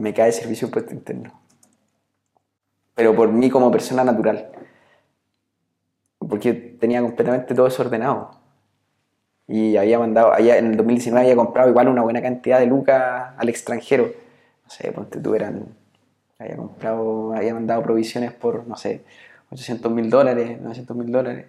me 0.00 0.14
cae 0.14 0.32
servicio 0.32 0.66
de 0.66 0.70
impuesto 0.70 0.94
interno. 0.94 1.40
Pero 2.94 3.14
por 3.14 3.30
mí 3.30 3.50
como 3.50 3.70
persona 3.70 4.02
natural. 4.02 4.50
Porque 6.18 6.54
tenía 6.54 7.02
completamente 7.02 7.54
todo 7.54 7.66
desordenado. 7.66 8.30
Y 9.46 9.76
había 9.76 9.98
mandado, 9.98 10.32
allá 10.32 10.56
en 10.56 10.68
el 10.68 10.76
2019 10.76 11.26
había 11.26 11.36
comprado 11.36 11.68
igual 11.68 11.88
una 11.88 12.02
buena 12.02 12.22
cantidad 12.22 12.58
de 12.58 12.66
lucas 12.66 13.34
al 13.36 13.48
extranjero. 13.48 14.10
No 14.64 14.70
sé, 14.70 14.90
ponte 14.92 15.20
tú 15.20 15.34
eran, 15.34 15.66
había 16.38 16.56
comprado, 16.56 17.34
había 17.34 17.52
mandado 17.52 17.82
provisiones 17.82 18.32
por, 18.32 18.66
no 18.66 18.76
sé, 18.76 19.02
800 19.50 19.92
mil 19.92 20.08
dólares, 20.08 20.60
900 20.60 20.96
mil 20.96 21.12
dólares. 21.12 21.46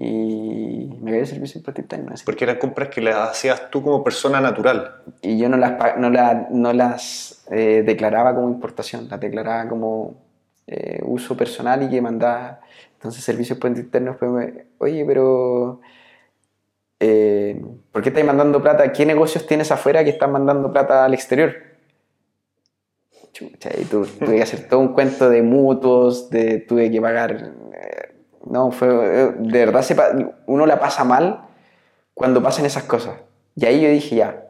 Y 0.00 0.96
me 1.00 1.10
cayó 1.10 1.22
el 1.22 1.26
servicio 1.26 1.54
de 1.54 1.58
impuesto 1.58 1.80
interno. 1.80 2.12
así. 2.14 2.24
Porque 2.24 2.44
eran 2.44 2.58
compras 2.58 2.88
que 2.88 3.00
las 3.00 3.16
hacías 3.30 3.68
tú 3.68 3.82
como 3.82 4.04
persona 4.04 4.40
natural. 4.40 5.02
y 5.22 5.36
yo 5.38 5.48
no 5.48 5.56
las, 5.56 5.98
no 5.98 6.08
la- 6.08 6.46
no 6.50 6.72
las 6.72 7.44
eh, 7.50 7.82
declaraba 7.84 8.32
como 8.34 8.48
importación, 8.48 9.08
las 9.10 9.18
declaraba 9.18 9.68
como 9.68 10.14
eh, 10.68 11.00
uso 11.04 11.36
personal 11.36 11.82
y 11.82 11.88
que 11.90 12.00
mandaba. 12.00 12.60
Entonces, 12.94 13.24
servicios 13.24 13.58
puente 13.58 13.80
internos, 13.80 14.16
pues, 14.20 14.30
me- 14.30 14.64
oye, 14.78 15.04
pero. 15.04 15.80
eh, 17.00 17.60
¿Por 17.90 18.02
qué 18.02 18.10
estáis 18.10 18.26
mandando 18.26 18.62
plata? 18.62 18.92
¿Qué 18.92 19.04
negocios 19.04 19.46
tienes 19.46 19.72
afuera 19.72 20.04
que 20.04 20.10
están 20.10 20.30
mandando 20.30 20.70
plata 20.72 21.04
al 21.04 21.14
exterior? 21.14 21.54
Chucha, 23.32 23.70
y 23.80 23.84
tu- 23.84 24.04
tuve 24.06 24.36
que 24.36 24.42
hacer 24.42 24.68
todo 24.68 24.80
un 24.80 24.92
cuento 24.92 25.28
de 25.30 25.42
mutuos, 25.42 26.28
de, 26.30 26.58
tuve 26.58 26.90
que 26.90 27.00
pagar. 27.00 27.52
No, 28.46 28.70
fue. 28.70 28.88
eh, 28.88 29.34
De 29.38 29.66
verdad, 29.66 29.82
se 29.82 29.96
uno 30.46 30.66
la 30.66 30.80
pasa 30.80 31.04
mal 31.04 31.48
cuando 32.14 32.42
pasan 32.42 32.66
esas 32.66 32.84
cosas. 32.84 33.20
Y 33.54 33.66
ahí 33.66 33.80
yo 33.80 33.88
dije, 33.88 34.16
ya, 34.16 34.44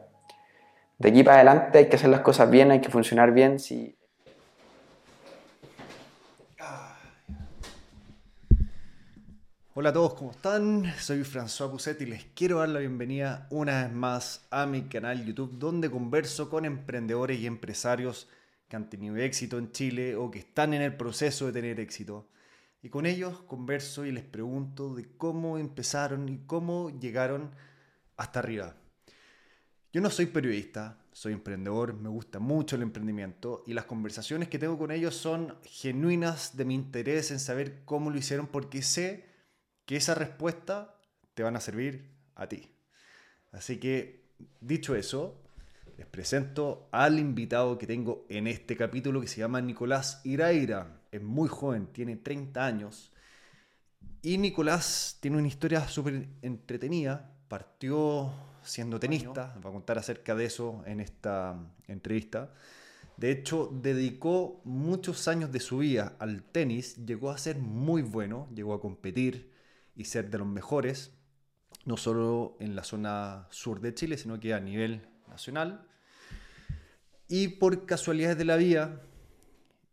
de 0.97 1.09
aquí 1.09 1.23
para 1.23 1.37
adelante 1.37 1.79
hay 1.79 1.89
que 1.89 1.95
hacer 1.95 2.09
las 2.09 2.21
cosas 2.21 2.49
bien, 2.49 2.71
hay 2.71 2.81
que 2.81 2.89
funcionar 2.89 3.31
bien. 3.31 3.59
Si... 3.59 3.95
Hola 9.75 9.91
a 9.91 9.93
todos, 9.93 10.13
¿cómo 10.15 10.31
están? 10.31 10.91
Soy 10.97 11.23
François 11.23 11.69
Pousset 11.69 12.01
y 12.01 12.05
les 12.05 12.25
quiero 12.35 12.59
dar 12.59 12.67
la 12.67 12.79
bienvenida 12.79 13.47
una 13.49 13.83
vez 13.83 13.93
más 13.93 14.45
a 14.51 14.65
mi 14.65 14.81
canal 14.89 15.23
YouTube 15.23 15.57
donde 15.57 15.89
converso 15.89 16.49
con 16.49 16.65
emprendedores 16.65 17.39
y 17.39 17.47
empresarios 17.47 18.27
que 18.67 18.75
han 18.75 18.89
tenido 18.89 19.15
éxito 19.15 19.57
en 19.57 19.71
Chile 19.71 20.17
o 20.17 20.31
que 20.31 20.39
están 20.39 20.73
en 20.73 20.81
el 20.81 20.97
proceso 20.97 21.45
de 21.45 21.53
tener 21.53 21.79
éxito. 21.79 22.27
Y 22.81 22.89
con 22.89 23.05
ellos 23.05 23.41
converso 23.41 24.05
y 24.05 24.11
les 24.11 24.23
pregunto 24.23 24.95
de 24.95 25.07
cómo 25.17 25.57
empezaron 25.57 26.29
y 26.29 26.39
cómo 26.45 26.89
llegaron 26.99 27.51
hasta 28.15 28.39
arriba. 28.39 28.75
Yo 29.91 30.01
no 30.01 30.09
soy 30.09 30.27
periodista, 30.27 30.99
soy 31.11 31.33
emprendedor, 31.33 31.93
me 31.93 32.09
gusta 32.09 32.39
mucho 32.39 32.75
el 32.75 32.83
emprendimiento 32.83 33.63
y 33.65 33.73
las 33.73 33.85
conversaciones 33.85 34.47
que 34.47 34.59
tengo 34.59 34.77
con 34.77 34.91
ellos 34.91 35.15
son 35.15 35.57
genuinas 35.63 36.55
de 36.55 36.65
mi 36.65 36.75
interés 36.75 37.31
en 37.31 37.39
saber 37.39 37.81
cómo 37.85 38.11
lo 38.11 38.17
hicieron 38.17 38.47
porque 38.47 38.81
sé 38.81 39.25
que 39.85 39.95
esa 39.95 40.13
respuesta 40.13 40.95
te 41.33 41.43
van 41.43 41.55
a 41.55 41.59
servir 41.59 42.11
a 42.35 42.47
ti. 42.47 42.71
Así 43.51 43.77
que, 43.77 44.29
dicho 44.61 44.95
eso, 44.95 45.41
les 45.97 46.05
presento 46.05 46.87
al 46.91 47.17
invitado 47.17 47.77
que 47.77 47.87
tengo 47.87 48.25
en 48.29 48.47
este 48.47 48.77
capítulo 48.77 49.19
que 49.19 49.27
se 49.27 49.39
llama 49.39 49.59
Nicolás 49.59 50.21
Iraira. 50.23 50.98
Es 51.11 51.21
muy 51.21 51.49
joven, 51.49 51.87
tiene 51.87 52.15
30 52.15 52.65
años. 52.65 53.11
Y 54.21 54.37
Nicolás 54.37 55.17
tiene 55.19 55.37
una 55.37 55.47
historia 55.47 55.87
súper 55.87 56.27
entretenida. 56.41 57.33
Partió 57.47 58.31
siendo 58.63 58.99
tenista, 58.99 59.55
va 59.63 59.69
a 59.69 59.73
contar 59.73 59.97
acerca 59.97 60.35
de 60.35 60.45
eso 60.45 60.83
en 60.85 60.99
esta 60.99 61.57
entrevista. 61.87 62.53
De 63.17 63.31
hecho, 63.31 63.69
dedicó 63.81 64.61
muchos 64.63 65.27
años 65.27 65.51
de 65.51 65.59
su 65.59 65.79
vida 65.79 66.15
al 66.19 66.43
tenis, 66.43 66.95
llegó 67.05 67.31
a 67.31 67.37
ser 67.37 67.57
muy 67.57 68.01
bueno, 68.01 68.47
llegó 68.53 68.73
a 68.73 68.81
competir 68.81 69.51
y 69.95 70.05
ser 70.05 70.29
de 70.29 70.37
los 70.37 70.47
mejores, 70.47 71.11
no 71.85 71.97
solo 71.97 72.55
en 72.59 72.75
la 72.75 72.83
zona 72.83 73.47
sur 73.49 73.81
de 73.81 73.93
Chile, 73.93 74.17
sino 74.17 74.39
que 74.39 74.53
a 74.53 74.59
nivel 74.59 75.07
nacional. 75.27 75.85
Y 77.27 77.49
por 77.49 77.85
casualidades 77.85 78.37
de 78.37 78.45
la 78.45 78.55
vida, 78.55 79.01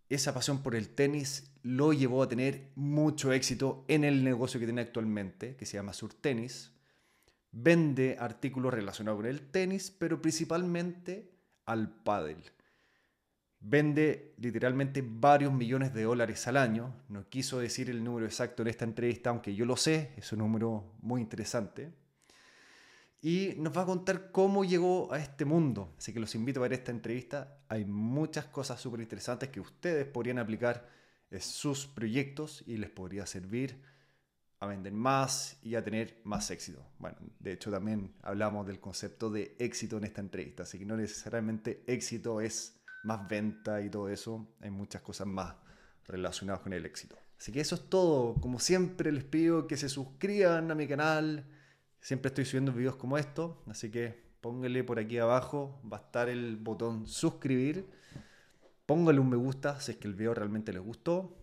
esa 0.09 0.33
pasión 0.33 0.63
por 0.63 0.75
el 0.75 0.89
tenis 0.89 1.51
lo 1.63 1.93
llevó 1.93 2.23
a 2.23 2.29
tener 2.29 2.71
mucho 2.77 3.33
éxito 3.33 3.85
en 3.89 4.05
el 4.05 4.23
negocio 4.23 4.61
que 4.61 4.67
tiene 4.67 4.83
actualmente, 4.83 5.57
que 5.57 5.67
se 5.67 5.77
llama 5.77 5.93
Sur 5.93 6.15
Tenis. 6.15 6.73
Vende 7.51 8.17
artículos 8.21 8.73
relacionados 8.73 9.19
con 9.19 9.27
el 9.27 9.41
tenis, 9.51 9.91
pero 9.91 10.23
principalmente 10.23 11.33
al 11.65 11.91
pádel. 11.91 12.39
Vende 13.59 14.35
literalmente 14.39 15.03
varios 15.05 15.53
millones 15.53 15.93
de 15.93 16.05
dólares 16.05 16.47
al 16.47 16.57
año. 16.57 16.95
No 17.09 17.29
quiso 17.29 17.59
decir 17.59 17.91
el 17.91 18.05
número 18.05 18.27
exacto 18.27 18.63
en 18.63 18.69
esta 18.69 18.85
entrevista, 18.85 19.31
aunque 19.31 19.55
yo 19.55 19.65
lo 19.65 19.77
sé, 19.77 20.13
es 20.17 20.31
un 20.33 20.39
número 20.41 20.93
muy 21.01 21.21
interesante. 21.21 21.91
Y 23.23 23.55
nos 23.57 23.77
va 23.77 23.83
a 23.83 23.87
contar 23.87 24.31
cómo 24.31 24.65
llegó 24.65 25.13
a 25.13 25.19
este 25.19 25.45
mundo. 25.45 25.95
Así 25.99 26.13
que 26.13 26.21
los 26.21 26.35
invito 26.35 26.61
a 26.61 26.65
ver 26.65 26.75
esta 26.75 26.93
entrevista. 26.93 27.59
Hay 27.69 27.85
muchas 27.85 28.47
cosas 28.47 28.81
súper 28.81 29.01
interesantes 29.01 29.49
que 29.49 29.61
ustedes 29.61 30.07
podrían 30.07 30.39
aplicar 30.39 30.89
en 31.31 31.41
sus 31.41 31.87
proyectos 31.87 32.63
y 32.67 32.77
les 32.77 32.91
podría 32.91 33.27
servir 33.27 33.81
a 34.61 34.67
vender 34.67 34.93
más 34.93 35.59
y 35.63 35.75
a 35.75 35.85
tener 35.85 36.21
más 36.25 36.51
éxito. 36.51 36.83
Bueno, 36.99 37.17
de 37.41 37.53
hecho 37.53 37.71
también 37.71 38.15
hablamos 38.23 38.67
del 38.67 38.81
concepto 38.81 39.31
de 39.31 39.55
éxito 39.59 39.99
en 39.99 40.05
esta 40.05 40.21
entrevista, 40.21 40.63
así 40.63 40.79
que 40.79 40.87
no 40.87 40.97
necesariamente 40.97 41.83
éxito 41.87 42.41
es 42.41 42.81
más 43.05 43.29
venta 43.29 43.83
y 43.83 43.91
todo 43.91 44.09
eso, 44.09 44.49
hay 44.61 44.71
muchas 44.71 45.03
cosas 45.03 45.27
más 45.27 45.55
relacionadas 46.07 46.63
con 46.63 46.73
el 46.73 46.87
éxito. 46.87 47.17
Así 47.39 47.53
que 47.53 47.61
eso 47.61 47.75
es 47.75 47.89
todo, 47.91 48.35
como 48.41 48.59
siempre 48.59 49.13
les 49.13 49.25
pido 49.25 49.67
que 49.67 49.77
se 49.77 49.89
suscriban 49.89 50.71
a 50.71 50.75
mi 50.75 50.89
canal, 50.89 51.45
siempre 52.07 52.29
estoy 52.29 52.45
subiendo 52.45 52.71
videos 52.71 52.95
como 52.95 53.19
estos, 53.19 53.57
así 53.69 53.91
que 53.91 54.17
pónganle 54.41 54.85
por 54.85 55.01
aquí 55.01 55.19
abajo, 55.19 55.81
va 55.93 55.97
a 55.97 56.01
estar 56.03 56.29
el 56.29 56.57
botón 56.57 57.05
suscribir, 57.09 57.85
pónganle 58.87 59.21
un 59.21 59.29
me 59.29 59.37
gusta 59.37 59.81
si 59.81 59.91
es 59.91 59.97
que 59.97 60.07
el 60.07 60.15
video 60.15 60.33
realmente 60.33 60.73
les 60.73 60.81
gustó 60.81 61.37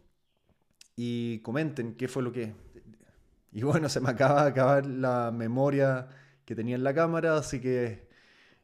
y 0.96 1.40
comenten 1.40 1.96
qué 1.96 2.08
fue 2.08 2.24
lo 2.24 2.32
que 2.32 2.54
y 3.52 3.64
bueno, 3.64 3.90
se 3.90 4.00
me 4.00 4.10
acaba 4.10 4.44
de 4.44 4.52
acabar 4.52 4.86
la 4.86 5.32
memoria 5.36 6.08
que 6.46 6.56
tenía 6.56 6.78
en 6.78 6.86
la 6.86 6.94
cámara, 6.94 7.36
así 7.36 7.60
que 7.60 8.08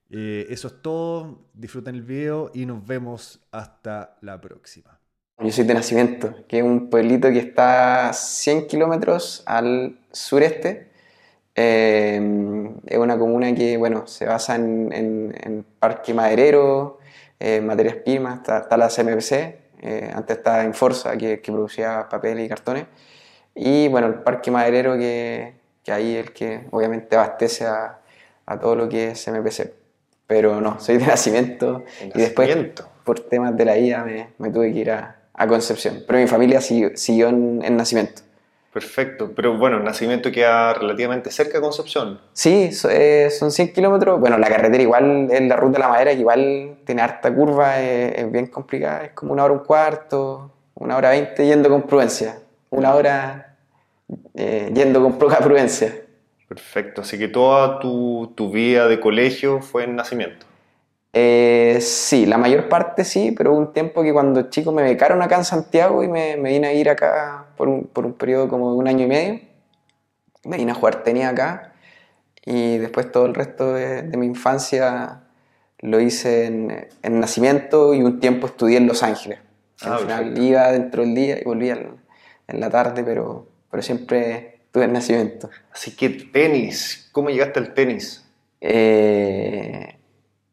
eh, 0.09 0.47
eso 0.49 0.69
es 0.69 0.81
todo. 0.81 1.49
Disfruten 1.53 1.95
el 1.95 2.03
video 2.03 2.49
y 2.53 2.65
nos 2.65 2.87
vemos 2.87 3.41
hasta 3.51 4.17
la 4.21 4.39
próxima. 4.39 5.01
Yo 5.37 5.51
soy 5.51 5.65
de 5.65 5.73
Nacimiento, 5.73 6.47
que 6.47 6.59
es 6.59 6.63
un 6.63 6.89
pueblito 6.89 7.29
que 7.29 7.39
está 7.39 8.13
100 8.13 8.67
kilómetros 8.67 9.43
al 9.45 9.99
sureste. 10.13 10.88
Eh, 11.61 12.71
es 12.87 12.97
una 12.97 13.17
comuna 13.17 13.53
que, 13.53 13.75
bueno, 13.75 14.07
se 14.07 14.25
basa 14.25 14.55
en, 14.55 14.91
en- 14.93 15.35
en 15.43 15.65
parque 15.77 16.13
maderero, 16.13 16.99
eh, 17.39 17.59
materias 17.59 17.95
primas, 17.97 18.37
está, 18.37 18.59
está 18.59 18.77
la 18.77 18.89
CMPC, 18.89 19.31
eh, 19.81 20.09
antes 20.13 20.37
estaba 20.37 20.63
Inforza, 20.63 21.17
que, 21.17 21.41
que 21.41 21.51
producía 21.51 22.07
papel 22.09 22.39
y 22.39 22.47
cartones. 22.47 22.85
Y 23.55 23.89
bueno, 23.89 24.07
el 24.07 24.15
parque 24.15 24.51
maderero 24.51 24.97
que, 24.97 25.53
que 25.83 25.91
ahí 25.91 26.15
es 26.15 26.27
el 26.27 26.33
que 26.33 26.61
obviamente 26.71 27.15
abastece 27.17 27.65
a, 27.65 27.99
a 28.45 28.59
todo 28.59 28.75
lo 28.75 28.87
que 28.87 29.09
es 29.11 29.23
CMPC. 29.25 29.73
Pero 30.27 30.61
no, 30.61 30.79
soy 30.79 30.97
de 30.97 31.07
nacimiento 31.07 31.83
De 31.99 32.07
y 32.15 32.19
después 32.21 32.47
nacimiento. 32.47 32.87
por 33.03 33.19
temas 33.19 33.57
de 33.57 33.65
la 33.65 33.73
vida 33.75 34.03
me, 34.05 34.29
me 34.37 34.49
tuve 34.49 34.71
que 34.71 34.79
ir 34.79 34.91
a, 34.91 35.17
a 35.33 35.47
Concepción. 35.47 36.03
Pero 36.07 36.19
mi 36.19 36.27
familia 36.27 36.61
siguió, 36.61 36.91
siguió 36.95 37.27
en, 37.29 37.61
en 37.65 37.75
nacimiento. 37.75 38.21
Perfecto. 38.73 39.31
Pero 39.35 39.57
bueno, 39.57 39.79
nacimiento 39.79 40.31
queda 40.31 40.73
relativamente 40.73 41.31
cerca 41.31 41.53
de 41.53 41.61
Concepción. 41.61 42.19
Sí, 42.33 42.69
eh, 42.89 43.29
son 43.31 43.51
100 43.51 43.73
kilómetros. 43.73 44.19
Bueno, 44.19 44.37
la 44.37 44.47
carretera 44.47 44.83
igual 44.83 45.27
es 45.31 45.41
la 45.41 45.55
ruta 45.55 45.73
de 45.73 45.79
la 45.79 45.87
madera, 45.89 46.11
que 46.11 46.19
igual 46.19 46.77
tiene 46.85 47.01
harta 47.01 47.33
curva, 47.33 47.79
es, 47.81 48.19
es 48.19 48.31
bien 48.31 48.47
complicada. 48.47 49.05
Es 49.05 49.11
como 49.11 49.33
una 49.33 49.43
hora 49.43 49.53
un 49.53 49.59
cuarto, 49.59 50.51
una 50.75 50.97
hora 50.97 51.09
veinte 51.09 51.45
yendo 51.45 51.69
con 51.69 51.83
prudencia. 51.83 52.39
Una 52.69 52.93
hora 52.93 53.57
eh, 54.35 54.71
yendo 54.73 55.01
con 55.01 55.17
poca 55.17 55.37
prudencia. 55.39 55.93
Perfecto. 56.47 57.01
Así 57.01 57.17
que 57.17 57.27
toda 57.27 57.79
tu, 57.79 58.33
tu 58.35 58.51
vida 58.51 58.87
de 58.87 58.99
colegio 58.99 59.61
fue 59.61 59.83
en 59.83 59.95
nacimiento. 59.95 60.45
Eh, 61.11 61.79
sí, 61.81 62.25
la 62.25 62.37
mayor 62.37 62.69
parte 62.69 63.03
sí, 63.03 63.33
pero 63.35 63.51
hubo 63.51 63.59
un 63.59 63.73
tiempo 63.73 64.03
que 64.03 64.13
cuando 64.13 64.49
chico 64.49 64.71
me 64.71 64.83
becaron 64.83 65.21
acá 65.21 65.37
en 65.37 65.43
Santiago 65.43 66.03
y 66.03 66.07
me, 66.07 66.37
me 66.37 66.51
vine 66.51 66.67
a 66.67 66.73
ir 66.73 66.89
acá 66.89 67.47
por 67.59 67.67
un, 67.67 67.83
por 67.87 68.05
un 68.05 68.13
periodo 68.13 68.47
como 68.47 68.71
de 68.71 68.77
un 68.77 68.87
año 68.87 69.03
y 69.03 69.07
medio. 69.09 69.39
Me 70.45 70.55
vine 70.55 70.71
a 70.71 70.75
jugar 70.75 71.03
tenis 71.03 71.25
acá 71.25 71.73
y 72.45 72.77
después 72.77 73.11
todo 73.11 73.25
el 73.25 73.35
resto 73.35 73.73
de, 73.73 74.03
de 74.03 74.17
mi 74.17 74.25
infancia 74.27 75.23
lo 75.79 75.99
hice 75.99 76.45
en, 76.45 76.87
en 77.03 77.19
nacimiento 77.19 77.93
y 77.93 78.01
un 78.01 78.21
tiempo 78.21 78.47
estudié 78.47 78.77
en 78.77 78.87
Los 78.87 79.03
Ángeles. 79.03 79.39
Ah, 79.81 79.95
Al 79.95 79.99
final 79.99 80.19
perfecto. 80.19 80.41
iba 80.41 80.71
dentro 80.71 81.01
del 81.03 81.13
día 81.15 81.37
y 81.39 81.43
volvía 81.43 81.73
al- 81.73 81.97
en 82.47 82.59
la 82.61 82.69
tarde, 82.69 83.03
pero, 83.03 83.47
pero 83.69 83.83
siempre 83.83 84.61
estuve 84.65 84.85
en 84.85 84.93
nacimiento. 84.93 85.49
Así 85.73 85.95
que 85.97 86.09
tenis. 86.09 87.09
¿Cómo 87.11 87.29
llegaste 87.29 87.59
al 87.59 87.73
tenis? 87.73 88.25
Eh, 88.61 89.97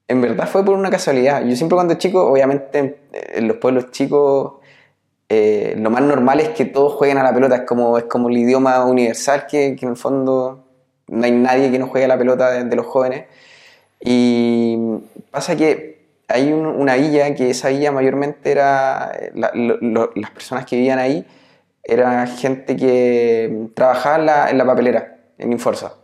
en 0.09 0.20
verdad 0.20 0.49
fue 0.49 0.64
por 0.64 0.75
una 0.76 0.91
casualidad. 0.91 1.44
Yo 1.47 1.55
siempre 1.55 1.76
cuando 1.76 1.94
chico, 1.94 2.26
obviamente 2.26 2.99
en 3.12 3.47
los 3.49 3.56
pueblos 3.59 3.93
chicos, 3.93 4.55
eh, 5.28 5.75
lo 5.78 5.90
más 5.90 6.02
normal 6.02 6.40
es 6.40 6.50
que 6.50 6.64
todos 6.64 6.93
jueguen 6.94 7.19
a 7.19 7.23
la 7.25 7.34
pelota, 7.34 7.56
es 7.56 7.62
como, 7.62 7.99
es 7.99 8.05
como 8.05 8.28
el 8.28 8.38
idioma 8.38 8.84
universal 8.84 9.46
que, 9.46 9.67
en 9.81 9.88
el 9.88 9.96
fondo 9.96 10.64
no 11.08 11.25
hay 11.25 11.32
nadie 11.32 11.70
que 11.70 11.78
no 11.78 11.88
juegue 11.88 12.05
a 12.06 12.08
la 12.08 12.19
pelota 12.19 12.50
de, 12.64 12.76
los 12.76 12.87
jóvenes. 12.87 13.26
Y 14.00 14.76
pasa 15.31 15.56
que 15.56 16.06
hay 16.28 16.52
un- 16.52 16.67
una 16.67 16.96
villa, 16.96 17.34
que 17.34 17.50
esa 17.50 17.69
villa 17.70 17.93
mayormente 17.93 18.50
era, 18.50 19.12
lo- 19.34 20.11
las 20.14 20.31
personas 20.31 20.67
que 20.67 20.76
vivían 20.76 20.99
ahí, 20.99 21.26
era 21.84 22.26
gente 22.26 22.76
que 22.76 23.69
trabajaba 23.75 24.17
en 24.19 24.26
la, 24.26 24.50
en 24.50 24.67
papelera, 24.67 25.19
en 25.38 25.52
Inforza. 25.52 25.94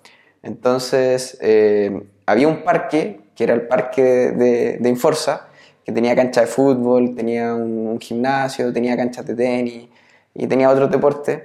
Entonces, 0.42 1.38
eh, 1.40 2.02
había 2.26 2.48
un 2.48 2.62
parque, 2.62 3.20
que 3.36 3.44
era 3.44 3.54
el 3.54 3.62
parque 3.66 4.02
de- 4.02 4.78
de 4.78 4.88
Inforza, 4.88 5.48
que 5.84 5.92
tenía 5.92 6.14
cancha 6.14 6.42
de 6.42 6.46
fútbol, 6.46 7.14
tenía 7.14 7.54
un, 7.54 7.86
un 7.86 8.00
gimnasio, 8.00 8.72
tenía 8.72 8.96
canchas 8.96 9.26
de 9.26 9.34
tenis 9.34 9.88
y 10.34 10.46
tenía 10.46 10.70
otros 10.70 10.90
deportes. 10.90 11.42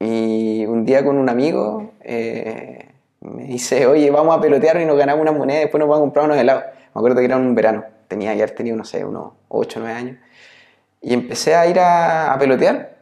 Y 0.00 0.66
un 0.66 0.84
día 0.84 1.04
con 1.04 1.16
un 1.16 1.28
amigo 1.28 1.92
eh, 2.02 2.88
me 3.20 3.44
dice, 3.44 3.86
oye, 3.86 4.10
vamos 4.10 4.36
a 4.36 4.40
pelotear 4.40 4.80
y 4.80 4.84
nos 4.84 4.98
ganamos 4.98 5.22
una 5.22 5.32
moneda 5.32 5.60
y 5.60 5.62
después 5.62 5.78
nos 5.78 5.88
vamos 5.88 6.02
a 6.02 6.04
comprar 6.04 6.26
unos 6.26 6.38
helados. 6.38 6.64
Me 6.94 6.98
acuerdo 6.98 7.18
que 7.18 7.24
era 7.24 7.36
un 7.36 7.54
verano, 7.54 7.84
tenía 8.08 8.32
haber 8.32 8.50
tenido, 8.50 8.76
no 8.76 8.84
sé, 8.84 9.04
unos 9.04 9.32
8 9.48 9.78
o 9.78 9.82
9 9.82 9.98
años. 9.98 10.18
Y 11.00 11.14
empecé 11.14 11.54
a 11.54 11.66
ir 11.66 11.78
a, 11.78 12.32
a 12.32 12.38
pelotear 12.38 12.96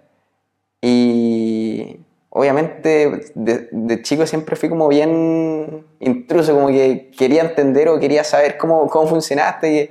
y 0.81 2.01
obviamente 2.31 3.31
de, 3.35 3.69
de 3.71 4.03
chico 4.03 4.27
siempre 4.27 4.57
fui 4.57 4.69
como 4.69 4.89
bien 4.89 5.87
intruso, 6.01 6.55
como 6.55 6.69
que 6.69 7.11
quería 7.17 7.43
entender 7.43 7.89
o 7.89 8.01
quería 8.01 8.25
saber 8.25 8.59
cómo, 8.59 8.89
cómo 8.89 9.07
funcionaste. 9.07 9.73
Y 9.73 9.91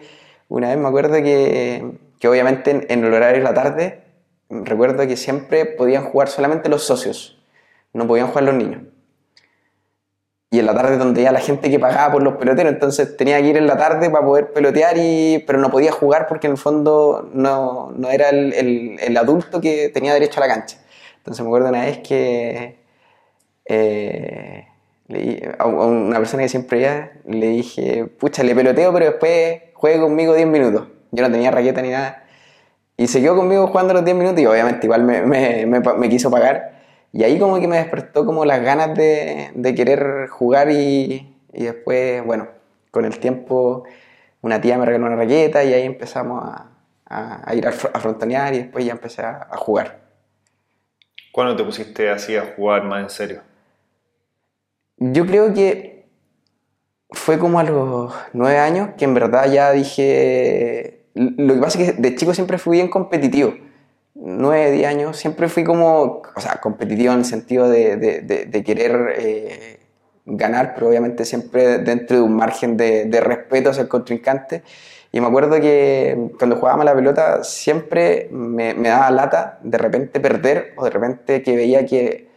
una 0.51 0.69
vez 0.69 0.77
me 0.77 0.88
acuerdo 0.88 1.15
que, 1.15 1.98
que 2.19 2.27
obviamente 2.27 2.71
en, 2.89 3.06
el 3.06 3.13
horario 3.13 3.38
de 3.39 3.44
la 3.44 3.53
tarde, 3.53 4.03
recuerdo 4.50 5.07
que 5.07 5.18
siempre 5.18 5.65
podían 5.65 6.03
jugar 6.06 6.27
solamente 6.30 6.69
los 6.69 6.83
socios, 6.83 7.42
no 7.94 8.06
podían 8.07 8.27
jugar 8.27 8.44
los 8.45 8.56
niños. 8.56 8.81
Y 10.53 10.59
en 10.59 10.65
la 10.65 10.74
tarde 10.74 10.98
donde 10.98 11.24
ya 11.24 11.31
la 11.31 11.39
gente 11.39 11.69
que 11.71 11.80
pagaba 11.80 12.12
por 12.12 12.24
los 12.24 12.36
peloteros, 12.36 12.74
entonces 12.74 13.15
tenía 13.15 13.39
que 13.42 13.48
ir 13.48 13.57
en 13.57 13.68
la 13.68 13.77
tarde 13.77 14.09
para 14.09 14.25
poder 14.25 14.51
pelotear, 14.51 14.95
y, 14.98 15.39
pero 15.48 15.59
no 15.59 15.71
podía 15.71 15.94
jugar 15.94 16.27
porque 16.27 16.48
en 16.48 16.51
el 16.54 16.57
fondo 16.57 17.30
no, 17.33 17.92
no 17.95 18.09
era 18.09 18.30
el, 18.30 18.54
el- 19.00 19.18
adulto 19.18 19.62
que 19.62 19.88
tenía 19.89 20.13
derecho 20.13 20.42
a 20.44 20.47
la 20.47 20.54
cancha. 20.54 20.77
Entonces 21.18 21.42
me 21.42 21.47
acuerdo 21.50 21.69
una 21.69 21.81
vez 21.86 22.00
que 22.00 22.80
eh, 23.65 24.68
a 25.59 25.65
una 25.68 26.18
persona 26.18 26.44
que 26.44 26.50
siempre 26.50 26.81
iba, 26.81 27.09
le 27.25 27.47
dije, 27.50 28.06
pucha, 28.06 28.44
le 28.44 28.56
peloteo, 28.56 28.94
pero 28.94 29.06
después 29.06 29.62
juegue 29.81 30.00
conmigo 30.00 30.36
10 30.36 30.48
minutos. 30.48 30.88
Yo 31.12 31.24
no 31.24 31.31
tenía 31.31 31.50
raqueta 31.51 31.81
ni 31.81 31.89
nada. 31.89 32.24
Y 32.98 33.07
se 33.07 33.19
quedó 33.19 33.36
conmigo 33.36 33.66
jugando 33.68 33.94
los 33.95 34.06
10 34.06 34.16
minutos 34.16 34.39
y 34.39 34.45
obviamente 34.45 34.86
igual 34.86 35.04
me, 35.04 35.24
me- 35.24 35.66
me 35.66 35.81
pa- 35.81 35.95
me 35.95 36.07
quiso 36.07 36.30
pagar. 36.30 36.80
Y 37.12 37.24
ahí 37.24 37.39
como 37.39 37.60
que 37.60 37.68
me 37.68 37.78
despertó 37.78 38.25
como 38.25 38.45
las 38.45 38.62
ganas 38.62 38.95
de, 38.95 39.50
de 39.56 39.75
querer 39.75 40.28
jugar 40.30 40.69
y, 40.72 41.36
y 41.51 41.63
después, 41.63 42.24
bueno, 42.24 42.48
con 42.92 43.06
el 43.06 43.18
tiempo 43.19 43.83
una 44.42 44.62
tía 44.62 44.78
me 44.78 44.86
regaló 44.86 45.07
una 45.07 45.16
raqueta 45.16 45.63
y 45.63 45.74
ahí 45.74 45.83
empezamos 45.86 46.44
a, 46.45 46.69
a- 47.06 47.50
a 47.50 47.56
ir 47.56 47.66
a, 47.68 47.69
a 47.72 48.00
frontonear 48.00 48.54
y 48.54 48.60
después 48.60 48.86
ya 48.86 48.92
empecé 48.92 49.24
a 49.24 49.48
jugar. 49.57 50.00
¿Cuándo 51.31 51.56
te 51.56 51.63
pusiste 51.63 52.10
así 52.10 52.36
a 52.38 52.54
jugar 52.56 52.83
más 52.83 53.01
en 53.04 53.10
serio? 53.10 53.42
Yo 54.98 55.25
creo 55.25 55.54
que 55.54 55.90
fue 57.11 57.37
como 57.37 57.59
a 57.59 57.63
los 57.63 58.13
nueve 58.33 58.57
años 58.57 58.89
que 58.97 59.05
en 59.05 59.13
verdad 59.13 59.51
ya 59.51 59.71
dije... 59.71 60.99
Lo 61.13 61.53
que 61.55 61.59
pasa 61.59 61.81
es 61.81 61.91
que 61.91 62.01
de 62.01 62.15
chico 62.15 62.33
siempre 62.33 62.57
fui 62.57 62.77
bien 62.77 62.87
competitivo. 62.87 63.53
Nueve, 64.15 64.71
diez 64.71 64.87
años, 64.87 65.17
siempre 65.17 65.49
fui 65.49 65.63
como, 65.63 66.21
o 66.35 66.39
sea, 66.39 66.61
competitivo 66.61 67.11
en 67.11 67.19
el 67.19 67.25
sentido 67.25 67.69
de, 67.69 67.97
de- 67.97 68.63
querer 68.63 69.15
eh, 69.17 69.79
ganar, 70.25 70.73
pero 70.73 70.87
obviamente 70.87 71.25
siempre 71.25 71.79
dentro 71.79 72.17
de 72.17 72.23
un 72.23 72.35
margen 72.35 72.77
de, 72.77 73.19
respeto 73.21 73.71
hacia 73.71 73.81
el 73.83 73.89
contrincante. 73.89 74.63
Y 75.11 75.19
me 75.19 75.27
acuerdo 75.27 75.59
que 75.59 76.29
cuando 76.37 76.55
jugábamos 76.55 76.85
la 76.85 76.95
pelota 76.95 77.43
siempre 77.43 78.29
me, 78.31 78.73
me 78.73 78.87
daba 78.87 79.11
lata 79.11 79.59
de 79.63 79.77
repente 79.77 80.21
perder 80.21 80.73
o 80.77 80.85
de 80.85 80.91
repente 80.91 81.41
que 81.43 81.55
veía 81.57 81.85
que 81.85 82.31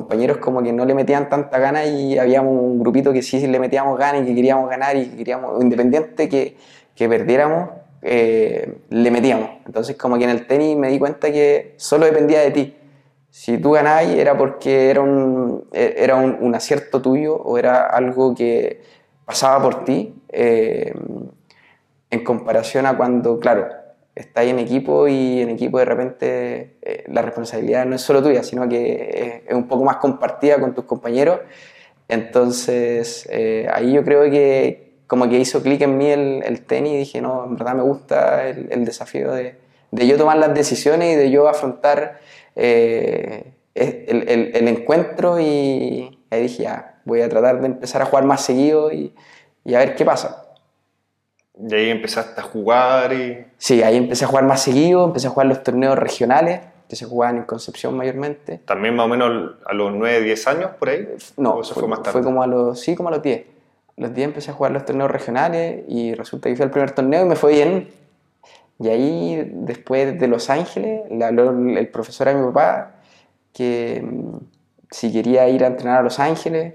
compañeros 0.00 0.38
como 0.38 0.62
que 0.62 0.72
no 0.72 0.84
le 0.84 0.94
metían 0.94 1.28
tanta 1.28 1.58
gana 1.58 1.84
y 1.84 2.18
habíamos 2.18 2.52
un 2.52 2.78
grupito 2.78 3.12
que 3.12 3.22
sí 3.22 3.46
le 3.46 3.58
metíamos 3.58 3.98
ganas 3.98 4.22
y 4.22 4.26
que 4.26 4.34
queríamos 4.34 4.68
ganar 4.68 4.96
y 4.96 5.06
que 5.08 5.16
queríamos, 5.16 5.62
independiente 5.62 6.28
que, 6.28 6.56
que 6.94 7.08
perdiéramos, 7.08 7.70
eh, 8.02 8.78
le 8.90 9.10
metíamos. 9.10 9.50
Entonces 9.66 9.96
como 9.96 10.18
que 10.18 10.24
en 10.24 10.30
el 10.30 10.46
tenis 10.46 10.76
me 10.76 10.88
di 10.88 10.98
cuenta 10.98 11.32
que 11.32 11.74
solo 11.76 12.06
dependía 12.06 12.40
de 12.40 12.50
ti. 12.50 12.76
Si 13.30 13.58
tú 13.58 13.72
ganabas 13.72 14.06
era 14.06 14.36
porque 14.36 14.90
era 14.90 15.00
un, 15.02 15.64
era 15.72 16.16
un, 16.16 16.36
un 16.40 16.54
acierto 16.54 17.02
tuyo 17.02 17.36
o 17.36 17.58
era 17.58 17.86
algo 17.86 18.34
que 18.34 18.82
pasaba 19.24 19.62
por 19.62 19.84
ti. 19.84 20.14
eh, 20.28 20.92
en 22.10 22.24
comparación 22.24 22.86
a 22.86 22.96
cuando, 22.96 23.38
claro, 23.40 23.68
estáis 24.16 24.50
en 24.50 24.58
equipo 24.58 25.06
y 25.06 25.42
en 25.42 25.50
equipo 25.50 25.78
de 25.78 25.84
repente 25.84 26.76
eh, 26.82 27.04
la 27.08 27.22
responsabilidad 27.22 27.84
no 27.84 27.94
es 27.94 28.00
solo 28.00 28.22
tuya, 28.22 28.42
sino 28.42 28.68
que 28.68 29.42
es, 29.44 29.50
es 29.50 29.54
un 29.54 29.68
poco 29.68 29.84
más 29.84 29.98
compartida 29.98 30.58
con 30.58 30.74
tus 30.74 30.86
compañeros. 30.86 31.40
Entonces, 32.08 33.28
eh, 33.30 33.68
ahí 33.72 33.92
yo 33.92 34.02
creo 34.04 34.30
que 34.30 34.94
como 35.06 35.28
que 35.28 35.38
hizo 35.38 35.62
clic 35.62 35.82
en 35.82 35.98
mí 35.98 36.06
el, 36.08 36.62
tenis 36.66 36.92
y 36.92 36.96
dije, 36.96 37.20
no, 37.20 37.44
en 37.44 37.56
verdad 37.56 37.74
me 37.74 37.82
gusta 37.82 38.48
el, 38.48 38.84
desafío 38.84 39.32
de, 39.32 39.56
de 39.90 40.06
yo 40.06 40.16
tomar 40.16 40.38
las 40.38 40.54
decisiones 40.54 41.14
y 41.14 41.16
de 41.16 41.30
yo 41.30 41.48
afrontar 41.48 42.20
eh, 42.56 43.52
el, 43.74 44.68
encuentro 44.68 45.38
y 45.38 46.18
ahí 46.30 46.42
dije, 46.42 46.68
voy 47.04 47.20
a 47.20 47.28
tratar 47.28 47.60
de 47.60 47.66
empezar 47.66 48.02
a 48.02 48.06
jugar 48.06 48.24
más 48.24 48.40
seguido 48.40 48.90
y, 48.92 49.14
y 49.64 49.74
a 49.74 49.80
ver 49.80 49.94
qué 49.94 50.04
pasa. 50.04 50.45
Y 51.58 51.74
ahí 51.74 51.90
empezaste 51.90 52.40
a 52.40 52.44
jugar 52.44 53.12
y... 53.12 53.46
Sí, 53.56 53.82
ahí 53.82 53.96
empecé 53.96 54.24
a 54.24 54.28
jugar 54.28 54.44
más 54.44 54.62
seguido, 54.62 55.04
empecé 55.04 55.28
a 55.28 55.30
jugar 55.30 55.46
los 55.46 55.62
torneos 55.62 55.98
regionales, 55.98 56.60
que 56.88 56.96
se 56.96 57.06
jugaban 57.06 57.38
en 57.38 57.44
Concepción 57.44 57.96
mayormente. 57.96 58.58
También 58.64 58.94
más 58.94 59.06
o 59.06 59.08
menos 59.08 59.56
a 59.64 59.74
los 59.74 59.94
9, 59.94 60.20
10 60.22 60.46
años 60.48 60.70
por 60.78 60.90
ahí. 60.90 61.08
No, 61.36 61.54
¿O 61.54 61.62
eso 61.62 61.74
fue, 61.74 61.88
más 61.88 62.02
tarde? 62.02 62.12
Fue 62.12 62.22
como 62.22 62.42
a 62.42 62.46
los, 62.46 62.78
sí, 62.78 62.94
como 62.94 63.08
a 63.08 63.12
los 63.12 63.22
10. 63.22 63.46
A 63.96 64.00
los 64.02 64.14
10 64.14 64.28
empecé 64.28 64.50
a 64.50 64.54
jugar 64.54 64.72
los 64.72 64.84
torneos 64.84 65.10
regionales 65.10 65.84
y 65.88 66.14
resulta 66.14 66.48
que 66.48 66.56
fui 66.56 66.64
al 66.64 66.70
primer 66.70 66.90
torneo 66.90 67.24
y 67.24 67.28
me 67.28 67.36
fue 67.36 67.52
bien. 67.52 67.88
Y 68.78 68.88
ahí, 68.88 69.50
después 69.54 70.20
de 70.20 70.28
Los 70.28 70.50
Ángeles, 70.50 71.10
le 71.10 71.24
habló 71.24 71.50
el 71.50 71.78
el 71.78 71.88
profesor 71.88 72.28
a 72.28 72.34
mi 72.34 72.46
papá 72.46 72.96
que 73.54 74.02
mm, 74.04 74.36
si 74.90 75.10
quería 75.10 75.48
ir 75.48 75.64
a 75.64 75.68
entrenar 75.68 76.00
a 76.00 76.02
Los 76.02 76.20
Ángeles. 76.20 76.74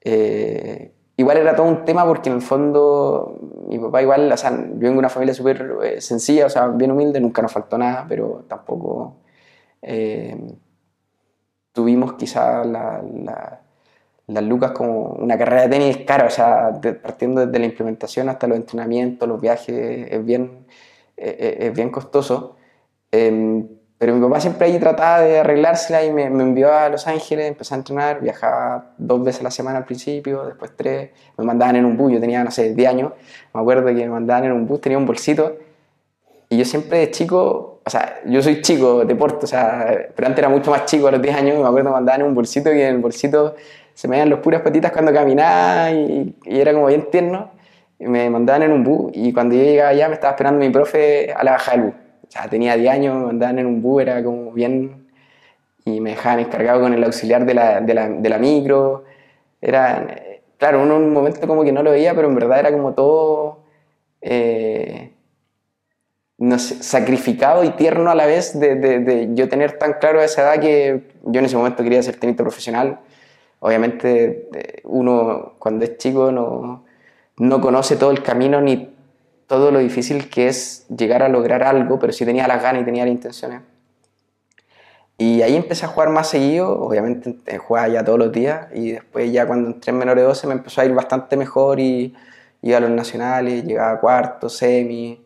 Eh, 0.00 0.92
igual 1.22 1.38
era 1.38 1.56
todo 1.56 1.66
un 1.66 1.84
tema 1.84 2.04
porque 2.06 2.28
en 2.30 2.36
el 2.36 2.42
fondo 2.42 3.38
mi 3.68 3.78
papá 3.78 4.02
igual, 4.02 4.30
o 4.32 4.36
sea, 4.36 4.50
yo 4.50 4.56
vengo 4.80 4.94
de 4.94 4.98
una 4.98 5.08
familia 5.08 5.34
súper 5.34 5.76
eh, 5.84 6.00
sencilla, 6.00 6.46
o 6.46 6.50
sea, 6.50 6.68
bien 6.68 6.92
humilde, 6.92 7.20
nunca 7.20 7.42
nos 7.42 7.52
faltó 7.52 7.78
nada, 7.78 8.06
pero 8.08 8.44
tampoco 8.48 9.16
eh, 9.82 10.36
tuvimos 11.72 12.14
quizá 12.14 12.64
la, 12.64 13.02
la- 13.02 13.58
las 14.28 14.44
lucas 14.44 14.72
como 14.72 15.10
una 15.14 15.36
carrera 15.38 15.62
de 15.62 15.68
tenis 15.70 15.98
cara, 16.06 16.26
o 16.26 16.30
sea, 16.30 16.80
partiendo 17.02 17.44
desde 17.46 17.58
la 17.58 17.66
implementación 17.66 18.28
hasta 18.28 18.46
los 18.46 18.56
entrenamientos, 18.58 19.28
los 19.28 19.40
viajes, 19.40 20.08
es 20.10 20.24
bien, 20.24 20.66
eh, 21.16 21.58
es 21.60 21.74
bien 21.74 21.90
costoso. 21.90 22.56
Pero 24.02 24.16
mi 24.16 24.20
papá 24.20 24.40
siempre 24.40 24.66
ahí 24.66 24.80
trataba 24.80 25.20
de 25.20 25.38
arreglársela 25.38 26.04
y 26.04 26.10
me, 26.10 26.24
envió 26.24 26.74
a 26.74 26.88
Los 26.88 27.06
Ángeles, 27.06 27.46
empecé 27.46 27.74
a 27.74 27.76
entrenar, 27.76 28.20
viajaba 28.20 28.94
dos 28.98 29.22
veces 29.22 29.42
a 29.42 29.44
la 29.44 29.52
semana 29.52 29.78
al 29.78 29.84
principio, 29.84 30.44
después 30.44 30.72
tres, 30.76 31.10
me 31.38 31.44
mandaban 31.44 31.76
en 31.76 31.84
un 31.84 31.96
bus, 31.96 32.12
yo 32.12 32.18
tenía, 32.18 32.42
no 32.42 32.50
sé, 32.50 32.74
10 32.74 32.90
años, 32.90 33.12
me 33.54 33.60
acuerdo 33.60 33.86
que 33.86 33.92
me 33.92 34.08
mandaban 34.08 34.46
en 34.46 34.52
un 34.54 34.66
bus, 34.66 34.80
tenía 34.80 34.98
un 34.98 35.06
bolsito, 35.06 35.56
y 36.48 36.58
yo 36.58 36.64
siempre 36.64 36.98
de 36.98 37.10
chico, 37.12 37.80
o 37.84 37.88
sea, 37.88 38.18
yo 38.26 38.42
soy 38.42 38.60
chico, 38.60 39.04
deporte, 39.04 39.44
o 39.44 39.46
sea, 39.46 40.08
pero 40.16 40.26
antes 40.26 40.40
era 40.40 40.48
mucho 40.48 40.72
más 40.72 40.84
chico, 40.86 41.06
a 41.06 41.12
los 41.12 41.22
10 41.22 41.36
años, 41.36 41.58
me 41.60 41.64
acuerdo 41.64 41.76
que 41.76 41.84
me 41.84 41.90
mandaban 41.92 42.22
en 42.22 42.26
un 42.26 42.34
bolsito 42.34 42.74
y 42.74 42.80
en 42.82 42.96
el 42.96 42.98
bolsito 42.98 43.54
se 43.94 44.08
me 44.08 44.16
veían 44.16 44.30
las 44.30 44.40
puras 44.40 44.62
patitas 44.62 44.90
cuando 44.90 45.12
caminaba 45.12 45.92
y, 45.92 46.34
era 46.44 46.72
como 46.72 46.86
bien 46.86 47.08
tierno, 47.08 47.52
me 48.00 48.28
mandaban 48.28 48.64
en 48.64 48.72
un 48.72 48.82
bus, 48.82 49.12
y 49.14 49.32
cuando 49.32 49.54
yo 49.54 49.62
llegaba 49.62 49.90
allá 49.90 50.08
me 50.08 50.14
estaba 50.14 50.32
esperando 50.32 50.58
mi 50.58 50.70
profe 50.70 51.32
a 51.32 51.44
la 51.44 51.52
bajada 51.52 51.76
del 51.76 51.86
bus. 51.86 52.01
Sea, 52.32 52.48
tenía 52.48 52.76
10 52.76 52.90
años, 52.92 53.14
me 53.16 53.26
mandaban 53.26 53.58
en 53.58 53.66
un 53.66 53.82
bus, 53.82 54.02
era 54.02 54.22
como 54.24 54.52
bien... 54.52 55.06
Y 55.84 56.00
me 56.00 56.10
dejaban 56.10 56.40
encargado 56.40 56.80
con 56.82 56.94
el 56.94 57.04
auxiliar 57.04 57.46
de 57.46 57.54
la, 57.54 57.80
de 57.80 57.94
la, 57.94 58.08
de 58.08 58.28
la 58.28 58.38
micro. 58.38 59.04
Era, 59.60 60.16
claro, 60.58 60.82
uno 60.82 60.96
en 60.96 61.02
un 61.04 61.12
momento 61.12 61.46
como 61.48 61.64
que 61.64 61.72
no 61.72 61.82
lo 61.82 61.90
veía, 61.92 62.14
pero 62.14 62.28
en 62.28 62.36
verdad 62.36 62.60
era 62.60 62.72
como 62.72 62.94
todo... 62.94 63.60
eh, 64.22 65.12
no 66.38 66.58
sé, 66.58 66.82
sacrificado 66.82 67.62
y 67.64 67.70
tierno 67.70 68.10
a 68.10 68.14
la 68.14 68.26
vez 68.26 68.58
de, 68.58 68.74
de- 68.76 68.98
de 69.00 69.28
yo 69.34 69.48
tener 69.48 69.78
tan 69.78 69.94
claro 69.94 70.20
a 70.20 70.24
esa 70.24 70.42
edad 70.42 70.60
que 70.60 71.02
yo 71.24 71.38
en 71.38 71.46
ese 71.46 71.56
momento 71.56 71.82
quería 71.84 72.02
ser 72.02 72.16
tenista 72.16 72.42
profesional. 72.42 73.00
Obviamente 73.60 74.48
eh, 74.54 74.80
uno 74.84 75.54
cuando 75.58 75.84
es 75.84 75.96
chico 75.98 76.32
no, 76.32 76.84
no 77.38 77.60
conoce 77.60 77.96
todo 77.96 78.10
el 78.10 78.22
camino 78.22 78.60
ni 78.60 78.90
todo 79.52 79.70
lo 79.70 79.80
difícil 79.80 80.30
que 80.30 80.48
es 80.48 80.86
llegar 80.88 81.22
a 81.22 81.28
lograr 81.28 81.62
algo, 81.62 81.98
pero 81.98 82.10
sí 82.14 82.24
tenía 82.24 82.48
las 82.48 82.62
ganas 82.62 82.80
y 82.80 82.84
tenía 82.86 83.04
las 83.04 83.12
intenciones. 83.12 83.60
Y 85.18 85.42
ahí 85.42 85.54
empecé 85.54 85.84
a 85.84 85.88
jugar 85.88 86.08
más 86.08 86.30
seguido, 86.30 86.80
obviamente 86.80 87.36
eh, 87.44 87.58
jugaba 87.58 87.86
ya 87.88 88.02
todos 88.02 88.18
los 88.18 88.32
días 88.32 88.68
y 88.72 88.92
después 88.92 89.30
ya 89.30 89.46
cuando 89.46 89.68
entré 89.68 89.90
en 89.90 89.98
menores 89.98 90.24
12 90.24 90.46
me 90.46 90.54
empezó 90.54 90.80
a 90.80 90.86
ir 90.86 90.94
bastante 90.94 91.36
mejor 91.36 91.80
y 91.80 92.14
iba 92.62 92.78
a 92.78 92.80
los 92.80 92.88
nacionales, 92.88 93.62
llegaba 93.64 93.92
a 93.92 94.00
cuarto, 94.00 94.48
semi, 94.48 95.22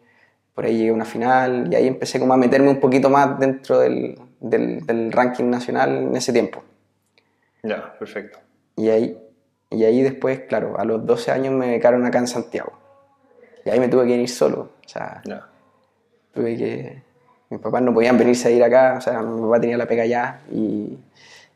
por 0.53 0.65
ahí 0.65 0.77
llegué 0.77 0.91
a 0.91 0.95
una 0.95 1.05
final 1.05 1.73
y 1.73 1.77
ahí 1.77 1.87
empecé 1.87 2.19
como 2.19 2.35
a 2.35 2.37
meterme 2.37 2.69
un 2.69 2.81
poquito 2.81 3.09
más 3.09 3.39
dentro 3.39 3.79
del, 3.79 4.19
del, 4.41 4.85
del 4.85 5.13
ranking 5.13 5.45
nacional 5.45 5.99
en 5.99 6.17
ese 6.17 6.33
tiempo. 6.33 6.65
Ya, 7.63 7.97
perfecto. 7.97 8.41
Y 8.75 8.89
ahí, 8.89 9.17
y 9.71 9.85
ahí 9.85 10.03
después, 10.03 10.41
claro, 10.49 10.81
a 10.81 10.85
los 10.85 11.07
12 11.07 11.31
años 11.31 11.55
me 11.55 11.71
becaron 11.71 12.05
acá 12.05 12.19
en 12.19 12.27
Santiago. 12.27 12.86
Y 13.67 13.71
ahí 13.71 13.81
me 13.81 13.89
tuve 13.89 14.07
que 14.07 14.17
ir 14.17 14.29
solo. 14.29 14.71
O 14.85 14.89
sea, 14.89 15.21
Ya. 15.25 15.47
tuve 16.33 16.57
que... 16.57 17.03
Mis 17.51 17.61
papás 17.61 17.81
no 17.83 17.93
podían 17.95 18.19
venirse 18.19 18.49
a 18.49 18.51
ir 18.51 18.65
acá, 18.65 18.95
o 18.99 19.01
sea, 19.01 19.21
mi 19.23 19.41
papá 19.43 19.61
tenía 19.61 19.77
la 19.77 19.87
pega 19.87 20.03
allá 20.03 20.41
y, 20.51 20.99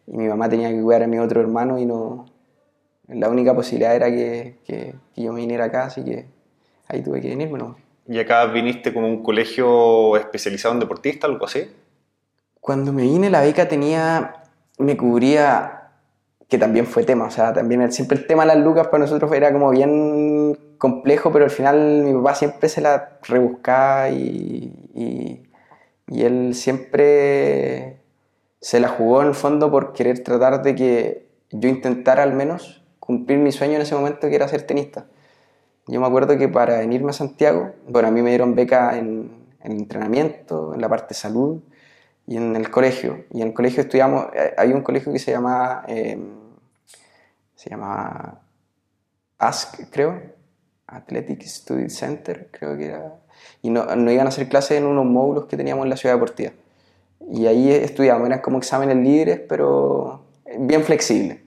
y 0.07 0.17
mi 0.17 0.29
mamá 0.29 0.49
tenía 0.49 0.69
que 0.71 0.81
cuidar 0.81 1.03
a 1.03 1.07
mi 1.09 1.19
otro 1.19 1.41
hermano 1.41 1.79
y 1.79 1.87
no... 1.87 2.27
La 3.09 3.29
única 3.29 3.55
posibilidad 3.55 3.95
era 3.97 4.09
que, 4.09 4.59
que, 4.65 4.95
que 5.15 5.23
yo 5.23 5.33
me 5.33 5.41
viniera 5.41 5.65
acá, 5.65 5.87
así 5.87 6.05
que 6.05 6.27
ahí 6.87 7.03
tuve 7.03 7.21
que 7.21 7.29
venirme, 7.31 7.59
¿no? 7.59 7.77
¿Y 8.07 8.19
acá 8.21 8.47
viniste 8.47 8.93
como 8.95 9.09
un 9.09 9.23
colegio 9.23 10.17
especializado 10.17 10.75
en 10.75 10.81
deportista, 10.81 11.27
algo 11.27 11.45
así? 11.45 11.69
Cuando 12.61 12.93
me 12.93 13.03
vine 13.03 13.29
la 13.31 13.41
beca 13.41 13.67
tenía, 13.69 14.35
me 14.79 14.97
cubría, 14.97 15.89
que 16.49 16.57
también 16.59 16.87
fue 16.87 17.03
tema, 17.05 17.25
o 17.27 17.31
sea, 17.33 17.53
también 17.53 17.83
el- 17.83 17.93
siempre 17.93 18.17
el 18.19 18.27
tema 18.29 18.45
de 18.45 18.55
las 18.55 18.59
lucas 18.65 18.87
para 18.89 19.03
nosotros 19.05 19.33
era 19.33 19.53
como 19.53 19.71
bien 19.71 20.57
complejo, 20.81 21.31
pero 21.31 21.45
al 21.45 21.51
final 21.51 22.03
mi 22.05 22.15
papá 22.15 22.35
siempre 22.35 22.69
se 22.71 22.81
la 22.81 23.19
rebuscaba 23.23 24.09
y, 24.09 24.73
y, 24.95 25.43
y 26.09 26.23
él 26.23 26.55
siempre 26.55 28.01
se 28.61 28.81
la 28.81 28.89
jugó 28.89 29.21
en 29.21 29.29
el 29.29 29.35
fondo 29.35 29.71
por 29.71 29.93
querer 29.93 30.25
tratar 30.25 30.63
de 30.63 30.75
que 30.75 31.29
yo 31.51 31.69
intentara 31.69 32.23
al 32.23 32.33
menos 32.33 32.83
cumplir 32.99 33.39
mi 33.39 33.53
sueño 33.53 33.75
en 33.75 33.83
ese 33.83 33.95
momento 33.95 34.29
que 34.29 34.35
era 34.35 34.49
ser 34.49 34.63
tenista. 34.63 35.07
Yo 35.87 36.01
me 36.01 36.07
acuerdo 36.07 36.39
que 36.39 36.49
para 36.49 36.79
venirme 36.79 37.11
a 37.11 37.13
Santiago, 37.13 37.75
bueno, 37.87 38.09
a 38.09 38.11
mí 38.11 38.23
me 38.23 38.31
dieron 38.31 38.55
beca 38.55 38.97
en, 38.97 39.31
en 39.63 39.73
entrenamiento, 39.73 40.73
en 40.75 40.81
la 40.81 40.89
parte 40.89 41.09
de 41.09 41.15
salud 41.15 41.61
y 42.27 42.39
en 42.39 42.57
el 42.57 42.71
colegio. 42.71 43.27
Y 43.33 43.43
en 43.43 43.49
el 43.49 43.55
colegio 43.55 43.83
estudiamos, 43.83 44.29
eh, 44.33 44.55
hay 44.57 44.73
un 44.73 44.81
colegio 44.81 45.13
que 45.13 45.19
se 45.19 45.31
llama, 45.31 45.85
eh, 45.89 46.19
se 47.55 47.69
llama 47.69 48.41
ASC, 49.39 49.91
creo, 49.91 50.40
Athletic 50.91 51.43
Study 51.43 51.89
Center, 51.91 52.49
creo 52.51 52.77
que 52.77 52.87
era. 52.87 53.15
Y 53.63 53.71
no, 53.71 53.85
no 53.97 54.11
iban 54.11 54.27
a 54.27 54.29
hacer 54.31 54.49
clases 54.49 54.79
en 54.79 54.87
unos 54.87 55.05
módulos 55.07 55.47
que 55.47 55.57
teníamos 55.57 55.85
en 55.85 55.91
la 55.91 55.97
ciudad 55.97 56.15
deportiva. 56.17 56.53
Y 57.31 57.47
ahí 57.47 57.71
estudiábamos, 57.73 58.29
eran 58.29 58.41
como 58.41 58.59
exámenes 58.59 58.97
libres, 58.97 59.41
pero 59.49 60.23
bien 60.59 60.83
flexibles. 60.85 61.39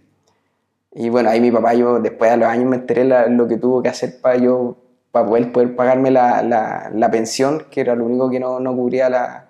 Y 0.94 1.10
bueno, 1.10 1.30
ahí 1.30 1.42
mi 1.42 1.52
papá, 1.52 1.74
yo 1.74 2.00
después 2.00 2.30
de 2.32 2.38
los 2.38 2.48
años 2.48 2.66
me 2.70 2.76
enteré 2.78 3.04
la- 3.04 3.28
lo 3.28 3.48
que 3.48 3.58
tuvo 3.58 3.82
que 3.82 3.90
hacer 3.90 4.22
para 4.22 4.38
yo, 4.38 4.78
para 5.12 5.26
poder, 5.28 5.52
poder 5.52 5.76
pagarme 5.76 6.12
la, 6.12 6.42
la, 6.44 6.92
la 6.94 7.12
pensión, 7.12 7.66
que 7.72 7.82
era 7.82 7.96
lo 7.96 8.06
único 8.06 8.30
que 8.30 8.40
no, 8.40 8.60
no 8.60 8.76
cubría 8.76 9.10
la, 9.10 9.48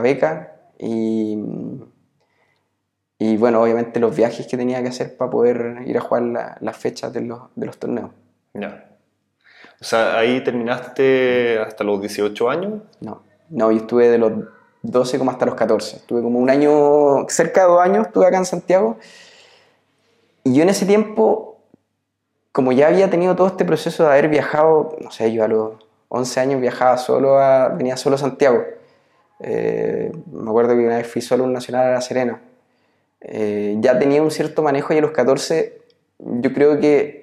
beca. 0.00 0.52
Y, 0.78 1.38
y 3.18 3.36
bueno, 3.36 3.62
obviamente 3.62 4.00
los 4.00 4.14
viajes 4.16 4.46
que 4.46 4.56
tenía 4.56 4.82
que 4.82 4.88
hacer 4.88 5.16
para 5.16 5.30
poder 5.30 5.82
ir 5.86 5.96
a 5.96 6.00
jugar 6.00 6.22
la- 6.24 6.58
las 6.60 6.76
fechas 6.76 7.12
de 7.12 7.20
los, 7.22 7.40
de 7.54 7.66
los 7.66 7.78
torneos. 7.78 8.10
Ya. 8.54 8.88
O 9.80 9.84
sea, 9.84 10.16
ahí 10.16 10.42
terminaste 10.44 11.58
hasta 11.58 11.84
los 11.84 12.00
18 12.00 12.50
años. 12.50 12.74
No, 13.00 13.22
no, 13.50 13.72
yo 13.72 13.78
estuve 13.78 14.08
de 14.08 14.18
los 14.18 14.32
12 14.82 15.18
como 15.18 15.30
hasta 15.30 15.46
los 15.46 15.54
14. 15.54 15.96
Estuve 15.96 16.22
como 16.22 16.38
un 16.38 16.50
año, 16.50 17.28
cerca 17.28 17.62
de 17.62 17.66
dos 17.68 17.80
años, 17.80 18.06
estuve 18.06 18.26
acá 18.26 18.38
en 18.38 18.44
Santiago. 18.44 18.98
Y 20.44 20.54
yo 20.54 20.62
en 20.62 20.68
ese 20.68 20.86
tiempo, 20.86 21.58
como 22.52 22.72
ya 22.72 22.88
había 22.88 23.10
tenido 23.10 23.34
todo 23.36 23.46
este 23.46 23.64
proceso 23.64 24.04
de 24.04 24.10
haber 24.10 24.28
viajado, 24.28 24.96
no 25.00 25.10
sé, 25.10 25.32
yo 25.32 25.44
a 25.44 25.48
los 25.48 25.74
11 26.08 26.40
años 26.40 26.60
viajaba 26.60 26.98
solo 26.98 27.38
a, 27.38 27.68
venía 27.68 27.96
solo 27.96 28.16
a 28.16 28.18
Santiago. 28.18 28.64
Eh, 29.40 30.12
me 30.30 30.50
acuerdo 30.50 30.74
que 30.74 30.84
una 30.84 30.98
vez 30.98 31.06
fui 31.06 31.22
solo 31.22 31.44
un 31.44 31.52
nacional 31.52 31.88
a 31.88 31.92
La 31.92 32.00
Serena. 32.00 32.40
Eh, 33.20 33.76
ya 33.80 33.98
tenía 33.98 34.22
un 34.22 34.30
cierto 34.30 34.62
manejo 34.62 34.92
y 34.92 34.98
a 34.98 35.00
los 35.00 35.12
14 35.12 35.80
yo 36.18 36.52
creo 36.52 36.78
que 36.80 37.21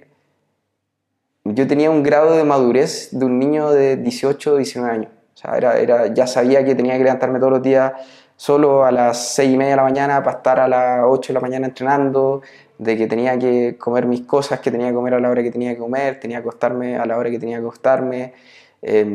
yo 1.44 1.68
tenía 1.68 1.90
un 1.90 2.04
grado 2.04 2.36
de 2.36 2.44
madurez 2.44 3.10
de 3.12 3.26
un 3.26 3.40
niño 3.40 3.72
de 3.72 3.98
18 3.98 4.54
o 4.54 4.58
19 4.58 4.94
años. 4.94 5.12
O 5.34 5.38
sea, 5.38 5.58
era, 5.58 5.80
era, 5.80 6.14
ya 6.14 6.28
sabía 6.28 6.64
que 6.66 6.76
tenía 6.76 6.98
que 6.98 7.04
levantarme 7.04 7.40
todos 7.40 7.54
los 7.54 7.62
días 7.62 7.94
solo 8.36 8.86
a 8.86 8.92
las 8.92 9.36
6 9.36 9.54
y 9.54 9.58
media 9.58 9.72
de 9.72 9.76
la 9.78 9.84
mañana 9.84 10.24
para 10.24 10.38
estar 10.38 10.60
a 10.60 10.68
las 10.68 11.02
8 11.06 11.28
de 11.28 11.34
la 11.34 11.40
mañana 11.42 11.68
entrenando, 11.68 12.42
de 12.78 12.98
que 12.98 13.08
tenía 13.08 13.38
que 13.38 13.78
comer 13.78 14.06
mis 14.06 14.22
cosas, 14.22 14.62
que 14.62 14.72
tenía 14.72 14.88
que 14.88 14.94
comer 14.94 15.14
a 15.16 15.20
la 15.20 15.30
hora 15.30 15.44
que 15.44 15.52
tenía 15.52 15.74
que 15.74 15.80
comer, 15.80 16.20
tenía 16.20 16.38
que 16.38 16.48
acostarme 16.48 16.98
a 16.98 17.06
la 17.06 17.18
hora 17.18 17.30
que 17.30 17.38
tenía 17.40 17.58
que 17.58 17.64
acostarme, 17.64 18.34
eh, 18.82 19.06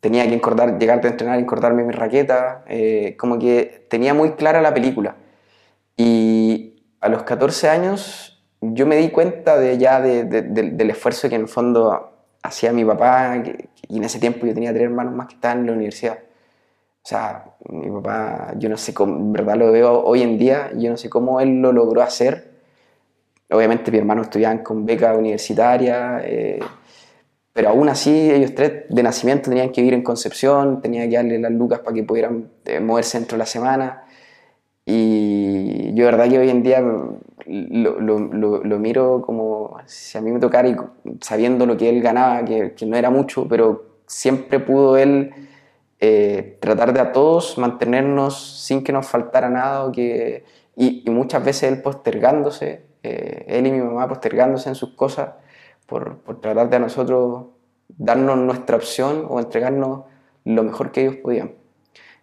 tenía 0.00 0.28
que 0.28 0.34
encordar, 0.34 0.78
llegar 0.78 1.04
a 1.04 1.08
entrenar, 1.08 1.38
encordarme 1.40 1.82
mi 1.82 1.92
raqueta, 1.92 2.64
eh, 2.68 3.16
como 3.18 3.38
que 3.40 3.86
tenía 3.88 4.14
muy 4.14 4.32
clara 4.32 4.62
la 4.62 4.72
película. 4.72 5.16
Y 5.96 6.76
a 7.00 7.08
los 7.08 7.24
14 7.24 7.68
años 7.68 8.35
yo 8.60 8.86
me 8.86 8.96
di 8.96 9.10
cuenta 9.10 9.58
de 9.58 9.78
ya 9.78 10.00
de, 10.00 10.24
de, 10.24 10.42
de, 10.42 10.70
del 10.70 10.90
esfuerzo 10.90 11.28
que 11.28 11.34
en 11.34 11.42
el 11.42 11.48
fondo 11.48 12.12
hacía 12.42 12.72
mi 12.72 12.84
papá, 12.84 13.42
y 13.88 13.96
en 13.96 14.04
ese 14.04 14.18
tiempo 14.18 14.46
yo 14.46 14.54
tenía 14.54 14.72
tres 14.72 14.84
hermanos 14.84 15.14
más 15.14 15.26
que 15.28 15.34
estaban 15.34 15.60
en 15.60 15.66
la 15.66 15.72
universidad. 15.72 16.18
O 17.06 17.08
sea, 17.08 17.44
mi 17.68 17.88
papá, 17.88 18.52
yo 18.56 18.68
no 18.68 18.76
sé 18.76 18.92
cómo, 18.92 19.16
en 19.16 19.32
verdad 19.32 19.56
lo 19.56 19.70
veo 19.70 20.02
hoy 20.04 20.22
en 20.22 20.38
día, 20.38 20.70
yo 20.76 20.90
no 20.90 20.96
sé 20.96 21.08
cómo 21.08 21.40
él 21.40 21.60
lo 21.60 21.72
logró 21.72 22.02
hacer. 22.02 22.56
Obviamente 23.48 23.92
mis 23.92 24.00
hermanos 24.00 24.26
estudiaban 24.26 24.58
con 24.58 24.84
beca 24.84 25.14
universitaria, 25.14 26.20
eh, 26.24 26.58
pero 27.52 27.68
aún 27.68 27.88
así 27.88 28.30
ellos 28.30 28.54
tres 28.56 28.86
de 28.88 29.02
nacimiento 29.04 29.50
tenían 29.50 29.70
que 29.70 29.82
vivir 29.82 29.94
en 29.94 30.02
Concepción, 30.02 30.80
tenía 30.80 31.08
que 31.08 31.14
darle 31.14 31.38
las 31.38 31.52
lucas 31.52 31.78
para 31.78 31.94
que 31.94 32.02
pudieran 32.02 32.50
eh, 32.64 32.80
moverse 32.80 33.18
dentro 33.18 33.36
de 33.36 33.38
la 33.38 33.46
semana. 33.46 34.02
Y 34.84 35.94
yo, 35.94 36.06
verdad, 36.06 36.28
que 36.28 36.38
hoy 36.38 36.50
en 36.50 36.62
día 36.62 36.84
lo, 37.46 38.00
lo, 38.00 38.64
lo, 38.64 38.78
miro 38.78 39.22
como 39.22 39.78
si 39.86 40.18
a 40.18 40.20
mí 40.20 40.30
me 40.32 40.40
tocara 40.40 40.68
y 40.68 40.76
sabiendo 41.20 41.66
lo 41.66 41.76
que 41.76 41.88
él 41.88 42.02
ganaba, 42.02 42.44
que, 42.44 42.74
que 42.74 42.86
no 42.86 42.96
era 42.96 43.10
mucho, 43.10 43.46
pero 43.48 43.86
siempre 44.06 44.58
pudo 44.60 44.96
él 44.96 45.32
eh, 46.00 46.58
tratar 46.60 46.92
de 46.92 47.00
a 47.00 47.12
todos 47.12 47.56
mantenernos 47.58 48.62
sin 48.64 48.82
que 48.82 48.92
nos 48.92 49.06
faltara 49.06 49.48
nada. 49.48 49.90
Que, 49.92 50.44
y, 50.76 51.02
y 51.06 51.10
muchas 51.10 51.44
veces 51.44 51.72
él 51.72 51.82
postergándose, 51.82 52.84
eh, 53.02 53.44
él 53.48 53.66
y 53.66 53.72
mi 53.72 53.80
mamá 53.80 54.08
postergándose 54.08 54.68
en 54.68 54.74
sus 54.74 54.90
cosas 54.94 55.30
por, 55.86 56.18
por 56.18 56.40
tratar 56.40 56.68
de 56.68 56.76
a 56.76 56.80
nosotros 56.80 57.46
darnos 57.88 58.36
nuestra 58.38 58.76
opción 58.76 59.26
o 59.28 59.38
entregarnos 59.38 60.04
lo 60.44 60.62
mejor 60.62 60.92
que 60.92 61.02
ellos 61.02 61.16
podían. 61.16 61.52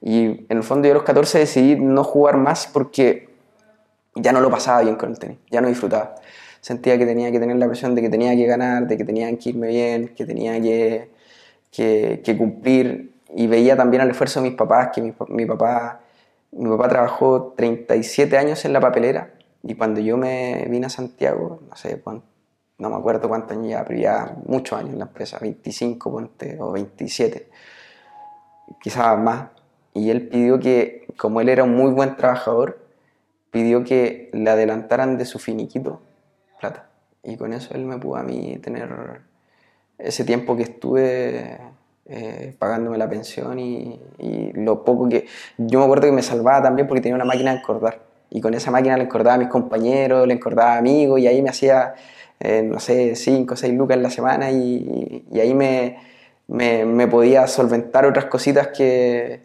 Y 0.01 0.45
en 0.49 0.57
el 0.57 0.63
fondo 0.63 0.87
yo 0.87 0.93
a 0.93 0.95
los 0.95 1.03
14 1.03 1.39
decidí 1.39 1.75
no 1.79 2.03
jugar 2.03 2.37
más 2.37 2.67
porque 2.67 3.32
ya 4.15 4.31
no 4.31 4.41
lo 4.41 4.49
pasaba 4.49 4.81
bien 4.81 4.95
con 4.95 5.11
el 5.11 5.19
tenis, 5.19 5.37
ya 5.49 5.61
no 5.61 5.67
disfrutaba. 5.67 6.15
Sentía 6.61 6.97
que 6.97 7.05
tenía 7.05 7.31
que 7.31 7.39
tener 7.39 7.57
la 7.57 7.67
presión 7.67 7.93
de 7.95 8.01
que 8.01 8.09
tenía 8.09 8.35
que 8.35 8.45
ganar, 8.45 8.87
de 8.87 8.97
que 8.97 9.03
tenía 9.03 9.37
que 9.37 9.49
irme 9.49 9.67
bien, 9.67 10.13
que 10.15 10.25
tenía 10.25 10.61
que, 10.61 11.09
que, 11.71 12.21
que 12.23 12.37
cumplir. 12.37 13.13
Y 13.35 13.47
veía 13.47 13.75
también 13.75 14.03
el 14.03 14.11
esfuerzo 14.11 14.41
de 14.41 14.49
mis 14.49 14.57
papás, 14.57 14.89
que 14.93 15.01
mi, 15.01 15.11
papá, 15.11 16.01
mi 16.51 16.69
papá 16.69 16.87
trabajó 16.87 17.53
37 17.57 18.37
años 18.37 18.63
en 18.63 18.73
la 18.73 18.79
papelera 18.79 19.33
y 19.63 19.75
cuando 19.75 19.99
yo 20.01 20.17
me 20.17 20.65
vine 20.69 20.85
a 20.85 20.89
Santiago, 20.89 21.61
no 21.67 21.75
sé, 21.75 22.01
no 22.77 22.89
me 22.89 22.95
acuerdo 22.95 23.27
cuántos 23.29 23.57
años 23.57 23.69
ya, 23.69 23.85
pero 23.85 23.99
ya 23.99 24.35
muchos 24.45 24.77
años 24.77 24.91
en 24.93 24.99
la 24.99 25.05
empresa, 25.05 25.39
25 25.41 26.11
ponte, 26.11 26.57
o 26.59 26.71
27, 26.71 27.49
quizás 28.81 29.17
más 29.17 29.47
y 29.93 30.09
él 30.09 30.27
pidió 30.27 30.59
que, 30.59 31.05
como 31.17 31.41
él 31.41 31.49
era 31.49 31.63
un 31.63 31.75
muy 31.75 31.91
buen 31.91 32.15
trabajador, 32.15 32.79
pidió 33.53 33.85
que 33.85 34.29
le 34.33 34.49
adelantaran 34.49 35.17
de 35.17 35.23
su 35.23 35.39
finiquito 35.39 36.01
plata. 36.59 36.89
Y 37.23 37.37
con 37.37 37.53
eso 37.53 37.73
él 37.73 37.85
me 37.85 37.97
pudo 37.97 38.17
a 38.17 38.23
mí 38.23 38.57
tener 38.57 38.89
ese 39.97 40.25
tiempo 40.25 40.57
que 40.57 40.63
estuve 40.63 41.57
eh, 42.05 42.53
pagándome 42.59 42.97
la 42.97 43.07
pensión 43.07 43.57
y, 43.59 43.97
y, 44.17 44.51
lo 44.53 44.83
poco 44.83 45.07
que... 45.07 45.27
Yo 45.57 45.79
me 45.79 45.85
acuerdo 45.85 46.07
que 46.07 46.11
me 46.11 46.23
salvaba 46.23 46.61
también 46.61 46.87
porque 46.87 47.01
tenía 47.01 47.15
una 47.15 47.23
máquina 47.23 47.51
de 47.51 47.59
encordar. 47.59 48.01
Y 48.29 48.41
con 48.41 48.53
esa 48.55 48.71
máquina 48.71 48.97
le 48.97 49.03
encordaba 49.03 49.35
a 49.35 49.37
mis 49.37 49.47
compañeros, 49.47 50.27
le 50.27 50.33
encordaba 50.33 50.73
a 50.73 50.77
amigos 50.79 51.19
y 51.19 51.27
ahí 51.27 51.41
me 51.41 51.49
hacía, 51.49 51.93
eh, 52.39 52.63
no 52.63 52.79
sé, 52.79 53.15
5 53.15 53.53
o 53.53 53.57
6 53.57 53.73
lucas 53.73 53.95
en 53.95 54.03
la 54.03 54.09
semana 54.09 54.51
y, 54.51 55.25
y 55.31 55.39
ahí 55.39 55.53
me, 55.53 55.97
me, 56.47 56.85
me 56.85 57.07
podía 57.07 57.47
solventar 57.47 58.05
otras 58.05 58.25
cositas 58.25 58.69
que, 58.69 59.41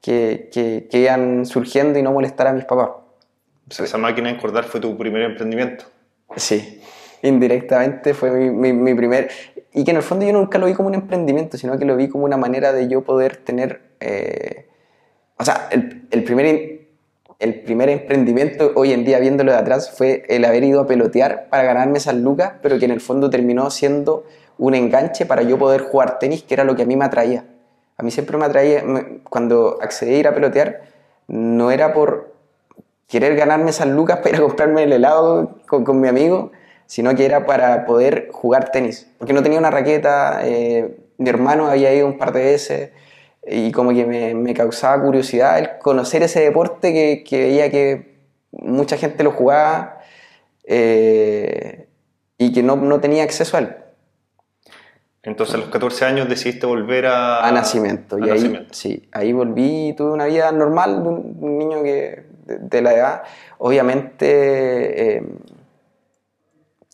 que, 0.00 0.50
que, 0.52 0.88
que, 0.90 0.98
iban 0.98 1.46
surgiendo 1.46 1.98
y 1.98 2.02
no 2.02 2.12
molestar 2.12 2.48
a 2.48 2.52
mis 2.52 2.64
papás. 2.64 2.90
Esa 3.70 3.98
máquina 3.98 4.28
de 4.28 4.36
encordar 4.36 4.64
fue 4.64 4.80
tu 4.80 4.96
primer 4.96 5.22
emprendimiento. 5.22 5.84
Sí, 6.36 6.80
indirectamente 7.22 8.14
fue 8.14 8.30
mi, 8.30 8.72
mi- 8.72 8.94
primer... 8.94 9.30
Y 9.72 9.84
que 9.84 9.90
en 9.90 9.98
el 9.98 10.02
fondo 10.02 10.24
yo 10.24 10.32
nunca 10.32 10.58
lo 10.58 10.66
vi 10.66 10.74
como 10.74 10.88
un 10.88 10.94
emprendimiento, 10.94 11.56
sino 11.58 11.78
que 11.78 11.84
lo 11.84 11.94
vi 11.96 12.08
como 12.08 12.24
una 12.24 12.36
manera 12.36 12.72
de 12.72 12.88
yo 12.88 13.02
poder 13.02 13.36
tener... 13.36 13.82
eh, 14.00 14.66
o 15.36 15.44
sea, 15.44 15.68
el, 15.70 16.06
el 16.10 16.24
primer, 16.24 16.80
el 17.38 17.60
primer 17.60 17.88
emprendimiento 17.90 18.72
hoy 18.74 18.92
en 18.92 19.04
día, 19.04 19.18
viéndolo 19.18 19.52
de 19.52 19.58
atrás, 19.58 19.90
fue 19.96 20.24
el 20.28 20.44
haber 20.44 20.64
ido 20.64 20.80
a 20.80 20.86
pelotear 20.86 21.48
para 21.50 21.62
ganarme 21.62 21.98
esas 21.98 22.14
lucas, 22.16 22.54
pero 22.62 22.78
que 22.78 22.86
en 22.86 22.90
el 22.90 23.00
fondo 23.00 23.30
terminó 23.30 23.70
siendo 23.70 24.24
un 24.56 24.74
enganche 24.74 25.26
para 25.26 25.42
yo 25.42 25.58
poder 25.58 25.82
jugar 25.82 26.18
tenis, 26.18 26.42
que 26.42 26.54
era 26.54 26.64
lo 26.64 26.74
que 26.74 26.82
a 26.82 26.86
mí 26.86 26.96
me 26.96 27.04
atraía. 27.04 27.44
A 27.96 28.02
mí 28.02 28.10
siempre 28.10 28.36
me 28.38 28.46
atraía, 28.46 28.82
cuando 29.28 29.78
accedí 29.80 30.14
a 30.14 30.18
ir 30.18 30.28
a 30.28 30.34
pelotear, 30.34 30.82
no 31.28 31.70
era 31.70 31.92
por 31.92 32.37
querer 33.08 33.34
ganarme 33.34 33.70
esas 33.70 33.88
lucas 33.88 34.18
para 34.18 34.30
ir 34.30 34.36
a 34.36 34.40
comprarme 34.40 34.84
el 34.84 34.92
helado 34.92 35.58
con, 35.66 35.84
con 35.84 36.00
mi 36.00 36.08
amigo, 36.08 36.52
sino 36.86 37.14
que 37.14 37.24
era 37.24 37.46
para 37.46 37.84
poder 37.86 38.28
jugar 38.30 38.70
tenis. 38.70 39.10
Porque 39.18 39.32
no 39.32 39.42
tenía 39.42 39.58
una 39.58 39.70
raqueta, 39.70 40.40
eh, 40.44 40.96
mi 41.16 41.28
hermano 41.28 41.66
había 41.66 41.92
ido 41.92 42.06
un 42.06 42.18
par 42.18 42.32
de 42.32 42.44
veces 42.44 42.90
y 43.46 43.72
como 43.72 43.92
que 43.92 44.04
me, 44.04 44.34
me 44.34 44.54
causaba 44.54 45.02
curiosidad 45.02 45.58
el 45.58 45.78
conocer 45.78 46.22
ese 46.22 46.40
deporte 46.40 46.92
que, 46.92 47.24
que 47.24 47.38
veía 47.40 47.70
que 47.70 48.18
mucha 48.52 48.96
gente 48.98 49.24
lo 49.24 49.32
jugaba 49.32 50.00
eh, 50.64 51.88
y 52.36 52.52
que 52.52 52.62
no, 52.62 52.76
no 52.76 53.00
tenía 53.00 53.22
acceso 53.22 53.56
a 53.56 53.60
él. 53.60 53.76
Entonces 55.22 55.54
a 55.56 55.58
los 55.58 55.68
14 55.68 56.04
años 56.04 56.28
decidiste 56.28 56.66
volver 56.66 57.06
a... 57.06 57.46
a 57.46 57.52
nacimiento. 57.52 58.16
a 58.16 58.20
y 58.20 58.22
ahí, 58.24 58.30
nacimiento. 58.30 58.74
sí, 58.74 59.08
ahí 59.12 59.32
volví 59.32 59.88
y 59.88 59.92
tuve 59.94 60.12
una 60.12 60.26
vida 60.26 60.52
normal 60.52 61.02
de 61.02 61.08
un 61.08 61.58
niño 61.58 61.82
que, 61.82 62.27
de, 62.48 62.82
la 62.82 62.94
edad. 62.94 63.22
Obviamente, 63.58 65.16
eh, 65.16 65.22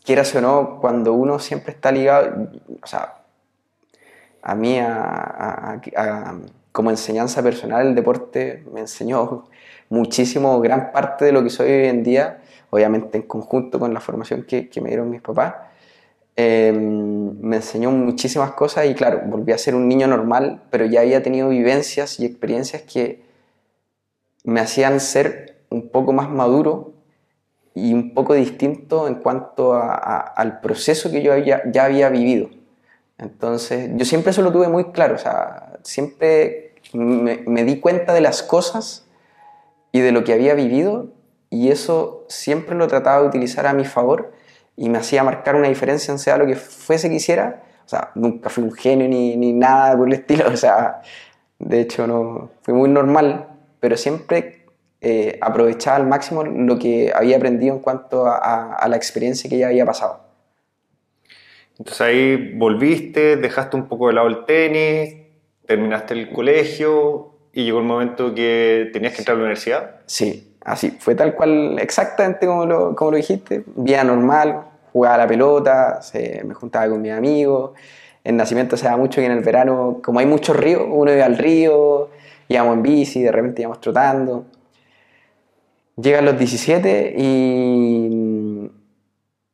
quieras 0.05 0.35
o 0.35 0.41
no, 0.41 0.79
cuando 0.81 1.13
uno 1.13 1.39
siempre 1.39 1.73
está 1.73 1.93
ligado, 1.93 2.49
o 2.83 2.87
sea, 2.87 3.15
a 4.43 4.55
mí 4.55 4.79
a- 4.79 5.81
como 6.75 6.91
enseñanza 6.91 7.41
personal 7.41 7.87
el 7.87 7.95
deporte 7.95 8.65
me 8.73 8.81
enseñó 8.81 9.45
muchísimo, 9.91 10.61
gran 10.61 10.91
parte 10.91 11.25
de 11.25 11.31
lo 11.31 11.45
que 11.45 11.51
soy 11.51 11.71
hoy 11.71 11.87
en 11.87 12.03
día, 12.03 12.41
obviamente 12.71 13.17
en 13.17 13.23
conjunto 13.23 13.79
con 13.79 13.95
la 13.95 14.01
formación 14.01 14.43
que, 14.43 14.69
que 14.69 14.81
me 14.81 14.89
dieron 14.89 15.09
mis 15.09 15.21
papás. 15.21 15.55
Eh, 16.37 16.73
me 16.73 17.57
enseñó 17.57 17.93
muchísimas 17.93 18.51
cosas 18.53 18.87
y 18.87 18.95
claro, 18.95 19.23
volví 19.25 19.53
a 19.53 19.59
ser 19.59 19.77
un 19.77 19.87
niño 19.87 20.09
normal, 20.09 20.63
pero 20.71 20.85
ya 20.85 21.03
había 21.03 21.23
tenido 21.23 21.49
vivencias 21.49 22.19
y 22.19 22.27
experiencias 22.27 22.83
que 22.83 23.23
me 24.45 24.61
hacían 24.61 25.01
ser 25.01 25.65
un 25.71 25.89
poco 25.91 26.13
más 26.13 26.31
maduro 26.31 26.93
y 27.75 27.93
un 27.95 28.15
poco 28.15 28.35
distinto 28.35 29.09
en 29.09 29.17
cuanto 29.17 29.75
al 29.75 30.61
proceso 30.61 31.11
que 31.11 31.23
yo 31.23 31.33
había- 31.33 31.63
ya 31.73 31.85
había 31.87 32.09
vivido. 32.11 32.51
Entonces, 33.19 33.91
yo 33.95 34.05
siempre 34.05 34.31
eso 34.31 34.43
lo 34.43 34.53
tuve 34.53 34.69
muy 34.69 34.93
claro, 34.93 35.15
o 35.15 35.19
sea, 35.19 35.75
siempre 35.83 36.75
me, 36.93 37.43
me 37.47 37.65
di 37.65 37.81
cuenta 37.81 38.13
de 38.13 38.21
las 38.21 38.43
cosas 38.43 39.07
y 39.93 40.01
de 40.01 40.13
lo 40.13 40.25
que 40.25 40.33
había 40.33 40.55
vivido 40.55 41.09
y 41.51 41.71
eso 41.71 42.25
siempre 42.29 42.75
lo 42.77 42.89
trataba 42.89 43.23
de 43.23 43.29
utilizar 43.29 43.67
a 43.67 43.73
mi 43.73 43.85
favor 43.85 44.33
y 44.77 44.89
me 44.89 44.99
hacía 44.99 45.23
marcar 45.23 45.55
una 45.57 45.69
diferencia 45.69 46.11
en 46.13 46.19
sea 46.19 46.37
lo 46.37 46.47
que 46.47 46.57
fuese 46.57 47.09
que 47.09 47.17
hiciera. 47.17 47.63
O 47.87 47.89
sea, 47.89 48.11
nunca 48.15 48.51
fui 48.51 48.65
un 48.65 48.73
genio 48.73 49.09
ni, 49.09 49.37
ni 49.37 49.53
nada 49.53 49.97
por 49.97 50.09
el 50.09 50.15
estilo, 50.15 50.49
o 50.53 50.57
sea, 50.57 51.01
de 51.59 51.81
hecho 51.81 52.07
no, 52.07 52.51
fui 52.63 52.75
muy 52.75 52.89
normal, 52.89 53.49
pero 53.85 53.99
siempre 53.99 54.65
eh, 55.03 55.37
aprovechaba 55.43 55.97
al 55.97 56.07
máximo 56.07 56.43
lo 56.43 56.79
que 56.79 57.13
había 57.15 57.37
aprendido 57.37 57.75
en 57.75 57.81
cuanto 57.81 58.27
a, 58.27 58.37
a- 58.39 58.77
a 58.77 58.89
la 58.89 58.97
experiencia 58.97 59.51
que 59.51 59.59
ya 59.59 59.67
había 59.67 59.85
pasado. 59.85 60.21
Entonces 61.79 62.01
ahí 62.01 62.55
volviste, 62.57 63.37
dejaste 63.37 63.77
un 63.77 63.87
poco 63.89 64.09
de 64.09 64.15
lado 64.15 64.29
el 64.29 64.47
tenis, 64.47 65.17
terminaste 65.67 66.15
el 66.15 66.31
colegio 66.33 67.35
y 67.53 67.65
llegó 67.65 67.81
el 67.81 67.85
momento 67.85 68.35
que 68.35 68.89
tenías 68.95 69.13
que 69.13 69.19
entrar 69.19 69.35
a 69.35 69.39
la 69.39 69.43
universidad. 69.45 69.97
Sí, 70.07 70.57
así, 70.65 70.93
fue 70.99 71.15
tal 71.15 71.35
cual, 71.35 71.79
exactamente 71.79 72.47
como 72.47 72.65
lo, 72.65 72.97
como 72.97 73.11
lo 73.11 73.17
dijiste, 73.19 73.65
vida 73.77 74.03
normal, 74.03 74.63
jugaba 74.95 75.17
a 75.17 75.19
la 75.19 75.27
pelota, 75.27 76.01
se- 76.01 76.43
me 76.43 76.55
juntaba 76.55 76.89
con 76.89 77.03
mis 77.03 77.13
amigos, 77.13 77.73
en 78.25 78.39
Nacimiento 78.39 78.79
se 78.79 78.87
da 78.87 78.97
mucho 78.97 79.21
que 79.21 79.27
en 79.27 79.33
el 79.33 79.41
verano, 79.45 80.01
como 80.03 80.21
hay 80.21 80.25
muchos 80.25 80.57
ríos, 80.57 80.83
uno 80.89 81.13
iba 81.13 81.27
al 81.27 81.37
río, 81.37 82.09
íbamos 82.49 82.77
en 82.77 82.83
bici, 82.83 83.23
de 83.23 83.33
repente 83.33 83.63
íbamos 83.63 83.81
trotando. 83.81 84.47
Llegan 85.97 86.25
los 86.25 86.39
17 86.39 87.15
y 87.17 88.09
mm, 88.11 88.67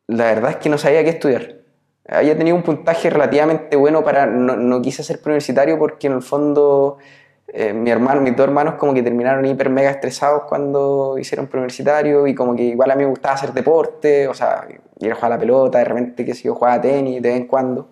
la 0.09 0.25
verdad 0.25 0.51
es 0.53 0.57
que 0.57 0.69
no 0.69 0.79
sabía 0.79 1.05
qué 1.05 1.11
estudiar. 1.11 1.57
Había 2.09 2.37
tenido 2.37 2.57
un 2.57 2.63
puntaje 2.63 3.11
relativamente 3.11 3.77
bueno 3.77 4.03
para, 4.03 4.27
no, 4.27 4.57
no 4.57 4.83
quise 4.83 5.03
ser 5.03 5.21
preuniversitario 5.21 5.79
porque 5.79 6.07
en 6.09 6.15
el 6.15 6.23
fondo 6.23 6.99
eh, 7.53 7.73
mi 7.73 7.91
hermano, 7.91 8.21
mis 8.21 8.37
dos 8.37 8.45
hermanos 8.45 8.75
como 8.75 8.95
que 8.95 9.03
terminaron 9.03 9.45
hiper 9.45 9.71
mega 9.71 9.91
estresados 9.91 10.43
cuando 10.49 11.19
hicieron 11.19 11.49
preuniversitario 11.49 12.27
y 12.29 12.35
como 12.35 12.55
que 12.55 12.63
igual 12.63 12.93
a 12.93 12.95
mí 12.95 13.03
me 13.03 13.11
gustaba 13.11 13.35
hacer 13.35 13.53
deporte, 13.53 14.29
o 14.29 14.35
sea, 14.35 14.69
ir 15.01 15.11
a 15.11 15.15
jugar 15.17 15.33
a 15.33 15.35
la 15.35 15.41
pelota, 15.41 15.79
de 15.79 15.85
repente 15.85 16.25
que 16.25 16.35
si 16.35 16.45
yo 16.45 16.55
jugaba 16.55 16.81
tenis 16.81 17.21
de 17.21 17.29
vez 17.29 17.39
en 17.39 17.47
cuando. 17.47 17.91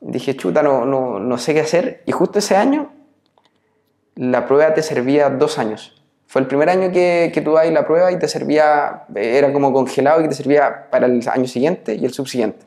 Dije, 0.00 0.36
chuta, 0.36 0.62
no, 0.62 0.84
no, 0.84 1.18
no 1.18 1.38
sé 1.38 1.54
qué 1.54 1.60
hacer. 1.60 2.02
Y 2.04 2.12
justo 2.12 2.38
ese 2.38 2.56
año 2.56 2.90
la 4.16 4.46
prueba 4.46 4.74
te 4.74 4.82
servía 4.82 5.30
dos 5.30 5.58
años. 5.58 5.92
Fue 6.26 6.40
el 6.40 6.48
primer 6.48 6.68
año 6.68 6.90
que, 6.90 7.30
que 7.32 7.40
tú 7.40 7.52
dabas 7.52 7.70
la 7.70 7.86
prueba 7.86 8.10
y 8.10 8.18
te 8.18 8.26
servía, 8.26 9.04
era 9.14 9.52
como 9.52 9.72
congelado 9.72 10.22
y 10.24 10.28
te 10.28 10.34
servía 10.34 10.90
para 10.90 11.06
el 11.06 11.26
año 11.28 11.46
siguiente 11.46 11.94
y 11.94 12.04
el 12.04 12.12
subsiguiente. 12.12 12.66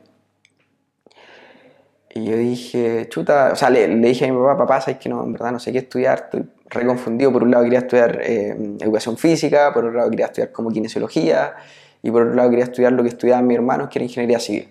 Y 2.12 2.24
yo 2.24 2.36
dije, 2.36 3.06
chuta, 3.08 3.50
o 3.52 3.56
sea, 3.56 3.70
le, 3.70 3.86
le 3.86 4.08
dije 4.08 4.24
a 4.24 4.32
mi 4.32 4.38
papá, 4.38 4.56
papá, 4.58 4.80
sabes 4.80 4.98
que 4.98 5.08
no, 5.08 5.22
en 5.22 5.32
verdad 5.32 5.52
no 5.52 5.60
sé 5.60 5.72
qué 5.72 5.78
estudiar, 5.78 6.22
estoy 6.24 6.48
reconfundido. 6.66 7.32
Por 7.32 7.42
un 7.42 7.50
lado 7.50 7.64
quería 7.64 7.80
estudiar 7.80 8.20
eh, 8.22 8.56
educación 8.80 9.16
física, 9.16 9.72
por 9.72 9.84
otro 9.84 9.98
lado 9.98 10.10
quería 10.10 10.26
estudiar 10.26 10.50
como 10.52 10.70
kinesiología, 10.70 11.54
y 12.02 12.10
por 12.10 12.22
otro 12.22 12.34
lado 12.34 12.50
quería 12.50 12.64
estudiar 12.64 12.92
lo 12.92 13.02
que 13.02 13.10
estudiaban 13.10 13.46
mis 13.46 13.58
hermanos, 13.58 13.88
que 13.90 13.98
era 13.98 14.04
ingeniería 14.04 14.40
civil. 14.40 14.68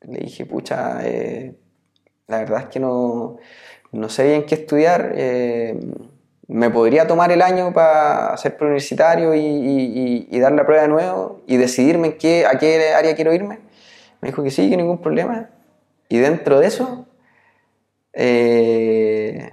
Le 0.00 0.20
dije, 0.20 0.46
pucha, 0.46 1.00
eh, 1.06 1.54
la 2.26 2.38
verdad 2.38 2.60
es 2.62 2.66
que 2.66 2.80
no, 2.80 3.36
no 3.92 4.08
sé 4.08 4.26
bien 4.26 4.46
qué 4.46 4.54
estudiar. 4.54 5.12
eh, 5.14 5.78
me 6.50 6.68
podría 6.68 7.06
tomar 7.06 7.30
el 7.30 7.42
año 7.42 7.72
para 7.72 8.36
ser 8.36 8.56
preuniversitario 8.56 9.34
y, 9.36 10.26
dar 10.40 10.50
la 10.50 10.66
prueba 10.66 10.82
de 10.82 10.88
nuevo 10.88 11.42
y 11.46 11.56
decidirme 11.56 12.16
qué, 12.16 12.44
a 12.44 12.58
qué 12.58 12.92
área 12.92 13.14
quiero 13.14 13.32
irme. 13.32 13.60
Me 14.20 14.30
dijo 14.30 14.42
que 14.42 14.50
sí, 14.50 14.68
que 14.68 14.76
ningún 14.76 14.98
problema. 14.98 15.48
Y 16.08 16.18
dentro 16.18 16.58
de 16.58 16.66
eso, 16.66 17.06
eh, 18.14 19.50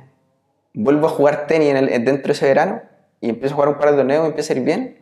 vuelvo 0.74 1.06
a 1.06 1.10
jugar 1.12 1.46
tenis 1.46 1.76
en 1.76 2.04
dentro 2.04 2.30
de 2.30 2.34
ese 2.34 2.48
verano 2.48 2.82
y 3.22 3.30
empiezo 3.30 3.54
a 3.54 3.58
jugar 3.58 3.70
un 3.70 3.78
par 3.78 3.92
de 3.92 3.98
torneos, 3.98 4.24
me 4.24 4.30
empieza 4.30 4.54
a 4.54 4.58
ir 4.58 4.64
bien. 4.64 4.98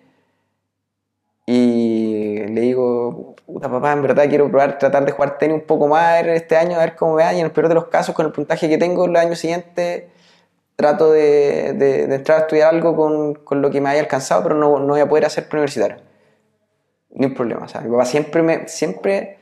Y 1.45 2.39
le 2.49 2.59
digo, 2.59 3.35
puta 3.45 3.71
papá, 3.71 3.93
en 3.93 4.01
verdad 4.01 4.27
quiero 4.27 4.49
probar, 4.49 4.77
tratar 4.79 5.05
de 5.05 5.13
jugar 5.13 5.37
tenis 5.37 5.55
un 5.55 5.65
poco 5.65 5.87
más 5.87 6.25
este 6.25 6.57
año, 6.57 6.75
a 6.75 6.79
ver 6.79 6.97
cómo 6.97 7.15
me 7.15 7.23
va. 7.23 7.33
Y 7.33 7.39
en 7.39 7.45
el 7.45 7.51
peor 7.51 7.69
de 7.69 7.75
los 7.75 7.85
casos, 7.85 8.13
con 8.13 8.25
el 8.25 8.33
puntaje 8.33 8.67
que 8.67 8.77
tengo 8.77 9.05
el 9.05 9.15
año 9.15 9.35
siguiente, 9.35 10.09
trato 10.75 11.11
de, 11.11 11.73
de- 11.73 12.03
entrar 12.15 12.39
a 12.39 12.41
estudiar 12.41 12.73
algo 12.73 12.95
con, 12.95 13.35
con 13.35 13.61
lo 13.61 13.71
que 13.71 13.81
me 13.81 13.89
haya 13.89 14.01
alcanzado, 14.01 14.43
pero 14.43 14.55
no, 14.55 14.79
no 14.79 14.87
voy 14.87 14.99
a 15.01 15.09
poder 15.09 15.25
hacer 15.25 15.47
preuniversitario. 15.49 15.97
Ni 17.11 17.25
un 17.27 17.33
problema. 17.33 17.65
O 17.65 17.67
sea, 17.67 17.81
mi 17.81 17.89
papá 17.89 18.05
siempre 18.05 18.41
me, 18.43 18.67
siempre 18.67 19.37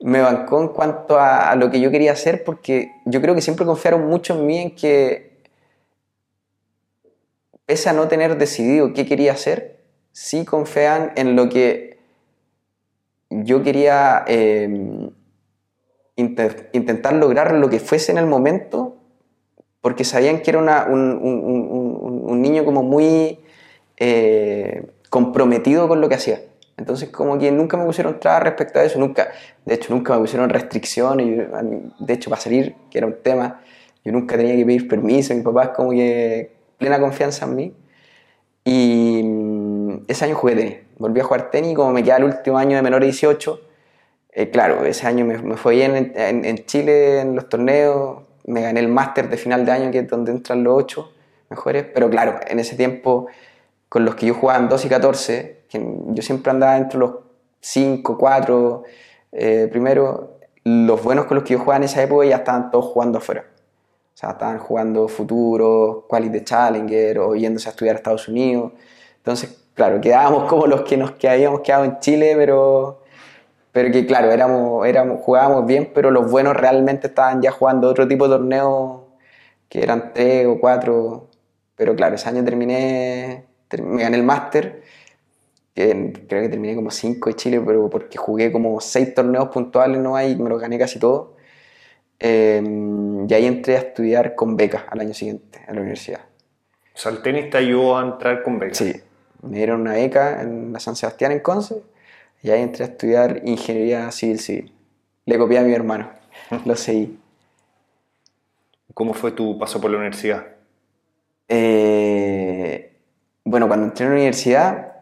me 0.00 0.20
bancó 0.20 0.60
en 0.62 0.68
cuanto 0.68 1.18
a, 1.18 1.54
lo 1.56 1.70
que 1.70 1.80
yo 1.80 1.90
quería 1.90 2.12
hacer, 2.12 2.44
porque 2.44 2.92
yo 3.04 3.20
creo 3.22 3.34
que 3.34 3.40
siempre 3.40 3.66
confiaron 3.66 4.06
mucho 4.06 4.34
en 4.34 4.46
mí, 4.46 4.58
en 4.58 4.74
que 4.76 5.42
pese 7.64 7.88
a 7.88 7.92
no 7.92 8.08
tener 8.08 8.38
decidido 8.38 8.92
qué 8.92 9.06
quería 9.06 9.32
hacer, 9.32 9.80
sí 10.12 10.44
confían 10.44 11.12
en 11.16 11.36
lo 11.36 11.48
que 11.48 11.98
yo 13.30 13.62
quería 13.62 14.24
eh, 14.26 15.10
inte- 16.16 16.68
intentar 16.72 17.14
lograr 17.14 17.52
lo 17.52 17.68
que 17.68 17.80
fuese 17.80 18.12
en 18.12 18.18
el 18.18 18.26
momento, 18.26 18.95
porque 19.86 20.02
sabían 20.02 20.40
que 20.42 20.50
era 20.50 20.58
una- 20.58 20.84
un, 20.86 21.00
un- 21.22 22.24
un- 22.24 22.42
niño 22.42 22.64
como 22.64 22.82
muy 22.82 23.38
eh, 23.98 24.84
comprometido 25.10 25.86
con 25.86 26.00
lo 26.00 26.08
que 26.08 26.16
hacía. 26.16 26.40
Entonces 26.76 27.08
como 27.10 27.38
que 27.38 27.52
nunca 27.52 27.76
me 27.76 27.84
pusieron 27.84 28.18
trabas 28.18 28.42
respecto 28.42 28.80
a 28.80 28.84
eso, 28.84 28.98
nunca, 28.98 29.28
de 29.64 29.74
hecho 29.76 29.94
nunca 29.94 30.14
me 30.14 30.20
pusieron 30.22 30.50
restricciones, 30.50 31.46
de 32.00 32.12
hecho 32.14 32.30
para 32.30 32.42
salir, 32.42 32.74
que 32.90 32.98
era 32.98 33.06
un 33.06 33.14
tema, 33.22 33.60
yo 34.04 34.10
nunca 34.10 34.36
tenía 34.36 34.56
que 34.56 34.66
pedir 34.66 34.88
permiso, 34.88 35.34
mi 35.36 35.42
papá 35.42 35.62
es 35.66 35.68
como 35.70 35.90
que 35.92 36.50
plena 36.78 36.98
confianza 36.98 37.44
en 37.46 37.54
mí. 37.54 37.74
Y 38.64 39.22
mm, 39.24 40.04
ese 40.08 40.24
año 40.24 40.34
jugué 40.34 40.56
tenis, 40.56 40.76
volví 40.98 41.20
a 41.20 41.24
jugar 41.24 41.50
tenis 41.50 41.74
como 41.76 41.92
me 41.92 42.02
queda 42.02 42.16
el 42.16 42.24
último 42.24 42.58
año 42.58 42.76
de 42.76 42.82
menor 42.82 43.00
de 43.00 43.06
18, 43.06 43.60
eh, 44.32 44.50
claro, 44.50 44.84
ese 44.84 45.06
año 45.06 45.24
me, 45.24 45.38
me 45.38 45.56
fue 45.56 45.76
bien 45.76 45.96
en, 45.96 46.12
en- 46.16 46.44
en 46.44 46.64
Chile 46.66 47.20
en 47.20 47.34
los 47.36 47.48
torneos, 47.48 48.22
me 48.46 48.62
gané 48.62 48.80
el 48.80 48.88
máster 48.88 49.28
de 49.28 49.36
final 49.36 49.64
de 49.64 49.72
año, 49.72 49.90
que 49.90 50.00
es 50.00 50.08
donde 50.08 50.32
entran 50.32 50.64
los 50.64 50.76
ocho 50.76 51.12
mejores, 51.50 51.84
pero 51.92 52.08
claro, 52.10 52.40
en 52.46 52.58
ese 52.58 52.76
tiempo, 52.76 53.26
con 53.88 54.04
los 54.04 54.14
que 54.14 54.26
yo 54.26 54.34
jugaba 54.34 54.58
en 54.58 54.68
2 54.68 54.84
y 54.84 54.88
14, 54.88 55.60
que 55.68 55.96
yo 56.08 56.22
siempre 56.22 56.50
andaba 56.50 56.76
entre 56.76 56.98
los 56.98 57.12
5, 57.60 58.18
4, 58.18 58.82
eh, 59.32 59.68
primero, 59.70 60.38
los 60.64 61.02
buenos 61.02 61.26
con 61.26 61.36
los 61.36 61.44
que 61.44 61.54
yo 61.54 61.60
jugaba 61.60 61.76
en 61.78 61.84
esa 61.84 62.02
época 62.02 62.26
ya 62.26 62.36
estaban 62.36 62.70
todos 62.70 62.86
jugando 62.86 63.18
afuera. 63.18 63.44
O 64.14 64.18
sea, 64.18 64.30
estaban 64.30 64.58
jugando 64.58 65.08
futuro, 65.08 66.06
Quality 66.08 66.42
Challenger 66.42 67.18
o 67.18 67.34
yéndose 67.34 67.68
a 67.68 67.72
estudiar 67.72 67.96
a 67.96 67.98
Estados 67.98 68.28
Unidos. 68.28 68.72
Entonces, 69.18 69.62
claro, 69.74 70.00
quedábamos 70.00 70.48
como 70.48 70.66
los 70.66 70.82
que 70.82 70.96
nos 70.96 71.12
habíamos 71.24 71.60
quedado 71.60 71.84
en 71.84 71.98
Chile, 72.00 72.34
pero, 72.36 73.02
pero 73.76 73.92
que 73.92 74.06
claro, 74.06 74.32
éramos, 74.32 74.86
éramos, 74.86 75.20
jugábamos 75.20 75.66
bien, 75.66 75.90
pero 75.92 76.10
los 76.10 76.30
buenos 76.30 76.56
realmente 76.56 77.08
estaban 77.08 77.42
ya 77.42 77.50
jugando 77.50 77.90
otro 77.90 78.08
tipo 78.08 78.26
de 78.26 78.38
torneos 78.38 79.02
que 79.68 79.82
eran 79.82 80.14
tres 80.14 80.46
o 80.46 80.58
cuatro. 80.58 81.28
Pero 81.74 81.94
claro, 81.94 82.14
ese 82.14 82.26
año 82.26 82.42
terminé, 82.42 83.44
me 83.82 84.02
gané 84.02 84.16
el 84.16 84.22
máster, 84.22 84.82
que 85.74 86.10
creo 86.26 86.40
que 86.40 86.48
terminé 86.48 86.74
como 86.74 86.90
cinco 86.90 87.28
de 87.28 87.36
Chile, 87.36 87.60
pero 87.66 87.90
porque 87.90 88.16
jugué 88.16 88.50
como 88.50 88.80
seis 88.80 89.12
torneos 89.12 89.48
puntuales 89.50 90.00
no 90.00 90.16
hay, 90.16 90.36
me 90.36 90.48
los 90.48 90.58
gané 90.58 90.78
casi 90.78 90.98
todos. 90.98 91.32
Em, 92.18 93.28
y 93.28 93.34
ahí 93.34 93.44
entré 93.44 93.76
a 93.76 93.80
estudiar 93.80 94.34
con 94.34 94.56
beca 94.56 94.86
al 94.88 95.00
año 95.00 95.12
siguiente 95.12 95.60
a 95.68 95.74
la 95.74 95.82
universidad. 95.82 96.20
O 96.94 96.98
sea, 96.98 97.12
el 97.12 97.20
tenis 97.20 97.50
te 97.50 97.58
ayudó 97.58 97.98
a 97.98 98.02
entrar 98.06 98.42
con 98.42 98.58
beca. 98.58 98.74
Sí, 98.74 98.94
me 99.42 99.58
dieron 99.58 99.82
una 99.82 99.92
beca 99.92 100.40
en 100.40 100.72
la 100.72 100.80
San 100.80 100.96
Sebastián 100.96 101.32
en 101.32 101.40
Conce 101.40 101.82
y 102.42 102.50
ahí 102.50 102.62
entré 102.62 102.84
a 102.84 102.88
estudiar 102.88 103.42
ingeniería 103.44 104.10
civil 104.10 104.38
civil. 104.38 104.72
Le 105.24 105.38
copié 105.38 105.58
a 105.58 105.62
mi 105.62 105.72
hermano, 105.72 106.10
lo 106.64 106.76
seguí. 106.76 107.18
¿Cómo 108.94 109.12
fue 109.12 109.32
tu 109.32 109.58
paso 109.58 109.80
por 109.80 109.90
la 109.90 109.98
universidad? 109.98 110.46
Eh, 111.48 112.96
bueno, 113.44 113.68
cuando 113.68 113.86
entré 113.86 114.06
a 114.06 114.08
la 114.08 114.14
universidad, 114.14 114.92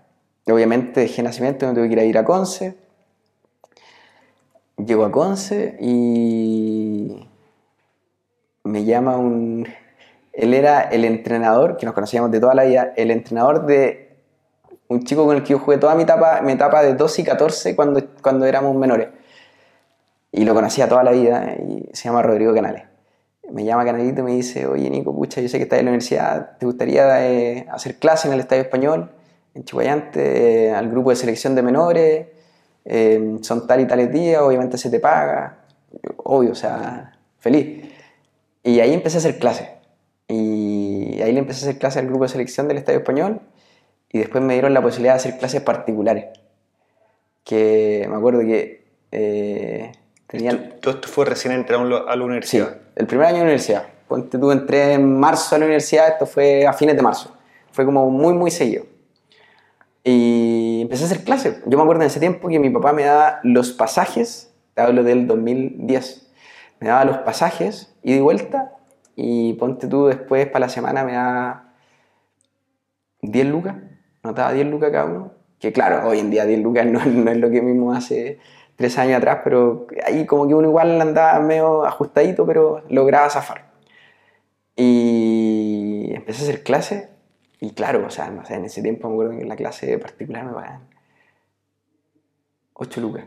obviamente 0.46 1.00
dejé 1.00 1.22
nacimiento, 1.22 1.66
me 1.66 1.74
tuve 1.74 1.88
que 1.88 1.92
ir 1.92 2.00
a 2.00 2.04
ir 2.04 2.18
a 2.18 2.24
Conce. 2.24 2.76
Llego 4.76 5.04
a 5.04 5.12
Conce 5.12 5.76
y 5.80 7.28
me 8.64 8.84
llama 8.84 9.16
un... 9.16 9.68
Él 10.32 10.52
era 10.52 10.80
el 10.80 11.04
entrenador, 11.04 11.76
que 11.76 11.86
nos 11.86 11.94
conocíamos 11.94 12.30
de 12.32 12.40
toda 12.40 12.54
la 12.54 12.64
vida, 12.64 12.92
el 12.96 13.12
entrenador 13.12 13.66
de 13.66 14.03
un 14.88 15.04
chico 15.04 15.24
con 15.24 15.36
el 15.36 15.42
que 15.42 15.50
yo 15.50 15.58
jugué 15.58 15.78
toda 15.78 15.94
mi 15.94 16.02
etapa, 16.02 16.40
mi 16.42 16.52
etapa 16.52 16.82
de 16.82 16.94
12 16.94 17.22
y 17.22 17.24
14 17.24 17.76
cuando, 17.76 18.02
cuando 18.22 18.44
éramos 18.44 18.74
menores. 18.76 19.08
Y 20.32 20.44
lo 20.44 20.54
conocía 20.54 20.88
toda 20.88 21.02
la 21.04 21.12
vida 21.12 21.54
y 21.56 21.88
se 21.92 22.04
llama 22.08 22.22
Rodrigo 22.22 22.52
Canales. 22.54 22.84
Me 23.50 23.64
llama 23.64 23.84
Canalito 23.84 24.20
y 24.20 24.24
me 24.24 24.32
dice, 24.32 24.66
oye 24.66 24.88
Nico, 24.90 25.14
pucha, 25.14 25.40
yo 25.40 25.48
sé 25.48 25.58
que 25.58 25.64
estás 25.64 25.78
en 25.78 25.86
la 25.86 25.90
universidad, 25.90 26.56
¿te 26.58 26.66
gustaría 26.66 27.30
eh, 27.30 27.66
hacer 27.70 27.96
clase 27.96 28.26
en 28.26 28.34
el 28.34 28.40
Estadio 28.40 28.62
Español, 28.62 29.10
en 29.54 29.64
Chihuayante, 29.64 30.68
eh, 30.68 30.74
al 30.74 30.90
grupo 30.90 31.10
de 31.10 31.16
selección 31.16 31.54
de 31.54 31.62
menores? 31.62 32.26
Eh, 32.84 33.38
son 33.42 33.66
tal 33.66 33.80
y 33.80 33.86
tales 33.86 34.10
días, 34.10 34.40
obviamente 34.40 34.78
se 34.78 34.90
te 34.90 34.98
paga, 34.98 35.58
obvio, 36.16 36.52
o 36.52 36.54
sea, 36.54 37.18
feliz. 37.38 37.84
Y 38.62 38.80
ahí 38.80 38.92
empecé 38.94 39.18
a 39.18 39.20
hacer 39.20 39.38
clases. 39.38 39.68
Y 40.26 41.20
ahí 41.22 41.32
le 41.32 41.38
empecé 41.38 41.66
a 41.66 41.68
hacer 41.68 41.78
clases 41.78 42.02
al 42.02 42.08
grupo 42.08 42.24
de 42.24 42.30
selección 42.30 42.66
del 42.66 42.78
Estadio 42.78 43.00
Español 43.00 43.40
y 44.14 44.18
después 44.18 44.44
me 44.44 44.52
dieron 44.52 44.72
la 44.72 44.80
posibilidad 44.80 45.14
de 45.14 45.16
hacer 45.16 45.38
clases 45.38 45.60
particulares. 45.60 46.26
Que 47.42 48.06
me 48.08 48.14
acuerdo 48.14 48.42
que 48.42 48.86
eh, 49.10 49.90
tenían... 50.28 50.76
¿Todo 50.80 50.94
esto 50.94 51.08
fue 51.08 51.24
recién 51.24 51.52
entrado 51.52 52.08
a 52.08 52.14
la 52.14 52.24
universidad? 52.24 52.74
Sí, 52.74 52.80
el 52.94 53.06
primer 53.08 53.26
año 53.26 53.38
de 53.38 53.42
universidad. 53.42 53.88
Ponte 54.06 54.38
tú, 54.38 54.52
entré 54.52 54.92
en 54.92 55.18
marzo 55.18 55.56
a 55.56 55.58
la 55.58 55.64
universidad, 55.64 56.06
esto 56.10 56.26
fue 56.26 56.64
a 56.64 56.72
fines 56.72 56.94
de 56.94 57.02
marzo. 57.02 57.36
Fue 57.72 57.84
como 57.84 58.08
muy, 58.08 58.34
muy 58.34 58.52
seguido. 58.52 58.84
Y 60.04 60.82
empecé 60.82 61.02
a 61.02 61.06
hacer 61.06 61.24
clases. 61.24 61.60
Yo 61.66 61.76
me 61.76 61.82
acuerdo 61.82 62.02
en 62.02 62.06
ese 62.06 62.20
tiempo 62.20 62.48
que 62.48 62.60
mi 62.60 62.70
papá 62.70 62.92
me 62.92 63.02
daba 63.02 63.40
los 63.42 63.72
pasajes, 63.72 64.54
te 64.74 64.82
hablo 64.82 65.02
del 65.02 65.26
2010, 65.26 66.30
me 66.78 66.86
daba 66.86 67.04
los 67.04 67.18
pasajes 67.18 67.92
y 68.04 68.14
de 68.14 68.20
vuelta 68.20 68.76
y 69.16 69.54
ponte 69.54 69.88
tú 69.88 70.06
después 70.06 70.46
para 70.46 70.66
la 70.66 70.68
semana 70.68 71.02
me 71.02 71.14
da 71.14 71.74
10 73.22 73.46
lucas, 73.46 73.74
notaba 74.24 74.52
10 74.52 74.66
lucas 74.66 74.90
cada 74.90 75.04
uno, 75.04 75.32
que 75.60 75.72
claro, 75.72 76.08
hoy 76.08 76.18
en 76.18 76.30
día 76.30 76.44
10 76.44 76.60
lucas 76.60 76.86
no, 76.86 77.04
no 77.04 77.30
es 77.30 77.36
lo 77.36 77.50
que 77.50 77.62
mismo 77.62 77.92
hace 77.92 78.38
tres 78.76 78.98
años 78.98 79.18
atrás, 79.18 79.40
pero 79.44 79.86
ahí 80.04 80.26
como 80.26 80.48
que 80.48 80.54
uno 80.54 80.68
igual 80.68 81.00
andaba 81.00 81.38
medio 81.40 81.84
ajustadito, 81.84 82.46
pero 82.46 82.82
lograba 82.88 83.30
zafar. 83.30 83.72
Y 84.76 86.10
empecé 86.14 86.42
a 86.42 86.44
hacer 86.48 86.62
clases 86.64 87.08
y 87.60 87.70
claro, 87.70 88.04
o 88.06 88.10
sea, 88.10 88.32
en 88.50 88.64
ese 88.64 88.82
tiempo 88.82 89.08
me 89.08 89.14
acuerdo 89.14 89.32
que 89.36 89.42
en 89.42 89.48
la 89.48 89.56
clase 89.56 89.96
particular 89.98 90.44
me 90.44 90.52
pagaban 90.52 90.88
8 92.74 93.00
lucas. 93.00 93.24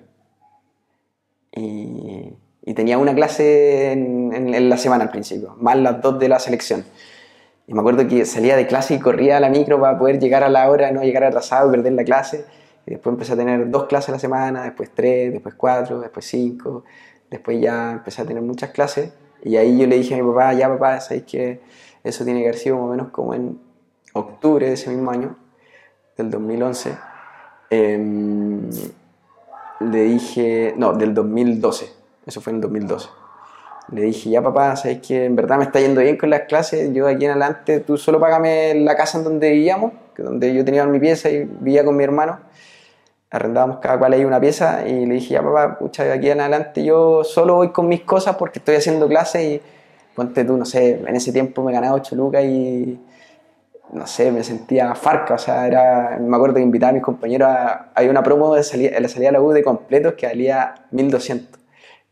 Y, 1.54 2.34
y 2.64 2.74
tenía 2.74 2.98
una 2.98 3.16
clase 3.16 3.94
en, 3.94 4.34
en, 4.34 4.54
en, 4.54 4.70
la 4.70 4.78
semana 4.78 5.06
al 5.06 5.10
principio, 5.10 5.56
más 5.58 5.78
las 5.78 6.02
dos 6.02 6.20
de 6.20 6.30
la 6.30 6.40
selección. 6.40 6.86
Y 7.68 7.74
me 7.74 7.82
acuerdo 7.82 8.08
que 8.08 8.26
salía 8.26 8.56
de 8.56 8.66
clase 8.66 8.96
y 8.96 9.00
corría 9.00 9.38
a 9.38 9.40
la 9.40 9.50
micro 9.50 9.80
para 9.80 10.00
poder 10.00 10.20
llegar 10.20 10.44
a 10.44 10.50
la 10.50 10.70
hora, 10.70 10.92
no 10.92 11.04
llegar 11.04 11.26
atrasado 11.26 11.68
y 11.68 11.72
perder 11.72 11.94
la 11.94 12.04
clase. 12.06 12.46
Y 12.86 12.92
después 12.92 13.14
empecé 13.14 13.34
a 13.34 13.36
tener 13.36 13.70
dos 13.70 13.86
clases 13.86 14.10
a 14.10 14.12
la 14.14 14.20
semana, 14.20 14.64
después 14.64 14.92
tres, 14.94 15.34
después 15.34 15.54
cuatro, 15.56 16.00
después 16.00 16.26
cinco. 16.26 16.86
Después 17.30 17.60
ya 17.60 17.92
empecé 17.92 18.22
a 18.22 18.26
tener 18.26 18.42
muchas 18.42 18.72
clases. 18.72 19.12
Y 19.44 19.58
ahí 19.58 19.78
yo 19.78 19.86
le 19.86 19.98
dije 19.98 20.16
a 20.16 20.24
mi 20.24 20.30
papá, 20.30 20.54
ya 20.54 20.70
papá, 20.70 21.02
sabéis 21.02 21.26
que 21.26 21.60
eso 22.04 22.24
tiene 22.24 22.40
que 22.40 22.48
haber 22.48 22.60
sido 22.60 22.78
más 22.78 22.86
o 22.86 22.90
menos 22.90 23.10
como 23.10 23.34
en 23.34 23.60
octubre 24.14 24.68
de 24.68 24.74
ese 24.74 24.90
mismo 24.90 25.12
año, 25.12 25.36
del 26.18 26.32
2011, 26.32 26.98
eh, 27.70 28.70
le 29.80 30.04
dije, 30.04 30.74
no, 30.78 30.94
del 30.94 31.14
2012, 31.14 31.90
eso 32.26 32.42
fue 32.42 32.52
en 32.52 32.56
el 32.58 32.62
2012. 32.62 33.10
Le 33.92 34.02
dije, 34.02 34.30
ya 34.30 34.42
papá, 34.42 34.76
sabes 34.76 35.00
que 35.00 35.26
en 35.26 35.36
verdad 35.36 35.58
me 35.58 35.64
está 35.64 35.80
yendo 35.80 36.02
bien 36.02 36.18
con 36.18 36.30
las 36.30 36.42
clases, 36.42 36.92
yo 36.94 37.08
aquí 37.08 37.26
en 37.26 37.32
adelante, 37.32 37.80
tú 37.80 37.98
solo 37.98 38.20
págame 38.20 38.74
la 38.76 38.96
casa 38.96 39.18
en 39.18 39.24
donde 39.24 39.52
vivíamos, 39.52 39.94
donde 40.18 40.54
yo 40.54 40.66
tenía 40.66 40.86
mi 40.86 41.00
pieza 41.00 41.30
y 41.30 41.46
vivía 41.46 41.86
con 41.86 41.96
mi 41.96 42.04
hermano, 42.04 42.40
arrendábamos 43.30 43.78
cada 43.80 43.98
cual 43.98 44.14
ahí 44.14 44.26
una 44.26 44.40
pieza 44.40 44.88
y 44.88 45.06
le 45.06 45.16
dije, 45.16 45.36
ya 45.36 45.42
papá, 45.42 45.78
pucha, 45.80 46.04
de 46.04 46.14
aquí 46.14 46.30
en 46.30 46.42
adelante 46.42 46.84
yo 46.84 47.24
solo 47.24 47.56
voy 47.56 47.70
con 47.70 47.88
mis 47.88 48.02
cosas 48.02 48.36
porque 48.36 48.60
estoy 48.60 48.76
haciendo 48.76 49.08
clases 49.08 49.44
y 49.44 49.62
ponte 50.16 50.44
tú, 50.44 50.58
no 50.58 50.66
sé, 50.66 51.02
en 51.06 51.16
ese 51.16 51.32
tiempo 51.32 51.64
me 51.64 51.72
ganaba 51.72 51.96
8 51.96 52.16
lucas 52.16 52.44
y 52.44 53.00
no 53.94 54.06
sé, 54.06 54.32
me 54.32 54.44
sentía 54.44 54.94
farca, 54.96 55.36
o 55.36 55.38
sea, 55.38 55.68
era, 55.68 56.18
me 56.20 56.36
acuerdo 56.36 56.56
que 56.56 56.62
invitaba 56.62 56.90
a 56.90 56.94
mis 56.94 57.04
compañeros 57.04 57.50
a, 57.50 57.92
una 58.10 58.24
promo 58.24 58.56
de 58.56 58.64
salida, 58.64 59.00
la 59.00 59.08
salida 59.08 59.30
a 59.30 59.34
la 59.34 59.42
U 59.42 59.52
de 59.52 59.64
completos 59.64 60.14
que 60.16 60.26
valía 60.26 60.76
1200, 60.92 61.60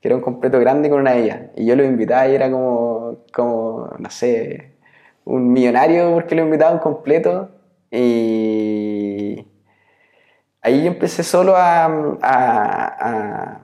que 0.02 0.08
era 0.08 0.16
un 0.16 0.22
completo 0.22 0.60
grande 0.60 0.90
con 0.90 1.00
una 1.02 1.14
de 1.14 1.24
ellas, 1.24 1.42
y 1.56 1.66
yo 1.66 1.76
lo 1.76 1.84
invitaba 1.84 2.28
y 2.28 2.36
era 2.36 2.52
como, 2.52 3.18
como 3.34 3.90
no 3.98 4.10
sé, 4.10 4.74
un 5.26 5.52
millonario 5.52 6.14
porque 6.14 6.36
lo 6.36 6.44
invitaba 6.44 6.72
un 6.74 6.80
completo, 6.80 7.50
y 7.92 9.48
ahí 10.62 10.84
yo 10.84 10.88
empecé 10.88 11.24
solo 11.24 11.56
a, 11.56 11.86
a, 11.86 12.22
a, 12.22 13.62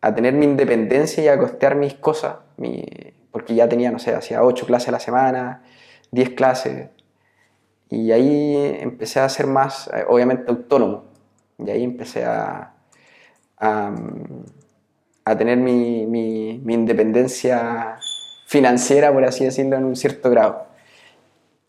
a 0.00 0.14
tener 0.14 0.34
mi 0.34 0.46
independencia 0.46 1.22
y 1.24 1.28
a 1.28 1.38
costear 1.38 1.74
mis 1.76 1.94
cosas, 1.94 2.36
mi, 2.56 2.84
porque 3.30 3.54
ya 3.54 3.68
tenía, 3.68 3.90
no 3.90 3.98
sé, 3.98 4.14
hacía 4.14 4.42
8 4.42 4.66
clases 4.66 4.88
a 4.88 4.92
la 4.92 5.00
semana, 5.00 5.62
10 6.10 6.30
clases, 6.30 6.90
y 7.92 8.10
ahí 8.10 8.56
empecé 8.80 9.20
a 9.20 9.28
ser 9.28 9.46
más, 9.46 9.90
obviamente, 10.08 10.50
autónomo. 10.50 11.04
Y 11.58 11.68
ahí 11.70 11.84
empecé 11.84 12.24
a, 12.24 12.72
a, 13.58 13.94
a 15.24 15.36
tener 15.36 15.58
mi, 15.58 16.06
mi, 16.06 16.60
mi, 16.64 16.74
independencia 16.74 17.98
financiera, 18.46 19.12
por 19.12 19.24
así 19.24 19.44
decirlo, 19.44 19.76
en 19.76 19.84
un 19.84 19.96
cierto 19.96 20.30
grado. 20.30 20.66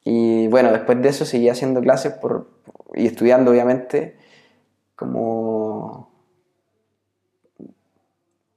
Y 0.04 0.48
bueno, 0.48 0.72
después 0.72 1.02
de 1.02 1.10
eso 1.10 1.26
seguí 1.26 1.50
haciendo 1.50 1.82
clases 1.82 2.13
por, 2.13 2.48
y 2.94 3.06
estudiando, 3.06 3.52
obviamente, 3.52 4.18
como... 4.96 6.12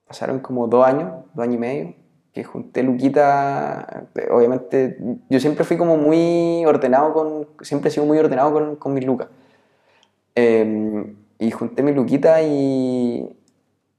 Pasaron 0.06 0.38
como 0.38 0.68
dos 0.68 0.86
años, 0.86 1.24
dos 1.34 1.42
años 1.42 1.56
y 1.56 1.58
medio, 1.58 1.94
que 2.32 2.44
junté 2.44 2.84
Luquita, 2.84 4.06
obviamente 4.30 4.98
yo 5.28 5.40
siempre 5.40 5.64
fui 5.64 5.76
como 5.76 5.96
muy 5.96 6.64
ordenado 6.64 7.12
con, 7.12 7.48
siempre 7.62 7.88
he 7.88 7.92
sido 7.92 8.06
muy 8.06 8.16
ordenado 8.16 8.52
con, 8.52 8.76
con 8.76 8.94
mis 8.94 9.04
lucas. 9.04 9.28
Eh, 10.36 11.12
y 11.38 11.50
junté 11.50 11.82
mi 11.82 11.92
Luquita 11.92 12.40
y, 12.42 13.35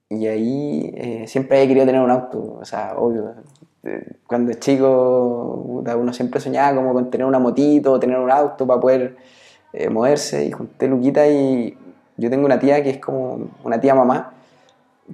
y 0.09 0.27
ahí 0.27 0.91
eh, 0.95 1.27
siempre 1.27 1.61
he 1.61 1.67
querido 1.67 1.85
tener 1.85 2.01
un 2.01 2.11
auto, 2.11 2.57
o 2.61 2.65
sea, 2.65 2.93
obvio. 2.97 3.35
Cuando 4.25 4.51
es 4.51 4.59
chico, 4.59 5.63
uno 5.65 6.11
siempre 6.13 6.41
soñaba 6.41 6.75
como 6.75 6.93
con 6.93 7.09
tener 7.09 7.25
una 7.25 7.39
motito, 7.39 7.99
tener 7.99 8.17
un 8.19 8.31
auto 8.31 8.67
para 8.67 8.81
poder 8.81 9.15
eh, 9.73 9.89
moverse. 9.89 10.45
Y 10.45 10.51
junté 10.51 10.87
Luquita 10.87 11.27
y 11.27 11.77
yo 12.17 12.29
tengo 12.29 12.45
una 12.45 12.59
tía 12.59 12.83
que 12.83 12.89
es 12.89 12.99
como 12.99 13.49
una 13.63 13.79
tía 13.79 13.95
mamá, 13.95 14.33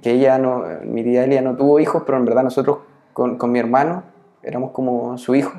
que 0.02 0.12
ella 0.12 0.38
no, 0.38 0.64
mi 0.84 1.04
tía 1.04 1.24
Elia 1.26 1.42
no 1.42 1.56
tuvo 1.56 1.80
hijos, 1.80 2.04
pero 2.06 2.18
en 2.18 2.26
verdad 2.26 2.44
nosotros 2.44 2.80
con, 3.14 3.38
con, 3.38 3.52
mi 3.52 3.60
hermano, 3.60 4.04
éramos 4.42 4.72
como 4.72 5.18
su 5.18 5.36
hijo, 5.36 5.54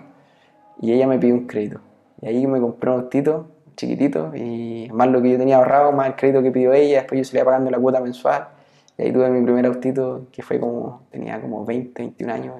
y 0.81 0.93
ella 0.93 1.07
me 1.07 1.19
pidió 1.19 1.35
un 1.35 1.47
crédito. 1.47 1.81
Y 2.21 2.27
ahí 2.27 2.47
me 2.47 2.61
compré 2.61 2.91
un 2.91 3.01
autito 3.01 3.49
chiquitito, 3.77 4.35
y 4.35 4.89
más 4.93 5.09
lo 5.09 5.21
que 5.23 5.31
yo 5.31 5.39
tenía 5.39 5.57
ahorrado, 5.59 5.93
más 5.93 6.09
el 6.09 6.17
crédito 6.17 6.43
que 6.43 6.51
pidió 6.51 6.73
ella, 6.73 6.99
después 6.99 7.19
yo 7.19 7.25
salía 7.25 7.45
pagando 7.45 7.71
la 7.71 7.79
cuota 7.79 8.01
mensual, 8.01 8.49
Y 8.97 9.03
ahí 9.03 9.13
tuve 9.13 9.29
mi 9.31 9.43
primer 9.43 9.67
autito, 9.67 10.29
que 10.33 10.43
fue 10.43 10.61
como, 10.61 11.03
tenía 11.11 11.41
como 11.41 11.65
20, 11.65 12.03
21 12.03 12.33
años. 12.33 12.55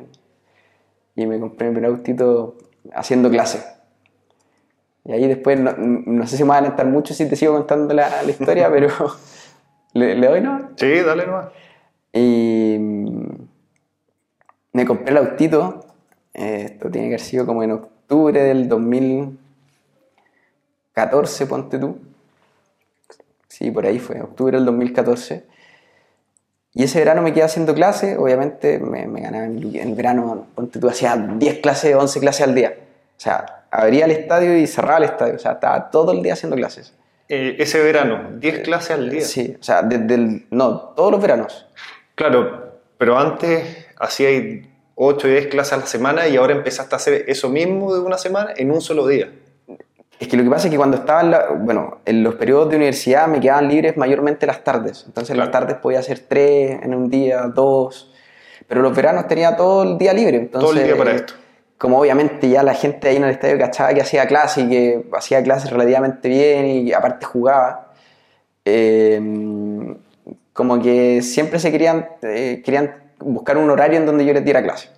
Y, 1.17 1.23
y 1.23 1.27
me 1.27 1.39
compré 1.39 1.69
mi 1.69 1.75
primer 1.75 1.91
autito 1.91 2.57
haciendo 2.93 3.31
clase. 3.31 3.65
Y 5.05 5.13
ahí 5.13 5.29
después, 5.29 5.61
no, 5.61 5.73
no 5.77 6.27
sé 6.27 6.37
si 6.37 6.43
me 6.45 6.51
va 6.51 6.57
a 6.57 6.59
alentar 6.59 6.87
mucho 6.87 7.15
si 7.15 7.29
te 7.29 7.37
sigo 7.37 7.55
contando 7.55 7.95
la, 7.95 8.23
la 8.23 8.31
historia, 8.31 8.69
pero 8.75 8.89
¿le, 9.93 10.17
le 10.17 10.27
doy 10.27 10.41
no? 10.41 10.71
Sí, 10.77 11.01
dale 11.01 11.27
nomás. 11.27 11.49
Y 12.13 12.77
mm, 12.79 13.47
me 14.73 14.87
compré 14.87 15.11
el 15.11 15.19
autito, 15.19 15.85
eh, 16.33 16.71
esto 16.73 16.91
tiene 16.91 17.09
que 17.09 17.15
haber 17.15 17.21
sido 17.21 17.47
como 17.47 17.63
en 17.63 17.71
octubre 17.73 18.43
del 18.43 18.69
2014, 18.69 21.47
ponte 21.47 21.79
tú. 21.79 21.99
Sí, 23.49 23.71
por 23.71 23.87
ahí 23.87 23.99
fue, 23.99 24.21
octubre 24.21 24.57
del 24.57 24.67
2014. 24.67 25.54
Y 26.75 26.83
ese 26.83 26.99
verano 26.99 27.23
me 27.23 27.33
quedé 27.33 27.45
haciendo 27.45 27.73
clases, 27.73 28.19
obviamente 28.19 28.81
me, 28.81 29.07
me 29.07 29.21
ganaba 29.21 29.45
en 29.45 29.59
el, 29.77 29.95
verano, 29.95 30.49
ponte 30.57 30.81
tú, 30.81 30.89
hacía 30.89 31.17
10 31.17 31.61
clases, 31.61 31.95
11 31.95 32.19
clases 32.19 32.47
al 32.47 32.55
día. 32.57 32.75
O 33.17 33.21
sea, 33.21 33.67
abría 33.71 34.07
el 34.07 34.11
estadio 34.11 34.59
y 34.59 34.67
cerraba 34.67 34.99
el 34.99 35.05
estadio, 35.05 35.37
o 35.37 35.39
sea, 35.39 35.53
estaba 35.53 35.91
todo 35.91 36.11
el 36.11 36.23
día 36.23 36.33
haciendo 36.33 36.57
clases. 36.57 36.93
Eh, 37.29 37.55
ese 37.61 37.81
verano, 37.81 38.31
10 38.39 38.61
clases 38.61 38.91
al 38.91 39.09
día. 39.09 39.21
Sí, 39.21 39.57
o 39.59 39.63
sea, 39.63 39.83
desde 39.83 40.15
el, 40.15 40.47
no, 40.51 40.93
todos 40.97 41.13
los 41.13 41.23
veranos. 41.23 41.65
Claro, 42.17 42.81
pero 42.99 43.17
antes 43.19 43.87
hacíais 43.97 44.67
8 44.97 45.27
o 45.27 45.31
10 45.31 45.47
clases 45.47 45.75
a 45.75 45.77
la 45.77 45.87
semana 45.87 46.27
y 46.27 46.37
ahora 46.37 46.55
empezaste 46.55 46.95
a 46.95 46.97
hacer 46.97 47.25
eso 47.29 47.49
mismo 47.49 47.95
de 47.95 48.01
una 48.01 48.19
semana 48.19 48.53
en 48.57 48.73
un 48.73 48.81
solo 48.81 49.07
día. 49.07 49.31
Es 50.21 50.29
que 50.29 50.37
lo 50.37 50.45
que 50.45 50.51
pasa 50.51 50.69
es 50.69 50.71
que 50.71 50.77
cuando 50.77 50.97
estaba 50.97 51.21
en, 51.23 51.31
la- 51.33 51.49
bueno, 51.51 51.99
en 52.05 52.23
los 52.23 52.35
periodos 52.37 52.71
de 52.71 52.77
universidad 52.77 53.27
me 53.27 53.41
quedaban 53.41 53.69
libres 53.69 53.97
mayormente 53.97 54.47
las 54.47 54.63
tardes. 54.65 55.05
Entonces 55.07 55.31
en 55.33 55.39
las 55.39 55.51
tardes 55.51 55.77
podía 55.79 55.99
hacer 55.99 56.21
tres 56.29 56.79
en 56.83 56.95
un 56.95 57.11
día, 57.11 57.43
dos. 57.55 58.13
Pero 58.69 58.81
los 58.81 58.95
veranos 58.97 59.27
tenía 59.27 59.57
todo 59.57 59.83
el 59.83 59.99
día 59.99 60.13
libre. 60.13 60.37
Entonces, 60.39 60.71
Todo 60.71 60.81
el 60.81 60.87
día 60.87 60.97
para 60.97 61.13
esto. 61.17 61.35
Como 61.77 61.99
obviamente 62.01 62.49
ya 62.49 62.63
la 62.63 62.73
gente 62.75 63.09
ahí 63.09 63.17
en 63.17 63.25
el 63.25 63.31
estadio 63.31 63.59
cachaba 63.59 63.93
que 63.93 64.01
hacía 64.01 64.27
clase 64.27 64.63
y 64.63 64.69
que 64.69 65.05
hacía 65.13 65.43
clases 65.43 65.71
relativamente 65.71 66.29
bien 66.29 66.67
y 66.67 66.93
aparte 66.93 67.27
jugaba. 67.27 67.93
eh, 68.65 69.21
como 70.53 70.81
que 70.81 71.21
siempre 71.23 71.59
se 71.59 71.73
querían, 71.73 72.09
eh, 72.23 72.63
querían 72.65 72.95
buscar 73.19 73.59
un 73.59 73.69
horario 73.71 73.99
en 73.99 74.07
donde 74.07 74.25
yo 74.25 74.33
les 74.33 74.45
diera 74.45 74.63
clase. 74.63 74.89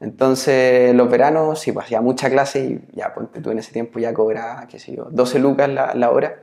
Entonces, 0.00 0.94
los 0.94 1.10
veranos, 1.10 1.60
sí, 1.60 1.72
pues 1.72 1.86
hacía 1.86 2.00
mucha 2.00 2.30
clase 2.30 2.60
y 2.60 2.96
ya, 2.96 3.12
ponte 3.14 3.40
tú 3.42 3.50
en 3.50 3.58
ese 3.58 3.72
tiempo 3.72 3.98
ya 3.98 4.14
cobraba, 4.14 4.66
qué 4.66 4.78
sé 4.78 4.96
yo, 4.96 5.04
12 5.10 5.38
lucas 5.38 5.68
la, 5.68 5.94
la 5.94 6.10
hora. 6.10 6.42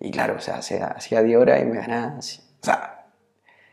Y 0.00 0.10
claro, 0.10 0.36
o 0.36 0.40
sea, 0.40 0.56
hacía, 0.56 0.86
hacía 0.88 1.22
10 1.22 1.38
horas 1.38 1.62
y 1.62 1.66
me 1.66 1.76
ganaba, 1.76 2.18
o 2.18 2.22
sea, 2.22 3.06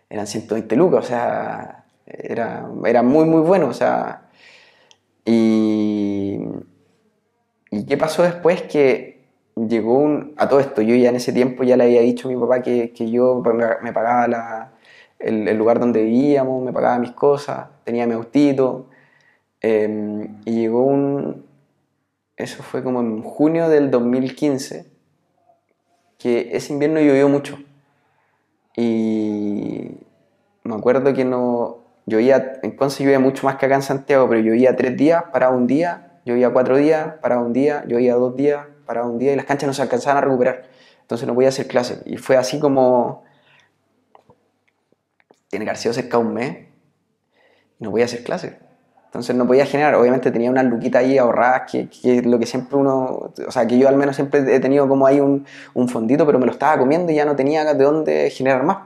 eran 0.09 0.27
120 0.27 0.75
lucas, 0.75 1.05
o 1.05 1.07
sea, 1.07 1.85
era, 2.05 2.67
era 2.85 3.03
muy, 3.03 3.25
muy 3.25 3.41
bueno, 3.41 3.67
o 3.69 3.73
sea, 3.73 4.29
y, 5.25 6.39
¿y 7.69 7.85
qué 7.85 7.97
pasó 7.97 8.23
después? 8.23 8.63
Que 8.63 9.21
llegó 9.55 9.97
un, 9.97 10.33
a 10.37 10.49
todo 10.49 10.59
esto, 10.59 10.81
yo 10.81 10.95
ya 10.95 11.09
en 11.09 11.15
ese 11.15 11.31
tiempo 11.33 11.63
ya 11.63 11.77
le 11.77 11.85
había 11.85 12.01
dicho 12.01 12.27
a 12.27 12.31
mi 12.31 12.37
papá 12.37 12.61
que, 12.61 12.91
que 12.91 13.09
yo 13.09 13.41
me, 13.81 13.93
pagaba 13.93 14.73
el, 15.19 15.47
el 15.47 15.57
lugar 15.57 15.79
donde 15.79 16.03
vivíamos, 16.03 16.63
me 16.63 16.73
pagaba 16.73 16.99
mis 16.99 17.11
cosas, 17.11 17.67
tenía 17.85 18.05
mi 18.07 18.13
autito, 18.13 18.87
eh, 19.61 20.27
y 20.45 20.51
llegó 20.51 20.83
un, 20.83 21.45
eso 22.37 22.63
fue 22.63 22.83
como 22.83 23.01
en 23.01 23.21
junio 23.21 23.69
del 23.69 23.91
2015, 23.91 24.91
que 26.17 26.49
ese 26.55 26.73
invierno 26.73 26.99
llovió 26.99 27.29
mucho. 27.29 27.59
Y 28.75 29.91
me 30.63 30.75
acuerdo 30.75 31.13
que 31.13 31.25
no, 31.25 31.83
llovía, 32.05 32.59
en 32.63 32.75
Conce 32.75 33.03
llovía 33.03 33.19
mucho 33.19 33.45
más 33.45 33.57
que 33.57 33.65
acá 33.65 33.75
en 33.75 33.81
Santiago, 33.81 34.27
pero 34.29 34.41
llovía 34.41 34.75
tres 34.75 34.97
días, 34.97 35.23
paraba 35.31 35.55
un 35.55 35.67
día, 35.67 36.19
llovía 36.25 36.51
cuatro 36.51 36.77
días, 36.77 37.15
paraba 37.21 37.41
un 37.41 37.53
día, 37.53 37.83
llovía 37.87 38.15
dos 38.15 38.35
días, 38.35 38.65
paraba 38.85 39.07
un 39.07 39.19
día 39.19 39.33
y 39.33 39.35
las 39.35 39.45
canchas 39.45 39.67
no 39.67 39.73
se 39.73 39.81
alcanzaban 39.81 40.17
a 40.17 40.21
recuperar. 40.21 40.63
Entonces 41.01 41.27
no 41.27 41.35
podía 41.35 41.49
hacer 41.49 41.67
clases. 41.67 42.01
Y 42.05 42.17
fue 42.17 42.37
así 42.37 42.59
como, 42.59 43.23
tiene 45.49 45.65
que 45.65 45.71
haber 45.71 45.77
sido 45.77 46.19
un 46.19 46.33
mes, 46.33 46.57
y 47.79 47.83
no 47.83 47.91
podía 47.91 48.05
hacer 48.05 48.23
clases. 48.23 48.53
Entonces 49.11 49.35
no 49.35 49.45
podía 49.45 49.65
generar, 49.65 49.95
obviamente 49.95 50.31
tenía 50.31 50.49
unas 50.49 50.63
luquitas 50.63 51.01
ahí 51.03 51.17
ahorradas, 51.17 51.69
que, 51.69 51.89
es 52.01 52.25
lo 52.25 52.39
que 52.39 52.45
siempre 52.45 52.77
uno, 52.77 53.33
o 53.45 53.51
sea, 53.51 53.67
que 53.67 53.77
yo 53.77 53.89
al 53.89 53.97
menos 53.97 54.15
siempre 54.15 54.39
he 54.55 54.61
tenido 54.61 54.87
como 54.87 55.05
ahí 55.05 55.19
un, 55.19 55.45
un 55.73 55.89
fondito, 55.89 56.25
pero 56.25 56.39
me 56.39 56.45
lo 56.45 56.53
estaba 56.53 56.77
comiendo 56.77 57.11
y 57.11 57.15
ya 57.15 57.25
no 57.25 57.35
tenía 57.35 57.73
de 57.73 57.83
dónde 57.83 58.29
generar 58.29 58.63
más. 58.63 58.77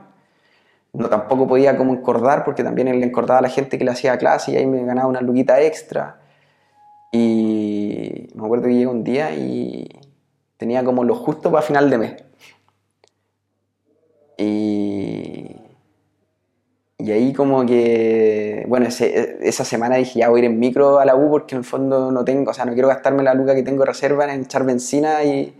No 0.92 1.08
tampoco 1.08 1.46
podía 1.46 1.76
como 1.76 1.92
encordar, 1.92 2.42
porque 2.44 2.64
también 2.64 2.88
le 2.98 3.06
encordaba 3.06 3.38
a 3.38 3.42
la 3.42 3.50
gente 3.50 3.78
que 3.78 3.84
le 3.84 3.92
hacía 3.92 4.18
clase 4.18 4.50
y 4.50 4.56
ahí 4.56 4.66
me 4.66 4.84
ganaba 4.84 5.06
una 5.06 5.20
luquita 5.20 5.60
extra. 5.60 6.18
Y 7.12 8.28
me 8.34 8.44
acuerdo 8.46 8.66
que 8.66 8.74
llegó 8.74 8.90
un 8.90 9.04
día 9.04 9.32
y 9.32 9.88
tenía 10.56 10.82
como 10.82 11.04
lo 11.04 11.14
justo 11.14 11.52
para 11.52 11.62
final 11.62 11.88
de 11.88 11.98
mes. 11.98 12.14
Y, 14.38 15.56
y 16.98 17.12
ahí 17.12 17.32
como 17.34 17.66
que, 17.66 18.64
bueno, 18.68 18.86
ese- 18.86 19.38
esa 19.42 19.64
semana 19.64 19.96
dije, 19.96 20.20
ya 20.20 20.28
voy 20.30 20.40
a 20.40 20.44
ir 20.44 20.50
en 20.50 20.58
micro 20.58 20.98
a 20.98 21.04
la 21.04 21.14
U 21.14 21.30
porque 21.30 21.54
en 21.54 21.58
el 21.60 21.64
fondo 21.64 22.10
no 22.10 22.24
tengo, 22.24 22.50
o 22.50 22.54
sea, 22.54 22.64
no 22.64 22.72
quiero 22.72 22.88
gastarme 22.88 23.22
la 23.22 23.34
luca 23.34 23.54
que 23.54 23.62
tengo 23.62 23.84
reserva 23.84 24.24
en 24.32 24.42
echar 24.42 24.64
benzina 24.64 25.22
y... 25.24 25.54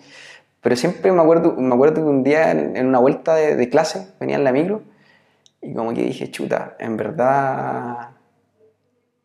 Pero 0.63 0.77
siempre 0.77 1.13
me 1.13 1.23
acuerdo, 1.23 1.55
me 1.55 1.75
acuerdo 1.75 1.97
que 1.97 2.03
un 2.03 2.25
día 2.25 2.51
en, 2.53 2.77
en 2.77 2.87
una 2.89 2.99
vuelta 3.01 3.35
de, 3.37 3.57
de 3.57 3.69
clase 3.71 4.09
venía 4.21 4.37
en 4.37 4.45
la 4.45 4.53
micro 4.53 4.83
y 5.63 5.75
como 5.75 5.95
que 5.95 6.03
dije, 6.03 6.31
chuta, 6.31 6.77
en 6.81 6.97
verdad 6.97 8.11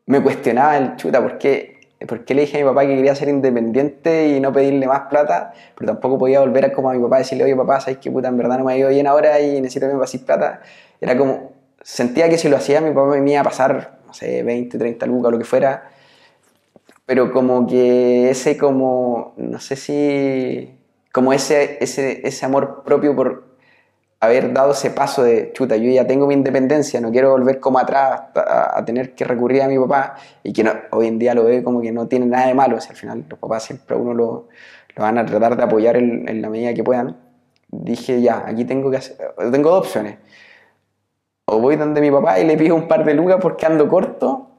me 0.06 0.21
cuestionaba 0.21 0.78
el 0.78 0.95
chuta, 0.97 1.21
¿por 1.21 1.38
qué, 1.38 1.80
por 2.08 2.26
qué 2.26 2.34
le 2.34 2.41
dije 2.41 2.58
a 2.58 2.62
mi 2.62 2.67
papá 2.69 2.82
que 2.82 2.95
quería 2.95 3.15
ser 3.15 3.30
independiente 3.30 4.30
y 4.30 4.39
no 4.39 4.52
pedirle 4.52 4.88
más 4.88 5.02
plata? 5.10 5.54
Pero 5.78 5.93
tampoco 5.93 6.17
podía 6.17 6.39
volver 6.41 6.65
a, 6.65 6.74
como 6.74 6.89
a 6.89 6.93
mi 6.93 7.02
papá 7.02 7.19
decirle, 7.19 7.43
oye 7.45 7.56
papá, 7.56 7.80
¿sabes 7.80 8.00
qué 8.00 8.12
puta? 8.12 8.28
En 8.28 8.38
verdad 8.38 8.58
no 8.58 8.65
me 8.65 8.74
ha 8.74 8.78
ido 8.78 8.89
bien 8.89 9.08
ahora 9.08 9.39
y 9.39 9.62
necesito 9.62 9.88
que 9.88 9.93
me 9.93 10.00
pases 10.00 10.21
plata. 10.21 10.62
Era 11.00 11.17
como, 11.17 11.50
sentía 11.84 12.30
que 12.30 12.38
si 12.38 12.50
lo 12.50 12.58
hacía 12.58 12.82
mi 12.82 12.89
papá 12.94 13.15
me 13.17 13.32
iba 13.32 13.41
a 13.41 13.44
pasar, 13.44 14.00
no 14.08 14.13
sé, 14.13 14.44
20, 14.44 14.78
30 14.78 15.06
lucas, 15.06 15.32
lo 15.32 15.38
que 15.39 15.46
fuera. 15.46 15.89
Pero 17.06 17.32
como 17.32 17.67
que 17.67 18.30
ese 18.30 18.58
como, 18.58 19.34
no 19.38 19.60
sé 19.60 19.76
si, 19.76 20.78
como 21.12 21.34
ese, 21.34 21.78
ese, 21.84 22.26
ese 22.28 22.46
amor 22.46 22.84
propio 22.86 23.15
por 23.15 23.52
haber 24.20 24.54
dado 24.54 24.72
ese 24.74 24.91
paso 24.91 25.24
de 25.24 25.52
chuta, 25.54 25.76
yo 25.78 25.91
ya 25.91 26.08
tengo 26.08 26.28
mi 26.28 26.36
independencia, 26.36 27.02
no 27.02 27.12
quiero 27.12 27.32
volver 27.32 27.60
como 27.60 27.80
atrás 27.80 28.22
a, 28.36 28.78
a 28.80 28.86
tener 28.86 29.15
que 29.15 29.26
recurrir 29.26 29.63
a 29.63 29.67
mi 29.67 29.80
papá 29.80 30.15
y 30.44 30.54
que 30.54 30.63
no- 30.63 30.74
hoy 30.91 31.08
en 31.08 31.20
día 31.20 31.34
lo 31.36 31.44
veo 31.46 31.63
como 31.63 31.82
que 31.82 31.91
no 31.91 32.08
tiene 32.08 32.28
nada 32.28 32.48
de 32.48 32.54
malo, 32.54 32.78
o 32.78 32.82
sea, 32.82 32.91
al 32.91 32.98
final 32.98 33.26
los 33.30 33.39
papás 33.39 33.63
siempre 33.63 33.96
a 33.96 34.00
uno 34.00 34.13
lo, 34.13 34.48
lo 34.96 35.04
van 35.04 35.17
a 35.17 35.26
tratar 35.26 35.58
de 35.58 35.63
apoyar 35.63 35.98
en, 35.98 36.30
en 36.30 36.41
la 36.41 36.50
medida 36.50 36.74
que 36.74 36.84
puedan. 36.84 37.17
Dije 37.70 38.22
ya, 38.22 38.44
aquí 38.48 38.65
tengo 38.65 38.91
que 38.91 38.98
hacer, 38.98 39.17
tengo 39.52 39.72
dos 39.72 39.88
opciones. 39.88 40.17
O 41.51 41.59
voy 41.59 41.75
donde 41.75 41.99
mi 42.01 42.09
papá 42.09 42.39
y 42.39 42.45
le 42.45 42.55
pido 42.57 42.75
un 42.75 42.87
par 42.87 43.03
de 43.03 43.13
lucas 43.13 43.37
porque 43.41 43.65
ando 43.65 43.87
corto, 43.87 44.49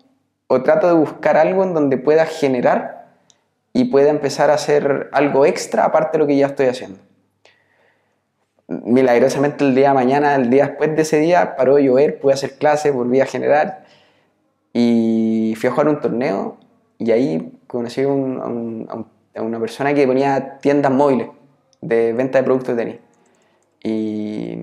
o 0.47 0.63
trato 0.63 0.87
de 0.89 0.95
buscar 0.95 1.37
algo 1.37 1.63
en 1.63 1.73
donde 1.73 1.97
pueda 1.97 2.27
generar 2.27 3.07
y 3.73 3.87
pueda 3.87 4.11
empezar 4.11 4.51
a 4.51 4.55
hacer 4.55 5.09
algo 5.13 5.47
extra 5.47 5.85
aparte 5.85 6.19
de 6.19 6.19
lo 6.19 6.27
que 6.27 6.37
ya 6.37 6.47
estoy 6.49 6.67
haciendo 6.67 6.99
milagrosamente 8.85 9.65
el 9.65 9.75
día 9.75 9.89
de 9.89 9.95
mañana, 9.95 10.35
el 10.35 10.51
día 10.51 10.67
después 10.67 10.95
de 10.95 11.03
ese 11.03 11.19
día, 11.19 11.57
paró 11.57 11.77
de 11.77 11.85
llover, 11.85 12.21
pude 12.21 12.35
hacer 12.35 12.57
clases, 12.57 12.93
volví 12.93 13.21
a 13.21 13.27
generar 13.27 13.85
y 14.73 15.55
fui 15.57 15.69
a 15.69 15.73
jugar 15.73 15.89
un 15.89 16.01
torneo 16.01 16.57
y 16.99 17.11
ahí 17.11 17.59
conocí 17.67 18.03
a 18.03 18.07
una 18.07 19.61
persona 19.61 19.95
que 19.95 20.07
ponía 20.07 20.59
tiendas 20.61 20.93
móviles 20.93 21.29
de 21.81 22.13
venta 22.13 22.39
de 22.39 22.45
productos 22.45 22.77
de 22.77 22.85
tenis. 22.85 23.01
Y, 23.85 24.59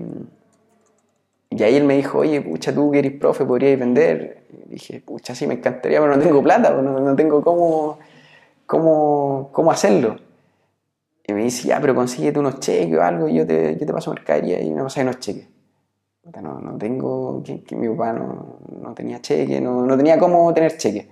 y 1.50 1.62
ahí 1.64 1.76
él 1.76 1.84
me 1.84 1.96
dijo, 1.96 2.18
oye, 2.18 2.40
pucha, 2.40 2.72
tú 2.72 2.92
que 2.92 3.00
eres 3.00 3.12
profe, 3.18 3.44
podrías 3.44 3.78
vender. 3.78 4.44
Y 4.50 4.74
dije, 4.74 5.00
pucha, 5.00 5.34
sí, 5.34 5.48
me 5.48 5.54
encantaría, 5.54 6.00
pero 6.00 6.16
no 6.16 6.22
tengo 6.22 6.42
plata, 6.42 6.72
pues, 6.72 6.84
no, 6.84 7.00
no 7.00 7.16
tengo 7.16 7.42
cómo, 7.42 7.98
cómo, 8.66 9.50
cómo 9.52 9.72
hacerlo. 9.72 10.16
Y 11.26 11.32
me 11.32 11.42
dice, 11.42 11.68
ya, 11.68 11.80
pero 11.80 11.94
consíguete 11.94 12.38
unos 12.38 12.60
cheques 12.60 12.96
o 12.96 13.02
algo 13.02 13.28
y 13.28 13.34
yo 13.34 13.46
te, 13.46 13.76
yo 13.76 13.84
te 13.84 13.92
paso 13.92 14.12
mercadería 14.12 14.60
y 14.60 14.70
me 14.70 14.82
pasas 14.82 15.02
unos 15.02 15.18
cheques. 15.18 15.48
No, 16.40 16.60
no 16.60 16.78
tengo, 16.78 17.42
que, 17.42 17.64
que 17.64 17.74
mi 17.74 17.88
papá 17.88 18.12
no, 18.12 18.58
no 18.80 18.94
tenía 18.94 19.20
cheque, 19.20 19.60
no, 19.60 19.84
no 19.84 19.96
tenía 19.96 20.18
cómo 20.18 20.54
tener 20.54 20.76
cheque. 20.76 21.08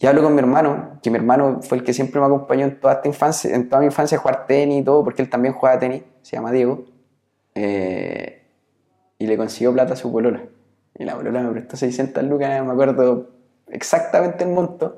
Y 0.00 0.06
hablo 0.06 0.22
con 0.22 0.32
mi 0.32 0.38
hermano, 0.38 0.98
que 1.02 1.10
mi 1.10 1.16
hermano 1.16 1.60
fue 1.60 1.78
el 1.78 1.84
que 1.84 1.92
siempre 1.92 2.20
me 2.20 2.26
acompañó 2.26 2.64
en 2.64 2.80
toda, 2.80 2.94
esta 2.94 3.08
infancia, 3.08 3.54
en 3.54 3.68
toda 3.68 3.80
mi 3.80 3.86
infancia 3.86 4.16
a 4.16 4.20
jugar 4.20 4.46
tenis 4.46 4.80
y 4.80 4.82
todo, 4.82 5.04
porque 5.04 5.20
él 5.20 5.28
también 5.28 5.52
jugaba 5.52 5.78
tenis, 5.78 6.04
se 6.22 6.36
llama 6.36 6.52
Diego. 6.52 6.84
Eh, 7.54 8.37
y 9.18 9.26
le 9.26 9.36
consiguió 9.36 9.72
plata 9.72 9.94
a 9.94 9.96
su 9.96 10.10
polola. 10.12 10.44
Y 10.98 11.04
la 11.04 11.16
polola 11.16 11.42
me 11.42 11.50
prestó 11.52 11.76
600 11.76 12.24
lucas, 12.24 12.64
me 12.64 12.72
acuerdo 12.72 13.30
exactamente 13.68 14.44
el 14.44 14.50
monto. 14.50 14.96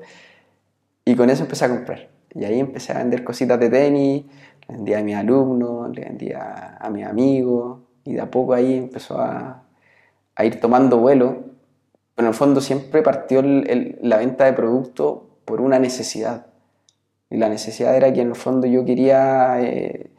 Y 1.05 1.15
con 1.15 1.29
eso 1.29 1.43
empecé 1.43 1.65
a 1.65 1.69
comprar. 1.69 2.09
Y 2.33 2.45
ahí 2.45 2.59
empecé 2.59 2.93
a 2.93 2.99
vender 2.99 3.23
cositas 3.23 3.59
de 3.59 3.69
tenis, 3.69 4.25
le 4.67 4.75
vendía 4.75 4.99
a 4.99 5.03
mis 5.03 5.15
alumnos, 5.15 5.93
le 5.95 6.03
vendía 6.03 6.77
a 6.79 6.89
mis 6.89 7.05
amigos. 7.05 7.79
y 8.03 8.13
de 8.13 8.21
a 8.21 8.31
poco 8.31 8.53
ahí 8.53 8.77
empezó 8.77 9.19
a, 9.19 9.63
ir 10.43 10.59
tomando 10.59 10.97
vuelo, 10.97 11.43
pero 12.15 12.27
en 12.27 12.29
el 12.29 12.33
fondo 12.33 12.61
siempre 12.61 13.03
partió 13.03 13.43
la 13.43 14.17
venta 14.17 14.45
de 14.45 14.53
producto 14.53 15.29
por 15.45 15.61
una 15.61 15.77
necesidad. 15.77 16.47
Y 17.29 17.37
la 17.37 17.47
necesidad 17.47 17.95
era 17.95 18.11
que 18.11 18.21
en 18.21 18.29
el 18.29 18.35
fondo 18.35 18.65
yo 18.65 18.83
quería 18.83 19.61
eh, 19.61 20.11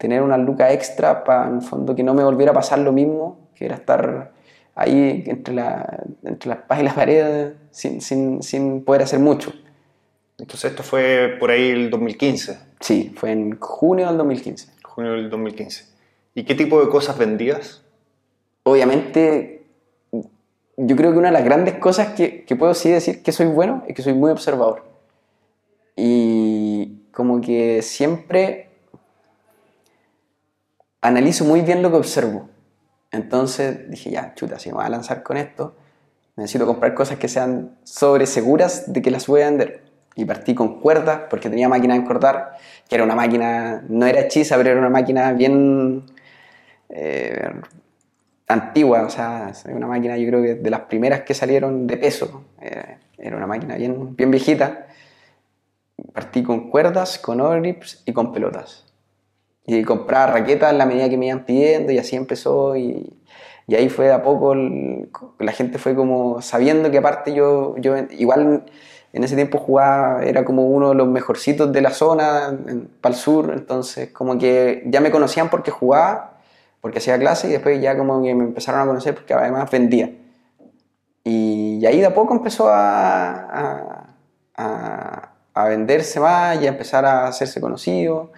tener 0.00 0.22
una 0.22 0.38
luca 0.38 0.72
extra 0.72 1.24
para 1.24 1.46
en 1.46 1.56
el 1.56 1.60
fondo 1.62 1.94
que 1.94 2.02
no 2.02 2.14
me 2.14 2.24
volviera 2.24 2.52
a 2.52 2.54
pasar 2.54 2.78
lo 2.78 2.90
mismo, 2.90 3.50
que 3.54 3.66
era 3.66 3.74
estar 3.74 4.32
ahí 4.74 5.24
entre 5.26 5.52
la, 5.52 6.04
entre 6.24 6.48
la 6.48 6.54
espada 6.54 6.80
y 6.80 6.84
la 6.84 6.94
pared 6.94 7.52
sin, 7.70 8.00
sin, 8.00 8.42
sin 8.42 8.82
poder 8.82 9.02
hacer 9.02 9.18
mucho. 9.18 9.52
Entonces 10.38 10.70
esto 10.70 10.82
fue 10.82 11.36
por 11.38 11.50
ahí 11.50 11.68
el 11.68 11.90
2015, 11.90 12.58
Sí, 12.80 13.12
fue 13.14 13.32
en 13.32 13.58
junio 13.60 14.06
del 14.06 14.16
2015. 14.16 14.72
junio 14.84 15.12
del 15.12 15.28
2015. 15.28 15.84
¿Y 16.34 16.44
qué 16.44 16.54
tipo 16.54 16.80
de 16.82 16.88
cosas 16.88 17.18
vendías? 17.18 17.82
Obviamente, 18.62 19.66
yo 20.78 20.96
creo 20.96 21.12
que 21.12 21.18
una 21.18 21.28
de 21.28 21.34
las 21.34 21.44
grandes 21.44 21.74
cosas 21.74 22.14
que, 22.14 22.46
que 22.46 22.56
puedo 22.56 22.72
sí 22.72 22.88
decir 22.88 23.22
que 23.22 23.32
soy 23.32 23.48
bueno 23.48 23.84
es 23.86 23.94
que 23.94 24.00
soy 24.00 24.14
muy 24.14 24.30
observador. 24.30 24.82
Y 25.94 27.02
como 27.12 27.42
que 27.42 27.82
siempre 27.82 28.69
analizo 31.00 31.44
muy 31.44 31.62
bien 31.62 31.82
lo 31.82 31.90
que 31.90 31.96
observo. 31.96 32.48
Entonces 33.10 33.90
dije, 33.90 34.10
ya, 34.10 34.34
chuta, 34.34 34.58
si 34.58 34.68
me 34.68 34.76
voy 34.76 34.84
a 34.84 34.88
lanzar 34.88 35.22
con 35.22 35.36
esto, 35.36 35.74
necesito 36.36 36.66
comprar 36.66 36.94
cosas 36.94 37.18
que 37.18 37.28
sean 37.28 37.76
sobre 37.84 38.26
seguras 38.26 38.92
de 38.92 39.02
que 39.02 39.10
las 39.10 39.26
voy 39.26 39.42
a 39.42 39.46
vender. 39.46 39.82
Y 40.16 40.24
partí 40.24 40.54
con 40.54 40.80
cuerdas, 40.80 41.22
porque 41.30 41.48
tenía 41.48 41.68
máquina 41.68 41.94
de 41.94 42.00
encordar, 42.00 42.56
que 42.88 42.94
era 42.94 43.04
una 43.04 43.14
máquina, 43.14 43.82
no 43.88 44.06
era 44.06 44.20
hechiza, 44.20 44.56
pero 44.56 44.70
era 44.70 44.78
una 44.78 44.90
máquina 44.90 45.32
bien 45.32 46.04
eh, 46.88 47.50
antigua, 48.48 49.02
o 49.02 49.10
sea, 49.10 49.52
una 49.66 49.86
máquina 49.86 50.16
yo 50.16 50.28
creo 50.28 50.42
que 50.42 50.54
de 50.56 50.70
las 50.70 50.80
primeras 50.82 51.22
que 51.22 51.34
salieron 51.34 51.86
de 51.86 51.96
peso. 51.96 52.44
Eh, 52.60 52.96
era 53.18 53.36
una 53.36 53.46
máquina 53.46 53.76
bien, 53.76 54.16
bien 54.16 54.30
viejita. 54.30 54.86
Partí 56.12 56.42
con 56.42 56.70
cuerdas, 56.70 57.18
con 57.18 57.40
overgrips 57.40 58.02
y 58.06 58.12
con 58.12 58.32
pelotas 58.32 58.89
y 59.78 59.84
compraba 59.84 60.32
raquetas 60.32 60.72
en 60.72 60.78
la 60.78 60.86
medida 60.86 61.08
que 61.08 61.16
me 61.16 61.26
iban 61.26 61.44
pidiendo 61.44 61.92
y 61.92 61.98
así 61.98 62.16
empezó 62.16 62.76
y, 62.76 63.12
y 63.66 63.74
ahí 63.74 63.88
fue 63.88 64.06
de 64.06 64.12
a 64.12 64.22
poco 64.22 64.52
el- 64.52 65.08
la 65.38 65.52
gente 65.52 65.78
fue 65.78 65.94
como 65.94 66.40
sabiendo 66.42 66.90
que 66.90 66.98
aparte 66.98 67.32
yo, 67.34 67.76
yo 67.78 67.96
igual 68.18 68.64
en 69.12 69.24
ese 69.24 69.34
tiempo 69.36 69.58
jugaba, 69.58 70.22
era 70.24 70.44
como 70.44 70.66
uno 70.68 70.90
de 70.90 70.94
los 70.94 71.08
mejorcitos 71.08 71.72
de 71.72 71.80
la 71.80 71.90
zona 71.90 72.56
para 73.00 73.14
el 73.14 73.20
sur, 73.20 73.52
entonces 73.52 74.10
como 74.12 74.38
que 74.38 74.82
ya 74.86 75.00
me 75.00 75.10
conocían 75.10 75.50
porque 75.50 75.70
jugaba, 75.70 76.38
porque 76.80 76.98
hacía 76.98 77.18
clase 77.18 77.48
y 77.48 77.52
después 77.52 77.80
ya 77.80 77.96
como 77.96 78.22
que 78.22 78.34
me 78.34 78.44
empezaron 78.44 78.80
a 78.82 78.86
conocer 78.86 79.14
porque 79.14 79.34
además 79.34 79.70
vendía. 79.70 80.10
Y, 81.24 81.78
y 81.80 81.86
ahí 81.86 82.00
de 82.00 82.06
a 82.06 82.14
poco 82.14 82.34
empezó 82.34 82.68
a, 82.68 83.30
a, 83.30 84.06
a- 84.56 85.26
a 85.52 85.64
venderse 85.64 86.20
más 86.20 86.60
y 86.62 86.66
a 86.66 86.70
empezar 86.70 87.04
a 87.04 87.26
hacerse 87.26 87.60
conocido. 87.60 88.30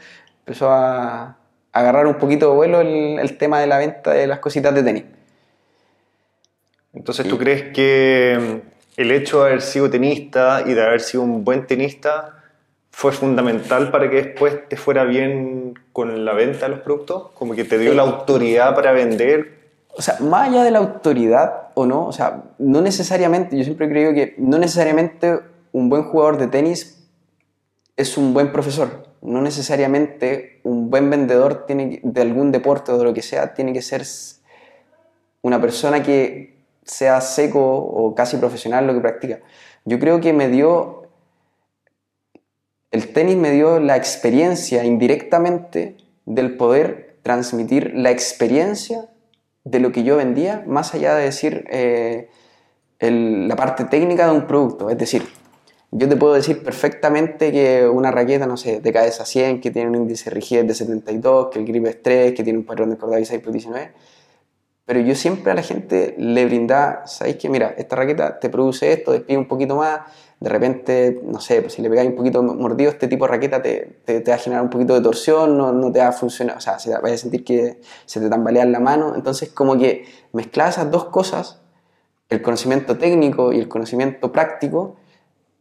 Empezó 0.47 0.71
a, 0.71 1.37
agarrar 1.73 2.07
un 2.07 2.17
poquito 2.17 2.51
de 2.51 2.55
vuelo 2.55 2.81
el, 2.83 3.19
el 3.19 3.39
tema 3.39 3.59
de 3.61 3.67
la 3.67 3.79
venta 3.79 4.11
de 4.11 4.27
las 4.27 4.41
cositas 4.41 4.75
de 4.75 4.83
tenis. 4.83 5.05
Entonces, 6.93 7.27
¿tú 7.27 7.39
crees 7.39 7.73
que 7.73 8.39
mm, 8.39 9.01
el 9.01 9.13
hecho 9.13 9.43
de 9.43 9.51
haber 9.51 9.63
sido 9.63 9.89
tenista 9.89 10.63
y 10.67 10.75
de 10.75 10.83
haber 10.83 11.01
sido 11.01 11.23
un 11.23 11.45
buen 11.45 11.67
tenista 11.67 12.43
fue 12.91 13.13
fundamental 13.13 13.91
para 13.91 14.11
que 14.11 14.17
después 14.17 14.69
te 14.69 14.77
fuera 14.77 15.05
bien 15.05 15.75
con 15.93 16.25
la 16.25 16.35
venta 16.35 16.67
de 16.67 16.69
los 16.69 16.81
productos? 16.81 17.31
Como 17.35 17.55
que 17.55 17.65
te 17.65 17.79
dio 17.79 17.95
la 17.95 18.03
autoridad 18.03 18.75
para 18.75 18.93
vender. 18.93 19.63
O 19.95 20.03
sea, 20.03 20.19
más 20.21 20.49
allá 20.49 20.63
de 20.63 20.71
la 20.71 20.79
autoridad 20.79 21.69
o 21.75 21.87
no, 21.87 22.07
o 22.07 22.13
sea, 22.13 22.43
no 22.59 22.83
necesariamente, 22.83 23.57
yo 23.57 23.65
siempre 23.65 23.87
he 23.87 23.89
creído 23.91 24.13
que 24.13 24.35
no 24.37 24.59
necesariamente 24.59 25.41
un 25.73 25.89
buen 25.89 26.05
jugador 26.05 26.37
de 26.37 26.49
tenis 26.49 27.09
es 27.97 28.19
un 28.19 28.35
buen 28.35 28.53
profesor. 28.53 29.07
No 29.23 29.41
necesariamente 29.41 30.61
un 30.65 30.91
buen 30.91 31.09
vendedor 31.09 31.65
tiene 31.67 32.01
de 32.03 32.21
algún 32.21 32.53
deporte 32.53 32.93
o 32.93 32.99
de 32.99 33.05
lo 33.05 33.15
que 33.15 33.23
sea 33.23 33.55
tiene 33.55 33.73
que 33.73 33.83
ser 33.83 34.03
una 35.43 35.61
persona 35.61 36.03
que 36.03 36.53
sea 36.85 37.21
seco 37.21 37.77
o 37.77 38.15
casi 38.15 38.37
profesional 38.37 38.87
lo 38.87 38.95
que 38.95 39.01
practica. 39.01 39.41
Yo 39.85 39.99
creo 39.99 40.21
que 40.21 40.33
me 40.33 40.49
dio, 40.49 41.09
el 42.91 43.13
tenis 43.13 43.37
me 43.37 43.51
dio 43.51 43.81
la 43.81 43.97
experiencia 43.97 44.85
indirectamente 44.85 45.97
del 46.27 46.57
poder 46.57 47.19
transmitir 47.23 47.93
la 47.95 48.11
experiencia 48.11 49.09
de 49.65 49.81
lo 49.81 49.93
que 49.93 50.03
yo 50.03 50.17
vendía, 50.17 50.65
más 50.67 50.95
allá 50.95 51.15
de 51.15 51.25
decir 51.25 51.65
eh, 51.71 52.29
la 53.01 53.57
parte 53.57 53.85
técnica 53.85 54.27
de 54.27 54.33
un 54.33 54.47
producto. 54.47 54.91
Es 54.91 54.99
decir, 54.99 55.27
yo 55.95 56.09
te 56.09 56.17
puedo 56.17 56.33
decir 56.33 56.65
perfectamente 56.65 57.53
que 57.53 57.87
una 57.87 58.11
raqueta, 58.11 58.47
no 58.47 58.57
sé, 58.57 58.81
de 58.81 58.93
cabeza 58.95 59.27
100, 59.27 59.61
que 59.61 59.71
tiene 59.71 59.91
un 59.91 59.97
índice 59.97 60.31
de 60.31 60.35
rigidez 60.35 60.67
de 60.67 60.75
72, 60.75 61.49
que 61.51 61.59
el 61.59 61.67
grip 61.67 61.87
es 61.87 62.03
3, 62.03 62.33
que 62.33 62.43
tiene 62.43 62.59
un 62.59 62.65
patrón 62.65 62.89
de 62.91 62.97
cordada 62.97 63.19
16 63.19 63.43
por 63.43 63.53
19, 63.53 63.93
pero 64.87 65.01
yo 65.01 65.15
siempre 65.15 65.53
a 65.53 65.55
la 65.55 65.63
gente 65.63 66.15
le 66.17 66.47
brindaba, 66.47 67.07
¿sabéis 67.07 67.37
que 67.37 67.51
Mira, 67.51 67.75
esta 67.77 67.95
raqueta 67.95 68.41
te 68.41 68.49
produce 68.49 68.91
esto, 68.91 69.13
despide 69.13 69.37
un 69.37 69.47
poquito 69.47 69.77
más, 69.77 70.01
de 70.41 70.49
repente, 70.49 71.21
no 71.25 71.41
sé, 71.41 71.61
pues 71.61 71.75
si 71.75 71.83
le 71.83 71.91
pegáis 71.91 72.09
un 72.09 72.17
poquito 72.17 72.43
mordido, 72.43 72.91
este 72.91 73.07
tipo 73.07 73.27
de 73.27 73.33
raqueta 73.33 73.61
te, 73.61 74.01
te, 74.07 74.23
te 74.23 74.31
va 74.31 74.37
a 74.37 74.41
generar 74.41 74.65
un 74.65 74.71
poquito 74.71 74.95
de 74.95 75.03
torsión, 75.03 75.59
no, 75.59 75.73
no 75.73 75.93
te 75.93 75.99
va 75.99 76.09
a 76.09 76.13
funcionar, 76.13 76.57
o 76.57 76.61
sea, 76.61 76.79
se 76.79 76.91
vas 76.91 77.13
a 77.13 77.17
sentir 77.19 77.45
que 77.45 77.81
se 78.07 78.19
te 78.19 78.31
tambalea 78.31 78.65
la 78.65 78.81
mano, 78.81 79.15
entonces 79.15 79.51
como 79.51 79.77
que 79.77 80.07
mezclar 80.33 80.71
esas 80.71 80.91
dos 80.91 81.05
cosas, 81.05 81.61
el 82.31 82.41
conocimiento 82.41 82.97
técnico 82.97 83.53
y 83.53 83.59
el 83.59 83.69
conocimiento 83.69 84.33
práctico, 84.33 84.97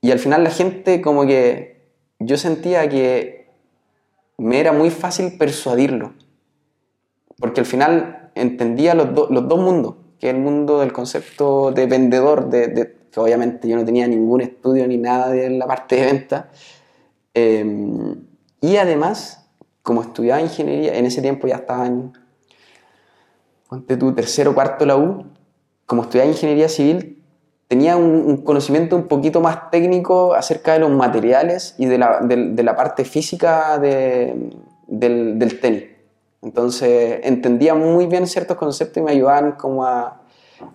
y 0.01 0.11
al 0.11 0.19
final 0.19 0.43
la 0.43 0.49
gente 0.51 1.01
como 1.01 1.25
que 1.25 1.81
yo 2.19 2.37
sentía 2.37 2.87
que 2.89 3.49
me 4.37 4.59
era 4.59 4.73
muy 4.73 4.89
fácil 4.89 5.37
persuadirlo, 5.37 6.13
porque 7.39 7.61
al 7.61 7.65
final 7.65 8.31
entendía 8.35 8.93
los, 8.93 9.13
do- 9.13 9.27
los 9.29 9.47
dos 9.47 9.59
mundos, 9.59 9.95
que 10.19 10.29
el 10.29 10.37
mundo 10.37 10.79
del 10.79 10.93
concepto 10.93 11.71
de 11.71 11.87
vendedor, 11.87 12.49
de, 12.49 12.95
que 13.11 13.19
obviamente 13.19 13.67
yo 13.67 13.75
no 13.75 13.85
tenía 13.85 14.07
ningún 14.07 14.41
estudio 14.41 14.87
ni 14.87 14.97
nada 14.97 15.29
de 15.29 15.49
la 15.49 15.65
parte 15.67 15.95
de 15.95 16.05
venta, 16.05 16.49
eh, 17.33 18.15
y 18.61 18.77
además, 18.77 19.49
como 19.83 20.01
estudiaba 20.01 20.41
ingeniería, 20.41 20.95
en 20.97 21.05
ese 21.05 21.21
tiempo 21.21 21.47
ya 21.47 21.55
estaba 21.55 21.87
en, 21.87 22.13
ponte 23.69 23.97
tu 23.97 24.13
tercero 24.13 24.53
cuarto 24.53 24.85
la 24.85 24.97
U, 24.97 25.25
como 25.85 26.03
estudiaba 26.03 26.29
ingeniería 26.29 26.69
civil, 26.69 27.20
tenía 27.71 27.95
un, 27.95 28.43
conocimiento 28.43 28.97
un 28.97 29.07
poquito 29.07 29.39
más 29.39 29.71
técnico 29.71 30.33
acerca 30.33 30.73
de 30.73 30.79
los 30.79 30.89
materiales 30.91 31.73
y 31.77 31.85
de 31.85 31.97
la, 31.97 32.19
de 32.19 32.63
la 32.63 32.75
parte 32.75 33.05
física 33.05 33.79
de- 33.79 34.35
del, 34.87 35.39
del 35.39 35.57
tenis. 35.61 35.85
Entonces 36.41 37.21
entendía 37.23 37.73
muy 37.73 38.07
bien 38.07 38.27
ciertos 38.27 38.57
conceptos 38.57 38.97
y 38.97 39.05
me 39.05 39.11
ayudaban 39.11 39.53
como 39.53 39.85
a, 39.85 40.19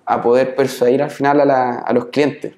a 0.07 0.23
poder 0.23 0.57
persuadir 0.57 1.03
al 1.03 1.11
final 1.11 1.39
a, 1.43 1.45
la- 1.45 1.79
a 1.81 1.93
los 1.93 2.07
clientes. 2.07 2.55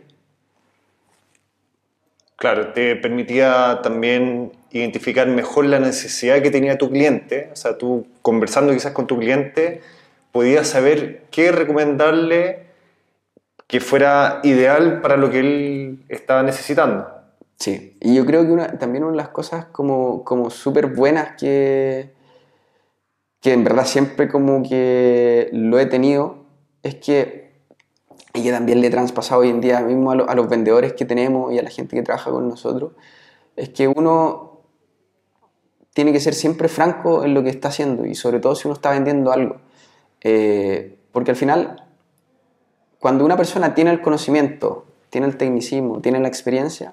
Claro, 2.37 2.73
te 2.73 2.95
permitía 2.95 3.81
también 3.83 4.53
identificar 4.71 5.27
mejor 5.27 5.65
la 5.67 5.81
necesidad 5.81 6.41
que 6.43 6.53
tenía 6.53 6.79
tu 6.79 6.89
cliente. 6.89 7.51
O 7.53 7.57
sea, 7.57 7.77
tú 7.77 8.07
conversando 8.23 8.73
quizás 8.73 8.93
con 8.93 9.09
tu 9.09 9.19
cliente, 9.19 9.81
podías 10.31 10.69
saber 10.69 11.25
qué 11.33 11.51
recomendarle 11.51 12.68
que 13.69 13.81
fuera 13.81 14.41
ideal 14.43 15.01
para 15.03 15.17
lo 15.17 15.31
que 15.31 15.41
él 15.41 16.05
estaba 16.09 16.43
necesitando. 16.43 17.07
Sí, 17.57 17.97
y 18.01 18.15
yo 18.17 18.27
creo 18.27 18.45
que 18.45 18.53
una- 18.53 18.79
también 18.79 19.05
una 19.05 19.13
de 19.13 19.19
las 19.19 19.29
cosas 19.31 19.67
como, 19.67 20.25
como 20.25 20.51
súper 20.51 20.87
buenas 20.89 21.37
que, 21.39 22.15
que 23.41 23.53
en 23.53 23.65
verdad 23.65 23.85
siempre 23.87 24.29
como 24.29 24.63
que 24.63 25.49
lo 25.53 25.79
he 25.79 25.87
tenido 25.87 26.45
es 26.83 26.97
que, 26.97 27.53
y 28.35 28.43
que 28.43 28.51
también 28.53 28.81
le 28.81 28.89
he 28.89 28.91
traspasado 28.91 29.43
hoy 29.43 29.51
en 29.51 29.61
día 29.61 29.81
mismo 29.81 30.11
a, 30.13 30.15
lo- 30.17 30.29
a 30.31 30.35
los 30.35 30.49
vendedores 30.49 30.95
que 30.95 31.05
tenemos 31.05 31.53
y 31.53 31.59
a 31.59 31.63
la 31.63 31.71
gente 31.71 31.97
que 31.97 32.03
trabaja 32.03 32.31
con 32.31 32.49
nosotros, 32.49 32.93
es 33.57 33.71
que 33.71 33.89
uno 33.89 34.63
tiene 35.95 36.13
que 36.13 36.21
ser 36.21 36.35
siempre 36.35 36.69
franco 36.69 37.25
en 37.25 37.35
lo 37.35 37.43
que 37.43 37.51
está 37.51 37.69
haciendo 37.69 38.07
y 38.07 38.15
sobre 38.15 38.41
todo 38.41 38.55
si 38.55 38.69
uno 38.69 38.75
está 38.75 38.91
vendiendo 38.91 39.33
algo. 39.33 39.57
Eh, 40.23 40.99
porque 41.13 41.33
al 41.33 41.37
final, 41.37 41.88
cuando 42.99 43.25
una 43.25 43.37
persona 43.37 43.75
tiene 43.75 43.91
el 43.91 44.01
conocimiento, 44.01 44.87
tiene 45.11 45.27
el 45.27 45.37
tecnicismo, 45.37 46.01
tiene 46.01 46.21
la 46.21 46.29
experiencia, 46.29 46.93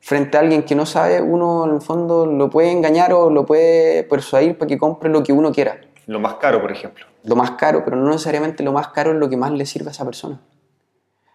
frente 0.00 0.36
a 0.36 0.40
alguien 0.40 0.62
que 0.64 0.74
no 0.74 0.86
sabe, 0.86 1.22
uno 1.22 1.64
en 1.64 1.74
el 1.76 1.80
fondo 1.80 2.26
lo 2.26 2.50
puede 2.50 2.70
engañar 2.70 3.12
o 3.12 3.30
lo 3.30 3.46
puede 3.46 4.04
persuadir 4.04 4.58
para 4.58 4.68
que 4.68 4.78
compre 4.78 5.10
lo 5.10 5.22
que 5.22 5.32
uno 5.32 5.52
quiera. 5.52 5.80
Lo 6.06 6.20
más 6.20 6.34
caro, 6.34 6.60
por 6.60 6.70
ejemplo. 6.70 7.06
Lo 7.22 7.36
más 7.36 7.52
caro, 7.52 7.82
pero 7.84 7.96
no 7.96 8.10
necesariamente 8.10 8.62
lo 8.62 8.72
más 8.72 8.88
caro 8.88 9.12
es 9.12 9.16
lo 9.16 9.30
que 9.30 9.36
más 9.36 9.50
le 9.52 9.64
sirve 9.64 9.88
a 9.88 9.92
esa 9.92 10.04
persona. 10.04 10.40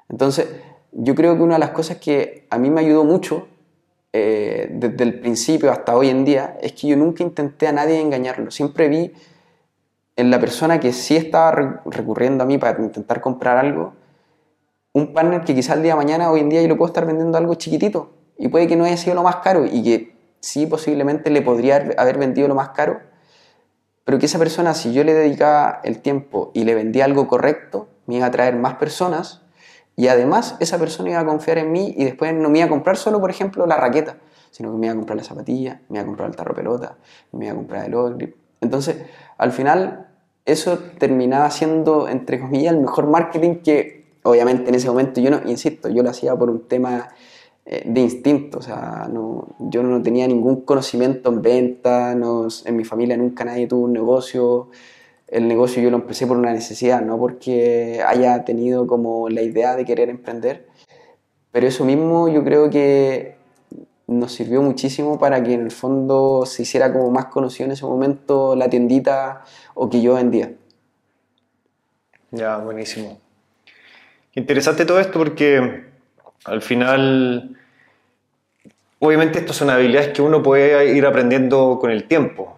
Entonces, 0.08 0.48
yo 0.92 1.16
creo 1.16 1.36
que 1.36 1.42
una 1.42 1.56
de 1.56 1.60
las 1.60 1.72
cosas 1.72 1.98
que 1.98 2.46
a 2.50 2.58
mí 2.58 2.70
me 2.70 2.82
ayudó 2.82 3.04
mucho, 3.04 3.48
eh, 4.14 4.68
desde 4.72 5.04
el 5.04 5.20
principio 5.20 5.72
hasta 5.72 5.96
hoy 5.96 6.10
en 6.10 6.26
día, 6.26 6.58
es 6.62 6.74
que 6.74 6.88
yo 6.88 6.98
nunca 6.98 7.24
intenté 7.24 7.68
a 7.68 7.72
nadie 7.72 8.00
engañarlo. 8.00 8.52
Siempre 8.52 8.88
vi 8.88 9.12
en 10.20 10.30
la 10.32 10.40
persona 10.40 10.80
que 10.80 10.92
sí 10.94 11.16
estaba 11.16 11.52
re- 11.52 11.80
recurriendo 11.86 12.44
a 12.44 12.48
mí 12.48 12.58
para 12.58 12.80
intentar 12.82 13.22
comprar 13.22 13.58
algo, 13.58 13.94
un 14.94 15.14
partner 15.14 15.42
que 15.46 15.56
quizás 15.56 15.78
el 15.78 15.84
día 15.84 15.94
de 15.94 15.98
mañana, 15.98 16.30
hoy 16.32 16.42
en 16.42 16.50
día, 16.50 16.62
yo 16.62 16.68
le 16.68 16.76
puedo 16.76 16.88
estar 16.88 17.06
vendiendo 17.06 17.38
algo 17.38 17.56
chiquitito 17.56 18.12
y 18.38 18.48
puede 18.50 18.68
que 18.68 18.76
no 18.76 18.86
haya 18.86 18.98
sido 18.98 19.16
lo 19.16 19.24
más 19.24 19.38
caro 19.38 19.66
y 19.66 19.84
que 19.84 20.16
sí 20.42 20.66
posiblemente 20.66 21.30
le 21.30 21.42
podría 21.42 21.78
haber- 21.98 22.18
vendido 22.18 22.48
lo 22.48 22.56
más 22.56 22.70
caro, 22.70 23.00
pero 24.04 24.18
que 24.20 24.26
esa 24.26 24.40
persona, 24.40 24.74
si 24.74 24.92
yo 24.94 25.04
le 25.04 25.14
dedicaba 25.14 25.80
el 25.84 26.00
tiempo 26.00 26.52
y 26.54 26.64
le 26.64 26.76
vendía 26.76 27.06
algo 27.06 27.28
correcto, 27.28 27.88
me 28.08 28.16
iba 28.16 28.26
a 28.26 28.32
traer 28.32 28.56
más 28.56 28.76
personas 28.76 29.44
y 29.96 30.08
además 30.08 30.56
esa 30.60 30.78
persona 30.80 31.12
iba 31.12 31.20
a 31.20 31.26
confiar 31.26 31.60
en 31.60 31.72
mí 31.72 31.94
y 31.96 32.06
después 32.06 32.34
no 32.34 32.50
me 32.50 32.60
iba 32.60 32.66
a 32.66 32.70
comprar 32.70 32.98
solo, 32.98 33.20
por 33.22 33.30
ejemplo, 33.30 33.66
la 33.68 33.78
raqueta, 33.78 34.18
sino 34.50 34.72
que 34.72 34.78
me 34.80 34.88
iba 34.88 34.94
a 34.94 34.98
comprar 34.98 35.18
la 35.18 35.24
zapatilla, 35.24 35.82
me 35.90 35.98
iba 36.00 36.04
a 36.04 36.06
comprar 36.08 36.30
el 36.30 36.36
tarro 36.36 36.56
pelota, 36.56 36.98
me 37.32 37.46
iba 37.46 37.54
a 37.54 37.58
comprar 37.58 37.86
el 37.86 38.16
grip. 38.16 38.36
Entonces, 38.62 38.98
al 39.38 39.52
final, 39.52 40.08
eso 40.52 40.80
terminaba 40.98 41.50
siendo, 41.52 42.08
entre 42.08 42.40
comillas, 42.40 42.74
el 42.74 42.82
mejor 42.82 43.08
marketing 43.08 43.56
que, 43.64 44.06
obviamente, 44.24 44.70
en 44.70 44.76
ese 44.76 44.88
momento 44.88 45.22
yo 45.22 45.32
no, 45.32 45.42
insisto, 45.46 45.90
yo 45.90 46.04
lo 46.04 46.10
hacía 46.10 46.36
por 46.36 46.50
un 46.50 46.68
tema 46.68 47.10
eh, 47.66 47.84
de 47.86 48.02
instinto, 48.02 48.60
o 48.60 48.62
sea, 48.62 49.08
no, 49.12 49.48
yo 49.60 49.84
no 49.84 50.02
tenía 50.02 50.28
ningún 50.28 50.62
conocimiento 50.62 51.30
en 51.30 51.42
venta, 51.42 52.16
no, 52.16 52.48
en 52.66 52.76
mi 52.76 52.84
familia 52.84 53.18
nunca 53.18 53.46
nadie 53.46 53.68
tuvo 53.68 53.86
un 53.86 53.94
negocio, 53.94 54.70
el 55.28 55.48
negocio 55.48 55.82
yo 55.82 55.92
lo 55.92 55.98
empecé 55.98 56.26
por 56.26 56.38
una 56.38 56.52
necesidad, 56.52 57.02
no 57.02 57.18
porque 57.20 58.02
haya 58.08 58.44
tenido 58.46 58.88
como 58.88 59.30
la 59.30 59.42
idea 59.42 59.76
de 59.76 59.86
querer 59.86 60.10
emprender, 60.10 60.68
pero 61.52 61.68
eso 61.68 61.86
mismo 61.86 62.28
yo 62.28 62.44
creo 62.44 62.70
que 62.70 63.39
nos 64.10 64.34
sirvió 64.34 64.62
muchísimo 64.62 65.20
para 65.20 65.44
que 65.44 65.54
en 65.54 65.62
el 65.62 65.72
fondo 65.72 66.46
se 66.46 66.64
hiciera 66.64 66.92
como 66.92 67.12
más 67.12 67.26
conocido 67.26 67.66
en 67.66 67.72
ese 67.74 67.86
momento 67.86 68.56
la 68.56 68.70
tiendita 68.70 69.44
o 69.76 69.90
que 69.90 70.02
yo 70.02 70.16
vendía. 70.16 70.52
Ya, 72.32 72.58
buenísimo. 72.58 73.20
Interesante 74.34 74.86
todo 74.86 75.00
esto 75.00 75.20
porque 75.20 75.86
al 76.46 76.62
final, 76.62 77.56
obviamente 79.00 79.40
estas 79.40 79.56
son 79.56 79.70
habilidades 79.70 80.10
que 80.10 80.22
uno 80.22 80.42
puede 80.42 80.96
ir 80.96 81.06
aprendiendo 81.06 81.78
con 81.80 81.92
el 81.92 82.06
tiempo. 82.06 82.56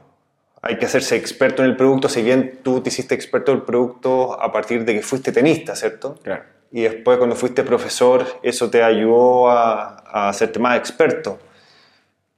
Hay 0.62 0.78
que 0.78 0.86
hacerse 0.86 1.18
experto 1.18 1.64
en 1.64 1.72
el 1.72 1.76
producto, 1.76 2.08
si 2.08 2.22
bien 2.22 2.60
tú 2.64 2.82
te 2.82 2.90
hiciste 2.90 3.16
experto 3.16 3.52
del 3.52 3.64
producto 3.64 4.40
a 4.40 4.52
partir 4.52 4.86
de 4.86 4.94
que 4.94 5.02
fuiste 5.02 5.32
tenista, 5.32 5.76
¿cierto? 5.76 6.16
Claro. 6.22 6.44
Y 6.72 6.82
después 6.82 7.18
cuando 7.18 7.36
fuiste 7.36 7.64
profesor, 7.64 8.26
eso 8.44 8.70
te 8.70 8.82
ayudó 8.82 9.50
a, 9.50 10.30
hacerte 10.30 10.60
más 10.60 10.78
experto. 10.78 11.38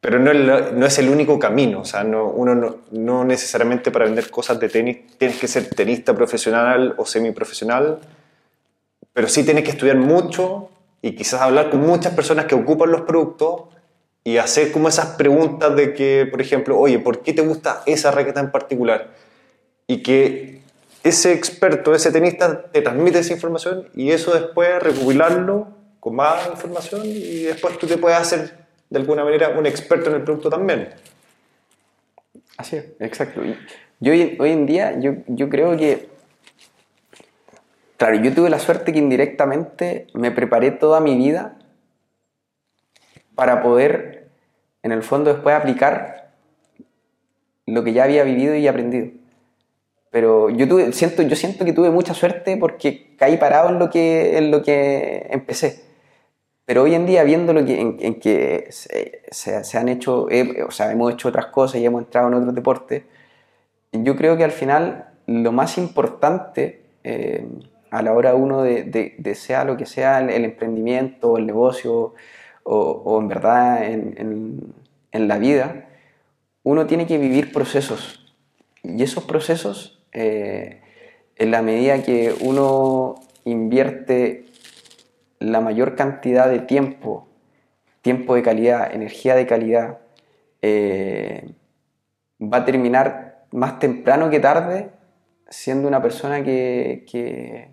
Pero 0.01 0.19
no 0.19 0.33
no 0.33 0.85
es 0.85 0.99
el 0.99 1.09
único 1.09 1.39
camino, 1.39 1.81
o 1.81 1.85
sea, 1.85 2.03
no, 2.03 2.25
uno 2.25 2.55
no, 2.55 2.75
no 2.91 3.23
necesariamente 3.23 3.89
para 3.89 4.03
vender 4.03 4.29
cosas 4.29 4.59
de 4.59 4.67
tenis 4.67 4.97
tienes 5.17 5.39
que 5.39 5.47
ser 5.47 5.69
tenista 5.69 6.13
profesional 6.13 6.93
o 6.97 7.05
semiprofesional, 7.05 7.99
pero 9.13 9.29
sí 9.29 9.45
tienes 9.45 9.63
que 9.63 9.71
estudiar 9.71 9.95
mucho 9.95 10.69
y 11.01 11.15
quizás 11.15 11.41
hablar 11.41 11.69
con 11.69 11.81
muchas 11.81 12.13
personas 12.13 12.45
que 12.45 12.55
ocupan 12.55 12.91
los 12.91 13.01
productos 13.01 13.63
y 14.23 14.37
hacer 14.37 14.71
como 14.71 14.87
esas 14.87 15.15
preguntas 15.17 15.75
de 15.75 15.93
que, 15.93 16.27
por 16.29 16.41
ejemplo, 16.41 16.79
oye, 16.79 16.97
¿por 16.99 17.21
qué 17.21 17.33
te 17.33 17.41
gusta 17.41 17.83
esa 17.85 18.09
raqueta 18.11 18.39
en 18.39 18.51
particular? 18.51 19.11
Y 19.85 20.01
que 20.01 20.62
ese 21.03 21.33
experto, 21.33 21.93
ese 21.93 22.11
tenista, 22.11 22.63
te 22.71 22.81
transmite 22.81 23.19
esa 23.19 23.33
información 23.33 23.89
y 23.93 24.11
eso 24.11 24.33
después 24.33 24.81
recopilarlo 24.81 25.67
con 25.99 26.15
más 26.15 26.47
información 26.49 27.01
y 27.05 27.43
después 27.43 27.77
tú 27.77 27.87
te 27.87 27.97
puedes 27.97 28.17
hacer 28.17 28.65
de 28.89 28.99
alguna 28.99 29.23
manera 29.23 29.49
un 29.49 29.65
experto 29.65 30.09
en 30.09 30.15
el 30.15 30.23
producto 30.23 30.49
también. 30.49 30.89
Así 32.57 32.77
es, 32.77 32.85
exacto. 32.99 33.41
Yo 33.99 34.13
hoy, 34.13 34.37
hoy 34.39 34.51
en 34.51 34.65
día, 34.65 34.99
yo, 34.99 35.15
yo 35.27 35.49
creo 35.49 35.75
que, 35.75 36.09
claro, 37.97 38.15
yo 38.15 38.33
tuve 38.33 38.49
la 38.49 38.59
suerte 38.59 38.93
que 38.93 38.99
indirectamente 38.99 40.07
me 40.13 40.31
preparé 40.31 40.71
toda 40.71 40.99
mi 40.99 41.17
vida 41.17 41.57
para 43.35 43.61
poder, 43.61 44.29
en 44.83 44.91
el 44.91 45.03
fondo, 45.03 45.33
después 45.33 45.55
aplicar 45.55 46.33
lo 47.65 47.83
que 47.83 47.93
ya 47.93 48.03
había 48.03 48.23
vivido 48.23 48.55
y 48.55 48.67
aprendido. 48.67 49.22
Pero 50.13 50.49
yo, 50.51 50.69
tuve, 50.69 50.93
siento, 50.93 51.23
yo 51.23 51.35
siento 51.35 51.65
que 51.65 51.73
tuve 51.73 51.89
mucha 51.91 52.13
suerte 52.13 52.57
porque 52.57 53.15
caí 53.17 53.37
parado 53.37 53.69
en 53.71 53.79
lo 53.79 53.89
que, 53.89 54.37
en 54.37 54.51
lo 54.51 54.63
que 54.63 55.27
empecé. 55.31 55.83
Pero 56.65 56.83
hoy 56.83 56.95
en 56.95 57.05
día, 57.07 57.23
viendo 57.23 57.53
lo 57.53 57.65
que, 57.65 57.81
en, 57.81 57.97
en 57.99 58.19
que 58.21 58.67
se, 58.71 59.23
se- 59.31 59.63
se 59.65 59.77
han 59.79 59.89
hecho, 59.89 60.29
eh, 60.31 60.63
o 60.67 60.71
sea, 60.71 60.91
hemos 60.91 61.13
hecho 61.13 61.29
otras 61.29 61.47
cosas 61.47 61.81
y 61.81 61.85
hemos 61.85 62.03
entrado 62.03 62.29
en 62.29 62.35
otros 62.35 62.55
deportes, 62.55 63.03
yo 63.93 64.15
creo 64.15 64.37
que 64.37 64.43
al 64.43 64.51
final 64.51 65.09
lo 65.27 65.51
más 65.51 65.77
importante 65.77 66.81
eh, 67.03 67.45
a 67.91 68.01
la 68.01 68.13
hora 68.13 68.35
uno 68.35 68.63
de, 68.63 68.83
de- 68.83 69.15
de 69.17 69.35
sea 69.35 69.65
lo 69.65 69.77
que 69.77 69.85
sea 69.85 70.19
el, 70.19 70.29
el 70.31 70.45
emprendimiento 70.45 71.37
el 71.37 71.45
negocio 71.47 72.13
o, 72.63 72.75
o 73.05 73.19
en 73.21 73.27
verdad 73.27 73.83
en, 73.85 74.15
en- 74.17 74.73
en 75.11 75.27
la 75.27 75.37
vida, 75.37 75.87
uno 76.63 76.87
tiene 76.87 77.05
que 77.07 77.17
vivir 77.19 77.51
procesos. 77.53 78.33
Y 78.83 79.03
esos 79.03 79.23
procesos, 79.25 80.02
eh, 80.13 80.81
en 81.35 81.51
la 81.51 81.61
medida 81.61 82.03
que 82.03 82.33
uno 82.41 83.15
invierte 83.43 84.45
la 85.39 85.59
mayor 85.59 85.95
cantidad 85.95 86.49
de 86.49 86.59
tiempo, 86.59 87.27
tiempo 88.01 88.35
de 88.35 88.43
calidad, 88.43 88.93
energía 88.93 89.35
de 89.35 89.47
calidad, 89.47 89.99
eh, 90.61 91.53
va 92.41 92.57
a 92.57 92.65
terminar 92.65 93.45
más 93.51 93.79
temprano 93.79 94.29
que 94.29 94.39
tarde 94.39 94.89
siendo 95.49 95.87
una 95.87 96.01
persona 96.01 96.43
que, 96.43 97.05
que, 97.09 97.69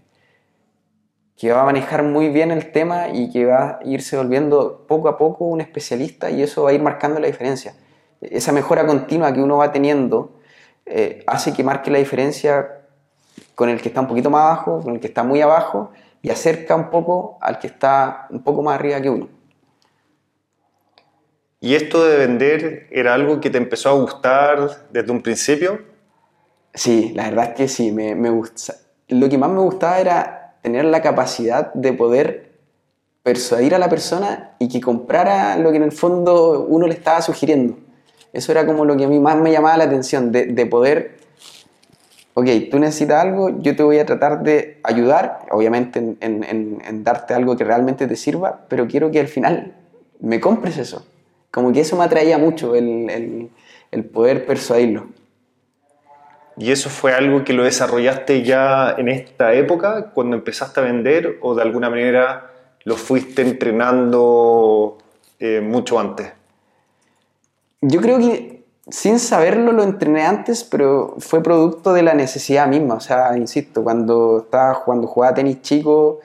que 1.37 1.53
va 1.53 1.63
a 1.63 1.65
manejar 1.65 2.03
muy 2.03 2.29
bien 2.29 2.51
el 2.51 2.73
tema 2.73 3.09
y 3.09 3.31
que 3.31 3.47
va 3.47 3.79
a 3.79 3.81
irse 3.85 4.17
volviendo 4.17 4.85
poco 4.87 5.09
a 5.09 5.17
poco 5.17 5.45
un 5.45 5.61
especialista 5.61 6.31
y 6.31 6.43
eso 6.43 6.65
va 6.65 6.71
a 6.71 6.73
ir 6.73 6.83
marcando 6.83 7.21
la 7.21 7.27
diferencia. 7.27 7.75
Esa 8.21 8.53
mejora 8.53 8.87
continua 8.87 9.33
que 9.33 9.41
uno 9.41 9.57
va 9.57 9.73
teniendo 9.73 10.40
eh, 10.87 11.23
hace 11.27 11.53
que 11.53 11.63
marque 11.63 11.91
la 11.91 11.99
diferencia 11.99 12.81
con 13.55 13.69
el 13.69 13.81
que 13.81 13.89
está 13.89 14.01
un 14.01 14.09
poquito 14.09 14.31
más 14.31 14.43
abajo, 14.43 14.81
con 14.81 14.95
el 14.95 15.01
que 15.01 15.07
está 15.07 15.23
muy 15.23 15.41
abajo 15.41 15.93
y 16.23 16.31
acerca 16.31 16.75
un 16.75 16.91
poco 16.91 17.39
al 17.41 17.59
que 17.59 17.67
está 17.67 18.27
un 18.31 18.43
poco 18.43 18.63
más 18.63 18.75
arriba 18.75 19.01
que 19.01 19.11
uno. 19.11 19.29
¿Y 21.61 21.75
esto 21.75 22.05
de 22.05 22.17
vender 22.17 22.87
era 22.91 23.13
algo 23.13 23.41
que 23.41 23.51
te 23.51 23.59
empezó 23.59 23.91
a 23.91 23.93
gustar 23.93 24.89
desde 24.91 25.13
un 25.13 25.21
principio? 25.21 25.81
Sí, 26.73 27.13
la 27.15 27.25
verdad 27.29 27.51
es 27.51 27.55
que 27.55 27.69
sí, 27.69 27.93
me, 27.93 28.15
me 28.15 28.31
gusta. 28.31 28.75
Lo 29.09 29.29
que 29.29 29.37
más 29.37 29.51
me 29.51 29.61
gustaba 29.61 30.01
era 30.01 30.57
tener 30.63 30.87
la 30.87 31.03
capacidad 31.03 31.73
de 31.75 31.93
poder 31.93 32.51
persuadir 33.23 33.75
a 33.75 33.79
la 33.79 33.89
persona 33.89 34.57
y 34.59 34.69
que 34.69 34.81
comprara 34.81 35.57
lo 35.57 35.71
que 35.71 35.77
en 35.77 35.83
el 35.83 35.93
fondo 35.93 36.65
uno 36.67 36.87
le 36.87 36.95
estaba 36.95 37.21
sugiriendo. 37.21 37.77
Eso 38.33 38.53
era 38.53 38.67
como 38.67 38.85
lo 38.85 38.97
que 38.97 39.05
a 39.05 39.09
mí 39.09 39.19
más 39.19 39.37
me 39.37 39.51
llamaba 39.53 39.77
la 39.77 39.85
atención, 39.85 40.31
de, 40.33 40.47
de 40.47 40.67
poder, 40.67 41.17
ok, 42.35 42.47
tú 42.71 42.79
necesitas 42.79 43.23
algo, 43.25 43.59
yo 43.61 43.75
te 43.75 43.83
voy 43.83 43.99
a 43.99 44.07
tratar 44.07 44.43
de 44.43 44.79
ayudar, 44.85 45.41
obviamente 45.51 45.99
en, 45.99 46.17
en- 46.21 47.05
darte 47.05 47.35
algo 47.35 47.57
que 47.57 47.65
realmente 47.65 48.07
te 48.07 48.17
sirva, 48.17 48.61
pero 48.69 48.87
quiero 48.87 49.11
que 49.11 49.21
al 49.21 49.29
final 49.29 49.75
me 50.21 50.41
compres 50.41 50.77
eso. 50.79 51.05
Como 51.51 51.73
que 51.73 51.81
eso 51.81 51.97
me 51.97 52.05
atraía 52.05 52.39
mucho, 52.39 52.75
el, 52.77 53.11
el- 53.11 53.51
el 53.91 54.05
poder 54.05 54.47
persuadirlo. 54.47 55.09
¿Y 56.57 56.71
eso 56.73 56.91
fue 56.91 57.13
algo 57.13 57.43
que 57.43 57.53
lo 57.55 57.65
desarrollaste 57.65 58.43
ya 58.43 58.95
en 58.99 59.09
esta 59.09 59.55
época, 59.55 60.11
cuando 60.13 60.37
empezaste 60.37 60.81
a 60.81 60.83
vender, 60.85 61.39
o 61.41 61.55
de 61.55 61.63
alguna 61.63 61.89
manera 61.91 62.51
lo 62.85 62.97
fuiste 62.97 63.43
entrenando 63.43 64.99
eh, 65.39 65.61
mucho 65.61 65.99
antes? 65.99 66.29
Yo 67.83 68.01
creo 68.01 68.19
que 68.19 68.65
sin 68.89 69.19
saberlo 69.19 69.73
lo 69.73 69.83
entrené 69.83 70.23
antes, 70.27 70.65
pero 70.65 71.15
fue 71.19 71.43
producto 71.43 71.93
de 71.93 72.03
la 72.03 72.15
necesidad 72.15 72.67
misma. 72.67 72.95
O 72.95 73.01
sea, 73.01 73.37
insisto, 73.37 73.83
cuando 73.83 74.39
estaba 74.45 74.83
cuando 74.85 75.07
jugaba 75.07 75.35
tenis 75.35 75.63
chico, 75.63 76.21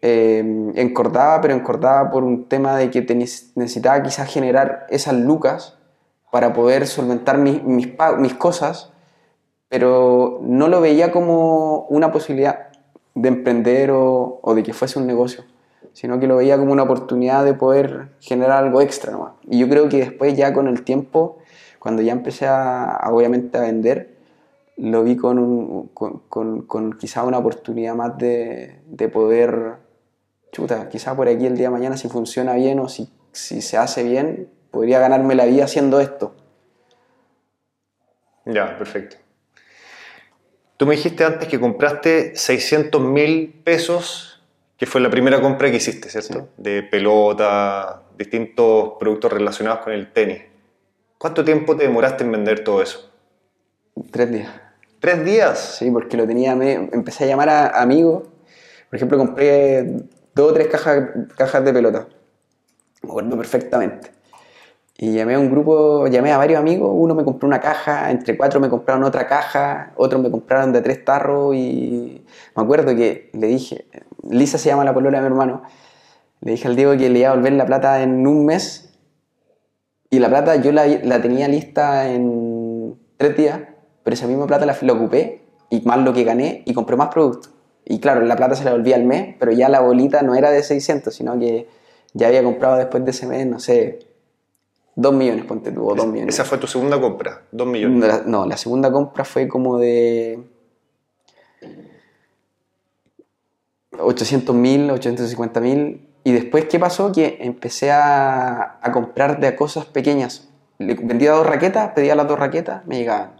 eh, 0.00 0.72
encordaba, 0.74 1.40
pero 1.40 1.54
encordaba 1.54 2.10
por 2.10 2.24
un 2.24 2.48
tema 2.48 2.76
de 2.76 2.90
que 2.90 3.06
tenis- 3.06 3.52
necesitaba 3.54 4.02
quizás 4.02 4.28
generar 4.32 4.86
esas 4.90 5.14
lucas 5.14 5.78
para 6.32 6.52
poder 6.52 6.86
solventar 6.86 7.38
mis, 7.38 7.62
mis, 7.62 7.88
mis 8.18 8.34
cosas, 8.34 8.90
pero 9.68 10.40
no 10.42 10.68
lo 10.68 10.80
veía 10.80 11.12
como 11.12 11.86
una 11.90 12.10
posibilidad 12.10 12.68
de 13.14 13.28
emprender 13.28 13.90
o, 13.92 14.40
o 14.42 14.54
de 14.54 14.62
que 14.62 14.72
fuese 14.72 14.98
un 14.98 15.06
negocio, 15.06 15.44
sino 15.92 16.18
que 16.18 16.26
lo 16.26 16.36
veía 16.36 16.58
como 16.58 16.72
una 16.72 16.82
oportunidad 16.82 17.44
de 17.44 17.54
poder 17.54 18.10
generar 18.20 18.64
algo 18.64 18.80
extra. 18.80 19.16
Y 19.48 19.58
yo 19.58 19.68
creo 19.68 19.88
que 19.88 19.98
después 19.98 20.36
ya 20.36 20.52
con 20.52 20.68
el 20.68 20.82
tiempo, 20.82 21.38
cuando 21.78 22.02
ya 22.02 22.12
empecé 22.12 22.46
a, 22.46 23.00
obviamente 23.10 23.58
a 23.58 23.62
vender, 23.62 24.16
lo 24.76 25.04
vi 25.04 25.16
con, 25.16 25.38
un, 25.38 26.92
quizá 26.98 27.24
una 27.24 27.38
oportunidad 27.38 27.94
más 27.94 28.16
de, 28.18 28.80
de 28.86 29.08
poder, 29.08 29.76
chuta, 30.50 30.88
quizá 30.88 31.14
por 31.14 31.28
aquí 31.28 31.46
el 31.46 31.56
día 31.56 31.68
de 31.68 31.72
mañana 31.72 31.96
si 31.96 32.08
funciona 32.08 32.54
bien 32.54 32.80
o 32.80 32.88
si, 32.88 33.10
si 33.32 33.62
se 33.62 33.76
hace 33.76 34.02
bien, 34.02 34.48
podría 34.70 34.98
ganarme 34.98 35.34
la 35.34 35.44
vida 35.44 35.64
haciendo 35.64 36.00
esto. 36.00 36.34
Ya, 38.44 38.76
perfecto. 38.76 39.16
Tú 40.76 40.86
me 40.86 40.96
dijiste 40.96 41.24
antes 41.24 41.48
que 41.48 41.60
compraste 41.60 42.34
600 42.34 43.00
mil 43.02 43.60
pesos, 43.62 44.31
que 44.82 44.86
fue 44.86 45.00
la 45.00 45.10
primera 45.10 45.40
compra 45.40 45.70
que 45.70 45.76
hiciste, 45.76 46.08
¿cierto? 46.08 46.48
De 46.56 46.82
pelota, 46.82 48.02
distintos 48.18 48.94
productos 48.98 49.32
relacionados 49.32 49.78
con 49.84 49.92
el 49.92 50.12
tenis. 50.12 50.42
¿Cuánto 51.18 51.44
tiempo 51.44 51.76
te 51.76 51.84
demoraste 51.84 52.24
en 52.24 52.32
vender 52.32 52.64
todo 52.64 52.82
eso? 52.82 53.12
Tres 54.10 54.32
días. 54.32 54.50
¿Tres 54.98 55.24
días? 55.24 55.76
Sí, 55.78 55.88
porque 55.92 56.16
lo 56.16 56.26
tenía, 56.26 56.56
me, 56.56 56.72
empecé 56.72 57.22
a 57.22 57.26
llamar 57.28 57.48
a 57.48 57.80
amigos. 57.80 58.24
Por 58.90 58.96
ejemplo, 58.96 59.18
compré 59.18 59.84
dos 60.34 60.50
o 60.50 60.52
tres 60.52 60.66
cajas, 60.66 61.10
cajas 61.36 61.64
de 61.64 61.72
pelota. 61.72 62.08
Me 63.04 63.10
acuerdo 63.10 63.36
perfectamente. 63.36 64.10
Y 64.98 65.12
llamé 65.12 65.34
a 65.34 65.38
un 65.38 65.48
grupo, 65.48 66.08
llamé 66.08 66.32
a 66.32 66.38
varios 66.38 66.58
amigos, 66.58 66.90
uno 66.92 67.14
me 67.14 67.24
compró 67.24 67.46
una 67.46 67.60
caja, 67.60 68.10
entre 68.10 68.36
cuatro 68.36 68.58
me 68.58 68.68
compraron 68.68 69.04
otra 69.04 69.28
caja, 69.28 69.92
otros 69.94 70.20
me 70.20 70.30
compraron 70.30 70.72
de 70.72 70.80
tres 70.80 71.04
tarros 71.04 71.54
y 71.54 72.24
me 72.56 72.62
acuerdo 72.62 72.96
que 72.96 73.30
le 73.32 73.46
dije, 73.46 73.86
Lisa 74.28 74.58
se 74.58 74.68
llama 74.68 74.84
la 74.84 74.94
polola 74.94 75.18
de 75.18 75.22
mi 75.22 75.26
hermano, 75.26 75.62
le 76.40 76.52
dije 76.52 76.68
al 76.68 76.76
Diego 76.76 76.96
que 76.96 77.08
le 77.08 77.20
iba 77.20 77.30
a 77.30 77.34
volver 77.34 77.52
la 77.52 77.66
plata 77.66 78.02
en 78.02 78.26
un 78.26 78.44
mes 78.44 78.92
y 80.10 80.18
la 80.18 80.28
plata 80.28 80.56
yo 80.56 80.72
la, 80.72 80.86
la 80.86 81.22
tenía 81.22 81.48
lista 81.48 82.08
en 82.08 82.96
tres 83.16 83.36
días, 83.36 83.60
pero 84.02 84.14
esa 84.14 84.26
misma 84.26 84.46
plata 84.46 84.66
la, 84.66 84.76
la 84.80 84.92
ocupé 84.92 85.42
y 85.70 85.80
más 85.82 85.98
lo 86.00 86.12
que 86.12 86.24
gané 86.24 86.62
y 86.66 86.74
compré 86.74 86.96
más 86.96 87.08
productos. 87.08 87.52
Y 87.84 87.98
claro, 87.98 88.20
la 88.20 88.36
plata 88.36 88.54
se 88.54 88.64
la 88.64 88.72
volvía 88.72 88.96
al 88.96 89.04
mes, 89.04 89.34
pero 89.38 89.52
ya 89.52 89.68
la 89.68 89.80
bolita 89.80 90.22
no 90.22 90.34
era 90.34 90.50
de 90.50 90.62
600, 90.62 91.14
sino 91.14 91.38
que 91.38 91.66
ya 92.12 92.28
había 92.28 92.44
comprado 92.44 92.76
después 92.76 93.04
de 93.04 93.10
ese 93.10 93.26
mes, 93.26 93.46
no 93.46 93.58
sé, 93.58 94.00
2 94.96 95.14
millones, 95.14 95.44
ponte 95.46 95.72
tú, 95.72 95.88
o 95.88 95.94
2 95.94 96.06
millones. 96.06 96.34
Esa 96.34 96.44
fue 96.44 96.58
tu 96.58 96.66
segunda 96.66 97.00
compra, 97.00 97.42
2 97.52 97.66
millones. 97.66 98.26
No 98.26 98.46
la, 98.46 98.56
segunda 98.56 98.92
compra 98.92 99.24
fue 99.24 99.48
como 99.48 99.78
de 99.78 100.38
800 104.02 104.54
mil, 104.54 104.90
850 104.90 105.60
mil. 105.60 106.08
Y 106.24 106.32
después, 106.32 106.66
¿qué 106.66 106.78
pasó? 106.78 107.12
Que 107.12 107.38
empecé 107.40 107.90
a, 107.90 108.78
a 108.80 108.92
comprar 108.92 109.40
de 109.40 109.54
cosas 109.56 109.84
pequeñas. 109.86 110.48
Vendía 110.78 111.32
dos 111.32 111.46
raquetas, 111.46 111.92
pedía 111.92 112.14
las 112.14 112.28
dos 112.28 112.38
raquetas, 112.38 112.84
me 112.86 112.96
llegaban. 112.96 113.32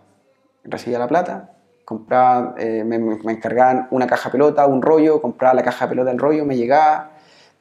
Recibía 0.65 0.99
la 0.99 1.09
plata, 1.09 1.51
compraba, 1.85 2.55
eh, 2.59 2.85
me, 2.85 2.99
me, 2.99 3.33
encargaban 3.33 3.89
una 3.91 4.07
caja 4.07 4.31
pelota, 4.31 4.67
un 4.67 4.81
rollo, 4.81 5.21
compraba 5.21 5.55
la 5.55 5.63
caja 5.63 5.89
pelota, 5.89 6.11
el 6.11 6.19
rollo, 6.19 6.45
me 6.45 6.57
llegaba, 6.57 7.13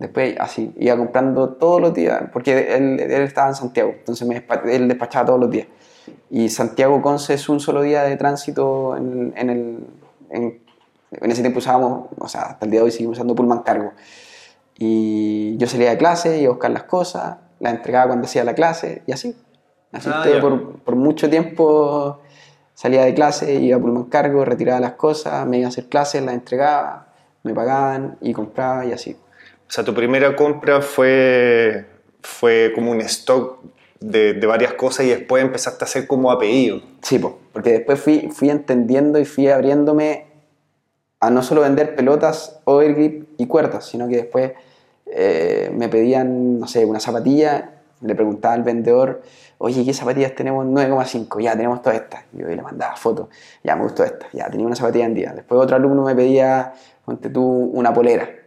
Después, 0.02 0.36
así, 0.40 0.74
iba 0.80 0.98
comprando 0.98 1.50
todos 1.50 1.80
los 1.80 1.94
días, 1.94 2.24
porque 2.34 2.76
él, 2.76 3.00
él 3.00 3.22
estaba 3.22 3.50
en 3.50 3.54
Santiago, 3.54 3.94
entonces 4.00 4.28
me, 4.28 4.44
él 4.74 4.88
despachaba 4.88 5.28
todos 5.28 5.40
los 5.40 5.52
días. 5.52 5.68
Y 6.32 6.50
Santiago-Conce 6.50 7.36
es 7.36 7.48
un 7.50 7.60
solo 7.60 7.84
día 7.84 8.02
de 8.02 8.18
tránsito 8.18 8.98
en, 8.98 9.32
en 9.38 9.50
el... 9.52 9.88
En, 10.32 10.71
en, 11.12 11.32
ese 11.32 11.42
tiempo 11.42 11.60
usábamos, 11.60 12.10
o 12.18 12.28
sea, 12.28 12.42
hasta 12.44 12.66
el 12.66 12.72
día 12.72 12.80
de 12.80 12.86
hoy 12.86 12.92
seguimos 12.92 13.18
usando 13.18 13.36
Pullman 13.36 13.64
Cargo. 13.64 13.94
Y 14.78 15.58
yo 15.58 15.68
salía 15.68 15.92
de 15.92 15.98
clase, 15.98 16.40
iba 16.40 16.50
a 16.50 16.54
buscar 16.54 16.72
las 16.72 16.84
cosas, 16.84 17.38
las 17.60 17.74
entregaba 17.74 18.08
cuando 18.08 18.26
hacía 18.26 18.44
la 18.44 18.56
clase, 18.56 19.04
y 19.06 19.12
así. 19.12 19.36
Así 19.92 20.10
ah, 20.12 20.24
por, 20.40 20.80
por, 20.80 20.96
mucho 20.96 21.30
tiempo 21.30 22.22
salía 22.74 23.04
de 23.04 23.14
clase, 23.14 23.54
iba 23.56 23.78
a 23.78 23.80
Pullman 23.80 24.06
Cargo, 24.06 24.46
retiraba 24.46 24.80
las 24.80 24.94
cosas, 24.94 25.46
me 25.46 25.58
iba 25.58 25.68
a 25.68 25.70
hacer 25.70 25.88
clases, 25.88 26.24
las 26.24 26.34
entregaba, 26.34 27.14
me 27.44 27.54
pagaban 27.54 28.18
y 28.22 28.32
compraba 28.34 28.86
y 28.86 28.94
así. 28.94 29.18
O 29.68 29.74
sea, 29.74 29.84
tu 29.84 29.94
primera 29.94 30.36
compra 30.36 30.82
fue, 30.82 31.86
fue 32.22 32.72
como 32.74 32.92
un 32.92 33.02
stock 33.02 33.60
de, 34.00 34.34
de, 34.34 34.48
varias 34.48 34.74
cosas 34.74 35.06
y 35.06 35.10
después 35.10 35.44
empezaste 35.44 35.84
a 35.84 35.86
hacer 35.86 36.08
como 36.08 36.32
apellido. 36.32 36.82
Sí, 37.02 37.20
porque 37.20 37.72
después 37.72 38.00
fui, 38.00 38.30
fui 38.32 38.50
entendiendo 38.50 39.20
y 39.20 39.26
fui 39.26 39.48
abriéndome 39.48 40.31
a 41.22 41.30
no 41.30 41.42
solo 41.42 41.62
vender 41.62 41.96
pelotas, 41.96 42.60
overgrip 42.66 43.30
y 43.38 43.48
cuerdas, 43.48 43.86
sino 43.86 44.08
que 44.08 44.18
después 44.18 44.52
eh, 45.06 45.72
me 45.74 45.88
pedían, 45.88 46.60
no 46.60 46.68
sé, 46.68 46.86
una 46.86 47.00
zapatilla, 47.00 47.76
le 48.02 48.16
preguntaba 48.16 48.56
al 48.56 48.64
vendedor, 48.64 49.22
oye, 49.60 49.86
¿qué 49.86 49.94
zapatillas 49.94 50.36
tenemos? 50.36 50.66
9,5, 50.66 51.42
ya 51.42 51.56
tenemos 51.56 51.82
todas 51.82 52.02
estas. 52.02 52.26
Yo 52.34 52.48
le 52.48 52.62
mandaba 52.62 52.96
fotos, 52.96 53.30
ya 53.64 53.76
me 53.76 53.84
gustó 53.84 54.04
esta, 54.04 54.26
ya 54.34 54.50
tenía 54.50 54.66
una 54.66 54.76
zapatilla 54.76 55.06
en 55.06 55.14
día. 55.14 55.34
Después 55.34 55.62
otro 55.62 55.78
alumno 55.78 56.04
me 56.04 56.16
pedía, 56.16 56.74
ponte 57.06 57.30
tú, 57.30 57.42
una 57.44 57.94
polera 57.94 58.42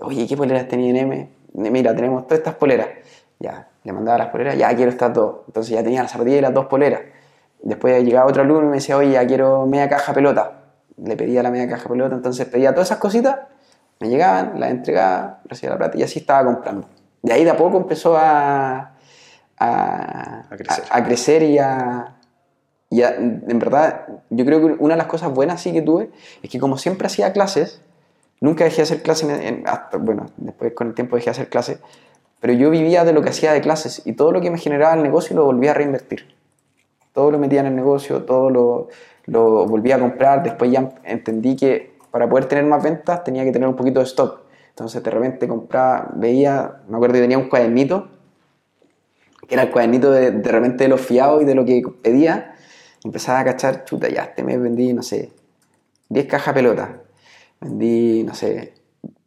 oye, 0.00 0.26
¿qué 0.26 0.36
poleras 0.36 0.68
tenía 0.68 0.90
en 0.90 0.96
M? 0.96 1.28
Mira, 1.54 1.94
tenemos 1.94 2.26
todas 2.26 2.38
estas 2.38 2.54
poleras. 2.54 2.88
Ya, 3.38 3.68
le 3.84 3.92
mandaba 3.92 4.18
las 4.18 4.28
poleras, 4.28 4.56
ya 4.56 4.74
quiero 4.74 4.90
estas 4.90 5.12
dos. 5.12 5.40
Entonces 5.46 5.74
ya 5.74 5.82
tenía 5.82 6.02
las 6.02 6.12
zapatillas 6.12 6.38
y 6.38 6.42
las 6.42 6.54
dos 6.54 6.66
poleras. 6.66 7.00
Después 7.62 8.02
llegaba 8.04 8.26
otro 8.28 8.42
alumno 8.42 8.66
y 8.66 8.70
me 8.70 8.76
decía, 8.76 8.96
oye, 8.96 9.12
ya 9.12 9.26
quiero 9.26 9.66
media 9.66 9.88
caja 9.88 10.12
pelota. 10.12 10.59
Le 11.02 11.16
pedía 11.16 11.42
la 11.42 11.50
media 11.50 11.68
caja 11.68 11.88
pelota, 11.88 12.14
entonces 12.14 12.46
pedía 12.46 12.72
todas 12.72 12.88
esas 12.88 12.98
cositas, 12.98 13.36
me 14.00 14.08
llegaban, 14.08 14.58
las 14.58 14.70
entregaba, 14.70 15.40
recibía 15.44 15.70
la 15.70 15.78
plata 15.78 15.98
y 15.98 16.02
así 16.02 16.20
estaba 16.20 16.44
comprando. 16.44 16.88
De 17.22 17.32
ahí 17.32 17.44
de 17.44 17.50
a 17.50 17.56
poco 17.56 17.76
empezó 17.76 18.16
a, 18.16 18.94
a, 19.58 20.44
crecer. 20.50 20.84
a, 20.90 21.04
crecer. 21.04 21.42
y 21.42 21.58
a, 21.58 22.16
y 22.88 23.02
en 23.02 23.58
verdad, 23.58 24.06
yo 24.30 24.44
creo 24.44 24.58
que 24.60 24.82
una 24.82 24.94
de 24.94 24.98
las 24.98 25.06
cosas 25.06 25.32
buenas 25.32 25.60
sí 25.60 25.72
que 25.72 25.82
tuve 25.82 26.10
es 26.42 26.50
que 26.50 26.58
como 26.58 26.76
siempre 26.76 27.06
hacía 27.06 27.32
clases, 27.32 27.82
Nunca 28.40 28.64
dejé 28.64 28.78
de 28.78 28.82
hacer 28.82 29.02
clases, 29.02 29.28
bueno, 30.00 30.26
después 30.38 30.72
con 30.72 30.88
el 30.88 30.94
tiempo 30.94 31.16
dejé 31.16 31.26
de 31.26 31.32
hacer 31.32 31.48
clases, 31.50 31.78
pero 32.40 32.54
yo 32.54 32.70
vivía 32.70 33.04
de 33.04 33.12
lo 33.12 33.20
que 33.20 33.28
hacía 33.28 33.52
de 33.52 33.60
clases 33.60 34.00
y 34.06 34.14
todo 34.14 34.32
lo 34.32 34.40
que 34.40 34.50
me 34.50 34.56
generaba 34.56 34.94
el 34.94 35.02
negocio 35.02 35.36
lo 35.36 35.44
volvía 35.44 35.72
a 35.72 35.74
reinvertir. 35.74 36.34
Todo 37.12 37.30
lo 37.30 37.38
metía 37.38 37.60
en 37.60 37.66
el 37.66 37.76
negocio, 37.76 38.24
todo 38.24 38.48
lo, 38.48 38.88
lo 39.30 39.66
volvía 39.66 39.96
a 39.96 39.98
comprar. 39.98 40.42
Después 40.42 40.70
ya 40.70 40.90
entendí 41.04 41.56
que 41.56 41.94
para 42.10 42.28
poder 42.28 42.46
tener 42.46 42.64
más 42.64 42.82
ventas 42.82 43.24
tenía 43.24 43.44
que 43.44 43.52
tener 43.52 43.68
un 43.68 43.76
poquito 43.76 44.00
de 44.00 44.06
stock. 44.06 44.42
Entonces 44.70 45.02
de 45.02 45.10
repente 45.10 45.48
compraba, 45.48 46.10
veía, 46.14 46.82
me 46.88 46.96
acuerdo 46.96 47.14
que 47.14 47.20
tenía 47.20 47.38
un 47.38 47.48
cuadernito, 47.48 48.08
que 49.46 49.54
era 49.54 49.64
el 49.64 49.70
cuadernito 49.70 50.10
de, 50.10 50.30
de 50.30 50.50
repente 50.50 50.84
de 50.84 50.88
los 50.88 51.00
fiados 51.00 51.42
y 51.42 51.44
de 51.44 51.54
lo 51.54 51.64
que 51.64 51.82
pedía. 52.02 52.54
empezaba 53.04 53.40
a 53.40 53.44
cachar, 53.44 53.84
chuta, 53.84 54.08
ya 54.08 54.22
este 54.24 54.42
mes 54.42 54.60
vendí, 54.60 54.92
no 54.92 55.02
sé, 55.02 55.32
10 56.08 56.26
cajas 56.26 56.54
pelota 56.54 57.00
vendí, 57.60 58.24
no 58.24 58.34
sé, 58.34 58.74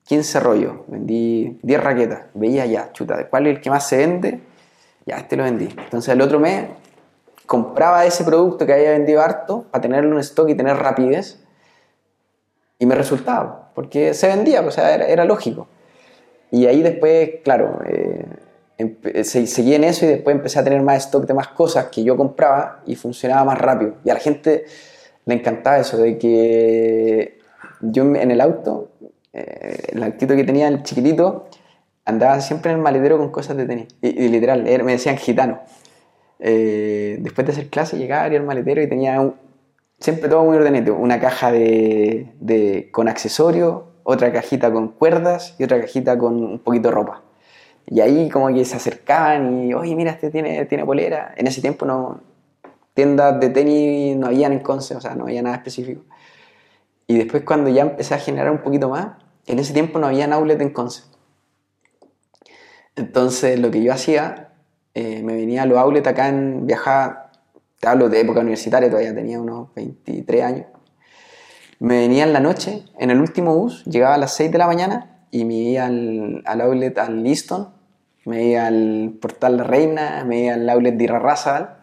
15 0.05 0.39
rollos, 0.39 0.73
vendí 0.87 1.59
10 1.61 1.83
raquetas, 1.83 2.25
veía 2.33 2.65
ya, 2.65 2.91
chuta, 2.91 3.29
¿cuál 3.29 3.47
es 3.47 3.55
el 3.55 3.61
que 3.61 3.69
más 3.69 3.87
se 3.87 3.97
vende? 3.97 4.41
Ya, 5.05 5.17
este 5.17 5.35
lo 5.37 5.43
vendí. 5.43 5.65
Entonces 5.65 6.13
el 6.13 6.21
otro 6.21 6.39
mes 6.39 6.65
compraba 7.45 8.05
ese 8.05 8.23
producto 8.23 8.65
que 8.65 8.73
había 8.73 8.91
vendido 8.91 9.21
harto 9.21 9.65
para 9.71 9.81
tenerlo 9.81 10.13
en 10.13 10.19
stock 10.19 10.49
y 10.49 10.55
tener 10.55 10.77
rapidez 10.77 11.39
y 12.79 12.85
me 12.85 12.95
resultaba, 12.95 13.71
porque 13.75 14.13
se 14.13 14.27
vendía, 14.27 14.61
o 14.61 14.71
sea, 14.71 14.95
era, 14.95 15.25
lógico. 15.25 15.67
Y 16.51 16.65
ahí 16.65 16.81
después, 16.81 17.29
claro, 17.43 17.79
eh, 17.85 19.23
seguí 19.23 19.75
en 19.75 19.83
eso 19.83 20.05
y 20.05 20.09
después 20.09 20.35
empecé 20.35 20.59
a 20.59 20.63
tener 20.63 20.81
más 20.81 21.05
stock 21.05 21.25
de 21.25 21.33
más 21.33 21.49
cosas 21.49 21.85
que 21.85 22.03
yo 22.03 22.17
compraba 22.17 22.81
y 22.85 22.95
funcionaba 22.95 23.45
más 23.45 23.57
rápido. 23.57 23.95
Y 24.03 24.09
a 24.09 24.15
la 24.15 24.19
gente 24.19 24.65
le 25.25 25.33
encantaba 25.33 25.79
eso, 25.79 25.97
de 25.97 26.17
que 26.17 27.39
yo 27.81 28.03
en 28.03 28.31
el 28.31 28.41
auto, 28.41 28.89
eh, 29.31 29.87
el 29.93 30.03
autito 30.03 30.35
que 30.35 30.43
tenía, 30.43 30.67
el 30.67 30.83
chiquitito, 30.83 31.47
andaba 32.05 32.41
siempre 32.41 32.71
en 32.71 32.77
el 32.77 32.83
maletero 32.83 33.17
con 33.17 33.31
cosas 33.31 33.57
de 33.57 33.65
tenis. 33.65 33.87
Y, 34.01 34.27
literal, 34.27 34.63
me 34.63 34.91
decían 34.91 35.17
gitano. 35.17 35.61
Eh, 36.39 37.17
después 37.21 37.47
de 37.47 37.53
hacer 37.53 37.69
clase 37.69 37.97
llegaba 37.97 38.23
al 38.23 38.43
maletero 38.43 38.81
y 38.81 38.87
tenía 38.87 39.33
siempre 39.99 40.29
todo 40.29 40.43
muy 40.43 40.57
ordenado. 40.57 40.95
Una 40.95 41.19
caja 41.19 41.51
de, 41.51 42.31
de, 42.39 42.89
con 42.91 43.07
accesorios, 43.07 43.83
otra 44.03 44.31
cajita 44.31 44.71
con 44.71 44.89
cuerdas 44.89 45.55
y 45.57 45.63
otra 45.63 45.79
cajita 45.79 46.17
con 46.17 46.43
un 46.43 46.59
poquito 46.59 46.89
de 46.89 46.95
ropa. 46.95 47.21
Y 47.85 47.99
ahí 47.99 48.29
como 48.29 48.47
que 48.53 48.63
se 48.65 48.75
acercaban 48.75 49.65
y, 49.65 49.73
oye, 49.73 49.95
mira, 49.95 50.11
este 50.11 50.29
tiene, 50.29 50.65
tiene 50.65 50.85
polera. 50.85 51.33
En 51.35 51.47
ese 51.47 51.61
tiempo 51.61 51.85
no, 51.85 52.21
tiendas 52.93 53.39
de 53.39 53.49
tenis 53.49 54.15
no 54.15 54.27
habían 54.27 54.53
en 54.53 54.59
Conce, 54.59 54.95
o 54.95 55.01
sea, 55.01 55.15
no 55.15 55.25
había 55.25 55.41
nada 55.41 55.55
específico. 55.57 56.03
Y 57.07 57.17
después 57.17 57.43
cuando 57.43 57.69
ya 57.69 57.81
empecé 57.81 58.13
a 58.13 58.19
generar 58.19 58.51
un 58.51 58.59
poquito 58.59 58.89
más, 58.89 59.17
en 59.45 59.59
ese 59.59 59.73
tiempo 59.73 59.99
no 59.99 60.07
había 60.07 60.25
outlet 60.33 60.61
en 60.61 60.69
Conce. 60.69 61.03
Entonces 62.95 63.59
lo 63.59 63.71
que 63.71 63.83
yo 63.83 63.91
hacía, 63.91 64.52
eh, 64.93 65.21
me 65.23 65.35
venía 65.35 65.63
a 65.63 65.65
los 65.65 65.77
outlets 65.77 66.07
acá 66.07 66.29
en, 66.29 66.65
viajaba, 66.67 67.31
te 67.79 67.87
hablo 67.87 68.09
de 68.09 68.21
época 68.21 68.41
universitaria, 68.41 68.89
todavía 68.89 69.13
tenía 69.13 69.39
unos 69.39 69.73
23 69.73 70.43
años. 70.43 70.65
Me 71.79 71.99
venía 71.99 72.23
en 72.23 72.33
la 72.33 72.39
noche, 72.39 72.85
en 72.97 73.09
el 73.09 73.19
último 73.19 73.55
bus, 73.55 73.83
llegaba 73.85 74.15
a 74.15 74.17
las 74.17 74.33
6 74.35 74.51
de 74.51 74.57
la 74.57 74.67
mañana 74.67 75.25
y 75.31 75.45
me 75.45 75.55
iba 75.55 75.85
al, 75.85 76.43
al 76.45 76.61
outlet 76.61 76.97
al 76.97 77.23
Liston, 77.23 77.69
me 78.25 78.45
iba 78.45 78.67
al 78.67 79.17
Portal 79.19 79.57
La 79.57 79.63
Reina, 79.63 80.23
me 80.25 80.45
iba 80.45 80.53
al 80.53 80.69
outlet 80.69 80.95
de 80.95 81.03
Irarrázaval. 81.03 81.77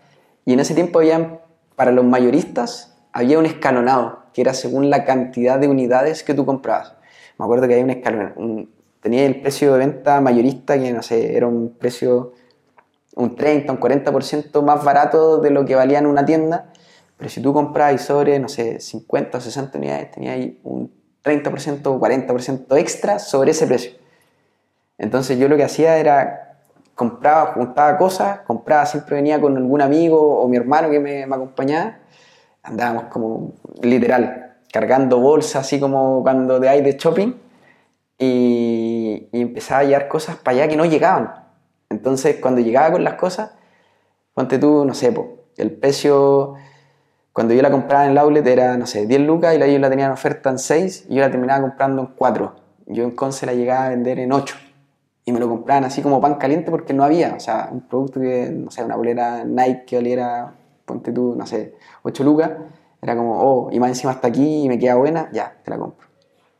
Y 0.47 0.55
en 0.55 0.61
ese 0.61 0.75
tiempo 0.75 1.01
había, 1.01 1.41
para 1.77 1.93
los 1.93 2.05
mayoristas, 2.05 2.97
había 3.13 3.39
un 3.39 3.47
escalonado 3.47 4.21
que 4.33 4.41
era 4.41 4.55
según 4.55 4.91
la 4.91 5.05
cantidad 5.05 5.59
de 5.59 5.69
unidades 5.69 6.23
que 6.23 6.35
tú 6.35 6.47
comprabas. 6.47 6.95
Me 7.39 7.45
acuerdo 7.45 7.67
que 7.67 7.75
había 7.75 7.85
un 7.85 7.91
escalón, 7.91 8.71
tenía 9.01 9.25
el 9.25 9.41
precio 9.41 9.73
de 9.73 9.79
venta 9.79 10.21
mayorista 10.21 10.79
que, 10.79 10.93
no 10.93 11.03
sé, 11.03 11.37
era 11.37 11.47
un 11.47 11.75
precio 11.79 12.33
un 13.17 13.37
30, 13.37 13.73
un 13.73 13.81
40% 13.81 14.63
más 14.63 14.85
barato 14.85 15.39
de 15.39 15.51
lo 15.51 15.65
que 15.65 15.75
valía 15.75 15.99
en 15.99 16.07
una 16.07 16.25
tienda, 16.25 16.73
Pero 17.17 17.29
si 17.29 17.43
tú 17.43 17.53
comprabas 17.53 18.01
sobre, 18.03 18.39
no 18.39 18.49
sé, 18.49 18.81
50 18.81 19.39
o 19.39 19.41
60 19.41 19.77
unidades, 19.77 20.11
tenías 20.13 20.37
ahí 20.37 20.59
un 20.63 20.91
30% 21.23 21.87
o 21.87 22.01
40% 22.01 22.79
extra 22.79 23.19
sobre 23.19 23.51
ese 23.51 23.67
precio. 23.67 23.93
Entonces 24.97 25.39
yo 25.39 25.49
lo 25.49 25.57
que 25.57 25.65
hacía 25.65 25.99
era 25.99 26.51
compraba, 26.95 27.53
juntaba 27.53 27.97
cosas, 27.99 28.41
compraba, 28.41 28.87
siempre 28.87 29.17
venía 29.17 29.41
con 29.41 29.57
algún 29.57 29.81
amigo 29.81 30.41
o 30.41 30.49
mi 30.49 30.57
hermano 30.57 30.91
que 30.91 31.01
me, 31.01 31.27
me 31.27 31.35
acompañaba, 31.35 31.99
andábamos 32.63 33.05
como 33.05 33.53
literal, 33.83 34.57
cargando 34.73 35.19
bolsas, 35.19 35.67
así 35.67 35.81
como 35.81 36.23
cuando 36.23 36.61
de 36.61 36.69
ahí 36.69 36.83
de 36.83 36.93
shopping, 36.93 37.33
y, 38.19 39.29
y 39.33 39.41
empezaba 39.41 39.81
a 39.81 39.85
llevar 39.85 40.09
cosas 40.09 40.37
para 40.37 40.59
allá 40.59 40.69
que 40.69 40.77
no 40.77 40.85
llegaban. 40.85 41.50
Entonces 41.91 42.36
cuando 42.41 42.61
llegaba 42.61 42.93
con 42.93 43.05
las 43.05 43.14
cosas, 43.14 43.51
ponte 44.32 44.59
tú, 44.59 44.84
no 44.84 44.95
sé, 44.95 45.12
po, 45.12 45.41
el 45.57 45.72
precio 45.72 46.55
cuando 47.32 47.55
yo 47.55 47.62
la 47.62 47.70
compraba 47.70 48.05
en 48.05 48.12
el 48.12 48.18
outlet 48.18 48.47
era, 48.47 48.76
no 48.76 48.86
sé, 48.86 49.07
10 49.07 49.20
lucas 49.22 49.55
y 49.55 49.59
la, 49.59 49.66
ellos 49.66 49.80
la 49.80 49.91
tenían 49.91 50.09
en 50.09 50.12
oferta 50.12 50.51
en 50.51 50.59
6 50.59 51.07
y 51.09 51.16
yo 51.16 51.20
la 51.20 51.30
terminaba 51.30 51.61
comprando 51.62 52.03
en 52.03 52.09
4. 52.16 52.55
Yo 52.86 53.05
en 53.05 53.12
Conce 53.12 53.47
la 53.47 53.55
llegaba 53.55 53.86
a 53.86 53.88
vender 53.91 54.18
en 54.18 54.32
8 54.32 54.57
y 55.24 55.32
me 55.32 55.38
lo 55.38 55.49
compraban 55.49 55.84
así 55.84 56.03
como 56.03 56.20
pan 56.20 56.36
caliente 56.36 56.70
porque 56.70 56.93
no 56.93 57.05
había, 57.05 57.34
o 57.34 57.41
sea, 57.41 57.68
un 57.70 57.82
producto 57.82 58.20
que, 58.20 58.51
no 58.51 58.70
sé, 58.70 58.84
una 58.84 58.97
bolera 58.97 59.45
Nike 59.45 59.84
que 59.86 59.97
valiera, 59.97 60.55
ponte 60.84 61.12
tú, 61.12 61.34
no 61.36 61.47
sé, 61.47 61.74
8 62.03 62.24
lucas, 62.24 62.51
era 63.03 63.16
como, 63.16 63.41
oh, 63.41 63.70
y 63.72 63.78
más 63.78 63.91
encima 63.91 64.12
hasta 64.12 64.28
aquí 64.28 64.64
y 64.64 64.68
me 64.68 64.78
queda 64.78 64.97
buena, 64.97 65.28
ya, 65.32 65.57
te 65.64 65.70
la 65.70 65.78
compro. 65.78 66.09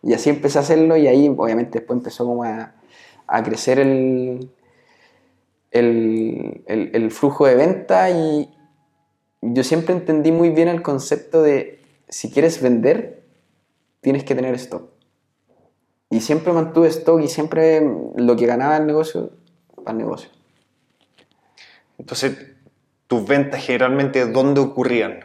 Y 0.02 0.14
así 0.14 0.30
empecé 0.30 0.58
a 0.58 0.62
hacerlo 0.62 0.96
y 0.96 1.08
ahí 1.08 1.34
obviamente 1.36 1.80
después 1.80 1.98
empezó 1.98 2.24
como 2.26 2.44
a 2.44 2.72
crecer 3.42 3.78
el, 3.80 4.50
el, 5.70 6.62
el, 6.66 6.90
el, 6.94 7.10
flujo 7.10 7.46
de 7.46 7.54
venta 7.54 8.10
y 8.10 8.50
yo 9.40 9.64
siempre 9.64 9.94
entendí 9.94 10.32
muy 10.32 10.50
bien 10.50 10.68
el 10.68 10.82
concepto 10.82 11.42
de 11.42 11.80
si 12.08 12.30
quieres 12.30 12.60
vender, 12.60 13.24
tienes 14.00 14.24
que 14.24 14.34
tener 14.34 14.54
stock. 14.54 14.90
Y 16.10 16.20
siempre 16.20 16.52
mantuve 16.52 16.88
stock 16.88 17.20
y 17.22 17.28
siempre 17.28 17.80
lo 18.16 18.36
que 18.36 18.46
ganaba 18.46 18.76
el 18.76 18.86
negocio, 18.86 19.30
para 19.76 19.92
el 19.92 19.98
negocio. 19.98 20.30
Entonces, 21.98 22.36
¿tus 23.06 23.26
ventas 23.26 23.64
generalmente 23.64 24.26
dónde 24.26 24.60
ocurrían? 24.60 25.20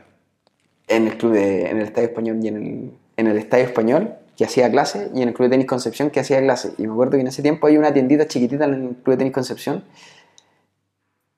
En 0.88 1.08
el 1.08 1.18
club 1.18 1.34
de, 1.34 1.68
en 1.68 1.78
el 1.78 1.84
Estadio 1.84 2.10
Español 2.10 2.40
y 2.44 2.48
en 2.48 2.56
el, 2.58 2.92
en 3.18 3.28
el 3.28 3.38
Estadio 3.38 3.66
Español, 3.66 4.16
que 4.38 4.46
hacía 4.46 4.70
clase, 4.70 5.10
y 5.16 5.22
en 5.22 5.30
el 5.30 5.34
Club 5.34 5.48
de 5.48 5.52
Tenis 5.52 5.68
Concepción, 5.68 6.10
que 6.12 6.20
hacía 6.20 6.40
clase. 6.42 6.74
Y 6.78 6.86
me 6.86 6.94
acuerdo 6.94 7.14
que 7.14 7.22
en 7.22 7.28
ese 7.28 7.42
tiempo 7.42 7.68
había 7.68 7.80
una 7.80 7.94
tiendita 7.94 8.28
chiquitita 8.28 8.66
en 8.66 8.74
el 8.74 8.90
Club 8.98 9.16
de 9.16 9.18
Tenis 9.18 9.34
Concepción, 9.34 9.84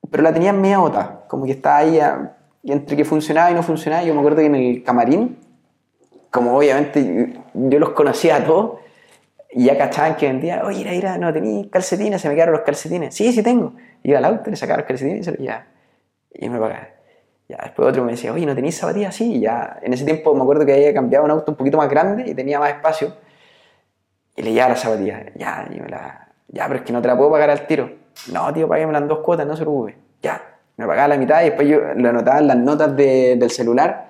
pero 0.09 0.23
la 0.23 0.33
tenían 0.33 0.59
media 0.61 0.79
bota, 0.79 1.25
como 1.27 1.45
que 1.45 1.51
estaba 1.51 1.77
ahí 1.77 1.99
y 2.63 2.71
entre 2.71 2.97
que 2.97 3.05
funcionaba 3.05 3.51
y 3.51 3.53
no 3.53 3.63
funcionaba, 3.63 4.03
yo 4.03 4.13
me 4.13 4.19
acuerdo 4.19 4.39
que 4.39 4.45
en 4.45 4.55
el 4.55 4.83
camarín, 4.83 5.37
como 6.31 6.57
obviamente 6.57 7.33
yo 7.53 7.79
los 7.79 7.91
conocía 7.91 8.37
a 8.37 8.43
todos, 8.43 8.79
y 9.49 9.65
ya 9.65 9.77
cachaban 9.77 10.15
que 10.15 10.27
vendía, 10.27 10.63
oye, 10.65 10.81
ira, 10.81 10.93
ira, 10.93 11.17
no 11.17 11.31
tenéis 11.31 11.67
calcetines, 11.67 12.21
se 12.21 12.27
me 12.27 12.35
quedaron 12.35 12.53
los 12.53 12.63
calcetines. 12.63 13.15
Sí, 13.15 13.31
sí 13.31 13.41
tengo. 13.41 13.73
Iba 14.03 14.17
al 14.17 14.25
auto, 14.25 14.49
le 14.49 14.55
sacaba 14.55 14.79
los 14.79 14.87
calcetines 14.87 15.21
y 15.21 15.23
se 15.23 15.31
los 15.31 15.39
ya. 15.39 15.67
Y 16.33 16.49
me 16.49 16.59
pagaba. 16.59 16.89
Ya, 17.47 17.57
después 17.63 17.87
otro 17.87 18.03
me 18.03 18.11
decía, 18.11 18.33
oye, 18.33 18.45
¿no 18.45 18.53
tenéis 18.53 18.77
zapatillas? 18.77 19.15
Sí, 19.15 19.39
ya. 19.39 19.79
En 19.81 19.93
ese 19.93 20.03
tiempo 20.03 20.35
me 20.35 20.41
acuerdo 20.41 20.65
que 20.65 20.73
había 20.73 20.93
cambiado 20.93 21.23
un 21.23 21.31
auto 21.31 21.51
un 21.51 21.57
poquito 21.57 21.77
más 21.77 21.89
grande 21.89 22.29
y 22.29 22.35
tenía 22.35 22.59
más 22.59 22.71
espacio. 22.71 23.15
Y 24.35 24.41
le 24.41 24.51
llevaba 24.51 24.73
las 24.73 24.81
zapatillas. 24.81 25.23
Ya, 25.35 25.67
y 25.73 25.79
me. 25.79 25.87
Ya, 26.49 26.67
pero 26.67 26.75
es 26.75 26.81
que 26.81 26.93
no 26.93 27.01
te 27.01 27.07
la 27.07 27.17
puedo 27.17 27.31
pagar 27.31 27.49
al 27.49 27.65
tiro. 27.65 27.89
No, 28.31 28.53
tío, 28.53 28.67
págueme 28.67 28.97
en 28.97 29.07
dos 29.07 29.19
cuotas, 29.19 29.47
no 29.47 29.55
se 29.55 29.63
preocupe. 29.63 29.95
Ya, 30.21 30.41
me 30.77 30.85
pagaba 30.85 31.09
la 31.09 31.17
mitad 31.17 31.41
y 31.41 31.45
después 31.45 31.67
yo 31.67 31.79
lo 31.95 32.09
anotaba 32.09 32.39
en 32.39 32.47
las 32.47 32.57
notas 32.57 32.95
de, 32.95 33.35
del 33.37 33.51
celular. 33.51 34.09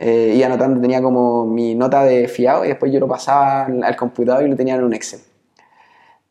Eh, 0.00 0.34
iba 0.36 0.46
anotando, 0.46 0.80
tenía 0.80 1.02
como 1.02 1.44
mi 1.44 1.74
nota 1.74 2.04
de 2.04 2.28
fiado 2.28 2.64
y 2.64 2.68
después 2.68 2.92
yo 2.92 3.00
lo 3.00 3.08
pasaba 3.08 3.64
al, 3.64 3.96
computador 3.96 4.44
y 4.44 4.48
lo 4.48 4.56
tenía 4.56 4.76
en 4.76 4.84
un 4.84 4.94
Excel. 4.94 5.20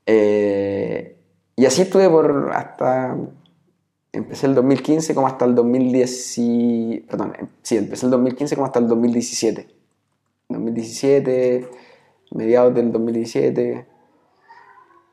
Eh, 0.06 1.18
y 1.56 1.66
así 1.66 1.82
estuve 1.82 2.10
por 2.10 2.52
hasta. 2.54 3.18
Empecé 4.14 4.48
el 4.48 4.56
2015 4.56 5.14
como 5.14 5.28
hasta 5.28 5.46
el 5.46 5.54
2010. 5.56 6.38
Y, 6.38 7.06
perdón, 7.10 7.34
sí, 7.62 7.78
empecé 7.78 8.06
el 8.06 8.12
2015 8.12 8.56
como 8.56 8.68
hasta 8.68 8.80
el 8.80 8.88
2017. 8.88 9.68
2017, 10.50 11.68
mediados 12.32 12.74
del 12.74 12.92
2017. 12.92 13.86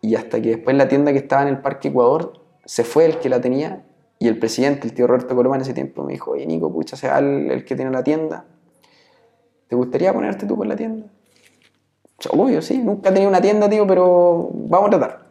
Y 0.05 0.17
hasta 0.17 0.43
que 0.43 0.51
después 0.51 0.77
la 0.77 0.87
tienda 0.87 1.13
que 1.13 1.19
estaba 1.19 1.41
en 1.41 1.49
el 1.49 1.63
Parque 1.63 1.89
Ecuador 1.89 2.35
se 2.67 2.85
fue 2.85 3.07
el 3.07 3.21
que 3.21 3.31
la 3.31 3.41
tenía 3.41 3.87
y 4.19 4.29
el 4.29 4.39
presidente, 4.39 4.87
el 4.87 4.93
tío 4.93 5.07
Roberto 5.07 5.35
Coloma 5.35 5.57
en 5.57 5.63
ese 5.63 5.73
tiempo 5.73 6.03
me 6.05 6.13
dijo, 6.13 6.33
oye 6.33 6.45
Nico, 6.45 6.71
pucha, 6.71 6.95
sea 6.95 7.21
el, 7.21 7.51
el 7.51 7.65
que 7.65 7.75
tiene 7.75 7.91
la 7.91 8.05
tienda. 8.05 8.45
¿Te 9.67 9.75
gustaría 9.75 10.13
ponerte 10.13 10.45
tú 10.45 10.59
por 10.59 10.67
la 10.67 10.77
tienda? 10.77 11.07
Obvio, 12.29 12.61
sí, 12.61 12.77
nunca 12.77 13.09
he 13.09 13.13
tenido 13.13 13.31
una 13.31 13.41
tienda, 13.41 13.71
tío, 13.71 13.87
pero 13.87 14.51
vamos 14.53 14.89
a 14.89 14.91
tratar. 14.91 15.27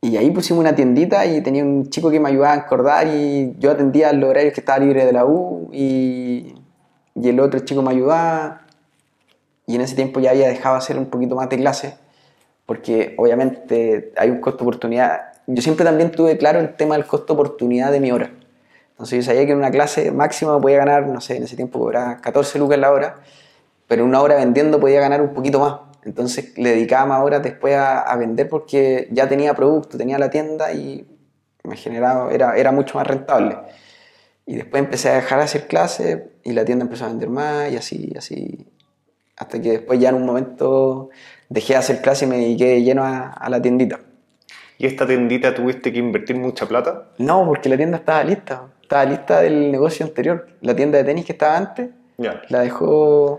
Y 0.00 0.16
ahí 0.16 0.30
pusimos 0.30 0.60
una 0.60 0.74
tiendita 0.74 1.26
y 1.26 1.42
tenía 1.42 1.62
un 1.62 1.90
chico 1.90 2.10
que 2.10 2.18
me 2.18 2.30
ayudaba 2.30 2.54
a 2.54 2.56
encordar 2.56 3.06
y 3.06 3.54
yo 3.58 3.70
atendía 3.70 4.14
los 4.14 4.30
horarios 4.30 4.54
que 4.54 4.60
estaba 4.60 4.78
libre 4.78 5.04
de 5.04 5.12
la 5.12 5.26
U 5.26 5.68
y, 5.74 6.54
y 7.16 7.28
el 7.28 7.38
otro 7.38 7.60
chico 7.60 7.82
me 7.82 7.90
ayudaba. 7.90 8.62
Y 9.66 9.74
en 9.74 9.82
ese 9.82 9.94
tiempo 9.94 10.20
ya 10.20 10.30
había 10.30 10.48
dejado 10.48 10.76
hacer 10.76 10.96
un 10.96 11.10
poquito 11.10 11.36
más 11.36 11.50
de 11.50 11.58
clase 11.58 12.05
porque 12.66 13.14
obviamente 13.16 14.12
hay 14.16 14.30
un 14.30 14.40
costo 14.40 14.58
de 14.58 14.64
oportunidad 14.64 15.36
yo 15.46 15.62
siempre 15.62 15.84
también 15.84 16.10
tuve 16.10 16.36
claro 16.36 16.58
el 16.58 16.74
tema 16.74 16.96
del 16.96 17.06
costo 17.06 17.34
oportunidad 17.34 17.92
de 17.92 18.00
mi 18.00 18.10
hora. 18.10 18.30
Entonces 18.90 19.24
yo 19.24 19.30
sabía 19.30 19.46
que 19.46 19.52
en 19.52 19.58
una 19.58 19.70
clase 19.70 20.10
máxima 20.10 20.60
podía 20.60 20.78
ganar, 20.78 21.06
no 21.06 21.20
sé, 21.20 21.36
en 21.36 21.44
ese 21.44 21.54
tiempo 21.54 21.78
cobraba 21.78 22.20
14 22.20 22.58
lucas 22.58 22.78
la 22.78 22.90
hora, 22.90 23.16
pero 23.86 24.02
en 24.02 24.08
una 24.08 24.20
hora 24.22 24.36
vendiendo 24.36 24.80
podía 24.80 25.00
ganar 25.00 25.22
un 25.22 25.34
poquito 25.34 25.60
más. 25.60 25.80
Entonces 26.04 26.56
le 26.56 26.70
dedicaba 26.70 27.06
más 27.06 27.22
horas 27.22 27.42
después 27.42 27.74
a, 27.74 28.00
a 28.00 28.16
vender 28.16 28.48
porque 28.48 29.08
ya 29.12 29.28
tenía 29.28 29.54
producto, 29.54 29.98
tenía 29.98 30.18
la 30.18 30.30
tienda 30.30 30.72
y 30.72 31.06
me 31.62 31.76
generaba, 31.76 32.32
era, 32.32 32.56
era 32.56 32.72
mucho 32.72 32.98
más 32.98 33.06
rentable. 33.06 33.58
Y 34.46 34.56
después 34.56 34.82
empecé 34.82 35.10
a 35.10 35.14
dejar 35.16 35.38
de 35.38 35.44
hacer 35.44 35.66
clases 35.66 36.22
y 36.42 36.52
la 36.52 36.64
tienda 36.64 36.84
empezó 36.84 37.04
a 37.04 37.08
vender 37.08 37.28
más 37.28 37.70
y 37.70 37.76
así, 37.76 38.12
así. 38.16 38.66
Hasta 39.36 39.60
que 39.60 39.72
después 39.72 39.98
ya 40.00 40.08
en 40.10 40.16
un 40.16 40.26
momento 40.26 41.10
dejé 41.48 41.74
de 41.74 41.78
hacer 41.78 42.00
clases 42.00 42.24
y 42.24 42.30
me 42.30 42.36
dediqué 42.38 42.82
lleno 42.82 43.04
a, 43.04 43.28
a 43.28 43.50
la 43.50 43.60
tiendita. 43.60 44.00
¿Y 44.78 44.86
esta 44.86 45.06
tiendita 45.06 45.54
tuviste 45.54 45.92
que 45.92 45.98
invertir 45.98 46.36
mucha 46.36 46.66
plata? 46.66 47.08
No, 47.18 47.46
porque 47.46 47.68
la 47.68 47.76
tienda 47.76 47.98
estaba 47.98 48.22
lista. 48.24 48.64
Estaba 48.82 49.04
lista 49.04 49.40
del 49.40 49.72
negocio 49.72 50.06
anterior. 50.06 50.46
La 50.60 50.76
tienda 50.76 50.98
de 50.98 51.04
tenis 51.04 51.24
que 51.24 51.32
estaba 51.32 51.56
antes, 51.56 51.88
la 52.18 52.60
dejó, 52.60 53.38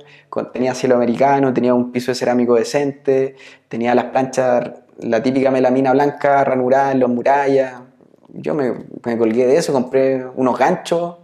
tenía 0.53 0.73
cielo 0.75 0.95
americano, 0.95 1.53
tenía 1.53 1.73
un 1.73 1.91
piso 1.91 2.11
de 2.11 2.15
cerámico 2.15 2.55
decente, 2.55 3.35
tenía 3.67 3.95
las 3.95 4.05
planchas, 4.05 4.71
la 4.99 5.23
típica 5.23 5.49
melamina 5.49 5.93
blanca 5.93 6.43
ranurada 6.43 6.91
en 6.91 6.99
las 6.99 7.09
murallas. 7.09 7.81
Yo 8.29 8.53
me, 8.53 8.73
me 9.03 9.17
colgué 9.17 9.47
de 9.47 9.57
eso, 9.57 9.73
compré 9.73 10.25
unos 10.35 10.59
ganchos, 10.59 11.17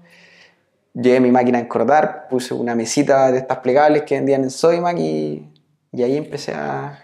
llevé 0.94 1.20
mi 1.20 1.32
máquina 1.32 1.58
a 1.58 1.62
encordar, 1.62 2.28
puse 2.30 2.54
una 2.54 2.76
mesita 2.76 3.32
de 3.32 3.40
estas 3.40 3.60
plegables 3.60 4.04
que 4.04 4.16
vendían 4.16 4.44
en 4.44 4.52
Sodimac 4.52 4.98
y, 4.98 5.48
y 5.92 6.04
ahí 6.04 6.18
empecé 6.18 6.54
a, 6.54 7.04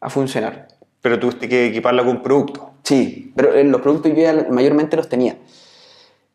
a 0.00 0.10
funcionar. 0.10 0.68
Pero 1.00 1.18
tuviste 1.18 1.48
que 1.48 1.66
equiparla 1.66 2.04
con 2.04 2.22
producto. 2.22 2.70
Sí, 2.82 3.32
pero 3.34 3.62
los 3.62 3.80
productos 3.80 4.12
yo 4.12 4.18
ya 4.18 4.46
mayormente 4.50 4.96
los 4.96 5.08
tenía. 5.08 5.36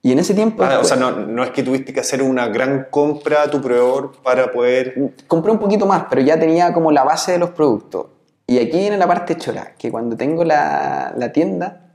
Y 0.02 0.12
en 0.12 0.20
ese 0.20 0.34
tiempo... 0.34 0.64
Ah, 0.64 0.80
o 0.80 0.84
sea, 0.84 0.96
no, 0.96 1.12
no 1.12 1.44
es 1.44 1.50
que 1.50 1.64
tuviste 1.64 1.92
que 1.92 2.00
hacer 2.00 2.22
una 2.22 2.48
gran 2.48 2.88
compra 2.90 3.44
a 3.44 3.50
tu 3.50 3.62
proveedor 3.62 4.14
para 4.24 4.52
poder... 4.52 5.14
compré 5.28 5.52
un 5.52 5.60
poquito 5.60 5.86
más, 5.86 6.06
pero 6.10 6.22
ya 6.22 6.40
tenía 6.40 6.72
como 6.72 6.92
la 6.92 7.04
base 7.04 7.34
de 7.34 7.40
los 7.40 7.50
productos. 7.50 8.08
Y 8.46 8.60
aquí 8.60 8.78
viene 8.78 8.98
la 8.98 9.08
parte 9.08 9.36
chora, 9.36 9.74
que 9.78 9.92
cuando 9.92 10.16
tengo 10.16 10.46
la, 10.46 11.14
la 11.18 11.32
tienda, 11.34 11.92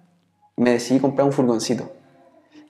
me 0.56 0.72
decidí 0.72 1.00
comprar 1.00 1.26
un 1.26 1.32
furgoncito. 1.32 1.90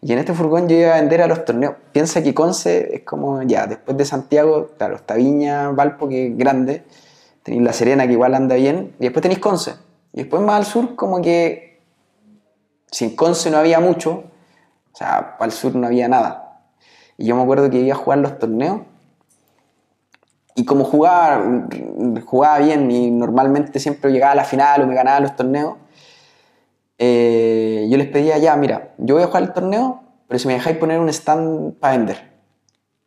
Y 0.03 0.12
en 0.12 0.18
este 0.18 0.34
furgón 0.34 0.68
yo 0.68 0.76
iba 0.76 0.94
a 0.94 1.00
vender 1.00 1.22
a 1.22 1.28
los 1.28 1.44
torneos. 1.44 1.76
Piensa 1.92 2.22
que 2.22 2.34
Conce 2.34 2.96
es 2.96 3.03
como, 3.05 3.42
ya, 3.42 3.68
después 3.68 3.96
de 3.96 4.05
Santiago, 4.05 4.70
claro, 4.76 4.96
está 4.96 5.14
Viña, 5.14 5.70
Valpo, 5.70 6.09
que 6.09 6.26
es 6.26 6.36
grande, 6.36 6.84
tenéis 7.44 7.62
La 7.62 7.72
Serena, 7.72 8.07
que 8.07 8.12
igual 8.12 8.34
anda 8.34 8.57
bien, 8.57 8.94
y 8.98 9.05
después 9.05 9.22
tenéis 9.22 9.38
Conce. 9.38 9.74
Y 10.12 10.18
después 10.18 10.42
más 10.42 10.57
al 10.57 10.66
sur, 10.66 10.96
como 10.96 11.22
que 11.22 11.80
sin 12.90 13.14
Conce 13.14 13.50
no 13.50 13.59
había 13.59 13.78
mucho, 13.78 14.24
o 14.92 14.96
sea, 14.96 15.38
para 15.38 15.46
el 15.46 15.53
sur 15.53 15.76
no 15.76 15.86
había 15.86 16.09
nada. 16.09 16.61
Y 17.16 17.26
yo 17.26 17.36
me 17.36 17.42
acuerdo 17.42 17.70
que 17.70 17.78
iba 17.78 17.94
a 17.94 17.98
jugar 17.98 18.18
los 18.18 18.38
torneos 18.40 18.80
y 20.55 20.64
como 20.64 20.84
jugaba, 20.84 21.68
jugaba 22.26 22.59
bien 22.59 22.90
y 22.90 23.11
normalmente 23.11 23.78
siempre 23.78 24.11
llegaba 24.11 24.32
a 24.32 24.36
la 24.36 24.44
final 24.44 24.82
o 24.82 24.86
me 24.86 24.94
ganaba 24.94 25.20
los 25.20 25.34
torneos, 25.36 25.76
eh, 27.05 27.88
yo 27.90 27.96
les 27.98 28.07
pedía, 28.09 28.38
ya, 28.38 28.55
mira, 28.57 28.94
yo 28.98 29.14
voy 29.16 29.24
a 29.24 29.26
jugar 29.26 29.42
el 29.42 29.53
torneo, 29.53 30.03
pero 30.28 30.38
si 30.38 30.46
me 30.46 30.55
dejáis 30.55 30.76
poner 30.78 31.00
un 31.00 31.09
stand 31.09 31.74
para 31.80 31.96
vender. 31.96 32.32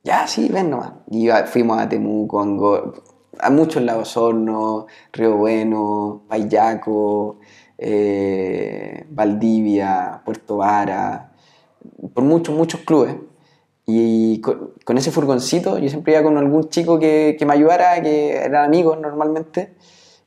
Ya, 0.03 0.27
sí, 0.27 0.49
ven 0.51 0.69
nomás. 0.69 0.93
Y 1.09 1.29
fuimos 1.47 1.79
a 1.79 1.87
Temuco, 1.89 2.39
a 2.39 2.43
Ango- 2.43 2.93
a 3.39 3.49
muchos 3.49 3.81
lados, 3.83 4.17
Horno, 4.17 4.85
Río 5.13 5.37
Bueno, 5.37 6.23
Payaco, 6.27 7.39
eh, 7.77 9.05
Valdivia, 9.09 10.21
Puerto 10.25 10.57
Vara, 10.57 11.31
por 12.13 12.23
muchos, 12.23 12.55
muchos 12.55 12.81
clubes. 12.81 13.15
Y 13.87 14.41
con, 14.41 14.97
ese 14.97 15.11
furgoncito, 15.11 15.77
yo 15.79 15.89
siempre 15.89 16.13
iba 16.13 16.23
con 16.23 16.37
algún 16.37 16.69
chico 16.69 16.99
que, 16.99 17.35
que 17.39 17.45
me 17.45 17.53
ayudara, 17.53 18.01
que 18.01 18.35
eran 18.37 18.65
amigos 18.65 18.99
normalmente, 18.99 19.75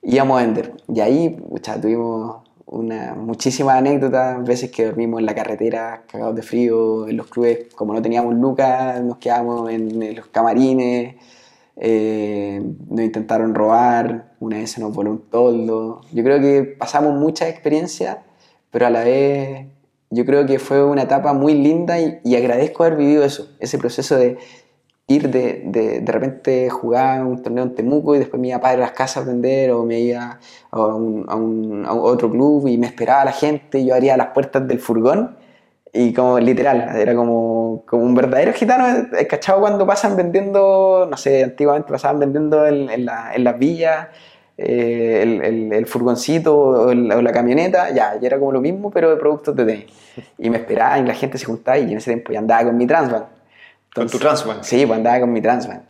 íbamos 0.03 0.39
a 0.41 0.45
vender. 0.45 0.75
Y 0.89 1.01
ahí, 1.01 1.31
pucha, 1.31 1.81
tuvimos 1.81 2.48
una, 2.71 3.15
muchísimas 3.15 3.77
anécdotas, 3.77 4.45
veces 4.45 4.71
que 4.71 4.85
dormimos 4.85 5.21
en 5.21 5.27
la 5.27 5.35
carretera, 5.35 6.05
cagados 6.11 6.37
de 6.37 6.43
frío, 6.43 7.09
en 7.09 7.17
los 7.17 7.27
clubes, 7.29 7.73
como 7.75 7.95
no 7.95 8.03
teníamos 8.03 8.35
lucas, 8.35 9.03
nos 9.03 9.19
quedamos 9.19 9.71
en, 9.71 10.15
los 10.15 10.27
camarines, 10.27 11.17
eh, 11.77 12.63
nos 12.89 13.01
intentaron 13.01 13.55
robar, 13.55 14.33
una 14.41 14.59
vez 14.59 14.73
se 14.73 14.81
nos 14.81 14.93
voló 14.95 15.13
un 15.13 15.23
toldo. 15.31 16.03
Yo 16.13 16.23
creo 16.23 16.41
que 16.41 16.63
pasamos 16.63 17.15
muchas 17.15 17.49
experiencias, 17.49 18.19
pero 18.71 18.87
a 18.87 18.91
la 18.91 19.05
vez 19.05 19.67
yo 20.11 20.25
creo 20.27 20.47
que 20.47 20.59
fue 20.59 20.85
una 20.85 21.03
etapa 21.03 21.33
muy 21.33 21.55
linda 21.55 21.99
y 22.01 22.37
agradezco 22.37 22.85
haber 22.85 22.99
vivido 22.99 23.25
eso, 23.25 23.49
ese 23.61 23.79
proceso 23.79 24.17
de 24.17 24.39
ir 25.09 25.31
de, 25.31 25.63
de, 25.65 26.01
de 26.01 26.13
repente 26.13 26.71
jugar 26.71 27.25
un 27.25 27.43
torneo 27.43 27.65
en 27.65 27.75
Temuco 27.75 28.15
y 28.15 28.19
después 28.19 28.41
me 28.41 28.49
iba 28.49 28.59
a 28.59 28.77
las 28.77 28.93
casas 28.93 29.25
a 29.25 29.27
vender 29.27 29.73
o 29.73 29.85
me 29.85 30.01
iba 30.01 30.39
a, 30.71 30.81
un, 30.81 31.25
a, 31.29 31.35
un, 31.35 31.87
a 31.87 31.95
otro 31.95 32.31
club 32.31 32.69
y 32.69 32.77
me 32.77 32.87
esperaba 32.87 33.25
la 33.25 33.33
gente, 33.33 33.85
yo 33.85 33.95
abría 33.95 34.17
las 34.17 34.29
puertas 34.29 34.69
del 34.69 34.79
furgón 34.79 35.37
y 35.93 36.13
como 36.13 36.39
literal, 36.39 36.95
era 36.97 37.15
como, 37.15 37.83
como 37.87 38.03
un 38.03 38.15
verdadero 38.15 38.53
gitano, 38.53 39.09
¿cachado? 39.29 39.61
Cuando 39.61 39.87
pasan 39.87 40.17
vendiendo, 40.17 41.09
no 41.11 41.17
sé, 41.17 41.43
antiguamente 41.45 41.91
pasaban 41.91 42.21
vendiendo 42.21 42.67
en, 42.67 42.91
en, 42.91 43.07
la, 43.07 43.35
en 43.35 43.45
las 43.45 43.59
villas 43.59 44.09
eh, 44.59 45.21
el, 45.23 45.43
el, 45.43 45.73
el, 45.73 45.87
furgoncito 45.87 46.55
o, 46.55 46.91
el, 46.91 47.11
o, 47.11 47.23
la 47.23 47.33
camioneta, 47.33 47.91
ya, 47.91 48.19
ya 48.21 48.27
era 48.27 48.39
como 48.39 48.53
lo 48.53 48.61
mismo, 48.61 48.91
pero 48.91 49.11
de 49.11 49.17
productos 49.17 49.57
de 49.57 49.65
tenis. 49.65 49.87
Y 50.37 50.51
me 50.51 50.59
esperaban 50.59 51.05
y 51.05 51.09
la 51.09 51.15
gente 51.15 51.39
se 51.39 51.47
juntaba 51.47 51.79
y 51.79 51.93
en 51.93 51.99
ese 51.99 52.11
tiempo 52.11 52.33
ya 52.33 52.41
andaba 52.41 52.65
con 52.65 52.77
mi 52.77 52.87
¿Con 53.95 54.09
tu 54.09 54.19
Transvan? 54.19 54.63
Sí, 54.65 54.87
pues 54.87 54.97
andaba 54.97 55.21
con 55.21 55.33
mi 55.33 55.41
Transvan. 55.41 55.89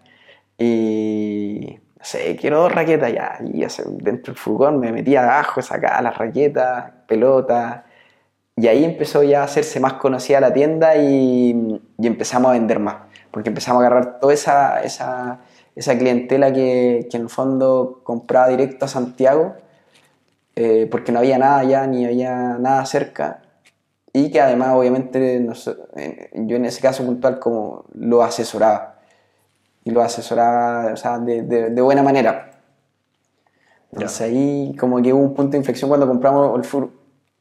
Y, 0.57 1.79
no 1.99 2.05
sé, 2.05 2.37
quiero 2.37 2.63
dos 2.63 2.73
raquetas 2.73 3.13
ya. 3.13 3.39
Y 3.45 3.65
dentro 4.03 4.33
del 4.33 4.37
furgón 4.37 4.81
me 4.81 4.93
metía 4.93 5.25
abajo, 5.25 5.63
sacaba 5.63 6.01
las 6.03 6.17
raquetas, 6.17 6.93
pelotas. 7.07 7.83
Y 8.57 8.67
ahí 8.67 8.85
empezó 8.85 9.23
ya 9.23 9.43
a 9.43 9.45
hacerse 9.45 9.79
más 9.79 9.95
conocida 9.95 10.41
la 10.41 10.53
tienda 10.53 10.97
y, 10.97 11.81
y 11.99 12.07
empezamos 12.07 12.51
a 12.51 12.53
vender 12.53 12.81
más. 12.81 12.97
Porque 13.31 13.51
empezamos 13.51 13.83
a 13.83 13.87
agarrar 13.87 14.19
toda 14.21 14.35
esa, 14.35 14.83
esa, 14.83 15.41
esa 15.77 15.97
clientela 15.97 16.53
que, 16.53 17.07
que, 17.11 17.17
en 17.17 17.25
el 17.25 17.29
fondo 17.29 18.01
compraba 18.03 18.49
directo 18.49 18.87
a 18.87 18.89
Santiago, 18.89 19.55
eh, 20.57 20.89
porque 20.91 21.13
no 21.13 21.21
había 21.21 21.39
nada 21.39 21.59
allá 21.59 21.87
ni 21.87 22.05
había 22.05 22.57
nada 22.59 22.85
cerca. 22.85 23.43
Y 24.19 24.31
que 24.33 24.41
además, 24.41 24.71
obviamente, 24.75 25.39
no 25.39 25.55
sé, 25.55 25.77
yo 26.33 26.57
en 26.57 26.65
ese 26.65 26.81
caso 26.81 27.05
puntual 27.05 27.39
como 27.39 27.85
lo 27.95 28.25
asesoraba. 28.25 28.99
Y 29.85 29.93
lo 29.93 30.03
asesoraba 30.03 30.93
o 30.93 30.97
sea, 30.97 31.21
de, 31.21 31.43
de, 31.43 31.71
de 31.71 31.81
buena 31.81 32.03
manera. 32.03 32.51
Entonces 33.93 34.21
ahí 34.21 34.75
como 34.77 35.01
que 35.01 35.13
hubo 35.13 35.23
un 35.23 35.35
punto 35.35 35.53
de 35.53 35.59
inflexión 35.59 35.89
cuando 35.89 36.09
compramos 36.09 36.59
el 36.59 36.65
fur 36.65 36.91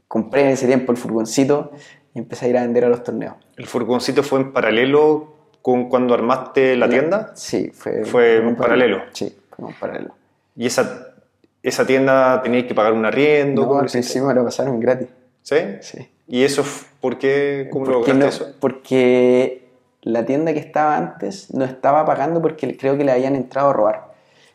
compré 0.08 0.44
en 0.44 0.50
ese 0.50 0.68
tiempo 0.68 0.92
el 0.92 0.98
furgoncito 0.98 1.72
y 2.14 2.20
empecé 2.20 2.46
a 2.46 2.50
ir 2.50 2.58
a 2.58 2.62
vender 2.62 2.86
a 2.86 2.90
los 2.90 3.04
torneos. 3.04 3.36
¿El 3.58 3.66
furgoncito 3.66 4.22
fue 4.22 4.40
en 4.40 4.54
paralelo 4.54 5.34
con 5.64 5.90
cuando 5.90 6.14
armaste 6.14 6.76
la 6.78 6.88
tienda? 6.88 7.32
Sí, 7.34 7.72
fue, 7.74 8.06
fue 8.06 8.40
un 8.40 8.56
paralelo. 8.56 9.02
Sí, 9.12 9.36
fue 9.50 9.66
un 9.66 9.74
paralelo. 9.74 10.14
¿Y 10.56 10.68
esa, 10.68 11.08
esa 11.64 11.88
tienda 11.88 12.40
tenías 12.44 12.66
que 12.66 12.76
pagar 12.76 12.94
un 12.94 13.04
arriendo? 13.04 13.66
No, 13.66 13.80
al 13.80 13.88
principio 13.88 14.28
me 14.28 14.36
lo 14.36 14.46
pasaron 14.46 14.80
gratis. 14.80 15.08
¿Sí? 15.42 15.58
Sí. 15.82 16.08
¿Y 16.28 16.44
eso 16.44 16.64
por 17.00 17.18
qué? 17.18 17.70
¿Cómo 17.72 17.86
porque 17.86 18.14
lograste 18.14 18.20
no, 18.20 18.26
eso? 18.28 18.56
Porque 18.60 19.70
la 20.02 20.26
tienda 20.26 20.54
que 20.54 20.60
estaba 20.60 20.98
antes 20.98 21.54
no 21.54 21.66
estaba 21.66 22.06
pagando 22.06 22.42
porque 22.42 22.76
creo 22.78 22.98
que 22.98 23.04
le 23.04 23.12
habían 23.12 23.36
entrado 23.36 23.70
a 23.70 23.74
robar. 23.74 24.08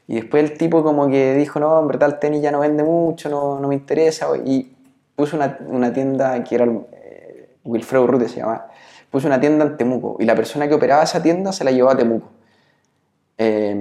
Y 0.07 0.17
después 0.17 0.43
el 0.45 0.59
tipo 0.59 0.83
como 0.83 1.09
que 1.09 1.35
dijo, 1.35 1.61
no, 1.61 1.81
en 1.81 1.89
verdad 1.89 2.11
el 2.11 2.19
tenis 2.19 2.43
ya 2.43 2.51
no 2.51 2.61
vende 2.61 2.83
mucho, 2.83 3.31
no, 3.31 3.59
no 3.59 3.69
me 3.69 3.75
interesa. 3.75 4.29
Y 4.45 4.73
puso 5.17 5.37
una, 5.37 5.59
una 5.67 5.93
tienda 5.93 6.43
que 6.45 6.55
era 6.55 6.65
eh, 6.65 7.49
Wilfredo 7.65 8.07
Rute 8.07 8.29
se 8.29 8.41
llamaba, 8.41 8.69
puso 9.11 9.27
una 9.27 9.41
tienda 9.41 9.65
en 9.65 9.77
Temuco 9.77 10.17
y 10.19 10.25
la 10.25 10.35
persona 10.35 10.69
que 10.69 10.75
operaba 10.75 11.03
esa 11.03 11.23
tienda 11.23 11.53
se 11.53 11.65
la 11.65 11.71
llevó 11.71 11.91
a 11.91 11.97
Temuco. 11.97 12.29
Eh, 13.39 13.75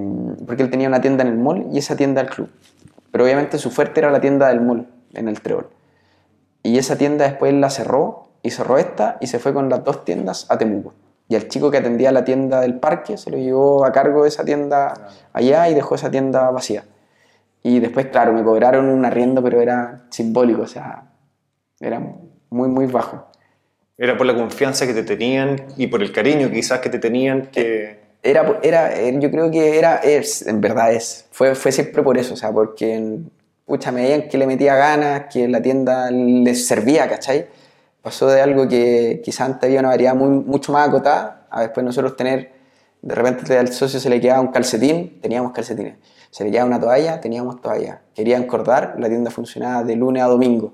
porque 0.45 0.63
él 0.63 0.69
tenía 0.69 0.87
una 0.87 1.01
tienda 1.01 1.23
en 1.23 1.29
el 1.29 1.37
mall 1.37 1.67
y 1.71 1.77
esa 1.79 1.95
tienda 1.95 2.21
al 2.21 2.29
club. 2.29 2.49
Pero 3.11 3.25
obviamente 3.25 3.57
su 3.57 3.69
fuerte 3.69 3.99
era 3.99 4.11
la 4.11 4.21
tienda 4.21 4.47
del 4.47 4.61
mall, 4.61 4.87
en 5.13 5.27
el 5.27 5.41
Trébol. 5.41 5.67
Y 6.63 6.77
esa 6.77 6.97
tienda 6.97 7.25
después 7.25 7.53
la 7.53 7.69
cerró 7.69 8.27
y 8.43 8.51
cerró 8.51 8.77
esta 8.77 9.17
y 9.19 9.27
se 9.27 9.39
fue 9.39 9.53
con 9.53 9.69
las 9.69 9.83
dos 9.83 10.05
tiendas 10.05 10.45
a 10.49 10.57
Temuco. 10.57 10.93
Y 11.27 11.35
al 11.35 11.47
chico 11.47 11.71
que 11.71 11.77
atendía 11.77 12.11
la 12.11 12.25
tienda 12.25 12.59
del 12.59 12.79
parque 12.79 13.17
se 13.17 13.31
lo 13.31 13.37
llevó 13.37 13.85
a 13.85 13.91
cargo 13.91 14.23
de 14.23 14.29
esa 14.29 14.43
tienda 14.43 15.07
allá 15.31 15.69
y 15.69 15.73
dejó 15.73 15.95
esa 15.95 16.11
tienda 16.11 16.49
vacía. 16.51 16.83
Y 17.63 17.79
después, 17.79 18.07
claro, 18.07 18.33
me 18.33 18.43
cobraron 18.43 18.89
un 18.89 19.05
arriendo, 19.05 19.41
pero 19.41 19.61
era 19.61 20.03
simbólico, 20.09 20.63
o 20.63 20.67
sea, 20.67 21.03
era 21.79 22.01
muy, 22.49 22.69
muy 22.69 22.87
bajo. 22.87 23.27
Era 23.97 24.17
por 24.17 24.25
la 24.25 24.35
confianza 24.35 24.87
que 24.87 24.93
te 24.93 25.03
tenían 25.03 25.67
y 25.77 25.87
por 25.87 26.01
el 26.01 26.11
cariño 26.11 26.49
quizás 26.51 26.79
que 26.79 26.89
te 26.89 26.99
tenían 26.99 27.47
que... 27.47 28.01
Era, 28.23 28.59
era, 28.61 29.09
yo 29.11 29.31
creo 29.31 29.49
que 29.49 29.77
era, 29.79 29.95
es, 29.97 30.45
en 30.45 30.59
verdad 30.59 30.91
es, 30.93 31.27
fue, 31.31 31.55
fue 31.55 31.71
siempre 31.71 32.03
por 32.03 32.17
eso, 32.17 32.33
o 32.33 32.37
sea, 32.37 32.51
porque, 32.51 33.19
pucha, 33.65 33.91
me 33.91 34.03
veían 34.03 34.29
que 34.29 34.37
le 34.37 34.47
metía 34.47 34.75
ganas, 34.75 35.25
que 35.31 35.47
la 35.47 35.61
tienda 35.61 36.11
les 36.11 36.67
servía, 36.67 37.09
¿cachai? 37.09 37.47
Pasó 38.01 38.27
de 38.27 38.41
algo 38.41 38.67
que 38.67 39.21
quizás 39.23 39.49
antes 39.49 39.67
había 39.67 39.79
una 39.79 39.89
variedad 39.89 40.15
muy, 40.15 40.29
mucho 40.29 40.71
más 40.73 40.87
acotada, 40.89 41.47
a 41.49 41.61
después 41.61 41.85
nosotros 41.85 42.15
tener, 42.15 42.51
de 43.01 43.15
repente 43.15 43.57
al 43.57 43.71
socio 43.71 43.99
se 43.99 44.09
le 44.09 44.19
quedaba 44.19 44.41
un 44.41 44.47
calcetín, 44.47 45.19
teníamos 45.21 45.51
calcetines, 45.51 45.97
se 46.31 46.43
le 46.43 46.51
quedaba 46.51 46.67
una 46.67 46.79
toalla, 46.79 47.21
teníamos 47.21 47.61
toalla, 47.61 48.01
quería 48.15 48.37
encordar, 48.37 48.95
la 48.97 49.07
tienda 49.07 49.31
funcionaba 49.31 49.83
de 49.83 49.95
lunes 49.95 50.23
a 50.23 50.27
domingo, 50.27 50.73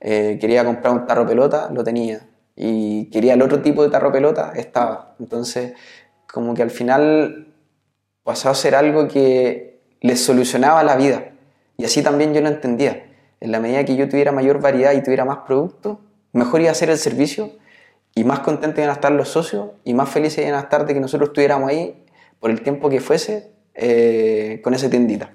eh, 0.00 0.38
quería 0.40 0.64
comprar 0.64 0.94
un 0.94 1.06
tarro 1.06 1.26
pelota, 1.26 1.70
lo 1.72 1.84
tenía, 1.84 2.20
y 2.56 3.06
quería 3.10 3.34
el 3.34 3.42
otro 3.42 3.62
tipo 3.62 3.82
de 3.82 3.88
tarro 3.88 4.12
pelota, 4.12 4.52
estaba. 4.54 5.14
Entonces, 5.18 5.72
como 6.30 6.54
que 6.54 6.62
al 6.62 6.70
final 6.70 7.54
pasó 8.22 8.50
a 8.50 8.54
ser 8.54 8.74
algo 8.74 9.08
que 9.08 9.80
les 10.00 10.20
solucionaba 10.20 10.82
la 10.84 10.96
vida. 10.96 11.32
Y 11.80 11.84
así 11.86 12.02
también 12.02 12.34
yo 12.34 12.42
lo 12.42 12.48
entendía. 12.48 13.06
En 13.40 13.52
la 13.52 13.58
medida 13.58 13.86
que 13.86 13.96
yo 13.96 14.06
tuviera 14.06 14.32
mayor 14.32 14.60
variedad 14.60 14.92
y 14.92 15.02
tuviera 15.02 15.24
más 15.24 15.38
productos, 15.46 15.96
mejor 16.32 16.60
iba 16.60 16.70
a 16.70 16.74
ser 16.74 16.90
el 16.90 16.98
servicio 16.98 17.52
y 18.14 18.22
más 18.22 18.40
contentos 18.40 18.80
iban 18.80 18.90
a 18.90 18.92
estar 18.92 19.10
los 19.12 19.30
socios 19.30 19.68
y 19.82 19.94
más 19.94 20.10
felices 20.10 20.44
iban 20.44 20.56
a 20.56 20.60
estar 20.60 20.84
de 20.84 20.92
que 20.92 21.00
nosotros 21.00 21.30
estuviéramos 21.30 21.70
ahí 21.70 22.04
por 22.38 22.50
el 22.50 22.60
tiempo 22.60 22.90
que 22.90 23.00
fuese 23.00 23.50
eh, 23.74 24.60
con 24.62 24.74
esa 24.74 24.90
tiendita. 24.90 25.30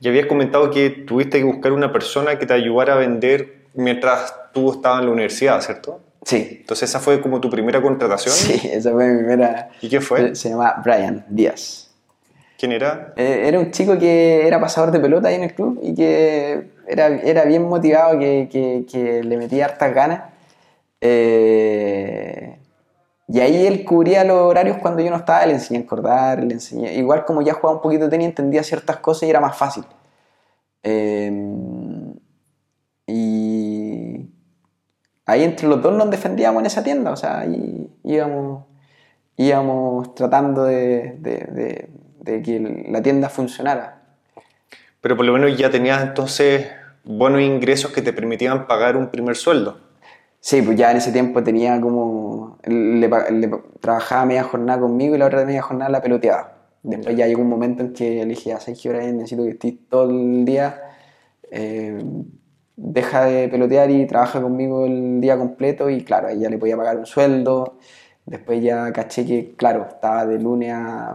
Y 0.00 0.08
habías 0.08 0.26
comentado 0.26 0.68
que 0.72 0.90
tuviste 0.90 1.38
que 1.38 1.44
buscar 1.44 1.70
una 1.70 1.92
persona 1.92 2.40
que 2.40 2.44
te 2.44 2.54
ayudara 2.54 2.94
a 2.94 2.96
vender 2.96 3.66
mientras 3.74 4.34
tú 4.52 4.72
estabas 4.72 4.98
en 4.98 5.06
la 5.06 5.12
universidad, 5.12 5.60
¿cierto? 5.60 6.00
Sí. 6.24 6.58
Entonces 6.62 6.90
esa 6.90 6.98
fue 6.98 7.20
como 7.20 7.40
tu 7.40 7.48
primera 7.48 7.80
contratación. 7.80 8.34
Sí, 8.34 8.68
esa 8.68 8.90
fue 8.90 9.06
mi 9.06 9.18
primera. 9.18 9.70
¿Y 9.80 9.88
quién 9.88 10.02
fue? 10.02 10.30
Se, 10.30 10.34
se 10.34 10.48
llama 10.48 10.82
Brian 10.84 11.24
Díaz. 11.28 11.81
¿Quién 12.62 12.70
era? 12.70 13.12
Eh, 13.16 13.42
era 13.46 13.58
un 13.58 13.72
chico 13.72 13.98
que 13.98 14.46
era 14.46 14.60
pasador 14.60 14.92
de 14.92 15.00
pelota 15.00 15.26
ahí 15.26 15.34
en 15.34 15.42
el 15.42 15.52
club 15.52 15.80
y 15.82 15.96
que 15.96 16.70
era, 16.86 17.08
era 17.08 17.44
bien 17.44 17.64
motivado, 17.64 18.16
que, 18.20 18.86
que, 18.88 19.24
le 19.24 19.36
metía 19.36 19.64
hartas 19.64 19.92
ganas. 19.92 20.30
Eh, 21.00 22.56
y 23.26 23.40
ahí 23.40 23.66
él 23.66 23.84
cubría 23.84 24.22
los 24.22 24.36
horarios 24.42 24.76
cuando 24.76 25.02
yo 25.02 25.10
no 25.10 25.16
estaba, 25.16 25.44
le 25.44 25.54
enseñé 25.54 25.80
a 25.80 25.82
encordar, 25.82 26.44
le 26.44 26.54
enseñé. 26.54 26.94
Igual 26.94 27.24
como 27.24 27.42
ya 27.42 27.54
jugaba 27.54 27.78
un 27.78 27.82
poquito 27.82 28.04
de 28.04 28.10
tenis, 28.10 28.28
entendía 28.28 28.62
ciertas 28.62 28.98
cosas 28.98 29.24
y 29.24 29.30
era 29.30 29.40
más 29.40 29.56
fácil. 29.56 29.82
Eh, 30.84 31.32
y 33.08 34.30
ahí 35.26 35.42
entre 35.42 35.66
los 35.66 35.82
dos 35.82 35.92
nos 35.94 36.08
defendíamos 36.12 36.60
en 36.60 36.66
esa 36.66 36.84
tienda, 36.84 37.10
o 37.10 37.16
sea, 37.16 37.40
ahí 37.40 37.90
íbamos, 38.04 38.66
íbamos 39.36 40.14
tratando 40.14 40.62
de, 40.62 41.88
de, 42.24 42.42
que 42.42 42.86
la 42.88 43.02
tienda 43.02 43.28
funcionara. 43.28 44.02
Pero 45.00 45.16
por 45.16 45.26
lo 45.26 45.32
menos 45.32 45.56
ya 45.56 45.70
tenías 45.70 46.02
entonces 46.02 46.68
buenos 47.04 47.40
ingresos 47.40 47.92
que 47.92 48.02
te 48.02 48.12
permitían 48.12 48.66
pagar 48.66 48.96
un 48.96 49.08
primer 49.08 49.36
sueldo. 49.36 49.78
Sí, 50.40 50.62
pues 50.62 50.76
ya 50.76 50.90
en 50.90 50.96
ese 50.96 51.12
tiempo 51.12 51.42
tenía 51.42 51.80
como, 51.80 52.58
le, 52.64 53.08
le 53.08 53.50
trabajaba 53.80 54.24
media 54.24 54.42
jornada 54.42 54.80
conmigo 54.80 55.14
y 55.14 55.18
la 55.18 55.26
otra 55.26 55.44
media 55.44 55.62
jornada 55.62 55.90
la 55.90 56.02
peloteaba. 56.02 56.54
Después 56.82 57.16
ya 57.16 57.26
llegó 57.26 57.42
un 57.42 57.48
momento 57.48 57.82
en 57.84 57.92
que 57.92 58.24
le 58.24 58.26
dije, 58.26 58.52
a 58.52 58.58
seis 58.58 58.84
horas 58.86 59.04
necesito 59.12 59.44
que 59.44 59.50
estés 59.50 59.74
todo 59.88 60.10
el 60.10 60.44
día. 60.44 60.80
Eh, 61.50 62.02
deja 62.76 63.24
de 63.24 63.48
pelotear 63.48 63.90
y 63.90 64.06
trabaja 64.06 64.42
conmigo 64.42 64.86
el 64.86 65.20
día 65.20 65.38
completo 65.38 65.90
y 65.90 66.02
claro, 66.02 66.28
ahí 66.28 66.40
ya 66.40 66.50
le 66.50 66.58
podía 66.58 66.76
pagar 66.76 66.98
un 66.98 67.06
sueldo. 67.06 67.78
Después 68.26 68.62
ya 68.62 68.92
caché 68.92 69.24
que, 69.26 69.54
claro, 69.56 69.86
estaba 69.88 70.26
de 70.26 70.38
lunes 70.40 70.72
a, 70.72 71.14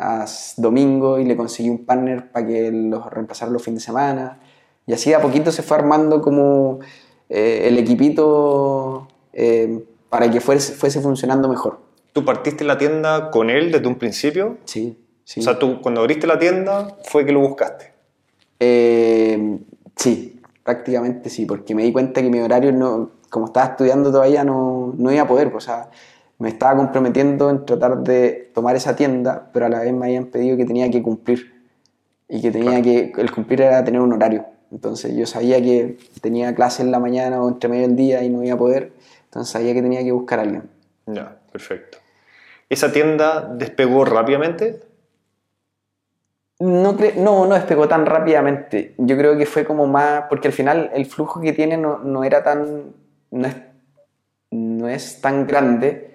a 0.00 0.24
domingo 0.56 1.18
y 1.18 1.24
le 1.24 1.36
conseguí 1.36 1.68
un 1.68 1.84
partner 1.84 2.32
para 2.32 2.46
que 2.46 2.72
los 2.72 3.08
reemplazara 3.10 3.52
los 3.52 3.62
fines 3.62 3.82
de 3.82 3.86
semana. 3.86 4.40
Y 4.86 4.94
así 4.94 5.12
a 5.12 5.20
poquito 5.20 5.52
se 5.52 5.62
fue 5.62 5.76
armando 5.76 6.22
como 6.22 6.80
eh, 7.28 7.68
el 7.68 7.78
equipito 7.78 9.08
eh, 9.34 9.84
para 10.08 10.30
que 10.30 10.40
fuese, 10.40 10.72
fuese 10.72 11.00
funcionando 11.00 11.48
mejor. 11.48 11.80
¿Tú 12.12 12.24
partiste 12.24 12.64
la 12.64 12.78
tienda 12.78 13.30
con 13.30 13.50
él 13.50 13.70
desde 13.70 13.86
un 13.86 13.96
principio? 13.96 14.56
Sí, 14.64 14.98
sí. 15.24 15.40
O 15.40 15.42
sea, 15.42 15.58
tú 15.58 15.80
cuando 15.82 16.00
abriste 16.00 16.26
la 16.26 16.38
tienda 16.38 16.96
fue 17.04 17.26
que 17.26 17.32
lo 17.32 17.40
buscaste. 17.40 17.92
Eh, 18.58 19.58
sí, 19.96 20.40
prácticamente 20.64 21.28
sí, 21.28 21.44
porque 21.44 21.74
me 21.74 21.82
di 21.82 21.92
cuenta 21.92 22.22
que 22.22 22.30
mi 22.30 22.40
horario, 22.40 22.72
no, 22.72 23.10
como 23.28 23.46
estaba 23.46 23.66
estudiando 23.66 24.10
todavía, 24.10 24.44
no, 24.44 24.94
no 24.96 25.12
iba 25.12 25.22
a 25.22 25.28
poder. 25.28 25.52
O 25.54 25.60
sea, 25.60 25.90
me 26.40 26.48
estaba 26.48 26.74
comprometiendo 26.74 27.50
en 27.50 27.66
tratar 27.66 27.98
de 27.98 28.50
tomar 28.54 28.74
esa 28.74 28.96
tienda, 28.96 29.50
pero 29.52 29.66
a 29.66 29.68
la 29.68 29.80
vez 29.80 29.92
me 29.92 30.06
habían 30.06 30.24
pedido 30.24 30.56
que 30.56 30.64
tenía 30.64 30.90
que 30.90 31.02
cumplir. 31.02 31.54
Y 32.28 32.40
que 32.40 32.50
tenía 32.50 32.80
que, 32.80 33.12
el 33.18 33.30
cumplir 33.30 33.60
era 33.60 33.84
tener 33.84 34.00
un 34.00 34.12
horario. 34.14 34.46
Entonces 34.72 35.14
yo 35.14 35.26
sabía 35.26 35.60
que 35.60 35.98
tenía 36.22 36.54
clase 36.54 36.82
en 36.82 36.92
la 36.92 36.98
mañana 36.98 37.42
o 37.42 37.48
entre 37.48 37.68
medio 37.68 37.86
del 37.88 37.96
día 37.96 38.24
y 38.24 38.30
no 38.30 38.42
iba 38.42 38.54
a 38.54 38.58
poder. 38.58 38.92
Entonces 39.24 39.52
sabía 39.52 39.74
que 39.74 39.82
tenía 39.82 40.02
que 40.02 40.12
buscar 40.12 40.38
a 40.38 40.42
alguien. 40.42 40.62
Ya, 41.06 41.36
perfecto. 41.52 41.98
¿Esa 42.70 42.90
tienda 42.90 43.52
despegó 43.54 44.06
rápidamente? 44.06 44.80
No, 46.58 46.96
no, 47.16 47.46
no 47.46 47.54
despegó 47.54 47.86
tan 47.86 48.06
rápidamente. 48.06 48.94
Yo 48.96 49.14
creo 49.18 49.36
que 49.36 49.44
fue 49.44 49.66
como 49.66 49.86
más, 49.86 50.24
porque 50.30 50.48
al 50.48 50.54
final 50.54 50.90
el 50.94 51.04
flujo 51.04 51.38
que 51.40 51.52
tiene 51.52 51.76
no, 51.76 51.98
no 51.98 52.24
era 52.24 52.42
tan, 52.42 52.94
no 53.30 53.46
es, 53.46 53.56
no 54.50 54.88
es 54.88 55.20
tan 55.20 55.46
grande, 55.46 56.09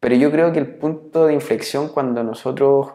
pero 0.00 0.14
yo 0.16 0.30
creo 0.30 0.52
que 0.52 0.58
el 0.58 0.66
punto 0.66 1.26
de 1.26 1.34
inflexión 1.34 1.88
cuando 1.88 2.24
nosotros 2.24 2.92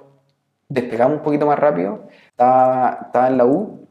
despegamos 0.68 1.18
un 1.18 1.24
poquito 1.24 1.46
más 1.46 1.60
rápido, 1.60 2.08
estaba, 2.30 3.28
en 3.28 3.38
la 3.38 3.46
U, 3.46 3.88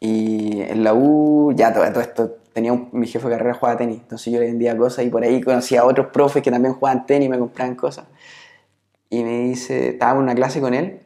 y 0.00 0.60
en 0.60 0.84
la 0.84 0.94
U, 0.94 1.52
ya 1.56 1.72
todo, 1.72 1.84
esto, 1.84 2.36
tenía 2.52 2.72
mi 2.92 3.06
jefe 3.06 3.26
de 3.28 3.36
carrera 3.36 3.54
jugaba 3.54 3.78
tenis, 3.78 4.00
entonces 4.00 4.32
yo 4.32 4.38
le 4.38 4.46
vendía 4.46 4.76
cosas 4.76 5.04
y 5.04 5.10
por 5.10 5.22
ahí 5.22 5.40
conocía 5.40 5.80
a 5.80 5.84
otros 5.86 6.08
profes 6.08 6.42
que 6.42 6.50
también 6.50 6.74
jugaban 6.74 7.06
tenis 7.06 7.26
y 7.26 7.30
me 7.30 7.38
compraban 7.38 7.74
cosas. 7.74 8.06
Y 9.10 9.24
me 9.24 9.40
dice, 9.40 9.90
estaba 9.90 10.12
en 10.12 10.18
una 10.18 10.34
clase 10.34 10.60
con 10.60 10.74
él, 10.74 11.00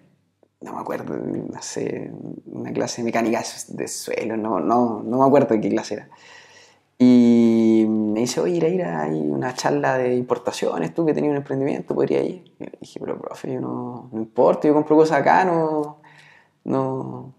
no 0.61 0.75
me 0.75 0.81
acuerdo, 0.81 1.15
no 1.15 1.63
sé, 1.63 2.11
una 2.47 2.73
clase 2.73 3.03
de 3.03 3.07
mecánica 3.07 3.43
de 3.69 3.89
suelo, 3.89 4.37
no, 4.37 4.61
no, 4.61 5.03
no 5.05 5.19
me 5.19 5.27
acuerdo 5.27 5.55
de 5.55 5.61
qué 5.61 5.71
clase 5.71 5.95
era. 5.95 6.09
Y 7.05 7.85
me 7.89 8.21
dice, 8.21 8.41
oye, 8.41 8.59
Ira, 8.59 8.69
Ira, 8.69 9.03
hay 9.03 9.19
una 9.19 9.53
charla 9.55 9.99
de 9.99 10.15
importaciones, 10.15 10.95
tú 10.95 11.05
que 11.05 11.13
tenías 11.13 11.33
un 11.33 11.39
emprendimiento, 11.39 11.97
podría 11.97 12.23
ir. 12.23 12.45
Y 12.61 12.65
le 12.65 12.79
dije, 12.81 13.01
pero 13.01 13.19
profe, 13.19 13.53
yo 13.55 13.61
no, 13.61 14.09
no 14.13 14.21
importa, 14.21 14.69
yo 14.69 14.75
compro 14.75 14.95
cosas 14.95 15.19
acá, 15.19 15.45
no, 15.45 16.01
no. 16.63 17.35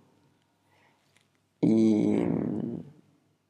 Y 1.61 2.24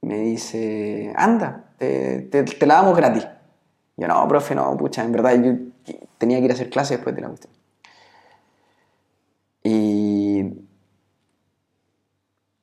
me 0.02 0.18
dice, 0.20 1.12
anda, 1.16 1.74
te 1.80 2.68
la 2.68 2.76
damos 2.76 2.96
gratis. 2.96 3.28
Yo, 3.98 4.08
no, 4.08 4.28
profe, 4.28 4.54
no, 4.54 4.78
pucha, 4.78 5.04
en 5.04 5.14
verdad 5.14 5.42
yo 5.42 5.54
tenía 6.20 6.38
que 6.38 6.46
ir 6.46 6.52
a 6.52 6.54
hacer 6.54 6.70
clases 6.70 6.98
después 6.98 7.16
de 7.16 7.22
la 7.22 7.30
cuestión. 7.30 7.54
Y 9.64 10.68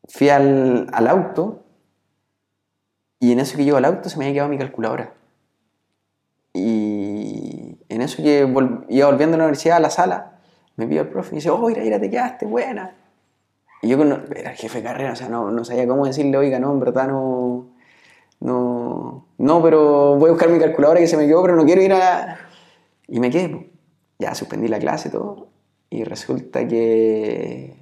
fui 0.07 0.29
al, 0.29 0.87
al 0.93 1.09
auto 1.09 1.65
y 3.21 3.33
en 3.33 3.39
eso 3.39 3.57
que 3.57 3.65
llego 3.65 3.77
al 3.77 3.85
auto 3.85 4.09
se 4.09 4.19
me 4.19 4.25
había 4.25 4.35
quedado 4.35 4.49
mi 4.49 4.59
calculadora. 4.59 5.13
Y 6.55 7.79
en 7.89 8.03
eso 8.03 8.23
que 8.23 8.39
iba 8.89 9.07
volviendo 9.07 9.35
a 9.35 9.39
la 9.39 9.45
universidad 9.45 9.77
a 9.77 9.81
la 9.81 9.91
sala, 9.91 10.39
me 10.77 10.87
vio 10.87 11.03
el 11.03 11.09
profe 11.09 11.35
y 11.35 11.37
dice, 11.37 11.51
oh, 11.51 11.69
mira, 11.69 11.83
mira, 11.83 12.01
te 12.01 12.09
quedaste, 12.09 12.47
buena. 12.47 12.97
Y 13.83 13.89
yo 13.89 14.03
era 14.03 14.51
el 14.51 14.57
jefe 14.57 14.79
de 14.79 14.85
carrera, 14.85 15.13
o 15.13 15.17
sea, 15.17 15.29
no, 15.29 15.65
sabía 15.65 15.87
cómo 15.87 16.07
decirle, 16.07 16.37
oiga, 16.39 16.59
no, 16.59 16.73
en 16.73 16.81
verdad 16.81 17.09
no, 17.09 17.67
no, 18.41 19.27
no, 19.37 19.63
pero 19.63 20.17
voy 20.17 20.29
a 20.29 20.33
buscar 20.33 20.49
mi 20.49 20.59
calculadora 20.59 21.01
que 21.01 21.07
se 21.07 21.19
me 21.19 21.27
quedó, 21.27 21.43
pero 21.43 21.57
no 21.57 21.65
quiero 21.65 21.83
ir 21.83 21.93
a 21.93 21.99
la... 21.99 22.39
Y 23.07 23.21
me 23.21 23.31
quedé, 23.31 23.49
po. 23.51 23.65
ya 24.19 24.35
suspendí 24.35 24.69
la 24.69 24.79
clase 24.79 25.09
y 25.09 25.13
todo, 25.13 25.49
y 25.91 26.05
resulta 26.05 26.67
que 26.67 27.77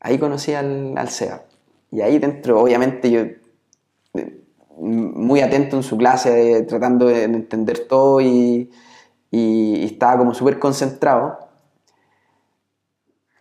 ahí 0.00 0.18
conocí 0.18 0.52
al, 0.52 0.96
al 0.98 1.08
SEA. 1.08 1.44
Y 1.90 2.02
ahí 2.02 2.18
dentro, 2.18 2.60
obviamente, 2.60 3.10
yo 3.10 3.22
muy 4.80 5.40
atento 5.40 5.76
en 5.76 5.82
su 5.82 5.96
clase, 5.96 6.62
tratando 6.68 7.06
de 7.06 7.24
entender 7.24 7.86
todo 7.88 8.20
y, 8.20 8.70
y- 9.30 9.76
y 9.82 9.84
estaba 9.86 10.18
como 10.18 10.34
súper 10.34 10.58
concentrado. 10.58 11.38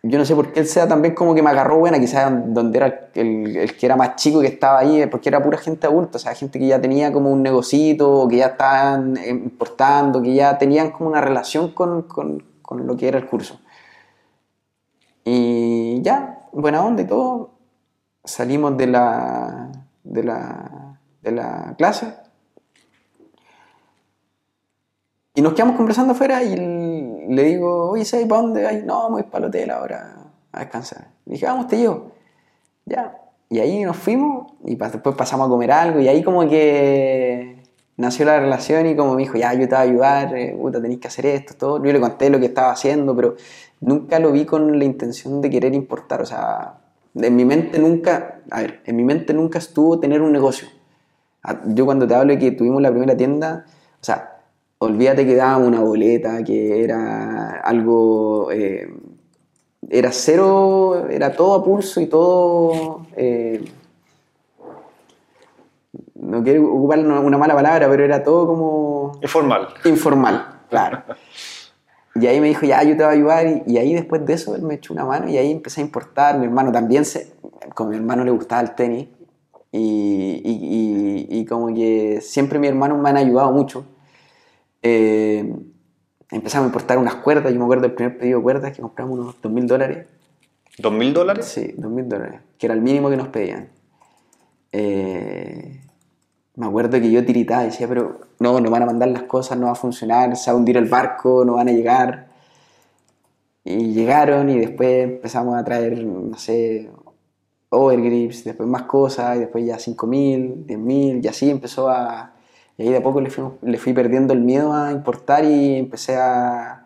Yo 0.03 0.17
no 0.19 0.25
sé 0.25 0.35
por 0.35 0.53
qué 0.53 0.61
el 0.61 0.67
SEA 0.67 0.87
también 0.87 1.15
como 1.15 1.33
que 1.35 1.41
me 1.41 1.49
agarró 1.49 1.79
buena, 1.79 1.99
quizás 1.99 2.31
donde 2.53 2.77
era 2.77 3.09
el, 3.15 3.57
el 3.57 3.75
que 3.75 3.85
era 3.85 3.95
más 3.95 4.15
chico 4.15 4.39
que 4.39 4.47
estaba 4.47 4.79
ahí, 4.79 5.05
porque 5.07 5.27
era 5.29 5.43
pura 5.43 5.57
gente 5.57 5.87
adulta, 5.87 6.17
o 6.17 6.19
sea, 6.19 6.33
gente 6.35 6.59
que 6.59 6.67
ya 6.67 6.79
tenía 6.79 7.11
como 7.11 7.31
un 7.31 7.41
negocito, 7.43 8.27
que 8.29 8.37
ya 8.37 8.47
estaban 8.47 9.17
importando, 9.27 10.21
que 10.21 10.33
ya 10.35 10.57
tenían 10.57 10.91
como 10.91 11.09
una 11.09 11.19
relación 11.21 11.71
con, 11.71 12.03
con- 12.03 12.43
con 12.61 12.85
lo 12.87 12.95
que 12.95 13.07
era 13.07 13.17
el 13.17 13.25
curso. 13.27 13.59
Y 15.23 16.01
ya, 16.01 16.47
buena 16.53 16.83
onda 16.85 17.01
y 17.03 17.07
todo, 17.07 17.51
salimos 18.23 18.77
de 18.77 18.87
la, 18.87 19.71
de 20.03 20.23
la, 20.23 20.86
de 21.29 21.35
la 21.35 21.75
clase 21.77 22.13
y 25.37 25.41
nos 25.43 25.53
quedamos 25.53 25.75
conversando 25.75 26.13
afuera 26.13 26.41
y 26.41 26.55
le 26.55 27.43
digo, 27.43 27.91
oye, 27.91 28.03
¿sabes 28.05 28.25
para 28.25 28.41
dónde 28.41 28.63
vas? 28.63 28.83
No, 28.83 29.11
voy 29.11 29.21
para 29.21 29.45
el 29.45 29.49
hotel 29.49 29.69
ahora 29.69 30.31
a 30.51 30.59
descansar. 30.61 31.09
Le 31.27 31.33
dije, 31.33 31.45
vamos, 31.45 31.67
te 31.67 31.77
llevo. 31.77 32.11
Ya. 32.85 33.15
Y 33.47 33.59
ahí 33.59 33.83
nos 33.83 33.97
fuimos 33.97 34.53
y 34.65 34.75
después 34.75 35.15
pasamos 35.15 35.45
a 35.45 35.49
comer 35.51 35.71
algo 35.71 35.99
y 35.99 36.07
ahí 36.07 36.23
como 36.23 36.49
que 36.49 37.61
nació 37.97 38.25
la 38.25 38.39
relación 38.39 38.87
y 38.87 38.95
como 38.95 39.13
me 39.13 39.21
dijo, 39.21 39.37
ya, 39.37 39.53
yo 39.53 39.69
te 39.69 39.75
voy 39.75 39.77
a 39.77 39.81
ayudar, 39.81 40.35
eh, 40.35 40.57
puta, 40.59 40.81
tenés 40.81 40.97
que 40.97 41.07
hacer 41.07 41.27
esto, 41.27 41.53
todo. 41.53 41.85
Yo 41.85 41.93
le 41.93 41.99
conté 41.99 42.31
lo 42.31 42.39
que 42.39 42.47
estaba 42.47 42.71
haciendo, 42.71 43.15
pero 43.15 43.35
nunca 43.79 44.17
lo 44.17 44.31
vi 44.31 44.43
con 44.43 44.79
la 44.79 44.85
intención 44.85 45.39
de 45.39 45.51
querer 45.51 45.75
importar. 45.75 46.19
O 46.19 46.25
sea, 46.25 46.79
en 47.13 47.35
mi 47.35 47.45
mente 47.45 47.77
nunca, 47.77 48.39
a 48.49 48.61
ver, 48.61 48.81
en 48.85 48.95
mi 48.95 49.03
mente 49.03 49.35
nunca 49.35 49.59
estuvo 49.59 49.99
tener 49.99 50.19
un 50.23 50.31
negocio. 50.31 50.67
Ah, 51.47 51.61
Yo 51.65 51.85
cuando 51.85 52.05
te 52.05 52.13
hablo 52.13 52.33
de 52.33 52.39
que 52.39 52.51
tuvimos 52.51 52.81
la 52.81 52.91
primera 52.91 53.15
tienda, 53.15 53.65
o 54.01 54.03
sea, 54.03 54.41
olvídate 54.79 55.25
que 55.25 55.35
dábamos 55.35 55.69
una 55.69 55.79
boleta, 55.79 56.43
que 56.43 56.83
era 56.83 57.61
algo, 57.61 58.51
eh, 58.51 58.93
era 59.89 60.11
cero, 60.11 61.07
era 61.09 61.31
todo 61.31 61.55
a 61.55 61.63
pulso 61.63 62.01
y 62.01 62.07
todo, 62.07 63.07
eh, 63.15 63.63
no 66.15 66.43
quiero 66.43 66.65
ocupar 66.67 66.99
una, 66.99 67.37
mala 67.37 67.55
palabra, 67.55 67.87
pero 67.89 68.03
era 68.03 68.21
todo 68.21 68.45
como 68.45 69.11
Informal. 69.21 69.69
informal, 69.85 70.45
claro. 70.69 71.03
Y 72.15 72.27
ahí 72.27 72.41
me 72.41 72.47
dijo, 72.47 72.65
ya, 72.65 72.83
yo 72.83 72.97
te 72.97 73.03
voy 73.03 73.05
a 73.05 73.09
ayudar. 73.15 73.47
Y, 73.47 73.63
y 73.73 73.77
ahí 73.77 73.93
después 73.93 74.25
de 74.25 74.33
eso 74.33 74.55
él 74.55 74.63
me 74.63 74.73
echó 74.73 74.93
una 74.93 75.05
mano 75.05 75.29
y 75.29 75.37
ahí 75.37 75.51
empecé 75.51 75.79
a 75.79 75.85
importar. 75.85 76.37
Mi 76.37 76.45
hermano 76.45 76.71
también, 76.71 77.05
se, 77.05 77.31
como 77.75 77.91
mi 77.91 77.95
hermano 77.95 78.25
le 78.25 78.31
gustaba 78.31 78.61
el 78.61 78.75
tenis. 78.75 79.07
Y, 79.71 80.41
y- 80.43 81.27
y- 81.29 81.39
y 81.39 81.45
como 81.45 81.73
que 81.73 82.19
siempre 82.21 82.59
mis 82.59 82.69
hermanos 82.69 82.99
me 82.99 83.09
han 83.09 83.17
ayudado 83.17 83.51
mucho. 83.51 83.85
Eh, 84.81 85.53
empezamos 86.31 86.65
a 86.65 86.67
importar 86.67 86.97
unas 86.97 87.15
cuerdas. 87.15 87.51
Yo 87.53 87.59
me 87.59 87.65
acuerdo 87.65 87.83
del 87.83 87.93
primer 87.93 88.17
pedido 88.17 88.39
de 88.39 88.43
cuerdas 88.43 88.73
que 88.75 88.81
compramos 88.81 89.19
unos 89.19 89.41
2 89.41 89.51
mil 89.51 89.67
dólares. 89.67 90.07
¿Dos 90.79 90.93
mil 90.93 91.13
dólares? 91.13 91.45
Sí, 91.45 91.73
2 91.77 91.91
mil 91.91 92.07
dólares, 92.07 92.41
que 92.57 92.67
era 92.67 92.75
el 92.75 92.81
mínimo 92.81 93.09
que 93.09 93.17
nos 93.17 93.29
pedían. 93.29 93.69
Eh, 94.71 95.81
me 96.55 96.65
acuerdo 96.67 96.99
que 96.99 97.11
yo 97.11 97.25
tiritaba 97.25 97.63
y 97.63 97.67
decía, 97.67 97.87
pero 97.87 98.21
no, 98.39 98.59
no 98.59 98.69
van 98.69 98.83
a 98.83 98.85
mandar 98.85 99.09
las 99.09 99.23
cosas, 99.23 99.57
no 99.57 99.67
va 99.67 99.73
a 99.73 99.75
funcionar, 99.75 100.35
se 100.35 100.51
va 100.51 100.55
a 100.55 100.59
hundir 100.59 100.77
el 100.77 100.85
barco, 100.85 101.43
no 101.45 101.53
van 101.55 101.69
a 101.69 101.71
llegar. 101.71 102.27
Y 103.63 103.91
llegaron 103.93 104.49
y 104.49 104.59
después 104.59 105.03
empezamos 105.03 105.55
a 105.55 105.63
traer, 105.63 106.03
no 106.03 106.37
sé, 106.37 106.89
overgrips, 107.69 108.43
después 108.45 108.67
más 108.69 108.83
cosas, 108.83 109.37
y 109.37 109.39
después 109.41 109.65
ya 109.65 109.79
5.000, 109.79 110.65
10.000, 110.65 111.21
y 111.23 111.27
así 111.27 111.49
empezó 111.49 111.89
a... 111.89 112.33
Y 112.77 112.83
ahí 112.83 112.89
de 112.89 112.97
a 112.97 113.03
poco 113.03 113.21
le, 113.21 113.29
fuimos- 113.29 113.53
le 113.61 113.77
fui 113.79 113.93
perdiendo 113.93 114.33
el 114.33 114.41
miedo 114.41 114.73
a 114.73 114.91
importar 114.91 115.43
y 115.45 115.75
empecé 115.77 116.15
a, 116.17 116.85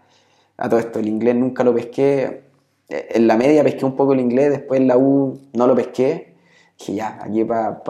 a 0.57 0.69
todo 0.69 0.79
esto. 0.79 0.99
El 0.99 1.07
inglés 1.09 1.35
nunca 1.35 1.63
lo 1.63 1.73
pesqué. 1.73 2.43
Eh, 2.89 3.07
En 3.15 3.27
la 3.27 3.37
media 3.37 3.63
pesqué 3.63 3.85
un 3.85 3.95
poco 3.95 4.13
el 4.13 4.19
inglés, 4.21 4.51
después 4.51 4.79
en 4.79 4.87
la 4.87 4.97
U 4.97 5.39
no 5.53 5.67
lo 5.67 5.75
pesqué. 5.75 6.35
Dije, 6.79 6.95
ya, 6.95 7.19
aquí 7.21 7.43
para 7.43 7.83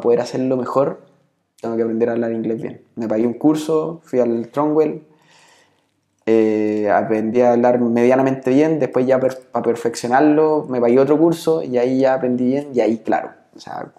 poder 0.00 0.20
hacerlo 0.20 0.56
mejor, 0.56 1.02
tengo 1.60 1.76
que 1.76 1.82
aprender 1.82 2.08
a 2.08 2.12
hablar 2.12 2.32
inglés 2.32 2.60
bien. 2.62 2.82
Me 2.96 3.08
pagué 3.08 3.26
un 3.26 3.34
curso, 3.34 4.00
fui 4.04 4.20
al 4.20 4.48
Tronwell, 4.50 5.02
eh, 6.30 6.90
aprendí 6.90 7.40
a 7.40 7.52
hablar 7.52 7.80
medianamente 7.80 8.50
bien, 8.50 8.78
después 8.78 9.06
ya 9.06 9.18
para 9.18 9.62
perfeccionarlo 9.62 10.66
me 10.68 10.78
pagué 10.78 10.98
otro 11.00 11.16
curso 11.18 11.62
y 11.62 11.78
ahí 11.78 12.00
ya 12.00 12.12
aprendí 12.12 12.44
bien 12.44 12.68
y 12.74 12.80
ahí 12.80 12.98
claro, 12.98 13.30
o 13.56 13.58
sea, 13.58 13.90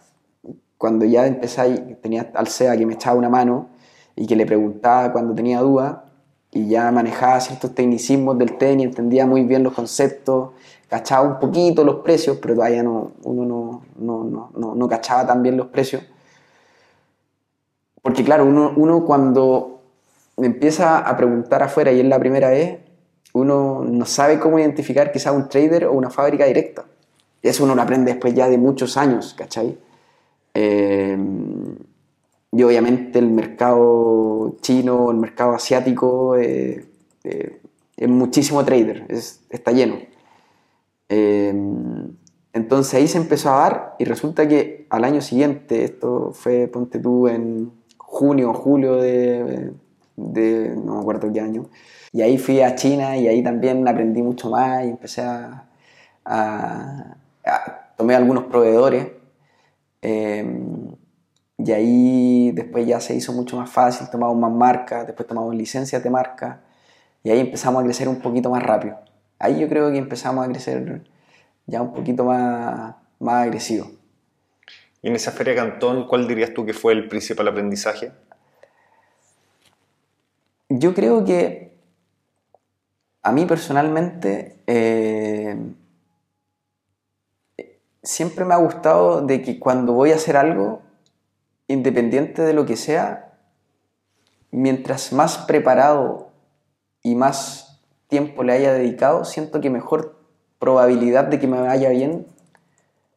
cuando 0.78 1.06
ya 1.06 1.26
empecé 1.26 1.98
tenía 2.04 2.30
al 2.36 2.46
SEA 2.46 2.78
que 2.78 2.86
me 2.86 2.94
echaba 2.94 3.18
una 3.18 3.30
mano 3.30 3.70
y 4.16 4.28
que 4.28 4.36
le 4.36 4.46
preguntaba 4.46 5.12
cuando 5.12 5.34
tenía 5.34 5.60
dudas 5.62 5.96
y 6.52 6.68
ya 6.68 6.92
manejaba 6.92 7.40
ciertos 7.40 7.74
tecnicismos 7.74 8.38
del 8.38 8.60
tenis, 8.60 8.86
entendía 8.86 9.26
muy 9.26 9.42
bien 9.42 9.64
los 9.64 9.74
conceptos, 9.74 10.52
cachaba 10.88 11.28
un 11.28 11.40
poquito 11.40 11.84
los 11.84 12.02
precios, 12.02 12.38
pero 12.40 12.54
todavía 12.54 12.84
no, 12.84 13.12
uno 13.24 13.82
no, 13.98 14.24
no, 14.24 14.52
no, 14.56 14.76
no, 14.76 14.88
cachaba 14.88 15.26
tan 15.26 15.42
bien 15.42 15.58
los 15.58 15.68
precios. 15.68 16.04
Porque 18.04 18.24
claro, 18.24 18.46
uno, 18.46 18.72
uno 18.76 19.04
cuando 19.04 19.79
empieza 20.46 21.00
a 21.00 21.18
preguntar 21.18 21.64
afuera 21.64 21.92
y 21.92 22.00
es 22.00 22.06
la 22.06 22.20
primera 22.20 22.50
vez, 22.50 22.80
uno 23.34 23.84
no 23.84 24.06
sabe 24.06 24.40
cómo 24.40 24.60
identificar 24.60 25.12
quizá 25.12 25.32
un 25.32 25.50
trader 25.50 25.86
o 25.86 25.94
una 25.94 26.10
fábrica 26.10 26.46
directa. 26.46 26.86
Eso 27.42 27.64
uno 27.64 27.76
lo 27.76 27.82
aprende 27.82 28.12
después 28.12 28.34
ya 28.34 28.50
de 28.50 28.58
muchos 28.58 28.98
años, 28.98 29.34
¿cachai? 29.38 29.78
Eh, 30.54 31.18
y 32.52 32.64
obviamente 32.64 33.20
el 33.20 33.30
mercado 33.30 34.58
chino, 34.62 35.12
el 35.12 35.18
mercado 35.18 35.54
asiático, 35.54 36.36
eh, 36.36 36.86
eh, 37.24 37.62
es 37.96 38.10
muchísimo 38.10 38.64
trader, 38.66 39.06
está 39.50 39.72
lleno. 39.72 39.98
entonces 42.54 42.94
ahí 42.94 43.08
se 43.08 43.18
empezó 43.18 43.52
a 43.52 43.60
dar 43.60 43.96
y 44.00 44.06
resulta 44.06 44.48
que 44.48 44.88
al 44.90 45.04
año 45.04 45.22
siguiente, 45.22 45.84
esto 45.84 46.32
fue, 46.34 46.68
ponte 46.68 47.00
tú, 47.00 47.28
en 47.28 47.72
junio 47.98 48.52
o 48.52 48.54
julio 48.54 48.96
de, 48.98 49.72
de, 50.34 50.76
no 50.76 50.96
me 50.96 51.02
acuerdo 51.02 51.32
qué 51.32 51.40
año, 51.42 51.70
y 52.12 52.22
ahí 52.22 52.38
fui 52.38 52.62
a 52.62 52.76
China 52.76 53.18
y 53.18 53.28
ahí 53.28 53.44
también 53.44 53.88
aprendí 53.88 54.22
mucho 54.22 54.50
más 54.50 54.84
y 54.86 54.90
empecé 54.90 55.22
a, 55.22 55.66
a, 56.26 57.18
tomé 57.98 58.16
algunos 58.16 58.46
proveedores. 58.46 59.08
Em, 60.02 60.96
y 61.58 61.72
ahí 61.74 62.52
después 62.52 62.88
ya 62.88 63.00
se 63.02 63.16
hizo 63.16 63.34
mucho 63.34 63.58
más 63.58 63.70
fácil, 63.70 64.10
tomamos 64.10 64.38
más 64.38 64.52
marcas, 64.52 65.06
después 65.06 65.28
tomamos 65.28 65.54
licencias 65.54 66.02
de 66.02 66.10
marca 66.10 66.62
y 67.24 67.32
ahí 67.32 67.40
empezamos 67.40 67.82
a 67.82 67.86
crecer 67.86 68.08
un 68.08 68.22
poquito 68.22 68.50
más 68.50 68.64
rápido. 68.64 68.98
Ahí 69.38 69.60
yo 69.60 69.68
creo 69.68 69.92
que 69.92 69.98
empezamos 69.98 70.46
a 70.46 70.50
crecer 70.50 71.04
ya 71.66 71.82
un 71.82 71.94
poquito 71.94 72.24
más, 72.24 72.96
más 73.20 73.44
agresivo. 73.44 73.92
Y 75.02 75.10
en 75.10 75.16
esa 75.16 75.32
feria 75.32 75.56
Cantón, 75.56 76.08
¿cuál 76.08 76.28
dirías 76.28 76.54
tú 76.54 76.66
que 76.66 76.74
fue 76.74 76.94
el 76.94 77.08
principal 77.08 77.48
aprendizaje? 77.48 78.12
Yo 80.70 80.94
creo 80.94 81.26
que 81.26 81.74
a 83.24 83.32
mí 83.32 83.46
personalmente 83.46 84.62
eh, 84.68 85.58
siempre 88.04 88.46
me 88.46 88.54
ha 88.54 88.58
gustado 88.58 89.22
de 89.22 89.42
que 89.42 89.60
cuando 89.60 89.94
voy 89.94 90.12
a 90.12 90.16
hacer 90.16 90.38
algo, 90.38 90.82
independiente 91.68 92.44
de 92.44 92.54
lo 92.54 92.68
que 92.68 92.78
sea, 92.78 93.34
mientras 94.52 95.12
más 95.12 95.40
preparado 95.40 96.30
y 97.02 97.16
más 97.16 97.82
tiempo 98.08 98.44
le 98.44 98.54
haya 98.54 98.72
dedicado, 98.72 99.26
siento 99.26 99.62
que 99.62 99.72
mejor 99.72 100.20
probabilidad 100.60 101.26
de 101.26 101.40
que 101.40 101.48
me 101.48 101.60
vaya 101.60 101.90
bien 101.90 102.28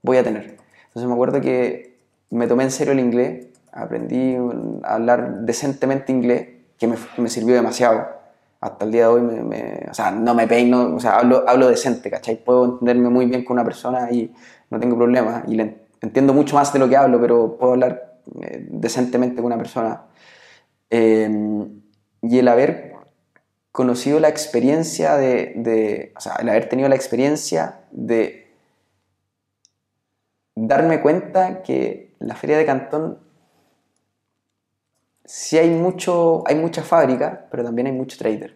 voy 0.02 0.16
a 0.16 0.24
tener. 0.24 0.58
Entonces 0.86 1.06
me 1.06 1.12
acuerdo 1.12 1.40
que 1.40 1.98
me 2.30 2.46
tomé 2.46 2.64
en 2.64 2.70
serio 2.70 2.92
el 2.92 3.00
inglés, 3.00 3.48
aprendí 3.72 4.36
a 4.84 4.94
hablar 4.94 5.40
decentemente 5.40 6.12
inglés, 6.12 6.51
que 6.82 6.88
me, 6.88 6.96
me 7.18 7.28
sirvió 7.28 7.54
demasiado 7.54 8.08
hasta 8.60 8.84
el 8.84 8.90
día 8.90 9.02
de 9.02 9.06
hoy, 9.06 9.20
me, 9.22 9.86
o 9.88 9.94
sea, 9.94 10.10
no 10.10 10.34
me 10.34 10.48
peino, 10.48 10.96
o 10.96 11.00
sea, 11.00 11.18
hablo, 11.18 11.44
hablo 11.46 11.68
decente, 11.68 12.10
¿cachai? 12.10 12.42
Puedo 12.42 12.64
entenderme 12.64 13.08
muy 13.08 13.26
bien 13.26 13.44
con 13.44 13.54
una 13.54 13.64
persona 13.64 14.10
y 14.10 14.32
no 14.70 14.80
tengo 14.80 14.96
problema. 14.96 15.44
Y 15.46 15.54
le 15.54 15.78
entiendo 16.00 16.32
mucho 16.32 16.56
más 16.56 16.72
de 16.72 16.80
lo 16.80 16.88
que 16.88 16.96
hablo, 16.96 17.20
pero 17.20 17.56
puedo 17.56 17.72
hablar 17.74 18.18
eh, 18.40 18.66
decentemente 18.68 19.36
con 19.36 19.46
una 19.46 19.58
persona. 19.58 20.02
Em, 20.90 21.82
y 22.20 22.38
el 22.38 22.48
haber 22.48 22.94
conocido 23.70 24.18
la 24.18 24.28
experiencia 24.28 25.16
de, 25.16 25.52
de, 25.56 26.12
o 26.16 26.20
sea, 26.20 26.36
el 26.40 26.48
haber 26.48 26.68
tenido 26.68 26.88
la 26.88 26.96
experiencia 26.96 27.80
de 27.92 28.52
darme 30.56 31.00
cuenta 31.00 31.62
que 31.62 32.14
la 32.18 32.34
feria 32.34 32.58
de 32.58 32.66
Cantón 32.66 33.18
sí 35.32 35.56
hay, 35.56 35.70
mucho, 35.70 36.46
hay 36.46 36.56
mucha 36.56 36.82
fábrica, 36.82 37.46
pero 37.50 37.64
también 37.64 37.86
hay 37.86 37.94
mucho 37.94 38.18
trader. 38.18 38.54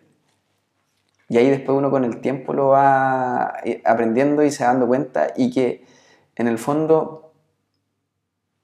Y 1.26 1.38
ahí 1.38 1.48
después 1.48 1.76
uno 1.76 1.90
con 1.90 2.04
el 2.04 2.20
tiempo 2.20 2.52
lo 2.52 2.68
va 2.68 3.54
eh, 3.64 3.80
aprendiendo 3.86 4.42
y 4.42 4.50
se 4.50 4.64
dando 4.64 4.86
cuenta 4.86 5.28
y 5.34 5.50
que 5.50 5.86
en 6.34 6.48
el 6.48 6.58
fondo, 6.58 7.32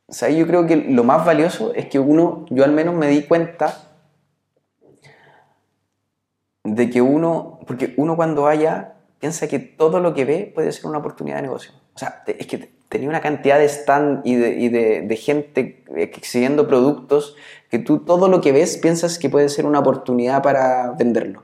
o 0.08 0.12
sea, 0.12 0.28
yo 0.28 0.46
creo 0.46 0.66
que 0.66 0.76
lo 0.76 1.04
más 1.04 1.24
valioso 1.24 1.72
es 1.72 1.86
que 1.86 1.98
uno, 1.98 2.44
yo 2.50 2.64
al 2.64 2.72
menos 2.72 2.94
me 2.94 3.08
di 3.08 3.22
cuenta 3.22 3.94
de 6.64 6.90
que 6.90 7.00
uno, 7.00 7.60
porque 7.66 7.94
uno 7.96 8.14
cuando 8.14 8.42
vaya 8.42 8.96
piensa 9.20 9.48
que 9.48 9.58
todo 9.58 10.00
lo 10.00 10.12
que 10.12 10.26
ve 10.26 10.52
puede 10.54 10.70
ser 10.72 10.84
una 10.84 10.98
oportunidad 10.98 11.36
de 11.36 11.42
negocio. 11.42 11.72
O 11.94 11.98
sea, 11.98 12.22
es 12.26 12.46
que 12.46 12.74
tenía 12.92 13.08
una 13.08 13.22
cantidad 13.22 13.58
de 13.58 13.64
stand 13.64 14.20
y 14.26 14.36
de, 14.36 15.16
gente 15.16 15.82
exhibiendo 15.96 16.68
productos 16.68 17.36
que 17.70 17.78
tú 17.78 18.00
todo 18.00 18.28
lo 18.28 18.42
que 18.42 18.52
ves 18.52 18.76
piensas 18.76 19.18
que 19.18 19.30
puede 19.30 19.48
ser 19.48 19.64
una 19.64 19.78
oportunidad 19.78 20.42
para 20.42 20.90
venderlo. 20.90 21.42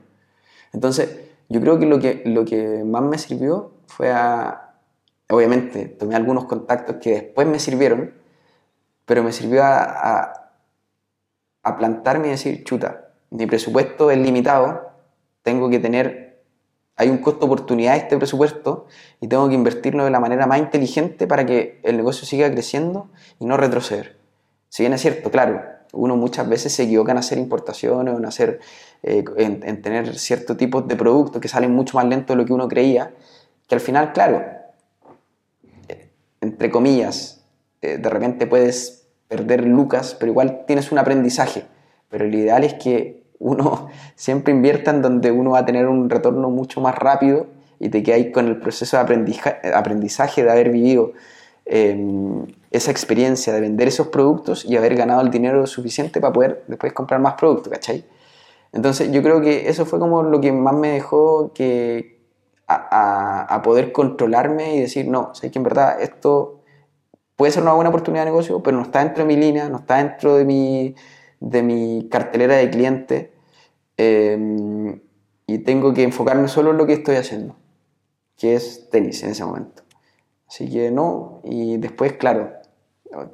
Entonces, 0.73 1.21
yo 1.49 1.59
creo 1.59 1.79
que 1.79 1.87
lo 1.87 1.99
que, 1.99 2.21
lo 2.23 2.45
que 2.45 2.83
más 2.83 3.01
me 3.01 3.17
sirvió 3.17 3.71
fue 3.87 4.11
a, 4.11 4.75
obviamente, 5.27 5.85
tomé 5.85 6.15
algunos 6.15 6.45
contactos 6.45 6.97
que 7.01 7.13
después 7.13 7.47
me 7.47 7.57
sirvieron, 7.57 8.13
pero 9.07 9.23
me 9.23 9.31
sirvió 9.31 9.63
a, 9.63 10.51
a 11.63 11.77
plantarme 11.79 12.27
y 12.27 12.31
decir, 12.31 12.63
chuta, 12.63 13.09
mi 13.31 13.47
presupuesto 13.47 14.11
es 14.11 14.19
limitado, 14.19 14.91
tengo 15.41 15.67
que 15.71 15.79
tener 15.79 16.28
hay 16.99 17.09
un 17.09 17.19
costo 17.19 17.45
oportunidad 17.45 17.95
este 17.95 18.17
presupuesto 18.17 18.85
y 19.21 19.29
tengo 19.29 19.47
que 19.47 19.55
invertirlo 19.55 20.03
de 20.03 20.11
la 20.11 20.19
manera 20.19 20.45
más 20.47 20.59
inteligente 20.59 21.27
para 21.27 21.45
que 21.45 21.79
el 21.83 21.95
negocio 21.95 22.27
siga 22.27 22.51
creciendo 22.51 23.09
y 23.39 23.45
no 23.45 23.55
retroceder. 23.55 24.17
Si 24.67 24.83
bien 24.83 24.91
es 24.91 24.99
cierto, 24.99 25.31
claro, 25.31 25.63
uno 25.93 26.17
muchas 26.17 26.49
veces 26.49 26.73
se 26.73 26.83
equivoca 26.83 27.13
en 27.13 27.19
hacer 27.19 27.37
importaciones 27.37 28.13
o 28.13 28.17
en, 28.17 28.25
hacer, 28.25 28.59
eh, 29.01 29.23
en, 29.37 29.81
tener 29.81 30.19
ciertos 30.19 30.57
tipos 30.57 30.89
de 30.89 30.97
productos 30.97 31.41
que 31.41 31.47
salen 31.47 31.73
mucho 31.73 31.95
más 31.95 32.05
lento 32.05 32.33
de 32.33 32.37
lo 32.37 32.45
que 32.45 32.51
uno 32.51 32.67
creía, 32.67 33.13
que 33.65 33.75
al 33.75 33.81
final, 33.81 34.11
claro, 34.11 34.43
entre 36.41 36.69
comillas, 36.69 37.45
eh, 37.81 37.97
de 37.97 38.09
repente 38.09 38.45
puedes 38.45 39.07
perder 39.29 39.63
lucas, 39.65 40.17
pero 40.19 40.33
igual 40.33 40.65
tienes 40.67 40.91
un 40.91 40.97
aprendizaje. 40.97 41.63
Pero 42.09 42.25
lo 42.25 42.35
ideal 42.35 42.65
es 42.65 42.73
que 42.73 43.18
uno 43.39 43.89
siempre 44.15 44.53
invierta 44.53 44.91
en 44.91 45.01
donde 45.01 45.31
uno 45.31 45.51
va 45.51 45.59
a 45.59 45.65
tener 45.65 45.87
un 45.87 46.09
retorno 46.09 46.49
mucho 46.49 46.81
más 46.81 46.95
rápido 46.95 47.47
y 47.79 47.89
te 47.89 48.03
quedas 48.03 48.33
con 48.33 48.47
el 48.47 48.57
proceso 48.59 48.97
de 48.97 49.73
aprendizaje 49.73 50.43
de 50.43 50.51
haber 50.51 50.69
vivido 50.69 51.13
em, 51.65 52.45
esa 52.71 52.91
experiencia 52.91 53.53
de 53.53 53.61
vender 53.61 53.87
esos 53.87 54.07
productos 54.07 54.65
y 54.65 54.75
haber 54.75 54.95
ganado 54.95 55.21
el 55.21 55.31
dinero 55.31 55.65
suficiente 55.65 56.19
para 56.19 56.33
poder 56.33 56.63
después 56.67 56.93
comprar 56.93 57.21
más 57.21 57.35
productos, 57.35 57.71
¿cachai? 57.71 58.05
Entonces 58.71 59.11
yo 59.11 59.23
creo 59.23 59.41
que 59.41 59.69
eso 59.69 59.85
fue 59.85 59.99
como 59.99 60.21
lo 60.23 60.41
que 60.41 60.51
más 60.51 60.75
me 60.75 60.89
dejó 60.89 61.53
que 61.53 62.19
a, 62.67 63.61
poder 63.63 63.91
controlarme 63.91 64.75
y 64.75 64.81
decir, 64.81 65.07
no, 65.07 65.33
sé 65.33 65.49
que 65.49 65.57
en 65.57 65.63
verdad 65.63 66.01
esto 66.01 66.61
puede 67.35 67.51
ser 67.51 67.63
una 67.63 67.73
buena 67.73 67.89
oportunidad 67.89 68.25
de 68.25 68.31
negocio, 68.31 68.61
pero 68.61 68.77
no 68.77 68.83
está 68.83 68.99
dentro 68.99 69.23
de 69.23 69.27
mi 69.27 69.35
línea, 69.37 69.69
no 69.69 69.77
está 69.77 69.97
dentro 69.97 70.35
de 70.35 70.45
mi 70.45 70.95
de 71.39 71.63
mi 71.63 72.07
cartelera 72.09 72.55
de 72.57 72.69
clientes 72.69 73.29
em, 73.97 75.01
y 75.47 75.59
tengo 75.59 75.93
que 75.93 76.03
enfocarme 76.03 76.47
solo 76.47 76.71
en 76.71 76.77
lo 76.77 76.85
que 76.85 76.93
estoy 76.93 77.15
haciendo, 77.15 77.55
que 78.37 78.55
es 78.55 78.89
tenis 78.89 79.23
en 79.23 79.31
ese 79.31 79.43
momento. 79.45 79.83
Así 80.47 80.69
que 80.69 80.91
no, 80.91 81.41
y 81.43 81.77
después, 81.77 82.13
claro, 82.13 82.51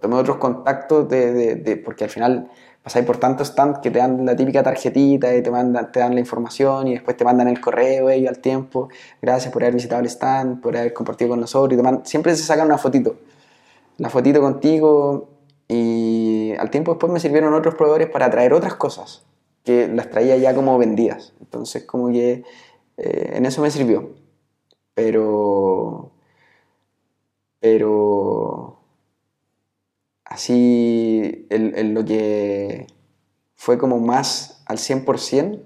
tomé 0.02 0.16
otros 0.16 0.38
contactos 0.38 1.10
de, 1.10 1.56
de, 1.56 1.78
porque 1.78 2.04
al 2.04 2.10
final 2.10 2.50
pasáis 2.84 3.06
por 3.06 3.18
tantos 3.18 3.48
stands 3.48 3.80
que 3.80 3.90
te 3.90 4.00
dan 4.00 4.26
la 4.26 4.36
típica 4.36 4.62
tarjetita 4.62 5.36
y 5.36 5.42
te, 5.42 5.50
mandan, 5.50 5.92
te 5.92 6.00
dan 6.00 6.14
la 6.14 6.20
información 6.20 6.88
y 6.88 6.94
después 6.94 7.18
te 7.18 7.26
mandan 7.26 7.48
el 7.48 7.60
correo 7.60 8.10
ellos 8.10 8.30
al 8.30 8.40
tiempo. 8.40 8.90
Gracias 9.22 9.52
por 9.52 9.64
haber 9.64 9.74
visitado 9.74 10.02
el 10.02 10.08
stand, 10.08 10.62
por 10.62 10.78
haber 10.78 10.94
compartido 10.94 11.32
con 11.32 11.40
nosotros. 11.40 11.80
Y 11.80 12.08
siempre 12.08 12.36
se 12.36 12.44
sacan 12.44 12.68
una 12.68 12.78
fotito. 12.78 13.18
La 13.98 14.10
fotito 14.10 14.42
contigo 14.42 15.35
y 15.68 16.54
al 16.58 16.70
tiempo 16.70 16.92
después 16.92 17.12
me 17.12 17.20
sirvieron 17.20 17.54
otros 17.54 17.76
proveedores 17.76 18.10
para 18.10 18.30
traer 18.30 18.54
otras 18.54 18.76
cosas 18.76 19.26
que 19.64 19.88
las 19.88 20.10
traía 20.10 20.38
ya 20.38 20.54
como 20.54 20.78
vendidas. 20.78 21.34
Entonces 21.42 21.84
como 21.84 22.10
que 22.10 22.44
eh, 22.98 23.32
en 23.34 23.46
eso 23.46 23.62
me 23.62 23.72
sirvió. 23.72 24.12
Pero... 24.94 26.12
Pero... 27.60 28.80
Así 30.24 31.48
en, 31.50 31.94
lo 31.94 32.04
que 32.04 32.88
fue 33.56 33.78
como 33.78 34.00
más 34.00 34.64
al 34.66 34.78
100% 34.78 35.62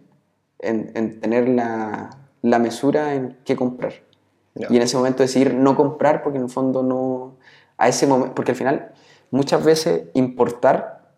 en, 0.60 0.92
en 0.94 1.20
tener 1.20 1.48
la, 1.50 2.10
la, 2.42 2.60
mesura 2.60 3.16
en 3.16 3.38
qué 3.46 3.56
comprar. 3.56 3.94
Y 4.56 4.76
en 4.76 4.82
ese 4.82 4.98
momento 4.98 5.24
decidir 5.24 5.54
no 5.54 5.76
comprar 5.76 6.22
porque 6.22 6.38
en 6.38 6.46
el 6.46 6.50
fondo 6.50 6.84
no... 6.84 7.38
A 7.78 7.88
ese 7.88 8.06
momento, 8.06 8.36
porque 8.36 8.52
al 8.52 8.58
final 8.58 8.94
muchas 9.32 9.64
veces 9.64 10.10
importar 10.14 11.14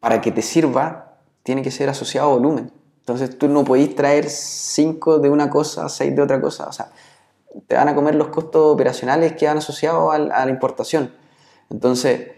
para 0.00 0.20
que 0.20 0.32
te 0.32 0.42
sirva 0.42 1.18
tiene 1.42 1.62
que 1.62 1.70
ser 1.70 1.88
asociado 1.88 2.30
a 2.30 2.34
volumen. 2.34 2.72
Entonces 3.00 3.36
tú 3.36 3.48
no 3.48 3.64
podéis 3.64 3.94
traer 3.94 4.28
5 4.28 5.18
de 5.18 5.28
una 5.28 5.50
cosa, 5.50 5.88
6 5.88 6.14
de 6.14 6.22
otra 6.22 6.40
cosa. 6.40 6.68
O 6.68 6.72
sea, 6.72 6.92
te 7.66 7.74
van 7.74 7.88
a 7.88 7.94
comer 7.94 8.14
los 8.14 8.28
costos 8.28 8.72
operacionales 8.72 9.34
que 9.34 9.46
van 9.46 9.58
asociados 9.58 10.14
a 10.14 10.18
la 10.18 10.50
importación. 10.50 11.12
Entonces, 11.70 12.32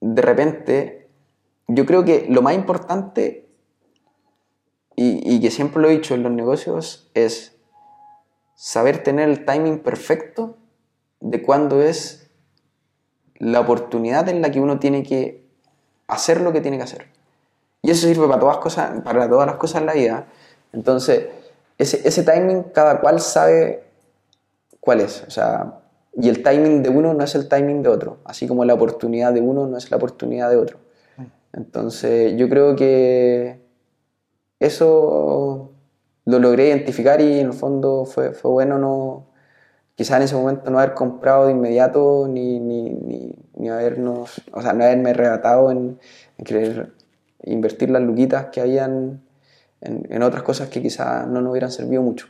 de 0.00 0.22
repente, 0.22 1.10
yo 1.66 1.86
creo 1.86 2.04
que 2.04 2.26
lo 2.28 2.42
más 2.42 2.54
importante, 2.54 3.48
y, 4.96 5.34
y 5.34 5.40
que 5.40 5.50
siempre 5.50 5.80
lo 5.80 5.88
he 5.88 5.92
dicho 5.92 6.14
en 6.14 6.22
los 6.22 6.32
negocios, 6.32 7.10
es 7.14 7.56
saber 8.54 9.02
tener 9.02 9.28
el 9.28 9.46
timing 9.46 9.78
perfecto 9.78 10.58
de 11.20 11.42
cuándo 11.42 11.82
es 11.82 12.28
la 13.38 13.60
oportunidad 13.60 14.28
en 14.28 14.42
la 14.42 14.50
que 14.50 14.60
uno 14.60 14.78
tiene 14.78 15.02
que 15.02 15.46
hacer 16.08 16.40
lo 16.40 16.52
que 16.52 16.60
tiene 16.60 16.76
que 16.76 16.84
hacer. 16.84 17.06
Y 17.82 17.90
eso 17.90 18.06
sirve 18.06 18.26
para 18.26 18.40
todas, 18.40 18.58
cosas, 18.58 19.00
para 19.02 19.28
todas 19.28 19.46
las 19.46 19.56
cosas 19.56 19.80
en 19.80 19.86
la 19.86 19.94
vida. 19.94 20.26
Entonces, 20.72 21.26
ese, 21.78 22.06
ese 22.06 22.22
timing 22.22 22.64
cada 22.74 23.00
cual 23.00 23.20
sabe 23.20 23.84
cuál 24.80 25.00
es. 25.00 25.24
O 25.26 25.30
sea, 25.30 25.80
y 26.14 26.28
el 26.28 26.42
timing 26.42 26.82
de 26.82 26.90
uno 26.90 27.14
no 27.14 27.24
es 27.24 27.34
el 27.34 27.48
timing 27.48 27.82
de 27.82 27.88
otro, 27.88 28.18
así 28.24 28.46
como 28.46 28.64
la 28.64 28.74
oportunidad 28.74 29.32
de 29.32 29.40
uno 29.40 29.66
no 29.66 29.76
es 29.76 29.90
la 29.90 29.96
oportunidad 29.96 30.50
de 30.50 30.56
otro. 30.56 30.78
Entonces, 31.52 32.36
yo 32.36 32.48
creo 32.48 32.76
que 32.76 33.60
eso 34.60 35.72
lo 36.24 36.38
logré 36.38 36.68
identificar 36.68 37.20
y 37.20 37.40
en 37.40 37.46
el 37.48 37.52
fondo 37.52 38.04
fue, 38.04 38.32
fue 38.32 38.50
bueno 38.50 38.78
no, 38.78 39.29
quizás 40.00 40.16
en 40.16 40.22
ese 40.22 40.34
momento 40.34 40.70
no 40.70 40.78
haber 40.78 40.94
comprado 40.94 41.44
de 41.44 41.52
inmediato 41.52 42.26
ni, 42.26 42.58
ni, 42.58 42.88
ni, 42.88 43.34
ni 43.56 43.68
habernos, 43.68 44.40
o 44.50 44.62
sea, 44.62 44.72
no 44.72 44.82
haberme 44.82 45.10
arrebatado 45.10 45.70
en, 45.70 45.98
en, 46.38 46.44
querer 46.46 46.92
invertir 47.44 47.90
las 47.90 48.00
luquitas 48.00 48.46
que 48.46 48.62
habían 48.62 49.20
en, 49.82 50.06
en 50.08 50.22
otras 50.22 50.42
cosas 50.42 50.70
que 50.70 50.80
quizás 50.80 51.26
no 51.26 51.42
nos 51.42 51.50
hubieran 51.50 51.70
servido 51.70 52.00
mucho. 52.00 52.28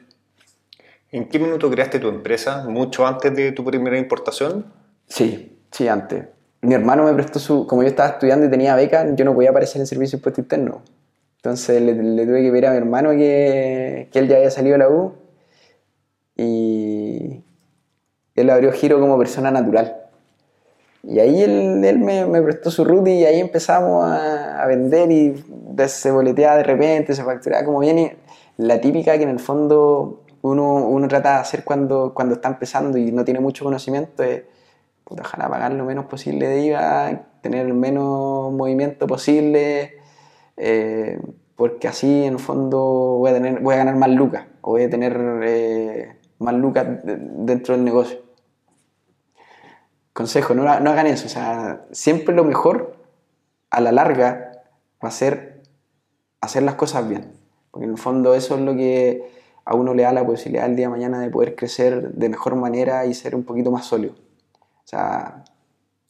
¿En 1.12 1.28
qué 1.28 1.38
minuto 1.38 1.70
creaste 1.70 2.00
tu 2.00 2.08
empresa? 2.08 2.64
¿Mucho 2.68 3.06
antes 3.06 3.36
de 3.36 3.52
tu 3.52 3.64
primera 3.64 3.96
importación? 3.96 4.66
Sí, 5.06 5.56
sí, 5.70 5.86
antes. 5.86 6.24
Mi 6.62 6.74
hermano 6.74 7.04
me 7.04 7.14
prestó 7.14 7.38
su, 7.38 7.68
como 7.68 7.82
yo 7.82 7.88
estaba 7.88 8.08
estudiando 8.08 8.46
y 8.46 8.50
tenía 8.50 8.74
beca, 8.74 9.14
yo 9.14 9.24
no 9.24 9.32
podía 9.32 9.50
aparecer 9.50 9.80
en 9.80 9.86
servicio 9.86 10.16
de 10.16 10.18
impuesto 10.18 10.40
interno. 10.40 10.82
Entonces 11.36 11.80
le, 11.80 11.94
le, 11.94 12.26
tuve 12.26 12.42
que 12.42 12.50
pedir 12.50 12.66
a 12.66 12.72
mi 12.72 12.78
hermano 12.78 13.10
que, 13.10 14.08
que 14.10 14.18
él 14.18 14.26
ya 14.26 14.38
había 14.38 14.50
salido 14.50 14.72
de 14.72 14.78
la 14.78 14.88
U 14.88 15.12
y 16.36 17.44
él 18.40 18.50
abrió 18.50 18.72
giro 18.72 19.00
como 19.00 19.18
persona 19.18 19.50
natural. 19.50 19.96
Y 21.02 21.18
ahí 21.18 21.42
él, 21.42 21.98
me, 21.98 22.42
prestó 22.42 22.70
su 22.70 22.84
root 22.84 23.08
y 23.08 23.24
ahí 23.24 23.40
empezamos 23.40 24.04
a, 24.04 24.64
vender 24.66 25.10
y 25.10 25.44
se 25.86 26.10
boleteaba 26.10 26.56
de 26.56 26.62
repente, 26.64 27.14
se 27.14 27.24
facturaba 27.24 27.64
como 27.64 27.80
bien. 27.80 27.98
Y 27.98 28.12
la 28.58 28.80
típica 28.80 29.16
que 29.16 29.24
en 29.24 29.30
el 29.30 29.40
fondo 29.40 30.22
uno, 30.42 30.74
uno 30.74 31.08
trata 31.08 31.34
de 31.34 31.40
hacer 31.40 31.64
cuando, 31.64 32.12
cuando 32.14 32.34
está 32.34 32.48
empezando 32.48 32.98
y 32.98 33.12
no 33.12 33.24
tiene 33.24 33.40
mucho 33.40 33.64
conocimiento 33.64 34.22
es 34.22 34.42
ojalá 35.18 35.48
pagar 35.48 35.72
lo 35.72 35.84
menos 35.84 36.06
posible 36.06 36.46
de 36.46 36.66
IVA, 36.66 37.22
tener 37.40 37.66
el 37.66 37.74
menos 37.74 38.52
movimiento 38.52 39.06
posible, 39.06 39.94
eh, 40.56 41.20
porque 41.56 41.88
así 41.88 42.24
en 42.24 42.34
el 42.34 42.38
fondo 42.38 42.78
voy 43.18 43.30
a, 43.30 43.34
tener, 43.34 43.60
voy 43.60 43.74
a 43.74 43.78
ganar 43.78 43.96
más 43.96 44.10
lucas 44.10 44.46
o 44.60 44.72
voy 44.72 44.84
a 44.84 44.90
tener 44.90 45.40
eh, 45.42 46.16
más 46.38 46.54
lucas 46.54 46.86
dentro 47.02 47.74
del 47.74 47.84
negocio. 47.84 48.18
Consejo, 50.20 50.54
no, 50.54 50.62
no 50.80 50.90
hagan 50.90 51.06
eso, 51.06 51.26
o 51.26 51.30
sea, 51.30 51.86
siempre 51.92 52.34
lo 52.34 52.44
mejor 52.44 52.94
a 53.70 53.80
la 53.80 53.90
larga 53.90 54.52
va 55.02 55.08
a 55.08 55.12
ser 55.12 55.62
hacer 56.42 56.62
las 56.62 56.74
cosas 56.74 57.08
bien, 57.08 57.32
porque 57.70 57.86
en 57.86 57.92
el 57.92 57.98
fondo 57.98 58.34
eso 58.34 58.56
es 58.56 58.60
lo 58.60 58.74
que 58.74 59.30
a 59.64 59.74
uno 59.74 59.94
le 59.94 60.02
da 60.02 60.12
la 60.12 60.26
posibilidad 60.26 60.66
el 60.66 60.76
día 60.76 60.88
de 60.88 60.90
mañana 60.90 61.20
de 61.20 61.30
poder 61.30 61.56
crecer 61.56 62.12
de 62.12 62.28
mejor 62.28 62.54
manera 62.54 63.06
y 63.06 63.14
ser 63.14 63.34
un 63.34 63.44
poquito 63.44 63.70
más 63.70 63.86
sólido. 63.86 64.12
O 64.52 64.86
sea, 64.90 65.42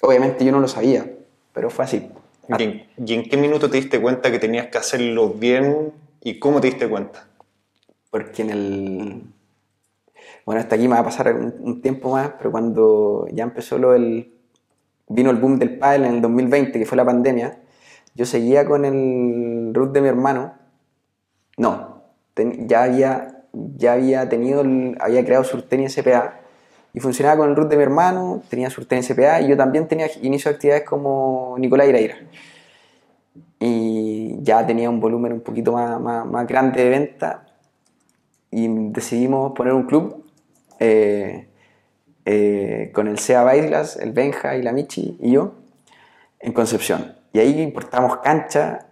obviamente 0.03 0.45
yo 0.45 0.51
no 0.51 0.59
lo 0.59 0.67
sabía, 0.67 1.09
pero 1.53 1.71
fue 1.71 1.85
así. 1.85 2.11
¿Y 2.59 2.63
en, 2.65 2.87
¿Y 2.97 3.15
en, 3.15 3.23
qué 3.29 3.37
minuto 3.37 3.71
te 3.71 3.77
diste 3.77 4.01
cuenta 4.01 4.33
que 4.33 4.41
tenías 4.41 4.67
que 4.67 4.79
hacerlo 4.79 5.29
bien 5.29 5.93
y 6.21 6.41
cómo 6.41 6.61
te 6.61 6.67
diste 6.67 6.89
cuenta? 6.89 7.29
Porque 8.11 8.43
en 8.43 8.51
el... 8.51 9.23
Bueno, 10.51 10.63
hasta 10.63 10.75
aquí 10.75 10.89
me 10.89 10.95
va 10.95 11.03
a 11.03 11.05
pasar 11.05 11.33
un, 11.33 11.55
un 11.61 11.81
tiempo 11.81 12.11
más, 12.11 12.33
pero 12.37 12.51
cuando 12.51 13.25
ya 13.31 13.45
empezó 13.45 13.79
lo 13.79 13.93
del... 13.93 14.35
Vino 15.07 15.31
el 15.31 15.37
boom 15.37 15.61
del 15.61 15.79
pádel 15.79 16.07
en 16.07 16.15
el 16.15 16.23
2020, 16.23 16.77
que 16.77 16.85
fue 16.87 16.97
la 16.97 17.05
pandemia, 17.05 17.61
yo 18.17 18.27
seguía 18.27 18.67
con 18.67 18.85
el 18.85 19.73
root 19.73 19.93
de 19.93 20.01
mi 20.01 20.09
hermano. 20.09 20.55
No, 21.57 22.03
ten, 22.35 22.67
ya 22.67 22.83
había, 22.83 23.45
ya 23.53 23.93
había 23.93 24.29
tenido, 24.29 24.63
el, 24.63 24.99
había 24.99 25.25
creado 25.25 25.45
Surteni 25.45 25.89
SPA 25.89 26.41
y 26.93 26.99
funcionaba 26.99 27.37
con 27.37 27.51
el 27.51 27.55
root 27.55 27.71
de 27.71 27.77
mi 27.77 27.85
hermano, 27.85 28.43
tenía 28.49 28.71
Surten 28.71 29.05
SPA 29.05 29.43
y 29.43 29.51
yo 29.51 29.57
también 29.57 29.87
tenía 29.87 30.09
inicio 30.21 30.51
de 30.51 30.57
actividades 30.57 30.85
como 30.85 31.55
Nicolás 31.61 31.89
Iraira. 31.89 32.17
Y 33.61 34.43
ya 34.43 34.67
tenía 34.67 34.91
un 34.91 34.99
volumen 34.99 35.33
un 35.33 35.43
poquito 35.43 35.71
más, 35.71 36.01
más, 36.01 36.27
más 36.27 36.45
grande 36.49 36.83
de 36.83 36.91
venta 36.91 37.47
y 38.51 38.67
decidimos 38.91 39.53
poner 39.53 39.75
un 39.75 39.85
club 39.85 40.25
eh, 40.81 41.47
eh, 42.25 42.91
con 42.95 43.07
el 43.07 43.19
SEA 43.19 43.43
Baislas, 43.43 43.97
el 43.97 44.13
Benja 44.13 44.57
y 44.57 44.63
la 44.63 44.73
Michi 44.73 45.17
y 45.21 45.33
yo 45.33 45.55
en 46.41 46.53
Concepción. 46.53 47.15
Y 47.33 47.39
ahí 47.39 47.61
importamos 47.61 48.17
cancha 48.19 48.87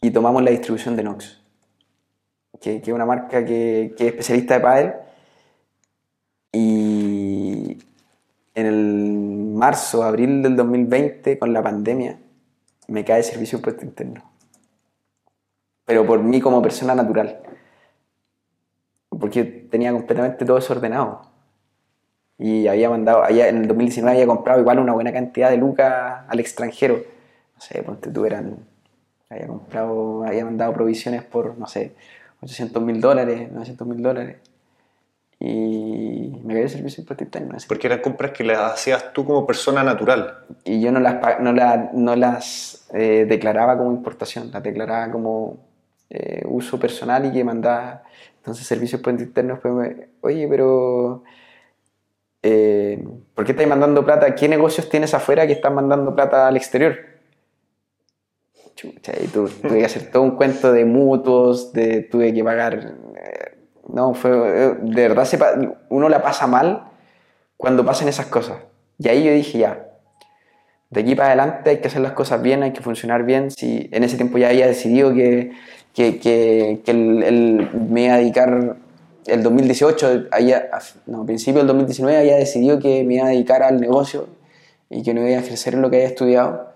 y 0.00 0.10
tomamos 0.10 0.42
la 0.42 0.50
distribución 0.50 0.96
de 0.96 1.02
Nox, 1.02 1.42
que, 2.60 2.76
es 2.76 2.88
una 2.88 3.04
marca 3.04 3.44
que, 3.44 3.94
es 3.98 4.00
especialista 4.00 4.54
de 4.54 4.60
pádel 4.60 4.92
y 6.52 7.78
en 8.54 8.66
el 8.66 9.52
marzo, 9.54 10.02
abril 10.02 10.42
del 10.42 10.56
2020, 10.56 11.38
con 11.38 11.52
la 11.52 11.62
pandemia, 11.62 12.18
me 12.88 13.04
cae 13.04 13.18
el 13.18 13.24
servicio 13.24 13.58
de 13.58 13.60
impuesto 13.60 13.84
interno. 13.84 14.30
Pero 15.84 16.06
por 16.06 16.22
mí 16.22 16.40
como 16.40 16.62
persona 16.62 16.94
natural. 16.94 17.42
Porque 19.08 19.65
tenía 19.76 19.92
completamente 19.92 20.44
todo 20.44 20.56
desordenado. 20.56 21.22
Y 22.38 22.66
había 22.66 22.90
mandado, 22.90 23.24
había, 23.24 23.48
en 23.48 23.58
el 23.58 23.68
2019 23.68 24.16
había 24.16 24.26
comprado 24.26 24.60
igual 24.60 24.78
una 24.78 24.92
buena 24.92 25.12
cantidad 25.12 25.50
de 25.50 25.56
lucas 25.56 26.24
al 26.28 26.40
extranjero. 26.40 26.96
No 27.54 27.60
sé, 27.60 27.82
ponte 27.82 28.10
tú 28.10 28.24
eran, 28.26 28.58
había 29.30 29.46
comprado, 29.46 30.24
había 30.24 30.44
mandado 30.44 30.72
provisiones 30.72 31.22
por, 31.22 31.56
no 31.58 31.66
sé, 31.66 31.94
800 32.42 32.82
mil 32.82 33.00
dólares, 33.00 33.50
900 33.50 33.86
mil 33.86 34.02
dólares 34.02 34.36
y 35.38 36.40
me 36.44 36.54
cayó 36.54 36.64
el 36.64 36.70
servicio 36.70 37.02
impuesto 37.02 37.24
interno. 37.24 37.56
Así. 37.56 37.68
Porque 37.68 37.86
eran 37.86 38.00
compras 38.00 38.32
que 38.32 38.44
las 38.44 38.72
hacías 38.72 39.12
tú 39.12 39.24
como 39.24 39.46
persona 39.46 39.82
natural. 39.82 40.38
Y 40.64 40.80
yo 40.80 40.90
no 40.92 41.00
las, 41.00 41.40
no 41.40 41.52
la, 41.52 41.90
no 41.92 42.16
las 42.16 42.88
eh, 42.94 43.26
declaraba 43.28 43.76
como 43.76 43.92
importación, 43.92 44.50
las 44.50 44.62
declaraba 44.62 45.10
como 45.12 45.58
eh, 46.08 46.42
uso 46.46 46.78
personal 46.78 47.26
y 47.26 47.32
que 47.32 47.44
mandaba. 47.44 48.02
Entonces, 48.46 48.66
servicio 48.66 48.98
impuesto 48.98 49.24
interno 49.24 49.60
me. 49.64 50.08
Oye, 50.20 50.46
pero. 50.48 51.24
Eh, 52.42 53.04
¿Por 53.34 53.44
qué 53.44 53.52
estáis 53.52 53.68
mandando 53.68 54.04
plata? 54.04 54.34
¿Qué 54.36 54.48
negocios 54.48 54.88
tienes 54.88 55.14
afuera 55.14 55.46
que 55.48 55.52
están 55.52 55.74
mandando 55.74 56.14
plata 56.14 56.46
al 56.46 56.56
exterior? 56.56 56.96
Chucha, 58.76 59.12
y 59.20 59.26
tu, 59.26 59.48
tuve 59.48 59.78
que 59.78 59.84
hacer 59.84 60.10
todo 60.12 60.22
un 60.22 60.36
cuento 60.36 60.72
de 60.72 60.84
mutuos, 60.84 61.72
de, 61.72 62.02
tuve 62.02 62.32
que 62.32 62.44
pagar 62.44 62.94
no, 63.88 64.14
fue, 64.14 64.30
de 64.30 65.08
verdad 65.08 65.24
se, 65.24 65.38
uno 65.88 66.08
la 66.08 66.22
pasa 66.22 66.46
mal 66.46 66.88
cuando 67.56 67.84
pasan 67.84 68.08
esas 68.08 68.26
cosas. 68.26 68.58
Y 68.98 69.08
ahí 69.08 69.24
yo 69.24 69.32
dije, 69.32 69.58
ya, 69.58 69.86
de 70.90 71.00
aquí 71.00 71.14
para 71.14 71.28
adelante 71.28 71.70
hay 71.70 71.78
que 71.78 71.88
hacer 71.88 72.00
las 72.00 72.12
cosas 72.12 72.42
bien, 72.42 72.62
hay 72.62 72.72
que 72.72 72.80
funcionar 72.80 73.24
bien. 73.24 73.50
Si 73.50 73.88
en 73.92 74.04
ese 74.04 74.16
tiempo 74.16 74.38
ya 74.38 74.48
había 74.48 74.66
decidido 74.66 75.12
que, 75.14 75.52
que, 75.96 76.20
que, 76.20 76.82
que 76.84 76.90
el, 76.90 77.22
el, 77.22 77.70
me 77.90 78.04
iba 78.04 78.14
a 78.14 78.18
dedicar 78.18 78.76
el 79.24 79.42
2018, 79.42 80.26
había, 80.30 80.68
no, 81.06 81.22
a 81.22 81.26
principio 81.26 81.60
del 81.60 81.68
2019 81.68 82.18
había 82.18 82.36
decidido 82.36 82.78
que 82.78 83.02
me 83.02 83.14
iba 83.14 83.26
a 83.26 83.30
dedicar 83.30 83.62
al 83.62 83.80
negocio 83.80 84.28
y 84.90 85.02
que 85.02 85.14
no 85.14 85.26
iba 85.26 85.38
a 85.38 85.40
ejercer 85.40 85.74
lo 85.74 85.88
que 85.90 85.96
había 85.96 86.08
estudiado. 86.08 86.68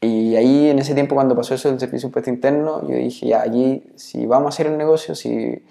Y 0.00 0.34
ahí 0.34 0.68
en 0.68 0.80
ese 0.80 0.94
tiempo 0.94 1.14
cuando 1.14 1.36
pasó 1.36 1.54
eso 1.54 1.70
del 1.70 1.78
servicio 1.78 2.08
impuesto 2.08 2.30
interno, 2.30 2.82
yo 2.88 2.96
dije, 2.96 3.28
ya, 3.28 3.42
allí 3.42 3.84
si 3.94 4.26
vamos 4.26 4.46
a 4.46 4.48
hacer 4.50 4.66
el 4.66 4.76
negocio, 4.76 5.14
si 5.14 5.62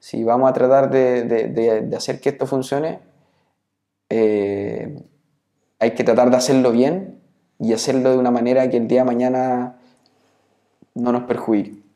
si 0.00 0.22
vamos 0.24 0.48
a 0.50 0.52
tratar 0.52 0.90
de, 0.90 1.24
de, 1.24 1.48
de, 1.48 1.80
de 1.82 1.96
hacer 1.96 2.20
que 2.20 2.28
esto 2.28 2.46
funcione, 2.46 3.00
eh, 4.10 5.02
hay 5.78 5.90
que 5.92 6.04
tratar 6.04 6.30
de 6.30 6.36
hacerlo 6.36 6.72
bien 6.72 7.20
y 7.58 7.72
hacerlo 7.72 8.10
de 8.10 8.18
una 8.18 8.30
manera 8.30 8.68
que 8.70 8.76
el 8.76 8.86
día 8.86 9.00
de 9.00 9.06
mañana 9.06 9.76
no 10.94 11.12
nos 11.12 11.24
perjudique. 11.24 11.87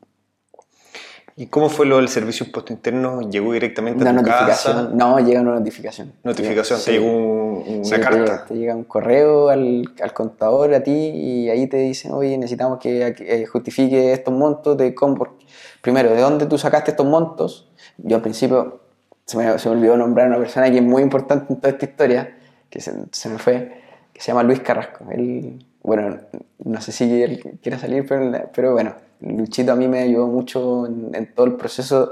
¿Y 1.35 1.47
cómo 1.47 1.69
fue 1.69 1.85
lo 1.87 1.97
del 1.97 2.09
servicio 2.09 2.45
impuesto 2.45 2.73
interno? 2.73 3.21
¿Llegó 3.21 3.53
directamente 3.53 4.01
una 4.01 4.11
a 4.11 4.13
tu 4.13 4.21
notificación, 4.21 4.75
casa? 4.75 4.89
No, 4.93 5.19
llega 5.19 5.41
una 5.41 5.55
notificación. 5.55 6.13
¿Notificación? 6.23 6.79
¿Te 6.83 6.91
llegó 6.91 7.07
un, 7.07 7.63
una 7.67 7.83
sí, 7.83 7.95
carta? 7.99 8.45
Te 8.45 8.55
llega, 8.55 8.75
un 8.75 8.83
correo 8.83 9.49
al, 9.49 9.91
al, 10.01 10.13
contador, 10.13 10.73
a 10.73 10.83
ti, 10.83 10.91
y 10.91 11.49
ahí 11.49 11.67
te 11.67 11.77
dicen, 11.77 12.11
oye, 12.11 12.37
necesitamos 12.37 12.79
que 12.79 13.15
eh, 13.17 13.45
justifique 13.45 14.13
estos 14.13 14.33
montos 14.33 14.77
de 14.77 14.93
cómo... 14.93 15.37
Primero, 15.81 16.11
¿de 16.11 16.21
dónde 16.21 16.45
tú 16.45 16.57
sacaste 16.57 16.91
estos 16.91 17.07
montos? 17.07 17.69
Yo 17.97 18.17
al 18.17 18.21
principio 18.21 18.81
se 19.25 19.37
me, 19.37 19.57
se 19.57 19.69
me, 19.69 19.75
olvidó 19.75 19.97
nombrar 19.97 20.27
a 20.27 20.29
una 20.29 20.39
persona 20.39 20.69
que 20.69 20.77
es 20.77 20.83
muy 20.83 21.01
importante 21.01 21.51
en 21.51 21.59
toda 21.59 21.69
esta 21.69 21.85
historia, 21.85 22.37
que 22.69 22.79
se, 22.79 22.93
se, 23.11 23.29
me 23.29 23.39
fue, 23.39 23.81
que 24.13 24.21
se 24.21 24.27
llama 24.27 24.43
Luis 24.43 24.59
Carrasco. 24.59 25.05
Él 25.11 25.57
bueno, 25.83 26.17
no 26.63 26.81
sé 26.81 26.93
si 26.93 27.21
él 27.21 27.59
quiere 27.61 27.77
salir, 27.77 28.05
pero, 28.07 28.49
pero 28.55 28.71
bueno, 28.71 28.95
Luchito 29.23 29.71
a 29.71 29.75
mí 29.75 29.87
me 29.87 30.01
ayudó 30.01 30.27
mucho 30.27 30.85
en, 30.85 31.33
todo 31.33 31.45
el 31.45 31.55
proceso 31.55 32.11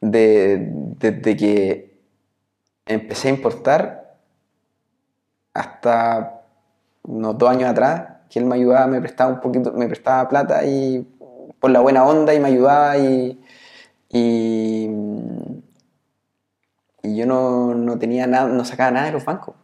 de, 0.00 0.68
desde 0.98 1.36
que 1.36 1.98
empecé 2.86 3.28
a 3.28 3.30
importar 3.32 4.18
hasta 5.54 6.42
unos 7.04 7.38
dos 7.38 7.48
años 7.48 7.70
atrás, 7.70 8.18
que 8.28 8.38
él 8.38 8.44
me 8.44 8.56
ayudaba, 8.56 8.86
me 8.86 9.00
prestaba 9.00 9.32
un 9.32 9.40
poquito, 9.40 9.72
me 9.72 9.88
prestaba 9.88 10.28
plata 10.28 10.64
y 10.66 11.06
por 11.58 11.70
la 11.70 11.80
buena 11.80 12.04
onda 12.04 12.34
y 12.34 12.40
me 12.40 12.48
ayudaba 12.48 12.98
y, 12.98 13.42
y, 14.10 14.90
y 17.02 17.16
yo 17.16 17.26
no, 17.26 17.74
no 17.74 17.98
tenía 17.98 18.26
nada, 18.26 18.48
no 18.48 18.64
sacaba 18.64 18.90
nada 18.90 19.06
de 19.06 19.12
los 19.12 19.24
bancos 19.24 19.54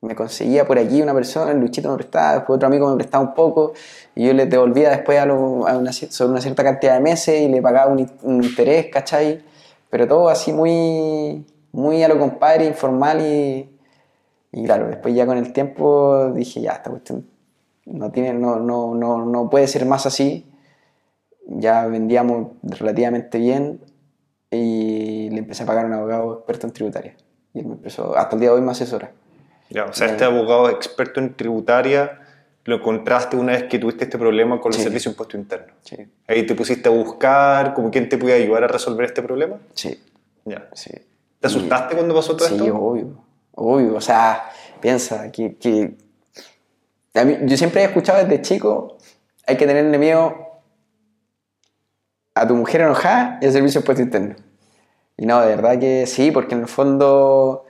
me 0.00 0.14
conseguía 0.14 0.66
por 0.66 0.78
aquí 0.78 1.02
una 1.02 1.14
persona, 1.14 1.50
el 1.52 1.58
Luchito 1.58 1.90
me 1.90 1.96
prestaba, 1.96 2.34
después 2.34 2.56
otro 2.56 2.68
amigo 2.68 2.88
me 2.90 2.96
prestaba 2.96 3.24
un 3.24 3.34
poco, 3.34 3.72
y 4.14 4.26
yo 4.26 4.32
le 4.32 4.46
devolvía 4.46 4.90
después 4.90 5.18
a, 5.18 5.24
una, 5.24 5.92
sobre 5.92 6.30
una 6.30 6.40
cierta 6.40 6.62
cantidad 6.62 6.94
de 6.94 7.00
meses 7.00 7.40
y 7.40 7.48
le 7.48 7.60
pagaba 7.60 7.92
un, 7.92 8.10
un, 8.22 8.44
interés, 8.44 8.86
¿cachai? 8.92 9.42
Pero 9.90 10.06
todo 10.06 10.28
así 10.28 10.52
muy, 10.52 11.46
muy 11.72 12.02
a 12.02 12.08
lo 12.08 12.18
compadre, 12.18 12.66
informal 12.66 13.20
y, 13.20 13.68
y 14.52 14.64
claro, 14.64 14.88
después 14.88 15.14
ya 15.14 15.26
con 15.26 15.38
el 15.38 15.52
tiempo 15.52 16.30
dije, 16.32 16.60
ya, 16.60 16.72
esta 16.72 16.90
cuestión 16.90 17.26
no, 17.88 18.10
tiene, 18.10 18.34
no, 18.34 18.58
no, 18.60 18.94
no, 18.94 19.24
no 19.24 19.50
puede 19.50 19.66
ser 19.66 19.86
más 19.86 20.06
así. 20.06 20.46
Ya 21.46 21.86
vendíamos 21.86 22.48
relativamente 22.62 23.38
bien 23.38 23.80
y 24.50 25.30
le 25.30 25.38
empecé 25.38 25.62
a 25.62 25.66
pagar 25.66 25.84
a 25.84 25.88
un 25.88 25.94
abogado 25.94 26.34
experto 26.34 26.66
en 26.66 26.72
tributaria. 26.72 27.16
Y 27.54 27.60
él 27.60 27.66
me 27.66 27.74
empezó, 27.74 28.16
hasta 28.16 28.36
el 28.36 28.40
día 28.40 28.50
de 28.50 28.56
hoy 28.56 28.62
me 28.62 28.72
asesora. 28.72 29.12
Ya, 29.70 29.84
o 29.84 29.92
sea, 29.92 30.06
este 30.08 30.24
abogado 30.24 30.70
experto 30.70 31.20
en 31.20 31.34
tributaria 31.34 32.20
lo 32.64 32.76
encontraste 32.76 33.36
una 33.36 33.52
vez 33.52 33.64
que 33.64 33.78
tuviste 33.78 34.04
este 34.04 34.18
problema 34.18 34.60
con 34.60 34.72
el 34.72 34.78
Sí. 34.78 34.84
servicio 34.84 35.10
de 35.10 35.14
impuesto 35.14 35.36
interno. 35.36 35.72
Sí, 35.82 35.96
Ahí 36.26 36.44
te 36.46 36.54
pusiste 36.54 36.88
a 36.88 36.92
buscar 36.92 37.74
como 37.74 37.90
quién 37.90 38.08
te 38.08 38.18
podía 38.18 38.34
ayudar 38.34 38.64
a 38.64 38.68
resolver 38.68 39.06
este 39.06 39.22
problema. 39.22 39.56
sí, 39.74 39.98
Ya. 40.44 40.68
sí. 40.74 40.90
¿Te 41.40 41.46
asustaste 41.46 41.94
cuando 41.94 42.14
pasó 42.14 42.36
todo 42.36 42.48
Sí, 42.48 42.54
esto? 42.56 42.76
obvio, 42.76 43.24
obvio. 43.54 43.94
O 43.94 44.00
sea, 44.00 44.50
piensa 44.80 45.30
que, 45.32 45.56
que- 45.56 45.94
mí- 47.24 47.36
yo 47.42 47.56
siempre 47.56 47.82
he 47.82 47.84
escuchado 47.84 48.18
desde 48.22 48.42
chico, 48.42 48.98
hay 49.46 49.56
que 49.56 49.66
tenerle 49.66 49.96
miedo 49.98 50.34
a 52.34 52.46
tu 52.46 52.54
mujer 52.54 52.82
enojada 52.82 53.38
y 53.40 53.46
al 53.46 53.52
servicio 53.52 53.80
de 53.80 53.82
impuesto 53.84 54.02
interno. 54.02 54.36
Y 55.16 55.26
no, 55.26 55.40
de 55.40 55.46
verdad 55.56 55.78
que 55.78 56.06
sí, 56.06 56.30
porque 56.30 56.54
en 56.54 56.62
el 56.62 56.68
fondo 56.68 57.64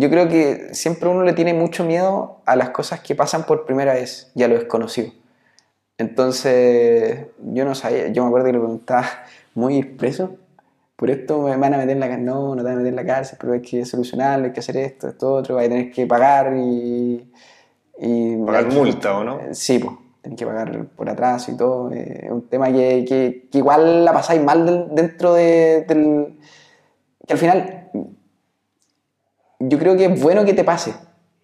yo 0.00 0.10
creo 0.10 0.28
que 0.28 0.74
siempre 0.74 1.08
uno 1.08 1.22
le 1.24 1.32
tiene 1.32 1.54
mucho 1.54 1.84
miedo 1.84 2.40
a 2.46 2.56
las 2.56 2.70
cosas 2.70 3.00
que 3.00 3.14
pasan 3.14 3.44
por 3.44 3.64
primera 3.66 3.94
vez 3.94 4.30
y 4.34 4.42
a 4.42 4.48
lo 4.48 4.54
desconocido. 4.54 5.10
Entonces, 5.96 7.26
yo 7.52 7.64
no 7.64 7.74
sabía, 7.74 8.08
yo 8.08 8.22
me 8.22 8.28
acuerdo 8.28 8.46
que 8.46 8.52
le 8.52 8.58
preguntaba, 8.58 9.06
muy 9.54 9.82
preso, 9.82 10.36
por 10.96 11.10
esto 11.10 11.42
me 11.42 11.56
van 11.56 11.74
a 11.74 11.78
meter 11.78 11.90
en 11.90 12.00
la 12.00 12.06
cárcel, 12.08 12.24
no, 12.24 12.54
no 12.54 12.62
te 12.62 12.62
van 12.64 12.72
a 12.74 12.76
meter 12.76 12.88
en 12.90 12.96
la 12.96 13.04
cárcel, 13.06 13.38
pero 13.40 13.52
hay 13.52 13.62
que 13.62 13.84
solucionarlo, 13.84 14.46
hay 14.46 14.52
que 14.52 14.60
hacer 14.60 14.76
esto, 14.76 15.08
esto, 15.08 15.32
otro, 15.34 15.58
hay 15.58 15.64
que 15.68 15.74
tener 15.74 15.92
que 15.92 16.06
pagar 16.06 16.54
y... 16.56 17.30
y 17.98 18.36
Pagar 18.44 18.68
que- 18.68 18.74
multa, 18.76 19.16
¿o 19.18 19.24
no? 19.24 19.40
Eh, 19.40 19.54
Sí, 19.54 19.78
pues, 19.80 19.96
tenés 20.22 20.38
que 20.38 20.46
pagar 20.46 20.86
por 20.96 21.08
atrás 21.08 21.48
y 21.48 21.56
todo. 21.56 21.90
eh, 21.92 22.20
Es 22.24 22.30
un 22.30 22.48
tema 22.48 22.66
que, 22.72 23.04
que- 23.08 23.48
que 23.50 23.58
igual 23.58 24.04
la 24.04 24.12
pasáis 24.12 24.42
mal 24.42 24.88
dentro 24.94 25.34
de- 25.34 25.84
del... 25.88 26.38
Que 27.26 27.32
al 27.34 27.38
final 27.38 27.77
yo 29.58 29.78
creo 29.78 29.96
que 29.96 30.06
es 30.06 30.22
bueno 30.22 30.44
que 30.44 30.54
te 30.54 30.64
pase, 30.64 30.94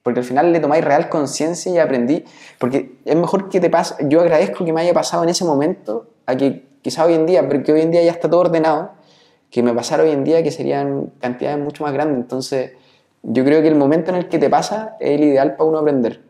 porque 0.03 0.21
al 0.21 0.27
final 0.27 0.53
le 0.53 0.61
tomáis 0.61 0.85
real 0.85 1.09
conciencia 1.09 1.73
y 1.73 1.79
aprendí, 1.79 2.25
porque 2.59 2.97
es 3.05 3.17
mejor 3.17 3.49
que 3.49 3.61
te 3.61 3.71
pase, 3.71 3.95
yo 4.09 4.21
agradezco 4.21 4.65
que 4.65 4.73
me 4.73 4.81
haya 4.83 4.93
pasado 4.95 5.23
en 5.25 5.31
ese 5.31 5.45
momento, 5.45 6.07
a 6.27 6.37
que 6.37 6.65
quizá 6.83 7.05
hoy 7.07 7.15
en 7.15 7.27
día, 7.27 7.47
porque 7.49 7.73
hoy 7.73 7.81
en 7.81 7.91
día 7.91 8.03
ya 8.03 8.11
está 8.13 8.29
todo 8.29 8.41
ordenado, 8.41 8.91
que 9.51 9.63
me 9.63 9.73
pasara 9.73 10.03
hoy 10.03 10.11
en 10.11 10.25
día 10.25 10.43
que 10.43 10.51
serían 10.51 11.13
cantidades 11.21 11.59
mucho 11.59 11.85
más 11.85 11.93
grandes, 11.93 12.17
entonces 12.19 12.73
yo 13.23 13.45
creo 13.45 13.63
que 13.63 13.69
el 13.69 13.77
momento 13.77 14.11
en 14.11 14.17
el 14.19 14.29
que 14.29 14.39
te 14.39 14.51
pasa 14.51 14.97
es 15.01 15.11
el 15.13 15.25
ideal 15.25 15.57
para 15.57 15.71
uno 15.71 15.79
aprender, 15.79 16.21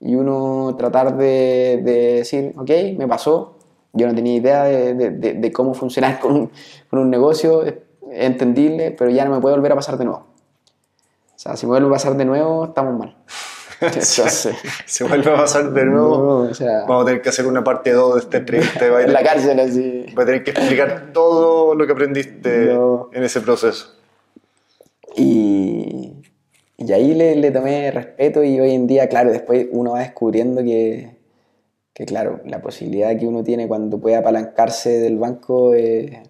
y 0.00 0.14
uno 0.16 0.74
tratar 0.78 1.16
de, 1.16 1.80
de 1.82 2.14
decir, 2.16 2.52
ok, 2.56 2.70
me 2.98 3.08
pasó, 3.08 3.56
yo 3.92 4.06
no 4.06 4.14
tenía 4.14 4.34
idea 4.34 4.64
de, 4.64 4.94
de- 4.94 5.34
de- 5.34 5.52
cómo 5.52 5.72
funcionar 5.74 6.18
con 6.20 6.50
con 6.90 6.98
un 6.98 7.10
negocio, 7.10 7.64
es 7.64 7.74
entendible, 8.12 8.90
pero 8.92 9.10
ya 9.10 9.24
no 9.24 9.34
me 9.34 9.40
puede 9.40 9.56
volver 9.56 9.72
a 9.72 9.76
pasar 9.76 9.96
de 9.98 10.04
nuevo. 10.04 10.26
O 11.44 11.46
sea, 11.48 11.56
si 11.56 11.66
vuelve 11.66 11.88
a 11.88 11.90
pasar 11.90 12.16
de 12.16 12.24
nuevo, 12.24 12.64
estamos 12.64 12.98
mal. 12.98 13.16
Entonces, 13.80 14.48
Se 14.86 15.04
vuelve 15.04 15.30
a 15.30 15.36
pasar 15.36 15.70
de 15.72 15.84
nuevo. 15.84 16.16
no, 16.16 16.50
o 16.50 16.54
sea, 16.54 16.80
Vamos 16.86 17.02
a 17.02 17.06
tener 17.06 17.20
que 17.20 17.28
hacer 17.28 17.46
una 17.46 17.62
parte 17.62 17.92
2 17.92 18.14
de 18.14 18.20
esta 18.20 18.36
entrevista. 18.38 18.84
A, 18.96 19.02
en 19.02 19.12
la 19.12 19.22
cárcel 19.22 19.60
así. 19.60 20.06
va 20.18 20.22
a 20.22 20.26
tener 20.26 20.42
que 20.42 20.52
explicar 20.52 21.10
todo 21.12 21.74
lo 21.74 21.84
que 21.86 21.92
aprendiste 21.92 22.72
No. 22.72 23.10
en 23.12 23.24
ese 23.24 23.42
proceso. 23.42 23.94
Y, 25.16 26.14
y 26.78 26.92
ahí 26.92 27.14
le, 27.14 27.36
le 27.36 27.50
tomé 27.50 27.90
respeto 27.90 28.42
y 28.42 28.58
hoy 28.58 28.72
en 28.72 28.86
día, 28.86 29.08
claro, 29.08 29.30
después 29.30 29.66
uno 29.70 29.92
va 29.92 30.00
descubriendo 30.00 30.62
que, 30.62 31.16
que 31.92 32.06
claro, 32.06 32.40
la 32.46 32.62
posibilidad 32.62 33.16
que 33.18 33.26
uno 33.26 33.44
tiene 33.44 33.68
cuando 33.68 33.98
puede 34.00 34.16
apalancarse 34.16 34.98
del 34.98 35.18
banco 35.18 35.74
eh, 35.74 36.22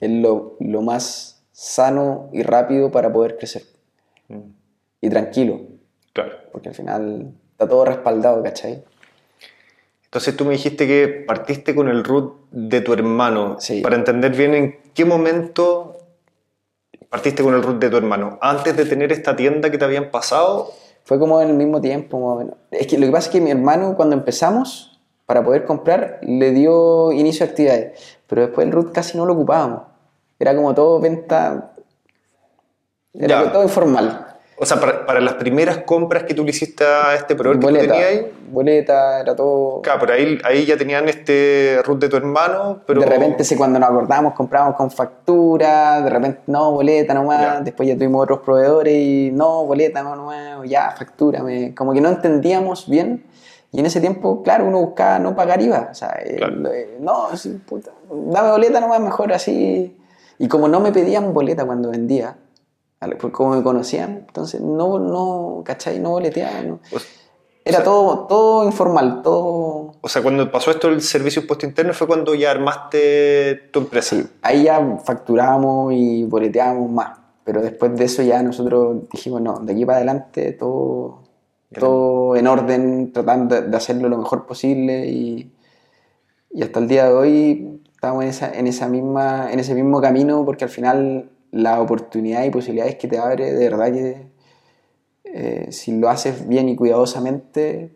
es 0.00 0.10
lo, 0.10 0.56
lo 0.60 0.82
más 0.82 1.42
sano 1.52 2.28
y 2.32 2.42
rápido 2.42 2.90
para 2.90 3.10
poder 3.12 3.36
crecer. 3.38 3.62
Mm, 4.28 4.40
Y 5.00 5.10
tranquilo, 5.10 5.60
Claro. 6.12 6.32
porque 6.52 6.70
al 6.70 6.74
final 6.74 7.32
está 7.52 7.68
todo 7.68 7.84
respaldado, 7.84 8.42
¿cachai? 8.42 8.82
Entonces 10.04 10.36
tú 10.36 10.44
me 10.44 10.52
dijiste 10.52 10.86
que 10.86 11.08
partiste 11.26 11.74
con 11.74 11.88
el 11.88 12.04
root 12.04 12.34
de 12.52 12.80
tu 12.80 12.92
hermano. 12.92 13.56
Sí. 13.58 13.80
Para 13.82 13.96
entender 13.96 14.32
bien 14.34 14.54
en 14.54 14.76
qué 14.94 15.04
momento 15.04 15.98
partiste 17.10 17.42
con 17.42 17.52
el 17.54 17.62
root 17.62 17.78
de 17.80 17.90
tu 17.90 17.96
hermano. 17.96 18.38
Antes 18.40 18.76
de 18.76 18.84
tener 18.86 19.12
esta 19.12 19.34
tienda 19.36 19.70
que 19.70 19.78
te 19.78 19.84
habían 19.84 20.10
pasado. 20.10 20.70
Fue 21.04 21.18
como 21.18 21.40
en 21.42 21.50
el 21.50 21.56
mismo 21.56 21.80
tiempo, 21.80 22.18
más 22.20 22.36
o 22.36 22.38
menos. 22.38 22.54
Es 22.70 22.86
que 22.86 22.96
lo 22.96 23.06
que 23.06 23.12
pasa 23.12 23.28
es 23.28 23.32
que 23.32 23.40
mi 23.40 23.50
hermano, 23.50 23.94
cuando 23.96 24.14
empezamos, 24.16 25.00
para 25.26 25.44
poder 25.44 25.64
comprar, 25.64 26.20
le 26.22 26.52
dio 26.52 27.12
inicio 27.12 27.44
a 27.44 27.48
actividades. 27.50 28.18
Pero 28.26 28.42
después 28.42 28.66
el 28.66 28.72
root 28.72 28.92
casi 28.92 29.18
no 29.18 29.26
lo 29.26 29.34
ocupábamos. 29.34 29.82
Era 30.38 30.54
como 30.54 30.74
todo 30.74 31.00
venta. 31.00 31.73
Era 33.14 33.44
Ya. 33.44 33.52
todo 33.52 33.62
informal. 33.62 34.26
O 34.56 34.64
sea, 34.64 34.78
para, 34.78 35.04
para 35.04 35.20
las 35.20 35.34
primeras 35.34 35.78
compras 35.78 36.22
que 36.22 36.32
tú 36.34 36.44
le 36.44 36.50
hiciste 36.50 36.84
a 36.84 37.14
este 37.16 37.34
proveedor 37.34 37.60
que 37.60 37.66
tú 37.82 37.88
tenías 37.88 38.06
ahí. 38.08 38.32
Boleta, 38.50 39.20
era 39.20 39.34
todo. 39.34 39.82
Claro, 39.82 39.98
pero 40.00 40.12
ahí, 40.12 40.38
ahí 40.44 40.64
ya 40.64 40.76
tenían 40.76 41.08
este 41.08 41.80
root 41.84 41.98
de 42.00 42.08
tu 42.08 42.16
hermano, 42.16 42.80
pero... 42.86 43.00
De 43.00 43.06
repente, 43.06 43.42
sí, 43.42 43.56
cuando 43.56 43.80
nos 43.80 43.88
acordábamos, 43.88 44.34
comprábamos 44.34 44.76
con 44.76 44.92
factura, 44.92 46.00
de 46.02 46.08
repente, 46.08 46.40
no, 46.46 46.70
boleta 46.70 47.14
nomás, 47.14 47.40
Ya. 47.40 47.60
después 47.62 47.88
ya 47.88 47.96
tuvimos 47.96 48.22
otros 48.22 48.40
proveedores 48.40 48.94
y 48.94 49.30
no, 49.32 49.64
boleta 49.66 50.04
no, 50.04 50.14
nomás, 50.14 50.68
ya, 50.68 50.92
factura, 50.96 51.42
me- 51.42 51.74
como 51.74 51.92
que 51.92 52.00
no 52.00 52.08
entendíamos 52.08 52.88
bien. 52.88 53.24
Y 53.72 53.80
en 53.80 53.86
ese 53.86 54.00
tiempo, 54.00 54.44
claro, 54.44 54.66
uno 54.66 54.78
buscaba 54.80 55.18
no 55.18 55.34
pagar 55.34 55.60
IVA, 55.60 55.88
o 55.90 55.94
sea, 55.96 56.16
eh, 56.24 56.36
Claro. 56.36 56.72
eh, 56.72 56.96
no, 57.00 57.36
sí, 57.36 57.60
puta, 57.66 57.90
dame 58.08 58.50
boleta 58.52 58.78
nomás, 58.78 59.00
mejor 59.00 59.32
así. 59.32 59.96
Y 60.38 60.46
como 60.46 60.68
no 60.68 60.78
me 60.78 60.92
pedían 60.92 61.34
boleta 61.34 61.64
cuando 61.64 61.90
vendía, 61.90 62.36
pues 63.18 63.32
como 63.32 63.56
me 63.56 63.62
conocían, 63.62 64.24
entonces 64.26 64.60
no, 64.60 64.98
no, 64.98 65.62
¿cachai? 65.64 65.98
No 65.98 66.10
boleteaba, 66.10 66.62
no. 66.62 66.74
O, 66.92 66.98
Era 67.64 67.82
todo, 67.82 68.26
todo 68.26 68.64
informal, 68.64 69.22
todo... 69.22 69.94
o 70.00 70.08
sea, 70.08 70.22
cuando 70.22 70.50
pasó 70.50 70.70
esto 70.70 70.88
el 70.88 71.00
servicio 71.00 71.42
impuesto 71.42 71.66
interno 71.66 71.94
fue 71.94 72.06
cuando 72.06 72.34
ya 72.34 72.50
armaste 72.50 73.68
tu 73.72 73.80
empresa. 73.80 74.16
Sí, 74.16 74.26
ahí 74.42 74.64
ya 74.64 74.98
facturábamos 75.04 75.92
y 75.94 76.24
boleteábamos 76.24 76.90
más. 76.90 77.18
Pero 77.44 77.60
después 77.60 77.94
de 77.96 78.04
eso 78.04 78.22
ya 78.22 78.42
nosotros 78.42 79.08
dijimos, 79.12 79.40
no, 79.42 79.60
de 79.60 79.72
aquí 79.72 79.84
para 79.84 79.98
adelante 79.98 80.52
todo, 80.52 81.24
todo 81.78 82.36
en 82.36 82.46
orden, 82.46 83.12
tratando 83.12 83.60
de 83.60 83.76
hacerlo 83.76 84.08
lo 84.08 84.18
mejor 84.18 84.46
posible 84.46 85.06
y, 85.06 85.52
y 86.50 86.62
hasta 86.62 86.80
el 86.80 86.88
día 86.88 87.06
de 87.06 87.12
hoy 87.12 87.82
estamos 87.92 88.22
en, 88.24 88.30
esa, 88.30 88.52
en, 88.52 88.66
esa 88.66 88.88
misma, 88.88 89.52
en 89.52 89.60
ese 89.60 89.74
mismo 89.74 90.00
camino 90.00 90.44
porque 90.44 90.64
al 90.64 90.70
final 90.70 91.30
la 91.54 91.80
oportunidad 91.80 92.42
y 92.44 92.50
posibilidades 92.50 92.96
que 92.96 93.06
te 93.06 93.16
abre, 93.18 93.52
de 93.52 93.68
verdad 93.68 93.92
que 93.92 94.26
eh, 95.24 95.68
si 95.70 95.96
lo 95.98 96.08
haces 96.08 96.48
bien 96.48 96.68
y 96.68 96.74
cuidadosamente, 96.74 97.90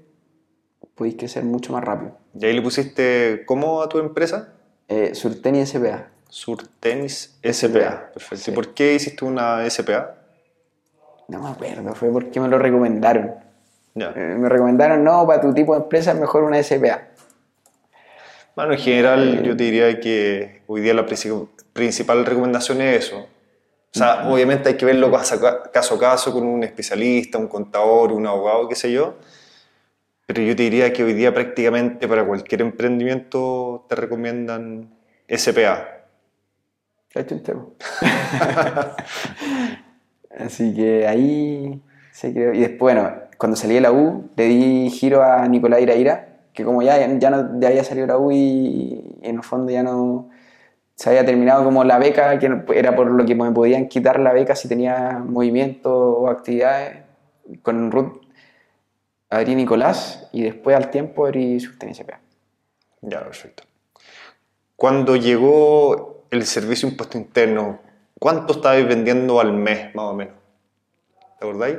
podéis 0.95 1.17
crecer 1.17 1.43
mucho 1.45 1.73
más 1.73 1.83
rápido. 1.83 2.17
Y 2.39 2.47
ahí 2.47 2.53
le 2.55 2.63
pusiste, 2.63 3.43
¿cómo 3.47 3.83
a 3.83 3.89
tu 3.89 3.99
empresa? 3.99 4.55
Eh, 4.89 5.15
Surten 5.15 5.57
y 5.57 5.67
SPA. 5.67 6.09
Surtenis 6.29 7.39
SPA. 7.43 8.11
Perfecto. 8.13 8.37
Sí. 8.45 8.51
¿Y 8.51 8.55
por 8.55 8.75
qué 8.75 8.95
hiciste 8.95 9.25
una 9.25 9.69
SPA? 9.69 10.15
No 11.27 11.41
me 11.43 11.49
acuerdo, 11.51 11.95
fue 11.95 12.11
porque 12.13 12.39
me 12.41 12.49
lo 12.49 12.59
recomendaron. 12.59 13.35
Ya. 13.95 14.13
Eh, 14.15 14.37
me 14.39 14.49
recomendaron, 14.49 15.03
no, 15.03 15.27
para 15.27 15.41
tu 15.41 15.53
tipo 15.53 15.75
de 15.75 15.83
empresa 15.83 16.13
es 16.13 16.19
mejor 16.21 16.45
una 16.45 16.63
SPA. 16.63 17.09
Bueno, 18.55 18.73
en 18.73 18.79
general 18.79 19.43
yo 19.43 19.57
te 19.57 19.65
diría 19.65 19.99
que 20.01 20.63
hoy 20.69 20.81
día 20.81 20.95
la 20.95 21.07
princi- 21.07 21.49
principal 21.73 22.25
recomendación 22.25 22.81
es 22.83 23.07
eso. 23.07 23.27
O 23.95 23.99
sea, 23.99 24.29
obviamente 24.31 24.69
hay 24.69 24.77
que 24.77 24.85
verlo 24.85 25.11
caso 25.11 25.35
a 25.37 25.41
ca- 25.73 25.99
caso 25.99 26.33
con 26.33 26.45
un 26.47 26.63
especialista, 26.63 27.39
un 27.39 27.49
contador, 27.49 28.13
un 28.13 28.27
abogado, 28.27 28.69
qué 28.69 28.75
sé 28.75 28.93
yo. 28.93 29.15
Pero 30.27 30.43
yo 30.43 30.55
te 30.55 30.63
diría 30.65 30.93
que 30.93 31.03
hoy 31.05 31.15
día 31.15 31.33
prácticamente 31.33 32.07
para 32.07 32.27
cualquier 32.27 32.61
emprendimiento 32.61 33.87
te 33.89 33.95
recomiendan 33.95 34.91
SPA. 35.27 36.05
Cacho 37.13 37.35
un 37.35 37.43
tema. 37.43 37.67
Así 40.39 40.75
que 40.75 41.07
ahí 41.07 41.83
se 42.13 42.33
creó. 42.33 42.53
Y 42.53 42.61
después, 42.61 42.95
bueno, 42.95 43.11
cuando 43.39 43.57
salí 43.57 43.75
de 43.75 43.81
la 43.81 43.93
U, 43.93 44.31
le 44.37 44.45
di 44.45 44.91
giro 44.91 45.23
a 45.23 45.47
Nicolás 45.49 45.81
Iraira, 45.81 46.29
que 46.53 46.65
como 46.65 46.83
ya, 46.83 46.99
ya, 47.19 47.31
no, 47.31 47.59
ya 47.61 47.69
había 47.69 47.85
salido 47.85 48.07
la 48.07 48.19
U 48.19 48.31
y, 48.31 49.03
en 49.23 49.37
el 49.37 49.43
fondo 49.43 49.73
ya 49.73 49.83
no 49.83 50.29
se 50.99 51.11
había 51.11 51.25
terminado 51.25 51.63
como 51.63 51.85
la 51.85 51.97
beca, 51.97 52.37
que 52.41 52.51
era 52.75 52.97
por 52.97 53.07
lo 53.07 53.25
que 53.25 53.37
me 53.37 53.53
podían 53.53 53.87
quitar 53.87 54.19
la 54.19 54.33
beca 54.33 54.57
si 54.57 54.67
tenía 54.67 55.23
movimiento 55.25 55.97
o 55.97 56.29
actividades. 56.29 57.05
Con 57.63 57.93
Ruth 57.93 58.21
abrí 59.31 59.55
Nicolás 59.55 60.29
y 60.33 60.43
después 60.43 60.77
al 60.77 60.91
tiempo 60.91 61.25
abrí 61.25 61.61
Sustancia 61.61 62.05
SPA. 62.05 62.21
Ya, 63.03 63.23
perfecto. 63.23 63.63
Cuando 64.75 65.15
llegó 65.15 66.25
el 66.33 66.45
servicio 66.45 66.89
impuesto 66.89 67.17
interno, 67.17 67.79
¿cuánto 68.19 68.55
estabais 68.55 68.87
vendiendo 68.89 69.39
al 69.39 69.53
mes, 69.53 69.95
más 69.95 70.07
o 70.07 70.15
menos? 70.15 70.35
¿Te 71.39 71.47
acordáis? 71.47 71.79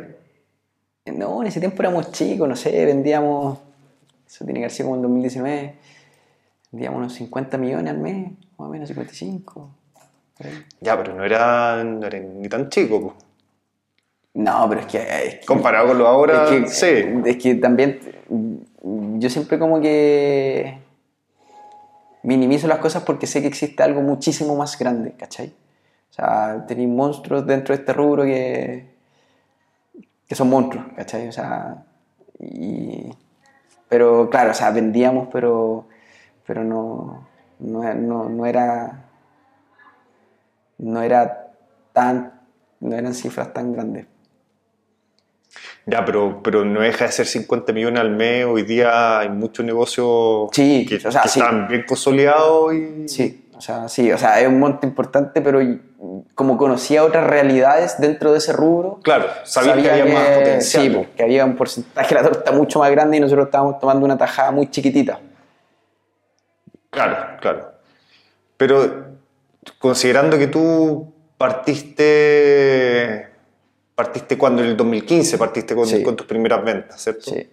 No, 1.08 1.42
en 1.42 1.48
ese 1.50 1.60
tiempo 1.60 1.82
éramos 1.82 2.14
chicos, 2.14 2.48
no 2.48 2.56
sé, 2.56 2.86
vendíamos, 2.86 3.60
eso 4.26 4.46
tiene 4.46 4.62
que 4.62 4.66
haber 4.66 4.72
sido 4.72 4.88
como 4.88 4.96
en 4.96 5.02
2019, 5.02 5.76
vendíamos 6.72 6.98
unos 7.00 7.14
50 7.16 7.58
millones 7.58 7.92
al 7.92 8.00
mes, 8.00 8.32
más 8.60 8.68
o 8.68 8.72
menos 8.72 8.90
55. 8.90 9.70
Ya, 10.82 10.98
pero 10.98 11.16
no 11.16 11.24
eran, 11.24 12.00
ni 12.42 12.48
tan 12.50 12.70
chicos. 12.70 13.02
Pues. 13.02 13.16
No, 14.34 14.68
pero 14.70 14.82
es 14.82 14.88
que, 14.88 15.42
Comparado 15.46 15.88
con 15.88 15.98
lo 15.98 16.08
ahora, 16.08 16.44
es 16.44 16.50
que, 16.50 16.68
sí. 16.68 17.22
Es 17.26 17.38
que 17.38 17.56
también 17.56 18.00
yo 19.20 19.30
siempre 19.30 19.58
como 19.58 19.82
que 19.82 20.78
minimizo 22.24 22.68
las 22.68 22.80
cosas 22.80 23.04
porque 23.04 23.28
sé 23.28 23.42
que 23.42 23.48
existe 23.48 23.82
algo 23.82 24.02
muchísimo 24.02 24.56
más 24.56 24.78
grande, 24.78 25.14
¿cachai? 25.14 25.48
O 26.10 26.14
sea, 26.14 26.66
tenéis 26.68 26.90
monstruos 26.90 27.46
dentro 27.46 27.76
de 27.76 27.82
este 27.82 27.94
rubro 27.94 28.24
que, 28.24 28.86
que 30.28 30.36
son 30.36 30.50
monstruos, 30.50 30.86
¿cachai? 30.96 31.28
O 31.28 31.32
sea, 31.32 31.84
y, 32.40 33.10
pero 33.88 34.30
claro, 34.30 34.52
o 34.52 34.54
sea, 34.54 34.72
vendíamos, 34.72 35.28
pero, 35.32 35.88
pero 36.46 36.64
no, 36.64 37.28
no, 37.60 37.94
no, 37.94 38.30
no 38.30 38.46
era 38.46 39.06
no 40.78 41.02
era 41.02 41.52
tan 41.94 42.40
no 42.80 42.96
eran 42.96 43.14
cifras 43.14 43.54
tan 43.54 43.74
grandes. 43.74 44.06
Ya, 45.86 46.06
pero, 46.06 46.42
pero 46.44 46.64
no 46.64 46.82
deja 46.82 47.06
de 47.06 47.12
ser 47.12 47.26
50 47.26 47.74
millones 47.74 48.00
al 48.00 48.12
mes. 48.12 48.46
Hoy 48.46 48.64
día 48.64 49.20
hay 49.20 49.30
muchos 49.30 49.66
negocios 49.66 50.50
que, 50.54 50.84
están 50.84 51.68
bien 51.68 51.84
consolidados. 51.88 52.74
Y... 52.74 53.08
Sí, 53.08 53.50
o 53.58 53.62
sea, 53.62 53.90
sí, 53.90 54.12
o 54.12 54.18
sea, 54.18 54.40
es 54.40 54.48
un 54.48 54.60
monto 54.60 54.86
importante, 54.86 55.42
pero 55.42 55.60
como 56.36 56.58
conocía 56.58 57.04
otras 57.04 57.28
realidades 57.28 57.96
dentro 58.00 58.32
de 58.32 58.38
ese 58.38 58.54
rubro. 58.54 59.00
Claro, 59.04 59.26
sabía, 59.44 59.82
que 59.82 59.92
había 59.92 60.14
más 60.14 60.28
potencial. 60.38 60.84
Sí, 60.84 61.08
que 61.18 61.24
había 61.24 61.44
un 61.44 61.56
porcentaje 61.56 62.16
de 62.16 62.22
la 62.22 62.30
torta 62.30 62.52
mucho 62.52 62.80
más 62.80 62.92
grande 62.92 63.18
y 63.18 63.20
nosotros 63.20 63.48
estábamos 63.48 63.80
tomando 63.80 64.06
una 64.06 64.18
tajada 64.18 64.52
muy 64.52 64.70
chiquitita. 64.70 65.20
Claro, 66.90 67.38
claro. 67.40 67.74
Pero 68.58 69.06
considerando 69.80 70.38
que 70.38 70.48
tú 70.48 71.14
partiste 71.38 73.28
partiste 73.96 74.38
cuando 74.38 74.64
en 74.64 74.70
el 74.70 74.78
2015 74.78 75.38
partiste 75.38 75.76
con, 75.76 76.04
con, 76.04 76.16
tus 76.16 76.26
primeras 76.26 76.64
ventas, 76.64 77.02
¿cierto? 77.02 77.32
Sí. 77.32 77.50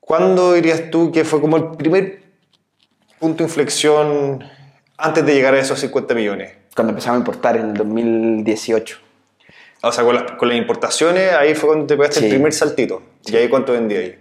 ¿Cuándo 0.00 0.54
dirías 0.54 0.90
tú 0.90 1.12
que 1.12 1.24
fue 1.24 1.40
como 1.40 1.56
el 1.56 1.76
primer 1.76 2.24
punto 3.20 3.38
de 3.38 3.44
inflexión 3.44 4.42
antes 4.96 5.24
de 5.24 5.32
llegar 5.32 5.54
a 5.54 5.60
esos 5.60 5.78
50 5.78 6.12
millones? 6.14 6.54
Cuando 6.74 6.90
empezamos 6.90 7.18
a 7.18 7.20
importar 7.20 7.56
en 7.56 7.68
el 7.68 7.74
2018. 7.74 8.98
O 9.82 9.92
sea, 9.92 10.02
con 10.02 10.16
las, 10.16 10.32
con 10.32 10.48
las 10.48 10.58
importaciones, 10.58 11.32
ahí 11.34 11.54
fue 11.54 11.68
cuando 11.68 11.86
te 11.86 11.96
pegaste 11.96 12.24
el 12.24 12.30
primer 12.30 12.52
saltito. 12.52 13.02
¿Y 13.26 13.36
ahí 13.36 13.48
cuánto 13.48 13.72
vendías 13.72 14.16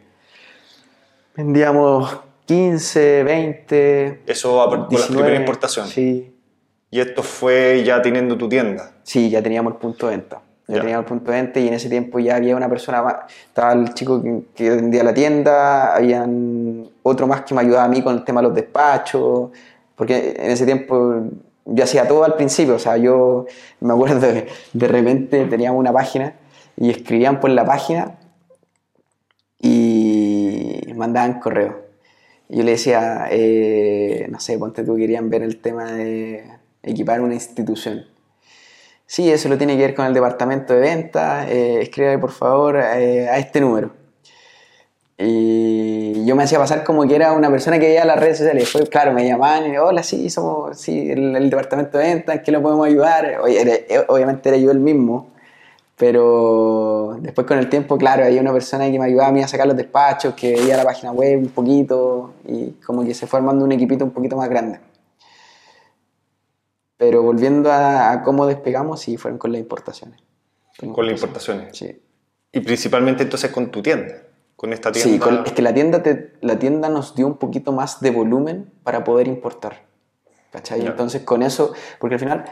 Vendíamos 1.35 2.19
15, 2.49 3.23
20. 3.25 4.21
Eso 4.25 4.67
con 4.67 4.87
las 4.89 5.05
primeras 5.05 5.39
importaciones. 5.39 5.93
Sí. 5.93 6.35
¿Y 6.89 6.99
esto 6.99 7.21
fue 7.21 7.83
ya 7.85 8.01
teniendo 8.01 8.35
tu 8.39 8.49
tienda? 8.49 8.93
Sí, 9.03 9.29
ya 9.29 9.43
teníamos 9.43 9.73
el 9.73 9.77
punto 9.77 10.07
de 10.07 10.17
venta. 10.17 10.41
Ya, 10.67 10.79
teníamos 10.79 11.03
el 11.03 11.09
punto 11.09 11.29
de 11.29 11.43
venta 11.43 11.59
y 11.59 11.67
en 11.67 11.75
ese 11.75 11.89
tiempo 11.89 12.17
ya 12.17 12.37
había 12.37 12.55
una 12.55 12.67
persona 12.67 13.03
más. 13.03 13.15
Estaba 13.45 13.73
el 13.73 13.93
chico 13.93 14.23
que, 14.55 14.67
vendía 14.67 15.03
la 15.03 15.13
tienda, 15.13 15.95
habían 15.95 16.89
otro 17.03 17.27
más 17.27 17.41
que 17.41 17.53
me 17.53 17.61
ayudaba 17.61 17.83
a 17.83 17.87
mí 17.87 18.01
con 18.01 18.15
el 18.15 18.23
tema 18.23 18.41
de 18.41 18.47
los 18.47 18.55
despachos, 18.55 19.51
porque 19.95 20.35
en 20.35 20.49
ese 20.49 20.65
tiempo 20.65 21.21
yo 21.65 21.83
hacía 21.83 22.07
todo 22.07 22.23
al 22.23 22.33
principio, 22.33 22.73
o 22.73 22.79
sea, 22.79 22.97
yo 22.97 23.45
me 23.79 23.93
acuerdo 23.93 24.21
de, 24.21 24.47
de 24.73 24.87
repente 24.87 25.45
teníamos 25.45 25.79
una 25.79 25.93
página 25.93 26.33
y 26.75 26.89
escribían 26.89 27.39
por 27.39 27.51
la 27.51 27.63
página 27.63 28.17
y 29.59 30.81
mandaban 30.95 31.39
correo. 31.39 31.88
Yo 32.49 32.63
le 32.63 32.71
decía, 32.71 33.27
eh, 33.29 34.27
no 34.29 34.39
sé, 34.39 34.57
ponte 34.57 34.83
tú, 34.83 34.95
querían 34.95 35.29
ver 35.29 35.43
el 35.43 35.61
tema 35.61 35.91
de 35.93 36.43
equipar 36.81 37.21
una 37.21 37.35
institución. 37.35 38.05
Sí, 39.05 39.31
eso 39.31 39.49
lo 39.49 39.57
tiene 39.57 39.75
que 39.77 39.83
ver 39.83 39.95
con 39.95 40.07
el 40.07 40.13
departamento 40.13 40.73
de 40.73 40.79
ventas, 40.79 41.47
eh, 41.49 42.17
por 42.19 42.31
favor 42.31 42.77
eh, 42.77 43.29
a 43.29 43.37
este 43.37 43.61
número. 43.61 43.91
Y 45.17 46.25
yo 46.25 46.35
me 46.35 46.43
hacía 46.43 46.57
pasar 46.57 46.83
como 46.83 47.07
que 47.07 47.15
era 47.15 47.33
una 47.33 47.51
persona 47.51 47.77
que 47.77 47.87
veía 47.87 48.05
las 48.05 48.19
redes 48.19 48.37
sociales. 48.37 48.63
Después, 48.63 48.89
claro, 48.89 49.13
me 49.13 49.27
llamaban 49.27 49.71
y 49.71 49.77
hola, 49.77 50.01
sí, 50.01 50.29
somos 50.29 50.79
sí, 50.79 51.11
el, 51.11 51.49
departamento 51.49 51.97
de 51.97 52.05
ventas, 52.05 52.37
¿en 52.37 52.41
qué 52.41 52.51
lo 52.51 52.61
podemos 52.61 52.87
ayudar? 52.87 53.41
Eh, 53.47 54.05
obviamente 54.07 54.49
era 54.49 54.57
yo 54.57 54.71
el 54.71 54.79
mismo, 54.79 55.33
pero 55.99 57.17
después 57.19 57.45
con 57.45 57.59
el 57.59 57.67
tiempo, 57.67 57.97
claro, 57.97 58.23
había 58.23 58.39
una 58.39 58.53
persona 58.53 58.89
que 58.89 58.97
me 58.97 59.03
ayudaba 59.03 59.27
a 59.27 59.31
mí 59.33 59.43
a 59.43 59.49
sacar 59.49 59.67
los 59.67 59.75
despachos, 59.75 60.33
que 60.33 60.53
veía 60.53 60.77
la 60.77 60.85
página 60.85 61.11
web 61.11 61.39
un 61.39 61.49
poquito 61.49 62.35
y 62.47 62.69
como 62.85 63.03
que 63.03 63.13
se 63.13 63.27
fue 63.27 63.39
armando 63.39 63.65
un 63.65 63.73
equipito 63.73 64.05
un 64.05 64.11
poquito 64.11 64.37
más 64.37 64.47
grande. 64.47 64.79
Pero 66.95 67.21
volviendo 67.21 67.69
a, 67.69 68.21
cómo 68.23 68.47
despegamos, 68.47 69.01
sí, 69.01 69.17
fueron 69.17 69.37
con 69.37 69.51
las 69.51 69.59
importaciones. 69.59 70.21
Con, 70.77 71.05
las 71.05 71.15
importaciones. 71.15 71.77
Sí. 71.77 72.01
Y 72.53 72.61
principalmente 72.61 73.23
entonces 73.23 73.51
con 73.51 73.69
tu 73.69 73.81
tienda, 73.81 74.23
con 74.55 74.71
esta 74.71 74.93
tienda. 74.93 75.27
Sí, 75.27 75.41
es 75.47 75.51
que 75.51 75.61
la 75.61 75.73
tienda, 75.73 76.01
la 76.39 76.57
tienda 76.59 76.87
nos 76.87 77.13
dio 77.13 77.27
un 77.27 77.35
poquito 77.35 77.73
más 77.73 77.99
de 77.99 78.11
volumen 78.11 78.71
para 78.83 79.03
poder 79.03 79.27
importar. 79.27 79.83
¿Cachai? 80.51 80.79
Entonces 80.85 81.23
con 81.23 81.43
eso, 81.43 81.73
porque 81.99 82.15
al 82.15 82.19
final, 82.21 82.45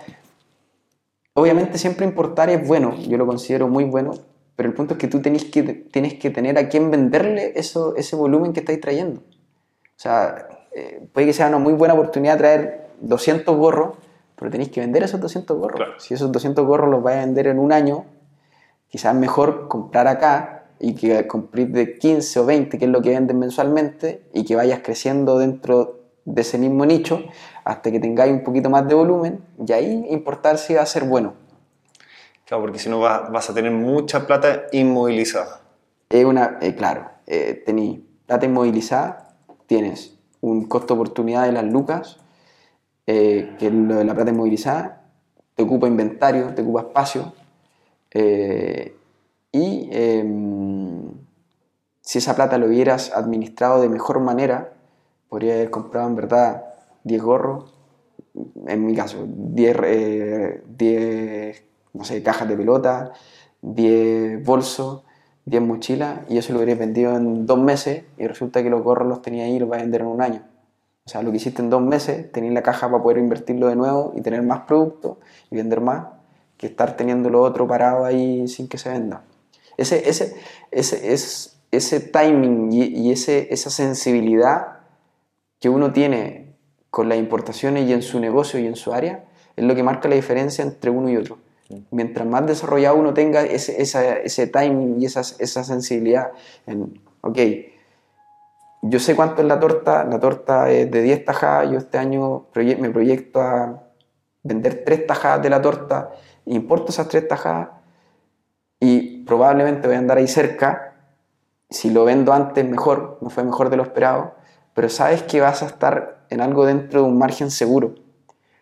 obviamente 1.38 1.78
siempre 1.78 2.04
importar 2.04 2.50
es 2.50 2.68
bueno, 2.68 2.96
yo 2.96 3.16
lo 3.16 3.28
considero 3.28 3.68
muy 3.68 3.84
bueno, 3.84 4.12
pero 4.56 4.70
el 4.70 4.76
punto 4.76 4.96
es 4.96 5.00
que 5.00 5.08
tú 5.08 5.22
tenés 5.22 5.46
que, 5.46 5.62
tienes 5.62 6.16
que 6.16 6.32
tener 6.32 6.58
a 6.58 6.68
quién 6.68 6.90
venderle 6.90 7.54
eso, 7.56 7.96
ese 7.96 8.16
volumen 8.16 8.54
que 8.54 8.62
estáis 8.62 8.82
trayendo. 8.82 9.22
O 9.22 10.00
sea, 10.00 10.48
eh, 10.74 11.08
puede 11.14 11.28
que 11.28 11.34
sea 11.34 11.48
una 11.48 11.60
muy 11.60 11.74
buena 11.74 11.94
oportunidad 11.94 12.40
traer 12.40 12.88
200 13.02 13.56
gorros, 13.56 13.98
pero 14.36 14.50
tenéis 14.50 14.72
que 14.72 14.80
vender 14.80 15.04
esos 15.04 15.22
200 15.22 15.56
gorros. 15.56 16.04
Si 16.04 16.16
esos 16.16 16.32
200 16.32 16.66
gorros 16.66 16.90
los 16.90 17.04
vais 17.04 17.18
a 17.18 17.26
vender 17.26 17.46
en 17.46 17.60
un 17.60 17.72
año, 17.72 18.06
quizás 18.88 19.14
mejor 19.14 19.68
comprar 19.68 20.08
acá 20.08 20.66
y 20.80 20.96
que 20.96 21.28
compréis 21.28 21.72
de 21.72 22.00
15 22.00 22.40
o 22.40 22.46
20, 22.48 22.80
que 22.80 22.86
es 22.86 22.92
lo 22.92 23.04
que 23.04 23.12
venden 23.12 23.38
mensualmente, 23.38 24.24
y 24.34 24.44
que 24.44 24.56
vayas 24.56 24.80
creciendo 24.84 25.38
dentro 25.38 25.97
de 26.28 26.42
ese 26.42 26.58
mismo 26.58 26.86
nicho 26.86 27.24
hasta 27.64 27.90
que 27.90 28.00
tengáis 28.00 28.34
un 28.34 28.44
poquito 28.44 28.70
más 28.70 28.88
de 28.88 28.94
volumen, 28.94 29.40
y 29.66 29.72
ahí 29.72 30.06
importar 30.10 30.58
si 30.58 30.74
va 30.74 30.82
a 30.82 30.86
ser 30.86 31.06
bueno. 31.06 31.34
Claro, 32.46 32.64
porque 32.64 32.80
si 32.80 32.90
no 32.90 33.00
vas 33.00 33.50
a 33.50 33.54
tener 33.54 33.72
mucha 33.72 34.28
plata 34.28 34.64
inmovilizada. 34.72 35.62
Es 36.10 36.26
una, 36.26 36.60
eh, 36.62 36.76
claro, 36.76 37.10
eh, 37.26 37.64
tenéis 37.66 38.00
plata 38.26 38.46
inmovilizada, 38.46 39.36
tienes 39.68 40.18
un 40.42 40.66
costo 40.66 40.94
oportunidad 40.94 41.46
de 41.46 41.54
las 41.54 41.66
lucas, 41.66 42.18
eh, 43.06 43.56
que 43.58 43.70
lo 43.70 43.96
de 43.96 44.04
la 44.06 44.14
plata 44.14 44.32
inmovilizada, 44.32 45.04
te 45.56 45.64
ocupa 45.64 45.88
inventario, 45.88 46.54
te 46.54 46.62
ocupa 46.62 46.82
espacio, 46.82 47.34
y 49.52 49.90
em, 49.92 51.10
si 52.02 52.18
esa 52.18 52.36
plata 52.36 52.58
lo 52.58 52.68
hubieras 52.68 53.12
administrado 53.14 53.82
de 53.82 53.90
mejor 53.90 54.20
manera, 54.20 54.77
podría 55.30 55.56
haber 55.56 55.70
comprado 55.70 56.08
en 56.08 56.16
verdad 56.16 56.66
10 57.04 57.22
gorros, 57.22 57.74
en 58.68 58.86
mi 58.86 58.96
caso, 58.96 59.26
10, 59.28 59.78
eh, 59.84 61.66
no 61.94 62.04
sé, 62.04 62.22
cajas 62.22 62.48
de 62.48 62.56
pelota, 62.56 63.12
10 63.62 64.44
bolsos, 64.46 65.04
10 65.46 65.62
mochilas, 65.64 66.20
y 66.30 66.38
eso 66.38 66.54
lo 66.54 66.60
hubieras 66.60 66.80
vendido 66.80 67.16
en 67.16 67.46
dos 67.46 67.60
meses, 67.60 68.04
y 68.18 68.28
resulta 68.28 68.62
que 68.62 68.70
los 68.70 68.84
gorros 68.84 69.08
los 69.08 69.22
tenía 69.22 69.46
ahí 69.46 69.56
y 69.56 69.60
los 69.60 69.70
vas 69.70 69.80
a 69.80 69.82
vender 69.82 70.02
en 70.02 70.08
un 70.08 70.22
año. 70.22 70.44
O 71.06 71.10
sea, 71.10 71.24
lo 71.24 71.32
que 71.32 71.38
hiciste 71.38 71.62
en 71.62 71.70
dos 71.70 71.82
meses, 71.82 72.32
tener 72.32 72.52
la 72.52 72.62
caja 72.62 72.92
para 72.92 73.02
poder 73.02 73.18
invertirlo 73.18 73.68
de 73.68 73.76
nuevo 73.76 74.14
y 74.16 74.22
tener 74.22 74.44
más 74.44 74.62
producto 74.62 75.20
y 75.50 75.56
vender 75.56 75.82
más, 75.82 76.08
que 76.58 76.68
estar 76.68 76.98
teniendo 76.98 77.30
lo 77.30 77.42
otro 77.42 77.68
parado 77.68 78.04
ahí 78.04 78.48
sin 78.48 78.68
que 78.68 78.78
se 78.78 78.90
venda. 78.90 79.24
Ese, 79.78 80.10
ese, 80.10 80.36
ese 80.72 81.14
es 81.14 81.58
ese 81.72 82.00
timing 82.00 82.72
y, 82.72 82.84
y 82.86 83.12
ese, 83.12 83.54
esa 83.54 83.70
sensibilidad 83.70 84.77
que 85.60 85.70
uno 85.70 85.92
tiene 85.92 86.56
con 86.90 87.10
las 87.10 87.18
importaciones 87.18 87.88
y 87.88 87.94
en 87.94 88.02
su 88.02 88.20
negocio 88.20 88.60
y 88.60 88.68
en 88.68 88.76
su 88.76 88.94
área 88.94 89.26
es 89.56 89.64
lo 89.66 89.76
que 89.76 89.84
marca 89.84 90.08
la 90.08 90.16
diferencia 90.16 90.64
entre 90.64 90.90
uno 90.90 91.10
y 91.10 91.18
otro. 91.18 91.38
Mientras 91.92 92.26
más 92.26 92.46
desarrollado 92.48 92.96
uno 92.96 93.14
tenga 93.14 93.42
ese, 93.42 93.82
esa- 93.82 94.18
ese 94.18 94.48
timing 94.48 95.02
y 95.02 95.06
esa, 95.06 95.22
esa 95.22 95.64
sensibilidad 95.64 96.32
en, 96.66 97.02
ok, 97.22 97.38
yo 98.84 99.00
sé 99.00 99.16
cuánto 99.16 99.42
es 99.42 99.48
la 99.48 99.60
torta, 99.60 100.04
la 100.06 100.20
torta 100.20 100.70
es 100.72 100.90
de 100.90 101.02
10 101.02 101.26
tajadas, 101.26 101.70
yo 101.72 101.78
este 101.80 101.98
año 101.98 102.46
me 102.80 102.90
proyecto 102.90 103.42
a 103.42 103.84
vender 104.44 104.84
3 104.86 105.06
tajadas 105.08 105.42
de 105.42 105.50
la 105.50 105.62
torta, 105.62 106.12
importo 106.46 106.92
esas 106.92 107.10
3 107.10 107.28
tajadas 107.28 107.70
y 108.80 109.24
probablemente 109.26 109.88
voy 109.88 109.96
a 109.96 110.00
andar 110.00 110.18
ahí 110.20 110.28
cerca, 110.28 110.94
si 111.70 111.90
lo 111.90 112.06
vendo 112.06 112.32
antes 112.32 112.64
mejor, 112.66 113.18
me 113.22 113.30
fue 113.30 113.44
mejor 113.44 113.70
de 113.70 113.76
lo 113.78 113.84
esperado, 113.84 114.36
pero 114.78 114.90
sabes 114.90 115.24
que 115.24 115.42
vas 115.42 115.64
a 115.64 115.66
estar 115.66 116.20
en 116.30 116.40
algo 116.40 116.64
dentro 116.68 117.02
de 117.02 117.08
un 117.08 117.18
margen 117.18 117.50
seguro. 117.50 117.96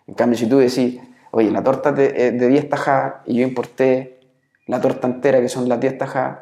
En 0.08 0.14
cambio, 0.14 0.40
si 0.40 0.48
tú 0.48 0.60
decís, 0.60 1.02
oye, 1.32 1.52
la 1.52 1.62
torta 1.62 1.92
de, 1.92 2.06
es 2.16 2.40
de 2.40 2.48
10 2.48 2.70
tajadas 2.70 3.16
y 3.26 3.36
yo 3.36 3.44
importé 3.46 4.22
la 4.66 4.80
torta 4.80 5.08
entera, 5.08 5.42
que 5.42 5.50
son 5.50 5.68
las 5.68 5.78
10 5.82 5.98
tajadas, 5.98 6.40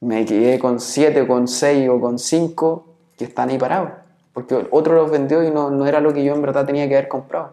me 0.00 0.24
quedé 0.24 0.58
con 0.58 0.80
7 0.80 1.20
o 1.20 1.26
con 1.26 1.48
6 1.48 1.86
o 1.90 2.00
con 2.00 2.18
5 2.18 2.86
que 3.18 3.24
están 3.26 3.50
ahí 3.50 3.58
parados. 3.58 3.90
Porque 4.32 4.66
otro 4.70 4.94
los 4.94 5.10
vendió 5.10 5.42
y 5.44 5.50
no, 5.50 5.68
no 5.70 5.86
era 5.86 6.00
lo 6.00 6.14
que 6.14 6.24
yo 6.24 6.34
en 6.34 6.40
verdad 6.40 6.64
tenía 6.64 6.88
que 6.88 6.96
haber 6.96 7.08
comprado. 7.08 7.52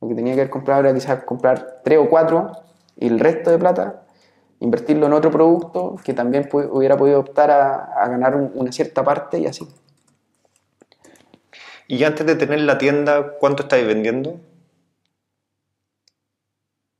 Lo 0.00 0.08
que 0.08 0.16
tenía 0.16 0.34
que 0.34 0.40
haber 0.40 0.50
comprado 0.50 0.80
era 0.80 0.92
quizás 0.92 1.22
comprar 1.22 1.82
3 1.84 2.00
o 2.00 2.08
4 2.08 2.50
y 2.96 3.06
el 3.06 3.20
resto 3.20 3.52
de 3.52 3.58
plata 3.58 4.02
invertirlo 4.58 5.06
en 5.06 5.12
otro 5.12 5.30
producto 5.30 5.94
que 6.04 6.14
también 6.14 6.48
hubiera 6.52 6.96
podido 6.96 7.20
optar 7.20 7.50
a, 7.52 7.76
a 7.94 8.08
ganar 8.08 8.34
un- 8.34 8.50
una 8.56 8.72
cierta 8.72 9.04
parte 9.04 9.38
y 9.38 9.46
así. 9.46 9.68
Y 11.90 12.04
antes 12.04 12.24
de 12.24 12.36
tener 12.36 12.60
la 12.60 12.78
tienda, 12.78 13.32
¿cuánto 13.40 13.64
estáis 13.64 13.84
vendiendo? 13.84 14.38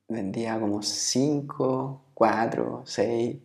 Vendía 0.08 0.58
como 0.58 0.82
5, 0.82 2.02
4, 2.12 2.82
6. 2.84 3.36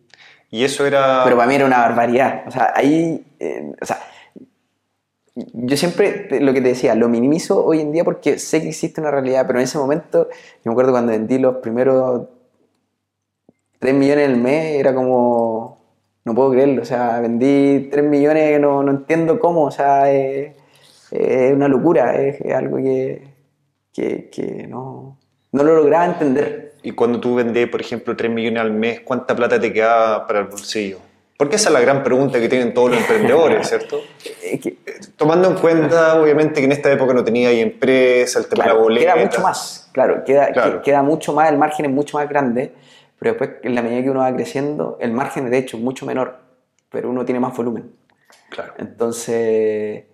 Y 0.50 0.64
eso 0.64 0.84
era... 0.84 1.22
Pero 1.22 1.36
para 1.36 1.48
mí 1.48 1.54
era 1.54 1.64
una 1.64 1.78
barbaridad. 1.78 2.42
O 2.48 2.50
sea, 2.50 2.72
ahí. 2.74 3.24
eh, 3.38 3.72
o 3.80 3.86
sea, 3.86 4.00
yo 5.36 5.76
siempre 5.76 6.26
lo 6.40 6.52
que 6.52 6.60
te 6.60 6.68
decía, 6.70 6.96
lo 6.96 7.08
minimizo 7.08 7.64
hoy 7.64 7.80
en 7.80 7.92
día 7.92 8.02
porque 8.02 8.40
sé 8.40 8.60
que 8.60 8.70
existe 8.70 9.00
una 9.00 9.12
realidad, 9.12 9.46
pero 9.46 9.60
en 9.60 9.66
ese 9.66 9.78
momento, 9.78 10.28
yo 10.28 10.62
me 10.64 10.72
acuerdo 10.72 10.90
cuando 10.90 11.12
vendí 11.12 11.38
los 11.38 11.58
primeros 11.58 12.26
3 13.78 13.94
millones 13.94 14.28
el 14.28 14.36
mes, 14.36 14.80
era 14.80 14.92
como. 14.92 15.78
No 16.24 16.34
puedo 16.34 16.50
creerlo. 16.50 16.82
O 16.82 16.84
sea, 16.84 17.20
vendí 17.20 17.88
3 17.88 18.04
millones 18.04 18.60
no, 18.60 18.82
no 18.82 18.90
entiendo 18.90 19.38
cómo. 19.38 19.62
O 19.62 19.70
sea, 19.70 20.10
es, 21.10 21.20
es 21.20 21.52
una 21.52 21.68
locura. 21.68 22.14
Es, 22.16 22.40
es 22.40 22.54
algo 22.54 22.76
que, 22.78 23.22
que, 23.92 24.28
que 24.30 24.66
no, 24.68 25.18
no 25.52 25.62
lo 25.62 25.76
lograba 25.76 26.06
entender. 26.06 26.72
Y 26.82 26.92
cuando 26.92 27.18
tú 27.20 27.34
vendés, 27.34 27.68
por 27.68 27.80
ejemplo, 27.80 28.16
3 28.16 28.30
millones 28.30 28.60
al 28.60 28.72
mes, 28.72 29.00
¿cuánta 29.00 29.34
plata 29.34 29.58
te 29.58 29.72
queda 29.72 30.26
para 30.26 30.40
el 30.40 30.46
bolsillo? 30.46 30.98
Porque 31.38 31.56
esa 31.56 31.68
es 31.68 31.72
la 31.74 31.80
gran 31.80 32.02
pregunta 32.02 32.40
que 32.40 32.48
tienen 32.48 32.72
todos 32.72 32.90
los 32.92 32.98
emprendedores, 33.00 33.68
¿cierto? 33.68 34.00
Que, 34.32 34.78
Tomando 35.16 35.48
en 35.50 35.56
cuenta, 35.56 36.18
obviamente, 36.20 36.60
que 36.60 36.64
en 36.66 36.72
esta 36.72 36.90
época 36.90 37.12
no 37.12 37.24
tenía 37.24 37.48
ahí 37.50 37.60
empresa, 37.60 38.38
el 38.38 38.46
tema 38.46 38.64
de 38.64 38.68
la 38.68 38.72
Claro, 38.74 38.82
boleta. 38.84 39.12
queda 39.14 39.24
mucho 39.24 39.40
más, 39.42 39.90
claro, 39.92 40.24
queda, 40.24 40.52
Claro. 40.52 40.76
que- 40.80 40.82
queda 40.90 41.02
mucho 41.02 41.32
más, 41.34 41.50
el 41.50 41.58
margen 41.58 41.84
es 41.86 41.92
mucho 41.92 42.16
más 42.16 42.26
grande, 42.28 42.72
pero 43.18 43.32
después, 43.32 43.50
en 43.64 43.74
la 43.74 43.82
medida 43.82 44.02
que 44.02 44.10
uno 44.10 44.20
va 44.20 44.32
creciendo, 44.34 44.96
el 45.00 45.12
margen 45.12 45.50
de 45.50 45.58
hecho 45.58 45.76
es 45.76 45.82
mucho 45.82 46.06
menor, 46.06 46.38
pero 46.90 47.10
uno 47.10 47.24
tiene 47.26 47.38
más 47.40 47.54
volumen. 47.54 47.90
Claro. 48.48 48.72
Entonces, 48.78 50.04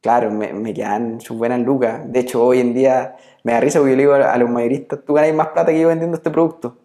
claro, 0.00 0.30
me, 0.30 0.52
me 0.52 0.72
quedan 0.74 1.20
sus 1.20 1.36
buenas 1.36 1.60
lucas. 1.60 2.00
De 2.10 2.20
hecho, 2.20 2.44
hoy 2.44 2.60
en 2.60 2.74
día 2.74 3.16
me 3.42 3.52
da 3.52 3.60
risa 3.60 3.78
porque 3.78 3.92
yo 3.92 3.96
le 3.96 4.02
digo 4.02 4.14
a, 4.14 4.36
los 4.38 4.50
mayoristas, 4.50 5.00
tú 5.04 5.14
ganas 5.14 5.32
más 5.34 5.48
plata 5.48 5.72
que 5.72 5.80
yo 5.80 5.88
vendiendo 5.88 6.16
este 6.16 6.30
producto. 6.30 6.76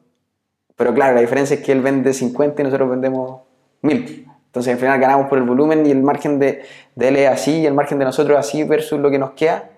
Pero 0.76 0.94
claro, 0.94 1.14
la 1.16 1.22
diferencia 1.22 1.56
es 1.56 1.62
que 1.62 1.72
él 1.72 1.82
vende 1.82 2.14
50 2.14 2.62
y 2.62 2.66
nosotros 2.66 2.90
vendemos 2.90 3.42
1000. 3.82 4.28
Entonces, 4.48 4.74
al 4.74 4.80
final 4.80 5.00
ganamos 5.00 5.28
por 5.28 5.38
el 5.38 5.44
volumen 5.44 5.86
y 5.86 5.92
el 5.92 6.02
margen 6.02 6.40
de, 6.40 6.64
de 6.96 7.08
él 7.08 7.16
es 7.18 7.30
así 7.30 7.60
y 7.60 7.66
el 7.66 7.74
margen 7.74 8.00
de 8.00 8.06
nosotros 8.06 8.38
es 8.40 8.48
así 8.48 8.64
versus 8.64 9.00
lo 9.00 9.10
que 9.10 9.18
nos 9.20 9.32
queda. 9.32 9.70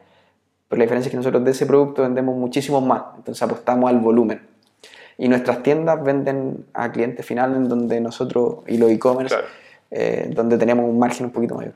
Pero 0.68 0.80
la 0.80 0.84
diferencia 0.86 1.10
es 1.10 1.12
que 1.12 1.18
nosotros 1.18 1.44
de 1.44 1.52
ese 1.52 1.66
producto 1.66 2.02
vendemos 2.02 2.36
muchísimos 2.36 2.84
más. 2.84 3.04
Entonces, 3.18 3.42
apostamos 3.44 3.90
al 3.90 4.00
volumen. 4.00 4.42
Y 5.18 5.28
nuestras 5.28 5.62
tiendas 5.62 6.04
venden 6.04 6.66
a 6.74 6.92
cliente 6.92 7.22
final 7.22 7.56
en 7.56 7.70
donde 7.70 8.02
nosotros, 8.02 8.60
y 8.68 8.78
los 8.78 8.90
e-commerce, 8.90 9.36
Claro. 9.36 9.48
eh, 9.92 10.32
donde 10.34 10.58
tenemos 10.58 10.86
un 10.86 10.98
margen 10.98 11.28
un 11.28 11.32
poquito 11.32 11.56
mayor. 11.56 11.74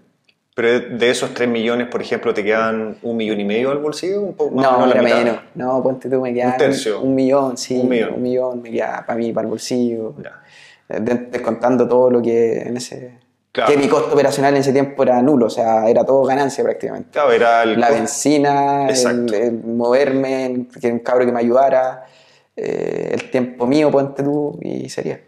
Pero 0.57 0.79
de- 0.97 1.09
esos 1.11 1.35
3 1.35 1.47
millones, 1.47 1.87
por 1.87 2.01
ejemplo, 2.01 2.33
¿te 2.33 2.43
quedan 2.43 2.97
un 3.03 3.15
millón 3.15 3.39
y 3.39 3.45
medio 3.45 3.69
al 3.69 3.77
bolsillo? 3.77 4.21
Un 4.21 4.33
poco 4.33 4.59
No, 4.59 4.71
menos 4.79 4.95
la 4.95 5.01
mitad? 5.03 5.17
menos. 5.19 5.37
No, 5.53 5.83
ponte 5.83 6.09
tú, 6.09 6.19
me 6.19 6.33
queda 6.33 6.47
Un 6.53 6.57
tercio. 6.57 6.99
un 7.01 7.13
millón, 7.13 7.57
sí. 7.57 7.77
Un 7.79 7.89
millón. 7.89 8.13
Un 8.15 8.21
millón 8.23 8.61
me 8.63 8.71
queda 8.71 9.03
para 9.05 9.19
mí, 9.19 9.31
para 9.31 9.45
el 9.45 9.51
bolsillo. 9.51 10.15
Ya. 10.17 10.41
Eh, 10.89 10.99
de- 10.99 11.27
Descontando 11.29 11.87
todo 11.87 12.09
lo 12.09 12.23
que 12.23 12.61
en 12.61 12.75
ese. 12.75 13.19
Claro. 13.51 13.71
Que 13.71 13.77
mi 13.77 13.87
costo 13.87 14.13
operacional 14.15 14.55
en 14.55 14.61
ese 14.61 14.73
tiempo 14.73 15.03
era 15.03 15.21
nulo, 15.21 15.45
o 15.45 15.49
sea, 15.51 15.87
era 15.87 16.03
todo 16.03 16.23
ganancia 16.23 16.63
prácticamente. 16.63 17.09
Claro, 17.11 17.31
era 17.31 17.61
el 17.61 17.79
La 17.79 17.91
benzina, 17.91 18.87
el, 18.89 19.33
el 19.35 19.63
moverme, 19.63 20.65
que 20.81 20.91
un 20.91 20.99
cabro 20.99 21.23
que 21.23 21.31
me 21.31 21.39
ayudara, 21.39 22.03
eh, 22.55 23.11
el 23.13 23.29
tiempo 23.29 23.67
mío, 23.67 23.91
ponte 23.91 24.23
tú, 24.23 24.57
y 24.63 24.89
sería. 24.89 25.21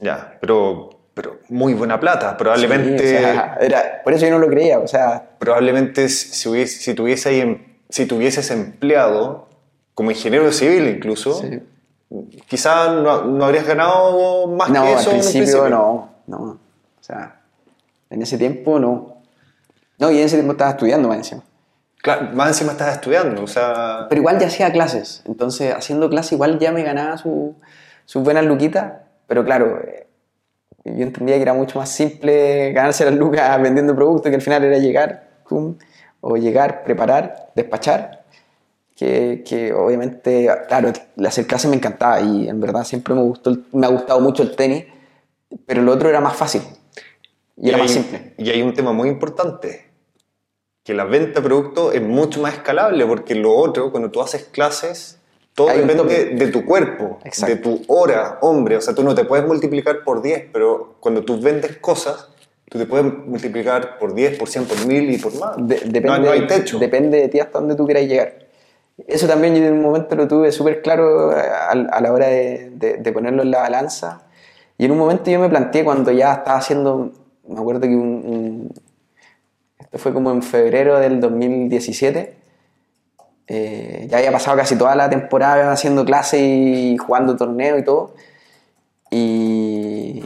Ya, 0.00 0.36
pero, 0.40 0.91
pero 1.14 1.38
muy 1.48 1.74
buena 1.74 1.98
plata. 2.00 2.36
Probablemente, 2.36 3.06
Sí, 3.06 3.14
o 3.16 3.18
sea, 3.20 3.58
era, 3.60 4.00
por 4.02 4.12
eso 4.12 4.24
yo 4.26 4.32
no 4.32 4.38
lo 4.38 4.48
creía, 4.48 4.78
o 4.78 4.86
sea, 4.88 5.30
probablemente 5.38 6.08
si, 6.08 6.48
hubiese, 6.48 6.78
si, 6.80 6.94
tuviese 6.94 7.28
ahí 7.28 7.40
em- 7.40 7.62
si 7.88 8.06
tuvieses 8.06 8.50
empleado, 8.50 9.48
como 9.94 10.10
ingeniero 10.10 10.50
civil 10.52 10.88
incluso, 10.88 11.34
sí. 11.34 11.60
quizás 12.48 12.90
no, 12.92 13.24
no 13.24 13.44
habrías 13.44 13.66
ganado 13.66 14.46
más 14.48 14.70
no, 14.70 14.82
que 14.82 14.88
al 14.92 14.98
eso 15.00 15.10
en 15.10 15.20
principio, 15.20 15.68
no, 15.68 16.10
no, 16.26 16.36
o 16.38 16.58
sea, 17.02 17.40
en 18.10 18.22
ese 18.22 18.38
tiempo 18.38 18.78
no. 18.78 19.16
No, 19.98 20.10
y 20.10 20.18
en 20.18 20.24
ese 20.24 20.36
tiempo 20.36 20.52
estaba 20.52 20.70
estudiando 20.70 21.08
más 21.08 21.18
encima. 21.18 21.42
Claro, 22.02 22.30
más 22.32 22.48
encima 22.48 22.72
estás 22.72 22.94
estudiando, 22.94 23.44
o 23.44 23.46
sea... 23.46 24.06
Pero 24.08 24.20
igual 24.20 24.38
ya 24.40 24.48
hacía 24.48 24.72
clases, 24.72 25.22
entonces 25.26 25.72
haciendo 25.74 26.08
clases 26.10 26.32
igual 26.32 26.58
ya 26.58 26.72
me 26.72 26.82
ganaba 26.82 27.16
su- 27.18 27.54
sus 28.06 28.24
buenas 28.24 28.44
luquitas, 28.44 28.94
pero 29.28 29.44
claro, 29.44 29.80
yo 30.84 31.02
entendía 31.02 31.36
que 31.36 31.42
era 31.42 31.54
mucho 31.54 31.78
más 31.78 31.88
simple 31.88 32.72
ganarse 32.72 33.04
las 33.04 33.14
lucas 33.14 33.60
vendiendo 33.62 33.94
productos, 33.94 34.30
que 34.30 34.36
al 34.36 34.42
final 34.42 34.64
era 34.64 34.78
llegar, 34.78 35.28
pum, 35.48 35.76
o 36.20 36.36
llegar, 36.36 36.84
preparar, 36.84 37.50
despachar, 37.54 38.24
que, 38.96 39.42
que 39.46 39.72
obviamente, 39.72 40.48
claro, 40.68 40.92
hacer 41.26 41.46
clases 41.46 41.70
me 41.70 41.76
encantaba 41.76 42.20
y 42.20 42.48
en 42.48 42.60
verdad 42.60 42.84
siempre 42.84 43.14
me, 43.14 43.22
gustó 43.22 43.56
me 43.72 43.86
ha 43.86 43.90
gustado 43.90 44.20
mucho 44.20 44.42
el 44.42 44.54
tenis, 44.54 44.84
pero 45.66 45.82
lo 45.82 45.92
otro 45.92 46.08
era 46.08 46.20
más 46.20 46.36
fácil 46.36 46.62
y, 47.56 47.68
era 47.68 47.78
hay, 47.78 47.82
más 47.82 47.92
simple. 47.92 48.34
Y 48.38 48.50
hay 48.50 48.62
un 48.62 48.74
tema 48.74 48.92
muy 48.92 49.08
importante, 49.08 49.90
que 50.84 50.94
la 50.94 51.04
venta 51.04 51.40
de 51.40 51.46
productos 51.46 51.94
es 51.94 52.02
mucho 52.02 52.40
más 52.40 52.54
escalable, 52.54 53.06
porque 53.06 53.34
lo 53.34 53.54
otro, 53.54 53.90
cuando 53.90 54.10
tú 54.10 54.20
haces 54.20 54.44
clases, 54.44 55.18
todo 55.54 55.68
Hay 55.68 55.80
depende 55.80 56.26
de 56.34 56.46
tu 56.48 56.64
cuerpo, 56.64 57.18
Exacto. 57.24 57.54
de 57.54 57.60
tu 57.60 57.82
hora, 57.88 58.38
hombre. 58.40 58.76
O 58.76 58.80
sea, 58.80 58.94
tú 58.94 59.02
no 59.02 59.14
te 59.14 59.24
puedes 59.24 59.46
multiplicar 59.46 60.02
por 60.04 60.22
10, 60.22 60.46
pero 60.52 60.94
cuando 61.00 61.22
tú 61.24 61.40
vendes 61.40 61.76
cosas, 61.78 62.28
tú 62.70 62.78
te 62.78 62.86
puedes 62.86 63.06
multiplicar 63.26 63.98
por 63.98 64.14
10, 64.14 64.38
por 64.38 64.48
100, 64.48 64.64
por 64.64 64.86
1000 64.86 65.10
y 65.10 65.18
por 65.18 65.34
más. 65.38 65.56
De- 65.58 65.76
depende, 65.84 66.00
no, 66.08 66.18
no 66.20 66.30
hay 66.30 66.46
techo. 66.46 66.78
Depende 66.78 67.18
de 67.20 67.28
ti 67.28 67.38
hasta 67.40 67.58
dónde 67.58 67.74
tú 67.74 67.84
quieras 67.84 68.04
llegar. 68.04 68.38
Eso 69.06 69.26
también 69.26 69.54
yo 69.54 69.64
en 69.64 69.74
un 69.74 69.82
momento 69.82 70.14
lo 70.16 70.26
tuve 70.28 70.52
súper 70.52 70.80
claro 70.82 71.30
a, 71.32 71.70
a 71.70 72.00
la 72.00 72.12
hora 72.12 72.28
de, 72.28 72.70
de- 72.74 72.96
de 72.98 73.12
ponerlo 73.12 73.42
en 73.42 73.50
la 73.50 73.60
balanza. 73.60 74.22
Y 74.78 74.86
en 74.86 74.92
un 74.92 74.98
momento 74.98 75.30
yo 75.30 75.38
me 75.38 75.48
planteé 75.48 75.84
cuando 75.84 76.10
ya 76.12 76.32
estaba 76.32 76.58
haciendo, 76.58 77.12
me 77.46 77.58
acuerdo 77.60 77.82
que 77.82 77.88
un, 77.88 78.00
un- 78.00 78.72
esto 79.78 79.98
fue 79.98 80.14
como 80.14 80.30
en 80.32 80.42
febrero 80.42 80.98
del 80.98 81.20
2017, 81.20 82.36
eh, 83.48 84.06
ya 84.10 84.18
había 84.18 84.32
pasado 84.32 84.56
casi 84.56 84.76
toda 84.76 84.94
la 84.94 85.10
temporada 85.10 85.72
haciendo 85.72 86.04
clases 86.04 86.40
y 86.42 86.96
jugando 86.98 87.36
torneos 87.36 87.78
y 87.80 87.84
todo, 87.84 88.14
y 89.10 90.24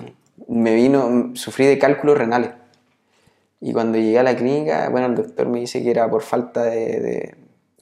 me 0.48 0.74
vino, 0.74 1.32
sufrí 1.34 1.66
de 1.66 1.78
cálculos 1.78 2.18
renales. 2.18 2.50
Y 3.60 3.72
cuando 3.72 3.98
llegué 3.98 4.18
a 4.18 4.22
la 4.22 4.36
clínica, 4.36 4.88
bueno, 4.90 5.06
el 5.08 5.14
doctor 5.16 5.48
me 5.48 5.60
dice 5.60 5.82
que 5.82 5.90
era 5.90 6.08
por 6.10 6.22
falta 6.22 6.64
de... 6.64 7.00
de- 7.00 7.34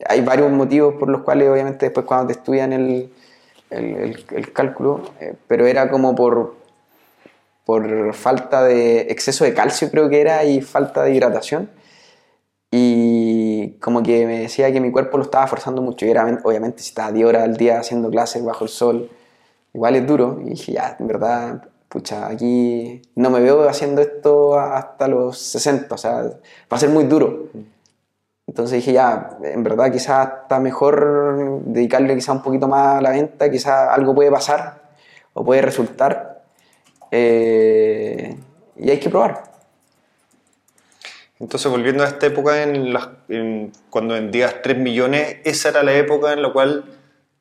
Hay 0.08 0.20
varios 0.22 0.50
motivos 0.50 0.94
por 0.98 1.08
los 1.08 1.22
cuales 1.22 1.48
obviamente 1.48 1.86
después 1.86 2.06
cuando 2.06 2.28
te 2.28 2.32
estudian 2.34 2.72
el, 2.72 3.10
el, 3.70 3.84
el- 3.96 4.24
el 4.30 4.52
cálculo, 4.52 5.02
eh, 5.20 5.34
pero 5.48 5.66
era 5.66 5.90
como 5.90 6.14
por, 6.14 6.54
por 7.66 8.14
falta 8.14 8.62
de 8.64 9.02
exceso 9.10 9.44
de 9.44 9.52
calcio 9.54 9.90
creo 9.90 10.08
que 10.08 10.20
era 10.20 10.44
y 10.44 10.60
falta 10.62 11.02
de 11.02 11.14
hidratación. 11.14 11.68
Y 12.70 13.33
como 13.72 14.02
que 14.02 14.26
me 14.26 14.40
decía 14.40 14.72
que 14.72 14.80
mi 14.80 14.90
cuerpo 14.90 15.18
lo 15.18 15.24
estaba 15.24 15.46
forzando 15.46 15.82
mucho. 15.82 16.06
Y 16.06 16.10
era, 16.10 16.24
obviamente 16.44 16.82
si 16.82 16.90
estaba 16.90 17.12
10 17.12 17.26
horas 17.26 17.42
al 17.44 17.56
día 17.56 17.78
haciendo 17.78 18.10
clases 18.10 18.44
bajo 18.44 18.64
el 18.64 18.70
sol, 18.70 19.10
igual 19.72 19.96
es 19.96 20.06
duro. 20.06 20.40
Y 20.44 20.50
dije, 20.50 20.72
ya, 20.72 20.96
en 20.98 21.06
verdad, 21.06 21.64
pucha, 21.88 22.26
aquí 22.26 23.02
no 23.14 23.30
me 23.30 23.40
veo 23.40 23.68
haciendo 23.68 24.02
esto 24.02 24.58
hasta 24.58 25.08
los 25.08 25.38
60, 25.38 25.94
o 25.94 25.98
sea, 25.98 26.22
va 26.22 26.76
a 26.76 26.78
ser 26.78 26.90
muy 26.90 27.04
duro. 27.04 27.48
Entonces 28.46 28.76
dije, 28.76 28.92
ya, 28.92 29.38
en 29.42 29.62
verdad 29.62 29.90
quizás 29.90 30.28
está 30.42 30.60
mejor 30.60 31.62
dedicarle 31.64 32.14
quizás 32.14 32.36
un 32.36 32.42
poquito 32.42 32.68
más 32.68 32.98
a 32.98 33.00
la 33.00 33.10
venta, 33.10 33.50
quizás 33.50 33.88
algo 33.90 34.14
puede 34.14 34.30
pasar 34.30 34.82
o 35.32 35.44
puede 35.44 35.62
resultar 35.62 36.42
eh, 37.10 38.36
y 38.76 38.90
hay 38.90 38.98
que 38.98 39.08
probar. 39.08 39.53
Entonces, 41.40 41.70
volviendo 41.70 42.04
a 42.04 42.06
esta 42.06 42.26
época 42.26 42.62
en 42.62 42.92
las, 42.92 43.08
en- 43.28 43.72
cuando 43.90 44.14
vendías 44.14 44.62
3 44.62 44.78
millones, 44.78 45.36
esa 45.44 45.70
era 45.70 45.82
la 45.82 45.92
época 45.94 46.32
en 46.32 46.42
la 46.42 46.52
cual 46.52 46.84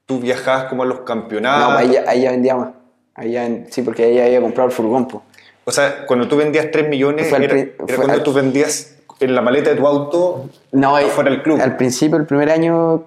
tú 0.06 0.20
viajabas 0.20 0.66
como 0.66 0.84
a 0.84 0.86
los 0.86 1.00
No, 1.00 1.06
campeonatos. 1.06 1.78
ahí, 1.78 1.92
ya- 1.92 2.04
ahí 2.08 2.22
ya 2.24 2.32
vendía 2.32 2.56
más. 2.56 2.70
Ahí 3.16 3.32
ya 3.34 3.48
sí, 3.70 3.84
porque 3.84 4.06
ahí 4.06 4.16
ya 4.16 4.26
había 4.26 4.42
comprado 4.42 4.70
el 4.70 4.76
furgón. 4.76 5.08
po. 5.08 5.22
O 5.66 5.72
sea, 5.72 6.06
cuando 6.08 6.28
tú 6.28 6.36
vendías 6.36 6.72
3 6.72 6.90
millones, 6.90 7.32
era, 7.32 7.56
era 7.56 7.72
cuando 7.96 8.14
al- 8.14 8.24
tú 8.24 8.34
vendías 8.34 8.96
en 9.20 9.36
la 9.36 9.42
maleta 9.42 9.70
de 9.70 9.76
tu 9.78 9.88
auto 9.88 10.50
No, 10.72 10.96
ahí- 10.96 11.06
afuera 11.06 11.30
del 11.30 11.42
club. 11.44 11.62
Al 11.62 11.78
principio, 11.78 12.18
el 12.18 12.26
primer 12.26 12.50
año, 12.50 13.06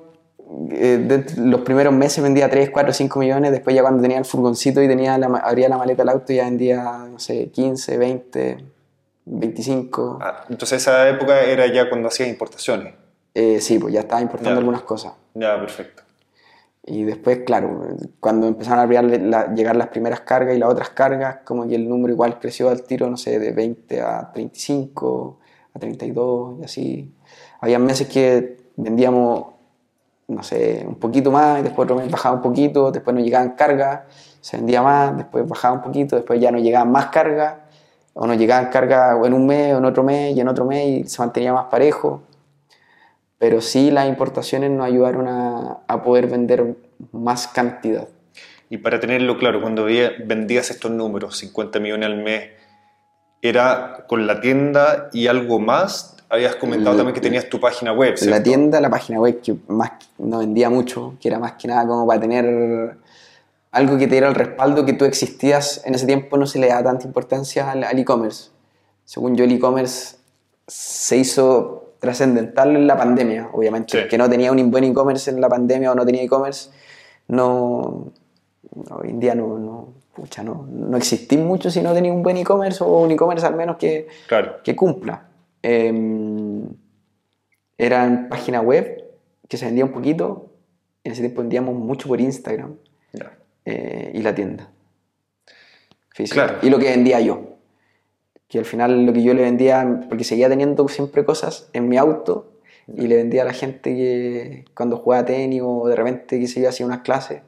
eh, 0.70 0.98
de- 1.04 1.24
los 1.42 1.62
primeros 1.62 1.92
meses 1.92 2.22
vendía 2.22 2.48
3, 2.48 2.70
4, 2.70 2.92
5 2.94 3.18
millones. 3.18 3.50
Después, 3.50 3.74
ya 3.74 3.82
cuando 3.82 4.00
tenía 4.00 4.18
el 4.18 4.24
furgoncito 4.24 4.80
y 4.80 4.86
tenía 4.88 5.18
la, 5.18 5.26
abría 5.26 5.68
la 5.68 5.76
maleta 5.76 6.02
del 6.02 6.10
auto, 6.10 6.32
ya 6.32 6.44
vendía, 6.44 6.82
no 7.10 7.18
sé, 7.18 7.48
15, 7.50 7.98
20, 7.98 8.58
25. 9.26 10.18
Ah, 10.22 10.44
entonces, 10.48 10.80
esa 10.82 11.08
época 11.08 11.40
era 11.42 11.66
ya 11.66 11.88
cuando 11.88 12.08
hacías 12.08 12.28
importaciones. 12.28 12.94
Eh, 13.34 13.60
sí, 13.60 13.78
pues 13.78 13.92
ya 13.92 14.00
estaba 14.00 14.22
importando 14.22 14.54
Ya. 14.54 14.58
algunas 14.60 14.82
cosas. 14.82 15.12
Ya, 15.34 15.58
perfecto. 15.60 16.02
Y 16.88 17.02
después, 17.02 17.40
claro, 17.44 17.84
cuando 18.20 18.46
empezaron 18.46 18.78
a 18.96 19.02
la- 19.02 19.52
llegar 19.52 19.74
las 19.76 19.88
primeras 19.88 20.20
cargas 20.20 20.54
y 20.56 20.58
las 20.60 20.70
otras 20.70 20.90
cargas, 20.90 21.38
como 21.44 21.66
que 21.66 21.74
el 21.74 21.88
número 21.88 22.12
igual 22.14 22.38
creció 22.38 22.70
al 22.70 22.82
tiro, 22.82 23.10
no 23.10 23.16
sé, 23.16 23.38
de 23.40 23.50
20 23.50 24.00
a 24.00 24.30
35, 24.32 25.38
a 25.74 25.78
32 25.80 26.60
y 26.60 26.64
así. 26.64 27.14
Había 27.60 27.80
meses 27.80 28.06
que 28.06 28.58
vendíamos, 28.76 29.46
no 30.28 30.42
sé, 30.44 30.84
un 30.86 30.94
poquito 30.94 31.32
más 31.32 31.58
y 31.58 31.62
después 31.64 31.84
otro 31.86 31.96
mes 31.96 32.08
bajaba 32.10 32.36
un 32.36 32.42
poquito, 32.42 32.92
después 32.92 33.14
no 33.16 33.20
llegaban 33.20 33.50
cargas, 33.56 34.02
se 34.40 34.56
vendía 34.56 34.80
más, 34.80 35.16
después 35.16 35.46
bajaba 35.48 35.74
un 35.74 35.82
poquito, 35.82 36.14
después 36.14 36.40
ya 36.40 36.52
no 36.52 36.58
llegaban 36.58 36.92
más 36.92 37.06
cargas, 37.06 37.54
o 38.18 38.26
no 38.26 38.34
llegaban 38.34 38.70
cargas 38.70 39.16
en 39.24 39.32
un 39.34 39.46
mes, 39.46 39.74
o 39.74 39.78
en 39.78 39.84
otro 39.84 40.02
mes 40.02 40.34
y 40.36 40.40
en 40.40 40.48
otro 40.48 40.64
mes 40.64 40.86
y 40.88 41.04
se 41.08 41.20
mantenía 41.22 41.52
más 41.52 41.66
parejo 41.66 42.22
pero 43.38 43.60
sí 43.60 43.90
las 43.90 44.08
importaciones 44.08 44.70
nos 44.70 44.86
ayudaron 44.86 45.28
a, 45.28 45.78
a 45.86 46.02
poder 46.02 46.26
vender 46.26 46.74
más 47.12 47.46
cantidad. 47.48 48.08
Y 48.70 48.78
para 48.78 48.98
tenerlo 48.98 49.36
claro, 49.38 49.60
cuando 49.60 49.84
vendías 49.84 50.70
estos 50.70 50.90
números, 50.90 51.36
50 51.36 51.78
millones 51.78 52.06
al 52.06 52.16
mes, 52.16 52.50
¿era 53.42 54.04
con 54.08 54.26
la 54.26 54.40
tienda 54.40 55.10
y 55.12 55.26
algo 55.26 55.58
más? 55.60 56.16
Habías 56.28 56.56
comentado 56.56 56.92
La- 56.92 56.96
también 57.00 57.14
que 57.14 57.20
tenías 57.20 57.48
tu 57.48 57.60
página 57.60 57.92
web, 57.92 58.14
La 58.22 58.42
tienda, 58.42 58.80
la 58.80 58.90
página 58.90 59.20
web, 59.20 59.40
que 59.42 59.54
más 59.68 59.92
no 60.18 60.38
vendía 60.38 60.70
mucho, 60.70 61.14
que 61.20 61.28
era 61.28 61.38
más 61.38 61.52
que 61.52 61.68
nada 61.68 61.86
como 61.86 62.06
para 62.06 62.18
tener 62.20 62.96
algo 63.76 63.98
que 63.98 64.06
te 64.06 64.12
diera 64.12 64.28
el 64.28 64.34
respaldo 64.34 64.84
que 64.84 64.92
tú 64.92 65.04
existías. 65.04 65.82
En 65.84 65.94
ese 65.94 66.06
tiempo 66.06 66.36
no 66.36 66.46
se 66.46 66.58
le 66.58 66.68
daba 66.68 66.82
tanta 66.84 67.06
importancia 67.06 67.70
al 67.70 67.84
al 67.84 67.98
e-commerce. 67.98 68.50
Según 69.04 69.36
yo, 69.36 69.44
el 69.44 69.52
e-commerce 69.52 70.16
se 70.66 71.16
hizo 71.16 71.94
trascendental 72.00 72.74
en 72.76 72.86
la 72.86 72.96
pandemia, 72.96 73.50
obviamente. 73.52 73.92
Sí. 73.92 73.98
El 73.98 74.08
que 74.08 74.18
no 74.18 74.28
tenía 74.28 74.50
un 74.52 74.70
buen 74.70 74.84
e-commerce 74.84 75.30
en 75.30 75.40
la 75.40 75.48
pandemia 75.48 75.92
o 75.92 75.94
no 75.94 76.04
tenía 76.04 76.22
e-commerce, 76.22 76.70
no, 77.28 78.12
hoy 78.90 79.08
en 79.10 79.20
día 79.20 79.34
no, 79.34 79.58
no, 79.58 79.88
pucha, 80.14 80.42
no, 80.42 80.66
no 80.70 80.96
existí 80.96 81.36
mucho 81.36 81.70
si 81.70 81.82
no 81.82 81.92
tenía 81.94 82.12
un 82.12 82.22
buen 82.22 82.36
e-commerce 82.36 82.82
o 82.82 83.02
un 83.02 83.10
e-commerce 83.10 83.46
al 83.46 83.54
menos 83.56 83.76
que, 83.76 84.08
Claro. 84.28 84.56
que 84.64 84.74
cumpla. 84.74 85.28
Eh, 85.62 86.62
eran 87.78 88.28
página 88.28 88.60
web 88.60 89.04
que 89.48 89.56
se 89.56 89.66
vendía 89.66 89.84
un 89.84 89.92
poquito. 89.92 90.50
En 91.04 91.12
ese 91.12 91.20
tiempo 91.22 91.42
vendíamos 91.42 91.74
mucho 91.74 92.08
por 92.08 92.20
Instagram. 92.20 92.76
Eh, 93.66 94.12
y 94.14 94.22
la 94.22 94.34
tienda. 94.34 94.70
física. 96.14 96.46
Claro. 96.46 96.58
Y 96.62 96.70
lo 96.70 96.78
que 96.78 96.86
vendía 96.86 97.20
yo. 97.20 97.56
Que 98.48 98.58
al 98.60 98.64
final 98.64 99.04
lo 99.04 99.12
que 99.12 99.22
yo 99.22 99.34
le 99.34 99.42
vendía, 99.42 100.06
porque 100.08 100.24
seguía 100.24 100.48
teniendo 100.48 100.86
siempre 100.88 101.24
cosas 101.24 101.68
en 101.74 101.88
mi 101.88 101.96
auto 101.98 102.52
y 102.86 103.08
le 103.08 103.16
vendía 103.16 103.42
a 103.42 103.44
la 103.44 103.52
gente 103.52 103.94
que 103.94 104.64
cuando 104.74 104.96
jugaba 104.98 105.24
tenis 105.26 105.60
o 105.64 105.88
de 105.88 105.96
repente 105.96 106.38
que 106.40 106.46
se 106.46 106.60
iba 106.60 106.68
a 106.68 106.70
hacer 106.70 106.86
unas 106.86 107.00
clases. 107.00 107.42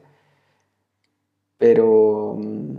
Pero 1.57 2.35
mm, 2.37 2.77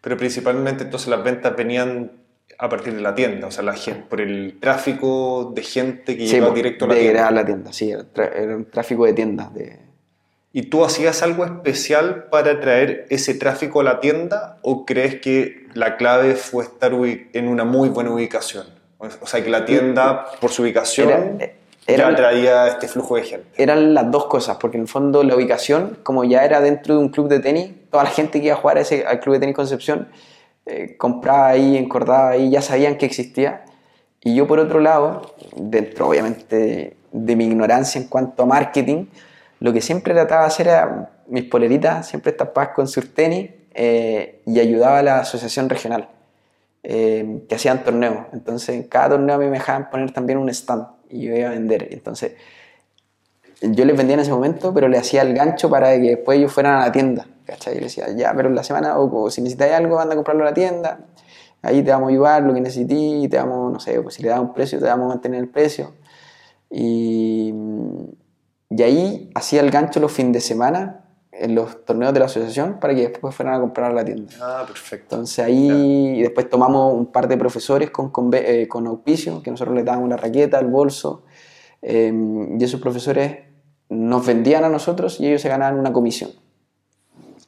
Pero 0.00 0.16
principalmente 0.16 0.84
entonces 0.84 1.08
las 1.08 1.22
ventas 1.22 1.54
venían 1.56 2.12
a 2.58 2.68
partir 2.68 2.94
de 2.94 3.00
la 3.00 3.14
tienda, 3.14 3.46
o 3.46 3.50
sea, 3.50 3.62
la 3.62 3.74
gente, 3.74 4.02
por 4.08 4.20
el 4.20 4.58
tráfico 4.60 5.50
de 5.54 5.62
gente 5.62 6.16
que 6.16 6.26
sí, 6.26 6.32
llegaba 6.34 6.50
po, 6.50 6.56
directo 6.56 6.84
a 6.84 6.88
la 6.88 6.94
de- 6.94 7.00
tienda. 7.00 7.20
era 7.20 7.30
la 7.30 7.44
tienda, 7.46 7.72
sí, 7.72 7.90
era 7.90 8.56
un 8.56 8.64
tráfico 8.70 9.06
de 9.06 9.12
tiendas. 9.14 9.54
De, 9.54 9.78
¿Y 10.52 10.62
tú 10.62 10.84
hacías 10.84 11.22
algo 11.22 11.44
especial 11.44 12.24
para 12.30 12.60
traer 12.60 13.06
ese 13.10 13.34
tráfico 13.34 13.80
a 13.80 13.84
la 13.84 14.00
tienda 14.00 14.58
o 14.62 14.84
crees 14.84 15.20
que 15.20 15.66
la 15.74 15.96
clave 15.96 16.34
fue 16.34 16.64
estar 16.64 16.92
en 16.92 17.48
una 17.48 17.64
muy 17.64 17.88
buena 17.88 18.10
ubicación? 18.10 18.66
O 18.98 19.26
sea, 19.26 19.42
que 19.44 19.48
la 19.50 19.64
tienda, 19.64 20.26
por 20.40 20.50
su 20.50 20.62
ubicación, 20.62 21.08
Era- 21.38 21.52
era- 21.86 22.10
ya 22.10 22.16
traía 22.16 22.66
este 22.68 22.88
flujo 22.88 23.16
de 23.16 23.22
gente. 23.22 23.46
eran 23.62 23.94
las 23.94 24.10
dos 24.10 24.26
cosas, 24.26 24.56
porque 24.60 24.76
en 24.76 24.82
el 24.82 24.88
fondo 24.88 25.22
la 25.22 25.36
ubicación, 25.36 25.98
como 26.02 26.24
ya 26.24 26.44
era 26.44 26.60
dentro 26.60 26.94
de 26.94 27.00
un 27.00 27.08
club 27.10 27.28
de 27.28 27.38
tenis, 27.40 27.70
toda 27.90 28.04
la 28.04 28.10
gente 28.10 28.40
que 28.40 28.46
iba 28.46 28.54
a 28.56 28.58
jugar 28.58 28.76
a 28.78 28.80
ese, 28.80 29.06
al 29.06 29.20
club 29.20 29.34
de 29.34 29.40
tenis 29.40 29.54
Concepción 29.56 30.08
eh, 30.66 30.96
compraba 30.98 31.48
ahí, 31.48 31.76
encordaba 31.76 32.30
ahí, 32.30 32.50
ya 32.50 32.60
sabían 32.60 32.96
que 32.98 33.06
existía. 33.06 33.64
Y 34.22 34.34
yo 34.34 34.46
por 34.46 34.58
otro 34.58 34.80
lado, 34.80 35.34
dentro 35.56 36.08
obviamente 36.08 36.96
de 37.12 37.36
mi 37.36 37.46
ignorancia 37.46 38.00
en 38.00 38.06
cuanto 38.08 38.42
a 38.42 38.46
marketing, 38.46 39.06
lo 39.60 39.72
que 39.72 39.80
siempre 39.80 40.14
trataba 40.14 40.42
de 40.42 40.46
hacer 40.48 40.68
era 40.68 41.10
mis 41.28 41.44
poleritas, 41.44 42.08
siempre 42.08 42.32
tapadas 42.32 42.70
con 42.74 42.88
surtenis 42.88 43.50
eh, 43.74 44.42
y 44.46 44.58
ayudaba 44.58 44.98
a 44.98 45.02
la 45.02 45.18
asociación 45.20 45.68
regional 45.68 46.08
eh, 46.82 47.42
que 47.48 47.54
hacían 47.54 47.84
torneos. 47.84 48.26
Entonces 48.32 48.70
en 48.70 48.84
cada 48.84 49.10
torneo 49.10 49.36
a 49.36 49.38
mí 49.38 49.44
me 49.46 49.58
dejaban 49.58 49.90
poner 49.90 50.12
también 50.12 50.38
un 50.38 50.48
stand 50.48 50.86
y 51.10 51.26
yo 51.26 51.36
iba 51.36 51.48
a 51.48 51.52
vender. 51.52 51.88
Entonces 51.90 52.32
yo 53.60 53.84
les 53.84 53.96
vendía 53.96 54.14
en 54.14 54.20
ese 54.20 54.30
momento, 54.30 54.72
pero 54.72 54.88
le 54.88 54.96
hacía 54.96 55.22
el 55.22 55.34
gancho 55.34 55.68
para 55.68 55.92
que 55.92 56.16
después 56.16 56.38
ellos 56.38 56.52
fueran 56.52 56.76
a 56.76 56.86
la 56.86 56.92
tienda. 56.92 57.26
¿cachai? 57.44 57.76
Y 57.76 57.80
les 57.80 57.94
decía, 57.94 58.14
ya, 58.16 58.32
pero 58.34 58.48
en 58.48 58.54
la 58.54 58.64
semana, 58.64 58.98
o, 58.98 59.24
o 59.24 59.30
si 59.30 59.42
necesitáis 59.42 59.74
algo, 59.74 60.00
anda 60.00 60.14
a 60.14 60.16
comprarlo 60.16 60.44
a 60.44 60.46
la 60.46 60.54
tienda. 60.54 61.00
Ahí 61.62 61.82
te 61.82 61.90
vamos 61.90 62.08
a 62.08 62.10
ayudar, 62.12 62.42
lo 62.42 62.54
que 62.54 62.60
necesites, 62.62 63.28
te 63.28 63.36
damos, 63.36 63.70
no 63.70 63.80
sé, 63.80 64.00
pues 64.00 64.14
si 64.14 64.22
le 64.22 64.30
das 64.30 64.40
un 64.40 64.54
precio, 64.54 64.78
te 64.78 64.86
vamos 64.86 65.06
a 65.06 65.08
mantener 65.08 65.40
el 65.40 65.48
precio. 65.48 65.92
Y, 66.70 67.52
y 68.70 68.82
ahí 68.82 69.30
hacía 69.34 69.60
el 69.60 69.70
gancho 69.70 70.00
los 70.00 70.12
fines 70.12 70.32
de 70.32 70.40
semana 70.40 71.04
en 71.32 71.54
los 71.54 71.84
torneos 71.84 72.12
de 72.14 72.20
la 72.20 72.26
asociación 72.26 72.78
para 72.80 72.94
que 72.94 73.08
después 73.08 73.34
fueran 73.34 73.54
a 73.54 73.60
comprar 73.60 73.90
a 73.90 73.94
la 73.94 74.04
tienda. 74.04 74.32
Ah, 74.40 74.64
perfecto. 74.66 75.14
Entonces 75.16 75.38
ahí 75.44 76.18
y 76.18 76.22
después 76.22 76.48
tomamos 76.48 76.92
un 76.94 77.06
par 77.06 77.28
de 77.28 77.36
profesores 77.36 77.90
con, 77.90 78.12
conve- 78.12 78.42
eh, 78.44 78.68
con 78.68 78.86
auspicio, 78.86 79.42
que 79.42 79.50
nosotros 79.50 79.74
les 79.74 79.84
dábamos 79.84 80.08
la 80.08 80.16
raqueta, 80.16 80.58
el 80.58 80.66
bolso, 80.68 81.22
eh, 81.82 82.12
y 82.58 82.62
esos 82.62 82.80
profesores 82.80 83.38
nos 83.88 84.24
vendían 84.26 84.64
a 84.64 84.68
nosotros 84.68 85.18
y 85.20 85.26
ellos 85.28 85.40
se 85.42 85.48
ganaban 85.48 85.78
una 85.78 85.92
comisión. 85.92 86.30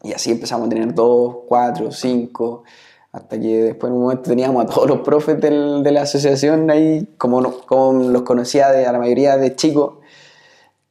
Y 0.02 0.12
así 0.12 0.32
empezamos 0.32 0.66
a 0.66 0.70
tener 0.70 0.92
dos, 0.94 1.36
cuatro, 1.46 1.92
cinco, 1.92 2.64
hasta 3.12 3.38
que 3.38 3.62
después 3.62 3.90
en 3.90 3.96
un 3.96 4.02
momento 4.04 4.22
teníamos 4.30 4.64
a 4.64 4.66
todos 4.66 4.88
los 4.88 5.00
profes 5.00 5.40
del- 5.40 5.82
de 5.82 5.92
la 5.92 6.02
asociación 6.02 6.70
ahí, 6.70 7.14
como, 7.18 7.42
como 7.66 8.02
los 8.08 8.22
conocía 8.22 8.70
de, 8.70 8.86
a 8.86 8.92
la 8.92 8.98
mayoría 8.98 9.36
de 9.36 9.54
chicos, 9.54 9.98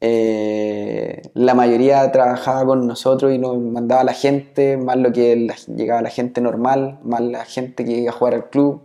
eh, 0.03 1.21
la 1.35 1.53
mayoría 1.53 2.11
trabajaba 2.11 2.65
con 2.65 2.87
nosotros 2.87 3.31
y 3.31 3.37
nos 3.37 3.57
mandaba 3.59 4.03
la 4.03 4.13
gente, 4.13 4.75
más 4.75 4.97
lo 4.97 5.11
que 5.13 5.35
la- 5.35 5.55
llegaba 5.75 6.01
la 6.01 6.09
gente 6.09 6.41
normal, 6.41 6.97
más 7.03 7.21
la 7.21 7.45
gente 7.45 7.85
que 7.85 7.91
iba 7.91 8.09
a 8.09 8.13
jugar 8.13 8.33
al 8.33 8.49
club, 8.49 8.81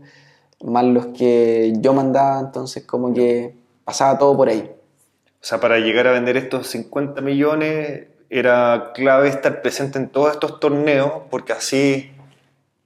más 0.63 0.85
los 0.85 1.07
que 1.07 1.73
yo 1.81 1.95
mandaba, 1.95 2.39
entonces 2.41 2.85
como 2.85 3.15
que 3.15 3.55
pasaba 3.85 4.19
todo 4.19 4.37
por 4.37 4.49
ahí. 4.51 4.71
O 5.41 5.45
sea, 5.49 5.59
para 5.59 5.79
llegar 5.79 6.07
a 6.07 6.13
vender 6.13 6.37
estos 6.37 6.67
50 6.69 7.21
millones 7.23 8.05
era 8.29 8.91
clave 8.95 9.29
estar 9.29 9.63
presente 9.63 9.99
en 9.99 10.09
todos 10.09 10.33
estos 10.33 10.61
torneos 10.61 11.13
porque 11.31 11.53
así 11.55 12.11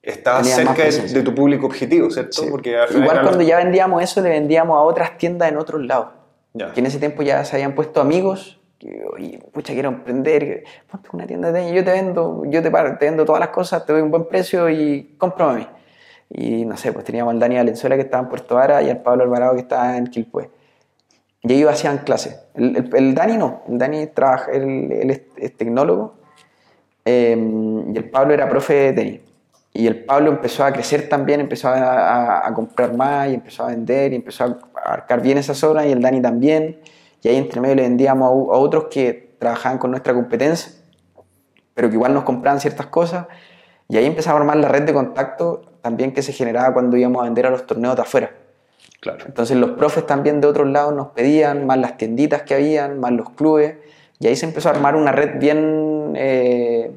estabas 0.02 0.46
cerca 0.48 0.84
de, 0.84 1.22
tu 1.22 1.34
público 1.34 1.66
objetivo, 1.66 2.10
¿cierto? 2.10 2.42
Sí. 2.42 2.48
Porque 2.50 2.70
Igual 2.90 3.22
cuando 3.22 3.38
los- 3.38 3.46
ya 3.46 3.56
vendíamos 3.56 4.02
eso, 4.02 4.20
le 4.20 4.30
vendíamos 4.30 4.76
a 4.76 4.80
otras 4.82 5.18
tiendas 5.18 5.48
en 5.50 5.56
otros 5.56 5.82
lados. 5.84 6.08
Ya. 6.54 6.72
Que 6.72 6.80
en 6.80 6.86
ese 6.86 6.98
tiempo 6.98 7.22
ya 7.22 7.44
se 7.44 7.56
habían 7.56 7.74
puesto 7.74 8.00
amigos. 8.00 8.60
Que, 8.78 9.04
oye, 9.12 9.38
pucha, 9.52 9.72
quiero 9.74 9.90
emprender. 9.90 10.64
Ponte 10.90 11.08
una 11.12 11.26
tienda 11.26 11.52
de 11.52 11.60
tenis, 11.60 11.74
yo 11.74 11.84
te 11.84 11.90
vendo, 11.92 12.42
yo 12.46 12.62
te, 12.62 12.70
paro- 12.70 12.96
te 12.98 13.04
vendo 13.06 13.24
todas 13.24 13.40
las 13.40 13.50
cosas, 13.50 13.84
te 13.84 13.92
doy 13.92 14.02
un 14.02 14.10
buen 14.10 14.26
precio 14.26 14.68
y 14.70 15.14
cómprame 15.18 15.52
a 15.52 15.56
mí. 15.56 15.66
Y 16.30 16.64
no 16.64 16.76
sé, 16.76 16.92
pues 16.92 17.04
teníamos 17.04 17.32
al 17.34 17.40
Dani 17.40 17.56
Valenzuela 17.56 17.96
que 17.96 18.02
estaba 18.02 18.22
en 18.22 18.28
Puerto 18.30 18.54
Vara 18.54 18.82
y 18.82 18.88
al 18.90 19.02
Pablo 19.02 19.24
Alvarado 19.24 19.54
que 19.54 19.60
estaba 19.60 19.96
en 19.96 20.06
Quilpué. 20.06 20.50
Y 21.42 21.54
ellos 21.54 21.70
hacían 21.72 21.98
clases. 21.98 22.40
El, 22.54 22.76
el- 22.76 22.96
el 22.96 23.14
Dani 23.14 23.36
no, 23.36 23.62
el 23.68 23.78
Dani 23.78 24.06
trabaja, 24.08 24.50
él, 24.52 24.90
él 24.92 25.10
es, 25.10 25.22
es 25.36 25.56
tecnólogo 25.56 26.14
eh, 27.04 27.36
y 27.92 27.96
el 27.96 28.10
Pablo 28.10 28.32
era 28.34 28.48
profe 28.48 28.74
de 28.74 28.92
tenis. 28.92 29.20
Y 29.72 29.86
el 29.86 30.04
Pablo 30.04 30.30
empezó 30.30 30.64
a 30.64 30.72
crecer 30.72 31.08
también, 31.08 31.40
empezó 31.40 31.68
a, 31.68 32.46
a, 32.46 32.54
comprar 32.54 32.96
más 32.96 33.28
y 33.28 33.34
empezó 33.34 33.64
a 33.64 33.68
vender 33.68 34.12
y 34.12 34.16
empezó 34.16 34.44
a 34.44 34.58
abarcar 34.84 35.22
bien 35.22 35.38
esa 35.38 35.54
zona 35.54 35.86
y 35.86 35.92
el 35.92 36.00
Dani 36.00 36.20
también. 36.20 36.80
Y 37.22 37.28
ahí 37.28 37.36
entre 37.36 37.60
medio 37.60 37.76
le 37.76 37.82
vendíamos 37.82 38.26
a, 38.26 38.30
a 38.30 38.58
otros 38.58 38.86
que 38.90 39.34
trabajaban 39.38 39.78
con 39.78 39.92
nuestra 39.92 40.12
competencia, 40.12 40.72
pero 41.74 41.88
que 41.88 41.94
igual 41.94 42.14
nos 42.14 42.24
compraban 42.24 42.60
ciertas 42.60 42.86
cosas. 42.86 43.26
Y 43.88 43.96
ahí 43.96 44.06
empezaba 44.06 44.38
a 44.38 44.40
armar 44.40 44.56
la 44.56 44.68
red 44.68 44.82
de 44.82 44.92
contacto 44.92 45.62
también 45.82 46.12
que 46.12 46.22
se 46.22 46.32
generaba 46.32 46.74
cuando 46.74 46.96
íbamos 46.96 47.22
a 47.22 47.24
vender 47.24 47.46
a 47.46 47.50
los 47.50 47.64
torneos 47.66 47.94
de 47.94 48.02
afuera. 48.02 48.32
Claro. 49.00 49.24
Entonces 49.26 49.56
los 49.56 49.70
profes 49.70 50.04
también 50.04 50.40
de 50.40 50.48
otros 50.48 50.68
lados 50.68 50.94
nos 50.94 51.08
pedían, 51.08 51.66
más 51.66 51.78
las 51.78 51.96
tienditas 51.96 52.42
que 52.42 52.54
habían, 52.54 52.98
más 52.98 53.12
los 53.12 53.30
clubes, 53.30 53.76
y 54.18 54.26
ahí 54.26 54.36
se 54.36 54.46
empezó 54.46 54.68
a 54.68 54.72
armar 54.72 54.96
una 54.96 55.12
red 55.12 55.38
bien 55.38 56.12
eh, 56.16 56.92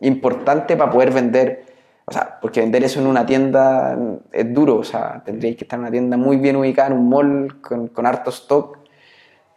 importante 0.00 0.76
para 0.76 0.90
poder 0.90 1.12
vender 1.12 1.73
o 2.06 2.12
sea, 2.12 2.38
porque 2.40 2.60
vender 2.60 2.84
eso 2.84 3.00
en 3.00 3.06
una 3.06 3.24
tienda 3.24 3.98
es 4.30 4.52
duro, 4.52 4.76
o 4.76 4.84
sea, 4.84 5.22
tendríais 5.24 5.56
que 5.56 5.64
estar 5.64 5.78
en 5.78 5.82
una 5.82 5.90
tienda 5.90 6.16
muy 6.16 6.36
bien 6.36 6.56
ubicada, 6.56 6.88
en 6.88 6.98
un 6.98 7.08
mall 7.08 7.60
con, 7.62 7.88
con 7.88 8.06
harto 8.06 8.30
stock, 8.30 8.78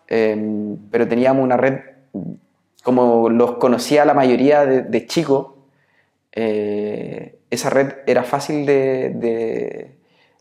em, 0.08 0.78
pero 0.90 1.08
teníamos 1.08 1.44
una 1.44 1.58
red, 1.58 1.80
como 2.84 3.30
los 3.30 3.58
conocía 3.58 4.06
la 4.06 4.14
mayoría 4.14 4.66
de, 4.66 5.06
chicos, 5.08 5.56
eh, 6.32 7.40
esa 7.50 7.70
red 7.70 7.96
era 8.06 8.24
fácil 8.24 8.66
de, 8.66 9.92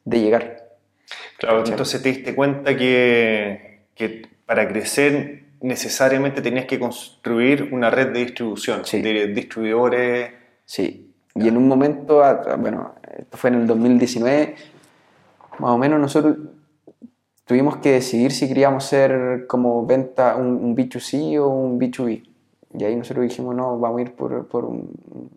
de, 0.04 0.20
llegar. 0.20 0.64
Claro, 1.38 1.64
entonces 1.66 2.00
te 2.02 2.08
diste 2.08 2.34
cuenta 2.34 2.76
que, 2.76 3.80
que, 3.94 4.28
para 4.46 4.68
crecer 4.68 5.42
necesariamente 5.60 6.40
tenías 6.40 6.66
que 6.66 6.78
construir 6.78 7.70
una 7.72 7.90
red 7.90 8.12
de 8.12 8.20
distribución, 8.20 8.82
de 8.82 9.26
distribuidores. 9.28 10.30
Sí, 10.64 11.05
y 11.36 11.48
en 11.48 11.56
un 11.56 11.68
momento, 11.68 12.22
bueno, 12.58 12.94
esto 13.16 13.36
fue 13.36 13.50
en 13.50 13.56
el 13.56 13.66
2019, 13.66 14.54
más 15.58 15.70
o 15.70 15.78
menos 15.78 16.00
nosotros 16.00 16.36
tuvimos 17.44 17.76
que 17.78 17.92
decidir 17.92 18.32
si 18.32 18.48
queríamos 18.48 18.84
ser 18.84 19.46
como 19.46 19.84
venta 19.86 20.36
un, 20.36 20.76
B2C 20.76 21.38
o 21.40 21.48
un 21.48 21.78
B2B. 21.78 22.28
Y 22.78 22.84
ahí 22.84 22.96
nosotros 22.96 23.22
dijimos, 23.22 23.54
no, 23.54 23.78
vamos 23.78 23.98
a 23.98 24.02
ir 24.02 24.14
por, 24.14 24.48
por 24.48 24.64
un, 24.64 24.90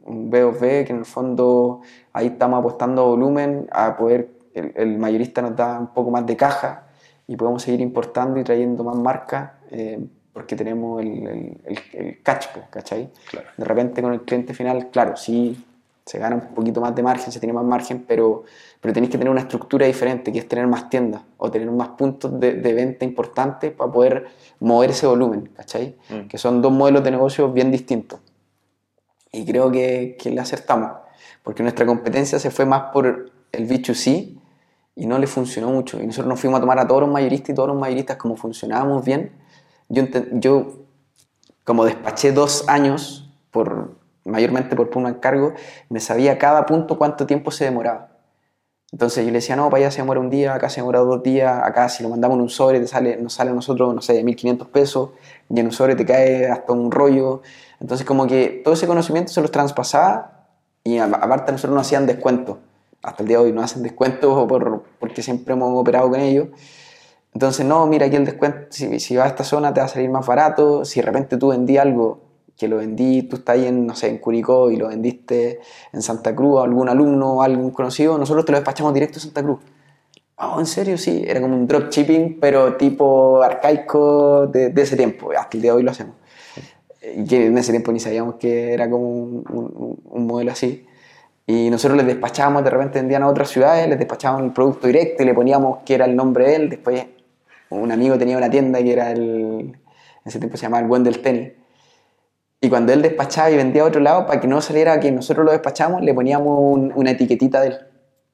un 0.05 0.31
B2B, 0.31 0.85
que 0.85 0.93
en 0.93 0.99
el 0.99 1.05
fondo 1.05 1.81
ahí 2.13 2.27
estamos 2.27 2.59
apostando 2.59 3.05
volumen 3.05 3.67
a 3.71 3.95
poder, 3.95 4.29
el, 4.53 4.97
mayorista 4.97 5.41
nos 5.41 5.55
da 5.55 5.79
un 5.79 5.93
poco 5.93 6.11
más 6.11 6.25
de 6.25 6.35
caja 6.35 6.87
y 7.27 7.35
podemos 7.35 7.61
seguir 7.61 7.81
importando 7.81 8.39
y 8.39 8.43
trayendo 8.43 8.83
más 8.83 8.95
marcas 8.95 9.51
eh, 9.71 9.99
porque 10.33 10.55
tenemos 10.55 11.01
el, 11.01 11.27
el, 11.27 11.79
el, 11.93 12.21
catch, 12.23 12.47
¿cachai? 12.69 13.09
De 13.57 13.65
repente 13.65 14.01
con 14.01 14.13
el 14.13 14.21
cliente 14.21 14.53
final, 14.53 14.89
claro, 14.89 15.15
sí 15.15 15.65
se 16.09 16.17
gana 16.17 16.37
un 16.37 16.55
poquito 16.55 16.81
más 16.81 16.95
de 16.95 17.03
margen, 17.03 17.31
se 17.31 17.39
tiene 17.39 17.53
más 17.53 17.63
margen, 17.63 18.03
pero, 18.07 18.43
pero 18.81 18.91
tenéis 18.95 19.11
que 19.11 19.19
tener 19.19 19.29
una 19.29 19.41
estructura 19.41 19.85
diferente, 19.85 20.31
que 20.31 20.39
es 20.39 20.47
tener 20.47 20.65
más 20.65 20.89
tiendas 20.89 21.21
o 21.37 21.51
tener 21.51 21.69
más 21.69 21.89
puntos 21.89 22.39
de, 22.39 22.53
de 22.53 22.73
venta 22.73 23.05
importantes 23.05 23.71
para 23.71 23.91
poder 23.91 24.25
mover 24.59 24.89
ese 24.89 25.05
volumen, 25.05 25.51
¿cachai? 25.55 25.97
Mm. 26.09 26.27
Que 26.27 26.39
son 26.39 26.63
dos 26.63 26.71
modelos 26.71 27.03
de 27.03 27.11
negocio 27.11 27.51
bien 27.51 27.69
distintos. 27.69 28.21
Y 29.31 29.45
creo 29.45 29.71
que, 29.71 30.17
que 30.19 30.31
le 30.31 30.41
acertamos, 30.41 30.93
porque 31.43 31.61
nuestra 31.61 31.85
competencia 31.85 32.39
se 32.39 32.49
fue 32.49 32.65
más 32.65 32.91
por 32.91 33.29
el 33.51 33.69
B2C 33.69 34.35
y 34.95 35.05
no 35.05 35.19
le 35.19 35.27
funcionó 35.27 35.69
mucho. 35.69 36.01
Y 36.01 36.07
nosotros 36.07 36.27
nos 36.27 36.39
fuimos 36.39 36.57
a 36.57 36.61
tomar 36.61 36.79
a 36.79 36.87
todos 36.87 37.01
los 37.01 37.11
mayoristas 37.11 37.51
y 37.51 37.53
todos 37.53 37.69
los 37.69 37.77
mayoristas, 37.77 38.17
como 38.17 38.35
funcionábamos 38.35 39.05
bien, 39.05 39.31
yo, 39.89 40.05
yo 40.31 40.85
como 41.63 41.85
despaché 41.85 42.31
dos 42.31 42.67
años 42.67 43.29
por, 43.51 43.98
mayormente 44.29 44.75
por 44.75 44.89
un 44.95 45.07
encargo, 45.07 45.53
me 45.89 45.99
sabía 45.99 46.37
cada 46.37 46.65
punto 46.65 46.97
cuánto 46.97 47.25
tiempo 47.25 47.51
se 47.51 47.65
demoraba. 47.65 48.09
Entonces 48.91 49.23
yo 49.23 49.31
le 49.31 49.37
decía, 49.37 49.55
no, 49.55 49.69
para 49.69 49.83
allá 49.83 49.91
se 49.91 50.01
demora 50.01 50.19
un 50.19 50.29
día, 50.29 50.55
acá 50.55 50.69
se 50.69 50.81
demora 50.81 50.99
dos 50.99 51.21
días, 51.21 51.61
acá 51.63 51.89
si 51.89 52.01
lo 52.01 52.09
mandamos 52.09 52.37
en 52.37 52.41
un 52.41 52.49
sobre 52.49 52.79
te 52.79 52.87
sale, 52.87 53.17
nos 53.17 53.33
sale 53.33 53.51
a 53.51 53.53
nosotros, 53.53 53.93
no 53.93 54.01
sé, 54.01 54.23
1.500 54.23 54.67
pesos, 54.67 55.11
y 55.47 55.59
en 55.59 55.67
un 55.67 55.71
sobre 55.71 55.95
te 55.95 56.05
cae 56.05 56.47
hasta 56.47 56.73
un 56.73 56.91
rollo. 56.91 57.41
Entonces 57.79 58.05
como 58.05 58.25
que 58.25 58.61
todo 58.63 58.73
ese 58.73 58.87
conocimiento 58.87 59.31
se 59.31 59.41
los 59.41 59.51
traspasaba 59.51 60.47
y 60.83 60.97
aparte 60.97 61.51
nosotros 61.51 61.75
no 61.75 61.81
hacían 61.81 62.07
descuentos. 62.07 62.57
Hasta 63.03 63.23
el 63.23 63.29
día 63.29 63.37
de 63.37 63.45
hoy 63.45 63.51
no 63.51 63.61
hacen 63.61 63.83
descuentos 63.83 64.47
por, 64.47 64.83
porque 64.99 65.21
siempre 65.21 65.53
hemos 65.53 65.79
operado 65.79 66.09
con 66.09 66.19
ellos. 66.19 66.47
Entonces, 67.33 67.65
no, 67.65 67.85
mira 67.85 68.07
aquí 68.07 68.15
el 68.15 68.25
descuento, 68.25 68.67
si, 68.71 68.99
si 68.99 69.15
vas 69.15 69.27
a 69.27 69.29
esta 69.29 69.43
zona 69.43 69.73
te 69.73 69.81
va 69.81 69.85
a 69.85 69.89
salir 69.89 70.09
más 70.09 70.25
barato, 70.25 70.83
si 70.83 70.99
de 70.99 71.05
repente 71.05 71.37
tú 71.37 71.49
vendí 71.49 71.77
algo 71.77 72.28
que 72.59 72.67
lo 72.67 72.77
vendí, 72.77 73.23
tú 73.23 73.37
estás 73.37 73.55
ahí 73.55 73.67
en, 73.67 73.87
no 73.87 73.95
sé, 73.95 74.09
en 74.09 74.17
Curicó 74.17 74.69
y 74.69 74.75
lo 74.75 74.89
vendiste 74.89 75.61
en 75.93 76.01
Santa 76.01 76.35
Cruz 76.35 76.59
a 76.59 76.63
algún 76.65 76.89
alumno 76.89 77.35
o 77.35 77.41
algún 77.41 77.71
conocido, 77.71 78.17
nosotros 78.17 78.45
te 78.45 78.51
lo 78.51 78.57
despachamos 78.57 78.93
directo 78.93 79.17
a 79.17 79.21
Santa 79.21 79.41
Cruz. 79.41 79.59
Oh, 80.35 80.59
¿en 80.59 80.65
serio? 80.65 80.97
Sí, 80.97 81.23
era 81.25 81.39
como 81.39 81.55
un 81.55 81.65
dropshipping, 81.67 82.37
pero 82.39 82.75
tipo 82.75 83.41
arcaico 83.41 84.47
de, 84.47 84.73
ese 84.75 84.97
tiempo, 84.97 85.31
hasta 85.31 85.55
el 85.55 85.61
día 85.61 85.71
de 85.71 85.77
hoy 85.77 85.83
lo 85.83 85.91
hacemos. 85.91 86.15
Y 87.15 87.23
que 87.23 87.45
en 87.45 87.57
ese 87.57 87.71
tiempo 87.71 87.93
ni 87.93 87.99
sabíamos 88.01 88.35
que 88.35 88.73
era 88.73 88.89
como 88.89 89.07
un, 89.07 90.27
modelo 90.27 90.51
así. 90.51 90.85
Y 91.47 91.69
nosotros 91.69 91.97
les 91.97 92.07
despachábamos, 92.07 92.63
de 92.65 92.69
repente 92.71 92.99
vendían 92.99 93.23
a 93.23 93.29
otras 93.29 93.49
ciudades, 93.49 93.87
les 93.87 93.97
despachábamos 93.97 94.43
el 94.43 94.51
producto 94.51 94.87
directo 94.87 95.23
y 95.23 95.25
le 95.25 95.33
poníamos 95.33 95.79
que 95.85 95.95
era 95.95 96.05
el 96.05 96.15
nombre 96.15 96.45
de 96.45 96.55
él. 96.55 96.69
Después 96.69 97.05
un 97.69 97.91
amigo 97.91 98.17
tenía 98.17 98.37
una 98.37 98.49
tienda 98.49 98.83
que 98.83 98.91
era 98.91 99.11
el, 99.11 99.21
en 99.21 99.77
ese 100.25 100.39
tiempo 100.39 100.57
se 100.57 100.63
llamaba 100.63 100.81
el 100.81 100.87
Buen 100.89 101.03
del 101.03 101.21
Tenis 101.21 101.58
y 102.61 102.69
cuando 102.69 102.91
él 102.91 103.01
despachaba 103.01 103.49
y 103.51 103.55
vendía 103.55 103.83
a 103.83 103.85
otro 103.85 104.01
lado, 104.01 104.25
para 104.25 104.41
que 104.41 104.47
no 104.47 104.61
saliera 104.61 104.99
que 104.99 105.11
nosotros 105.11 105.45
lo 105.45 105.51
despachamos, 105.51 106.01
le 106.01 106.13
poníamos 106.13 106.91
una 106.95 107.11
etiquetita 107.11 107.61
de 107.61 107.67
él. 107.67 107.79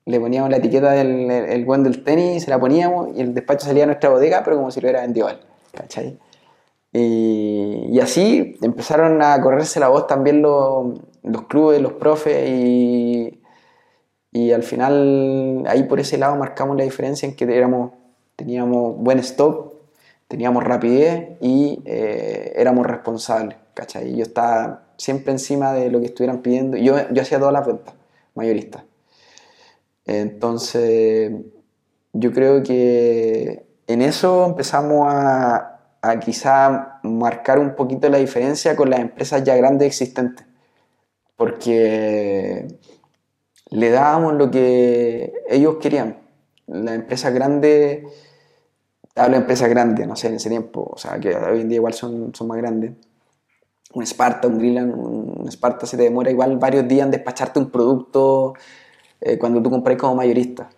Le 0.06 0.20
poníamos 0.20 0.50
la 0.50 0.58
etiqueta 0.58 0.92
del 0.92 1.30
el 1.32 1.66
buen 1.66 1.84
del 1.84 2.04
tenis, 2.04 2.44
se 2.44 2.50
la 2.50 2.60
poníamos 2.60 3.16
y 3.16 3.22
el 3.22 3.34
despacho 3.34 3.66
salía 3.66 3.84
a 3.84 3.88
nuestra 3.88 4.10
bodega, 4.10 4.44
pero 4.44 4.58
como 4.58 4.72
si 4.72 4.82
lo 4.82 4.86
hubiera 4.86 5.02
vendido 5.02 5.30
él. 5.30 5.38
¿Cachai? 5.74 6.18
Y, 6.94 8.00
así 8.00 8.58
empezaron 8.62 9.22
a 9.22 9.40
correrse 9.42 9.80
la 9.80 9.90
voz 9.90 10.08
también 10.08 10.42
los, 10.42 10.98
los 11.24 11.44
clubes, 11.44 11.82
los 11.82 11.94
profes 11.94 12.50
y, 12.50 13.42
y 14.32 14.52
al 14.54 14.64
final 14.64 15.64
ahí 15.68 15.84
por 15.84 16.00
ese 16.00 16.18
lado 16.18 16.36
marcamos 16.36 16.78
la 16.78 16.84
diferencia 16.84 17.28
en 17.28 17.36
que 17.36 17.44
éramos, 17.46 17.92
teníamos 18.36 18.96
buen 18.98 19.20
stock, 19.20 19.74
teníamos 20.28 20.64
rapidez 20.64 21.38
y 21.42 21.82
eh, 21.86 22.54
éramos 22.56 22.86
responsables. 22.88 23.58
¿Cachai? 23.76 24.16
Yo 24.16 24.24
estaba 24.24 24.86
siempre 24.98 25.32
encima 25.32 25.74
de 25.74 25.92
lo 25.92 26.00
que 26.00 26.08
estuvieran 26.08 26.42
pidiendo. 26.42 26.78
Yo, 26.78 26.96
yo 27.12 27.22
hacía 27.22 27.38
todas 27.38 27.54
las 27.54 27.68
ventas, 27.68 27.94
mayoristas. 28.34 28.84
Entonces, 30.06 31.32
yo 32.14 32.32
creo 32.32 32.64
que 32.64 33.68
en 33.88 34.02
eso 34.02 34.46
empezamos 34.46 35.06
a, 35.08 35.80
a 36.02 36.20
quizá 36.20 37.00
marcar 37.04 37.60
un 37.60 37.76
poquito 37.76 38.10
la 38.10 38.18
diferencia 38.18 38.76
con 38.76 38.90
las 38.90 39.00
empresas 39.00 39.44
ya 39.44 39.56
grandes 39.56 39.88
existentes. 39.88 40.46
Porque 41.36 42.68
le 43.72 43.90
dábamos 43.90 44.36
lo 44.36 44.50
que 44.50 45.34
ellos 45.50 45.78
querían. 45.82 46.20
Las 46.68 46.96
empresas 46.96 47.34
grandes, 47.34 48.06
hablo 49.16 49.34
de 49.34 49.42
empresas 49.42 49.70
grandes, 49.70 50.08
no 50.08 50.16
sé, 50.16 50.28
en 50.30 50.36
ese 50.36 50.50
tiempo, 50.50 50.90
o 50.94 50.98
sea, 50.98 51.20
que 51.20 51.36
hoy 51.36 51.62
en 51.62 51.70
día 51.70 51.78
igual 51.78 51.94
son, 51.94 52.34
son 52.34 52.48
más 52.48 52.58
grandes 52.58 52.94
un 53.96 54.06
Sparta, 54.06 54.48
un 54.48 54.60
Grillan, 54.60 54.94
un 54.94 55.48
Sparta 55.50 55.86
se 55.86 55.96
te 55.96 56.04
demora 56.04 56.30
igual 56.30 56.58
varios 56.58 56.88
días 56.88 57.06
en 57.06 57.12
despacharte 57.12 57.60
un 57.60 57.72
producto 57.72 58.54
eh, 59.22 59.38
cuando 59.38 59.64
tú 59.64 59.72
compras 59.72 59.98
como 59.98 60.16
mayorista. 60.16 60.70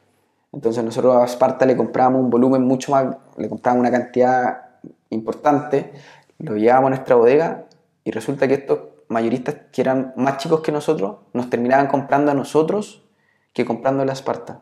Entonces 0.53 0.83
nosotros 0.83 1.15
a 1.15 1.27
Sparta 1.27 1.65
le 1.65 1.75
compramos 1.75 2.21
un 2.21 2.29
volumen 2.29 2.63
mucho 2.63 2.91
más, 2.91 3.17
le 3.37 3.49
compramos 3.49 3.79
una 3.81 3.91
cantidad 3.91 4.61
importante, 5.09 5.91
lo 6.37 6.55
llevábamos 6.55 6.87
a 6.87 6.89
nuestra 6.91 7.15
bodega 7.15 7.65
y 8.03 8.11
resulta 8.11 8.47
que 8.47 8.53
estos 8.53 8.79
mayoristas 9.07 9.55
que 9.71 9.81
eran 9.81 10.13
más 10.15 10.37
chicos 10.37 10.61
que 10.61 10.71
nosotros 10.71 11.17
nos 11.33 11.49
terminaban 11.49 11.87
comprando 11.87 12.31
a 12.31 12.35
nosotros 12.35 13.03
que 13.51 13.65
comprando 13.65 14.03
a 14.03 14.15
Sparta. 14.15 14.61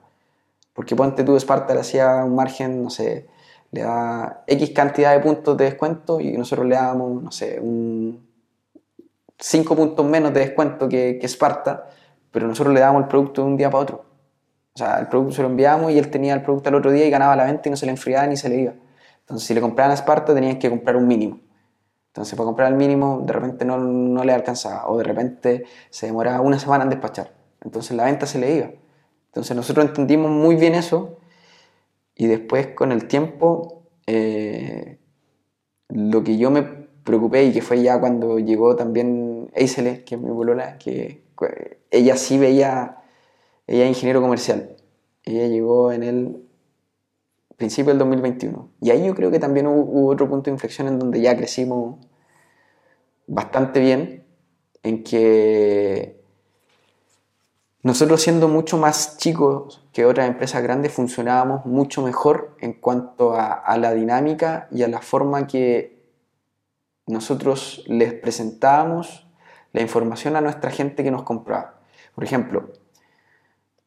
Porque 0.74 0.96
ponte 0.96 1.26
tú, 1.26 1.38
Sparta 1.38 1.74
le 1.74 1.82
hacía 1.82 2.24
un 2.24 2.36
margen, 2.36 2.84
no 2.84 2.90
sé, 2.90 3.28
le 3.72 3.82
da 3.82 4.44
X 4.48 4.70
cantidad 4.72 5.14
de 5.14 5.20
puntos 5.20 5.58
de 5.58 5.66
descuento 5.66 6.22
y 6.22 6.38
nosotros 6.38 6.66
le 6.68 6.76
dábamos, 6.76 7.22
no 7.22 7.32
sé, 7.32 7.60
un 7.60 8.26
5 9.40 9.76
puntos 9.76 10.06
menos 10.06 10.34
de 10.34 10.42
descuento 10.42 10.88
que, 10.88 11.18
que 11.20 11.28
Sparta, 11.28 11.90
pero 12.32 12.48
nosotros 12.48 12.74
le 12.74 12.80
dábamos 12.80 13.04
el 13.04 13.08
producto 13.08 13.42
de 13.42 13.48
un 13.48 13.58
día 13.58 13.70
para 13.70 13.84
otro. 13.84 14.06
O 14.74 14.78
sea, 14.78 15.00
el 15.00 15.08
producto 15.08 15.36
se 15.36 15.42
lo 15.42 15.48
enviamos 15.48 15.92
y 15.92 15.98
él 15.98 16.10
tenía 16.10 16.34
el 16.34 16.42
producto 16.42 16.68
al 16.70 16.76
otro 16.76 16.92
día 16.92 17.06
y 17.06 17.10
ganaba 17.10 17.36
la 17.36 17.46
venta 17.46 17.70
y 17.70 17.72
no 17.72 17.78
se 17.78 17.86
le 17.86 17.94
enfriaba 17.94 18.28
ni 18.28 18.36
se 18.36 18.50
le 18.50 18.58
iba. 18.58 18.74
Entonces, 19.22 19.48
si 19.48 19.54
le 19.54 19.62
compraban 19.62 19.92
a 19.92 19.96
Sparta, 19.96 20.34
tenían 20.34 20.60
que 20.60 20.70
comprar 20.70 20.98
un 20.98 21.08
mínimo. 21.08 21.40
Entonces, 22.08 22.36
para 22.36 22.46
comprar 22.46 22.72
el 22.72 22.78
mínimo, 22.78 23.22
de 23.26 23.34
repente 23.34 23.64
no, 23.64 23.78
no 23.78 24.24
le 24.24 24.34
alcanzaba 24.34 24.90
o 24.90 24.98
de 24.98 25.06
repente 25.06 25.66
se 25.90 26.08
demoraba 26.08 26.42
una 26.42 26.60
semana 26.60 26.84
en 26.84 26.90
despachar. 26.90 27.34
Entonces, 27.62 27.96
la 27.96 28.04
venta 28.04 28.26
se 28.26 28.38
le 28.38 28.54
iba. 28.54 28.70
Entonces, 29.28 29.56
nosotros 29.56 29.86
entendimos 29.86 30.30
muy 30.30 30.56
bien 30.56 30.76
eso 30.76 31.20
y 32.14 32.28
después, 32.28 32.68
con 32.68 32.92
el 32.92 33.08
tiempo, 33.08 33.84
eh, 34.08 35.00
lo 35.88 36.24
que 36.24 36.38
yo 36.38 36.52
me 36.52 36.85
preocupé 37.06 37.46
y 37.46 37.54
que 37.54 37.62
fue 37.62 37.82
ya 37.82 38.00
cuando 38.00 38.40
llegó 38.40 38.76
también 38.76 39.50
Eisele, 39.54 40.04
que 40.04 40.16
es 40.16 40.22
mi 40.22 40.32
bolola, 40.32 40.78
que 40.78 41.22
ella 41.92 42.18
sí 42.18 42.38
veía 42.38 42.98
Ella 43.68 43.84
es 43.84 43.90
ingeniero 43.90 44.22
comercial. 44.22 44.76
Ella 45.24 45.48
llegó 45.48 45.92
en 45.92 46.04
el 46.04 46.44
principio 47.58 47.92
del 47.92 48.00
2021. 48.00 48.70
Y 48.82 48.90
ahí 48.92 49.06
yo 49.08 49.16
creo 49.16 49.32
que 49.32 49.40
también 49.40 49.68
hubo, 49.68 49.82
hubo 49.82 50.10
otro 50.10 50.28
punto 50.30 50.46
de 50.46 50.52
inflexión 50.52 50.88
en 50.88 51.00
donde 51.00 51.22
ya 51.22 51.38
crecimos 51.38 51.98
bastante 53.28 53.80
bien, 53.80 54.26
en 54.84 55.04
que 55.04 56.22
nosotros 57.82 58.22
siendo 58.22 58.48
mucho 58.48 58.78
más 58.78 59.18
chicos 59.18 59.84
que 59.94 60.06
otras 60.06 60.28
empresas 60.28 60.62
grandes 60.62 60.92
funcionábamos 60.92 61.66
mucho 61.66 62.02
mejor 62.02 62.56
en 62.60 62.74
cuanto 62.74 63.34
a, 63.34 63.54
a 63.54 63.78
la 63.78 63.94
dinámica 63.94 64.68
y 64.72 64.84
a 64.84 64.88
la 64.88 65.02
forma 65.02 65.48
que 65.48 65.95
nosotros 67.08 67.84
les 67.88 68.14
presentábamos 68.14 69.28
la 69.74 69.82
información 69.82 70.36
a 70.36 70.42
nuestra 70.42 70.72
gente 70.72 71.04
que 71.04 71.12
nos 71.12 71.24
compraba. 71.24 71.80
Por 72.14 72.24
ejemplo, 72.24 72.72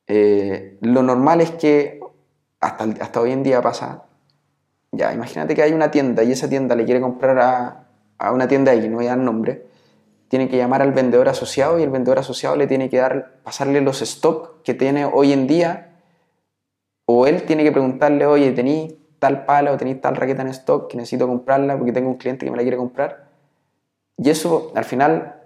eh, 0.06 0.78
lo 0.80 1.02
normal 1.02 1.40
es 1.40 1.50
que 1.52 2.00
hasta, 2.60 2.84
hasta 3.00 3.20
hoy 3.20 3.32
en 3.32 3.42
día 3.42 3.62
pasa, 3.62 4.04
ya, 4.92 5.12
imagínate 5.12 5.54
que 5.54 5.62
hay 5.62 5.72
una 5.72 5.90
tienda 5.90 6.22
y 6.22 6.32
esa 6.32 6.48
tienda 6.48 6.74
le 6.74 6.84
quiere 6.84 7.00
comprar 7.00 7.38
a, 7.38 7.88
a 8.18 8.32
una 8.32 8.48
tienda 8.48 8.74
X, 8.74 8.88
no 8.90 8.96
voy 8.96 9.06
a 9.06 9.10
dar 9.10 9.18
nombre, 9.18 9.66
tiene 10.28 10.48
que 10.48 10.56
llamar 10.56 10.82
al 10.82 10.92
vendedor 10.92 11.28
asociado 11.28 11.78
y 11.78 11.82
el 11.82 11.90
vendedor 11.90 12.18
asociado 12.18 12.56
le 12.56 12.66
tiene 12.66 12.90
que 12.90 12.98
dar, 12.98 13.40
pasarle 13.42 13.80
los 13.80 14.02
stock 14.02 14.62
que 14.62 14.74
tiene 14.74 15.04
hoy 15.06 15.32
en 15.32 15.46
día 15.46 16.00
o 17.06 17.26
él 17.26 17.44
tiene 17.44 17.64
que 17.64 17.72
preguntarle, 17.72 18.26
oye, 18.26 18.52
¿tenéis 18.52 18.94
tal 19.18 19.44
pala 19.44 19.72
o 19.72 19.76
tenéis 19.76 20.00
tal 20.00 20.16
raqueta 20.16 20.42
en 20.42 20.48
stock 20.48 20.90
que 20.90 20.96
necesito 20.96 21.26
comprarla 21.26 21.76
porque 21.76 21.92
tengo 21.92 22.08
un 22.08 22.16
cliente 22.16 22.44
que 22.44 22.50
me 22.50 22.56
la 22.56 22.62
quiere 22.62 22.76
comprar? 22.76 23.28
Y 24.16 24.30
eso, 24.30 24.72
al 24.74 24.84
final, 24.84 25.42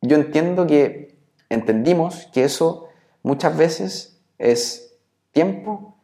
yo 0.00 0.16
entiendo 0.16 0.66
que 0.66 1.16
entendimos 1.48 2.28
que 2.32 2.44
eso 2.44 2.88
muchas 3.22 3.56
veces 3.56 4.20
es 4.38 4.94
tiempo, 5.32 5.94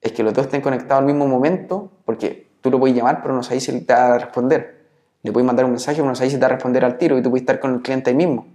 es 0.00 0.12
que 0.12 0.22
los 0.22 0.32
dos 0.34 0.46
estén 0.46 0.60
conectados 0.60 1.00
al 1.00 1.06
mismo 1.06 1.26
momento, 1.26 1.90
porque 2.04 2.48
tú 2.60 2.70
lo 2.70 2.78
puedes 2.78 2.96
llamar, 2.96 3.22
pero 3.22 3.34
no 3.34 3.42
sabes 3.42 3.64
si 3.64 3.80
te 3.80 3.92
va 3.92 4.14
a 4.14 4.18
responder. 4.18 4.78
Le 5.22 5.32
puedes 5.32 5.46
mandar 5.46 5.64
un 5.64 5.72
mensaje, 5.72 5.96
pero 5.96 6.08
no 6.08 6.14
sabes 6.14 6.32
si 6.32 6.38
te 6.38 6.42
va 6.42 6.46
a 6.46 6.54
responder 6.54 6.84
al 6.84 6.96
tiro 6.96 7.18
y 7.18 7.22
tú 7.22 7.30
puedes 7.30 7.42
estar 7.42 7.60
con 7.60 7.74
el 7.74 7.82
cliente 7.82 8.10
ahí 8.10 8.16
mismo. 8.16 8.46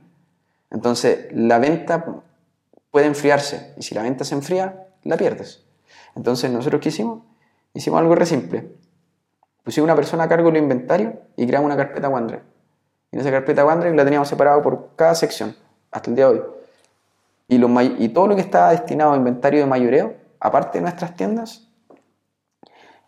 Entonces, 0.71 1.27
la 1.31 1.59
venta 1.59 2.05
puede 2.89 3.05
enfriarse 3.05 3.73
y 3.77 3.83
si 3.83 3.93
la 3.93 4.01
venta 4.01 4.23
se 4.23 4.35
enfría, 4.35 4.87
la 5.03 5.17
pierdes. 5.17 5.63
Entonces, 6.15 6.49
nosotros 6.51 6.81
qué 6.81 6.89
hicimos? 6.89 7.19
Hicimos 7.73 7.99
algo 7.99 8.15
re 8.15 8.25
simple. 8.25 8.67
Pusimos 9.63 9.85
una 9.85 9.95
persona 9.95 10.23
a 10.23 10.29
cargo 10.29 10.49
del 10.51 10.61
inventario 10.61 11.13
y 11.35 11.47
creamos 11.47 11.65
una 11.67 11.77
carpeta 11.77 12.09
OneDrive. 12.09 12.41
Y 13.11 13.15
en 13.15 13.21
esa 13.21 13.31
carpeta 13.31 13.65
OneDrive 13.65 13.95
la 13.95 14.03
teníamos 14.03 14.27
separado 14.27 14.61
por 14.61 14.89
cada 14.95 15.15
sección, 15.15 15.55
hasta 15.91 16.09
el 16.09 16.15
día 16.15 16.27
de 16.29 16.31
hoy. 16.33 16.41
Y, 17.99 18.09
todo 18.09 18.27
lo 18.27 18.35
que 18.35 18.41
estaba 18.41 18.71
destinado 18.71 19.13
a 19.13 19.17
inventario 19.17 19.59
de 19.59 19.65
mayoreo, 19.67 20.15
aparte 20.39 20.79
de 20.79 20.81
nuestras 20.83 21.15
tiendas, 21.15 21.67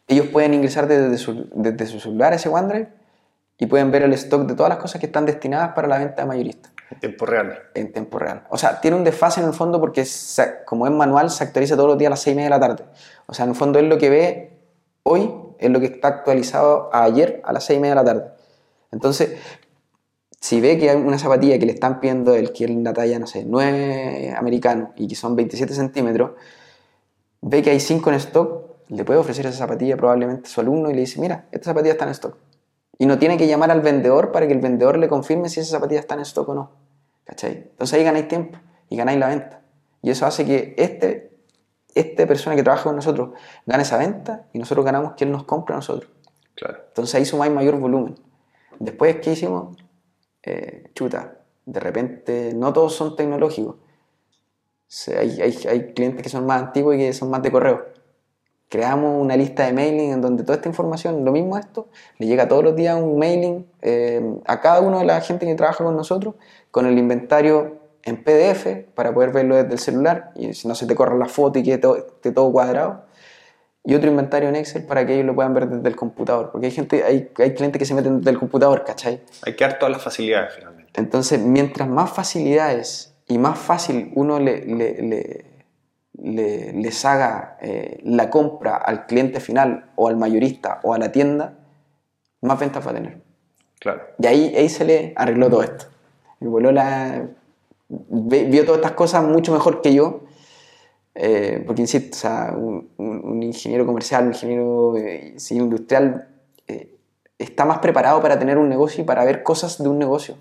ellos 0.07 0.27
pueden 0.27 0.53
ingresar 0.53 0.87
desde 0.87 1.17
su, 1.17 1.49
desde 1.53 1.87
su 1.87 1.99
celular 1.99 2.33
a 2.33 2.35
ese 2.35 2.47
OneDrive 2.49 2.89
y 3.57 3.65
pueden 3.65 3.89
ver 3.91 4.03
el 4.03 4.13
stock 4.13 4.43
de 4.43 4.53
todas 4.53 4.69
las 4.69 4.77
cosas 4.77 4.99
que 4.99 5.07
están 5.07 5.25
destinadas 5.25 5.73
para 5.73 5.87
la 5.87 5.97
venta 5.97 6.21
de 6.21 6.27
mayorista 6.27 6.69
En 6.91 6.99
tiempo 6.99 7.25
real. 7.25 7.57
en 7.73 7.91
tiempo 7.91 8.19
real. 8.19 8.43
O 8.49 8.57
sea, 8.57 8.79
tiene 8.81 8.97
un 8.97 9.03
desfase 9.03 9.41
en 9.41 9.47
el 9.47 9.53
fondo 9.53 9.79
porque 9.79 10.05
se- 10.05 10.63
como 10.65 10.85
es 10.85 10.91
manual 10.93 11.31
se 11.31 11.43
actualiza 11.43 11.75
todos 11.75 11.89
los 11.89 11.97
días 11.97 12.09
a 12.09 12.11
las 12.11 12.19
6 12.19 12.33
y 12.33 12.35
media 12.35 12.49
de 12.51 12.59
la 12.59 12.59
tarde. 12.59 12.85
O 13.25 13.33
sea, 13.33 13.45
en 13.45 13.51
el 13.51 13.55
fondo 13.55 13.79
es 13.79 13.85
lo 13.85 13.97
que 13.97 14.09
ve 14.11 14.55
hoy, 15.07 15.32
es 15.60 15.69
lo 15.69 15.80
que 15.80 15.86
está 15.86 16.07
actualizado 16.10 16.90
a 16.91 17.03
ayer 17.03 17.41
a 17.45 17.53
las 17.53 17.64
6 17.65 17.77
y 17.77 17.80
media 17.80 17.95
de 17.95 18.02
la 18.02 18.06
tarde. 18.06 18.32
Entonces, 18.91 19.38
si 20.40 20.60
ve 20.61 20.77
que 20.77 20.90
hay 20.90 20.98
una 20.98 21.18
zapatilla 21.18 21.60
que 21.60 21.65
le 21.65 21.73
están 21.73 21.99
pidiendo 21.99 22.36
el 22.36 22.52
que 22.52 22.65
es 22.65 22.72
una 22.72 22.94
talla, 22.94 23.19
no 23.19 23.27
sé, 23.27 23.45
9 23.45 24.34
americano 24.38 24.94
y 24.95 25.07
que 25.07 25.15
son 25.15 25.36
27 25.36 25.73
centímetros, 25.73 26.32
ve 27.41 27.61
que 27.61 27.69
hay 27.69 27.80
5 27.80 28.10
en 28.10 28.15
stock, 28.15 28.65
le 28.90 29.06
puede 29.06 29.19
ofrecer 29.19 29.45
esa 29.45 29.57
zapatilla 29.57 29.95
probablemente 29.95 30.48
a 30.48 30.52
su 30.52 30.61
alumno 30.61 30.90
y 30.90 30.94
le 30.94 31.02
dice, 31.02 31.19
mira, 31.22 31.48
esta 31.52 31.65
zapatilla 31.65 31.94
está 31.94 32.06
en 32.06 32.11
stock. 32.11 32.38
Y 32.98 33.06
no 33.06 33.19
tiene 33.19 33.38
que 33.38 33.48
llamar 33.48 33.72
al 33.72 33.82
vendedor 33.82 34.32
para 34.32 34.48
que 34.48 34.53
el 34.53 34.60
vendedor 34.60 34.98
le 34.98 35.07
confirme 35.07 35.49
si 35.49 35.60
esa 35.60 35.72
zapatilla 35.77 35.99
está 35.99 36.15
en 36.15 36.22
stock 36.22 36.49
o 36.49 36.56
no. 36.56 36.72
¿Cachai? 37.26 37.69
Entonces 37.72 37.98
ahí 37.98 38.03
ganáis 38.03 38.27
tiempo 38.27 38.57
y 38.90 38.95
ganáis 38.95 39.19
la 39.19 39.27
venta. 39.27 39.61
Y 40.02 40.11
eso 40.11 40.26
hace 40.26 40.45
que 40.45 40.76
este, 40.77 41.34
esta 41.95 42.27
persona 42.27 42.55
que 42.55 42.63
trabaja 42.63 42.84
con 42.84 42.95
nosotros 42.95 43.30
gane 43.65 43.84
esa 43.84 43.97
venta 43.97 44.47
y 44.53 44.59
nosotros 44.59 44.85
ganamos 44.85 45.13
que 45.13 45.23
él 45.23 45.31
nos 45.31 45.45
compre 45.45 45.73
a 45.73 45.77
nosotros. 45.77 46.11
Claro. 46.53 46.77
Entonces 46.89 47.15
ahí 47.15 47.26
sumáis 47.26 47.51
mayor 47.51 47.80
volumen. 47.80 48.15
Después, 48.80 49.17
¿qué 49.22 49.31
hicimos? 49.31 49.77
Eh, 50.43 50.91
chuta, 50.93 51.39
de 51.65 51.80
repente 51.80 52.53
no 52.53 52.72
todos 52.73 52.93
son 52.93 53.15
tecnológicos. 53.15 53.77
Hay, 55.17 55.41
hay 55.41 55.93
clientes 55.93 56.22
que 56.22 56.30
son 56.30 56.45
más 56.45 56.61
antiguos 56.61 56.95
y 56.95 56.99
que 56.99 57.13
son 57.13 57.30
más 57.30 57.41
de 57.41 57.51
correo. 57.51 57.85
Creamos 58.69 59.22
una 59.22 59.38
lista 59.38 59.65
de 59.65 59.73
mailing 59.73 60.11
en 60.11 60.22
donde 60.22 60.43
toda 60.43 60.55
esta 60.55 60.67
información, 60.67 61.23
lo 61.23 61.31
mismo 61.31 61.57
esto, 61.57 61.88
le 62.17 62.27
llega 62.27 62.47
todos 62.47 62.63
los 62.63 62.76
días 62.76 62.99
un 63.01 63.17
mailing 63.17 63.65
eh, 63.81 64.39
a 64.45 64.59
cada 64.59 64.81
uno 64.81 64.99
de 64.99 65.05
la 65.05 65.22
gente 65.22 65.45
que 65.45 65.55
trabaja 65.55 65.84
con 65.84 65.95
nosotros 65.95 66.35
con 66.72 66.85
el 66.85 66.97
inventario 66.97 67.84
en 68.06 68.23
PDF 68.23 68.86
para 68.94 69.14
poder 69.14 69.32
verlo 69.32 69.56
desde 69.56 69.73
el 69.73 69.80
celular 69.80 70.32
y 70.36 70.53
si 70.53 70.68
no 70.68 70.76
se 70.76 70.86
te 70.86 70.95
corra 70.95 71.15
la 71.18 71.26
foto 71.26 71.60
y 71.60 71.64
quede 71.64 71.80
todo, 71.80 71.98
esté 71.98 72.32
todo 72.32 72.52
cuadrado 72.52 73.03
y 73.84 73.94
otro 73.95 74.10
inventario 74.10 74.48
en 74.49 74.56
Excel 74.56 74.84
para 74.86 75.06
que 75.06 75.14
ellos 75.15 75.26
lo 75.26 75.36
puedan 75.36 75.53
ver 75.53 75.68
desde 75.68 75.88
el 75.88 75.95
computador. 75.95 76.52
Porque 76.52 76.68
hay 76.68 76.72
gente, 76.72 77.03
hay, 77.03 77.32
hay 77.38 77.53
clientes 77.53 77.77
que 77.80 77.86
se 77.86 77.94
meten 77.94 78.18
desde 78.19 78.32
el 78.32 78.40
computador, 78.40 78.84
¿cachai? 78.84 79.22
Hay 79.45 79.56
que 79.56 79.64
dar 79.64 79.77
todas 79.80 79.91
las 79.91 80.03
facilidades 80.03 80.53
finalmente. 80.56 80.91
Entonces, 80.99 81.40
mientras 81.40 81.88
más 81.90 82.11
facilidades 82.11 83.14
y 83.27 83.38
más 83.38 83.57
fácil 83.60 84.11
uno 84.15 84.40
le, 84.40 84.65
le- 84.65 85.02
le- 85.03 85.45
le- 86.18 86.73
les 86.73 87.06
haga 87.06 87.57
eh, 87.61 87.99
la 88.03 88.30
compra 88.30 88.77
al 88.77 89.06
cliente 89.06 89.40
final 89.40 89.91
o 89.95 90.07
al 90.07 90.15
mayorista 90.18 90.80
o 90.84 90.94
a 90.94 90.98
la 90.98 91.11
tienda, 91.11 91.53
más 92.41 92.60
ventas 92.60 92.86
va 92.86 92.91
a 92.91 92.94
tener. 92.94 93.22
Claro. 93.80 94.02
Y 94.19 94.26
ahí, 94.27 94.56
ahí 94.56 94.69
se 94.69 94.86
le 94.86 95.14
arregló 95.15 95.49
todo 95.49 95.64
esto. 95.64 95.86
Mi 96.40 96.48
ve- 96.49 97.27
vio 97.89 98.65
todas 98.65 98.79
estas 98.79 98.93
cosas 98.93 99.23
mucho 99.23 99.53
mejor 99.53 99.81
que 99.81 99.93
yo, 99.93 100.21
eh, 101.13 101.63
porque 101.65 101.81
insisto, 101.81 102.27
un, 102.57 103.41
ingeniero 103.41 103.85
comercial, 103.85 104.23
un 104.23 104.33
ingeniero 104.33 104.97
eh, 104.97 105.35
industrial 105.51 106.27
eh, 106.67 106.93
está 107.37 107.65
más 107.65 107.79
preparado 107.79 108.21
para 108.21 108.37
tener 108.37 108.57
un 108.57 108.67
negocio 108.67 109.03
y 109.03 109.05
para 109.05 109.23
ver 109.23 109.43
cosas 109.43 109.81
de 109.81 109.87
un 109.87 109.97
negocio. 109.97 110.35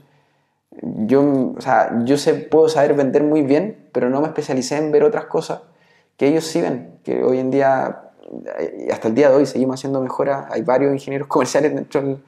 Yo, 0.83 1.55
o 1.57 1.61
sea, 1.61 2.01
yo 2.05 2.19
sé, 2.19 2.35
puedo 2.35 2.69
saber 2.69 2.95
vender 2.95 3.23
muy 3.23 3.43
bien, 3.43 3.89
pero 3.93 4.11
no 4.11 4.21
me 4.21 4.27
especialicé 4.27 4.77
en 4.77 4.91
ver 4.91 5.05
otras 5.05 5.27
cosas 5.27 5.63
que 6.17 6.29
ellos 6.29 6.45
sí 6.45 6.61
ven, 6.61 6.99
que 7.05 7.23
hoy 7.23 7.39
en 7.39 7.51
día, 7.51 8.11
hasta 8.91 9.09
el 9.09 9.15
día 9.15 9.31
de 9.31 9.37
hoy, 9.37 9.47
seguimos 9.47 9.75
haciendo 9.75 10.01
mejoras. 10.01 10.47
Hay 10.51 10.63
varios 10.63 10.93
ingenieros 10.93 11.29
comerciales 11.29 11.75
dentro 11.75 12.21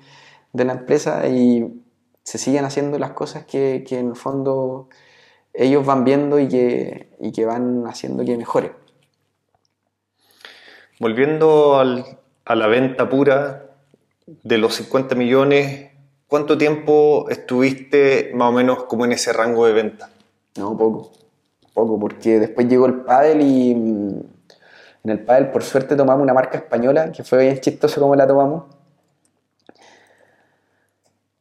de 0.53 0.65
la 0.65 0.73
empresa 0.75 1.27
y 1.27 1.83
se 2.23 2.39
siguen 2.39 2.65
haciendo 2.65 2.99
las 2.99 3.13
cosas 3.13 3.45
que, 3.45 3.85
que 3.87 3.99
en 3.99 4.11
el 4.11 4.17
fondo 4.17 4.89
ellos 5.57 5.85
van 5.87 6.05
viendo 6.05 6.39
y 6.39 6.49
que, 6.49 7.09
y 7.21 7.33
que 7.33 7.45
van 7.45 7.85
haciendo 7.87 8.25
que 8.25 8.37
mejore. 8.37 8.73
Volviendo 10.99 11.79
al- 11.79 12.05
a 12.45 12.55
la 12.55 12.67
venta 12.67 13.09
pura 13.09 13.71
de 14.27 14.59
los 14.59 14.75
50 14.75 15.15
millones, 15.15 15.91
¿cuánto 16.27 16.57
tiempo 16.59 17.29
estuviste 17.29 18.31
más 18.35 18.49
o 18.49 18.53
menos 18.53 18.85
como 18.85 19.05
en 19.05 19.13
ese 19.13 19.33
rango 19.33 19.67
de 19.67 19.73
venta? 19.73 20.11
No, 20.57 20.77
poco. 20.77 21.13
Poco, 21.75 21.99
porque 22.01 22.39
después 22.39 22.67
llegó 22.69 22.87
el 22.87 23.01
pádel 23.03 23.43
y 23.43 23.75
mm, 23.75 24.21
en 25.05 25.11
el 25.11 25.21
pádel 25.21 25.51
por 25.51 25.63
suerte 25.63 25.95
tomamos 25.97 26.23
una 26.23 26.33
marca 26.33 26.57
española, 26.59 27.13
que 27.13 27.23
fue 27.23 27.39
bien 27.45 27.61
chistoso 27.61 28.01
cómo 28.01 28.17
la 28.17 28.27
tomamos. 28.27 28.65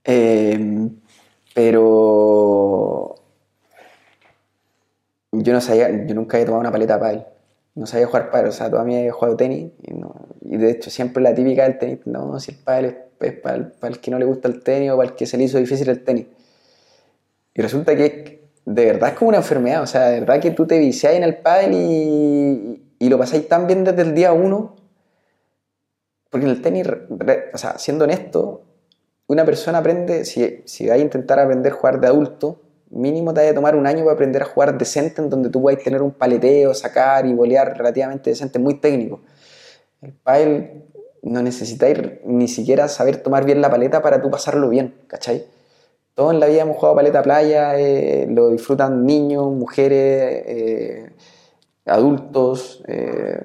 Eh, 0.04 0.90
pero 1.54 2.35
yo 5.46 5.54
no 5.54 5.62
sabía, 5.62 5.90
yo 6.08 6.16
nunca 6.16 6.38
había 6.38 6.46
tomado 6.48 6.62
una 6.62 6.72
paleta 6.72 6.96
de 6.96 7.00
pádel. 7.00 7.26
No 7.76 7.86
sabía 7.88 8.08
jugar 8.08 8.32
pádel, 8.32 8.48
o 8.50 8.52
sea, 8.52 8.70
toda 8.70 8.84
mi 8.84 8.92
vida 8.92 9.00
había 9.02 9.12
jugado 9.14 9.36
tenis 9.38 9.72
y, 9.84 9.94
no- 9.94 10.16
y 10.42 10.58
de 10.58 10.72
hecho 10.72 10.90
siempre 10.90 11.22
la 11.24 11.34
típica 11.36 11.64
del 11.64 11.78
tenis, 11.78 12.00
no, 12.06 12.40
si 12.40 12.52
el 12.52 12.58
pádel 12.60 12.86
es, 12.86 12.96
es 13.32 13.34
para, 13.42 13.56
el, 13.58 13.68
para 13.74 13.94
el 13.94 14.00
que 14.02 14.12
no 14.12 14.20
le 14.20 14.26
gusta 14.26 14.48
el 14.48 14.62
tenis 14.64 14.92
o 14.92 14.98
para 14.98 15.10
el 15.10 15.16
que 15.16 15.26
se 15.26 15.38
le 15.38 15.44
hizo 15.46 15.58
difícil 15.58 15.90
el 15.90 16.04
tenis. 16.04 16.28
Y 17.54 17.62
resulta 17.62 17.96
que 17.96 18.44
de 18.66 18.86
verdad 18.86 19.10
es 19.10 19.16
como 19.16 19.30
una 19.30 19.38
enfermedad, 19.38 19.82
o 19.84 19.88
sea, 19.88 20.10
de 20.10 20.20
verdad 20.22 20.40
que 20.42 20.52
tú 20.52 20.66
te 20.68 20.78
viciás 20.80 21.14
en 21.14 21.24
el 21.24 21.38
pádel 21.38 21.74
y, 21.74 22.84
y 23.00 23.10
lo 23.10 23.18
pasáis 23.18 23.48
tan 23.48 23.68
bien 23.68 23.84
desde 23.84 24.02
el 24.02 24.14
día 24.16 24.34
uno, 24.34 24.76
porque 26.30 26.46
en 26.46 26.52
el 26.52 26.62
tenis, 26.62 26.88
o 27.54 27.58
sea, 27.58 27.78
siendo 27.78 28.04
honesto, 28.04 28.64
una 29.28 29.46
persona 29.46 29.80
aprende, 29.80 30.26
si, 30.26 30.62
si 30.66 30.88
vas 30.88 30.98
a 30.98 31.02
intentar 31.02 31.40
aprender 31.40 31.72
a 31.72 31.76
jugar 31.76 32.00
de 32.02 32.08
adulto, 32.08 32.62
mínimo 32.96 33.34
te 33.34 33.44
va 33.44 33.50
a 33.50 33.54
tomar 33.54 33.76
un 33.76 33.86
año 33.86 34.04
para 34.04 34.14
aprender 34.14 34.42
a 34.42 34.46
jugar 34.46 34.78
decente, 34.78 35.22
en 35.22 35.30
donde 35.30 35.50
tú 35.50 35.62
puedas 35.62 35.84
tener 35.84 36.02
un 36.02 36.12
paleteo, 36.12 36.74
sacar 36.74 37.26
y 37.26 37.34
bolear 37.34 37.78
relativamente 37.78 38.30
decente, 38.32 38.58
muy 38.58 38.80
técnico. 38.80 39.22
El 40.02 40.14
pádel 40.14 40.84
no 41.22 41.42
necesitáis 41.42 41.98
ni 42.26 42.48
siquiera 42.48 42.88
saber 42.88 43.18
tomar 43.18 43.46
bien 43.46 43.62
la 43.62 43.70
paleta 43.70 44.02
para 44.02 44.22
tú 44.22 44.30
pasarlo 44.30 44.70
bien, 44.70 44.96
¿cachai? 45.08 45.46
Todos 46.14 46.34
en 46.34 46.40
la 46.40 46.48
vida 46.48 46.62
hemos 46.62 46.78
jugado 46.78 46.96
paleta 46.96 47.22
playa, 47.22 47.78
eh, 47.78 48.28
lo 48.30 48.50
disfrutan 48.50 49.06
niños, 49.06 49.52
mujeres, 49.52 50.44
eh, 50.48 51.10
adultos. 51.86 52.84
eh, 52.88 53.40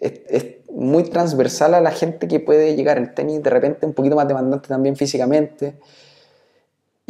es, 0.00 0.12
es 0.28 0.44
muy 0.70 1.04
transversal 1.04 1.74
a 1.74 1.80
la 1.80 1.90
gente 1.90 2.26
que 2.26 2.40
puede 2.40 2.74
llegar 2.74 2.96
al 2.98 3.14
tenis, 3.14 3.42
de 3.42 3.50
repente 3.50 3.86
un 3.86 3.92
poquito 3.92 4.16
más 4.16 4.26
demandante 4.26 4.68
también 4.68 4.96
físicamente. 4.96 5.74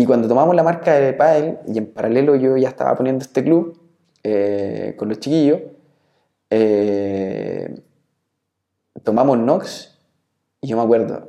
Y 0.00 0.06
cuando 0.06 0.28
tomamos 0.28 0.54
la 0.56 0.62
marca 0.62 0.94
de 0.94 1.12
Padel, 1.12 1.58
y 1.66 1.76
en 1.76 1.84
paralelo 1.92 2.34
yo 2.34 2.56
ya 2.56 2.70
estaba 2.70 2.94
poniendo 2.96 3.22
este 3.22 3.44
club 3.44 3.78
eh, 4.22 4.94
con 4.96 5.10
los 5.10 5.20
chiquillos, 5.20 5.60
eh, 6.48 7.78
tomamos 9.02 9.36
Nox 9.36 9.98
y 10.62 10.68
yo 10.68 10.78
me 10.78 10.84
acuerdo, 10.84 11.28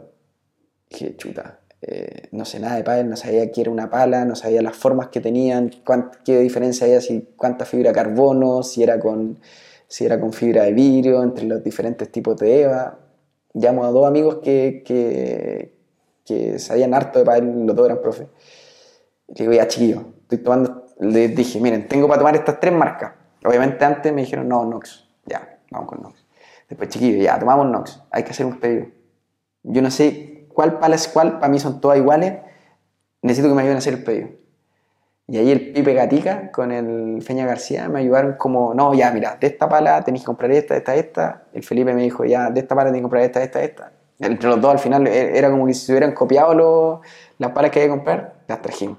dije, 0.90 1.18
chuta, 1.18 1.60
eh, 1.82 2.30
no 2.32 2.46
sé 2.46 2.62
nada 2.62 2.78
de 2.78 2.84
pádel, 2.86 3.10
no 3.10 3.18
sabía 3.18 3.52
qué 3.52 3.60
era 3.60 3.72
una 3.72 3.90
pala, 3.90 4.24
no 4.24 4.36
sabía 4.38 4.62
las 4.62 4.78
formas 4.78 5.10
que 5.10 5.20
tenían, 5.20 5.70
cuánt- 5.84 6.20
qué 6.24 6.40
diferencia 6.40 6.86
había, 6.88 7.02
si 7.02 7.28
cuánta 7.36 7.66
fibra 7.66 7.92
carbono, 7.92 8.64
si 8.64 8.84
era 8.84 9.00
con, 9.02 9.38
si 9.90 10.06
era 10.06 10.18
con 10.18 10.32
fibra 10.32 10.64
de 10.64 10.72
vidrio, 10.72 11.24
entre 11.24 11.44
los 11.46 11.62
diferentes 11.62 12.10
tipos 12.10 12.38
de 12.38 12.62
EVA. 12.62 13.00
Llamo 13.54 13.84
a 13.84 13.90
dos 13.92 14.08
amigos 14.08 14.36
que, 14.42 14.82
que, 14.86 15.74
que 16.24 16.58
sabían 16.58 16.94
harto 16.94 17.20
de 17.20 17.26
pádel, 17.26 17.66
los 17.66 17.76
dos 17.76 17.86
eran 17.86 18.02
profe. 18.02 18.28
Le 19.36 19.46
digo, 19.46 19.54
ya 19.54 19.68
chiquillo, 19.68 20.04
estoy 20.24 20.40
tomando, 20.40 20.86
les 21.00 21.36
dije, 21.36 21.60
miren, 21.60 21.88
tengo 21.88 22.08
para 22.08 22.20
tomar 22.20 22.36
estas 22.36 22.60
tres 22.60 22.74
marcas. 22.74 23.14
Obviamente 23.44 23.84
antes 23.86 24.14
me 24.14 24.22
dijeron, 24.22 24.48
no, 24.48 24.66
Nox, 24.66 25.08
ya, 25.26 25.58
vamos 25.72 25.90
con 25.90 26.02
Nox. 26.02 26.24
Después, 26.70 26.90
chiquillo, 26.90 27.22
ya, 27.22 27.40
tomamos 27.40 27.68
Nox, 27.68 28.02
hay 28.12 28.24
que 28.24 28.32
hacer 28.32 28.46
un 28.46 28.60
pedido. 28.60 28.88
Yo 29.64 29.82
no 29.82 29.90
sé 29.92 30.46
cuál 30.54 30.80
pala 30.80 30.96
es 30.96 31.08
cuál, 31.08 31.40
para 31.40 31.50
mí 31.50 31.60
son 31.60 31.80
todas 31.82 31.98
iguales, 31.98 32.36
necesito 33.22 33.48
que 33.50 33.56
me 33.56 33.62
ayuden 33.62 33.76
a 33.76 33.80
hacer 33.80 33.94
el 33.94 34.04
pedido. 34.04 34.30
Y 35.28 35.38
ahí 35.38 35.50
el 35.52 35.72
Pipe 35.72 35.94
Gatica 35.94 36.52
con 36.52 36.72
el 36.74 37.22
Feña 37.22 37.46
García 37.46 37.88
me 37.88 38.00
ayudaron 38.00 38.34
como, 38.34 38.74
no, 38.74 38.94
ya, 38.94 39.12
mira, 39.12 39.38
de 39.40 39.48
esta 39.48 39.70
pala 39.70 40.04
tenéis 40.04 40.24
que 40.24 40.26
comprar 40.26 40.52
esta, 40.52 40.76
esta, 40.76 40.94
esta. 40.96 41.44
El 41.54 41.64
Felipe 41.64 41.94
me 41.94 42.02
dijo, 42.04 42.26
ya, 42.26 42.50
de 42.50 42.60
esta 42.60 42.76
pala 42.76 42.90
tenéis 42.90 43.00
que 43.00 43.04
comprar 43.04 43.24
esta, 43.24 43.42
esta, 43.42 43.64
esta. 43.64 43.92
Entre 44.20 44.50
los 44.50 44.60
dos 44.60 44.72
al 44.72 44.80
final 44.80 45.08
e- 45.08 45.38
era 45.38 45.50
como 45.50 45.66
que 45.68 45.74
si 45.74 45.86
se 45.86 45.94
hubieran 45.94 46.14
copiado 46.14 46.54
los- 46.54 47.00
las 47.38 47.52
palas 47.52 47.72
que 47.72 47.80
había 47.80 47.88
que 47.94 47.98
comprar, 47.98 48.34
las 48.48 48.62
trajimos. 48.62 48.98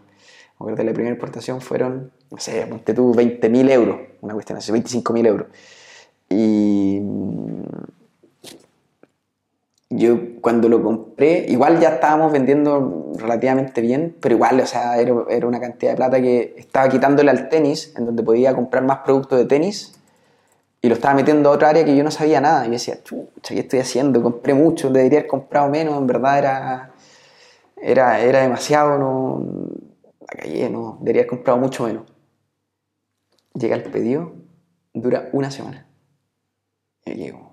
Me 0.62 0.72
acuerdo 0.72 0.84
la 0.84 0.94
primera 0.94 1.14
importación 1.14 1.60
fueron, 1.60 2.12
no 2.30 2.38
sé, 2.38 2.66
ponte 2.66 2.94
tú 2.94 3.12
20.000 3.12 3.70
euros, 3.70 3.96
una 4.20 4.34
cuestión 4.34 4.58
así, 4.58 4.70
25.000 4.70 5.26
euros. 5.26 5.48
Y 6.28 7.00
mm, 7.02 7.62
yo 9.90 10.18
cuando 10.40 10.68
lo 10.68 10.82
compré, 10.82 11.46
igual 11.48 11.80
ya 11.80 11.90
estábamos 11.90 12.30
vendiendo 12.32 13.12
relativamente 13.18 13.80
bien, 13.80 14.16
pero 14.20 14.36
igual, 14.36 14.60
o 14.60 14.66
sea, 14.66 14.98
era, 14.98 15.14
era 15.30 15.46
una 15.48 15.60
cantidad 15.60 15.92
de 15.92 15.96
plata 15.96 16.22
que 16.22 16.54
estaba 16.56 16.88
quitándole 16.88 17.30
al 17.30 17.48
tenis, 17.48 17.92
en 17.96 18.06
donde 18.06 18.22
podía 18.22 18.54
comprar 18.54 18.84
más 18.84 18.98
productos 18.98 19.38
de 19.38 19.46
tenis, 19.46 19.94
y 20.80 20.88
lo 20.88 20.94
estaba 20.94 21.14
metiendo 21.14 21.50
a 21.50 21.52
otra 21.52 21.70
área 21.70 21.84
que 21.84 21.96
yo 21.96 22.04
no 22.04 22.10
sabía 22.10 22.40
nada. 22.40 22.64
Y 22.64 22.66
yo 22.66 22.72
decía, 22.72 23.02
chucha, 23.02 23.54
¿qué 23.54 23.60
estoy 23.60 23.80
haciendo? 23.80 24.22
Compré 24.22 24.54
mucho, 24.54 24.90
debería 24.90 25.20
haber 25.20 25.28
comprado 25.28 25.68
menos, 25.68 25.98
en 25.98 26.06
verdad 26.06 26.38
era, 26.38 26.90
era, 27.80 28.20
era 28.20 28.42
demasiado, 28.42 28.98
no, 28.98 29.44
cagué, 30.36 30.68
no, 30.70 30.98
debería 31.00 31.22
haber 31.22 31.30
comprado 31.30 31.58
mucho 31.58 31.84
menos. 31.84 32.04
Llega 33.54 33.76
el 33.76 33.82
pedido, 33.84 34.34
dura 34.94 35.28
una 35.32 35.50
semana. 35.50 35.86
Y 37.04 37.14
llego, 37.14 37.52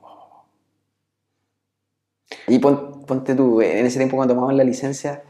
y 2.48 2.60
pon- 2.60 3.04
ponte 3.06 3.34
tú, 3.36 3.62
en 3.62 3.86
ese 3.86 3.98
tiempo 3.98 4.16
cuando 4.16 4.34
tomamos 4.36 4.54
la 4.56 4.64
licencia, 4.64 5.24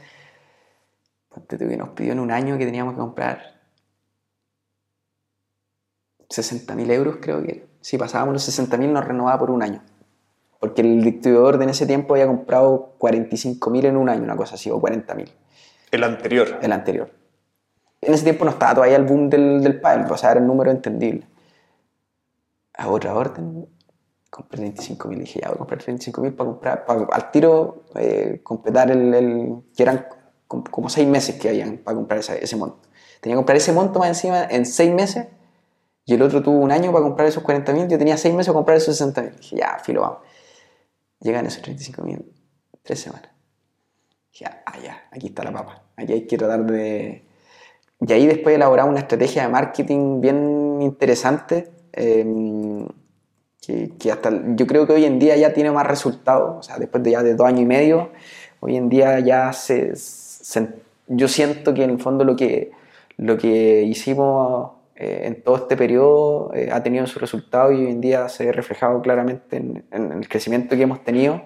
ponte 1.30 1.57
tú 1.57 1.67
que 1.67 1.77
nos 1.77 1.89
pidió 1.89 2.11
en 2.11 2.19
un 2.19 2.31
año 2.31 2.57
que 2.57 2.65
teníamos 2.65 2.93
que 2.93 2.99
comprar 2.99 3.59
60.000 6.30 6.89
euros, 6.91 7.17
creo 7.21 7.41
que. 7.43 7.67
Si 7.81 7.97
pasábamos 7.97 8.34
los 8.34 8.43
60.000 8.43 8.91
nos 8.91 9.05
renovaba 9.05 9.39
por 9.39 9.51
un 9.51 9.63
año. 9.63 9.81
Porque 10.59 10.81
el 10.81 11.01
distribuidor 11.03 11.57
de 11.57 11.63
en 11.63 11.69
ese 11.69 11.88
tiempo 11.88 12.13
había 12.13 12.27
comprado 12.27 12.95
45.000 12.99 13.85
en 13.85 13.95
un 13.97 14.09
año, 14.09 14.23
una 14.23 14.35
cosa 14.35 14.55
así, 14.55 14.69
o 14.69 14.80
40.000, 14.81 15.31
El 15.91 16.03
anterior. 16.03 16.59
el 16.61 16.71
anterior. 16.73 17.09
En 18.01 18.13
ese 18.13 18.23
tiempo 18.23 18.45
no 18.45 18.51
estaba 18.51 18.76
todavía 18.76 18.95
el 18.97 19.03
boom 19.03 19.30
del, 19.30 19.61
del 19.61 19.80
pádel, 19.81 20.09
o 20.11 20.17
sea, 20.17 20.31
era 20.31 20.39
el 20.39 20.47
número 20.47 20.71
entendible. 20.71 21.27
A 22.77 22.88
otra 22.89 23.13
orden, 23.13 23.67
compré 24.30 24.61
35.000. 24.71 25.19
Dije, 25.19 25.39
ya 25.41 25.47
voy 25.49 25.55
a 25.55 25.57
comprar 25.59 25.81
35.000 25.81 26.34
para 26.35 26.49
comprar, 26.49 26.85
para 26.85 27.05
al 27.11 27.31
tiro 27.31 27.84
eh, 27.95 28.39
completar 28.43 28.89
el, 28.91 29.13
el- 29.13 29.55
que 29.76 29.84
eran 29.84 30.05
com- 30.47 30.63
como 30.63 30.88
seis 30.89 31.07
meses 31.07 31.35
que 31.35 31.49
habían 31.49 31.77
para 31.80 31.95
comprar 31.95 32.19
esa- 32.19 32.35
ese 32.35 32.55
monto. 32.55 32.88
Tenía 33.19 33.35
que 33.35 33.39
comprar 33.39 33.57
ese 33.57 33.73
monto 33.73 33.99
más 33.99 34.07
encima 34.09 34.43
en 34.45 34.65
seis 34.65 34.93
meses 34.93 35.27
y 36.05 36.13
el 36.13 36.21
otro 36.21 36.41
tuvo 36.41 36.57
un 36.59 36.71
año 36.71 36.91
para 36.93 37.03
comprar 37.03 37.27
esos 37.27 37.43
40.000. 37.43 37.89
Yo 37.89 37.97
tenía 37.97 38.15
seis 38.17 38.34
meses 38.34 38.47
para 38.47 38.59
comprar 38.59 38.77
esos 38.77 38.95
60.000. 39.01 39.35
Dije, 39.35 39.57
ya, 39.57 39.77
filo, 39.84 40.01
vamos. 40.01 40.19
Llegan 41.19 41.45
esos 41.45 41.61
35.000, 41.61 42.23
tres 42.81 43.01
semanas. 43.01 43.30
Dije, 44.31 44.45
ah, 44.45 44.80
ya, 44.81 45.03
aquí 45.11 45.27
está 45.27 45.43
la 45.43 45.51
papa. 45.51 45.84
Aquí 45.97 46.13
hay 46.13 46.26
que 46.26 46.38
tratar 46.38 46.65
de... 46.65 47.26
Y 48.01 48.13
ahí 48.13 48.27
después 48.27 48.55
elaboramos 48.55 48.91
una 48.91 49.01
estrategia 49.01 49.43
de 49.43 49.49
marketing 49.49 50.21
bien 50.21 50.81
interesante. 50.81 51.69
eh, 51.93 52.85
que, 53.61 53.91
que 53.99 54.11
hasta 54.11 54.31
yo 54.55 54.65
creo 54.67 54.88
que 54.88 54.93
hoy 54.93 55.05
en 55.05 55.19
día 55.19 55.35
ya 55.38 55.53
tiene 55.53 55.71
más 55.71 55.85
resultados, 55.85 56.57
o 56.59 56.63
sea, 56.63 56.77
después 56.80 57.03
de 57.03 57.11
ya 57.11 57.23
de 57.23 57.35
dos 57.35 57.45
años 57.47 57.61
y 57.61 57.65
medio, 57.65 58.09
hoy 58.61 58.77
en 58.77 58.89
día 58.89 59.19
ya 59.19 59.51
se, 59.53 59.95
se- 59.95 60.69
yo 61.07 61.27
siento 61.27 61.73
que 61.73 61.84
en 61.84 61.89
el 61.91 61.99
fondo 61.99 62.23
lo 62.23 62.35
que, 62.35 62.71
lo 63.17 63.38
que 63.38 63.84
hicimos 63.84 64.71
eh, 64.95 65.23
en 65.26 65.41
todo 65.43 65.57
este 65.57 65.76
periodo 65.77 66.51
eh, 66.53 66.69
ha 66.71 66.81
tenido 66.84 67.05
su 67.07 67.19
resultado 67.19 67.71
y 67.71 67.85
hoy 67.85 67.91
en 67.91 68.01
día 68.01 68.30
se 68.30 68.45
ve 68.45 68.51
reflejado 68.53 69.01
claramente 69.01 69.57
en, 69.57 69.84
en 69.91 70.11
el 70.13 70.27
crecimiento 70.30 70.76
que 70.76 70.84
hemos 70.84 71.03
tenido 71.03 71.41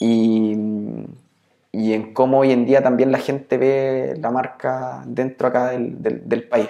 y, 0.00 0.56
y 1.72 1.94
en 1.94 2.12
cómo 2.12 2.38
hoy 2.40 2.52
en 2.52 2.66
día 2.66 2.82
también 2.82 3.10
la 3.10 3.18
gente 3.18 3.56
ve 3.58 4.14
la 4.20 4.30
marca 4.30 5.02
dentro 5.06 5.48
acá 5.48 5.70
del, 5.70 6.00
del- 6.02 6.28
del 6.28 6.48
país. 6.48 6.68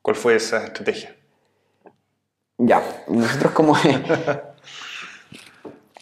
¿Cuál 0.00 0.16
fue 0.16 0.36
esa 0.36 0.64
estrategia? 0.64 1.14
Ya, 2.58 2.80
nosotros 3.08 3.52
como... 3.52 3.74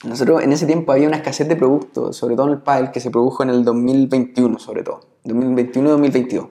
nosotros 0.04 0.42
en 0.42 0.52
ese 0.52 0.66
tiempo 0.66 0.92
había 0.92 1.08
una 1.08 1.16
escasez 1.18 1.48
de 1.48 1.56
productos, 1.56 2.16
sobre 2.16 2.34
todo 2.36 2.46
en 2.48 2.54
el 2.54 2.62
pádel, 2.62 2.90
que 2.90 3.00
se 3.00 3.10
produjo 3.10 3.42
en 3.42 3.50
el 3.50 3.64
2021, 3.64 4.58
sobre 4.58 4.82
todo. 4.82 5.00
2021-2022. 5.24 6.50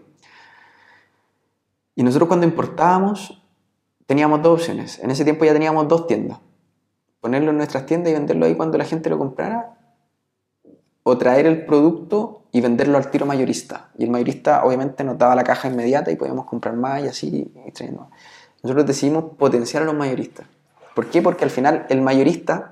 Y 1.96 2.04
nosotros 2.04 2.28
cuando 2.28 2.46
importábamos 2.48 3.38
teníamos 4.06 4.42
dos 4.42 4.60
opciones. 4.60 5.00
En 5.00 5.12
ese 5.12 5.24
tiempo 5.24 5.46
ya 5.46 5.54
teníamos 5.54 5.88
dos 5.88 6.08
tiendas. 6.08 6.40
Ponerlo 7.20 7.52
en 7.52 7.58
nuestras 7.58 7.86
tiendas 7.86 8.12
y 8.12 8.14
venderlo 8.14 8.46
ahí 8.46 8.56
cuando 8.56 8.78
la 8.78 8.86
gente 8.86 9.10
lo 9.10 9.18
comprara. 9.18 9.78
O 11.04 11.18
traer 11.18 11.46
el 11.46 11.66
producto 11.66 12.44
y 12.52 12.62
venderlo 12.62 12.98
al 12.98 13.10
tiro 13.10 13.26
mayorista. 13.26 13.90
Y 13.98 14.04
el 14.04 14.12
mayorista 14.12 14.64
obviamente 14.64 15.04
nos 15.04 15.18
daba 15.18 15.36
la 15.36 15.44
caja 15.44 15.68
inmediata 15.68 16.12
y 16.12 16.16
podíamos 16.16 16.46
comprar 16.46 16.76
más 16.76 17.04
y 17.04 17.08
así 17.08 17.52
más 17.98 18.08
nosotros 18.64 18.86
decidimos 18.86 19.26
potenciar 19.38 19.84
a 19.84 19.86
los 19.86 19.96
mayoristas. 19.96 20.46
¿Por 20.96 21.10
qué? 21.10 21.22
Porque 21.22 21.44
al 21.44 21.50
final 21.50 21.86
el 21.90 22.02
mayorista, 22.02 22.72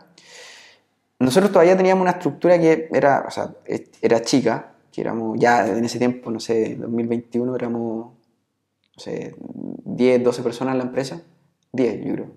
nosotros 1.20 1.52
todavía 1.52 1.76
teníamos 1.76 2.02
una 2.02 2.12
estructura 2.12 2.60
que 2.60 2.90
era, 2.92 3.26
o 3.28 3.32
sea, 3.32 3.54
era 4.02 4.22
chica, 4.22 4.74
que 4.92 5.02
éramos 5.02 5.40
ya 5.40 5.68
en 5.68 5.84
ese 5.84 5.98
tiempo, 5.98 6.30
no 6.30 6.40
sé, 6.40 6.76
2021 6.76 7.56
éramos, 7.56 8.14
no 8.14 9.02
sé, 9.02 9.36
10, 9.40 10.24
12 10.24 10.44
personas 10.44 10.74
en 10.74 10.78
la 10.80 10.84
empresa, 10.84 11.22
10 11.72 12.06
yo 12.06 12.14
creo. 12.14 12.32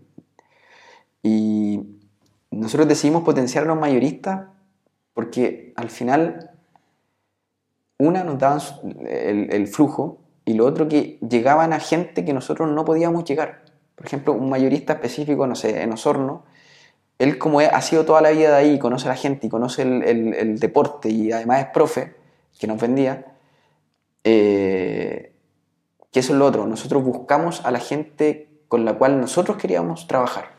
Y 1.22 1.80
nosotros 2.50 2.88
decidimos 2.88 3.22
potenciar 3.22 3.64
a 3.64 3.68
los 3.68 3.78
mayoristas 3.78 4.46
porque 5.14 5.72
al 5.76 5.90
final, 5.90 6.50
una, 7.98 8.24
nos 8.24 8.38
daban 8.38 8.60
el, 9.06 9.66
flujo 9.68 10.18
y 10.44 10.54
lo 10.54 10.66
otro 10.66 10.88
que 10.88 11.18
llegaban 11.28 11.72
a 11.72 11.80
gente 11.80 12.24
que 12.24 12.32
nosotros 12.32 12.70
no 12.70 12.84
podíamos 12.84 13.24
llegar. 13.24 13.64
Por 13.94 14.06
ejemplo, 14.06 14.32
un 14.32 14.48
mayorista 14.48 14.94
específico, 14.94 15.46
no 15.46 15.54
sé, 15.54 15.82
en 15.82 15.92
Osorno, 15.92 16.44
él 17.18 17.38
como 17.38 17.60
ha 17.60 17.80
sido 17.82 18.04
toda 18.04 18.20
la 18.20 18.30
vida 18.30 18.50
de 18.50 18.56
ahí, 18.56 18.78
conoce 18.78 19.06
a 19.06 19.10
la 19.10 19.16
gente 19.16 19.46
y 19.46 19.50
conoce 19.50 19.82
el 19.82 20.58
deporte 20.58 21.08
y 21.08 21.30
además 21.30 21.60
es 21.60 21.66
profe, 21.66 22.14
que 22.58 22.66
nos 22.66 22.80
vendía, 22.80 23.26
eh, 24.24 25.32
que 26.10 26.20
eso 26.20 26.32
es 26.32 26.38
lo 26.38 26.46
otro, 26.46 26.66
nosotros 26.66 27.02
buscamos 27.02 27.64
a 27.64 27.70
la 27.70 27.80
gente 27.80 28.48
con 28.68 28.84
la 28.84 28.94
cual 28.94 29.20
nosotros 29.20 29.56
queríamos 29.56 30.06
trabajar. 30.06 30.51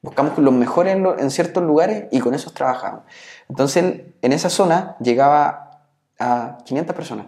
Buscamos 0.00 0.38
los 0.38 0.54
mejores 0.54 0.96
en, 0.96 1.30
ciertos 1.30 1.62
lugares 1.62 2.04
y 2.12 2.20
con 2.20 2.32
esos 2.34 2.54
trabajamos. 2.54 3.02
Entonces, 3.48 4.02
en 4.22 4.32
esa 4.32 4.48
zona 4.48 4.96
llegaba 5.00 5.82
a 6.18 6.58
500 6.64 6.94
personas. 6.94 7.26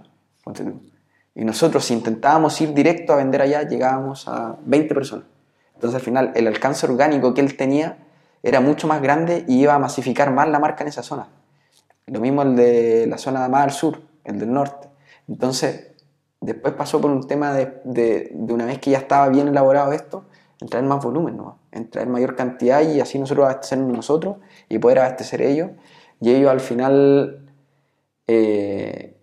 Y 1.34 1.44
nosotros, 1.44 1.84
si 1.84 1.94
intentábamos 1.94 2.60
ir 2.60 2.72
directo 2.72 3.12
a 3.12 3.16
vender 3.16 3.42
allá, 3.42 3.62
llegábamos 3.62 4.28
a 4.28 4.56
20 4.64 4.94
personas. 4.94 5.26
Entonces, 5.74 5.96
al 5.96 6.04
final, 6.04 6.32
el 6.36 6.46
alcance 6.46 6.86
orgánico 6.86 7.34
que 7.34 7.40
él 7.40 7.56
tenía 7.56 7.98
era 8.42 8.60
mucho 8.60 8.86
más 8.86 9.02
grande 9.02 9.44
y 9.48 9.62
iba 9.62 9.74
a 9.74 9.78
masificar 9.78 10.32
más 10.32 10.48
la 10.48 10.60
marca 10.60 10.84
en 10.84 10.88
esa 10.88 11.02
zona. 11.02 11.28
Lo 12.06 12.20
mismo 12.20 12.42
el 12.42 12.54
de 12.56 13.06
la 13.08 13.18
zona 13.18 13.48
más 13.48 13.64
al 13.64 13.72
sur, 13.72 14.00
el 14.24 14.38
del 14.38 14.52
norte. 14.52 14.88
Entonces, 15.28 15.92
después 16.40 16.74
pasó 16.74 17.00
por 17.00 17.10
un 17.10 17.26
tema 17.26 17.52
de, 17.52 17.80
de 17.84 18.52
una 18.52 18.64
vez 18.64 18.78
que 18.78 18.90
ya 18.90 18.98
estaba 18.98 19.28
bien 19.28 19.48
elaborado 19.48 19.92
esto, 19.92 20.24
en 20.60 20.88
más 20.88 21.02
volumen, 21.02 21.36
¿no? 21.36 21.58
en 21.72 22.10
mayor 22.10 22.36
cantidad 22.36 22.82
y 22.82 23.00
así 23.00 23.18
nosotros 23.18 23.46
abastecernos 23.46 23.96
nosotros 23.96 24.36
y 24.68 24.78
poder 24.78 25.00
abastecer 25.00 25.42
ellos. 25.42 25.70
Y 26.20 26.30
ellos 26.30 26.50
al 26.50 26.60
final 26.60 27.48
eh, 28.26 29.16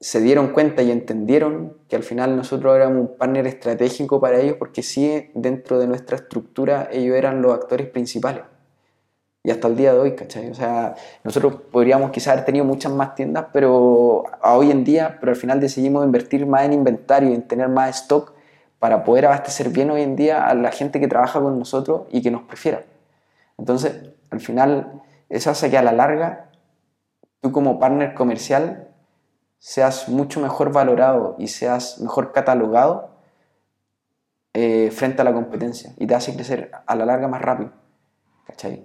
se 0.00 0.20
dieron 0.20 0.48
cuenta 0.48 0.82
y 0.82 0.90
entendieron 0.90 1.78
que 1.88 1.96
al 1.96 2.02
final 2.02 2.36
nosotros 2.36 2.76
éramos 2.76 2.98
un 2.98 3.16
partner 3.16 3.46
estratégico 3.46 4.20
para 4.20 4.38
ellos 4.38 4.56
porque 4.58 4.82
sí, 4.82 5.30
dentro 5.34 5.78
de 5.78 5.86
nuestra 5.86 6.16
estructura, 6.16 6.90
ellos 6.92 7.16
eran 7.16 7.40
los 7.40 7.54
actores 7.54 7.88
principales. 7.88 8.42
Y 9.42 9.50
hasta 9.50 9.68
el 9.68 9.76
día 9.76 9.92
de 9.92 9.98
hoy, 9.98 10.14
¿cachai? 10.14 10.50
O 10.50 10.54
sea, 10.54 10.94
nosotros 11.22 11.56
podríamos 11.70 12.10
quizás 12.10 12.34
haber 12.34 12.44
tenido 12.44 12.64
muchas 12.66 12.92
más 12.92 13.14
tiendas, 13.14 13.46
pero 13.52 14.24
a 14.42 14.56
hoy 14.56 14.70
en 14.70 14.84
día, 14.84 15.16
pero 15.20 15.32
al 15.32 15.36
final 15.36 15.58
decidimos 15.60 16.04
invertir 16.04 16.46
más 16.46 16.64
en 16.64 16.74
inventario 16.74 17.34
en 17.34 17.48
tener 17.48 17.68
más 17.68 18.02
stock 18.02 18.33
para 18.84 19.02
poder 19.02 19.24
abastecer 19.24 19.70
bien 19.70 19.90
hoy 19.90 20.02
en 20.02 20.14
día 20.14 20.46
a 20.46 20.52
la 20.52 20.70
gente 20.70 21.00
que 21.00 21.08
trabaja 21.08 21.40
con 21.40 21.58
nosotros 21.58 22.02
y 22.10 22.20
que 22.20 22.30
nos 22.30 22.42
prefiera. 22.42 22.84
Entonces, 23.56 24.10
al 24.28 24.40
final, 24.40 25.00
eso 25.30 25.48
hace 25.48 25.70
que 25.70 25.78
a 25.78 25.82
la 25.82 25.92
larga, 25.92 26.50
tú 27.40 27.50
como 27.50 27.78
partner 27.78 28.12
comercial 28.12 28.88
seas 29.58 30.10
mucho 30.10 30.38
mejor 30.38 30.70
valorado 30.70 31.34
y 31.38 31.48
seas 31.48 31.98
mejor 31.98 32.32
catalogado 32.32 33.08
eh, 34.52 34.90
frente 34.92 35.22
a 35.22 35.24
la 35.24 35.32
competencia 35.32 35.94
y 35.96 36.06
te 36.06 36.14
hace 36.14 36.34
crecer 36.34 36.70
a 36.86 36.94
la 36.94 37.06
larga 37.06 37.26
más 37.26 37.40
rápido. 37.40 37.72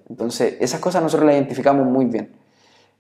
Entonces, 0.07 0.55
esas 0.61 0.79
cosas 0.79 1.03
nosotros 1.03 1.25
las 1.25 1.35
identificamos 1.35 1.85
muy 1.85 2.05
bien. 2.05 2.39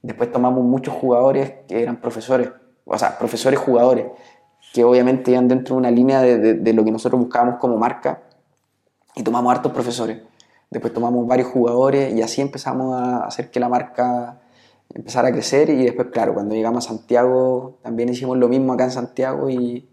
Después 0.01 0.33
tomamos 0.33 0.65
muchos 0.65 0.95
jugadores 0.95 1.53
que 1.65 1.81
eran 1.81 2.01
profesores, 2.01 2.49
o 2.83 2.97
sea, 2.97 3.17
profesores 3.17 3.57
jugadores, 3.57 4.07
que 4.73 4.83
obviamente 4.83 5.31
iban 5.31 5.47
dentro 5.47 5.75
de 5.75 5.79
una 5.79 5.91
línea 5.91 6.21
de, 6.21 6.55
de, 6.55 6.73
lo 6.73 6.83
que 6.83 6.91
nosotros 6.91 7.19
buscábamos 7.19 7.59
como 7.59 7.77
marca 7.77 8.23
y 9.15 9.23
tomamos 9.23 9.51
hartos 9.51 9.71
profesores. 9.71 10.19
Después 10.69 10.93
tomamos 10.93 11.25
varios 11.27 11.47
jugadores 11.47 12.13
y 12.13 12.21
así 12.21 12.41
empezamos 12.41 12.95
a 12.95 13.25
hacer 13.25 13.49
que 13.49 13.59
la 13.59 13.69
marca 13.69 14.41
empezara 14.93 15.29
a 15.29 15.31
crecer 15.31 15.69
y 15.69 15.83
después, 15.83 16.09
claro, 16.11 16.33
cuando 16.33 16.55
llegamos 16.55 16.85
a 16.85 16.89
Santiago 16.89 17.77
también 17.81 18.09
hicimos 18.09 18.37
lo 18.37 18.47
mismo 18.47 18.73
acá 18.73 18.85
en 18.85 18.91
Santiago 18.91 19.49
y 19.49 19.87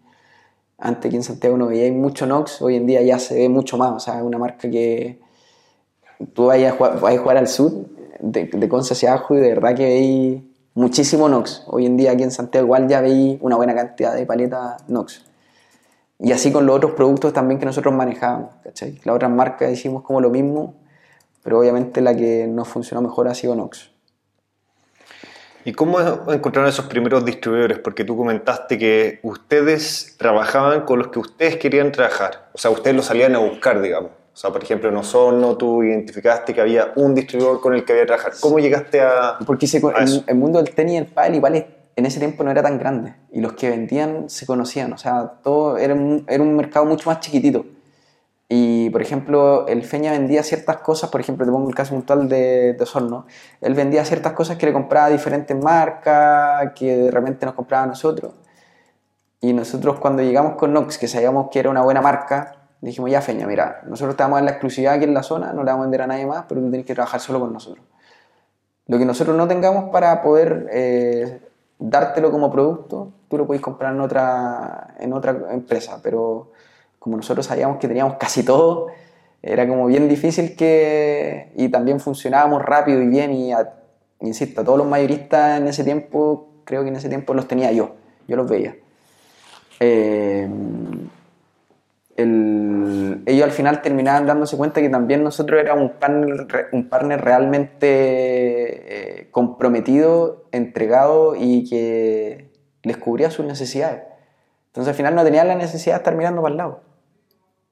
antes 0.78 1.10
que 1.10 1.16
en 1.16 1.22
Santiago 1.22 1.56
no 1.56 1.68
veía 1.68 1.90
mucho 1.92 2.26
Nox, 2.26 2.60
hoy 2.60 2.76
en 2.76 2.86
día 2.86 3.02
ya 3.02 3.18
se 3.18 3.34
ve 3.34 3.48
mucho 3.48 3.78
más, 3.78 3.92
o 3.92 4.00
sea, 4.00 4.18
es 4.18 4.22
una 4.22 4.38
marca 4.38 4.70
que 4.70 5.20
tú 6.34 6.46
vayas 6.46 6.74
a 6.74 6.76
jugar, 6.76 7.00
vayas 7.00 7.20
a 7.20 7.22
jugar 7.22 7.36
al 7.38 7.48
sur, 7.48 7.72
de, 8.20 8.44
de 8.44 8.68
Conce 8.68 9.08
abajo 9.08 9.34
y 9.34 9.38
de 9.38 9.48
verdad 9.48 9.74
que 9.74 9.84
veis 9.84 10.42
muchísimo 10.76 11.28
Nox. 11.28 11.64
Hoy 11.66 11.86
en 11.86 11.96
día 11.96 12.12
aquí 12.12 12.22
en 12.22 12.30
Santiago 12.30 12.66
igual 12.66 12.86
ya 12.86 13.00
veis 13.00 13.38
una 13.40 13.56
buena 13.56 13.74
cantidad 13.74 14.14
de 14.14 14.24
paletas 14.24 14.88
Nox. 14.88 15.24
Y 16.18 16.32
así 16.32 16.52
con 16.52 16.64
los 16.66 16.76
otros 16.76 16.92
productos 16.92 17.32
también 17.32 17.58
que 17.58 17.66
nosotros 17.66 17.92
manejamos, 17.92 18.50
¿cachai? 18.62 19.00
Las 19.04 19.16
otras 19.16 19.30
marcas 19.30 19.72
hicimos 19.72 20.02
como 20.02 20.20
lo 20.20 20.30
mismo, 20.30 20.74
pero 21.42 21.58
obviamente 21.58 22.00
la 22.00 22.14
que 22.14 22.46
nos 22.46 22.68
funcionó 22.68 23.02
mejor 23.02 23.26
ha 23.26 23.34
sido 23.34 23.54
Nox. 23.54 23.90
¿Y 25.64 25.72
cómo 25.72 25.98
encontraron 26.30 26.68
esos 26.68 26.84
primeros 26.86 27.24
distribuidores? 27.24 27.78
Porque 27.80 28.04
tú 28.04 28.16
comentaste 28.16 28.78
que 28.78 29.18
ustedes 29.22 30.14
trabajaban 30.16 30.82
con 30.82 31.00
los 31.00 31.08
que 31.08 31.18
ustedes 31.18 31.56
querían 31.56 31.90
trabajar. 31.90 32.50
O 32.52 32.58
sea, 32.58 32.70
ustedes 32.70 32.94
los 32.94 33.06
salían 33.06 33.34
a 33.34 33.38
buscar, 33.38 33.80
digamos. 33.80 34.12
O 34.36 34.38
sea, 34.38 34.52
por 34.52 34.62
ejemplo, 34.62 34.90
en 34.90 34.96
Osorno 34.98 35.56
tú 35.56 35.82
identificaste 35.82 36.52
que 36.52 36.60
había 36.60 36.92
un 36.96 37.14
distribuidor 37.14 37.58
con 37.58 37.72
el 37.72 37.86
que 37.86 37.92
había 37.92 38.02
que 38.02 38.08
trabajar. 38.08 38.32
¿Cómo 38.38 38.58
llegaste 38.58 39.00
a, 39.00 39.38
Porque 39.46 39.66
se, 39.66 39.78
a 39.78 40.02
el, 40.02 40.24
el 40.26 40.34
mundo 40.34 40.62
del 40.62 40.74
tenis 40.74 40.92
y 40.92 40.96
el 40.98 41.06
pádel 41.06 41.36
igual 41.36 41.66
en 41.96 42.04
ese 42.04 42.18
tiempo 42.18 42.44
no 42.44 42.50
era 42.50 42.62
tan 42.62 42.78
grande. 42.78 43.14
Y 43.32 43.40
los 43.40 43.54
que 43.54 43.70
vendían 43.70 44.28
se 44.28 44.44
conocían. 44.44 44.92
O 44.92 44.98
sea, 44.98 45.40
todo 45.42 45.78
era 45.78 45.94
un, 45.94 46.26
era 46.28 46.42
un 46.42 46.54
mercado 46.54 46.84
mucho 46.84 47.08
más 47.08 47.20
chiquitito. 47.20 47.64
Y, 48.46 48.90
por 48.90 49.00
ejemplo, 49.00 49.66
el 49.68 49.82
Feña 49.84 50.12
vendía 50.12 50.42
ciertas 50.42 50.76
cosas, 50.80 51.08
por 51.08 51.22
ejemplo, 51.22 51.46
te 51.46 51.52
pongo 51.52 51.70
el 51.70 51.74
caso 51.74 51.94
puntual 51.94 52.28
de, 52.28 52.74
de 52.74 52.82
Osorno, 52.82 53.26
él 53.62 53.72
vendía 53.72 54.04
ciertas 54.04 54.34
cosas 54.34 54.58
que 54.58 54.66
le 54.66 54.74
compraba 54.74 55.06
a 55.06 55.10
diferentes 55.10 55.56
marcas, 55.56 56.72
que 56.74 56.94
de 56.94 57.10
repente 57.10 57.46
nos 57.46 57.54
compraba 57.54 57.84
a 57.84 57.86
nosotros. 57.86 58.34
Y 59.40 59.54
nosotros 59.54 59.98
cuando 59.98 60.22
llegamos 60.22 60.56
con 60.56 60.74
Nox, 60.74 60.98
que 60.98 61.08
sabíamos 61.08 61.48
que 61.50 61.58
era 61.58 61.70
una 61.70 61.80
buena 61.80 62.02
marca, 62.02 62.55
dijimos, 62.90 63.10
ya 63.10 63.20
Feña, 63.20 63.46
mira, 63.46 63.80
nosotros 63.86 64.16
te 64.16 64.22
vamos 64.22 64.36
a 64.36 64.40
dar 64.40 64.44
la 64.44 64.50
exclusividad 64.52 64.94
aquí 64.94 65.04
en 65.04 65.14
la 65.14 65.22
zona, 65.22 65.52
no 65.52 65.62
le 65.64 65.70
vamos 65.70 65.82
a 65.84 65.86
vender 65.86 66.02
a 66.02 66.06
nadie 66.06 66.26
más, 66.26 66.44
pero 66.48 66.60
tú 66.60 66.68
tienes 66.70 66.86
que 66.86 66.94
trabajar 66.94 67.20
solo 67.20 67.40
con 67.40 67.52
nosotros. 67.52 67.84
Lo 68.86 68.98
que 68.98 69.04
nosotros 69.04 69.36
no 69.36 69.48
tengamos 69.48 69.90
para 69.90 70.22
poder 70.22 70.68
eh, 70.72 71.40
dártelo 71.78 72.30
como 72.30 72.50
producto, 72.50 73.12
tú 73.28 73.38
lo 73.38 73.46
puedes 73.46 73.60
comprar 73.62 73.92
en 73.94 74.00
otra, 74.00 74.94
en 75.00 75.12
otra 75.12 75.36
empresa, 75.50 75.98
pero 76.02 76.52
como 76.98 77.16
nosotros 77.16 77.46
sabíamos 77.46 77.78
que 77.78 77.88
teníamos 77.88 78.14
casi 78.18 78.44
todo, 78.44 78.88
era 79.42 79.66
como 79.68 79.86
bien 79.86 80.08
difícil 80.08 80.56
que... 80.56 81.52
y 81.56 81.68
también 81.68 82.00
funcionábamos 82.00 82.62
rápido 82.62 83.00
y 83.02 83.06
bien 83.08 83.32
y, 83.32 83.52
a- 83.52 83.74
insisto, 84.20 84.60
a 84.60 84.64
todos 84.64 84.78
los 84.78 84.86
mayoristas 84.86 85.60
en 85.60 85.68
ese 85.68 85.84
tiempo, 85.84 86.48
creo 86.64 86.82
que 86.82 86.88
en 86.88 86.96
ese 86.96 87.08
tiempo 87.08 87.34
los 87.34 87.46
tenía 87.46 87.70
yo, 87.72 87.90
yo 88.26 88.36
los 88.36 88.48
veía. 88.48 88.74
Eh, 89.80 90.48
el- 92.16 93.22
ellos 93.26 93.44
al 93.44 93.50
final 93.50 93.82
terminaban 93.82 94.26
dándose 94.26 94.56
cuenta 94.56 94.80
que 94.80 94.88
también 94.88 95.22
nosotros 95.22 95.60
éramos 95.60 95.90
un 95.90 95.98
partner, 95.98 96.68
un 96.72 96.88
partner 96.88 97.20
realmente 97.20 97.86
eh, 99.20 99.28
comprometido, 99.30 100.44
entregado 100.52 101.34
y 101.36 101.68
que 101.68 102.50
les 102.82 102.96
cubría 102.96 103.30
sus 103.30 103.44
necesidades. 103.46 104.02
Entonces 104.68 104.90
al 104.90 104.94
final 104.94 105.14
no 105.14 105.24
tenían 105.24 105.48
la 105.48 105.54
necesidad 105.54 105.96
de 105.96 105.98
estar 105.98 106.14
mirando 106.16 106.42
para 106.42 106.52
el 106.52 106.58
lado. 106.58 106.80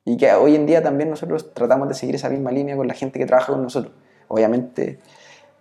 Y 0.05 0.17
que 0.17 0.33
hoy 0.35 0.55
en 0.55 0.67
día 0.67 0.83
también 0.83 1.09
nosotros 1.09 1.55
tratamos 1.55 1.89
de 1.89 1.95
seguir 1.95 2.15
esa 2.15 2.29
misma 2.29 2.51
línea 2.53 2.77
con 2.77 2.87
la 2.87 2.95
gente 2.95 3.19
que 3.19 3.27
trabaja 3.27 3.53
con 3.53 3.63
nosotros. 3.63 3.95
Obviamente 4.29 4.99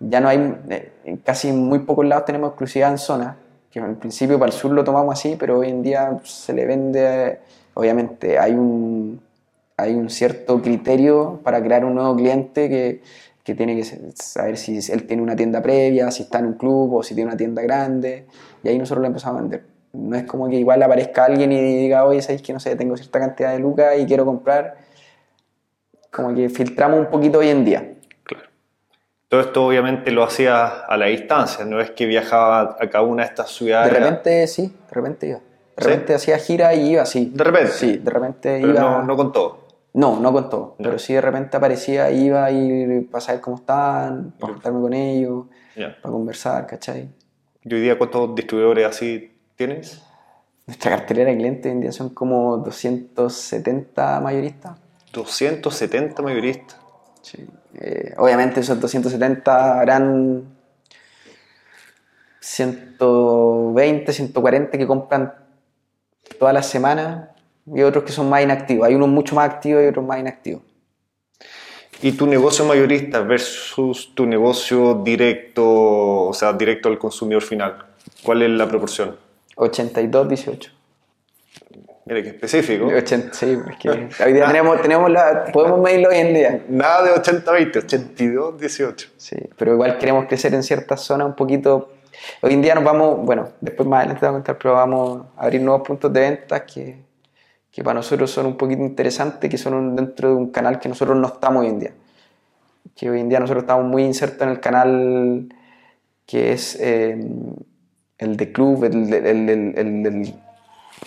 ya 0.00 0.20
no 0.20 0.28
hay, 0.28 0.54
eh, 0.68 0.92
en 1.04 1.16
casi 1.18 1.52
muy 1.52 1.78
pocos 1.80 2.04
lados 2.04 2.24
tenemos 2.26 2.50
exclusividad 2.50 2.90
en 2.90 2.98
zona, 2.98 3.36
que 3.70 3.78
en 3.78 3.96
principio 3.96 4.38
para 4.38 4.52
el 4.52 4.56
sur 4.56 4.72
lo 4.72 4.84
tomamos 4.84 5.14
así, 5.14 5.36
pero 5.38 5.60
hoy 5.60 5.68
en 5.70 5.82
día 5.82 6.18
se 6.24 6.52
le 6.52 6.66
vende, 6.66 7.40
obviamente 7.74 8.38
hay 8.38 8.52
un, 8.52 9.20
hay 9.76 9.94
un 9.94 10.08
cierto 10.10 10.62
criterio 10.62 11.40
para 11.42 11.62
crear 11.62 11.84
un 11.84 11.94
nuevo 11.94 12.16
cliente 12.16 12.68
que, 12.68 13.02
que 13.42 13.54
tiene 13.54 13.76
que 13.76 13.84
saber 14.14 14.56
si 14.56 14.78
él 14.90 15.06
tiene 15.06 15.22
una 15.22 15.36
tienda 15.36 15.60
previa, 15.60 16.10
si 16.10 16.22
está 16.22 16.38
en 16.38 16.46
un 16.46 16.54
club 16.54 16.94
o 16.94 17.02
si 17.02 17.14
tiene 17.14 17.28
una 17.28 17.36
tienda 17.36 17.62
grande, 17.62 18.26
y 18.62 18.68
ahí 18.68 18.78
nosotros 18.78 19.02
lo 19.02 19.08
empezamos 19.08 19.38
a 19.38 19.42
vender. 19.42 19.64
No 19.92 20.16
es 20.16 20.24
como 20.24 20.48
que 20.48 20.56
igual 20.56 20.82
aparezca 20.82 21.24
alguien 21.26 21.52
y 21.52 21.60
diga, 21.60 22.04
oye, 22.04 22.20
sabéis 22.20 22.42
que 22.42 22.52
no 22.52 22.58
sé, 22.58 22.74
tengo 22.74 22.96
cierta 22.96 23.20
cantidad 23.20 23.52
de 23.52 23.60
lucas 23.60 23.94
y 23.98 24.06
quiero 24.06 24.24
comprar. 24.24 24.76
Como 26.10 26.34
que 26.34 26.48
filtramos 26.48 26.98
un 26.98 27.06
poquito 27.06 27.38
hoy 27.38 27.48
en 27.48 27.64
día. 27.64 27.94
Claro. 28.24 28.48
Todo 29.28 29.40
esto 29.40 29.66
obviamente 29.66 30.10
lo 30.10 30.24
hacía 30.24 30.66
a 30.66 30.96
la 30.96 31.06
distancia, 31.06 31.64
no 31.64 31.80
es 31.80 31.90
que 31.90 32.06
viajaba 32.06 32.76
a 32.80 32.90
cada 32.90 33.04
una 33.04 33.22
de 33.22 33.28
estas 33.28 33.46
De 33.48 33.52
ciudades. 33.52 33.92
repente 33.92 34.46
sí, 34.46 34.62
de 34.62 34.94
repente 34.94 35.26
iba. 35.28 35.40
De 35.76 35.82
¿Sí? 35.82 35.88
repente 35.88 36.14
hacía 36.14 36.38
gira 36.38 36.74
y 36.74 36.90
iba, 36.92 37.04
sí. 37.06 37.32
De 37.34 37.44
repente. 37.44 37.72
Sí, 37.72 37.96
de 37.96 38.10
repente 38.10 38.58
pero 38.60 38.72
iba. 38.72 38.80
no, 38.80 39.02
no 39.02 39.16
con 39.16 39.32
todo. 39.32 39.64
No, 39.94 40.18
no 40.18 40.32
con 40.32 40.48
todo. 40.50 40.74
Pero 40.78 40.98
sí 40.98 41.14
de 41.14 41.20
repente 41.20 41.56
aparecía, 41.56 42.10
iba 42.10 42.50
y 42.50 43.00
para 43.02 43.20
saber 43.20 43.40
cómo 43.40 43.56
estaban, 43.56 44.32
para 44.38 44.52
juntarme 44.54 44.80
con 44.80 44.92
ellos, 44.92 45.46
para 45.76 46.12
conversar, 46.12 46.66
¿cachai? 46.66 47.08
¿Y 47.62 47.74
hoy 47.74 47.80
día 47.80 47.96
cuántos 47.96 48.34
distribuidores 48.34 48.86
así 48.86 49.36
tienes? 49.56 50.02
Nuestra 50.66 50.90
cartelera 50.92 51.30
de 51.30 51.36
clientes 51.36 51.66
hoy 51.66 51.72
en 51.72 51.80
día 51.80 51.92
son 51.92 52.08
como 52.10 52.56
270 52.58 54.20
mayoristas. 54.20 54.78
270 55.12 56.22
mayoristas. 56.22 56.76
Sí. 57.22 57.46
Eh, 57.74 58.14
obviamente 58.18 58.60
esos 58.60 58.80
270 58.80 59.80
harán 59.80 60.44
120, 62.40 64.12
140 64.12 64.76
que 64.78 64.86
compran 64.86 65.32
todas 66.38 66.54
las 66.54 66.66
semanas 66.66 67.28
y 67.66 67.82
otros 67.82 68.04
que 68.04 68.12
son 68.12 68.28
más 68.28 68.42
inactivos. 68.42 68.86
Hay 68.86 68.94
unos 68.94 69.08
mucho 69.08 69.34
más 69.34 69.48
activos 69.48 69.82
y 69.82 69.86
otros 69.86 70.04
más 70.04 70.18
inactivos. 70.18 70.62
¿Y 72.02 72.12
tu 72.12 72.26
negocio 72.26 72.64
mayorista 72.64 73.20
versus 73.20 74.14
tu 74.14 74.26
negocio 74.26 75.02
directo, 75.04 75.64
o 75.64 76.32
sea, 76.34 76.52
directo 76.52 76.88
al 76.88 76.98
consumidor 76.98 77.42
final? 77.42 77.86
¿Cuál 78.22 78.42
es 78.42 78.50
la 78.50 78.68
proporción? 78.68 79.16
82, 79.56 80.28
18. 80.28 80.70
Mira 82.06 82.22
qué 82.22 82.28
específico. 82.28 82.86
80, 82.86 83.32
sí, 83.32 83.56
porque 83.64 83.88
hoy 83.88 84.32
día 84.32 84.46
tenemos, 84.46 84.82
tenemos 84.82 85.10
la, 85.10 85.46
podemos 85.52 85.80
medirlo 85.80 86.10
hoy 86.10 86.16
en 86.16 86.34
día. 86.34 86.64
Nada 86.68 87.04
de 87.04 87.14
80-20, 87.14 87.72
82-18. 88.58 89.08
Sí, 89.16 89.36
pero 89.56 89.72
igual 89.72 89.96
queremos 89.96 90.26
crecer 90.26 90.52
en 90.54 90.62
ciertas 90.62 91.00
zonas 91.00 91.28
un 91.28 91.34
poquito. 91.34 91.90
Hoy 92.42 92.52
en 92.54 92.62
día 92.62 92.74
nos 92.74 92.84
vamos, 92.84 93.24
bueno, 93.24 93.48
después 93.60 93.88
más 93.88 93.98
adelante 94.00 94.20
te 94.20 94.26
voy 94.26 94.30
a 94.30 94.36
contar, 94.38 94.58
pero 94.58 94.74
vamos 94.74 95.26
a 95.36 95.42
abrir 95.44 95.60
nuevos 95.62 95.86
puntos 95.86 96.12
de 96.12 96.20
venta 96.20 96.64
que, 96.64 96.98
que 97.70 97.82
para 97.84 97.94
nosotros 97.94 98.30
son 98.30 98.46
un 98.46 98.56
poquito 98.56 98.82
interesantes, 98.82 99.50
que 99.50 99.58
son 99.58 99.74
un- 99.74 99.96
dentro 99.96 100.30
de 100.30 100.34
un 100.36 100.50
canal 100.50 100.78
que 100.78 100.88
nosotros 100.88 101.16
no 101.18 101.28
estamos 101.28 101.62
hoy 101.62 101.68
en 101.68 101.78
día. 101.80 101.92
Que 102.94 103.10
hoy 103.10 103.20
en 103.20 103.28
día 103.28 103.40
nosotros 103.40 103.64
estamos 103.64 103.86
muy 103.86 104.04
insertos 104.04 104.42
en 104.42 104.48
el 104.50 104.60
canal 104.60 105.48
que 106.26 106.52
es 106.52 106.76
eh, 106.80 107.18
el 108.18 108.36
de 108.36 108.52
club, 108.52 108.84
el, 108.84 109.12
el 109.12 109.48
el 109.76 110.34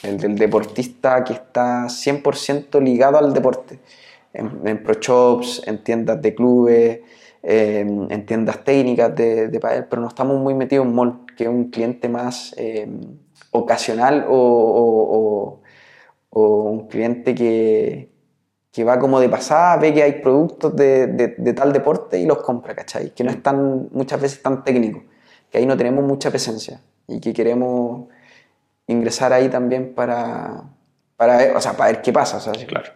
el 0.03 0.17
del 0.17 0.35
deportista 0.37 1.23
que 1.23 1.33
está 1.33 1.89
100% 1.89 2.79
ligado 2.79 3.17
al 3.17 3.33
deporte. 3.33 3.79
En, 4.33 4.61
en 4.65 4.83
pro 4.83 4.93
shops, 4.95 5.63
en 5.65 5.83
tiendas 5.83 6.21
de 6.21 6.35
clubes, 6.35 6.99
en, 7.49 8.11
en 8.11 8.25
tiendas 8.25 8.63
técnicas 8.65 9.15
de, 9.15 9.47
de 9.47 9.59
pádel, 9.59 9.85
pero 9.89 10.01
no 10.01 10.09
estamos 10.09 10.37
muy 10.39 10.53
metidos 10.53 10.85
en 10.85 10.93
mall, 10.93 11.25
que 11.37 11.45
es 11.45 11.49
un 11.49 11.69
cliente 11.71 12.09
más 12.09 12.53
eh, 12.57 12.87
ocasional 13.51 14.25
o, 14.29 14.35
o- 14.35 15.17
o- 15.17 15.61
o 16.29 16.63
un 16.71 16.87
cliente 16.87 17.33
que, 17.33 18.11
que 18.71 18.83
va 18.83 18.99
como 18.99 19.19
de 19.21 19.29
pasada, 19.29 19.77
ve 19.77 19.93
que 19.93 20.03
hay 20.03 20.13
productos 20.21 20.75
de, 20.75 21.07
de- 21.07 21.35
de 21.37 21.53
tal 21.53 21.71
deporte 21.71 22.19
y 22.19 22.25
los 22.25 22.39
compra, 22.39 22.75
¿cachai? 22.75 23.13
Que 23.15 23.23
no 23.23 23.31
es 23.31 23.41
tan, 23.41 23.87
muchas 23.91 24.19
veces 24.21 24.41
tan 24.43 24.63
técnico, 24.65 25.03
que 25.49 25.57
ahí 25.59 25.65
no 25.65 25.77
tenemos 25.77 26.03
mucha 26.03 26.29
presencia 26.29 26.81
y 27.07 27.21
que 27.21 27.31
queremos 27.33 28.07
ingresar 28.87 29.31
ahí 29.33 29.49
también 29.49 29.93
para, 29.95 30.63
para, 31.15 31.37
ver, 31.37 31.55
o 31.55 31.61
sea, 31.61 31.73
para 31.73 31.91
ver 31.93 32.01
qué 32.01 32.11
pasa. 32.11 32.39
Sea, 32.39 32.53
Claro. 32.67 32.91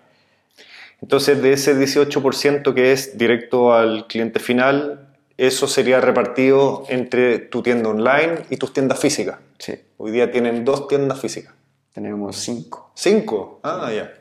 Entonces, 1.01 1.41
de 1.41 1.53
ese 1.53 1.75
18% 1.75 2.73
que 2.73 2.91
es 2.91 3.17
directo 3.17 3.73
al 3.73 4.05
cliente 4.07 4.39
final, 4.39 5.07
eso 5.37 5.67
sería 5.67 5.99
repartido 5.99 6.83
entre 6.89 7.39
tu 7.39 7.63
tienda 7.63 7.89
online 7.89 8.43
y 8.49 8.57
tus 8.57 8.71
tiendas 8.73 8.99
físicas. 8.99 9.39
Sí, 9.57 9.73
Hoy 9.97 10.11
día 10.11 10.31
tienen 10.31 10.63
dos 10.65 10.87
tiendas 10.87 11.19
físicas. 11.19 11.53
tenemos 11.93 12.35
cinco. 12.37 12.91
¿Cinco? 12.95 13.59
Ah, 13.63 13.89
ya. 13.93 14.11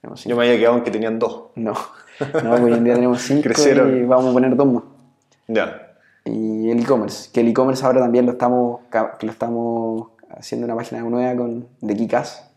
Tenemos 0.00 0.20
Yo 0.20 0.30
cinco. 0.30 0.36
me 0.38 0.46
había 0.46 0.58
quedado 0.58 0.76
en 0.78 0.84
que 0.84 0.90
tenían 0.90 1.18
dos. 1.18 1.44
No, 1.54 1.74
no, 2.42 2.54
hoy 2.54 2.72
en 2.72 2.84
día 2.84 2.94
tenemos 2.94 3.22
cinco 3.22 3.42
Crecieron. 3.44 3.96
y 3.96 4.02
vamos 4.04 4.30
a 4.30 4.32
poner 4.32 4.56
dos 4.56 4.66
más. 4.66 4.82
Ya. 5.48 5.82
Y 6.24 6.70
el 6.70 6.80
e-commerce, 6.80 7.30
que 7.32 7.40
el 7.40 7.48
e-commerce 7.48 7.84
ahora 7.86 8.00
también 8.00 8.26
lo 8.26 8.32
estamos, 8.32 8.80
lo 9.20 9.30
estamos 9.30 10.08
haciendo 10.30 10.64
una 10.66 10.74
página 10.74 11.00
nueva 11.02 11.36
con, 11.36 11.68
de 11.80 11.96
Kikas. 11.96 12.50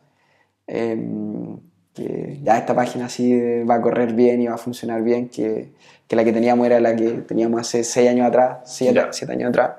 em, 0.67 1.57
que 1.99 2.39
ya 2.43 2.57
esta 2.57 2.73
página 2.73 3.09
sí 3.09 3.61
va 3.63 3.75
a 3.75 3.81
correr 3.81 4.13
bien 4.13 4.41
y 4.41 4.47
va 4.47 4.55
a 4.55 4.57
funcionar 4.57 5.01
bien, 5.03 5.29
que, 5.29 5.71
que 6.07 6.15
la 6.15 6.23
que 6.23 6.31
teníamos 6.33 6.65
era 6.65 6.79
la 6.79 6.95
que 6.95 7.09
teníamos 7.27 7.61
hace 7.61 7.83
6 7.83 8.09
años 8.09 8.27
atrás, 8.27 8.59
7 8.65 8.93
Ya. 8.93 9.33
años 9.33 9.49
atrás. 9.49 9.71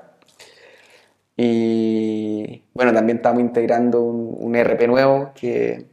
Y 1.37 2.63
bueno, 2.73 2.93
también 2.93 3.17
estamos 3.17 3.41
integrando 3.41 4.01
un, 4.03 4.35
un 4.39 4.55
ERP 4.55 4.87
nuevo, 4.87 5.31
que 5.33 5.87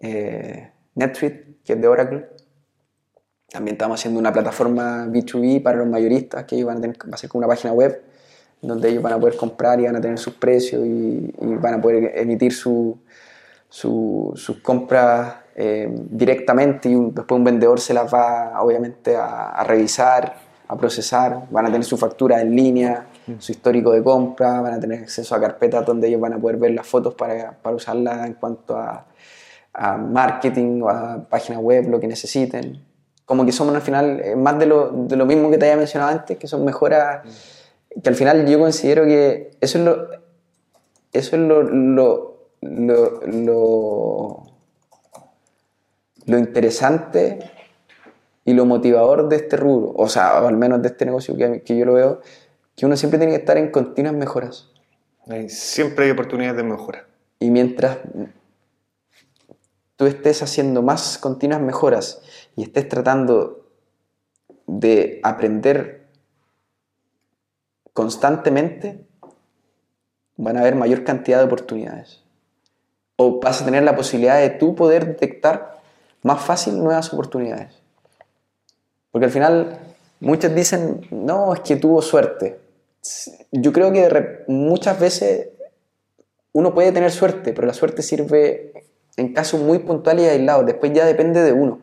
eh, 0.00 0.70
NetSuite, 0.94 1.56
que 1.64 1.72
es 1.74 1.80
de 1.80 1.88
Oracle. 1.88 2.26
También 3.50 3.74
estamos 3.74 4.00
haciendo 4.00 4.18
una 4.20 4.32
plataforma 4.32 5.06
B2B 5.06 5.62
para 5.62 5.78
los 5.78 5.86
mayoristas, 5.88 6.44
que 6.44 6.56
ellos 6.56 6.66
van 6.68 6.78
a 6.78 6.80
tener, 6.80 6.96
va 6.98 7.14
a 7.14 7.16
ser 7.16 7.28
como 7.30 7.40
una 7.40 7.48
página 7.48 7.72
web, 7.72 8.02
donde 8.62 8.88
ellos 8.88 9.02
van 9.02 9.12
a 9.12 9.20
poder 9.20 9.36
comprar 9.36 9.78
y 9.80 9.84
van 9.84 9.96
a 9.96 10.00
tener 10.00 10.18
sus 10.18 10.34
precios 10.34 10.84
y, 10.86 11.32
y 11.40 11.54
van 11.60 11.74
a 11.74 11.80
poder 11.80 12.12
emitir 12.16 12.52
su- 12.52 12.98
su- 13.68 14.32
sus 14.36 14.58
compras 14.60 15.34
eh, 15.58 15.88
directamente 15.90 16.88
y 16.90 16.94
un- 16.94 17.14
después 17.14 17.38
un 17.38 17.44
vendedor 17.44 17.80
se 17.80 17.94
las 17.94 18.12
va 18.12 18.60
obviamente 18.62 19.16
a, 19.16 19.50
a 19.50 19.64
revisar, 19.64 20.34
a 20.68 20.76
procesar, 20.76 21.46
van 21.50 21.64
a 21.66 21.68
tener 21.68 21.84
su 21.84 21.96
factura 21.96 22.40
en 22.40 22.54
línea, 22.54 23.06
su 23.38 23.52
histórico 23.52 23.92
de 23.92 24.02
compra, 24.02 24.60
van 24.60 24.74
a 24.74 24.80
tener 24.80 25.00
acceso 25.02 25.34
a 25.34 25.40
carpetas 25.40 25.86
donde 25.86 26.08
ellos 26.08 26.20
van 26.20 26.34
a 26.34 26.38
poder 26.38 26.56
ver 26.58 26.72
las 26.72 26.86
fotos 26.86 27.14
para, 27.14 27.52
para 27.62 27.74
usarlas 27.74 28.26
en 28.26 28.34
cuanto 28.34 28.76
a, 28.76 29.06
a 29.72 29.96
marketing 29.96 30.82
o 30.82 30.88
a 30.90 31.24
página 31.28 31.58
web, 31.58 31.88
lo 31.88 31.98
que 32.00 32.06
necesiten. 32.08 32.84
Como 33.24 33.44
que 33.46 33.52
somos 33.52 33.74
al 33.74 33.82
final 33.82 34.20
eh, 34.22 34.36
más 34.36 34.58
de 34.58 34.66
lo, 34.66 34.90
de 34.90 35.16
lo 35.16 35.24
mismo 35.26 35.50
que 35.50 35.58
te 35.58 35.64
había 35.66 35.76
mencionado 35.78 36.12
antes, 36.12 36.36
que 36.36 36.46
son 36.46 36.64
mejoras 36.64 37.22
que 38.02 38.08
al 38.10 38.14
final 38.14 38.46
yo 38.46 38.58
considero 38.58 39.04
que 39.04 39.52
eso 39.60 39.78
es 39.78 39.84
lo, 39.84 40.08
eso 41.12 41.36
es 41.36 41.42
lo, 41.42 41.62
lo, 41.62 42.36
lo, 42.60 43.20
lo, 43.26 44.42
lo 46.26 46.38
interesante 46.38 47.38
y 48.44 48.52
lo 48.52 48.64
motivador 48.64 49.28
de 49.28 49.36
este 49.36 49.56
rubro, 49.56 49.94
o 49.96 50.08
sea, 50.08 50.40
o 50.40 50.46
al 50.46 50.56
menos 50.56 50.82
de 50.82 50.88
este 50.88 51.04
negocio 51.04 51.36
que, 51.36 51.62
que 51.62 51.76
yo 51.76 51.84
lo 51.84 51.94
veo, 51.94 52.20
que 52.76 52.86
uno 52.86 52.96
siempre 52.96 53.18
tiene 53.18 53.32
que 53.32 53.40
estar 53.40 53.56
en 53.56 53.70
continuas 53.70 54.14
mejoras. 54.14 54.70
Siempre 55.48 56.04
hay 56.04 56.12
oportunidades 56.12 56.56
de 56.56 56.62
mejora. 56.62 57.06
Y 57.40 57.50
mientras 57.50 57.98
tú 59.96 60.06
estés 60.06 60.42
haciendo 60.42 60.82
más 60.82 61.18
continuas 61.18 61.60
mejoras 61.60 62.22
y 62.54 62.62
estés 62.62 62.88
tratando 62.88 63.66
de 64.66 65.20
aprender 65.24 66.06
constantemente, 67.92 69.06
van 70.36 70.56
a 70.56 70.60
haber 70.60 70.76
mayor 70.76 71.02
cantidad 71.02 71.38
de 71.38 71.46
oportunidades. 71.46 72.22
O 73.16 73.40
vas 73.40 73.62
a 73.62 73.64
tener 73.64 73.82
la 73.82 73.96
posibilidad 73.96 74.38
de 74.38 74.50
tú 74.50 74.74
poder 74.74 75.06
detectar 75.06 75.75
más 76.26 76.40
fácil 76.42 76.78
nuevas 76.82 77.12
oportunidades. 77.12 77.72
Porque 79.12 79.26
al 79.26 79.30
final 79.30 79.78
muchos 80.20 80.54
dicen, 80.54 81.06
no, 81.10 81.54
es 81.54 81.60
que 81.60 81.76
tuvo 81.76 82.02
suerte. 82.02 82.58
Yo 83.52 83.72
creo 83.72 83.92
que 83.92 84.42
muchas 84.48 84.98
veces 84.98 85.48
uno 86.52 86.74
puede 86.74 86.90
tener 86.90 87.12
suerte, 87.12 87.52
pero 87.52 87.66
la 87.66 87.74
suerte 87.74 88.02
sirve 88.02 88.72
en 89.16 89.32
casos 89.32 89.60
muy 89.60 89.78
puntuales 89.78 90.24
y 90.26 90.28
aislados. 90.28 90.66
Después 90.66 90.92
ya 90.92 91.06
depende 91.06 91.42
de 91.42 91.52
uno. 91.52 91.78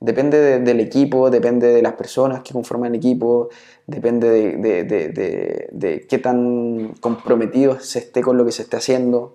Depende 0.00 0.38
de- 0.40 0.58
del 0.58 0.80
equipo, 0.80 1.30
depende 1.30 1.68
de 1.68 1.80
las 1.80 1.94
personas 1.94 2.42
que 2.42 2.52
conforman 2.52 2.90
el 2.92 2.98
equipo, 2.98 3.48
depende 3.86 4.28
de, 4.28 4.56
de- 4.56 4.84
de- 4.84 5.08
de- 5.08 5.68
de 5.70 6.06
qué 6.06 6.18
tan 6.18 6.94
comprometido 7.00 7.78
se 7.80 8.00
esté 8.00 8.20
con 8.20 8.36
lo 8.36 8.44
que 8.44 8.52
se 8.52 8.62
esté 8.62 8.76
haciendo. 8.76 9.34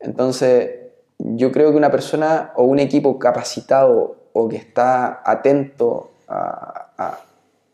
Entonces, 0.00 0.70
yo 1.18 1.50
creo 1.52 1.70
que 1.70 1.76
una 1.76 1.90
persona 1.90 2.52
o 2.56 2.64
un 2.64 2.78
equipo 2.78 3.18
capacitado 3.18 4.16
o 4.32 4.48
que 4.48 4.56
está 4.56 5.22
atento 5.24 6.10
a, 6.28 6.90
a- 6.98 7.20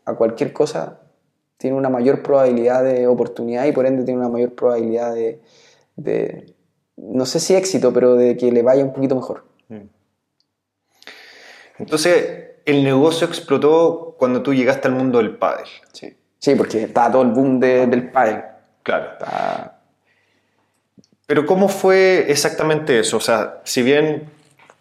a 0.05 0.13
cualquier 0.15 0.51
cosa 0.53 0.99
tiene 1.57 1.77
una 1.77 1.89
mayor 1.89 2.21
probabilidad 2.23 2.83
de 2.83 3.07
oportunidad 3.07 3.65
y 3.65 3.71
por 3.71 3.85
ende 3.85 4.03
tiene 4.03 4.19
una 4.19 4.29
mayor 4.29 4.53
probabilidad 4.53 5.13
de, 5.13 5.41
de, 5.95 6.53
no 6.97 7.25
sé 7.25 7.39
si 7.39 7.55
éxito, 7.55 7.93
pero 7.93 8.15
de 8.15 8.35
que 8.37 8.51
le 8.51 8.61
vaya 8.63 8.83
un 8.83 8.93
poquito 8.93 9.15
mejor. 9.15 9.43
Entonces, 11.79 12.51
el 12.65 12.83
negocio 12.83 13.27
explotó 13.27 14.15
cuando 14.17 14.41
tú 14.43 14.53
llegaste 14.53 14.87
al 14.87 14.93
mundo 14.95 15.17
del 15.17 15.37
pádel. 15.37 15.65
Sí, 15.91 16.15
sí 16.39 16.55
porque 16.55 16.83
estaba 16.83 17.11
todo 17.11 17.21
el 17.23 17.31
boom 17.31 17.59
de- 17.59 17.87
del 17.87 18.11
pádel. 18.11 18.43
Claro. 18.83 19.13
Estaba- 19.13 19.79
Pero 21.25 21.45
¿cómo 21.45 21.69
fue 21.69 22.25
exactamente 22.29 22.99
eso? 22.99 23.17
O 23.17 23.21
sea, 23.21 23.61
si 23.63 23.81
bien 23.81 24.29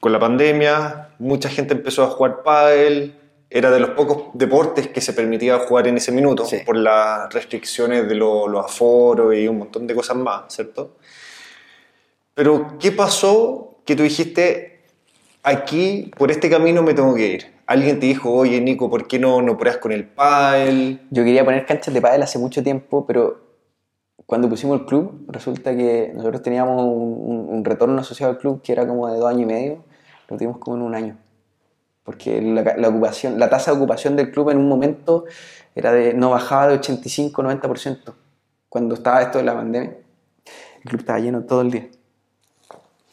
con 0.01 0.13
la 0.13 0.19
pandemia 0.19 1.11
mucha 1.19 1.49
gente 1.49 1.75
empezó 1.75 2.03
a 2.03 2.09
jugar 2.09 2.43
pádel, 2.43 3.15
era 3.49 3.71
de 3.71 3.79
los 3.81 3.91
pocos 3.91 4.31
deportes 4.35 4.89
que 4.89 5.01
se 5.01 5.13
permitía 5.13 5.59
jugar 5.61 5.87
en 5.87 5.99
ese 5.99 6.11
minuto 6.11 6.45
Sí. 6.47 6.59
por 6.65 6.77
las 6.77 7.33
restricciones 7.33 8.09
de 8.09 8.15
lo- 8.15 8.49
los 8.49 8.65
aforos 8.65 9.35
y 9.37 9.47
un 9.47 9.59
montón 9.59 9.87
de 9.87 9.95
cosas 9.95 10.17
más, 10.17 10.53
¿cierto? 10.55 10.97
Pero 12.35 12.77
¿qué 12.81 12.93
pasó 12.93 13.77
que 13.85 13.95
tú 13.95 14.03
dijiste, 14.03 14.81
aquí, 15.43 16.11
por 16.17 16.31
este 16.31 16.49
camino 16.49 16.83
me 16.83 16.95
tengo 16.95 17.15
que 17.15 17.27
ir? 17.27 17.53
Alguien 17.67 18.01
te 18.01 18.07
dijo, 18.07 18.33
oye 18.33 18.61
Nico, 18.61 18.91
¿por 18.91 19.07
qué 19.07 19.19
no, 19.19 19.43
no 19.43 19.57
pruebas 19.59 19.79
con 19.81 19.93
el 19.93 20.05
pádel? 20.07 21.01
Yo 21.11 21.23
quería 21.23 21.45
poner 21.45 21.65
canchas 21.67 21.93
de 21.95 22.01
pádel 22.01 22.23
hace 22.23 22.39
mucho 22.39 22.63
tiempo, 22.63 23.07
pero 23.07 23.39
cuando 24.27 24.49
pusimos 24.49 24.81
el 24.81 24.87
club, 24.87 25.25
resulta 25.29 25.77
que 25.77 26.13
nosotros 26.15 26.43
teníamos 26.43 26.83
un, 26.83 27.47
un- 27.51 27.65
retorno 27.65 28.01
asociado 28.01 28.33
al 28.33 28.39
club 28.39 28.63
que 28.63 28.73
era 28.73 28.87
como 28.87 29.09
de 29.09 29.19
dos 29.19 29.29
años 29.29 29.43
y 29.43 29.47
medio, 29.47 29.85
lo 30.29 30.37
tuvimos 30.37 30.59
como 30.59 30.77
en 30.77 30.83
un 30.83 30.95
año. 30.95 31.19
Porque 32.05 32.41
la, 32.43 32.63
la 32.77 32.89
ocupación, 32.89 33.39
la 33.39 33.49
tasa 33.51 33.71
de 33.73 33.77
ocupación 33.79 34.17
del 34.17 34.31
club 34.31 34.51
en 34.51 34.59
un 34.59 34.69
momento 34.69 35.25
era 35.75 35.93
de, 35.93 36.15
no 36.15 36.31
bajaba 36.31 36.69
de 36.69 36.75
85-90%. 36.81 38.15
Cuando 38.69 38.95
estaba 38.95 39.23
esto 39.23 39.39
de 39.39 39.45
la 39.45 39.55
pandemia, 39.55 39.97
el 40.83 40.89
club 40.89 41.01
estaba 41.01 41.19
lleno 41.21 41.43
todo 41.45 41.61
el 41.63 41.71
día. 41.71 41.89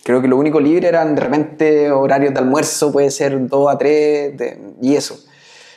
Creo 0.04 0.22
que 0.22 0.28
lo 0.28 0.38
único 0.38 0.60
libre 0.60 0.88
eran 0.88 1.14
de 1.16 1.22
repente 1.22 1.92
horarios 1.92 2.34
de 2.34 2.40
almuerzo, 2.40 2.92
puede 2.92 3.12
ser 3.12 3.48
2 3.48 3.72
a 3.72 3.78
3 3.78 4.38
de- 4.38 4.74
y 4.82 4.96
eso. 4.96 5.20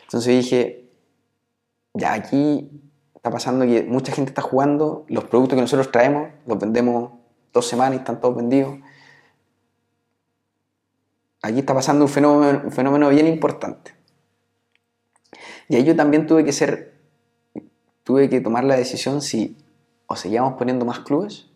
Entonces 0.04 0.28
dije, 0.42 0.84
ya 1.94 2.14
aquí 2.14 2.70
está 3.22 3.30
pasando 3.30 3.64
que 3.64 3.84
mucha 3.84 4.10
gente 4.10 4.30
está 4.32 4.42
jugando, 4.42 5.04
los 5.06 5.22
productos 5.22 5.54
que 5.54 5.60
nosotros 5.60 5.92
traemos 5.92 6.30
los 6.44 6.58
vendemos 6.58 7.12
dos 7.52 7.68
semanas 7.68 7.94
y 7.94 7.98
están 7.98 8.20
todos 8.20 8.34
vendidos. 8.34 8.80
Aquí 11.40 11.60
está 11.60 11.72
pasando 11.72 12.04
un 12.04 12.10
fenómeno, 12.10 12.62
un 12.64 12.72
fenómeno 12.72 13.10
bien 13.10 13.28
importante. 13.28 13.94
Y 15.68 15.76
ahí 15.76 15.84
yo 15.84 15.94
también 15.94 16.26
tuve 16.26 16.44
que 16.44 16.50
ser, 16.52 16.94
tuve 18.02 18.28
que 18.28 18.40
tomar 18.40 18.64
la 18.64 18.74
decisión 18.74 19.22
si 19.22 19.56
o 20.08 20.16
seguíamos 20.16 20.54
poniendo 20.54 20.84
más 20.84 20.98
clubes 20.98 21.48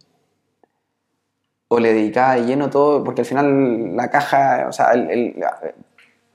o 1.67 1.81
le 1.81 1.93
dedicaba 1.93 2.37
de 2.37 2.47
lleno 2.47 2.71
todo, 2.71 3.03
porque 3.03 3.23
al 3.23 3.27
final 3.27 3.97
la 3.97 4.09
caja, 4.09 4.67
o 4.69 4.73
sea, 4.73 4.93
el- 4.93 5.11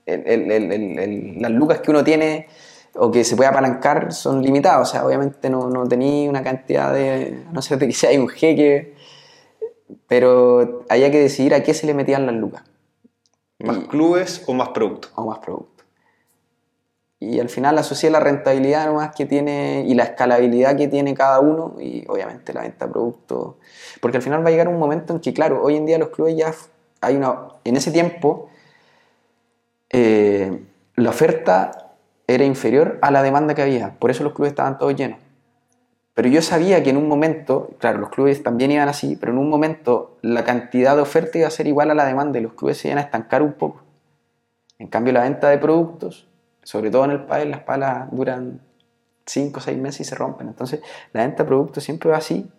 el- 0.04 1.40
las 1.40 1.50
lucas 1.52 1.80
que 1.80 1.90
uno 1.90 2.04
tiene 2.04 2.48
o 2.94 3.10
que 3.10 3.24
se 3.24 3.36
puede 3.36 3.48
apalancar 3.50 4.12
son 4.12 4.42
limitados. 4.42 4.88
O 4.88 4.92
sea, 4.92 5.06
obviamente 5.06 5.48
no, 5.50 5.68
no 5.68 5.86
tenía 5.86 6.28
una 6.28 6.42
cantidad 6.42 6.92
de, 6.92 7.44
no 7.52 7.60
de 7.60 7.86
que 7.86 7.92
sea 7.92 8.18
un 8.20 8.28
jeque, 8.28 8.94
pero 10.06 10.84
había 10.88 11.10
que 11.10 11.20
decidir 11.20 11.54
a 11.54 11.62
qué 11.62 11.74
se 11.74 11.86
le 11.86 11.94
metían 11.94 12.26
las 12.26 12.34
lucas. 12.34 12.62
¿Más 13.60 13.76
Y- 13.78 13.80
clubes 13.82 14.42
o 14.46 14.54
más 14.54 14.70
productos? 14.70 15.12
o 15.14 15.26
más 15.26 15.38
producto. 15.38 15.84
Y 17.20 17.38
al 17.38 17.48
final 17.48 17.78
asocié 17.78 18.10
la 18.10 18.18
rentabilidad 18.18 18.86
nomás 18.86 19.14
que 19.14 19.26
tiene 19.26 19.84
y 19.86 19.94
la 19.94 20.02
escalabilidad 20.02 20.76
que 20.76 20.88
tiene 20.88 21.14
cada 21.14 21.38
uno 21.38 21.76
y 21.80 22.04
obviamente 22.08 22.52
la 22.52 22.62
venta 22.62 22.86
de 22.86 22.92
productos. 22.92 23.54
Porque 24.00 24.16
al 24.16 24.24
final 24.24 24.44
va 24.44 24.48
a 24.48 24.50
llegar 24.50 24.66
un 24.66 24.76
momento 24.78 25.12
en 25.12 25.20
que, 25.20 25.32
claro, 25.32 25.62
hoy 25.62 25.76
en 25.76 25.86
día 25.86 25.98
los 25.98 26.08
clubes 26.08 26.36
ya 26.36 26.52
hay 27.00 27.14
una... 27.14 27.46
En 27.62 27.76
ese 27.76 27.92
tiempo 27.92 28.48
eh, 29.90 30.64
la 30.96 31.10
oferta 31.10 31.91
era 32.26 32.44
inferior 32.44 32.98
a 33.02 33.10
la 33.10 33.22
demanda 33.22 33.54
que 33.54 33.62
había. 33.62 33.98
Por 33.98 34.10
eso 34.10 34.24
los 34.24 34.32
clubes 34.32 34.52
estaban 34.52 34.78
todos 34.78 34.94
llenos. 34.94 35.18
Pero 36.14 36.28
yo 36.28 36.42
sabía 36.42 36.82
que 36.82 36.90
en 36.90 36.98
un 36.98 37.08
momento, 37.08 37.70
claro, 37.78 37.98
los 37.98 38.10
clubes 38.10 38.42
también 38.42 38.70
iban 38.70 38.88
así, 38.88 39.16
pero 39.16 39.32
en 39.32 39.38
un 39.38 39.48
momento 39.48 40.18
la 40.20 40.44
cantidad 40.44 40.94
de 40.94 41.02
oferta 41.02 41.38
iba 41.38 41.48
a 41.48 41.50
ser 41.50 41.66
igual 41.66 41.90
a 41.90 41.94
la 41.94 42.04
demanda 42.04 42.38
y 42.38 42.42
los 42.42 42.52
clubes 42.52 42.78
se 42.78 42.88
iban 42.88 42.98
a 42.98 43.02
estancar 43.02 43.42
un 43.42 43.54
poco. 43.54 43.82
En 44.78 44.88
cambio, 44.88 45.12
la 45.12 45.22
venta 45.22 45.48
de 45.48 45.58
productos, 45.58 46.28
sobre 46.62 46.90
todo 46.90 47.04
en 47.06 47.12
el 47.12 47.24
país, 47.24 47.48
las 47.48 47.60
palas 47.60 48.10
duran 48.10 48.60
5 49.24 49.58
o 49.58 49.62
6 49.62 49.78
meses 49.78 50.00
y 50.00 50.04
se 50.04 50.14
rompen. 50.14 50.48
Entonces, 50.48 50.80
la 51.12 51.22
venta 51.22 51.44
de 51.44 51.48
productos 51.48 51.82
siempre 51.82 52.10
va 52.10 52.18
así. 52.18 52.50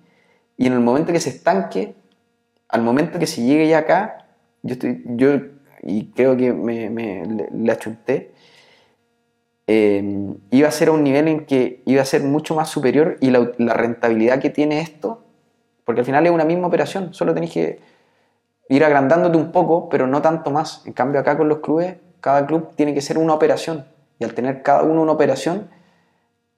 Y 0.58 0.66
en 0.68 0.74
el 0.74 0.80
momento 0.80 1.14
que 1.14 1.20
se 1.20 1.30
estanque, 1.30 1.96
al 2.70 2.82
momento 2.82 3.20
que 3.20 3.28
se 3.28 3.44
llegue 3.44 3.68
ya 3.68 3.80
acá, 3.80 4.26
yo, 4.64 4.74
estoy, 4.74 5.04
yo 5.06 5.30
y 5.84 6.12
creo 6.12 6.36
que 6.38 6.54
me, 6.54 6.90
le, 6.90 7.50
le 7.52 7.72
achunté, 7.72 8.33
eh, 9.68 10.36
iba 10.52 10.68
a 10.68 10.72
ser 10.72 10.90
a 10.90 10.92
un 10.92 11.04
nivel 11.04 11.28
en 11.28 11.46
que 11.46 11.82
iba 11.86 12.02
a 12.02 12.06
ser 12.06 12.24
mucho 12.24 12.56
más 12.56 12.70
superior 12.70 13.18
y 13.22 13.30
la, 13.30 13.52
la 13.58 13.74
rentabilidad 13.74 14.40
que 14.40 14.50
tiene 14.50 14.82
esto, 14.82 15.24
porque 15.86 16.02
al 16.02 16.06
final 16.06 16.26
es 16.26 16.32
una 16.32 16.46
misma 16.46 16.68
operación, 16.68 17.14
solo 17.14 17.34
tenéis 17.34 17.54
que 17.54 17.80
ir 18.70 18.84
agrandándote 18.84 19.38
un 19.38 19.52
poco, 19.52 19.90
pero 19.90 20.08
no 20.08 20.22
tanto 20.22 20.52
más. 20.52 20.86
En 20.86 20.94
cambio, 20.94 21.20
acá 21.20 21.38
con 21.38 21.48
los 21.50 21.60
clubes, 21.60 21.98
cada 22.22 22.46
club 22.46 22.70
tiene 22.76 22.94
que 22.94 23.02
ser 23.02 23.18
una 23.18 23.34
operación. 23.34 23.86
Y 24.20 24.24
al 24.24 24.34
tener 24.34 24.64
cada 24.64 24.84
uno 24.84 25.02
una 25.02 25.12
operación, 25.12 25.70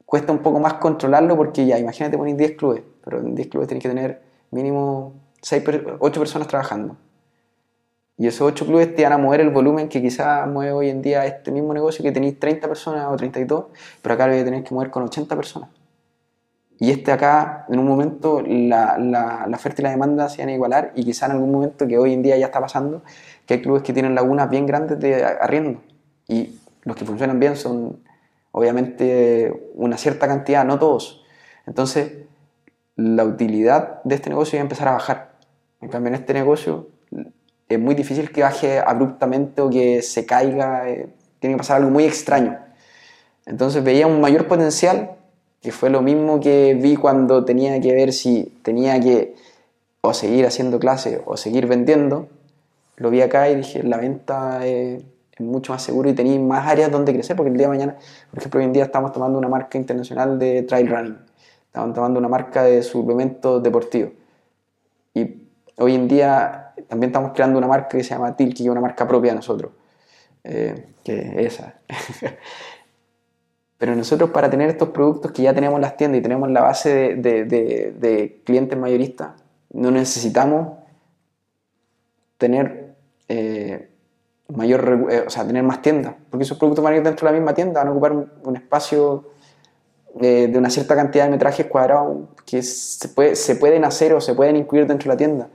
cuesta 0.05 0.31
un 0.31 0.39
poco 0.39 0.59
más 0.59 0.75
controlarlo 0.75 1.35
porque 1.35 1.65
ya, 1.65 1.79
imagínate 1.79 2.17
poner 2.17 2.35
10 2.35 2.51
clubes, 2.57 2.83
pero 3.03 3.19
en 3.19 3.35
10 3.35 3.47
clubes 3.49 3.67
tienes 3.67 3.81
que 3.81 3.89
tener 3.89 4.21
mínimo 4.51 5.13
6, 5.41 5.63
8 5.99 6.19
personas 6.19 6.47
trabajando. 6.47 6.97
Y 8.17 8.27
esos 8.27 8.41
8 8.47 8.65
clubes 8.65 8.95
te 8.95 9.03
van 9.03 9.13
a 9.13 9.17
mover 9.17 9.41
el 9.41 9.49
volumen 9.49 9.89
que 9.89 10.01
quizás 10.01 10.47
mueve 10.47 10.71
hoy 10.71 10.89
en 10.89 11.01
día 11.01 11.25
este 11.25 11.51
mismo 11.51 11.73
negocio 11.73 12.01
que 12.01 12.11
tenéis 12.11 12.39
30 12.39 12.67
personas 12.67 13.07
o 13.09 13.15
32, 13.15 13.65
pero 14.01 14.15
acá 14.15 14.27
lo 14.27 14.33
voy 14.33 14.41
a 14.41 14.45
tener 14.45 14.63
que 14.63 14.73
mover 14.73 14.89
con 14.89 15.03
80 15.03 15.35
personas. 15.35 15.69
Y 16.77 16.91
este 16.91 17.11
acá, 17.11 17.65
en 17.69 17.79
un 17.79 17.87
momento, 17.87 18.41
la, 18.41 18.97
la, 18.97 19.45
la 19.47 19.55
oferta 19.55 19.81
y 19.81 19.83
la 19.83 19.91
demanda 19.91 20.27
se 20.29 20.41
van 20.41 20.49
a 20.49 20.53
igualar 20.53 20.91
y 20.95 21.05
quizá 21.05 21.25
en 21.25 21.33
algún 21.33 21.51
momento, 21.51 21.87
que 21.87 21.97
hoy 21.97 22.13
en 22.13 22.21
día 22.21 22.37
ya 22.37 22.47
está 22.47 22.59
pasando, 22.59 23.01
que 23.45 23.55
hay 23.55 23.61
clubes 23.61 23.83
que 23.83 23.93
tienen 23.93 24.15
lagunas 24.15 24.49
bien 24.49 24.65
grandes 24.65 24.99
de 24.99 25.23
arriendo. 25.23 25.81
Y 26.27 26.59
los 26.83 26.95
que 26.95 27.05
funcionan 27.05 27.39
bien 27.39 27.55
son, 27.55 27.99
obviamente, 28.51 29.71
una 29.75 29.97
cierta 29.97 30.27
cantidad, 30.27 30.65
no 30.65 30.79
todos. 30.79 31.23
Entonces, 31.65 32.13
la 32.95 33.23
utilidad 33.23 34.01
de 34.03 34.15
este 34.15 34.29
negocio 34.29 34.57
va 34.57 34.61
a 34.61 34.63
empezar 34.63 34.87
a 34.87 34.91
bajar. 34.93 35.35
En 35.81 35.89
cambio, 35.89 36.09
en 36.09 36.15
este 36.15 36.33
negocio 36.33 36.87
es 37.69 37.79
muy 37.79 37.95
difícil 37.95 38.31
que 38.31 38.41
baje 38.41 38.79
abruptamente 38.79 39.61
o 39.61 39.69
que 39.69 40.01
se 40.01 40.25
caiga. 40.25 40.89
eh, 40.89 41.07
tiene 41.39 41.55
que 41.55 41.59
pasar 41.59 41.77
algo 41.77 41.91
muy 41.91 42.05
extraño. 42.05 42.57
Entonces 43.45 43.83
veía 43.83 44.07
un 44.07 44.21
mayor 44.21 44.47
potencial, 44.47 45.11
que 45.61 45.71
fue 45.71 45.89
lo 45.89 46.01
mismo 46.01 46.39
que 46.39 46.75
vi 46.75 46.95
cuando 46.95 47.45
tenía 47.45 47.79
que 47.81 47.93
ver 47.93 48.13
si 48.13 48.57
tenía 48.63 48.99
que 48.99 49.35
o 50.01 50.13
seguir 50.13 50.45
haciendo 50.45 50.79
clase 50.79 51.21
o 51.25 51.37
seguir 51.37 51.67
vendiendo. 51.67 52.27
Lo 52.97 53.09
vi 53.09 53.21
acá 53.21 53.49
y 53.49 53.55
dije, 53.55 53.83
la 53.83 53.97
venta 53.97 54.65
es, 54.65 55.03
es 55.31 55.39
mucho 55.39 55.73
más 55.73 55.83
seguro 55.83 56.09
y 56.09 56.13
tenéis 56.13 56.39
más 56.39 56.67
áreas 56.67 56.91
donde 56.91 57.13
crecer, 57.13 57.35
porque 57.35 57.51
el 57.51 57.57
día 57.57 57.67
de 57.67 57.73
mañana, 57.73 57.97
por 58.29 58.39
ejemplo, 58.39 58.59
hoy 58.59 58.65
en 58.65 58.73
día 58.73 58.83
estamos 58.83 59.11
tomando 59.11 59.37
una 59.37 59.49
marca 59.49 59.77
internacional 59.77 60.39
de 60.39 60.63
trail 60.63 60.87
running, 60.87 61.17
estamos 61.67 61.93
tomando 61.93 62.19
una 62.19 62.29
marca 62.29 62.63
de 62.63 62.81
suplementos 62.83 63.61
deportivos. 63.61 64.11
Y 65.13 65.44
hoy 65.77 65.95
en 65.95 66.07
día 66.07 66.73
también 66.87 67.09
estamos 67.09 67.31
creando 67.33 67.57
una 67.57 67.67
marca 67.67 67.97
que 67.97 68.03
se 68.03 68.11
llama 68.11 68.35
Tilki, 68.35 68.63
que 68.63 68.63
es 68.63 68.69
una 68.69 68.81
marca 68.81 69.07
propia 69.07 69.31
de 69.31 69.35
nosotros, 69.37 69.71
eh, 70.43 70.87
que 71.03 71.19
es 71.19 71.53
esa. 71.53 71.75
Pero 73.77 73.95
nosotros 73.95 74.29
para 74.29 74.49
tener 74.49 74.69
estos 74.69 74.89
productos 74.89 75.31
que 75.31 75.41
ya 75.41 75.53
tenemos 75.53 75.75
en 75.77 75.81
las 75.81 75.97
tiendas 75.97 76.19
y 76.19 76.23
tenemos 76.23 76.49
la 76.49 76.61
base 76.61 77.15
de, 77.15 77.45
de- 77.45 78.41
clientes 78.45 78.77
mayoristas, 78.79 79.31
no 79.73 79.91
necesitamos 79.91 80.77
tener 82.37 82.95
eh, 83.27 83.89
mayor, 84.47 85.07
eh, 85.09 85.23
o 85.27 85.29
sea, 85.29 85.45
tener 85.45 85.63
más 85.63 85.81
tiendas, 85.81 86.15
porque 86.29 86.43
esos 86.43 86.57
productos 86.57 86.83
van 86.83 86.93
a 86.93 86.97
ir 86.97 87.03
dentro 87.03 87.27
de 87.27 87.33
la 87.33 87.39
misma 87.39 87.53
tienda, 87.53 87.81
van 87.81 87.89
a 87.89 87.91
ocupar 87.91 88.11
un 88.13 88.55
espacio 88.55 89.34
eh, 90.21 90.47
de 90.47 90.57
una 90.57 90.69
cierta 90.69 90.95
cantidad 90.95 91.25
de 91.25 91.31
metrajes 91.31 91.65
cuadrados 91.67 92.29
que 92.45 92.61
se, 92.63 93.09
puede- 93.09 93.35
se 93.35 93.55
pueden 93.55 93.83
hacer 93.85 94.13
o 94.13 94.21
se 94.21 94.33
pueden 94.33 94.55
incluir 94.55 94.87
dentro 94.87 95.09
de 95.09 95.13
la 95.13 95.17
tienda. 95.17 95.49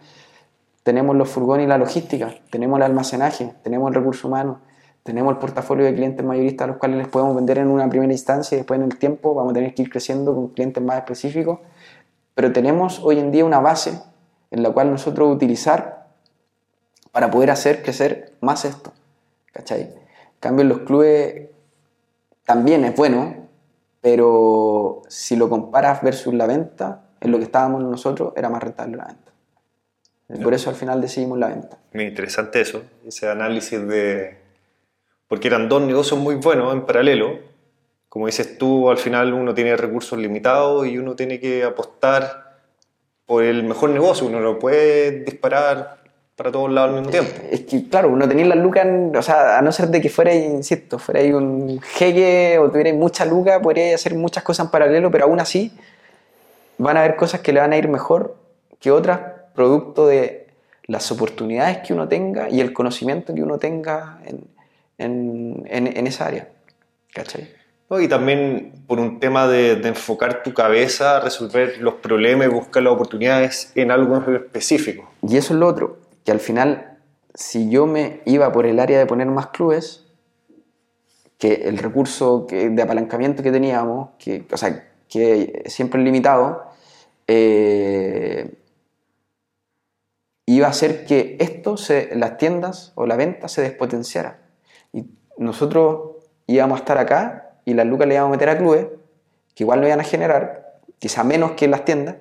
Tenemos 0.83 1.15
los 1.17 1.29
furgones 1.29 1.65
y 1.67 1.69
la 1.69 1.79
logística, 1.79 2.35
tenemos 2.51 2.79
el 2.79 2.85
almacenaje, 2.85 3.55
tenemos 3.63 3.89
el 3.89 3.95
recurso 3.95 4.29
humano, 4.29 4.61
tenemos 5.03 5.33
el 5.33 5.39
portafolio 5.39 5.85
de 5.85 5.95
clientes 5.95 6.25
mayoristas 6.25 6.65
a 6.65 6.69
los 6.69 6.77
cuales 6.79 6.99
les 6.99 7.09
podemos 7.09 7.35
vender 7.37 7.59
en 7.59 7.69
una 7.69 7.89
primera 7.89 8.13
instancia 8.13 8.57
y 8.57 8.59
después 8.59 8.79
en 8.81 8.87
el 8.87 8.99
tiempo 8.99 9.35
vamos 9.35 9.53
a 9.53 9.55
tener 9.55 9.75
que 9.75 9.83
ir 9.83 9.91
creciendo 9.91 10.35
con 10.35 10.49
clientes 10.49 10.83
más 10.83 10.97
específicos. 10.99 11.59
Pero 12.35 12.53
tenemos 12.53 13.01
hoy 13.03 13.19
en 13.19 13.31
día 13.31 13.45
una 13.45 13.61
base 13.61 14.01
en 14.51 14.63
la 14.63 14.71
cual 14.71 14.91
nosotros 14.91 15.35
utilizar 15.35 16.09
para 17.13 17.31
poder 17.31 17.51
hacer 17.51 17.83
crecer 17.83 18.35
más 18.41 18.65
esto. 18.65 18.93
¿Cachai? 19.53 19.95
Cambio, 20.39 20.63
en 20.63 20.69
los 20.69 20.79
clubes 20.81 21.49
también 22.45 22.85
es 22.85 22.97
bueno, 22.97 23.35
pero 24.01 25.03
si 25.09 25.37
lo 25.37 25.49
comparas 25.49 26.03
versus 26.03 26.33
la 26.35 26.47
venta, 26.47 27.03
en 27.21 27.31
lo 27.31 27.39
que 27.39 27.45
estábamos 27.45 27.83
nosotros 27.83 28.33
era 28.37 28.49
más 28.49 28.63
rentable 28.63 28.97
la 28.97 29.07
venta. 29.07 29.31
Por 30.43 30.55
eso 30.55 30.71
al 30.71 30.77
final 30.77 31.01
decidimos 31.01 31.39
la 31.39 31.49
venta. 31.49 31.79
Muy 31.93 32.05
interesante 32.05 32.61
eso, 32.61 32.83
ese 33.05 33.29
análisis 33.29 33.87
de... 33.87 34.39
Porque 35.27 35.49
eran 35.49 35.69
dos 35.69 35.83
negocios 35.83 36.21
muy 36.21 36.37
buenos 36.37 36.73
en 36.73 36.87
paralelo. 36.87 37.39
Como 38.09 38.27
dices 38.27 38.57
tú, 38.59 38.91
al 38.91 38.99
final 38.99 39.33
uno 39.33 39.55
tiene 39.55 39.77
recursos 39.77 40.19
limitados 40.19 40.87
y 40.87 40.99
uno 40.99 41.15
tiene 41.17 41.41
que 41.41 41.65
apostar 41.65 42.59
por 43.27 43.43
el 43.45 43.65
mejor 43.65 43.91
negocio. 43.91 44.27
Uno 44.27 44.41
no 44.41 44.59
puede 44.59 45.25
disparar 45.25 46.00
para 46.41 46.51
todos 46.53 46.71
lados 46.73 46.89
al 46.89 46.97
mismo 46.97 47.11
tiempo. 47.11 47.33
Es 47.51 47.61
que, 47.67 47.87
claro, 47.91 48.17
no 48.17 48.27
tenéis 48.27 48.49
las 48.49 48.57
lucas, 48.57 48.87
o 49.15 49.21
sea, 49.21 49.59
a 49.59 49.61
no 49.61 49.71
ser 49.73 49.89
de 49.89 50.01
que 50.01 50.09
fuera, 50.09 50.35
insisto, 50.35 50.99
fuera 50.99 51.21
un 51.37 51.79
jeque 51.83 52.59
o 52.59 52.71
tuvierais 52.71 52.97
mucha 52.97 53.27
luca, 53.27 53.61
podríais 53.61 53.97
hacer 53.97 54.15
muchas 54.15 54.43
cosas 54.43 54.65
en 54.65 54.71
paralelo, 54.71 55.11
pero 55.11 55.27
aún 55.27 55.39
así 55.39 55.71
van 56.79 56.97
a 56.97 57.01
haber 57.01 57.17
cosas 57.17 57.41
que 57.41 57.53
le 57.53 57.61
van 57.61 57.75
a 57.75 57.77
ir 57.77 57.89
mejor 57.89 58.39
que 58.79 58.91
otras, 58.91 59.21
producto 59.55 60.07
de 60.07 60.47
las 60.87 61.13
oportunidades 61.13 61.81
que 61.87 61.93
uno 61.93 62.09
tenga 62.09 62.49
y 62.49 62.63
el 62.63 62.73
conocimiento 62.73 63.35
que 63.35 63.43
uno 63.43 63.59
tenga 63.59 64.21
en, 64.25 64.41
en- 64.97 65.67
en- 65.69 65.95
en 65.95 66.07
esa 66.07 66.25
área. 66.25 66.49
¿Cachai? 67.13 67.51
¿no? 67.91 68.01
Y 68.01 68.09
también 68.09 68.73
por 68.87 68.99
un 68.99 69.21
tema 69.21 69.47
de, 69.47 69.77
de 69.77 69.89
enfocar 69.89 70.43
tu 70.43 70.55
cabeza 70.55 71.21
resolver 71.21 71.77
los 71.83 71.97
problemas 71.97 72.47
y 72.47 72.51
buscar 72.51 72.83
las 72.83 72.95
oportunidades 72.95 73.73
en 73.75 73.91
algo 73.91 74.17
específico. 74.33 75.11
Y 75.29 75.37
eso 75.37 75.53
es 75.53 75.61
lo 75.61 75.67
otro, 75.67 75.99
que 76.25 76.33
al 76.33 76.41
final, 76.41 76.99
si 77.35 77.71
yo 77.71 77.87
me 77.87 78.21
iba 78.25 78.53
por 78.53 78.67
el 78.67 78.79
área 78.79 78.99
de 78.99 79.07
poner 79.07 79.27
más 79.29 79.49
clubes, 79.49 80.07
que 81.39 81.55
el 81.65 81.79
recurso 81.79 82.47
de 82.51 82.83
apalancamiento 82.83 83.43
que 83.43 83.51
teníamos, 83.51 84.11
que, 84.19 84.45
o 84.53 84.57
sea, 84.59 84.91
que 85.09 85.65
siempre 85.67 86.01
es 86.01 86.05
limitado, 86.05 86.67
eh, 87.27 88.55
iba 90.47 90.67
a 90.67 90.71
hacer 90.71 91.07
que 91.07 91.37
esto, 91.41 91.77
se, 91.77 92.15
las 92.15 92.37
tiendas 92.37 92.93
o 92.95 93.07
la 93.07 93.17
venta 93.17 93.49
se 93.49 93.63
despotenciara. 93.63 94.41
Y 94.93 95.07
nosotros 95.39 96.17
íbamos 96.47 96.79
a 96.79 96.81
estar 96.81 96.99
acá 96.99 97.53
y 97.65 97.75
las 97.75 97.87
lucas 97.87 98.09
le 98.09 98.15
íbamos 98.15 98.31
a 98.31 98.37
meter 98.37 98.49
a 98.51 98.59
clubes, 98.59 98.87
que 99.55 99.65
igual 99.65 99.81
lo 99.81 99.87
iban 99.87 100.01
a 100.01 100.05
generar, 100.05 100.81
quizá 100.99 101.25
menos 101.25 101.53
que 101.53 101.67
en 101.67 101.71
las 101.71 101.85
tiendas, 101.85 102.17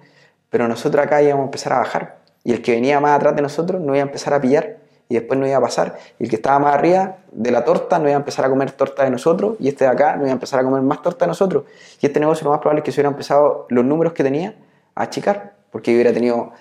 pero 0.49 0.67
nosotros 0.67 1.03
acá 1.03 1.21
íbamos 1.21 1.43
a 1.43 1.45
empezar 1.45 1.73
a 1.73 1.79
bajar. 1.79 2.18
Y 2.43 2.51
el 2.51 2.61
que 2.61 2.71
venía 2.71 2.99
más 2.99 3.11
atrás 3.11 3.35
de 3.35 3.41
nosotros 3.41 3.81
no 3.81 3.93
iba 3.93 4.03
a 4.03 4.07
empezar 4.07 4.33
a 4.33 4.41
pillar 4.41 4.77
y 5.09 5.15
después 5.15 5.39
no 5.39 5.47
iba 5.47 5.57
a 5.57 5.61
pasar. 5.61 5.97
Y 6.19 6.23
el 6.23 6.29
que 6.29 6.35
estaba 6.35 6.59
más 6.59 6.75
arriba 6.75 7.17
de 7.31 7.51
la 7.51 7.65
torta 7.65 7.97
no 7.97 8.05
iba 8.05 8.15
a 8.15 8.19
empezar 8.19 8.45
a 8.45 8.49
comer 8.49 8.71
torta 8.71 9.03
de 9.03 9.09
nosotros 9.09 9.57
y 9.59 9.67
este 9.67 9.83
de 9.83 9.89
acá 9.89 10.15
no 10.15 10.21
iba 10.21 10.29
a 10.29 10.33
empezar 10.33 10.59
a 10.59 10.63
comer 10.63 10.81
más 10.83 11.01
torta 11.01 11.25
de 11.25 11.29
nosotros. 11.29 11.63
Y 11.99 12.05
este 12.05 12.19
negocio 12.19 12.45
lo 12.45 12.51
más 12.51 12.59
probable 12.59 12.79
es 12.79 12.85
que 12.85 12.91
se 12.91 13.01
hubiera 13.01 13.09
empezado 13.09 13.65
los 13.69 13.83
números 13.83 14.13
que 14.13 14.23
tenía 14.23 14.55
a 14.93 15.03
achicar, 15.03 15.55
porque 15.71 15.93
hubiera 15.93 16.13
tenido 16.13 16.51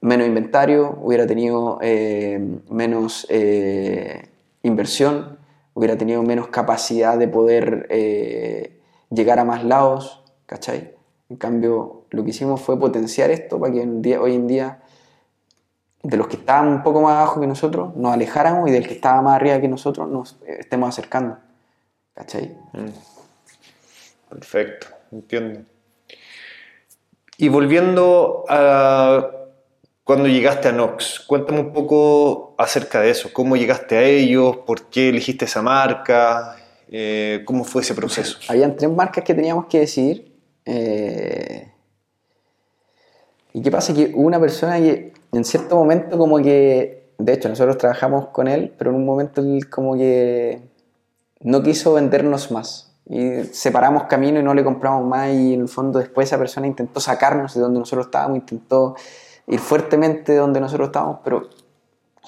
menos 0.00 0.26
inventario, 0.26 0.98
hubiera 1.00 1.26
tenido 1.26 1.78
eh, 1.82 2.38
menos 2.70 3.26
eh, 3.28 4.28
inversión, 4.62 5.38
hubiera 5.74 5.96
tenido 5.98 6.22
menos 6.22 6.48
capacidad 6.48 7.18
de 7.18 7.28
poder 7.28 7.86
eh, 7.90 8.80
llegar 9.10 9.38
a 9.38 9.44
más 9.44 9.62
lados, 9.64 10.22
¿cachai? 10.46 10.94
En 11.28 11.36
cambio, 11.36 12.04
lo 12.10 12.24
que 12.24 12.30
hicimos 12.30 12.60
fue 12.60 12.78
potenciar 12.78 13.30
esto 13.30 13.58
para 13.58 13.72
que 13.72 14.18
hoy 14.18 14.34
en 14.34 14.46
día 14.46 14.80
de 16.04 16.16
los 16.18 16.28
que 16.28 16.36
estaban 16.36 16.68
un 16.68 16.82
poco 16.82 17.00
más 17.00 17.16
abajo 17.16 17.40
que 17.40 17.46
nosotros 17.46 17.96
nos 17.96 18.12
alejáramos 18.12 18.68
y 18.68 18.72
del 18.72 18.86
que 18.86 18.94
estaba 18.94 19.22
más 19.22 19.36
arriba 19.36 19.60
que 19.60 19.68
nosotros 19.68 20.08
nos 20.08 20.36
estemos 20.46 20.90
acercando. 20.90 21.38
¿Cachai? 22.12 22.56
Perfecto, 24.28 24.86
entiendo. 25.10 25.60
Y 27.38 27.48
volviendo 27.48 28.44
a 28.48 29.30
cuando 30.04 30.28
llegaste 30.28 30.68
a 30.68 30.72
Nox, 30.72 31.20
cuéntame 31.26 31.60
un 31.60 31.72
poco 31.72 32.54
acerca 32.58 33.00
de 33.00 33.08
eso. 33.08 33.30
¿Cómo 33.32 33.56
llegaste 33.56 33.96
a 33.96 34.02
ellos? 34.02 34.58
¿Por 34.58 34.90
qué 34.90 35.08
elegiste 35.08 35.46
esa 35.46 35.62
marca? 35.62 36.56
Eh, 36.90 37.42
¿Cómo 37.46 37.64
fue 37.64 37.80
ese 37.80 37.94
proceso? 37.94 38.38
Habían 38.48 38.76
tres 38.76 38.90
marcas 38.90 39.24
que 39.24 39.32
teníamos 39.32 39.64
que 39.66 39.80
decidir. 39.80 40.36
Eh, 40.66 41.72
¿Y 43.54 43.62
qué 43.62 43.70
pasa? 43.70 43.94
Que 43.94 44.12
una 44.14 44.38
persona 44.38 44.76
que 44.78 45.13
en 45.36 45.44
cierto 45.44 45.76
momento 45.76 46.18
como 46.18 46.38
que, 46.38 47.12
de 47.18 47.32
hecho 47.32 47.48
nosotros 47.48 47.78
trabajamos 47.78 48.28
con 48.28 48.48
él, 48.48 48.72
pero 48.76 48.90
en 48.90 48.96
un 48.96 49.04
momento 49.04 49.40
él 49.40 49.68
como 49.68 49.94
que 49.94 50.62
no 51.40 51.62
quiso 51.62 51.94
vendernos 51.94 52.50
más. 52.50 52.90
Y 53.06 53.44
separamos 53.52 54.04
camino 54.04 54.40
y 54.40 54.42
no 54.42 54.54
le 54.54 54.64
compramos 54.64 55.06
más 55.06 55.28
y 55.30 55.54
en 55.54 55.62
el 55.62 55.68
fondo 55.68 55.98
después 55.98 56.28
esa 56.28 56.38
persona 56.38 56.66
intentó 56.66 57.00
sacarnos 57.00 57.54
de 57.54 57.60
donde 57.60 57.78
nosotros 57.78 58.06
estábamos, 58.06 58.38
intentó 58.38 58.96
ir 59.46 59.58
fuertemente 59.58 60.32
de 60.32 60.38
donde 60.38 60.58
nosotros 60.58 60.88
estábamos, 60.88 61.18
pero 61.22 61.50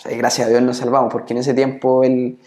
gracias 0.05 0.47
a 0.47 0.51
Dios 0.51 0.61
nos 0.61 0.77
salvamos, 0.77 1.11
porque 1.11 1.33
en 1.33 1.39
ese 1.39 1.55
tiempo 1.55 2.05
él 2.05 2.39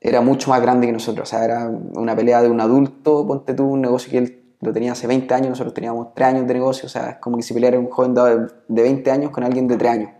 era 0.00 0.20
mucho 0.20 0.50
más 0.50 0.60
grande 0.60 0.88
que 0.88 0.92
nosotros, 0.92 1.28
o 1.28 1.30
sea, 1.30 1.44
era 1.44 1.68
una 1.68 2.16
pelea 2.16 2.42
de 2.42 2.48
un 2.48 2.60
adulto, 2.60 3.24
ponte 3.26 3.54
tú, 3.54 3.66
un 3.66 3.82
negocio 3.82 4.10
que 4.10 4.18
él 4.18 4.37
lo 4.60 4.72
tenía 4.72 4.92
hace 4.92 5.06
20 5.06 5.32
años, 5.34 5.50
nosotros 5.50 5.74
teníamos 5.74 6.14
3 6.14 6.28
años 6.28 6.48
de 6.48 6.54
negocio, 6.54 6.86
o 6.86 6.88
sea, 6.88 7.10
es 7.10 7.16
como 7.18 7.36
que 7.36 7.42
si 7.42 7.54
peleara 7.54 7.78
un 7.78 7.88
joven 7.88 8.14
de 8.68 8.82
20 8.82 9.10
años 9.10 9.30
con 9.30 9.44
alguien 9.44 9.68
de 9.68 9.76
3 9.76 9.92
años. 9.92 10.10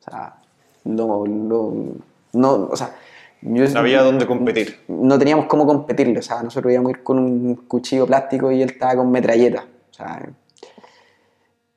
O 0.00 0.10
sea, 0.10 0.36
no, 0.84 1.24
no, 1.26 2.68
o 2.70 2.76
sea, 2.76 2.94
no 3.42 3.78
había 3.78 4.02
dónde 4.02 4.26
competir. 4.26 4.80
No 4.88 5.18
teníamos 5.18 5.46
cómo 5.46 5.66
competirle, 5.66 6.18
o 6.18 6.22
sea, 6.22 6.42
nosotros 6.42 6.72
íbamos 6.72 6.90
a 6.90 6.98
ir 6.98 7.02
con 7.02 7.18
un 7.18 7.54
cuchillo 7.66 8.06
plástico 8.06 8.50
y 8.52 8.62
él 8.62 8.70
estaba 8.70 8.96
con 8.96 9.10
metralleta, 9.10 9.64
o 9.90 9.94
sea, 9.94 10.28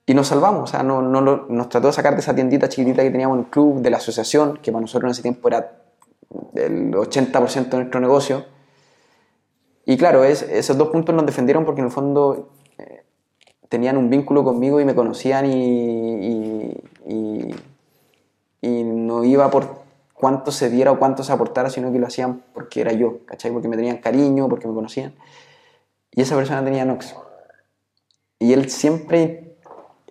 y 0.05 0.13
nos 0.15 0.25
salvamos, 0.25 0.63
o 0.63 0.67
sea, 0.67 0.81
no, 0.81 1.03
no 1.03 1.21
nos 1.21 1.69
trató 1.69 1.85
de 1.85 1.93
sacar 1.93 2.15
de 2.15 2.21
esa 2.21 2.33
tiendita 2.33 2.67
chiquitita 2.67 3.03
que 3.03 3.11
teníamos 3.11 3.37
en 3.37 3.43
el 3.43 3.49
club, 3.51 3.79
de 3.79 3.91
la 3.91 3.97
asociación, 3.97 4.57
que 4.57 4.71
para 4.71 4.81
nosotros 4.81 5.07
en 5.07 5.11
ese 5.11 5.21
tiempo 5.21 5.47
era 5.47 5.83
el 6.55 6.91
80% 6.91 7.69
de 7.69 7.77
nuestro 7.77 8.01
negocio, 8.01 8.43
y 9.89 9.97
claro, 9.97 10.23
es, 10.23 10.43
esos 10.43 10.77
dos 10.77 10.89
puntos 10.89 11.15
nos 11.15 11.25
defendieron 11.25 11.65
porque 11.65 11.81
en 11.81 11.85
el 11.87 11.91
fondo 11.91 12.51
eh, 12.77 13.01
tenían 13.69 13.97
un 13.97 14.11
vínculo 14.11 14.43
conmigo 14.43 14.79
y 14.79 14.85
me 14.85 14.93
conocían 14.93 15.47
y, 15.47 16.75
y, 17.07 17.55
y, 18.61 18.83
no 18.83 19.23
iba 19.23 19.49
por 19.49 19.81
cuánto 20.13 20.51
se 20.51 20.69
diera 20.69 20.91
o 20.91 20.99
cuánto 20.99 21.23
se 21.23 21.31
aportara, 21.31 21.71
sino 21.71 21.91
que 21.91 21.97
lo 21.97 22.05
hacían 22.05 22.43
porque 22.53 22.81
era 22.81 22.91
yo, 22.91 23.25
¿cachai? 23.25 23.51
Porque 23.51 23.67
me 23.67 23.77
tenían 23.77 23.97
cariño, 23.97 24.47
porque 24.47 24.67
me 24.67 24.75
conocían. 24.75 25.15
Y 26.11 26.21
esa 26.21 26.35
persona 26.35 26.63
tenía 26.63 26.85
Nox. 26.85 27.15
Y 28.37 28.53
él 28.53 28.69
siempre 28.69 29.57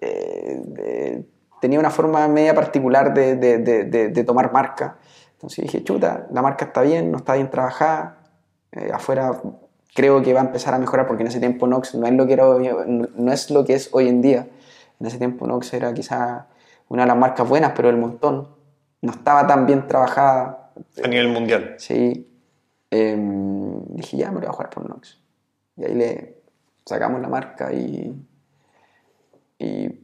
eh, 0.01 1.25
tenía 1.61 1.79
una 1.79 1.91
forma 1.91 2.27
media 2.27 2.53
particular 2.53 3.15
de, 3.15 3.37
de, 3.37 3.59
de, 3.59 4.09
de, 4.09 4.25
tomar 4.25 4.53
marca. 4.53 4.99
Entonces 5.35 5.67
dije, 5.67 5.85
chuta, 5.85 6.27
la 6.33 6.43
marca 6.43 6.65
está 6.65 6.83
bien, 6.83 7.13
no 7.13 7.19
está 7.19 7.35
bien 7.35 7.49
trabajada, 7.49 8.25
eh, 8.73 8.91
afuera 8.93 9.41
creo 9.99 10.23
que 10.23 10.33
va 10.33 10.43
a 10.43 10.45
empezar 10.45 10.75
a 10.75 10.79
mejorar 10.79 11.09
porque 11.09 11.25
en 11.25 11.27
ese 11.27 11.41
tiempo 11.41 11.67
Nox 11.67 11.97
no 11.97 12.07
es 12.07 12.13
lo 12.13 12.25
que, 12.25 12.35
era, 12.35 12.45
no 12.47 13.33
es, 13.33 13.51
lo 13.51 13.65
que 13.65 13.75
es 13.75 13.89
hoy 13.91 14.07
en 14.07 14.23
día. 14.23 14.47
En 15.01 15.07
ese 15.09 15.19
tiempo 15.19 15.45
Nox 15.45 15.75
era 15.75 15.93
quizá 15.93 16.47
una 16.89 17.03
de 17.03 17.09
las 17.09 17.17
marcas 17.17 17.49
buenas, 17.49 17.73
pero 17.75 17.91
el 17.91 17.97
montón. 17.97 18.47
No 19.03 19.11
estaba 19.11 19.45
tan 19.49 19.67
bien 19.67 19.89
trabajada. 19.89 20.71
A 21.03 21.09
nivel 21.09 21.31
mundial. 21.31 21.75
Sí. 21.79 22.31
Em, 22.93 23.85
dije, 23.89 24.19
ya 24.19 24.31
me 24.31 24.39
voy 24.39 24.47
a 24.47 24.53
jugar 24.53 24.71
por 24.71 24.89
Nox. 24.89 25.19
Y 25.77 25.85
ahí 25.85 25.95
le 25.95 26.43
sacamos 26.87 27.21
la 27.21 27.29
marca 27.29 27.73
y, 27.73 28.15
y 29.59 30.01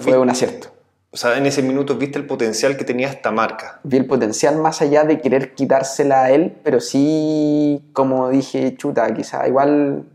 fue 0.00 0.18
un 0.18 0.30
acierto. 0.30 0.81
O 1.14 1.18
sea, 1.18 1.36
en 1.36 1.44
ese 1.44 1.62
minuto 1.62 1.96
viste 1.96 2.18
el 2.18 2.24
potencial 2.24 2.78
que 2.78 2.84
tenía 2.84 3.08
esta 3.08 3.30
marca. 3.30 3.80
Vi 3.82 3.98
el 3.98 4.06
potencial 4.06 4.56
más 4.56 4.80
allá 4.80 5.04
de 5.04 5.20
querer 5.20 5.54
quitársela 5.54 6.24
a 6.24 6.30
él, 6.30 6.56
pero 6.64 6.80
sí, 6.80 7.84
como 7.92 8.30
dije, 8.30 8.74
chuta, 8.78 9.12
quizá 9.12 9.46
igual 9.46 10.06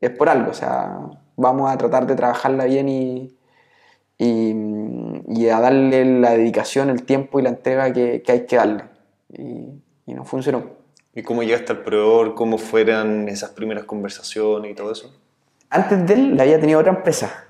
es 0.00 0.10
por 0.12 0.30
algo. 0.30 0.50
O 0.50 0.54
sea, 0.54 1.00
vamos 1.36 1.70
a 1.70 1.76
tratar 1.76 2.06
de 2.06 2.14
trabajarla 2.14 2.64
bien 2.64 2.88
y, 2.88 3.36
y, 4.16 5.48
a 5.50 5.60
darle 5.60 6.06
la 6.06 6.30
dedicación, 6.30 6.88
el 6.88 7.02
tiempo 7.02 7.38
y 7.38 7.42
la 7.42 7.50
entrega 7.50 7.92
que, 7.92 8.22
hay 8.26 8.46
que 8.46 8.56
darle. 8.56 8.84
Y, 9.28 9.66
y 10.06 10.14
no 10.14 10.24
funcionó. 10.24 10.64
¿Y 11.14 11.22
cómo 11.22 11.42
llegaste 11.42 11.72
al 11.72 11.82
proveedor? 11.82 12.34
¿Cómo 12.34 12.56
fueran 12.56 13.28
esas 13.28 13.50
primeras 13.50 13.84
conversaciones 13.84 14.70
y 14.70 14.74
todo 14.74 14.92
eso? 14.92 15.14
Antes 15.68 16.06
de 16.06 16.14
él, 16.14 16.36
la 16.38 16.44
había 16.44 16.58
tenido 16.58 16.80
otra 16.80 16.92
empresa 16.92 17.44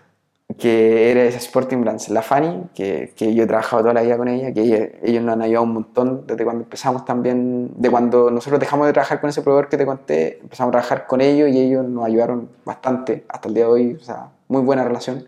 que 0.58 1.10
era 1.10 1.24
Sporting 1.24 1.78
Brands, 1.78 2.08
la 2.08 2.22
Fanny, 2.22 2.64
que, 2.74 3.12
que, 3.14 3.34
yo 3.34 3.44
he 3.44 3.46
trabajado 3.46 3.82
toda 3.82 3.94
la 3.94 4.02
vida 4.02 4.16
con 4.16 4.28
ella, 4.28 4.52
que 4.52 4.98
ellos 5.02 5.22
nos 5.22 5.34
han 5.34 5.42
ayudado 5.42 5.64
un 5.64 5.74
montón 5.74 6.26
desde 6.26 6.44
cuando 6.44 6.64
empezamos 6.64 7.04
también, 7.04 7.70
de 7.76 7.90
cuando 7.90 8.30
nosotros 8.30 8.58
dejamos 8.58 8.86
de 8.86 8.92
trabajar 8.92 9.20
con 9.20 9.30
ese 9.30 9.42
proveedor 9.42 9.68
que 9.68 9.76
te 9.76 9.86
conté, 9.86 10.38
empezamos 10.42 10.70
a 10.70 10.72
trabajar 10.72 11.06
con 11.06 11.20
ellos 11.20 11.48
y 11.50 11.60
ellos 11.60 11.84
nos 11.86 12.04
ayudaron 12.04 12.48
bastante 12.64 13.24
hasta 13.28 13.48
el 13.48 13.54
día 13.54 13.64
de 13.64 13.70
hoy, 13.70 13.98
o 14.00 14.04
sea, 14.04 14.30
muy 14.48 14.62
buena 14.62 14.82
relación. 14.82 15.26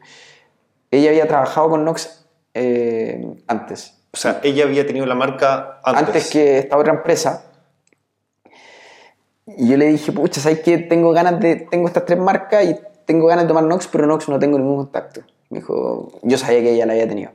Ella 0.91 1.11
había 1.11 1.29
trabajado 1.29 1.71
con 1.71 1.85
Nox 1.85 2.27
eh, 2.55 3.25
antes. 3.47 3.99
O 4.13 4.17
sea, 4.17 4.41
ella 4.43 4.65
había 4.65 4.87
tenido 4.87 5.07
la 5.07 5.15
marca 5.15 5.81
antes. 5.85 6.07
Antes 6.07 6.31
que 6.31 6.59
esta 6.59 6.77
otra 6.77 6.93
empresa. 6.93 7.47
Y 9.47 9.71
yo 9.71 9.77
le 9.77 9.87
dije, 9.87 10.13
pucha, 10.13 10.41
¿sabes 10.41 10.61
qué? 10.61 10.79
Tengo 10.79 11.13
ganas 11.13 11.41
de, 11.41 11.67
tengo 11.71 11.89
estas 11.89 12.05
tres 12.05 12.19
marcas 12.19 12.65
y 12.65 12.77
tengo 13.05 13.27
ganas 13.27 13.45
de 13.45 13.49
tomar 13.49 13.65
Nox, 13.65 13.89
pero 13.89 14.07
Nox 14.07 14.29
no 14.29 14.39
tengo 14.39 14.59
ningún 14.59 14.77
contacto. 14.77 15.23
Me 15.51 15.59
dijo, 15.59 16.13
yo 16.23 16.39
sabía 16.39 16.61
que 16.61 16.73
ella 16.73 16.87
la 16.87 16.93
había 16.93 17.09
tenido. 17.09 17.31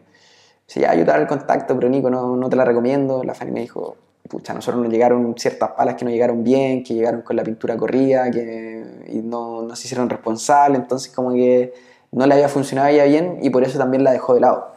Dice, 0.68 0.82
ya, 0.82 0.94
yo 0.96 1.06
te 1.06 1.12
el 1.12 1.28
contacto, 1.28 1.76
pero 1.76 1.90
Nico, 1.90 2.10
no, 2.10 2.36
no 2.36 2.50
te 2.50 2.56
la 2.56 2.66
recomiendo. 2.66 3.24
La 3.24 3.34
Fanny 3.34 3.52
me 3.52 3.62
dijo, 3.62 3.96
pucha, 4.28 4.54
a 4.54 4.56
nosotros 4.56 4.84
nos 4.84 4.92
llegaron 4.92 5.36
ciertas 5.38 5.72
palas 5.72 5.96
que 5.96 6.06
no 6.06 6.12
llegaron 6.12 6.44
bien, 6.44 6.84
que 6.84 6.94
llegaron 6.94 7.22
con 7.22 7.36
la 7.36 7.44
pintura 7.44 7.78
corrida, 7.78 8.30
que 8.32 8.86
y 9.08 9.22
no, 9.22 9.62
no 9.62 9.76
se 9.76 9.88
hicieron 9.88 10.10
responsables, 10.10 10.82
entonces 10.82 11.14
como 11.14 11.34
que 11.34 11.74
no 12.12 12.26
le 12.26 12.34
había 12.34 12.50
funcionado 12.50 12.88
a 12.88 12.92
ella 12.92 13.06
bien 13.06 13.40
y 13.42 13.50
por 13.50 13.64
eso 13.64 13.78
también 13.78 14.04
la 14.04 14.12
dejó 14.12 14.34
de 14.34 14.42
lado. 14.42 14.74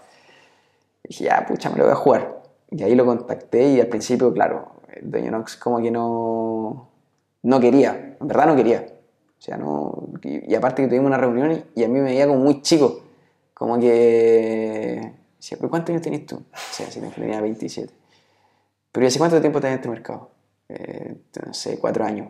dije, 1.03 1.25
ya, 1.25 1.45
pucha, 1.47 1.71
me 1.71 1.79
lo 1.79 1.85
voy 1.85 1.93
a 1.93 1.97
jugar. 1.97 2.41
Y 2.71 2.83
ahí 2.83 2.95
lo 2.95 3.05
contacté 3.05 3.69
y 3.71 3.81
al 3.81 3.89
principio, 3.89 4.33
claro, 4.33 4.69
el 4.95 5.11
dueño 5.11 5.31
Nox 5.33 5.57
como 5.57 5.81
que 5.81 5.91
no, 5.91 6.89
no 7.43 7.61
quería, 7.61 8.17
en 8.21 8.29
verdad 8.29 8.47
no 8.47 8.57
quería. 8.57 8.87
O 9.41 9.43
sea, 9.43 9.57
no. 9.57 10.11
Y, 10.23 10.55
aparte 10.55 10.83
que 10.83 10.89
tuvimos 10.89 11.07
una 11.07 11.17
reunión 11.17 11.65
y 11.75 11.83
a 11.83 11.89
mí 11.89 11.95
me 11.95 12.03
veía 12.03 12.27
como 12.27 12.41
muy 12.41 12.61
chico. 12.61 13.01
Como 13.55 13.81
que. 13.81 15.15
Decía, 15.39 15.57
¿pero 15.57 15.71
cuántos 15.71 15.91
años 15.91 16.03
tienes 16.03 16.27
tú? 16.27 16.37
O 16.37 16.73
sea, 16.73 16.91
si 16.91 17.01
tenía 17.01 17.41
27. 17.41 17.91
Pero 18.93 19.07
¿hace 19.07 19.19
cuánto 19.19 19.41
tiempo 19.41 19.59
tenés 19.59 19.77
en 19.77 19.79
este 19.79 19.89
mercado? 19.89 20.31
Eh, 20.69 21.17
no 21.47 21.55
sé, 21.55 21.79
cuatro 21.79 22.05
años. 22.05 22.29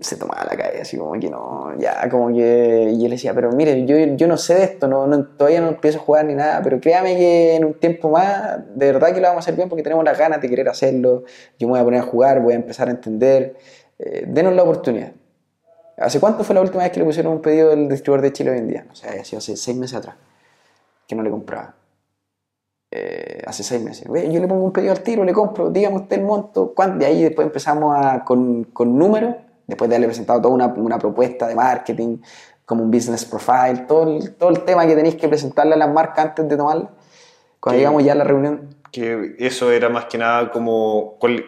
Se 0.00 0.16
tomaba 0.16 0.44
la 0.44 0.56
calle, 0.56 0.80
así 0.80 0.96
como 0.96 1.12
que 1.18 1.28
no, 1.30 1.76
ya, 1.78 2.08
como 2.08 2.28
que. 2.28 2.90
Y 2.92 2.98
yo 2.98 3.04
le 3.04 3.10
decía, 3.10 3.34
pero 3.34 3.52
mire, 3.52 3.84
yo, 3.84 3.96
yo 3.96 4.26
no 4.26 4.36
sé 4.36 4.54
de 4.54 4.64
esto, 4.64 4.88
no, 4.88 5.06
no, 5.06 5.24
todavía 5.26 5.60
no 5.60 5.68
empiezo 5.68 5.98
a 5.98 6.02
jugar 6.02 6.24
ni 6.24 6.34
nada, 6.34 6.60
pero 6.62 6.80
créame 6.80 7.16
que 7.16 7.56
en 7.56 7.64
un 7.64 7.74
tiempo 7.74 8.10
más, 8.10 8.60
de 8.74 8.92
verdad 8.92 9.12
que 9.12 9.20
lo 9.20 9.28
vamos 9.28 9.38
a 9.38 9.44
hacer 9.44 9.56
bien 9.56 9.68
porque 9.68 9.82
tenemos 9.82 10.04
las 10.04 10.18
ganas 10.18 10.40
de 10.40 10.48
querer 10.48 10.68
hacerlo. 10.68 11.24
Yo 11.58 11.68
me 11.68 11.72
voy 11.72 11.80
a 11.80 11.84
poner 11.84 12.00
a 12.00 12.04
jugar, 12.04 12.40
voy 12.40 12.52
a 12.52 12.56
empezar 12.56 12.88
a 12.88 12.92
entender. 12.92 13.56
Eh, 14.04 14.24
denos 14.26 14.52
la 14.54 14.64
oportunidad. 14.64 15.12
¿Hace 15.96 16.18
cuánto 16.18 16.42
fue 16.42 16.56
la 16.56 16.60
última 16.60 16.82
vez 16.82 16.90
que 16.90 16.98
le 16.98 17.06
pusieron 17.06 17.34
un 17.34 17.40
pedido 17.40 17.70
del 17.70 17.88
distribuidor 17.88 18.22
de 18.22 18.32
Chile 18.32 18.50
hoy 18.50 18.58
en 18.58 18.68
día? 18.68 18.86
O 18.90 18.94
sea, 18.96 19.12
ha 19.12 19.24
sido 19.24 19.38
hace 19.38 19.56
seis 19.56 19.76
meses 19.76 19.96
atrás 19.96 20.16
que 21.06 21.14
no 21.14 21.22
le 21.22 21.30
compraba. 21.30 21.74
Eh, 22.90 23.42
hace 23.46 23.62
seis 23.62 23.80
meses. 23.80 24.08
Yo 24.08 24.40
le 24.40 24.48
pongo 24.48 24.64
un 24.64 24.72
pedido 24.72 24.90
al 24.90 25.02
tiro, 25.02 25.24
le 25.24 25.32
compro, 25.32 25.70
dígame 25.70 25.96
usted 25.96 26.18
el 26.18 26.24
monto, 26.24 26.72
¿cuánto? 26.74 26.98
De 26.98 27.06
ahí 27.06 27.22
después 27.22 27.46
empezamos 27.46 27.96
a, 27.96 28.24
con, 28.24 28.64
con 28.64 28.98
números, 28.98 29.36
después 29.66 29.88
de 29.88 29.94
haberle 29.94 30.08
presentado 30.08 30.42
toda 30.42 30.54
una, 30.54 30.66
una, 30.66 30.98
propuesta 30.98 31.46
de 31.46 31.54
marketing, 31.54 32.18
como 32.66 32.82
un 32.82 32.90
business 32.90 33.24
profile, 33.24 33.84
todo 33.86 34.16
el, 34.16 34.34
todo 34.34 34.50
el 34.50 34.64
tema 34.64 34.84
que 34.84 34.96
tenéis 34.96 35.14
que 35.14 35.28
presentarle 35.28 35.74
a 35.74 35.76
las 35.76 35.92
marcas 35.92 36.26
antes 36.26 36.48
de 36.48 36.56
tomarla. 36.56 36.90
Cuando 37.60 37.78
llegamos 37.78 38.02
ya 38.02 38.12
a 38.12 38.16
la 38.16 38.24
reunión. 38.24 38.74
Que 38.90 39.36
eso 39.38 39.70
era 39.70 39.88
más 39.88 40.06
que 40.06 40.18
nada 40.18 40.50
como 40.50 41.14
cuál 41.20 41.44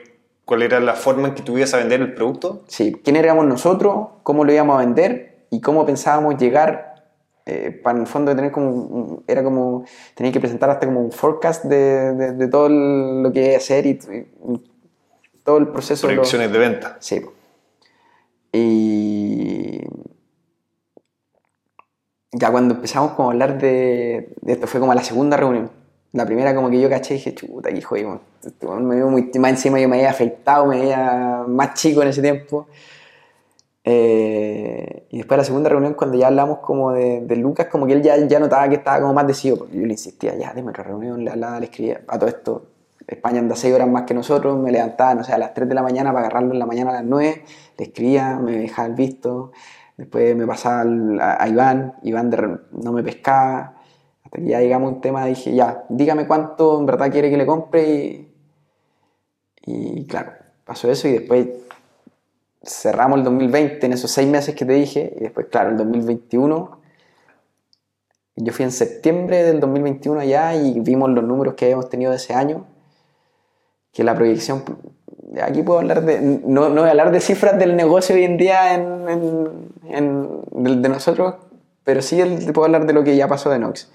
era 0.63 0.81
la 0.81 0.95
forma 0.95 1.29
en 1.29 1.35
que 1.35 1.43
tú 1.43 1.57
ibas 1.57 1.73
a 1.75 1.79
vender 1.79 2.01
el 2.01 2.15
producto. 2.15 2.65
Sí, 2.69 2.93
quién 3.03 3.17
éramos 3.17 3.47
nosotros, 3.47 4.09
cómo 4.23 4.45
lo 4.45 4.53
íbamos 4.53 4.77
a 4.77 4.81
vender 4.85 5.47
y 5.51 5.61
cómo 5.61 5.85
pensábamos 5.87 6.37
llegar 6.39 6.93
eh, 7.47 7.71
para 7.83 7.97
en 7.97 8.03
el 8.05 8.07
fondo 8.09 8.35
tener 8.35 8.51
como, 8.53 8.71
un- 8.71 9.25
era 9.27 9.43
como, 9.45 9.85
tenía 10.15 10.33
que 10.33 10.41
presentar 10.41 10.71
hasta 10.71 10.87
como 10.87 11.01
un 11.03 11.13
forecast 11.13 11.65
de, 11.65 12.15
de- 12.15 12.33
de 12.33 12.49
todo 12.49 12.67
el- 12.69 13.23
lo 13.23 13.33
que 13.33 13.45
iba 13.47 13.55
a 13.55 13.59
hacer 13.59 13.85
y, 13.87 13.91
y 13.91 14.71
todo 15.43 15.59
el 15.59 15.69
proceso. 15.69 16.07
de 16.07 16.15
Proyecciones 16.15 16.51
de 16.53 16.59
venta. 16.59 16.97
Sí. 17.01 17.23
Y 18.53 19.81
ya 22.33 22.51
cuando 22.51 22.75
empezamos 22.75 23.13
como 23.13 23.29
a 23.29 23.33
hablar 23.33 23.59
de, 23.59 24.35
de 24.41 24.53
esto, 24.53 24.67
fue 24.67 24.81
como 24.81 24.95
la 24.95 25.03
segunda 25.03 25.37
reunión. 25.37 25.71
La 26.15 26.25
primera 26.25 26.55
como 26.55 26.71
que 26.71 26.81
yo 26.81 26.89
caché 26.89 27.15
y 27.15 27.17
dije, 27.17 27.35
chuta, 27.35 27.71
aquí 27.71 27.81
jodimos. 27.81 28.21
Este 28.45 28.69
me 28.69 28.95
veo 28.95 29.11
muy, 29.11 29.33
más 29.41 29.51
encima 29.51 29.81
yo 29.81 29.89
me 29.89 29.97
había 29.97 30.11
afeitado, 30.11 30.65
me 30.65 30.79
veía 30.79 31.45
más 31.49 31.75
chico 31.75 32.03
en 32.03 32.09
ese 32.09 32.23
tiempo. 32.23 32.69
Eh, 33.83 35.09
y 35.11 35.17
después 35.19 35.37
de 35.37 35.39
la 35.39 35.45
segunda 35.45 35.69
reunión, 35.71 35.95
cuando 35.95 36.17
ya 36.17 36.29
hablamos 36.29 36.59
como 36.59 36.93
de, 36.93 37.23
de 37.23 37.35
Lucas, 37.35 37.67
como 37.67 37.85
que 37.85 37.95
él 37.95 38.03
ya, 38.03 38.17
ya 38.17 38.39
notaba 38.39 38.69
que 38.69 38.77
estaba 38.77 39.01
como 39.01 39.13
más 39.13 39.27
decidido, 39.27 39.59
porque 39.59 39.77
yo 39.77 39.85
le 39.85 39.93
insistía, 39.93 40.37
ya, 40.37 40.53
dime 40.55 40.71
otra 40.71 40.85
reunión, 40.85 41.25
le 41.25 41.33
hablaba, 41.33 41.59
le 41.59 41.67
escribía, 41.67 42.03
a 42.07 42.17
todo 42.17 42.29
esto, 42.29 42.67
España 43.09 43.41
anda 43.41 43.57
6 43.57 43.75
horas 43.75 43.89
más 43.89 44.05
que 44.05 44.15
nosotros, 44.15 44.57
me 44.57 44.71
levantaba, 44.71 45.17
no 45.17 45.25
sé, 45.25 45.33
a 45.33 45.39
las 45.39 45.53
3 45.53 45.69
de 45.69 45.75
la 45.75 45.83
mañana 45.83 46.13
para 46.13 46.27
agarrarlo 46.27 46.53
en 46.53 46.61
la 46.61 46.67
mañana 46.67 46.91
a 46.91 46.95
las 46.95 47.05
9, 47.05 47.45
le 47.77 47.85
escribía, 47.85 48.39
me 48.39 48.53
dejaba 48.59 48.87
el 48.87 48.95
visto, 48.95 49.51
después 49.97 50.37
me 50.37 50.47
pasaba 50.47 50.85
a, 51.21 51.43
a 51.43 51.49
Iván, 51.49 51.95
Iván 52.05 52.31
de 52.31 52.59
no 52.71 52.93
me 52.93 53.03
pescaba, 53.03 53.74
ya 54.39 54.61
llegamos 54.61 54.91
a 54.91 54.95
un 54.97 55.01
tema, 55.01 55.25
dije, 55.27 55.55
ya, 55.55 55.85
dígame 55.89 56.27
cuánto 56.27 56.79
en 56.79 56.87
verdad 56.87 57.11
quiere 57.11 57.31
que 57.31 57.37
le 57.37 57.47
compre 57.47 57.83
y, 57.89 58.29
y 59.67 60.07
claro, 60.07 60.33
pasó 60.65 60.91
eso 60.91 61.09
y 61.09 61.13
después 61.13 61.49
cerramos 62.63 63.19
el 63.19 63.25
2020 63.25 63.87
en 63.87 63.93
esos 63.93 64.11
seis 64.11 64.29
meses 64.29 64.55
que 64.55 64.65
te 64.65 64.73
dije, 64.73 65.15
y 65.17 65.21
después, 65.21 65.47
claro, 65.51 65.71
el 65.71 65.77
2021. 65.77 66.81
Yo 68.37 68.53
fui 68.53 68.65
en 68.65 68.73
septiembre 68.73 69.45
del 69.45 69.61
2021 69.61 70.19
allá 70.21 70.55
y 70.57 70.81
vimos 70.81 71.09
los 71.11 71.23
números 71.23 71.55
que 71.55 71.67
habíamos 71.67 71.89
tenido 71.89 72.11
de 72.11 72.17
ese 72.17 72.35
año. 72.35 72.67
Que 73.93 74.03
la 74.03 74.15
proyección. 74.17 74.65
Aquí 75.41 75.63
puedo 75.63 75.79
hablar 75.79 76.03
de. 76.05 76.21
No, 76.21 76.69
no 76.69 76.81
voy 76.81 76.89
a 76.89 76.91
hablar 76.91 77.13
de 77.13 77.21
cifras 77.21 77.57
del 77.59 77.77
negocio 77.77 78.17
hoy 78.17 78.25
en 78.25 78.37
día 78.37 78.75
en, 78.75 79.09
en- 79.09 79.69
en- 79.89 80.41
del- 80.51 80.83
de, 80.83 80.89
nosotros, 80.89 81.37
pero 81.85 82.03
sí 82.03 82.21
el- 82.21 82.53
puedo 82.53 82.65
hablar 82.65 82.87
de 82.87 82.93
lo 82.93 83.05
que 83.05 83.15
ya 83.15 83.29
pasó 83.29 83.51
de 83.51 83.61
Nox. 83.61 83.89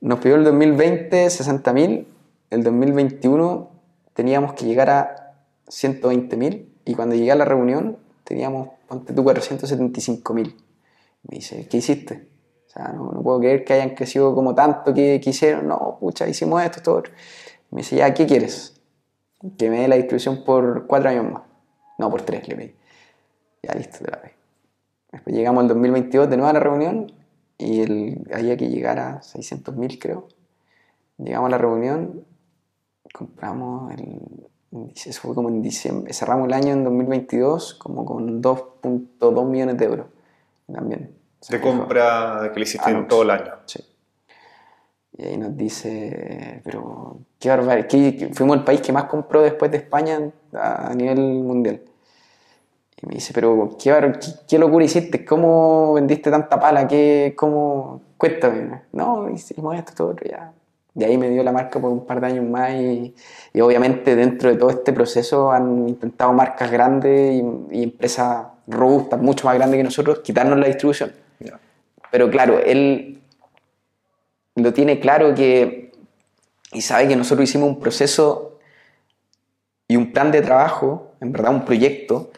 Nos 0.00 0.18
pidió 0.20 0.36
el 0.36 0.44
2020 0.44 1.26
60.000, 1.26 2.06
el 2.50 2.62
2021 2.62 3.70
teníamos 4.14 4.54
que 4.54 4.64
llegar 4.64 4.90
a 4.90 5.34
120.000 5.66 6.66
y 6.84 6.94
cuando 6.94 7.14
llegué 7.14 7.32
a 7.32 7.36
la 7.36 7.44
reunión 7.44 7.98
teníamos, 8.24 8.70
ponte 8.88 9.12
tú, 9.12 9.22
475.000. 9.22 10.54
Me 11.24 11.36
dice, 11.36 11.68
¿qué 11.68 11.76
hiciste? 11.76 12.28
O 12.66 12.70
sea, 12.70 12.88
no, 12.92 13.12
no 13.12 13.22
puedo 13.22 13.40
creer 13.40 13.64
que 13.64 13.74
hayan 13.74 13.90
crecido 13.90 14.34
como 14.34 14.54
tanto 14.54 14.94
que 14.94 15.20
quisieron. 15.20 15.68
No, 15.68 15.98
pucha, 16.00 16.26
hicimos 16.28 16.62
esto, 16.62 16.94
otro. 16.94 17.12
Me 17.70 17.78
dice, 17.82 17.96
ya, 17.96 18.14
¿qué 18.14 18.26
quieres? 18.26 18.80
Que 19.58 19.68
me 19.68 19.80
dé 19.80 19.88
la 19.88 19.96
distribución 19.96 20.44
por 20.44 20.86
cuatro 20.86 21.10
años 21.10 21.30
más. 21.30 21.42
No, 21.98 22.10
por 22.10 22.22
tres, 22.22 22.48
le 22.48 22.56
pedí. 22.56 22.74
Ya, 23.62 23.74
listo, 23.74 23.98
te 24.04 24.10
la 24.10 24.22
pedí. 24.22 24.32
Después 25.12 25.36
llegamos 25.36 25.62
al 25.62 25.68
2022 25.68 26.30
de 26.30 26.36
nuevo 26.36 26.48
a 26.48 26.52
la 26.52 26.60
reunión 26.60 27.12
y 27.60 27.80
el, 27.82 28.26
había 28.34 28.56
que 28.56 28.68
llegar 28.68 28.98
a 28.98 29.20
600.000, 29.22 29.98
creo. 29.98 30.28
Llegamos 31.18 31.48
a 31.48 31.50
la 31.50 31.58
reunión, 31.58 32.24
compramos 33.12 33.92
el, 33.92 34.20
eso 34.94 35.20
fue 35.20 35.34
como 35.34 35.48
en 35.48 35.60
diciembre, 35.62 36.12
cerramos 36.12 36.46
el 36.48 36.54
año 36.54 36.72
en 36.72 36.84
2022 36.84 37.74
como 37.74 38.04
con 38.04 38.40
2.2 38.42 39.46
millones 39.48 39.76
de 39.78 39.84
euros 39.84 40.06
también. 40.72 41.14
De 41.48 41.60
compra 41.60 42.50
que 42.52 42.60
le 42.60 42.64
hiciste 42.64 42.90
en 42.90 43.08
todo 43.08 43.22
el 43.22 43.30
año. 43.30 43.52
Sí. 43.66 43.80
Y 45.18 45.24
ahí 45.24 45.36
nos 45.36 45.56
dice, 45.56 46.60
pero 46.64 47.18
qué 47.38 47.48
barbaridad, 47.50 47.88
que- 47.88 48.30
fuimos 48.32 48.56
el 48.56 48.64
país 48.64 48.80
que 48.80 48.92
más 48.92 49.04
compró 49.04 49.42
después 49.42 49.70
de 49.70 49.78
España 49.78 50.30
a 50.54 50.94
nivel 50.94 51.18
mundial. 51.18 51.82
Y 53.02 53.06
me 53.06 53.14
dice, 53.14 53.32
pero 53.32 53.76
qué, 53.82 53.90
qué, 54.20 54.30
qué 54.48 54.58
locura 54.58 54.84
hiciste, 54.84 55.24
¿cómo 55.24 55.94
vendiste 55.94 56.30
tanta 56.30 56.58
pala? 56.60 56.86
¿Qué, 56.86 57.34
¿Cómo? 57.36 58.02
Cuéntame. 58.16 58.82
No, 58.92 59.30
hicimos 59.30 59.76
esto, 59.76 59.92
todo 59.96 60.08
otro, 60.08 60.28
ya. 60.28 60.52
De 60.92 61.06
ahí 61.06 61.16
me 61.16 61.30
dio 61.30 61.42
la 61.42 61.52
marca 61.52 61.80
por 61.80 61.90
un 61.90 62.04
par 62.04 62.20
de 62.20 62.26
años 62.26 62.44
más 62.44 62.72
y, 62.72 63.14
y 63.52 63.60
obviamente 63.60 64.16
dentro 64.16 64.50
de 64.50 64.56
todo 64.56 64.70
este 64.70 64.92
proceso 64.92 65.50
han 65.50 65.88
intentado 65.88 66.32
marcas 66.32 66.70
grandes 66.70 67.42
y, 67.42 67.78
y 67.78 67.82
empresas 67.84 68.46
robustas, 68.66 69.20
mucho 69.20 69.46
más 69.46 69.54
grandes 69.54 69.78
que 69.78 69.84
nosotros, 69.84 70.18
quitarnos 70.20 70.58
la 70.58 70.66
distribución. 70.66 71.12
Ya. 71.38 71.58
Pero 72.10 72.28
claro, 72.28 72.58
él 72.58 73.22
lo 74.56 74.72
tiene 74.72 75.00
claro 75.00 75.34
que 75.34 75.92
y 76.72 76.82
sabe 76.82 77.08
que 77.08 77.16
nosotros 77.16 77.48
hicimos 77.48 77.68
un 77.68 77.80
proceso 77.80 78.58
y 79.88 79.96
un 79.96 80.12
plan 80.12 80.30
de 80.30 80.40
trabajo, 80.40 81.12
en 81.20 81.32
verdad 81.32 81.52
un 81.52 81.64
proyecto, 81.64 82.30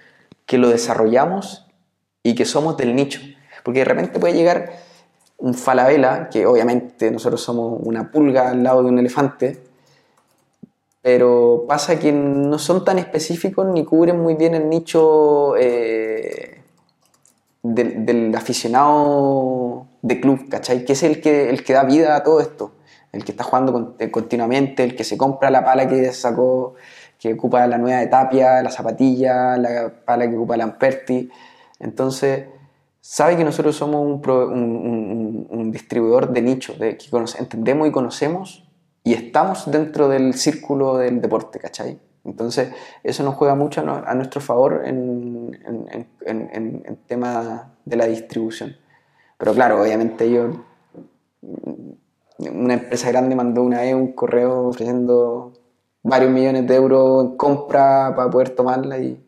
que 0.47 0.59
lo 0.59 0.69
desarrollamos 0.69 1.67
y 2.23 2.35
que 2.35 2.45
somos 2.45 2.77
del 2.77 2.95
nicho. 2.95 3.21
Porque 3.65 3.81
de 3.81 3.85
repente 3.85 4.19
puede 4.19 4.35
llegar 4.35 4.73
un 5.39 5.55
falabella, 5.55 6.29
que 6.31 6.47
obviamente 6.47 7.11
nosotros 7.11 7.41
somos 7.41 7.81
una 7.83 8.11
pulga 8.11 8.51
al 8.51 8.63
lado 8.63 8.83
de 8.83 8.89
un 8.89 8.99
elefante, 8.99 9.61
pero 11.03 11.65
pasa 11.67 11.99
que 11.99 12.13
no 12.13 12.59
son 12.61 12.85
tan 12.85 12.99
específicos 12.99 13.67
ni 13.67 13.85
cubren 13.85 14.21
muy 14.21 14.35
bien 14.35 14.55
el 14.55 14.69
nicho 14.69 15.57
eh, 15.57 16.63
del, 17.63 18.33
aficionado 18.37 19.89
de 20.01 20.21
club, 20.21 20.49
¿cachai? 20.49 20.85
Que 20.85 20.93
es 20.93 21.03
el 21.03 21.21
que, 21.21 21.51
el 21.51 21.65
que 21.65 21.73
da 21.73 21.83
vida 21.83 22.15
a 22.15 22.23
todo 22.23 22.41
esto, 22.41 22.73
el 23.11 23.25
que 23.25 23.33
está 23.33 23.43
jugando 23.43 23.97
eh, 23.99 24.13
continuamente, 24.13 24.85
el 24.85 24.95
que 24.95 25.03
se 25.03 25.17
compra 25.17 25.51
la 25.51 25.65
pala 25.65 25.89
que 25.89 26.13
sacó, 26.13 26.75
que 27.23 27.35
ocupa 27.35 27.65
la 27.69 27.79
nueva 27.79 28.01
de 28.01 28.09
Tapia, 28.09 28.61
la 28.65 28.71
zapatilla, 28.71 29.57
la 29.57 29.93
pala 30.05 30.29
que 30.29 30.35
ocupa 30.35 30.57
Lamperti. 30.57 31.31
Entonces, 31.79 32.47
sabe 33.01 33.37
que 33.37 33.45
nosotros 33.45 33.77
somos 33.77 34.01
un, 34.05 35.71
distribuidor 35.71 36.33
de 36.33 36.43
nicho, 36.43 36.77
que 36.77 36.99
entendemos 37.39 37.87
y 37.87 37.93
conocemos 37.93 38.69
y 39.05 39.15
estamos 39.15 39.71
dentro 39.71 40.09
del 40.09 40.35
círculo 40.35 40.97
del 40.97 41.21
deporte, 41.21 41.61
¿cachai? 41.61 42.01
Entonces, 42.25 42.73
eso 43.05 43.23
nos 43.23 43.37
juega 43.37 43.55
mucho 43.55 43.83
a, 43.83 44.15
nuestro 44.17 44.41
favor 44.41 44.83
en, 44.85 45.57
en, 45.65 46.09
en, 46.27 46.83
en- 46.85 46.99
tema 47.07 47.73
de 47.85 47.97
la 47.97 48.07
distribución. 48.07 48.77
Pero 49.39 49.55
claro, 49.55 49.81
obviamente 49.81 50.25
ellos, 50.25 50.57
una 52.39 52.75
empresa 52.75 53.09
grande 53.13 53.37
mandó 53.37 53.63
una 53.63 53.83
vez 53.83 53.95
un 53.95 54.13
correo 54.13 54.67
ofreciendo 54.67 55.53
varios 56.03 56.31
millones 56.31 56.67
de 56.67 56.75
euros 56.75 57.25
en 57.25 57.37
compra 57.37 58.13
para 58.17 58.31
poder 58.31 58.51
tomarla 58.51 58.99
y, 58.99 59.21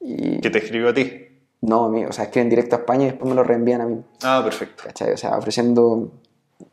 y 0.00 0.40
Que 0.40 0.50
te 0.50 0.58
escribió 0.58 0.88
a 0.90 0.94
ti. 0.94 1.28
no, 1.62 1.84
a 1.86 1.88
mí, 1.90 2.04
o 2.04 2.12
sea, 2.12 2.24
escriben 2.24 2.48
directo 2.50 2.76
a 2.76 2.78
España 2.80 3.04
y 3.04 3.10
después 3.10 3.28
me 3.28 3.34
lo 3.34 3.42
reenvían 3.44 3.80
a 3.80 3.86
mí. 3.86 4.02
Ah, 4.22 4.40
perfecto. 4.44 4.84
¿cachai? 4.86 5.12
O 5.12 5.16
sea, 5.16 5.36
ofreciendo, 5.36 6.10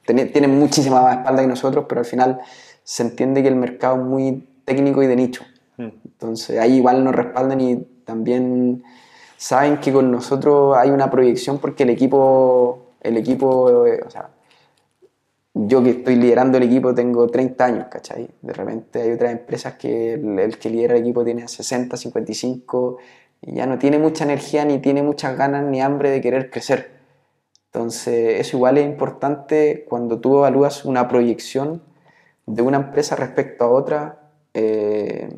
tiene- 0.05 0.25
tienen 0.25 0.57
muchísima 0.57 1.01
más 1.01 1.17
espalda 1.17 1.41
que 1.41 1.47
nosotros, 1.47 1.85
pero 1.88 1.99
al 1.99 2.05
final 2.05 2.39
se 2.83 3.03
entiende 3.03 3.41
que 3.41 3.47
el 3.49 3.55
mercado 3.55 3.95
es 3.97 4.01
muy 4.03 4.47
técnico 4.65 5.01
y 5.03 5.07
de 5.07 5.15
nicho. 5.15 5.43
Mm. 5.77 5.88
Entonces 6.05 6.59
ahí 6.59 6.75
igual 6.77 7.03
nos 7.03 7.15
respaldan 7.15 7.59
y 7.61 7.77
también 8.05 8.83
saben 9.38 9.77
que 9.79 9.91
con 9.93 10.11
nosotros 10.11 10.75
hay 10.77 10.89
una 10.89 11.09
proyección 11.09 11.57
porque 11.57 11.83
el 11.83 11.89
equipo, 11.89 12.91
el 13.01 13.17
equipo, 13.17 13.85
eh, 13.88 14.01
o 14.05 14.09
sea, 14.09 14.29
yo 15.53 15.84
que 15.84 15.90
estoy 15.91 16.15
liderando 16.15 16.57
el 16.57 16.64
equipo 16.64 16.94
tengo 16.95 17.28
30 17.28 17.65
años, 17.65 17.86
¿cachai? 17.91 18.30
De 18.41 18.53
repente 18.53 19.02
hay 19.02 19.11
otras 19.11 19.32
empresas 19.32 19.73
que 19.76 20.14
el, 20.14 20.40
el 20.40 20.57
que 20.57 20.69
lidera 20.69 20.95
el 20.95 21.02
equipo 21.02 21.23
tiene 21.26 21.48
60, 21.48 21.98
55 21.98 22.98
y 23.41 23.56
ya 23.56 23.65
no 23.65 23.78
tiene 23.78 23.98
mucha 23.99 24.23
energía, 24.23 24.64
ni 24.65 24.80
tiene 24.80 25.03
muchas 25.03 25.38
ganas, 25.38 25.64
ni 25.65 25.82
hambre 25.82 26.10
de 26.11 26.22
querer 26.22 26.49
crecer. 26.49 26.91
Entonces, 27.73 28.40
eso 28.40 28.57
igual 28.57 28.78
es 28.78 28.86
importante 28.86 29.86
cuando 29.90 30.19
tú 30.19 30.38
evalúas 30.40 30.86
una 30.86 31.07
proyección 31.07 31.82
de 32.45 32.61
una 32.61 32.78
empresa 32.78 33.15
respecto 33.15 33.64
a 33.65 33.69
otra, 33.72 34.19
eh, 34.53 35.30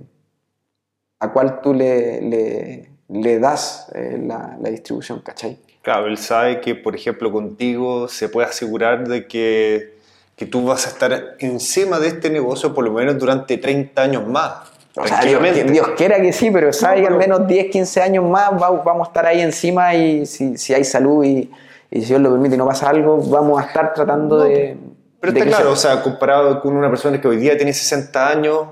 a 1.19 1.31
cuál 1.31 1.61
tú 1.61 1.73
le, 1.73 2.21
le- 2.21 2.89
le 3.09 3.39
das 3.39 3.89
eh, 3.93 4.19
la, 4.25 4.57
la 4.59 4.69
distribución, 4.69 5.21
¿cachai? 5.21 5.59
Claro, 5.81 6.07
él 6.07 6.17
sabe 6.17 6.61
que, 6.61 6.75
por 6.75 6.95
ejemplo, 6.95 7.31
contigo 7.31 8.07
se 8.07 8.29
puede 8.29 8.47
asegurar 8.47 9.07
de 9.07 9.27
que, 9.27 9.92
que 10.35 10.45
tú 10.45 10.65
vas 10.65 10.85
a 10.87 10.89
estar 10.89 11.35
encima 11.39 11.99
de 11.99 12.07
este 12.07 12.29
negocio 12.29 12.73
por 12.73 12.83
lo 12.83 12.91
menos 12.91 13.17
durante 13.19 13.57
30 13.57 14.01
años 14.01 14.27
más. 14.27 14.71
O 14.95 15.07
sea, 15.07 15.21
Dios. 15.21 15.41
Dios 15.71 15.87
quiera 15.97 16.21
que 16.21 16.31
sí, 16.33 16.51
pero 16.51 16.71
sabe 16.71 17.01
que 17.01 17.07
al 17.07 17.17
menos 17.17 17.47
10, 17.47 17.71
15 17.71 18.01
años 18.01 18.23
más 18.25 18.51
va- 18.53 18.69
vamos 18.83 19.07
a 19.07 19.09
estar 19.09 19.25
ahí 19.25 19.41
encima 19.41 19.95
y 19.95 20.25
si, 20.25 20.57
si 20.57 20.73
hay 20.73 20.83
salud 20.83 21.23
y, 21.23 21.49
y 21.89 22.01
si 22.01 22.07
Dios 22.07 22.21
lo 22.21 22.29
permite 22.31 22.55
y 22.55 22.57
no 22.57 22.67
pasa 22.67 22.89
algo, 22.89 23.17
vamos 23.17 23.61
a 23.61 23.65
estar 23.65 23.93
tratando 23.93 24.37
No, 24.37 24.43
de... 24.43 24.77
Pero 25.19 25.33
de 25.33 25.39
está 25.39 25.51
claro, 25.57 25.71
o 25.71 25.75
sea, 25.75 26.01
comparado 26.03 26.61
con 26.61 26.75
una 26.75 26.89
persona 26.89 27.19
que 27.19 27.27
hoy 27.27 27.37
día 27.37 27.55
tiene 27.57 27.73
60 27.73 28.27
años, 28.29 28.67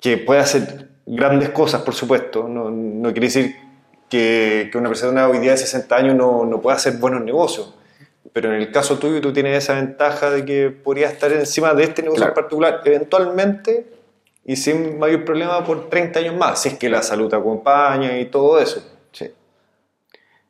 que 0.00 0.16
puede 0.18 0.40
hacer 0.40 0.88
grandes 1.06 1.50
cosas, 1.50 1.82
por 1.82 1.94
supuesto, 1.94 2.48
no, 2.48 2.70
no 2.70 3.12
quiere 3.12 3.26
decir 3.26 3.56
que, 4.08 4.70
que 4.72 4.78
una 4.78 4.88
persona 4.88 5.28
hoy 5.28 5.38
día 5.38 5.52
de 5.52 5.58
60 5.58 5.94
años 5.94 6.14
no, 6.16 6.44
no 6.46 6.60
pueda 6.60 6.76
hacer 6.76 6.94
buenos 6.94 7.22
negocios. 7.22 7.74
Pero 8.34 8.52
en 8.52 8.60
el 8.60 8.72
caso 8.72 8.98
tuyo 8.98 9.20
tú 9.20 9.32
tienes 9.32 9.56
esa 9.56 9.74
ventaja 9.74 10.28
de 10.28 10.44
que 10.44 10.68
podrías 10.70 11.12
estar 11.12 11.32
encima 11.32 11.72
de 11.72 11.84
este 11.84 12.02
negocio 12.02 12.24
Claro. 12.24 12.32
en 12.32 12.34
particular 12.34 12.80
eventualmente 12.84 13.86
y 14.44 14.56
sin 14.56 14.98
mayor 14.98 15.24
problema 15.24 15.64
por 15.64 15.88
30 15.88 16.18
años 16.18 16.36
más, 16.36 16.60
si 16.60 16.70
es 16.70 16.74
que 16.74 16.90
la 16.90 17.00
salud 17.00 17.30
te 17.30 17.36
acompaña 17.36 18.18
y 18.18 18.26
todo 18.26 18.58
eso. 18.60 18.82
Sí. 19.12 19.30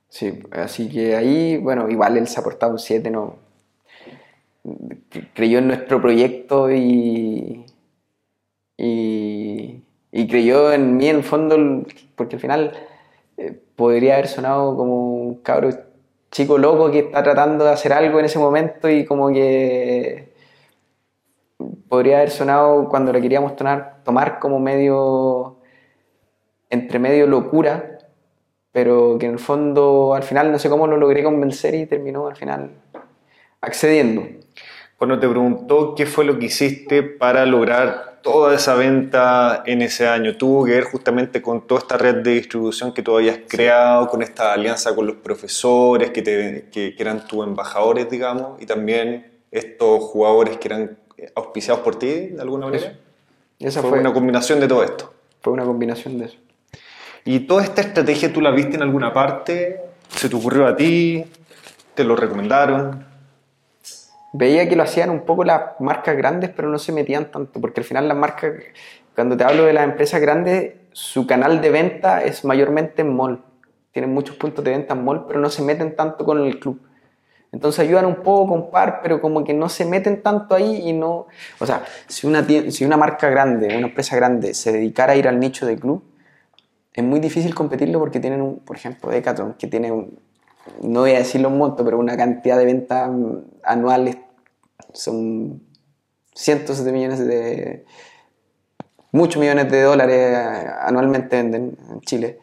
Sí, 0.09 0.43
así 0.51 0.89
que 0.89 1.15
ahí, 1.15 1.59
bueno, 1.59 1.89
igual 1.91 2.17
él 2.17 2.27
se 2.27 2.41
ha 2.41 2.43
portado 2.43 2.73
un 2.73 2.79
7, 2.79 3.11
no. 3.11 3.37
Creyó 5.35 5.59
en 5.59 5.69
nuestro 5.69 6.01
proyecto 6.01 6.73
y. 6.73 7.67
Y, 8.79 9.83
y 10.11 10.27
creyó 10.27 10.73
en 10.73 10.97
mí 10.97 11.09
en 11.09 11.17
el 11.17 11.23
fondo, 11.23 11.85
porque 12.17 12.37
al 12.37 12.41
final 12.41 12.73
eh, 13.37 13.53
podría 13.77 14.15
haber 14.15 14.27
sonado 14.27 14.75
como 14.77 15.13
un 15.15 15.35
cabro 15.43 15.69
chico 16.35 16.59
loco 16.59 16.91
que 16.91 16.99
está 16.99 17.23
tratando 17.23 17.65
de 17.65 17.71
hacer 17.71 17.93
algo 17.93 18.19
en 18.19 18.25
ese 18.25 18.41
momento 18.41 18.91
y 18.91 19.05
como 19.05 19.29
que 19.29 20.33
podría 21.89 22.17
haber 22.17 22.31
sonado 22.31 22.89
cuando 22.89 23.13
lo 23.13 23.21
queríamos 23.21 23.55
tomar, 23.55 24.03
tomar 24.03 24.41
como 24.41 24.59
medio 24.59 25.59
entre 26.71 26.99
medio 26.99 27.29
locura, 27.29 27.99
pero 28.73 29.17
que 29.17 29.27
en 29.27 29.35
el 29.35 29.39
fondo 29.39 30.13
al 30.13 30.25
final 30.25 30.51
no 30.51 30.59
sé 30.59 30.69
cómo 30.69 30.89
lo 30.89 30.97
logré 30.97 31.23
convencer 31.23 31.77
y 31.77 31.87
terminó 31.87 32.27
al 32.27 32.35
final 32.35 32.73
accediendo. 33.61 34.27
Cuando 34.99 35.21
te 35.21 35.29
preguntó 35.29 35.95
qué 35.95 36.05
fue 36.05 36.25
lo 36.25 36.41
que 36.41 36.47
hiciste 36.47 37.05
para 37.05 37.47
lograr 37.47 38.14
toda 38.25 38.55
esa 38.55 38.75
venta 38.75 39.63
en 39.67 39.83
ese 39.83 40.09
año, 40.09 40.37
tuvo 40.37 40.65
que 40.65 40.73
ver 40.73 40.85
justamente 40.85 41.41
con 41.43 41.67
toda 41.67 41.81
esta 41.83 41.97
red 41.99 42.17
de 42.23 42.33
distribución 42.33 42.93
que 42.93 43.03
tú 43.03 43.17
habías 43.17 43.39
creado, 43.47 44.09
con 44.09 44.23
esta 44.23 44.53
alianza 44.55 44.95
con 44.97 45.07
los 45.07 45.17
profesores 45.17 46.11
que, 46.11 46.23
te- 46.23 46.69
que- 46.73 46.97
que 46.97 47.03
eran 47.03 47.27
tus 47.27 47.47
embajadores, 47.47 48.09
digamos, 48.11 48.61
y 48.61 48.67
también 48.67 49.31
estos 49.53 50.03
jugadores 50.05 50.57
que 50.57 50.69
eran 50.69 50.99
auspiciados 51.37 51.83
por 51.85 51.97
ti, 51.99 52.29
de 52.29 52.41
alguna 52.41 52.67
manera. 52.67 52.95
Esa 53.61 53.83
fue, 53.83 53.91
fue, 53.91 54.01
una 54.01 54.13
combinación 54.13 54.59
de 54.59 54.67
todo 54.69 54.83
esto. 54.83 55.13
fue 55.43 55.53
una 55.53 55.65
combinación 55.65 56.19
de 56.19 56.25
eso. 56.25 56.37
¿Y 57.27 57.41
toda 57.41 57.63
esta 57.63 57.83
estrategia 57.83 58.33
tú 58.33 58.41
la 58.41 58.51
viste 58.51 58.75
en 58.77 58.83
alguna 58.83 59.13
parte? 59.13 59.81
¿Se 60.09 60.29
te 60.29 60.35
ocurrió 60.37 60.67
a 60.67 60.75
ti? 60.75 61.25
¿Te 61.95 62.05
lo 62.05 62.17
recomendaron? 62.17 63.07
Veía 64.37 64.69
que 64.69 64.75
lo 64.75 64.83
hacían 64.83 65.11
un 65.11 65.21
poco 65.21 65.45
las 65.45 65.79
marcas 65.79 66.17
grandes, 66.17 66.51
pero 66.51 66.69
no 66.69 66.79
se 66.79 66.91
metían 66.91 67.31
tanto, 67.31 67.61
porque 67.61 67.81
al 67.81 67.85
final 67.85 68.09
las 68.09 68.17
marcas, 68.17 68.53
cuando 69.15 69.37
te 69.37 69.45
hablo 69.45 69.65
de 69.65 69.73
las 69.73 69.85
empresas 69.85 70.21
grandes, 70.21 70.73
su 70.91 71.25
canal 71.25 71.61
de 71.61 71.71
venta 71.71 72.21
es 72.21 72.45
mayormente 72.45 73.03
en 73.03 73.15
mall. 73.15 73.45
Tienen 73.93 74.13
muchos 74.13 74.35
puntos 74.35 74.65
de 74.65 74.73
venta 74.73 74.95
en 74.95 75.05
mall, 75.05 75.27
pero 75.29 75.39
no 75.39 75.49
se 75.51 75.63
meten 75.63 75.95
tanto 75.95 76.25
con 76.25 76.45
el 76.45 76.59
club. 76.59 76.81
Entonces 77.53 77.79
ayudan 77.79 78.07
un 78.07 78.17
poco 78.17 78.49
con 78.49 78.71
par, 78.73 78.99
pero 79.05 79.21
como 79.21 79.45
que 79.45 79.55
no 79.55 79.69
se 79.69 79.85
meten 79.85 80.21
tanto 80.21 80.57
ahí 80.57 80.89
y 80.89 80.93
no... 80.93 81.29
O 81.61 81.67
sea, 81.67 81.85
si 82.09 82.27
una, 82.27 82.45
si 82.45 82.85
una 82.85 82.97
marca 82.97 83.29
grande, 83.31 83.69
una 83.77 83.87
empresa 83.87 84.17
grande, 84.17 84.55
se 84.55 84.73
dedicara 84.73 85.13
a 85.13 85.17
ir 85.17 85.29
al 85.29 85.39
nicho 85.39 85.65
de 85.65 85.79
club, 85.79 86.03
es 86.93 87.05
muy 87.05 87.21
difícil 87.21 87.55
competirlo 87.55 88.01
porque 88.01 88.19
tienen, 88.19 88.43
un, 88.43 88.59
por 88.59 88.75
ejemplo, 88.75 89.11
Decathlon, 89.11 89.55
que 89.55 89.69
tiene, 89.69 89.91
no 90.83 91.01
voy 91.01 91.13
a 91.13 91.19
decirlo 91.19 91.49
un 91.49 91.59
monto, 91.59 91.85
pero 91.85 91.97
una 91.97 92.17
cantidad 92.17 92.59
de 92.59 92.65
ventas 92.65 93.09
anuales, 93.63 94.17
son 94.95 95.63
cientos 96.35 96.83
de 96.85 96.93
millones 96.93 97.19
de... 97.19 97.85
Muchos 99.13 99.39
millones 99.41 99.71
de 99.71 99.83
dólares 99.83 100.37
anualmente 100.81 101.37
venden 101.37 101.79
en 101.91 102.01
Chile. 102.01 102.41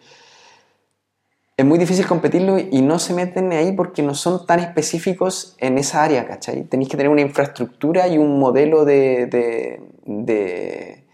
Es 1.58 1.66
muy 1.66 1.78
difícil 1.78 2.08
competirlo 2.08 2.58
y 2.60 2.82
no 2.82 2.98
se 2.98 3.14
meten 3.14 3.52
ahí 3.52 3.74
porque 3.74 4.02
no 4.02 4.16
son 4.16 4.46
tan 4.46 4.60
específicos 4.62 5.56
en 5.60 5.78
esa 5.78 6.02
área, 6.04 6.26
¿cachai? 6.26 6.64
Tenéis 6.64 6.90
que 6.90 6.96
tener 6.98 7.12
una 7.12 7.22
infraestructura 7.22 8.08
y 8.08 8.18
un 8.18 8.40
modelo 8.40 8.86
de, 8.86 9.26
de, 9.28 11.06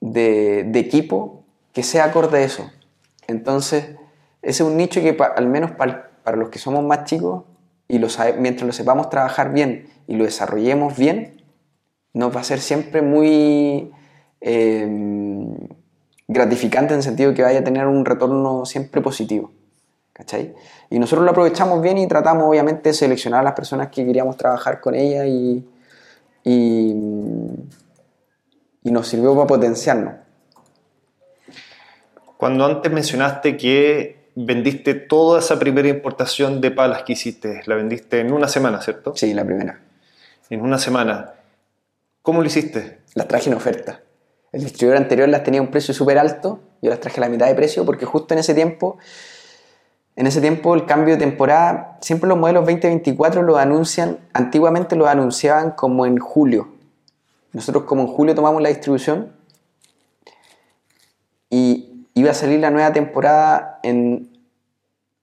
de, 0.00 0.78
equipo 0.78 1.44
que 1.72 1.82
sea 1.82 2.04
acorde 2.04 2.38
a 2.38 2.42
eso. 2.44 2.70
Entonces, 3.26 3.96
ese 4.40 4.62
es 4.62 4.68
un 4.68 4.76
nicho 4.76 5.00
que 5.00 5.16
al 5.36 5.48
menos 5.48 5.72
pa- 5.72 6.10
para 6.22 6.36
los 6.36 6.48
que 6.48 6.58
somos 6.60 6.84
más 6.84 7.04
chicos 7.04 7.44
y 7.88 7.98
lo 7.98 8.08
sabe- 8.08 8.34
mientras 8.38 8.66
lo 8.66 8.72
sepamos 8.72 9.10
trabajar 9.10 9.52
bien 9.52 9.88
y 10.06 10.16
lo 10.16 10.24
desarrollemos 10.24 10.96
bien, 10.96 11.42
nos 12.12 12.34
va 12.34 12.40
a 12.40 12.44
ser 12.44 12.60
siempre 12.60 13.02
muy 13.02 13.90
eh, 14.40 14.88
gratificante 16.28 16.94
en 16.94 16.98
el 16.98 17.02
sentido 17.02 17.34
que 17.34 17.42
vaya 17.42 17.60
a 17.60 17.64
tener 17.64 17.86
un 17.86 18.04
retorno 18.04 18.64
siempre 18.64 19.00
positivo. 19.00 19.52
¿Cachai? 20.12 20.54
Y 20.90 21.00
nosotros 21.00 21.24
lo 21.24 21.32
aprovechamos 21.32 21.82
bien 21.82 21.98
y 21.98 22.06
tratamos 22.06 22.44
obviamente 22.44 22.90
de 22.90 22.94
seleccionar 22.94 23.40
a 23.40 23.42
las 23.42 23.54
personas 23.54 23.88
que 23.88 24.06
queríamos 24.06 24.36
trabajar 24.36 24.80
con 24.80 24.94
ella 24.94 25.26
y, 25.26 25.68
y, 26.44 26.94
y 28.84 28.90
nos 28.92 29.08
sirvió 29.08 29.34
para 29.34 29.48
potenciarnos. 29.48 30.14
Cuando 32.36 32.64
antes 32.64 32.92
mencionaste 32.92 33.56
que 33.56 34.30
vendiste 34.36 34.94
toda 34.94 35.40
esa 35.40 35.58
primera 35.58 35.88
importación 35.88 36.60
de 36.60 36.70
palas 36.70 37.02
que 37.02 37.14
hiciste, 37.14 37.62
la 37.66 37.74
vendiste 37.74 38.20
en 38.20 38.32
una 38.32 38.46
semana, 38.48 38.80
¿cierto? 38.82 39.14
Sí, 39.16 39.34
la 39.34 39.44
primera. 39.44 39.80
En 40.54 40.62
una 40.62 40.78
semana. 40.78 41.34
¿Cómo 42.22 42.40
lo 42.40 42.46
hiciste? 42.46 43.00
Las 43.14 43.26
traje 43.26 43.50
en 43.50 43.56
oferta. 43.56 44.02
El 44.52 44.62
distribuidor 44.62 45.02
anterior 45.02 45.28
las 45.28 45.42
tenía 45.42 45.58
a 45.58 45.64
un 45.64 45.70
precio 45.72 45.92
súper 45.92 46.16
alto, 46.16 46.60
yo 46.80 46.90
las 46.90 47.00
traje 47.00 47.18
a 47.18 47.22
la 47.22 47.28
mitad 47.28 47.48
de 47.48 47.56
precio 47.56 47.84
porque 47.84 48.06
justo 48.06 48.34
en 48.34 48.38
ese 48.38 48.54
tiempo, 48.54 48.98
en 50.14 50.28
ese 50.28 50.40
tiempo 50.40 50.76
el 50.76 50.86
cambio 50.86 51.14
de 51.14 51.18
temporada, 51.18 51.98
siempre 52.02 52.28
los 52.28 52.38
modelos 52.38 52.62
2024 52.66 53.42
los 53.42 53.58
anuncian, 53.58 54.20
antiguamente 54.32 54.94
los 54.94 55.08
anunciaban 55.08 55.72
como 55.72 56.06
en 56.06 56.18
julio. 56.18 56.68
Nosotros 57.52 57.82
como 57.82 58.02
en 58.02 58.08
julio 58.08 58.36
tomamos 58.36 58.62
la 58.62 58.68
distribución 58.68 59.32
y 61.50 62.06
iba 62.14 62.30
a 62.30 62.34
salir 62.34 62.60
la 62.60 62.70
nueva 62.70 62.92
temporada 62.92 63.80
en 63.82 64.38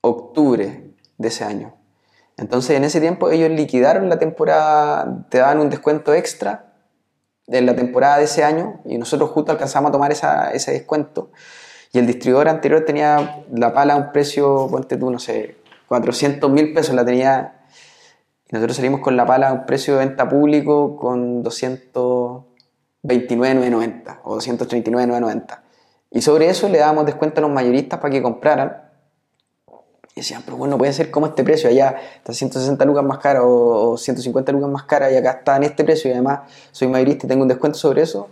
octubre 0.01 0.91
de 1.17 1.27
ese 1.29 1.45
año. 1.45 1.80
Entonces 2.41 2.75
en 2.75 2.83
ese 2.83 2.99
tiempo 2.99 3.29
ellos 3.29 3.51
liquidaron 3.51 4.09
la 4.09 4.17
temporada, 4.17 5.25
te 5.29 5.37
daban 5.37 5.59
un 5.59 5.69
descuento 5.69 6.11
extra 6.13 6.73
de 7.45 7.61
la 7.61 7.75
temporada 7.75 8.17
de 8.17 8.23
ese 8.23 8.43
año 8.43 8.81
y 8.83 8.97
nosotros 8.97 9.29
justo 9.29 9.51
alcanzamos 9.51 9.89
a 9.89 9.91
tomar 9.91 10.11
ese 10.11 10.71
descuento. 10.71 11.29
Y 11.93 11.99
el 11.99 12.07
distribuidor 12.07 12.49
anterior 12.49 12.83
tenía 12.83 13.43
la 13.53 13.71
pala 13.73 13.93
a 13.93 13.97
un 13.97 14.11
precio, 14.11 14.67
ponte 14.71 14.97
tú, 14.97 15.11
no 15.11 15.19
sé, 15.19 15.57
400 15.87 16.49
mil 16.49 16.73
pesos 16.73 16.95
la 16.95 17.05
tenía. 17.05 17.59
Y 18.49 18.53
nosotros 18.53 18.77
salimos 18.77 19.01
con 19.01 19.15
la 19.15 19.27
pala 19.27 19.49
a 19.49 19.53
un 19.53 19.67
precio 19.67 19.97
de 19.97 20.05
venta 20.05 20.27
público 20.27 20.97
con 20.97 21.43
229,990 21.43 24.21
o 24.23 24.33
239,990. 24.35 25.63
Y 26.09 26.21
sobre 26.21 26.49
eso 26.49 26.69
le 26.69 26.79
dábamos 26.79 27.05
descuento 27.05 27.39
a 27.39 27.43
los 27.43 27.51
mayoristas 27.51 27.99
para 27.99 28.11
que 28.11 28.23
compraran. 28.23 28.89
Y 30.15 30.21
decían, 30.21 30.41
pero 30.43 30.57
bueno, 30.57 30.77
puede 30.77 30.91
ser 30.91 31.09
como 31.09 31.27
este 31.27 31.43
precio, 31.43 31.69
allá 31.69 31.95
está 32.15 32.33
160 32.33 32.83
lucas 32.85 33.03
más 33.03 33.19
cara 33.19 33.43
o, 33.43 33.91
o 33.91 33.97
150 33.97 34.51
lucas 34.51 34.69
más 34.69 34.83
cara 34.83 35.09
y 35.11 35.15
acá 35.15 35.31
está 35.31 35.55
en 35.55 35.63
este 35.63 35.83
precio 35.85 36.09
y 36.09 36.13
además 36.13 36.41
soy 36.71 36.89
mayorista 36.89 37.25
y 37.25 37.29
tengo 37.29 37.43
un 37.43 37.47
descuento 37.47 37.77
sobre 37.77 38.01
eso. 38.01 38.29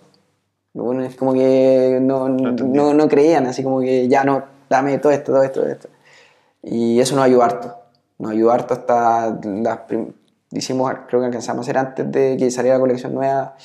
Bueno 0.73 1.03
es 1.03 1.15
como 1.15 1.33
que 1.33 1.99
no, 2.01 2.27
entendí. 2.27 2.77
no, 2.77 2.93
no 2.93 3.07
creían, 3.07 3.47
así 3.47 3.63
como 3.63 3.79
que 3.79 4.07
ya 4.07 4.23
no, 4.23 4.43
dame 4.69 4.97
todo 4.99 5.11
esto, 5.11 5.31
todo 5.31 5.43
esto, 5.43 5.61
todo 5.61 5.69
esto. 5.69 5.89
Y 6.63 6.99
eso 6.99 7.15
nos 7.15 7.25
ayudó 7.25 7.43
harto. 7.43 7.75
Nos 8.17 8.31
ayudó 8.31 8.51
harto 8.51 8.73
hasta 8.73 9.39
las 9.41 9.79
hicimos, 10.51 10.91
creo 11.07 11.21
que 11.21 11.27
alcanzamos 11.27 11.59
a 11.59 11.65
hacer 11.65 11.77
antes 11.77 12.11
de 12.11 12.37
que 12.37 12.51
saliera 12.51 12.77
la 12.77 12.81
colección 12.81 13.13
nueva, 13.13 13.55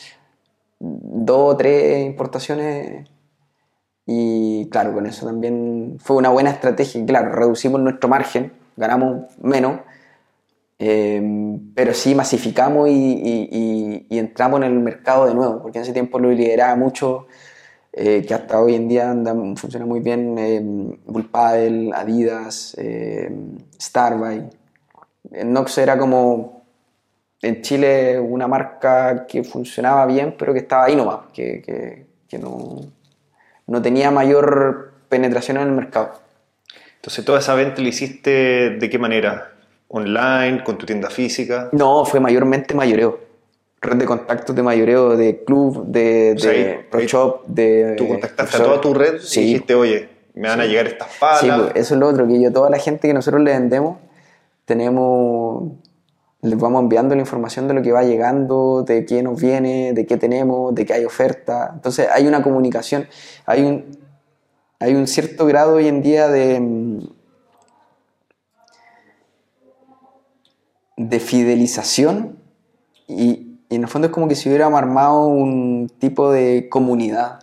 dos 0.79 1.55
o 1.55 1.57
tres 1.57 2.07
importaciones 2.07 3.09
y 4.07 4.69
claro, 4.71 4.93
con 4.95 5.07
eso 5.07 5.27
también 5.27 5.99
fue 6.01 6.17
una 6.17 6.29
buena 6.31 6.51
estrategia. 6.51 7.05
Claro, 7.07 7.33
reducimos 7.33 7.81
nuestro 7.81 8.09
margen, 8.09 8.53
ganamos 8.77 9.25
menos, 9.41 9.81
eh, 10.79 11.59
pero 11.75 11.95
sí 11.95 12.15
masificamos 12.15 12.89
y, 12.89 12.93
y- 12.93 13.49
y- 13.53 14.07
y 14.11 14.19
entramos 14.19 14.59
en 14.61 14.65
el 14.65 14.81
mercado 14.81 15.27
de 15.27 15.35
nuevo, 15.35 15.63
porque 15.63 15.79
en 15.79 15.85
ese 15.85 15.93
tiempo 15.93 16.19
lo 16.19 16.31
lideraba 16.31 16.75
mucho, 16.77 17.27
eh, 17.93 18.25
que 18.27 18.35
hasta 18.35 18.61
hoy 18.61 18.75
en 18.77 18.89
día 18.89 19.11
anda- 19.11 19.35
funciona 19.57 19.87
muy 19.87 20.01
bien, 20.01 20.37
eh, 20.39 20.61
Bullpadel, 21.07 21.93
Adidas, 21.95 22.75
eh, 22.79 23.31
Starbuy. 23.81 24.45
Nox 25.45 25.79
era 25.79 25.99
como 25.99 26.65
en 27.43 27.63
Chile 27.63 28.21
una 28.21 28.49
marca 28.49 29.27
que 29.27 29.45
funcionaba 29.45 30.07
bien, 30.07 30.35
pero 30.39 30.53
que 30.55 30.61
estaba 30.61 30.85
ahí 30.87 30.97
nomás, 30.97 31.27
que, 31.33 31.63
que- 31.63 32.07
que 32.29 32.39
no, 32.39 32.81
no 33.67 33.83
tenía 33.83 34.11
mayor 34.11 34.93
penetración 35.09 35.57
en 35.59 35.65
el 35.65 35.73
mercado. 35.73 36.13
Entonces, 36.97 37.25
toda 37.25 37.39
esa 37.41 37.55
venta 37.55 37.83
la 37.83 37.89
hiciste 37.89 38.71
de 38.79 38.91
qué 38.91 38.99
manera? 38.99 39.53
¿Online? 39.89 40.63
¿Con 40.65 40.79
tu 40.79 40.87
tienda 40.87 41.11
física? 41.11 41.69
No, 41.73 42.05
fue 42.05 42.19
mayormente 42.21 42.75
mayoreo. 42.75 43.21
Red 43.81 43.97
de 43.97 44.07
contactos 44.07 44.57
de 44.57 44.63
mayoreo, 44.63 45.17
de 45.17 45.45
club, 45.45 45.85
de, 45.87 46.35
de 46.35 46.49
ahí- 46.51 46.79
pro 46.91 47.01
shop, 47.01 47.45
de. 47.47 47.95
Tú 47.99 48.09
contactaste 48.09 48.57
a 48.57 48.63
toda 48.65 48.81
tu 48.81 48.95
red 48.95 49.19
Sí. 49.21 49.41
y 49.41 49.45
dijiste, 49.45 49.75
oye, 49.75 50.09
me 50.35 50.49
van 50.49 50.61
a 50.61 50.65
llegar 50.65 50.87
estas 50.87 51.09
palas. 51.21 51.41
Sí, 51.41 51.51
pues, 51.55 51.73
eso 51.77 51.95
es 51.95 52.01
lo 52.01 52.09
otro, 52.09 52.27
que 52.27 52.41
yo, 52.41 52.51
toda 52.51 52.71
la 52.71 52.79
gente 52.79 53.07
que 53.07 53.13
nosotros 53.15 53.43
le 53.43 53.53
vendemos, 53.53 53.99
tenemos 54.65 55.65
les 56.45 56.59
vamos 56.59 56.83
enviando 56.83 57.15
la 57.15 57.23
información 57.23 57.67
de 57.69 57.75
lo 57.75 57.81
que 57.81 57.91
va 57.91 58.05
llegando, 58.05 58.83
de 58.83 59.07
qué 59.07 59.23
nos 59.23 59.41
viene, 59.41 59.95
de 59.95 60.05
qué 60.05 60.19
tenemos, 60.19 60.75
de 60.75 60.85
qué 60.85 60.93
hay 60.93 61.05
oferta. 61.07 61.71
Entonces 61.73 62.07
hay 62.13 62.27
una 62.27 62.43
comunicación, 62.43 63.09
hay 63.47 63.63
un, 63.63 63.99
hay 64.79 64.95
un 64.95 65.07
cierto 65.07 65.47
grado 65.47 65.77
hoy 65.77 65.89
en 65.89 66.03
día 66.03 66.29
de, 66.29 66.61
mm, 66.61 66.99
de 70.99 71.19
fidelización 71.19 72.39
y, 73.09 73.59
y 73.71 73.77
en 73.77 73.83
el 73.83 73.89
fondo 73.89 74.09
es 74.09 74.13
como 74.13 74.29
que 74.29 74.35
si 74.35 74.51
hubiéramos 74.51 74.79
armado 74.79 75.27
un 75.27 75.91
tipo 75.99 76.31
de 76.31 76.69
comunidad 76.69 77.41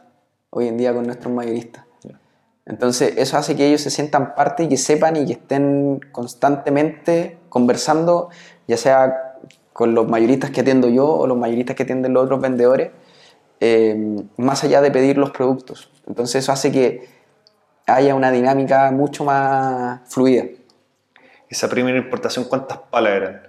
hoy 0.52 0.68
en 0.68 0.78
día 0.78 0.94
con 0.94 1.07
nuestros 1.07 1.34
mayoristas. 1.34 1.86
Entonces 2.65 3.15
eso 3.18 3.38
hace 3.38 3.56
que 3.56 3.68
ellos 3.68 3.82
se 3.82 3.90
sientan 3.90 4.36
parte 4.36 4.64
y 4.64 4.69
que 4.69 4.78
sepan 4.78 5.15
y 5.18 5.26
que 5.26 5.34
estén 5.34 5.99
constantemente 6.11 7.40
conversando, 7.49 8.30
ya 8.67 8.77
sea 8.77 9.38
con 9.73 9.95
los 9.95 10.07
mayoristas 10.07 10.51
que 10.51 10.61
atiendo 10.61 10.89
yo 10.89 11.07
o 11.07 11.27
los 11.27 11.38
mayoristas 11.38 11.75
que 11.75 11.83
atienden 11.83 12.13
los 12.13 12.25
otros 12.25 12.41
vendedores, 12.41 12.91
eh, 13.59 14.23
más 14.38 14.63
allá 14.63 14.81
de 14.81 14.91
pedir 14.91 15.17
los 15.17 15.31
productos. 15.31 15.89
Entonces 16.07 16.43
eso 16.43 16.51
hace 16.51 16.71
que 16.71 17.07
haya 17.85 18.15
una 18.15 18.31
dinámica 18.31 18.91
mucho 18.91 19.23
más 19.23 20.01
fluida. 20.09 20.45
Esa 21.49 21.69
primera 21.69 21.97
importación, 21.97 22.45
¿cuántas 22.45 22.77
palas 22.77 23.13
eran? 23.13 23.41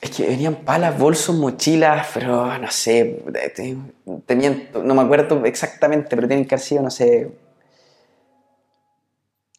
Es 0.00 0.10
que 0.10 0.26
venían 0.26 0.56
palas, 0.56 0.98
bolsos, 0.98 1.36
mochilas, 1.36 2.08
pero 2.14 2.58
no 2.58 2.70
sé, 2.70 3.22
te, 3.52 3.76
te 4.24 4.36
miento, 4.36 4.82
no 4.82 4.94
me 4.94 5.02
acuerdo 5.02 5.44
exactamente, 5.44 6.16
pero 6.16 6.28
tienen 6.28 6.46
que 6.46 6.54
haber 6.54 6.64
sido, 6.64 6.82
no 6.82 6.90
sé, 6.90 7.30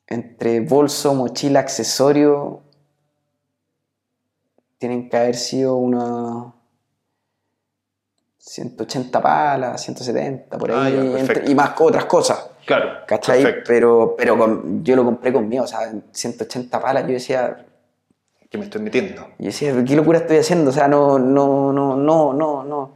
entre 0.07 0.59
bolso, 0.61 1.13
mochila, 1.13 1.59
accesorio, 1.59 2.61
tienen 4.81 5.07
que 5.09 5.15
haber 5.15 5.35
sido 5.35 5.75
unos 5.75 6.53
180 8.39 9.21
palas, 9.21 9.79
170, 9.83 10.57
por 10.57 10.71
Ah, 10.71 10.85
ahí, 10.85 10.93
ya, 10.95 10.99
entre- 11.01 11.19
perfecto. 11.19 11.51
y 11.51 11.53
más 11.55 11.73
otras 11.79 12.05
cosas. 12.05 12.49
Claro, 12.65 12.89
¿Cachai? 13.05 13.43
perfecto. 13.43 13.63
Pero, 13.67 14.15
pero 14.17 14.35
con- 14.39 14.83
yo 14.83 14.95
lo 14.95 15.05
compré 15.05 15.31
conmigo, 15.31 15.63
o 15.65 15.67
sea, 15.67 15.83
en 15.87 16.03
180 16.11 16.81
palas, 16.81 17.03
yo 17.05 17.13
decía, 17.13 17.63
Que 18.49 18.57
me 18.57 18.63
estoy 18.63 18.81
metiendo. 18.81 19.21
yo 19.37 19.45
decía, 19.45 19.71
¿qué 19.85 19.95
locura 19.95 20.17
estoy 20.17 20.37
haciendo? 20.37 20.71
O 20.71 20.73
sea, 20.73 20.87
no, 20.87 21.19
no, 21.19 21.71
no, 21.71 21.95
no, 21.95 22.33
no, 22.33 22.63
no. 22.63 22.91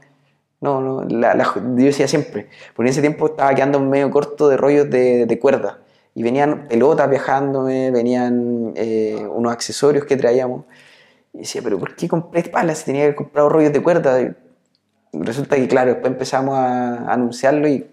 No, 0.61 0.81
no, 0.81 1.03
la- 1.03 1.35
la- 1.35 1.53
yo 1.53 1.61
decía 1.85 2.07
siempre, 2.07 2.47
porque 2.75 2.87
en 2.87 2.91
ese 2.93 3.01
tiempo 3.01 3.27
estaba 3.27 3.53
quedando 3.53 3.79
medio 3.79 4.09
corto 4.09 4.49
de 4.49 4.57
rollos 4.57 4.89
de, 4.89 5.27
de 5.27 5.39
cuerda. 5.39 5.77
Y 6.15 6.23
venían 6.23 6.67
pelotas 6.67 7.07
viajándome, 7.07 7.91
venían 7.91 8.73
eh, 8.75 9.23
unos 9.31 9.53
accesorios 9.53 10.05
que 10.05 10.17
traíamos. 10.17 10.63
Y 11.35 11.39
decía, 11.39 11.61
pero 11.63 11.77
¿por 11.77 11.95
qué 11.95 12.07
compré 12.07 12.43
palas 12.43 12.79
si 12.79 12.85
tenía 12.85 13.01
que 13.01 13.05
haber 13.07 13.15
comprado 13.15 13.49
rollos 13.49 13.73
de 13.73 13.83
cuerda? 13.83 14.21
Y 14.21 14.31
resulta 15.13 15.55
que, 15.57 15.67
claro, 15.67 15.91
después 15.91 16.11
empezamos 16.11 16.57
a 16.57 17.11
anunciarlo 17.11 17.67
y 17.67 17.85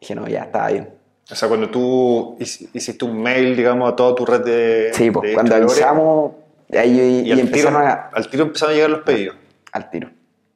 dije, 0.00 0.14
no, 0.14 0.26
ya 0.28 0.44
estaba 0.44 0.68
bien. 0.68 0.90
O 1.30 1.34
sea, 1.34 1.48
cuando 1.48 1.70
tú 1.70 2.36
hic- 2.38 2.68
hiciste 2.74 3.04
un 3.04 3.22
mail, 3.22 3.56
digamos, 3.56 3.90
a 3.92 3.96
toda 3.96 4.14
tu 4.14 4.26
red 4.26 4.42
de. 4.44 4.90
Sí, 4.92 5.10
pues 5.10 5.28
de 5.30 5.34
cuando 5.34 5.54
avisamos, 5.54 6.32
ahí, 6.70 7.00
y, 7.00 7.20
Y, 7.20 7.24
tiro, 7.24 7.40
empezaron 7.40 7.82
a, 7.82 7.92
al 8.12 8.28
tiro 8.28 8.44
empezaron 8.44 8.72
a 8.72 8.74
llegar 8.76 8.90
los 8.90 9.00
pedidos. 9.00 9.36
al 9.72 9.90
tiro. 9.90 10.10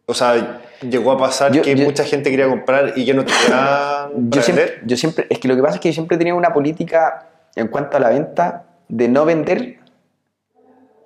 O 0.04 0.14
sea, 0.14 0.60
llegó 0.82 1.12
a 1.12 1.18
pasar 1.18 1.52
Yo- 1.52 1.62
que 1.62 1.74
yo- 1.74 1.84
mucha 1.84 2.04
gente 2.04 2.30
quería 2.30 2.48
comprar 2.48 2.92
y 2.96 3.04
ya 3.06 3.14
no 3.14 3.24
tenían 3.24 3.42
para 3.50 4.10
yo 4.14 4.42
siempre, 4.42 4.64
vender. 4.66 4.82
yo 4.86 4.96
siempre, 4.96 5.26
es 5.30 5.38
que 5.38 5.48
lo 5.48 5.56
que 5.56 5.62
pasa 5.62 5.74
es 5.76 5.80
que 5.80 5.88
yo 5.88 5.94
siempre 5.94 6.18
tenía 6.18 6.34
una 6.34 6.52
política 6.52 7.26
en 7.56 7.68
cuanto 7.68 7.96
a 7.96 8.00
la 8.00 8.10
venta 8.10 8.64
de 8.88 9.08
no 9.08 9.24
vender 9.24 9.78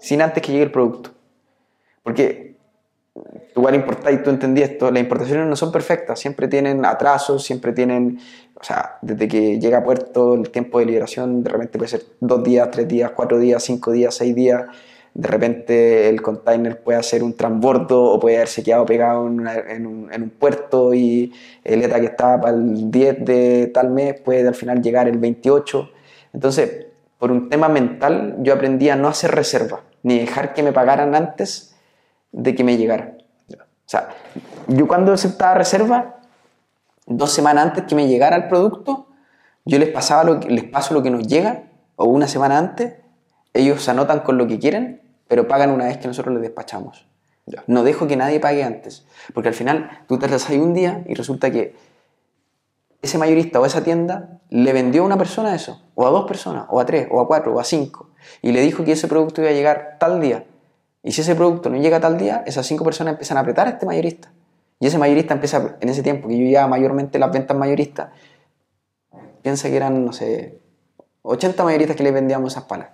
sin 0.03 0.21
antes 0.21 0.43
que 0.43 0.53
llegue 0.53 0.65
el 0.65 0.73
producto. 0.73 1.11
Porque 2.03 2.57
igual 3.55 3.75
importa, 3.75 4.11
y 4.11 4.23
tú 4.23 4.31
entendí 4.31 4.63
esto, 4.63 4.91
las 4.91 5.03
importaciones 5.03 5.47
no 5.47 5.55
son 5.57 5.71
perfectas, 5.71 6.19
siempre 6.19 6.49
tienen 6.49 6.85
atrasos, 6.85 7.45
siempre 7.45 7.73
tienen, 7.73 8.19
o 8.59 8.65
sea, 8.65 8.99
desde 9.03 9.29
que 9.29 9.61
llega 9.61 9.79
a 9.79 9.85
puerto 9.85 10.35
el 10.35 10.49
tiempo 10.51 10.79
de 10.79 10.87
liberación 10.87 11.43
de 11.45 11.51
repente 11.51 11.79
puede 11.79 11.91
ser 11.91 12.03
dos 12.21 12.43
días, 12.43 12.71
tres 12.71 12.89
días, 12.89 13.13
cuatro 13.15 13.39
días, 13.39 13.63
cinco 13.63 13.93
días, 13.93 14.15
seis 14.15 14.35
días. 14.35 14.63
De 15.15 15.29
repente 15.29 16.09
el 16.09 16.23
container 16.23 16.81
puede 16.83 16.99
hacer 16.99 17.23
un 17.23 17.35
transbordo 17.37 18.03
o 18.03 18.19
puede 18.19 18.37
haberse 18.37 18.63
quedado 18.63 18.87
pegado 18.87 19.27
en, 19.27 19.41
una- 19.41 19.59
en 19.59 19.87
un, 19.87 20.11
en 20.11 20.23
un 20.23 20.31
puerto 20.31 20.95
y 20.95 21.35
el 21.65 21.83
ETA 21.83 22.01
que 22.01 22.07
estaba 22.07 22.41
para 22.41 22.57
el 22.57 22.91
10 22.91 23.23
de 23.27 23.71
tal 23.75 23.91
mes 23.91 24.19
puede 24.21 24.49
al 24.49 24.55
final 24.55 24.81
llegar 24.81 25.07
el 25.09 25.19
28. 25.19 25.91
Entonces, 26.33 26.87
por 27.19 27.31
un 27.31 27.51
tema 27.51 27.69
mental, 27.69 28.37
yo 28.41 28.55
aprendí 28.55 28.89
a 28.89 28.97
no 28.97 29.07
hacer 29.07 29.33
reserva, 29.33 29.83
ni 30.03 30.19
dejar 30.19 30.55
que 30.55 30.63
me 30.63 30.73
pagaran 30.73 31.15
antes 31.15 31.75
de 32.33 32.55
que 32.55 32.65
me 32.65 32.77
llegara. 32.77 33.17
O 33.53 33.89
sea, 33.93 34.09
yo 34.69 34.89
cuando 34.89 35.13
aceptaba 35.13 35.55
reserva, 35.55 36.21
dos 37.07 37.31
semanas 37.33 37.67
antes 37.67 37.85
que 37.85 37.95
me 37.95 38.09
llegara 38.09 38.37
el 38.37 38.49
producto, 38.49 39.09
yo 39.65 39.79
les, 39.79 39.91
pasaba 39.91 40.25
lo 40.25 40.41
que, 40.41 40.49
les 40.49 40.65
paso 40.65 40.95
lo 40.95 41.03
que 41.03 41.11
nos 41.11 41.27
llega, 41.27 41.65
o 41.97 42.07
una 42.07 42.27
semana 42.27 42.59
antes, 42.59 42.95
ellos 43.55 43.83
se 43.83 43.91
anotan 43.91 44.21
con 44.21 44.39
lo 44.39 44.47
que 44.47 44.59
quieren, 44.59 45.03
pero 45.29 45.47
pagan 45.47 45.71
una 45.71 45.85
vez 45.85 45.99
que 45.99 46.09
nosotros 46.09 46.35
les 46.35 46.43
despachamos. 46.43 47.07
No 47.67 47.83
dejo 47.83 48.07
que 48.07 48.17
nadie 48.17 48.41
pague 48.41 48.63
antes, 48.65 49.05
porque 49.35 49.49
al 49.49 49.55
final 49.55 50.05
tú 50.07 50.19
te 50.19 50.27
ahí 50.27 50.59
un 50.59 50.75
día 50.75 51.03
y 51.07 51.15
resulta 51.15 51.51
que 51.51 51.75
ese 53.03 53.19
mayorista 53.19 53.61
o 53.61 53.67
esa 53.67 53.83
tienda 53.83 54.41
le 54.49 54.73
vendió 54.73 55.03
a 55.03 55.07
una 55.07 55.19
persona 55.19 55.55
eso, 55.55 55.83
o 55.95 56.07
a 56.07 56.11
dos 56.11 56.25
personas, 56.27 56.67
o 56.71 56.81
a 56.81 56.87
tres, 56.87 57.09
o 57.11 57.21
a 57.21 57.27
cuatro, 57.27 57.53
o 57.53 57.59
a 57.59 57.65
cinco, 57.65 58.11
y 58.41 58.53
le 58.53 58.61
dijo 58.61 58.85
que 58.85 58.93
ese 58.93 59.09
producto 59.09 59.41
iba 59.41 59.51
a 59.51 59.55
llegar 59.55 59.97
tal 59.99 60.21
día. 60.21 60.45
Y 61.03 61.13
si 61.13 61.23
ese 61.23 61.35
producto 61.35 61.69
no 61.69 61.77
llega 61.77 62.01
tal 62.01 62.19
día, 62.19 62.43
esas 62.47 62.67
cinco 62.67 62.85
personas 62.85 63.13
empiezan 63.13 63.37
a 63.37 63.41
apretar 63.41 63.67
a 63.67 63.71
este 63.71 63.87
mayorista. 63.87 64.33
Y 64.79 64.87
ese 64.87 64.99
mayorista 64.99 65.35
empieza, 65.35 65.77
en 65.81 65.89
ese 65.89 66.03
tiempo 66.03 66.29
que 66.29 66.39
yo 66.39 66.45
llevaba 66.45 66.69
mayormente 66.69 67.19
las 67.19 67.33
ventas 67.33 67.57
mayoristas, 67.57 68.11
piensa 69.43 69.69
que 69.69 69.77
eran, 69.77 70.05
no 70.05 70.13
sé, 70.13 70.59
80 71.23 71.65
mayoristas 71.65 71.97
que 71.97 72.03
le 72.03 72.11
vendíamos 72.11 72.53
esas 72.53 72.65
palas. 72.65 72.89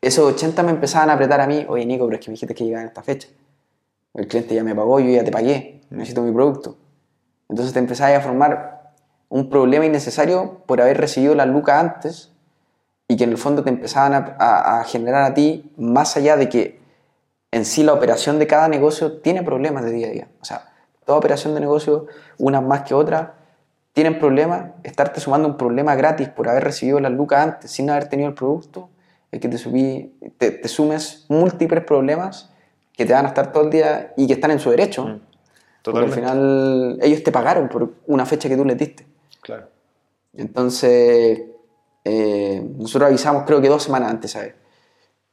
Esos 0.00 0.32
80 0.32 0.62
me 0.62 0.70
empezaban 0.70 1.10
a 1.10 1.14
apretar 1.14 1.40
a 1.40 1.46
mí, 1.46 1.66
oye 1.68 1.84
Nico, 1.86 2.06
pero 2.06 2.18
es 2.18 2.24
que 2.24 2.30
me 2.30 2.34
dijiste 2.34 2.54
que 2.54 2.64
llegaba 2.64 2.82
en 2.82 2.88
esta 2.88 3.02
fecha. 3.02 3.28
El 4.14 4.26
cliente 4.26 4.54
ya 4.54 4.64
me 4.64 4.74
pagó, 4.74 4.98
yo 4.98 5.10
ya 5.10 5.24
te 5.24 5.30
pagué, 5.30 5.82
necesito 5.90 6.22
mi 6.22 6.32
producto. 6.32 6.76
Entonces 7.48 7.72
te 7.72 7.78
empezás 7.78 8.16
a 8.16 8.20
formar 8.20 8.94
un 9.28 9.50
problema 9.50 9.84
innecesario 9.84 10.62
por 10.66 10.80
haber 10.80 10.98
recibido 10.98 11.34
la 11.34 11.46
luca 11.46 11.78
antes 11.78 12.32
y 13.10 13.16
que 13.16 13.24
en 13.24 13.30
el 13.30 13.38
fondo 13.38 13.64
te 13.64 13.70
empezaban 13.70 14.14
a, 14.14 14.36
a- 14.38 14.80
a 14.80 14.84
generar 14.84 15.22
a 15.24 15.34
ti, 15.34 15.68
más 15.76 16.16
allá 16.16 16.36
de 16.36 16.48
que 16.48 16.78
en 17.50 17.64
sí 17.64 17.82
la 17.82 17.92
operación 17.92 18.38
de 18.38 18.46
cada 18.46 18.68
negocio 18.68 19.18
tiene 19.20 19.42
problemas 19.42 19.84
de 19.84 19.90
día 19.90 20.06
a 20.06 20.10
día. 20.10 20.28
O 20.40 20.44
sea, 20.44 20.70
toda 21.04 21.18
operación 21.18 21.52
de 21.54 21.60
negocio, 21.60 22.06
unas 22.38 22.62
más 22.62 22.82
que 22.82 22.94
otras, 22.94 23.30
tienen 23.92 24.20
problemas. 24.20 24.66
Estarte 24.84 25.18
sumando 25.18 25.48
un 25.48 25.56
problema 25.56 25.96
gratis 25.96 26.28
por 26.28 26.48
haber 26.48 26.62
recibido 26.62 27.00
las 27.00 27.10
lucas 27.10 27.40
antes 27.42 27.70
sin 27.72 27.90
haber 27.90 28.08
tenido 28.08 28.28
el 28.28 28.34
producto, 28.36 28.88
es 29.32 29.40
que 29.40 29.48
te, 29.48 29.58
subí, 29.58 30.14
te, 30.38 30.52
te 30.52 30.68
sumes 30.68 31.26
múltiples 31.28 31.82
problemas 31.84 32.50
que 32.96 33.04
te 33.06 33.12
van 33.12 33.24
a 33.24 33.28
estar 33.30 33.50
todo 33.50 33.64
el 33.64 33.70
día 33.70 34.12
y 34.16 34.28
que 34.28 34.34
están 34.34 34.52
en 34.52 34.60
su 34.60 34.70
derecho. 34.70 35.04
Mm, 35.06 35.20
Porque 35.82 35.98
al 35.98 36.04
final 36.14 36.98
ellos 37.02 37.24
te 37.24 37.32
pagaron 37.32 37.68
por 37.68 37.92
una 38.06 38.24
fecha 38.24 38.48
que 38.48 38.56
tú 38.56 38.64
les 38.64 38.78
diste. 38.78 39.04
Claro. 39.42 39.66
Entonces, 40.36 41.40
eh, 42.04 42.62
nosotros 42.78 43.08
avisamos 43.08 43.44
creo 43.46 43.60
que 43.60 43.68
dos 43.68 43.82
semanas 43.82 44.10
antes, 44.10 44.30
¿sabes? 44.32 44.54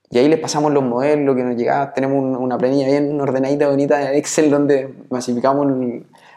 Y 0.09 0.17
ahí 0.19 0.29
les 0.29 0.39
pasamos 0.39 0.71
los 0.71 0.83
modelos, 0.83 1.25
lo 1.25 1.35
que 1.35 1.43
nos 1.43 1.55
llegaba. 1.57 1.93
Tenemos 1.93 2.17
un- 2.17 2.35
una 2.37 2.57
planilla 2.57 2.87
bien 2.87 3.19
ordenadita, 3.19 3.67
bonita 3.67 4.09
en 4.11 4.17
Excel, 4.17 4.49
donde 4.49 4.93
masificamos 5.09 5.67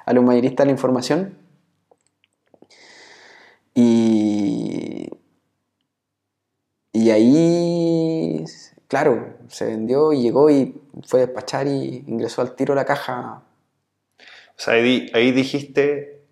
a 0.07 0.13
los 0.13 0.25
mayoristas 0.25 0.67
la 0.67 0.73
información. 0.73 1.37
Y, 3.75 5.09
y 6.93 7.11
ahí, 7.11 8.45
claro, 8.89 9.35
se 9.49 9.67
vendió 9.67 10.13
y 10.13 10.23
llegó 10.23 10.51
y 10.51 10.75
fue 11.07 11.23
a 11.23 11.27
despachar 11.27 11.67
y 11.69 12.05
ingresó 12.07 12.43
al 12.43 12.55
tiro 12.57 12.75
la 12.75 12.85
caja. 12.85 13.43
O 14.19 14.63
sea, 14.63 14.75
ahí, 14.75 15.11
ahí 15.15 15.31
dijiste. 15.33 16.23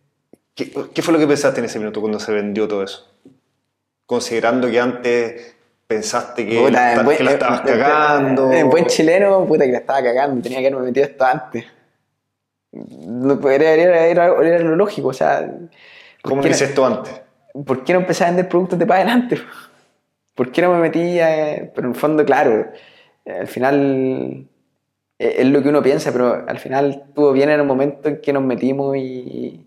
¿qué, 0.54 0.72
qué 0.92 1.02
fue 1.02 1.14
lo 1.14 1.20
que 1.20 1.26
pensaste 1.28 1.60
en 1.60 1.66
ese 1.66 1.78
minuto 1.78 2.00
cuando 2.00 2.18
se 2.18 2.32
vendió 2.32 2.66
todo 2.66 2.82
eso? 2.82 3.07
Considerando 4.08 4.70
que 4.70 4.80
antes 4.80 5.54
pensaste 5.86 6.46
que, 6.46 6.58
Puta, 6.60 6.70
la, 6.70 6.92
en 6.94 7.04
buen- 7.04 7.16
que 7.18 7.24
la 7.24 7.30
en- 7.32 7.36
estabas 7.36 7.60
en- 7.60 7.66
cagando. 7.66 8.52
En 8.52 8.70
buen 8.70 8.86
chileno, 8.86 9.44
puta 9.46 9.66
que 9.66 9.72
la 9.72 9.78
estaba 9.78 10.02
cagando, 10.02 10.40
tenía 10.42 10.60
que 10.60 10.68
haberme 10.68 10.86
metido 10.86 11.04
esto 11.04 11.24
antes. 11.26 11.66
No 12.72 13.38
podría 13.38 13.72
era, 13.74 14.06
era, 14.06 14.26
era 14.42 14.58
lo 14.60 14.76
lógico, 14.76 15.08
o 15.08 15.12
sea. 15.12 15.40
¿por 16.22 16.30
¿Cómo 16.30 16.42
no- 16.42 16.48
hice 16.48 16.64
esto 16.64 16.86
antes? 16.86 17.20
¿Por 17.66 17.84
qué 17.84 17.92
no 17.92 18.00
empecé 18.00 18.24
a 18.24 18.28
vender 18.28 18.48
productos 18.48 18.78
de 18.78 18.86
para 18.86 19.00
adelante? 19.02 19.38
¿Por 20.34 20.52
qué 20.52 20.62
no 20.62 20.72
me 20.72 20.80
metí? 20.80 21.20
a- 21.20 21.70
pero 21.74 21.88
en 21.88 21.94
el 21.94 22.00
fondo, 22.00 22.24
claro, 22.24 22.66
eh, 23.26 23.32
al 23.40 23.46
final 23.48 24.46
eh, 25.18 25.34
es 25.38 25.46
lo 25.46 25.62
que 25.62 25.68
uno 25.68 25.82
piensa, 25.82 26.12
pero 26.12 26.44
al 26.48 26.58
final 26.58 27.02
estuvo 27.08 27.32
bien 27.32 27.50
en 27.50 27.60
el 27.60 27.66
momento 27.66 28.08
en 28.08 28.20
que 28.22 28.32
nos 28.32 28.42
metimos 28.42 28.96
y... 28.96 29.66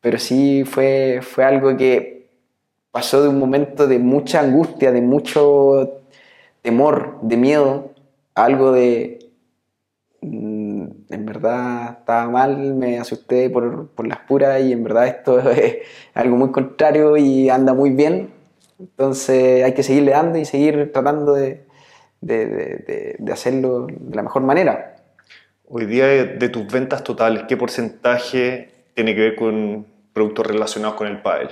Pero 0.00 0.18
sí 0.18 0.62
fue, 0.66 1.20
fue 1.22 1.44
algo 1.44 1.74
que 1.76 2.23
pasó 2.94 3.22
de 3.22 3.28
un 3.28 3.40
momento 3.40 3.88
de 3.88 3.98
mucha 3.98 4.40
angustia, 4.40 4.92
de 4.92 5.02
mucho 5.02 6.02
temor, 6.62 7.18
de 7.22 7.36
miedo, 7.36 7.92
algo 8.36 8.72
de 8.72 9.18
mm, 10.22 10.86
en 11.10 11.26
verdad 11.26 11.98
estaba 12.00 12.30
mal, 12.30 12.74
me 12.74 12.98
asusté 13.00 13.50
por, 13.50 13.88
por 13.88 14.06
las 14.06 14.20
puras 14.20 14.62
y 14.62 14.72
en 14.72 14.84
verdad 14.84 15.08
esto 15.08 15.38
es 15.50 15.78
algo 16.14 16.36
muy 16.36 16.52
contrario 16.52 17.16
y 17.16 17.50
anda 17.50 17.74
muy 17.74 17.90
bien. 17.90 18.30
Entonces 18.78 19.64
hay 19.64 19.74
que 19.74 19.82
seguirle 19.82 20.12
dando 20.12 20.38
y 20.38 20.44
seguir 20.44 20.92
tratando 20.92 21.34
de, 21.34 21.64
de, 22.20 22.46
de- 22.46 23.16
de 23.18 23.32
hacerlo 23.32 23.86
de 23.88 24.16
la 24.16 24.22
mejor 24.22 24.42
manera. 24.42 24.96
Hoy 25.68 25.86
día 25.86 26.06
de, 26.06 26.26
de 26.26 26.48
tus 26.48 26.66
ventas 26.72 27.02
totales, 27.04 27.44
¿qué 27.48 27.56
porcentaje 27.56 28.70
tiene 28.94 29.14
que 29.14 29.20
ver 29.20 29.36
con 29.36 29.86
productos 30.12 30.46
relacionados 30.46 30.96
con 30.96 31.08
el 31.08 31.22
pádel? 31.22 31.50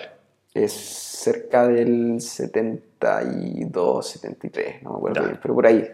Es 0.55 0.73
cerca 0.73 1.67
del 1.67 2.21
72, 2.21 4.07
73, 4.07 4.83
no 4.83 4.91
me 4.91 4.97
acuerdo 4.97 5.21
Ya. 5.23 5.27
bien, 5.29 5.39
pero 5.41 5.55
por 5.55 5.67
ahí. 5.67 5.89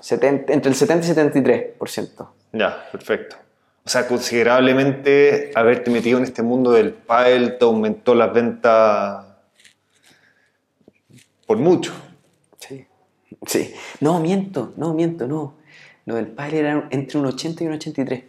70 0.00 0.52
entre 0.52 0.70
el 0.70 0.76
70 0.76 1.06
y 1.06 1.10
73%. 1.10 2.28
Ya, 2.52 2.88
perfecto. 2.90 3.36
O 3.84 3.88
sea, 3.90 4.06
considerablemente 4.06 5.50
haberte 5.54 5.90
metido 5.90 6.18
en 6.18 6.24
este 6.24 6.42
mundo 6.42 6.72
del 6.72 6.92
pádel 6.92 7.58
te 7.58 7.64
aumentó 7.64 8.14
las 8.14 8.32
ventas 8.32 9.24
por 11.46 11.56
mucho. 11.58 11.92
Sí. 12.58 12.86
Sí. 13.46 13.74
No, 14.00 14.20
miento, 14.20 14.72
no, 14.76 14.94
miento, 14.94 15.26
no. 15.26 15.54
Lo 16.06 16.14
del 16.16 16.26
padre 16.28 16.60
era 16.60 16.86
entre 16.90 17.18
un 17.18 17.26
80 17.26 17.64
y 17.64 17.66
un 17.66 17.72
83. 17.74 18.22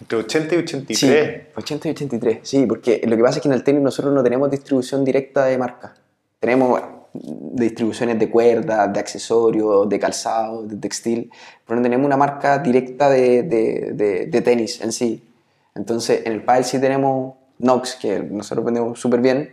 Entre 0.00 0.18
80 0.18 0.54
y 0.54 0.58
83. 0.58 0.98
Sí, 0.98 1.10
80 1.56 1.88
y 1.88 1.90
83. 1.90 2.38
Sí, 2.42 2.66
porque 2.66 3.00
lo 3.06 3.16
que 3.16 3.22
pasa 3.22 3.38
es 3.38 3.42
que 3.42 3.48
en 3.48 3.54
el 3.54 3.64
tenis 3.64 3.82
nosotros 3.82 4.14
no 4.14 4.22
tenemos 4.22 4.50
distribución 4.50 5.04
directa 5.04 5.44
de 5.44 5.58
marca. 5.58 5.94
Tenemos 6.38 6.80
distribuciones 7.12 8.18
de 8.18 8.30
cuerdas, 8.30 8.92
de 8.92 9.00
accesorios, 9.00 9.88
de 9.88 9.98
calzado, 9.98 10.62
de 10.64 10.76
textil, 10.76 11.30
pero 11.66 11.76
no 11.76 11.82
tenemos 11.82 12.06
una 12.06 12.16
marca 12.16 12.58
directa 12.58 13.10
de, 13.10 13.42
de- 13.42 13.90
de- 13.94 14.26
de 14.26 14.40
tenis 14.40 14.80
en 14.80 14.92
sí. 14.92 15.24
Entonces, 15.74 16.22
en 16.26 16.32
el 16.32 16.44
pádel 16.44 16.64
sí 16.64 16.80
tenemos 16.80 17.34
Nox, 17.58 17.96
que 17.96 18.20
nosotros 18.20 18.64
vendemos 18.64 19.00
súper 19.00 19.20
bien, 19.20 19.50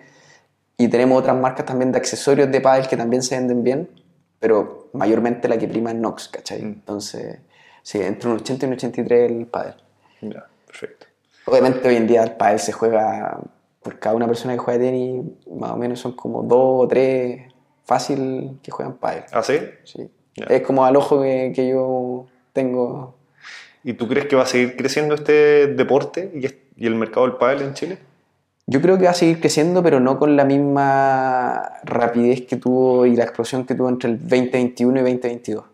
y 0.77 0.90
tenemos 0.90 1.19
otras 1.19 1.35
marcas 1.38 1.65
también 1.65 1.91
de 1.91 1.98
accesorios 1.98 2.51
de 2.51 2.61
pádel 2.61 2.88
que 2.88 2.98
también 2.98 3.24
se 3.24 3.35
venden 3.35 3.64
bien, 3.64 3.90
pero 4.40 4.90
mayormente 4.93 5.48
la 5.48 5.57
que 5.57 5.67
prima 5.67 5.90
es 5.91 5.95
Nox, 5.95 6.27
¿cachai? 6.27 6.61
Mm. 6.61 6.65
Entonces, 6.65 7.40
sí, 7.82 7.99
entre 8.01 8.30
un 8.30 8.35
80 8.35 8.65
y 8.65 8.67
un 8.67 8.74
83 8.75 9.32
el 9.32 9.45
pádel. 9.48 9.74
Ya, 10.21 10.45
perfecto. 10.65 11.07
Obviamente 11.45 11.87
hoy 11.87 11.95
en 11.95 12.07
día 12.07 12.23
el 12.23 12.31
pádel 12.31 12.59
se 12.59 12.71
juega 12.71 13.39
por 13.81 13.99
cada 13.99 14.15
una 14.15 14.27
persona 14.27 14.53
que 14.53 14.59
juega 14.59 14.79
tenis, 14.79 15.23
más 15.51 15.71
o 15.71 15.77
menos 15.77 15.99
son 15.99 16.13
como 16.13 16.41
dos 16.41 16.85
o 16.85 16.87
tres 16.87 17.53
fácil 17.83 18.59
que 18.63 18.71
juegan 18.71 18.97
pádel. 18.97 19.25
¿Ah, 19.31 19.43
sí? 19.43 19.59
Sí. 19.83 20.09
Es 20.49 20.61
como 20.61 20.85
al 20.85 20.95
ojo 20.95 21.21
que, 21.21 21.53
que 21.55 21.69
yo 21.69 22.25
tengo. 22.51 23.15
¿Y 23.83 23.93
tú 23.93 24.07
crees 24.07 24.25
que 24.25 24.35
va 24.35 24.43
a 24.43 24.47
seguir 24.47 24.75
creciendo 24.75 25.13
este 25.15 25.67
deporte 25.67 26.31
y, 26.33 26.85
el 26.85 26.95
mercado 26.95 27.27
del 27.27 27.37
pádel 27.37 27.61
en 27.61 27.73
Chile? 27.75 27.99
Yo 28.65 28.81
creo 28.81 28.97
que 28.97 29.05
va 29.05 29.11
a 29.11 29.13
seguir 29.13 29.39
creciendo, 29.39 29.83
pero 29.83 29.99
no 29.99 30.17
con 30.17 30.35
la 30.35 30.43
misma 30.43 31.79
rapidez 31.83 32.41
que 32.47 32.55
tuvo 32.55 33.05
y 33.05 33.15
la 33.15 33.23
explosión 33.23 33.65
que 33.65 33.75
tuvo 33.75 33.89
entre 33.89 34.09
el 34.09 34.19
2021 34.19 34.99
y 34.99 35.03
2022. 35.03 35.65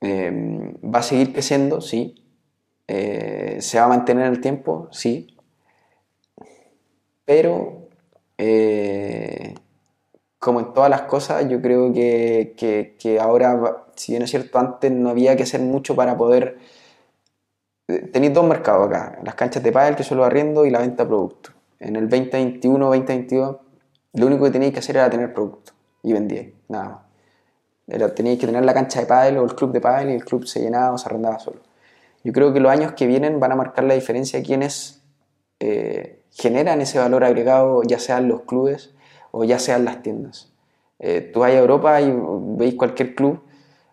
Eh, 0.00 0.74
va 0.82 1.00
a 1.00 1.02
seguir 1.02 1.34
creciendo, 1.34 1.82
sí. 1.82 2.14
Eh, 2.88 3.58
se 3.60 3.78
va 3.78 3.86
a 3.86 3.88
mantener 3.88 4.26
en 4.26 4.32
el 4.34 4.40
tiempo, 4.40 4.88
sí. 4.92 5.36
Pero, 7.24 7.88
eh, 8.38 9.54
como 10.38 10.60
en 10.60 10.74
todas 10.74 10.90
las 10.90 11.02
cosas, 11.02 11.48
yo 11.48 11.62
creo 11.62 11.92
que, 11.92 12.54
que- 12.98 13.20
ahora, 13.20 13.84
si 13.96 14.12
bien 14.12 14.22
es 14.22 14.30
cierto, 14.30 14.58
antes 14.60 14.92
no 14.92 15.10
había 15.10 15.36
que 15.36 15.44
hacer 15.44 15.60
mucho 15.62 15.96
para 15.96 16.16
poder 16.16 16.58
eh, 17.88 18.08
tenéis 18.12 18.32
dos 18.34 18.46
mercados 18.46 18.86
acá, 18.88 19.18
las 19.24 19.34
canchas 19.34 19.62
de 19.62 19.72
pádel 19.72 19.96
que 19.96 20.04
son 20.04 20.18
los 20.18 20.26
arriendo 20.26 20.64
y 20.66 20.70
la 20.70 20.80
venta 20.80 21.04
de 21.04 21.08
productos. 21.08 21.54
En 21.78 21.96
el 21.96 22.08
2021, 22.08 22.86
2022, 22.86 23.56
lo 24.14 24.26
único 24.26 24.44
que 24.44 24.50
teníais 24.50 24.72
que 24.72 24.80
hacer 24.80 24.96
era 24.96 25.10
tener 25.10 25.32
producto 25.34 25.72
y 26.02 26.12
vendíais, 26.12 26.52
nada 26.68 26.88
más. 26.88 27.00
Teníais 28.14 28.38
que 28.40 28.46
tener 28.46 28.64
la 28.64 28.74
cancha 28.74 29.00
de 29.00 29.06
pádel 29.06 29.38
o 29.38 29.44
el 29.44 29.54
club 29.54 29.72
de 29.72 29.80
pádel 29.80 30.10
y 30.10 30.14
el 30.14 30.24
club 30.24 30.46
se 30.46 30.60
llenaba 30.60 30.92
o 30.94 30.98
se 30.98 31.08
arrendaba 31.08 31.38
solo. 31.40 31.60
Yo 32.26 32.32
creo 32.32 32.52
que 32.52 32.58
los 32.58 32.72
años 32.72 32.92
que 32.94 33.06
vienen 33.06 33.38
van 33.38 33.52
a 33.52 33.56
marcar 33.56 33.84
la 33.84 33.94
diferencia 33.94 34.40
de 34.40 34.44
quienes 34.44 35.00
eh, 35.60 36.22
generan 36.32 36.80
ese 36.80 36.98
valor 36.98 37.22
agregado, 37.22 37.82
ya 37.84 38.00
sean 38.00 38.26
los 38.26 38.40
clubes 38.42 38.94
o 39.30 39.44
ya 39.44 39.60
sean 39.60 39.84
las 39.84 40.02
tiendas. 40.02 40.52
Eh, 40.98 41.20
tú 41.32 41.40
vas 41.40 41.52
a 41.52 41.58
Europa 41.58 42.00
y 42.00 42.12
veis 42.58 42.74
cualquier 42.74 43.14
club, 43.14 43.42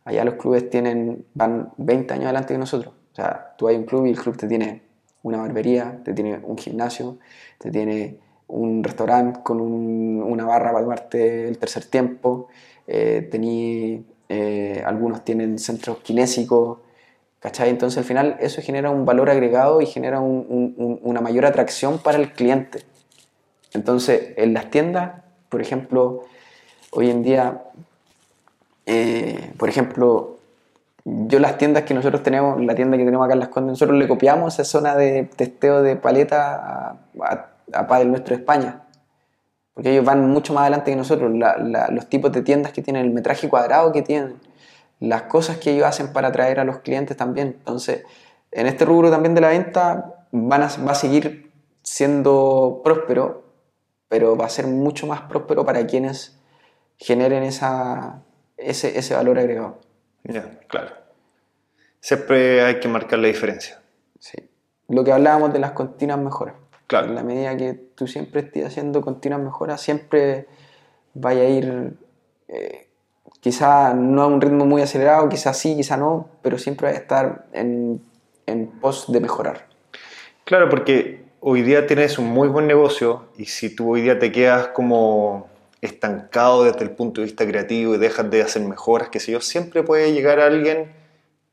allá 0.03 0.25
los 0.25 0.33
clubes 0.35 0.67
tienen, 0.71 1.25
van 1.35 1.73
20 1.77 2.15
años 2.15 2.25
adelante 2.25 2.55
que 2.55 2.57
nosotros. 2.57 2.95
O 3.11 3.15
sea, 3.15 3.53
tú 3.55 3.67
hay 3.67 3.75
un 3.75 3.83
club 3.85 4.07
y 4.07 4.09
el 4.09 4.17
club 4.19 4.35
te 4.35 4.47
tiene 4.47 4.81
una 5.21 5.37
barbería, 5.37 5.99
te 6.03 6.11
tiene 6.13 6.39
un 6.43 6.57
gimnasio, 6.57 7.19
te 7.59 7.69
tiene 7.69 8.17
un 8.47 8.83
restaurante 8.83 9.41
con 9.43 9.61
un- 9.61 10.23
una 10.25 10.43
barra 10.45 10.71
para 10.71 10.83
tomarte 10.83 11.47
el 11.47 11.59
tercer 11.59 11.85
tiempo, 11.85 12.47
eh, 12.87 13.27
tení, 13.31 14.03
algunos 14.85 15.23
tienen 15.23 15.59
centros 15.59 15.99
kinésicos, 15.99 16.79
Entonces 17.43 17.97
al 17.97 18.03
final 18.05 18.37
eso 18.39 18.61
genera 18.61 18.89
un 18.89 19.05
valor 19.05 19.29
agregado 19.29 19.81
y 19.81 19.85
genera 19.85 20.19
un- 20.19 20.45
un- 20.49 20.73
un- 20.77 20.99
una 21.03 21.21
mayor 21.21 21.45
atracción 21.45 21.99
para 21.99 22.17
el 22.17 22.31
cliente. 22.31 22.83
Entonces 23.73 24.33
en 24.37 24.53
las 24.53 24.69
tiendas, 24.69 25.21
por 25.49 25.61
ejemplo, 25.61 26.23
hoy 26.91 27.09
en 27.09 27.21
día, 27.23 27.63
eh, 28.85 29.51
por 29.57 29.69
ejemplo, 29.69 30.37
yo 31.05 31.39
las 31.39 31.57
tiendas 31.57 31.83
que 31.83 31.93
nosotros 31.93 32.23
tenemos, 32.23 32.61
la 32.61 32.75
tienda 32.75 32.97
que 32.97 33.03
tenemos 33.03 33.25
acá 33.25 33.33
en 33.33 33.39
Las 33.41 33.49
Condes, 33.49 33.71
nosotros 33.71 33.97
le 33.97 34.07
copiamos 34.07 34.53
esa 34.53 34.63
zona 34.63 34.95
de 34.95 35.23
testeo 35.35 35.81
de 35.81 35.97
paleta 35.97 36.55
a, 36.55 36.97
a, 37.21 37.49
a 37.73 38.03
Nuestro 38.05 38.35
de 38.35 38.41
España. 38.41 38.83
Porque 39.73 39.91
ellos 39.91 40.05
van 40.05 40.29
mucho 40.29 40.53
más 40.53 40.61
adelante 40.61 40.91
que 40.91 40.97
nosotros. 40.97 41.31
Los 41.89 42.07
tipos 42.07 42.31
de 42.31 42.41
tiendas 42.41 42.71
que 42.71 42.81
tienen, 42.81 43.05
el 43.05 43.11
metraje 43.11 43.49
cuadrado 43.49 43.91
que 43.91 44.01
tienen, 44.01 44.35
las 44.99 45.23
cosas 45.23 45.57
que 45.57 45.71
ellos 45.71 45.85
hacen 45.85 46.13
para 46.13 46.29
atraer 46.29 46.59
a 46.59 46.63
los 46.63 46.79
clientes 46.79 47.17
también. 47.17 47.55
Entonces, 47.59 48.03
en 48.51 48.67
este 48.67 48.85
rubro 48.85 49.09
también 49.09 49.35
de 49.35 49.41
la 49.41 49.49
venta 49.49 50.25
van 50.31 50.63
a, 50.63 50.69
va 50.87 50.91
a 50.91 50.95
seguir 50.95 51.51
siendo 51.81 52.81
próspero, 52.83 53.43
pero 54.07 54.37
va 54.37 54.45
a 54.45 54.49
ser 54.49 54.67
mucho 54.67 55.07
más 55.07 55.21
próspero 55.21 55.65
para 55.65 55.85
quienes 55.85 56.39
generen 56.97 57.43
esa, 57.43 58.23
ese, 58.57 58.97
ese 58.97 59.15
valor 59.15 59.39
agregado. 59.39 59.79
Ya, 60.23 60.59
claro. 60.67 60.91
Siempre 61.99 62.61
hay 62.61 62.79
que 62.79 62.87
marcar 62.87 63.19
la 63.19 63.27
diferencia. 63.27 63.81
Sí. 64.19 64.37
Lo 64.89 65.03
que 65.03 65.11
hablábamos 65.11 65.53
de 65.53 65.59
las 65.59 65.71
continuas 65.71 66.19
mejoras. 66.19 66.55
Claro. 66.87 67.07
En 67.07 67.15
la 67.15 67.23
medida 67.23 67.55
que 67.57 67.73
tú 67.73 68.07
siempre 68.07 68.41
estés 68.41 68.65
haciendo 68.65 69.01
continuas 69.01 69.41
mejoras, 69.41 69.81
siempre 69.81 70.47
vaya 71.13 71.41
a 71.41 71.45
ir, 71.45 71.97
eh, 72.47 72.89
quizá 73.43 73.93
no 73.93 74.21
a 74.21 74.27
un 74.27 74.39
ritmo 74.39 74.65
muy 74.65 74.81
acelerado, 74.81 75.27
quizá 75.27 75.53
sí, 75.53 75.75
quizá 75.75 75.97
no, 75.97 76.29
pero 76.41 76.57
siempre 76.57 76.87
vaya 76.87 76.99
a 76.99 77.01
estar 77.01 77.45
en, 77.51 78.01
en 78.45 78.67
pos 78.67 79.11
de 79.11 79.19
mejorar. 79.19 79.67
Claro, 80.45 80.69
porque 80.69 81.25
hoy 81.41 81.61
día 81.61 81.85
tienes 81.85 82.17
un 82.17 82.27
muy 82.27 82.47
buen 82.47 82.67
negocio 82.67 83.25
y 83.37 83.45
si 83.45 83.75
tú 83.75 83.95
hoy 83.95 84.01
día 84.03 84.17
te 84.17 84.31
quedas 84.31 84.69
como 84.69 85.49
estancado 85.81 86.63
desde 86.63 86.83
el 86.83 86.91
punto 86.91 87.19
de 87.19 87.25
vista 87.25 87.45
creativo 87.45 87.95
y 87.95 87.97
dejas 87.97 88.31
de 88.31 88.43
hacer 88.43 88.61
mejoras, 88.61 89.09
que 89.09 89.19
sé 89.19 89.33
yo, 89.33 89.41
siempre 89.41 89.83
puede 89.83 90.13
llegar 90.13 90.39
alguien 90.39 90.93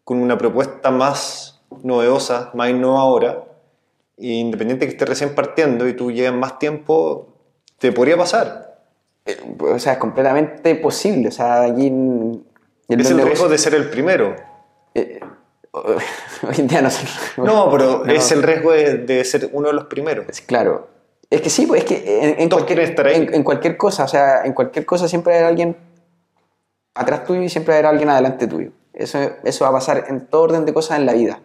con 0.05 0.19
una 0.19 0.39
propuesta 0.39 0.93
más 0.93 1.61
novedosa, 1.83 2.53
más 2.55 2.71
innovadora, 2.71 3.47
e 4.17 4.29
independiente 4.29 4.87
que 4.87 4.93
esté 4.93 5.07
recién 5.07 5.35
partiendo 5.35 5.89
y 5.89 5.95
tú 5.95 6.13
lleves 6.13 6.35
más 6.35 6.61
tiempo, 6.61 7.35
te 7.79 7.91
podría 7.91 8.17
pasar. 8.17 8.70
Eh, 9.33 9.57
o 9.61 9.79
sea, 9.79 9.95
es 9.95 9.99
completamente 9.99 10.75
posible. 10.77 11.29
O 11.29 11.33
sea, 11.33 11.63
aquí 11.63 11.87
en, 11.87 12.45
en 12.89 13.01
Es 13.01 13.11
el 13.11 13.23
riesgo 13.23 13.49
de 13.49 13.59
ser 13.59 13.75
el 13.75 13.91
primero. 13.91 14.37
eh, 14.95 15.21
hoy 15.73 16.55
en 16.59 16.67
día 16.67 16.83
no. 16.83 16.89
No, 17.37 17.71
pero 17.71 17.99
No. 18.05 18.13
es 18.13 18.33
el 18.33 18.43
riesgo 18.43 18.73
de, 18.73 18.99
de 18.99 19.25
ser 19.25 19.51
uno 19.53 19.69
de 19.69 19.75
los 19.75 19.85
primeros. 19.85 20.27
Es 20.29 20.41
claro. 20.41 20.89
Es 21.31 21.43
que 21.43 21.51
sí, 21.51 21.67
pues 21.67 21.85
es 21.85 21.89
que 21.89 22.37
en, 22.43 22.49
cualquier, 22.49 22.81
en, 22.81 23.35
en 23.35 23.77
cosa, 23.77 24.03
o 24.03 24.09
sea, 24.09 24.43
en 24.45 24.53
cualquier 24.53 24.85
cosa 24.85 25.07
siempre 25.07 25.37
hay 25.37 25.45
alguien 25.45 25.77
atrás 26.93 27.25
tuyo 27.25 27.43
y 27.43 27.49
siempre 27.49 27.75
hay 27.75 27.85
alguien 27.85 28.09
adelante 28.09 28.49
tuyo. 28.49 28.73
Eso, 28.93 29.19
eso 29.45 29.65
va 29.65 29.71
a 29.71 29.75
pasar 29.75 30.07
en 30.09 30.27
todo 30.27 30.43
orden 30.43 30.65
de 30.65 30.73
cosas 30.73 30.99
en 30.99 31.07
la 31.07 31.13
vida. 31.13 31.41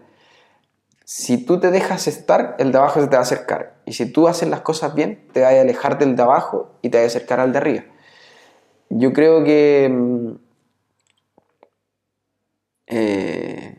Si 1.06 1.38
tú 1.38 1.60
te 1.60 1.70
dejas 1.70 2.08
estar, 2.08 2.56
el 2.58 2.72
de 2.72 2.80
abajo 2.80 3.00
se 3.00 3.08
te 3.08 3.16
va 3.16 3.20
a 3.20 3.22
acercar. 3.22 3.76
Y 3.86 3.94
si 3.94 4.12
tú 4.12 4.28
haces 4.28 4.50
las 4.50 4.62
cosas 4.62 4.96
bien, 4.96 5.28
te 5.34 5.42
vas 5.42 5.54
a 5.54 5.62
alejar 5.62 6.00
del 6.00 6.16
de 6.16 6.24
abajo 6.24 6.72
y 6.82 6.90
te 6.90 6.98
vas 6.98 7.04
a 7.04 7.08
acercar 7.08 7.40
al 7.40 7.52
de 7.52 7.58
arriba. 7.60 7.84
Yo 8.90 9.14
creo 9.14 9.44
que... 9.44 9.88
mm, 9.92 10.32
eh, 12.88 13.78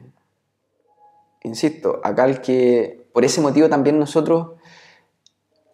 insisto, 1.42 2.00
acá 2.04 2.26
el 2.26 2.40
que... 2.40 3.08
Por 3.12 3.24
ese 3.24 3.40
motivo 3.40 3.68
también 3.68 3.98
nosotros 3.98 4.52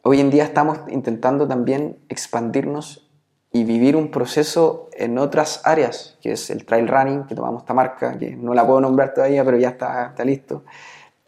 hoy 0.03 0.21
en 0.21 0.31
día 0.31 0.45
estamos 0.45 0.79
intentando 0.89 1.47
también 1.47 1.99
expandirnos 2.09 3.11
y 3.53 3.65
vivir 3.65 3.97
un 3.97 4.11
proceso 4.11 4.89
en 4.95 5.19
otras 5.19 5.61
áreas, 5.65 6.17
que 6.23 6.33
es 6.33 6.49
el 6.49 6.65
trail 6.65 6.89
running, 6.89 7.25
que 7.27 7.35
tomamos 7.35 7.63
esta 7.63 7.75
marca, 7.75 8.19
que 8.19 8.35
no 8.35 8.55
la 8.55 8.67
puedo 8.67 8.81
nombrar 8.81 9.13
todavía, 9.13 9.45
pero 9.45 9.59
ya 9.59 9.71
está, 9.71 10.07
está 10.07 10.25
listo. 10.25 10.65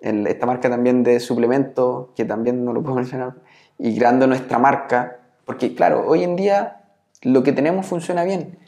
Esta 0.04 0.46
marca 0.46 0.68
también 0.68 1.02
de 1.02 1.18
suplemento, 1.20 2.12
que 2.14 2.24
también 2.24 2.64
no 2.64 2.72
lo 2.72 2.82
puedo 2.82 2.96
mencionar, 2.96 3.34
y 3.78 3.96
creando 3.96 4.26
nuestra 4.26 4.58
marca, 4.58 5.18
porque 5.44 5.74
claro, 5.74 6.04
hoy 6.06 6.22
en 6.22 6.36
día 6.36 6.82
lo 7.22 7.42
que 7.42 7.52
tenemos 7.52 7.86
funciona 7.86 8.24
bien 8.24 8.58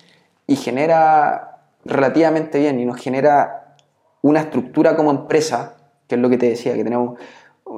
y 0.46 0.56
genera 0.56 1.62
relativamente 1.84 2.58
bien 2.58 2.80
y 2.80 2.84
nos 2.84 3.00
genera 3.00 3.76
una 4.22 4.40
estructura 4.40 4.96
como 4.96 5.10
empresa, 5.10 5.76
que 6.08 6.14
es 6.14 6.20
lo 6.20 6.28
que 6.28 6.38
te 6.38 6.48
decía, 6.48 6.74
que 6.74 6.84
tenemos 6.84 7.18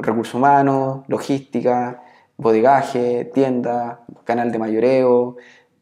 recursos 0.01 0.35
humanos, 0.35 1.01
logística, 1.09 2.03
bodegaje, 2.37 3.25
tienda, 3.35 4.01
canal 4.25 4.53
de 4.53 4.59
mayoreo, 4.59 5.37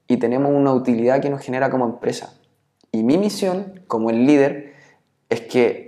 y 0.08 0.16
tenemos 0.16 0.52
una 0.52 0.72
utilidad 0.72 1.20
que 1.20 1.30
nos 1.30 1.42
genera 1.42 1.70
como 1.70 1.84
empresa. 1.84 2.34
Y 2.92 3.02
mi 3.02 3.18
misión 3.18 3.82
como 3.86 4.10
el 4.10 4.26
líder 4.26 4.74
es 5.28 5.42
que 5.42 5.85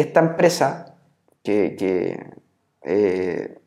esta 0.00 0.20
empresa, 0.20 0.96
que, 1.42 2.34
eh, 2.82 3.58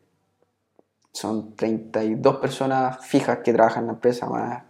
son 1.12 1.56
32 1.56 2.38
personas 2.38 3.06
fijas 3.06 3.40
que 3.40 3.54
trabajan 3.54 3.84
en 3.84 3.88
la 3.88 3.94
empresa, 3.94 4.28
más 4.28 4.64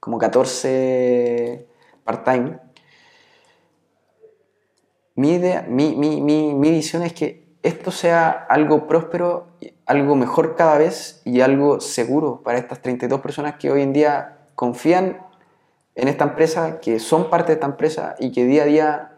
como 0.00 0.18
14 0.18 1.66
part-time, 2.04 2.58
mi, 5.16 5.38
mi, 5.68 5.94
mi, 5.96 6.20
mi 6.54 6.70
visión 6.70 7.02
es 7.02 7.12
que 7.12 7.44
esto 7.62 7.90
sea 7.90 8.30
algo 8.30 8.86
próspero, 8.86 9.46
algo 9.86 10.16
mejor 10.16 10.54
cada 10.54 10.76
vez 10.76 11.22
y 11.24 11.40
algo 11.40 11.80
seguro 11.80 12.42
para 12.42 12.58
estas 12.58 12.82
32 12.82 13.20
personas 13.22 13.54
que 13.54 13.70
hoy 13.70 13.80
en 13.80 13.94
día 13.94 14.48
confían 14.54 15.22
en 15.94 16.08
esta 16.08 16.24
empresa, 16.24 16.80
que 16.80 16.98
son 16.98 17.30
parte 17.30 17.48
de 17.48 17.54
esta 17.54 17.66
empresa 17.66 18.16
y 18.18 18.32
que 18.32 18.44
día 18.44 18.64
a 18.64 18.66
día 18.66 19.13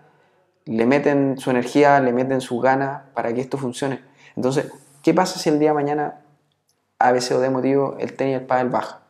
le 0.66 0.84
meten 0.84 1.38
su 1.38 1.50
energía, 1.50 2.00
le 2.00 2.12
meten 2.12 2.40
su 2.40 2.58
ganas 2.58 3.02
para 3.14 3.32
que 3.32 3.40
esto 3.40 3.56
funcione. 3.56 4.00
Entonces, 4.34 4.70
¿qué 5.02 5.14
pasa 5.14 5.38
si 5.38 5.48
el 5.48 5.58
día 5.58 5.70
de 5.70 5.74
mañana, 5.74 6.20
a 6.98 7.12
veces 7.12 7.32
o 7.32 7.40
de 7.40 7.50
motivo, 7.50 7.96
el 7.98 8.14
tenis 8.14 8.32
y 8.32 8.34
el 8.34 8.46
pádel 8.46 8.68
baja? 8.68 9.00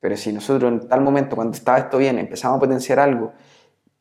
Pero 0.00 0.16
si 0.16 0.32
nosotros 0.32 0.70
en 0.70 0.88
tal 0.88 1.00
momento, 1.00 1.34
cuando 1.34 1.56
estaba 1.56 1.78
esto 1.78 1.98
bien, 1.98 2.18
empezamos 2.18 2.56
a 2.56 2.60
potenciar 2.60 3.00
algo, 3.00 3.32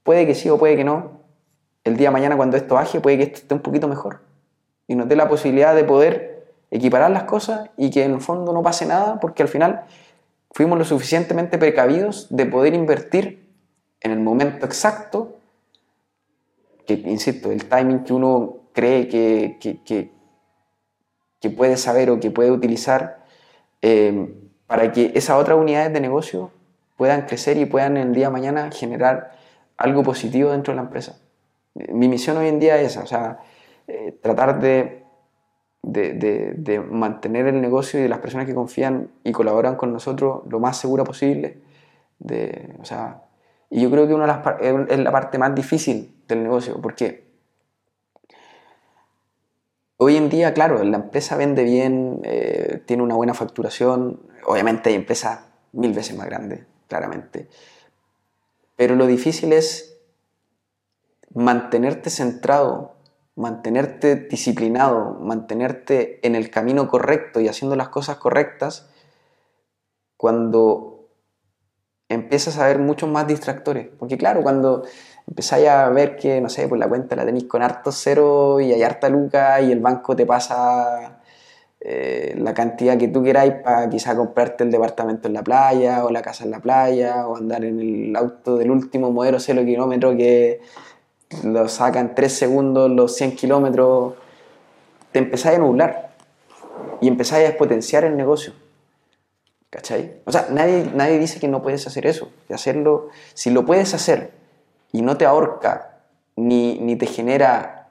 puede 0.04 0.28
que 0.28 0.36
sí 0.36 0.50
o 0.50 0.60
puede 0.60 0.76
que 0.76 0.84
no, 0.84 1.22
el 1.84 1.98
día 1.98 2.10
de 2.10 2.14
mañana 2.14 2.38
cuando 2.38 2.58
esto 2.58 2.76
baje 2.76 3.00
puede 3.00 3.18
que 3.18 3.24
esto 3.24 3.38
esté 3.38 3.54
un 3.56 3.62
poquito 3.62 3.88
mejor. 3.88 4.22
Y 4.88 4.95
nos 4.95 5.08
dé 5.10 5.16
la 5.16 5.28
posibilidad 5.28 5.76
de 5.76 5.84
poder 5.84 6.54
equiparar 6.70 7.10
las 7.10 7.24
cosas 7.24 7.70
y 7.78 7.90
que 7.90 8.04
en 8.04 8.14
el 8.14 8.22
fondo 8.22 8.54
no 8.54 8.62
pase 8.62 8.86
nada 8.86 9.20
porque 9.20 9.42
al 9.42 9.50
final 9.50 9.86
fuimos 10.52 10.78
lo 10.78 10.86
suficientemente 10.86 11.58
precavidos 11.58 12.28
de 12.30 12.45
poder 12.45 12.76
invertir 12.76 13.45
en 14.06 14.11
el 14.11 14.19
momento 14.19 14.66
exacto, 14.66 15.35
que 16.88 16.93
insisto, 16.93 17.51
el 17.51 17.66
timing 17.66 18.03
que 18.03 18.14
uno 18.14 18.58
cree 18.74 19.08
que, 19.08 19.58
que, 19.59 20.16
puede 21.56 21.77
saber 21.77 22.09
o 22.09 22.19
que 22.19 22.32
puede 22.32 22.50
utilizar 22.50 23.24
eh, 23.84 24.34
para 24.66 24.92
que 24.92 25.11
esas 25.14 25.38
otras 25.38 25.59
unidades 25.59 25.93
de 25.93 26.01
negocio 26.01 26.50
puedan 26.98 27.27
crecer 27.27 27.58
y 27.58 27.66
puedan 27.66 27.98
el 27.98 28.14
día 28.14 28.27
de 28.27 28.32
mañana 28.32 28.72
generar 28.72 29.38
algo 29.77 30.01
positivo 30.01 30.50
dentro 30.50 30.74
de 30.74 30.77
la 30.77 30.82
empresa 30.84 31.19
mi 31.75 32.08
misión 32.08 32.38
hoy 32.38 32.48
en 32.48 32.59
día 32.59 32.80
es 32.80 32.92
esa, 32.92 33.03
o 33.03 33.06
sea, 33.06 33.40
eh, 33.88 34.17
tratar 34.22 34.59
de, 34.59 35.03
de, 35.84 36.80
mantener 36.80 37.48
el 37.48 37.61
negocio 37.61 38.00
y 38.00 38.03
de 38.03 38.09
las 38.09 38.19
personas 38.19 38.48
que 38.48 38.56
confían 38.56 39.09
y 39.24 39.32
colaboran 39.32 39.75
con 39.75 39.93
nosotros 39.93 40.43
lo 40.50 40.59
más 40.59 40.77
segura 40.77 41.03
posible. 41.03 41.58
o 42.80 42.85
sea, 42.85 43.24
y 43.76 43.82
yo 43.82 43.92
creo 43.92 44.08
que 44.08 44.14
una 44.14 44.26
de 44.26 44.62
las, 44.62 44.90
es 44.90 45.00
la 45.00 45.12
parte 45.12 45.38
más 45.38 45.54
difícil 45.54 46.24
del 46.30 46.44
negocio, 46.44 46.82
porque 46.82 47.28
hoy 49.98 50.16
en 50.16 50.30
día, 50.30 50.54
claro, 50.54 50.82
la 50.86 50.95
empresa 50.95 51.36
vende 51.36 51.66
bien, 51.66 52.22
eh, 52.24 52.82
tiene 52.86 53.04
una 53.04 53.16
buena 53.16 53.34
facturación, 53.34 54.22
obviamente 54.45 54.88
hay 54.88 54.95
empresas 54.95 55.42
mil 55.74 55.92
veces 55.92 56.16
más 56.16 56.26
grandes, 56.28 56.64
claramente, 56.88 57.50
pero 58.78 58.95
lo 58.95 59.08
difícil 59.08 59.52
es 59.52 59.98
mantenerte 61.34 62.10
centrado, 62.10 62.95
mantenerte 63.36 64.16
disciplinado, 64.16 65.18
mantenerte 65.20 66.26
en 66.26 66.36
el 66.36 66.50
camino 66.50 66.88
correcto 66.88 67.42
y 67.42 67.50
haciendo 67.50 67.76
las 67.76 67.90
cosas 67.90 68.16
correctas 68.20 68.90
cuando 70.16 70.95
empiezas 72.09 72.58
a 72.58 72.67
ver 72.67 72.80
muchos 72.80 73.09
más 73.09 73.27
distractores. 73.27 73.88
Porque 74.00 74.17
claro, 74.17 74.42
cuando 74.43 74.84
empezáis 75.27 75.67
a 75.67 75.90
ver 75.90 76.16
que, 76.16 76.42
no 76.42 76.50
sé, 76.50 76.67
pues 76.67 76.80
la 76.80 76.88
cuenta 76.88 77.16
la 77.16 77.25
tenéis 77.25 77.45
con 77.45 77.61
harto 77.61 77.92
cero 77.92 78.59
y 78.59 78.72
hay 78.74 78.84
harta 78.84 79.09
luca 79.09 79.61
y 79.61 79.72
el 79.72 79.80
banco 79.80 80.16
te 80.16 80.25
pasa 80.25 81.19
eh, 81.80 82.35
la 82.38 82.53
cantidad 82.53 82.98
que 82.98 83.08
tú 83.08 83.24
queráis 83.24 83.53
para 83.64 83.90
quizá 83.90 84.16
comprarte 84.16 84.64
el 84.64 84.72
departamento 84.72 85.27
en 85.27 85.34
la 85.35 85.43
playa 85.43 86.06
o 86.06 86.09
la 86.09 86.22
casa 86.22 86.43
en 86.43 86.51
la 86.51 86.59
playa 86.59 87.27
o 87.27 87.38
andar 87.38 87.64
en 87.64 87.80
el 87.80 88.16
auto 88.16 88.58
del 88.58 88.72
último 88.72 89.11
modelo 89.11 89.40
cero 89.40 89.64
kilómetro 89.66 90.16
que 90.17 90.61
lo 91.43 91.67
sacan 91.67 92.16
3 92.16 92.32
segundos 92.32 92.90
los 92.90 93.16
100 93.16 93.35
kilómetros, 93.35 94.14
te 95.11 95.19
empezáis 95.19 95.58
a 95.58 95.61
nublar 95.61 96.11
y 97.01 97.08
empezáis 97.08 97.45
a 97.45 97.50
expotenciar 97.50 98.03
el 98.03 98.16
negocio. 98.17 98.53
¿Cachai? 99.76 100.22
O 100.24 100.32
sea, 100.32 100.48
nadie, 100.52 100.90
nadie 100.95 101.20
dice 101.20 101.38
que 101.38 101.50
no 101.50 101.62
puedes 101.62 101.86
hacer 101.86 102.08
eso. 102.08 102.32
De 102.48 102.56
hacerlo, 102.56 103.10
si 103.34 103.50
lo 103.50 103.66
puedes 103.66 103.94
hacer 103.94 104.32
y 104.94 105.02
no 105.02 105.18
te 105.18 105.26
ahorca 105.26 106.00
ni, 106.38 106.80
ni 106.80 106.95
te 106.95 107.08
genera 107.08 107.90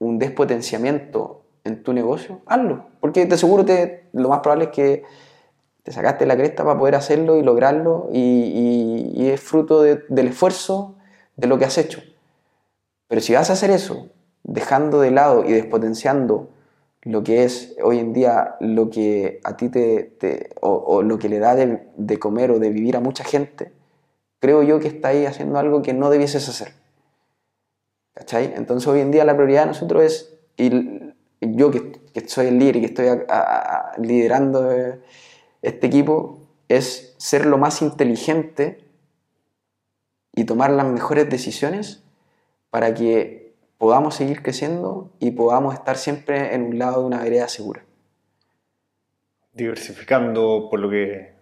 un 0.00 0.18
despotenciamiento 0.18 1.42
en 1.62 1.84
tu 1.84 1.92
negocio, 1.92 2.40
hazlo. 2.46 2.86
Porque 2.98 3.24
te 3.24 3.36
aseguro 3.36 3.64
que 3.64 4.08
lo 4.14 4.28
más 4.28 4.40
probable 4.40 4.64
es 4.64 4.70
que 4.70 5.04
te 5.84 5.92
sacaste 5.92 6.26
la 6.26 6.36
cresta 6.36 6.64
para 6.64 6.76
poder 6.76 6.96
hacerlo 6.96 7.36
y 7.36 7.44
lograrlo 7.44 8.08
y, 8.12 9.28
es 9.30 9.40
fruto 9.40 9.82
del 9.82 10.26
esfuerzo 10.26 10.96
de 11.36 11.46
lo 11.46 11.56
que 11.56 11.66
has 11.66 11.78
hecho. 11.78 12.02
Pero 13.06 13.20
si 13.20 13.32
vas 13.32 13.48
a 13.50 13.52
hacer 13.52 13.70
eso, 13.70 14.08
dejando 14.42 15.00
de 15.00 15.12
lado 15.12 15.44
y 15.44 15.52
despotenciando 15.52 16.48
lo 17.06 17.22
que 17.22 17.44
es 17.44 17.76
hoy 17.84 18.00
en 18.00 18.12
día 18.12 18.56
lo 18.58 18.90
que 18.90 19.40
a 19.44 19.56
ti 19.56 19.68
te, 19.68 20.50
o, 20.60 21.02
lo 21.02 21.18
que 21.20 21.28
le 21.28 21.38
da 21.38 21.54
de, 21.54 22.18
comer 22.18 22.50
o 22.50 22.58
de 22.58 22.70
vivir 22.70 22.96
a 22.96 23.00
mucha 23.00 23.22
gente, 23.22 23.70
creo 24.40 24.64
yo 24.64 24.80
que 24.80 24.88
está 24.88 25.08
ahí 25.08 25.24
haciendo 25.24 25.56
algo 25.60 25.82
que 25.82 25.92
no 25.92 26.10
debieses 26.10 26.48
hacer. 26.48 26.72
¿Cachai? 28.12 28.54
Entonces 28.56 28.88
hoy 28.88 29.00
en 29.00 29.12
día 29.12 29.24
la 29.24 29.36
prioridad 29.36 29.62
de 29.62 29.66
nosotros 29.68 30.02
es, 30.02 30.34
y 30.56 30.70
yo 31.40 31.70
que, 31.70 32.00
soy 32.26 32.48
el 32.48 32.58
líder 32.58 32.76
y 32.76 32.80
que 32.80 32.86
estoy 32.86 33.06
liderando 33.98 34.72
eh, 34.72 35.00
este 35.62 35.86
equipo, 35.86 36.40
es 36.68 37.14
ser 37.18 37.46
lo 37.46 37.56
más 37.56 37.82
inteligente 37.82 38.84
y 40.34 40.42
tomar 40.42 40.70
las 40.70 40.86
mejores 40.86 41.30
decisiones 41.30 42.02
para 42.70 42.94
que 42.94 43.45
podamos 43.78 44.14
seguir 44.14 44.42
creciendo 44.42 45.10
y 45.18 45.32
podamos 45.32 45.74
estar 45.74 45.96
siempre 45.96 46.54
en 46.54 46.62
un 46.62 46.78
lado 46.78 47.00
de 47.00 47.06
una 47.06 47.22
vereda 47.22 47.48
segura. 47.48 47.82
Diversificando 49.52 50.68
por 50.70 50.80
lo 50.80 50.90
que 50.90 51.32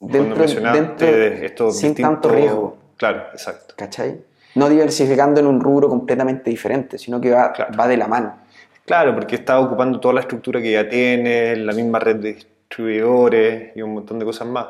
dentro, 0.00 0.36
mencionaste 0.36 1.44
esto 1.44 1.70
sin 1.70 1.94
tanto 1.94 2.28
riesgo. 2.28 2.76
Claro, 2.96 3.26
exacto. 3.32 3.74
¿Cachai? 3.76 4.20
No 4.54 4.68
diversificando 4.68 5.40
en 5.40 5.46
un 5.46 5.60
rubro 5.60 5.88
completamente 5.88 6.50
diferente, 6.50 6.98
sino 6.98 7.20
que 7.20 7.30
va, 7.30 7.52
va 7.78 7.86
de 7.88 7.96
la 7.96 8.08
mano. 8.08 8.38
Claro, 8.86 9.14
porque 9.14 9.34
está 9.34 9.58
ocupando 9.58 9.98
toda 9.98 10.14
la 10.14 10.20
estructura 10.20 10.62
que 10.62 10.72
ya 10.72 10.88
tiene, 10.88 11.56
la 11.56 11.72
misma 11.72 11.98
red 11.98 12.16
de 12.16 12.34
distribuidores 12.34 13.76
y 13.76 13.82
un 13.82 13.94
montón 13.94 14.18
de 14.18 14.24
cosas 14.24 14.46
más. 14.46 14.66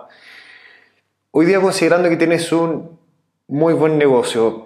Hoy 1.31 1.45
día, 1.45 1.61
considerando 1.61 2.09
que 2.09 2.17
tienes 2.17 2.51
un 2.51 2.99
muy 3.47 3.75
buen 3.75 3.99
negocio, 3.99 4.66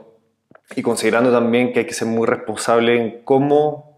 y 0.76 0.82
considerando 0.82 1.32
también 1.32 1.72
que 1.72 1.80
hay 1.80 1.86
que 1.86 1.94
ser 1.94 2.08
muy 2.08 2.26
responsable 2.26 2.96
en 2.96 3.22
cómo, 3.24 3.96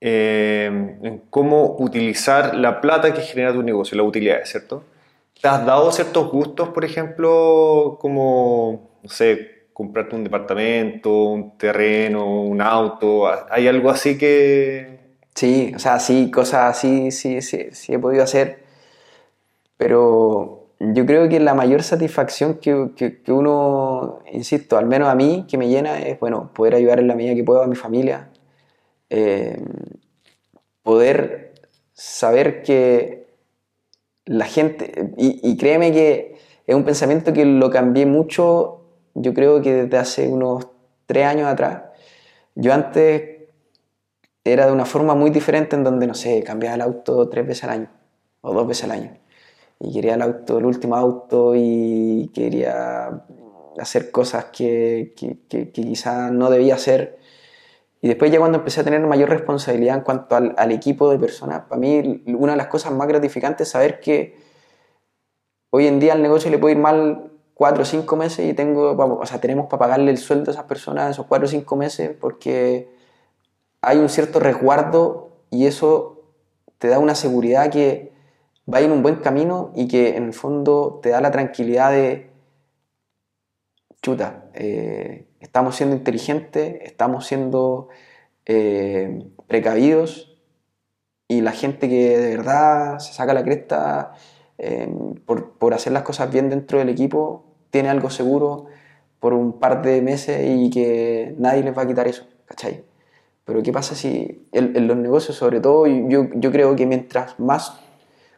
eh, 0.00 0.66
en 1.02 1.22
cómo 1.30 1.76
utilizar 1.78 2.54
la 2.54 2.80
plata 2.80 3.12
que 3.12 3.22
genera 3.22 3.52
tu 3.52 3.62
negocio, 3.62 3.96
la 3.96 4.04
utilidad, 4.04 4.44
¿cierto? 4.44 4.84
¿Te 5.40 5.48
has 5.48 5.66
dado 5.66 5.90
ciertos 5.92 6.30
gustos, 6.30 6.68
por 6.70 6.84
ejemplo, 6.84 7.98
como, 8.00 8.90
no 9.02 9.10
sé, 9.10 9.66
comprarte 9.72 10.14
un 10.14 10.24
departamento, 10.24 11.24
un 11.24 11.58
terreno, 11.58 12.42
un 12.42 12.60
auto? 12.62 13.26
¿Hay 13.50 13.66
algo 13.66 13.90
así 13.90 14.16
que...? 14.16 15.00
Sí, 15.34 15.72
o 15.74 15.80
sea, 15.80 15.98
sí, 15.98 16.30
cosas 16.30 16.76
así, 16.76 17.10
sí, 17.10 17.42
sí, 17.42 17.66
sí 17.72 17.92
he 17.92 17.98
podido 17.98 18.22
hacer, 18.22 18.62
pero 19.76 20.63
yo 20.92 21.06
creo 21.06 21.28
que 21.28 21.40
la 21.40 21.54
mayor 21.54 21.82
satisfacción 21.82 22.58
que, 22.58 22.90
que, 22.96 23.32
uno, 23.32 24.20
insisto, 24.32 24.76
al 24.76 24.86
menos 24.86 25.08
a 25.08 25.14
mí, 25.14 25.46
que 25.48 25.58
me 25.58 25.68
llena 25.68 25.98
es, 26.00 26.18
bueno, 26.20 26.52
poder 26.54 26.74
ayudar 26.74 27.00
en 27.00 27.08
la 27.08 27.14
medida 27.14 27.34
que 27.34 27.44
puedo 27.44 27.62
a 27.62 27.66
mi 27.66 27.76
familia, 27.76 28.30
eh, 29.10 29.62
poder 30.82 31.54
saber 31.92 32.62
que 32.62 33.26
la 34.24 34.46
gente, 34.46 35.12
y, 35.16 35.40
y 35.48 35.56
créeme 35.56 35.92
que 35.92 36.36
es 36.66 36.74
un 36.74 36.84
pensamiento 36.84 37.32
que 37.32 37.44
lo 37.44 37.70
cambié 37.70 38.06
mucho, 38.06 38.82
yo 39.14 39.34
creo 39.34 39.62
que 39.62 39.72
desde 39.72 39.98
hace 39.98 40.28
unos 40.28 40.68
tres 41.06 41.26
años 41.26 41.46
atrás. 41.46 41.82
Yo 42.54 42.72
antes 42.72 43.34
era 44.44 44.66
de 44.66 44.72
una 44.72 44.84
forma 44.84 45.14
muy 45.14 45.30
diferente 45.30 45.76
en 45.76 45.84
donde, 45.84 46.06
no 46.06 46.14
sé, 46.14 46.42
cambiaba 46.42 46.76
el 46.76 46.82
auto 46.82 47.28
tres 47.28 47.46
veces 47.46 47.64
al 47.64 47.70
año 47.70 47.90
o 48.40 48.52
dos 48.52 48.66
veces 48.66 48.84
al 48.84 48.92
año. 48.92 49.23
Y 49.80 49.92
quería 49.92 50.14
el 50.14 50.22
auto, 50.22 50.58
el 50.58 50.66
último 50.66 50.96
auto 50.96 51.54
y 51.54 52.30
quería 52.34 53.24
hacer 53.78 54.10
cosas 54.10 54.46
que, 54.46 55.14
que, 55.16 55.72
quizás 55.72 56.32
no 56.32 56.50
debía 56.50 56.74
hacer. 56.74 57.18
Y 58.00 58.08
después 58.08 58.30
ya 58.30 58.38
cuando 58.38 58.58
empecé 58.58 58.80
a 58.80 58.84
tener 58.84 59.00
mayor 59.00 59.30
responsabilidad 59.30 59.96
en 59.96 60.02
cuanto 60.02 60.36
al, 60.36 60.54
al 60.58 60.72
equipo 60.72 61.10
de 61.10 61.18
personas, 61.18 61.62
para 61.68 61.80
mí 61.80 62.22
una 62.26 62.52
de 62.52 62.58
las 62.58 62.68
cosas 62.68 62.92
más 62.92 63.08
gratificantes 63.08 63.68
es 63.68 63.72
saber 63.72 64.00
que 64.00 64.36
hoy 65.70 65.86
en 65.86 65.98
día 65.98 66.12
al 66.12 66.22
negocio 66.22 66.50
le 66.50 66.58
puede 66.58 66.74
ir 66.74 66.80
mal 66.80 67.32
cuatro 67.54 67.82
o 67.82 67.86
cinco 67.86 68.16
meses 68.16 68.48
y 68.48 68.54
tengo, 68.54 68.92
o 68.92 69.26
sea, 69.26 69.40
tenemos 69.40 69.66
para 69.66 69.78
pagarle 69.78 70.10
el 70.10 70.18
sueldo 70.18 70.50
a 70.50 70.54
esas 70.54 70.64
personas 70.64 71.10
esos 71.10 71.26
cuatro 71.26 71.46
o 71.46 71.50
cinco 71.50 71.76
meses 71.76 72.14
porque 72.20 72.92
hay 73.80 73.98
un 73.98 74.08
cierto 74.08 74.40
resguardo 74.40 75.30
y 75.50 75.66
eso 75.66 76.22
te 76.78 76.88
da 76.88 76.98
una 76.98 77.14
seguridad 77.14 77.70
que 77.70 78.13
va 78.72 78.80
en 78.80 78.92
un 78.92 79.02
buen 79.02 79.16
camino 79.16 79.72
y 79.74 79.88
que 79.88 80.16
en 80.16 80.24
el 80.24 80.32
fondo 80.32 81.00
te 81.02 81.10
da 81.10 81.20
la 81.20 81.30
tranquilidad 81.30 81.90
de, 81.90 82.30
chuta, 84.02 84.50
eh, 84.52 85.26
estamos 85.40 85.76
siendo 85.76 85.96
inteligentes, 85.96 86.76
estamos 86.82 87.26
siendo 87.26 87.88
eh, 88.44 89.26
precavidos 89.46 90.36
y 91.26 91.40
la 91.40 91.52
gente 91.52 91.88
que 91.88 92.18
de 92.18 92.36
verdad 92.36 92.98
se 92.98 93.14
saca 93.14 93.32
la 93.32 93.42
cresta 93.42 94.12
eh, 94.58 94.88
por, 95.24 95.52
por, 95.52 95.72
hacer 95.72 95.92
las 95.94 96.02
cosas 96.02 96.30
bien 96.30 96.50
dentro 96.50 96.78
del 96.78 96.90
equipo 96.90 97.46
tiene 97.70 97.88
algo 97.88 98.10
seguro 98.10 98.66
por 99.20 99.32
un 99.32 99.58
par 99.58 99.80
de 99.80 100.02
meses 100.02 100.38
y 100.46 100.68
que 100.68 101.34
nadie 101.38 101.62
les 101.62 101.76
va 101.76 101.82
a 101.82 101.86
quitar 101.86 102.06
eso, 102.06 102.26
¿cachai? 102.44 102.84
Pero 103.46 103.62
¿qué 103.62 103.72
pasa 103.72 103.94
si 103.94 104.46
en, 104.52 104.86
los 104.86 104.96
negocios, 104.98 105.36
sobre 105.36 105.60
todo, 105.60 105.86
yo, 105.86 106.28
yo 106.34 106.52
creo 106.52 106.76
que 106.76 106.86
mientras 106.86 107.38
más 107.40 107.83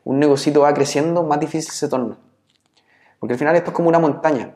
un 0.07 0.21
negocito 0.21 0.61
va 0.61 0.73
creciendo, 0.73 1.25
más 1.25 1.41
difícil 1.41 1.73
se 1.73 1.89
torna? 1.89 2.17
Porque 3.19 3.33
al 3.33 3.39
final 3.41 3.57
esto 3.57 3.71
es 3.71 3.75
como 3.75 3.89
una 3.89 3.99
montaña. 3.99 4.55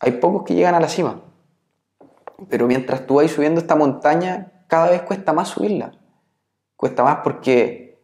Hay 0.00 0.12
pocos 0.12 0.44
que 0.44 0.54
llegan 0.54 0.74
a 0.74 0.80
la 0.80 0.88
cima. 0.88 1.20
Pero 2.48 2.66
mientras 2.66 3.06
tú 3.06 3.16
vas 3.16 3.30
subiendo 3.30 3.60
esta 3.60 3.76
montaña, 3.76 4.64
cada 4.66 4.88
vez 4.88 5.02
cuesta 5.02 5.34
más 5.34 5.48
subirla. 5.48 5.92
Cuesta 6.76 7.04
más 7.04 7.18
porque 7.22 8.02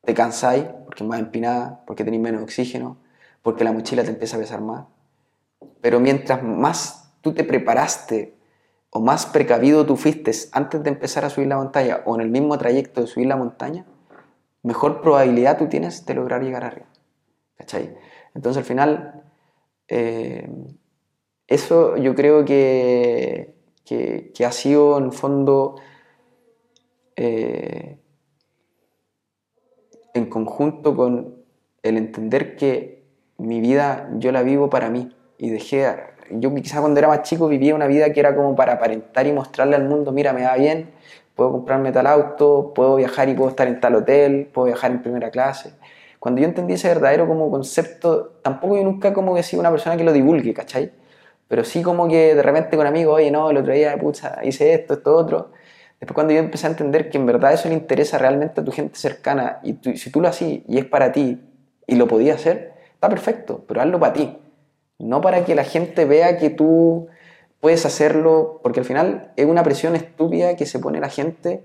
te 0.00 0.14
cansáis, 0.14 0.64
porque 0.86 1.04
es 1.04 1.08
más 1.08 1.20
empinada, 1.20 1.84
porque 1.86 2.02
tenéis 2.02 2.22
menos 2.22 2.42
oxígeno, 2.42 2.96
porque 3.42 3.62
la 3.62 3.72
mochila 3.72 4.04
te 4.04 4.10
empieza 4.10 4.38
a 4.38 4.40
pesar 4.40 4.62
más. 4.62 4.86
Pero 5.82 6.00
mientras 6.00 6.42
más 6.42 7.12
tú 7.20 7.34
te 7.34 7.44
preparaste 7.44 8.38
o 8.88 9.00
más 9.00 9.26
precavido 9.26 9.84
tú 9.84 9.96
fuiste 9.96 10.32
antes 10.52 10.82
de 10.82 10.88
empezar 10.88 11.26
a 11.26 11.30
subir 11.30 11.48
la 11.48 11.58
montaña 11.58 12.00
o 12.06 12.14
en 12.14 12.22
el 12.22 12.30
mismo 12.30 12.56
trayecto 12.56 13.02
de 13.02 13.06
subir 13.06 13.26
la 13.26 13.36
montaña, 13.36 13.84
mejor 14.64 15.00
probabilidad 15.00 15.58
tú 15.58 15.68
tienes 15.68 16.04
de 16.04 16.14
lograr 16.14 16.42
llegar 16.42 16.64
arriba. 16.64 16.88
¿Cachai? 17.56 17.96
Entonces 18.34 18.58
al 18.58 18.64
final, 18.64 19.22
eh, 19.86 20.48
eso 21.46 21.96
yo 21.96 22.14
creo 22.16 22.44
que, 22.44 23.54
que, 23.84 24.44
ha 24.44 24.50
sido 24.50 24.98
en 24.98 25.12
fondo 25.12 25.76
eh, 27.14 27.98
en 30.14 30.26
conjunto 30.26 30.96
con 30.96 31.44
el 31.82 31.96
entender 31.96 32.56
que 32.56 33.04
mi 33.38 33.60
vida 33.60 34.10
yo 34.14 34.32
la 34.32 34.42
vivo 34.42 34.70
para 34.70 34.90
mí 34.90 35.14
y 35.38 35.50
dejé 35.50 35.86
yo 36.30 36.54
quizás 36.54 36.80
cuando 36.80 36.98
era 36.98 37.08
más 37.08 37.22
chico 37.22 37.48
vivía 37.48 37.74
una 37.74 37.86
vida 37.86 38.12
que 38.12 38.20
era 38.20 38.34
como 38.34 38.56
para 38.56 38.74
aparentar 38.74 39.26
y 39.26 39.32
mostrarle 39.32 39.76
al 39.76 39.84
mundo, 39.84 40.10
mira, 40.12 40.32
me 40.32 40.44
va 40.44 40.56
bien, 40.56 40.90
puedo 41.34 41.52
comprarme 41.52 41.92
tal 41.92 42.06
auto, 42.06 42.72
puedo 42.74 42.96
viajar 42.96 43.28
y 43.28 43.34
puedo 43.34 43.50
estar 43.50 43.66
en 43.68 43.80
tal 43.80 43.94
hotel, 43.96 44.50
puedo 44.52 44.66
viajar 44.66 44.90
en 44.90 45.02
primera 45.02 45.30
clase. 45.30 45.74
Cuando 46.18 46.40
yo 46.40 46.46
entendí 46.46 46.74
ese 46.74 46.88
verdadero 46.88 47.26
como 47.26 47.50
concepto, 47.50 48.34
tampoco 48.42 48.76
yo 48.76 48.84
nunca 48.84 49.12
como 49.12 49.34
que 49.34 49.42
he 49.42 49.58
una 49.58 49.70
persona 49.70 49.96
que 49.96 50.04
lo 50.04 50.12
divulgue, 50.12 50.54
¿cachai? 50.54 50.92
Pero 51.48 51.64
sí 51.64 51.82
como 51.82 52.08
que 52.08 52.34
de 52.34 52.42
repente 52.42 52.76
con 52.76 52.86
amigos, 52.86 53.16
oye, 53.16 53.30
no, 53.30 53.50
el 53.50 53.56
otro 53.58 53.72
día, 53.72 53.96
pucha, 53.98 54.38
hice 54.42 54.74
esto, 54.74 54.94
esto, 54.94 55.14
otro. 55.16 55.52
Después 56.00 56.14
cuando 56.14 56.32
yo 56.32 56.40
empecé 56.40 56.66
a 56.66 56.70
entender 56.70 57.10
que 57.10 57.18
en 57.18 57.26
verdad 57.26 57.52
eso 57.52 57.68
le 57.68 57.74
interesa 57.74 58.18
realmente 58.18 58.60
a 58.60 58.64
tu 58.64 58.72
gente 58.72 58.98
cercana 58.98 59.60
y 59.62 59.76
si 59.96 60.10
tú 60.10 60.20
lo 60.20 60.28
haces 60.28 60.60
y 60.66 60.78
es 60.78 60.84
para 60.86 61.12
ti 61.12 61.40
y 61.86 61.96
lo 61.96 62.08
podías 62.08 62.36
hacer, 62.36 62.74
está 62.94 63.08
perfecto, 63.08 63.64
pero 63.66 63.80
hazlo 63.80 64.00
para 64.00 64.12
ti 64.14 64.38
no 64.98 65.20
para 65.20 65.44
que 65.44 65.54
la 65.54 65.64
gente 65.64 66.04
vea 66.04 66.38
que 66.38 66.50
tú 66.50 67.08
puedes 67.64 67.86
hacerlo, 67.86 68.60
porque 68.62 68.80
al 68.80 68.84
final 68.84 69.32
es 69.36 69.46
una 69.46 69.62
presión 69.62 69.96
estúpida 69.96 70.54
que 70.54 70.66
se 70.66 70.80
pone 70.80 71.00
la 71.00 71.08
gente 71.08 71.64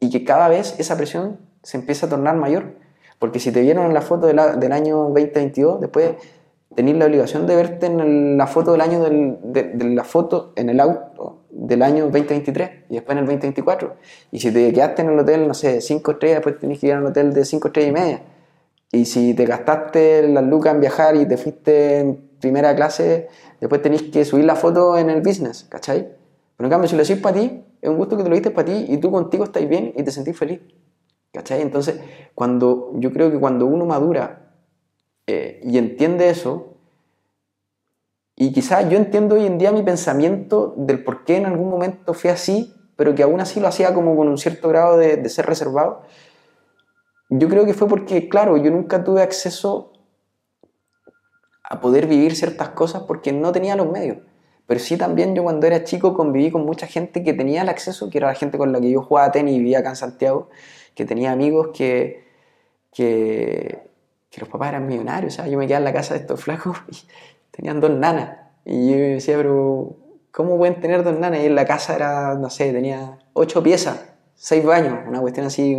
y 0.00 0.10
que 0.10 0.24
cada 0.24 0.48
vez 0.48 0.74
esa 0.80 0.96
presión 0.96 1.38
se 1.62 1.76
empieza 1.76 2.06
a 2.06 2.08
tornar 2.08 2.34
mayor. 2.34 2.74
Porque 3.20 3.38
si 3.38 3.52
te 3.52 3.60
vieron 3.60 3.86
en 3.86 3.94
la 3.94 4.00
foto 4.00 4.26
del 4.26 4.72
año 4.72 4.96
2022, 5.04 5.80
después 5.80 6.14
tenés 6.74 6.96
la 6.96 7.04
obligación 7.04 7.46
de 7.46 7.54
verte 7.54 7.86
en 7.86 8.36
la 8.36 8.48
foto 8.48 8.72
del 8.72 8.80
año 8.80 9.00
del, 9.04 9.38
de, 9.44 9.72
la 9.84 10.02
foto 10.02 10.52
en 10.56 10.68
el 10.68 10.80
auto 10.80 11.44
del 11.52 11.82
año 11.84 12.06
2023 12.06 12.70
y 12.88 12.94
después 12.94 13.12
en 13.12 13.18
el 13.18 13.26
2024. 13.26 13.94
Y 14.32 14.40
si 14.40 14.50
te 14.50 14.72
quedaste 14.72 15.02
en 15.02 15.10
el 15.10 15.18
hotel, 15.20 15.46
no 15.46 15.54
sé, 15.54 15.80
5 15.80 16.10
estrellas, 16.10 16.38
después 16.38 16.58
tenés 16.58 16.80
que 16.80 16.88
ir 16.88 16.94
al 16.94 17.06
hotel 17.06 17.32
de 17.32 17.44
5 17.44 17.68
estrellas 17.68 17.90
y 17.90 17.92
media. 17.92 18.22
Y 18.90 19.04
si 19.04 19.32
te 19.32 19.44
gastaste 19.44 20.26
las 20.26 20.42
lucas 20.42 20.74
en 20.74 20.80
viajar 20.80 21.14
y 21.14 21.24
te 21.24 21.36
fuiste 21.36 22.00
en 22.00 22.26
primera 22.40 22.74
clase, 22.74 23.28
después 23.60 23.82
tenéis 23.82 24.02
que 24.04 24.24
subir 24.24 24.44
la 24.44 24.56
foto 24.56 24.96
en 24.96 25.10
el 25.10 25.20
business, 25.20 25.64
¿cachai? 25.68 26.08
Pero 26.56 26.66
en 26.66 26.70
cambio, 26.70 26.88
si 26.88 26.96
lo 26.96 27.02
hacéis 27.02 27.20
para 27.20 27.38
ti, 27.38 27.62
es 27.80 27.90
un 27.90 27.96
gusto 27.96 28.16
que 28.16 28.22
te 28.22 28.28
lo 28.28 28.34
diste 28.34 28.50
para 28.50 28.66
ti 28.66 28.86
y 28.88 28.98
tú 28.98 29.10
contigo 29.10 29.44
estáis 29.44 29.68
bien 29.68 29.92
y 29.96 30.02
te 30.02 30.10
sentís 30.10 30.36
feliz, 30.36 30.60
¿cachai? 31.32 31.60
Entonces, 31.62 32.00
cuando, 32.34 32.92
yo 32.94 33.12
creo 33.12 33.30
que 33.30 33.38
cuando 33.38 33.66
uno 33.66 33.86
madura 33.86 34.52
eh, 35.26 35.60
y 35.64 35.78
entiende 35.78 36.28
eso, 36.30 36.74
y 38.34 38.52
quizás 38.52 38.88
yo 38.90 38.98
entiendo 38.98 39.34
hoy 39.36 39.46
en 39.46 39.58
día 39.58 39.72
mi 39.72 39.82
pensamiento 39.82 40.74
del 40.76 41.02
por 41.02 41.24
qué 41.24 41.36
en 41.36 41.46
algún 41.46 41.70
momento 41.70 42.12
fue 42.12 42.30
así, 42.30 42.74
pero 42.96 43.14
que 43.14 43.22
aún 43.22 43.40
así 43.40 43.60
lo 43.60 43.68
hacía 43.68 43.94
como 43.94 44.16
con 44.16 44.28
un 44.28 44.38
cierto 44.38 44.68
grado 44.68 44.96
de, 44.96 45.16
de 45.16 45.28
ser 45.28 45.46
reservado. 45.46 46.02
Yo 47.28 47.48
creo 47.48 47.64
que 47.64 47.74
fue 47.74 47.88
porque, 47.88 48.28
claro, 48.28 48.56
yo 48.56 48.70
nunca 48.70 49.02
tuve 49.04 49.22
acceso 49.22 49.92
a 51.68 51.80
poder 51.80 52.06
vivir 52.06 52.36
ciertas 52.36 52.70
cosas 52.70 53.02
porque 53.02 53.32
no 53.32 53.52
tenía 53.52 53.76
los 53.76 53.90
medios. 53.90 54.18
Pero 54.66 54.80
sí 54.80 54.96
también 54.96 55.34
yo 55.34 55.42
cuando 55.42 55.66
era 55.66 55.84
chico 55.84 56.14
conviví 56.14 56.50
con 56.50 56.64
mucha 56.64 56.86
gente 56.86 57.22
que 57.22 57.32
tenía 57.32 57.62
el 57.62 57.68
acceso, 57.68 58.10
que 58.10 58.18
era 58.18 58.28
la 58.28 58.34
gente 58.34 58.58
con 58.58 58.72
la 58.72 58.80
que 58.80 58.90
yo 58.90 59.02
jugaba 59.02 59.30
tenis 59.30 59.54
y 59.54 59.58
vivía 59.58 59.80
acá 59.80 59.90
en 59.90 59.96
Santiago, 59.96 60.48
que 60.94 61.04
tenía 61.04 61.32
amigos 61.32 61.70
que, 61.74 62.24
que, 62.92 63.88
que 64.30 64.40
los 64.40 64.48
papás 64.48 64.70
eran 64.70 64.86
millonarios. 64.86 65.38
O 65.38 65.46
yo 65.46 65.58
me 65.58 65.66
quedaba 65.66 65.78
en 65.78 65.84
la 65.84 65.92
casa 65.92 66.14
de 66.14 66.20
estos 66.20 66.42
flacos 66.42 66.76
y 66.90 66.96
tenían 67.50 67.80
dos 67.80 67.90
nanas. 67.90 68.38
Y 68.64 68.90
yo 68.90 68.96
decía, 68.96 69.36
pero 69.36 69.96
¿cómo 70.32 70.58
pueden 70.58 70.80
tener 70.80 71.04
dos 71.04 71.18
nanas? 71.18 71.40
Y 71.42 71.46
en 71.46 71.54
la 71.54 71.64
casa 71.64 71.94
era, 71.94 72.34
no 72.34 72.50
sé, 72.50 72.72
tenía 72.72 73.18
ocho 73.32 73.62
piezas, 73.62 74.04
seis 74.34 74.64
baños, 74.64 74.98
una 75.06 75.20
cuestión 75.20 75.46
así 75.46 75.76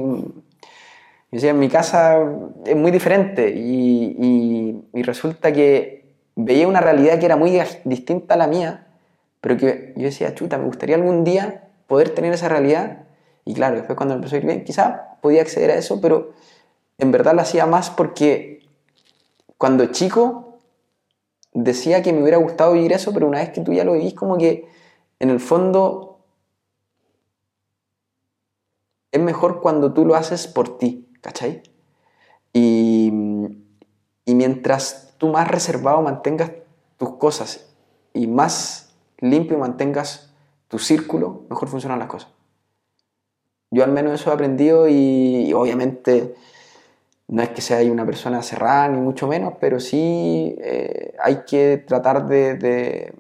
yo 1.31 1.35
decía, 1.35 1.49
en 1.49 1.59
mi 1.59 1.67
casa 1.67 2.19
es 2.65 2.75
muy 2.75 2.91
diferente 2.91 3.49
y, 3.49 4.83
y, 4.93 5.03
resulta 5.03 5.51
que 5.51 6.05
veía 6.35 6.67
una 6.67 6.79
realidad 6.79 7.19
que 7.19 7.25
era 7.25 7.35
muy 7.35 7.59
distinta 7.83 8.35
a 8.35 8.37
la 8.37 8.47
mía, 8.47 8.87
pero 9.41 9.57
que 9.57 9.93
yo 9.97 10.03
decía, 10.03 10.33
chuta, 10.35 10.57
me 10.57 10.65
gustaría 10.65 10.95
algún 10.95 11.23
día 11.23 11.69
poder 11.87 12.11
tener 12.11 12.33
esa 12.33 12.47
realidad. 12.49 13.03
Y 13.43 13.53
claro, 13.53 13.75
después 13.75 13.97
cuando 13.97 14.15
empezó 14.15 14.35
a 14.35 14.39
ir 14.39 14.45
bien, 14.45 14.63
quizá 14.63 15.17
podía 15.21 15.41
acceder 15.41 15.71
a 15.71 15.75
eso, 15.75 15.99
pero 16.01 16.31
en 16.97 17.11
verdad 17.11 17.33
lo 17.33 17.41
hacía 17.41 17.65
más 17.65 17.89
porque 17.89 18.65
cuando 19.57 19.87
chico 19.87 20.59
decía 21.53 22.01
que 22.01 22.13
me 22.13 22.21
hubiera 22.21 22.37
gustado 22.37 22.73
vivir 22.73 22.93
eso, 22.93 23.13
pero 23.13 23.27
una 23.27 23.39
vez 23.39 23.49
que 23.49 23.61
tú 23.61 23.73
ya 23.73 23.83
lo 23.83 23.93
vivís, 23.93 24.13
como 24.13 24.37
que 24.37 24.67
en 25.19 25.29
el 25.29 25.39
fondo 25.39 26.19
es 29.11 29.21
mejor 29.21 29.61
cuando 29.61 29.93
tú 29.93 30.05
lo 30.05 30.15
haces 30.15 30.47
por 30.47 30.77
ti. 30.77 31.06
¿Cachai? 31.21 31.63
Y, 32.53 33.11
y 34.25 34.35
mientras 34.35 35.15
tú 35.17 35.29
más 35.29 35.47
reservado 35.47 36.01
mantengas 36.01 36.51
tus 36.97 37.15
cosas 37.17 37.73
y 38.13 38.27
más 38.27 38.93
limpio 39.19 39.57
mantengas 39.57 40.33
tu 40.67 40.79
círculo, 40.79 41.45
mejor 41.49 41.69
funcionan 41.69 41.99
las 41.99 42.07
cosas. 42.07 42.29
Yo 43.71 43.83
al 43.83 43.91
menos 43.91 44.13
eso 44.13 44.29
he 44.29 44.33
aprendido 44.33 44.87
y, 44.87 45.51
obviamente 45.53 46.35
no 47.27 47.41
es 47.41 47.49
que 47.49 47.61
sea 47.61 47.79
una 47.91 48.05
persona 48.05 48.41
cerrada 48.41 48.87
ni 48.87 48.99
mucho 48.99 49.27
menos, 49.27 49.55
pero 49.59 49.81
sí 49.81 50.55
eh, 50.59 51.13
hay 51.21 51.43
que 51.45 51.77
tratar 51.77 52.25
de, 52.25 52.55
de, 52.55 53.13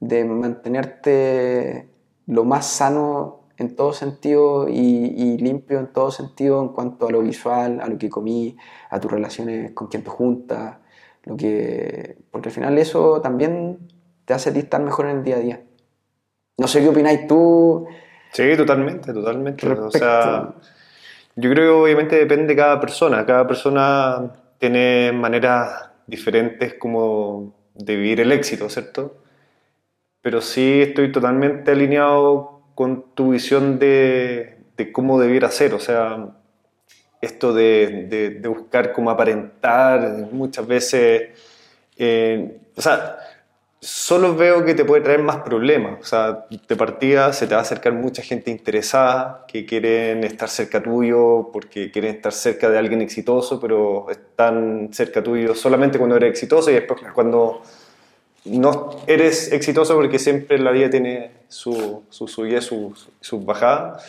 de, 0.00 0.24
mantenerte 0.26 1.88
lo 2.26 2.44
más 2.44 2.66
sano 2.66 3.40
en 3.58 3.74
todo 3.76 3.92
sentido 3.92 4.68
y, 4.68 4.72
y 5.16 5.38
limpio 5.38 5.78
en 5.78 5.86
todo 5.92 6.10
sentido 6.10 6.60
en 6.62 6.68
cuanto 6.68 7.08
a 7.08 7.10
lo 7.10 7.20
visual, 7.22 7.80
a 7.80 7.88
lo 7.88 7.96
que 7.98 8.10
comí, 8.10 8.56
a 8.90 9.00
tus 9.00 9.10
relaciones 9.10 9.72
con 9.72 9.88
quien 9.88 10.02
te 10.04 10.10
juntas, 10.10 10.76
lo 11.24 11.36
que, 11.36 12.16
porque 12.30 12.48
al 12.50 12.54
final 12.54 12.78
eso 12.78 13.20
también 13.20 13.78
te 14.24 14.34
hace 14.34 14.50
a 14.50 14.52
ti 14.52 14.58
estar 14.60 14.80
mejor 14.82 15.06
en 15.06 15.18
el 15.18 15.24
día 15.24 15.36
a 15.36 15.40
día. 15.40 15.60
No 16.58 16.66
sé 16.68 16.80
qué 16.80 16.88
opináis 16.88 17.26
tú. 17.26 17.86
Sí, 18.32 18.56
totalmente, 18.56 19.12
totalmente. 19.12 19.66
O 19.66 19.68
Respecto- 19.70 19.98
sea, 19.98 20.54
yo 21.36 21.50
creo 21.50 21.54
que 21.76 21.82
obviamente 21.82 22.16
depende 22.16 22.46
de 22.48 22.56
cada 22.56 22.80
persona. 22.80 23.24
Cada 23.26 23.46
persona 23.46 24.32
tiene 24.58 25.12
maneras 25.12 25.90
diferentes 26.06 26.74
como 26.74 27.54
de 27.74 27.96
vivir 27.96 28.20
el 28.20 28.32
éxito, 28.32 28.68
¿cierto? 28.68 29.16
Pero 30.22 30.40
sí 30.40 30.80
estoy 30.82 31.12
totalmente 31.12 31.70
alineado 31.70 32.55
con 32.76 33.06
tu 33.14 33.30
visión 33.30 33.80
de, 33.80 34.58
cómo 34.92 35.18
debiera 35.18 35.50
ser. 35.50 35.74
O 35.74 35.80
sea, 35.80 36.28
esto 37.20 37.52
de 37.52 38.40
buscar 38.46 38.92
cómo 38.92 39.10
aparentar 39.10 40.28
muchas 40.30 40.64
veces... 40.64 41.30
eh, 41.96 42.60
o 42.76 42.82
sea, 42.82 43.18
solo 43.80 44.34
veo 44.34 44.64
que 44.64 44.74
te 44.74 44.84
puede 44.84 45.02
traer 45.02 45.22
más 45.22 45.38
problemas. 45.38 45.98
O 46.00 46.04
sea, 46.04 46.46
de 46.50 46.76
partida 46.76 47.32
se 47.32 47.46
te 47.46 47.54
va 47.54 47.60
a 47.60 47.62
acercar 47.62 47.92
mucha 47.92 48.22
gente 48.22 48.50
interesada 48.50 49.44
que 49.48 49.64
quieren 49.64 50.24
estar 50.24 50.48
cerca 50.48 50.82
tuyo 50.82 51.50
porque 51.52 51.90
quieren 51.90 52.16
estar 52.16 52.32
cerca 52.32 52.68
de 52.70 52.78
alguien 52.78 53.00
exitoso, 53.00 53.60
pero 53.60 54.10
están 54.10 54.90
cerca 54.92 55.22
tuyo 55.22 55.54
solamente 55.54 55.98
cuando 55.98 56.16
eres 56.16 56.30
exitoso 56.30 56.70
y 56.70 56.74
después 56.74 57.00
cuando 57.14 57.62
no 58.46 58.96
eres 59.06 59.52
exitoso 59.52 59.94
porque 59.94 60.18
siempre 60.18 60.58
la 60.58 60.70
vida 60.70 60.88
tiene 60.90 61.30
su, 61.48 62.02
su 62.10 62.28
subida 62.28 62.58
y 62.58 62.62
su- 62.62 62.94
sus 63.20 63.44
bajadas, 63.44 64.04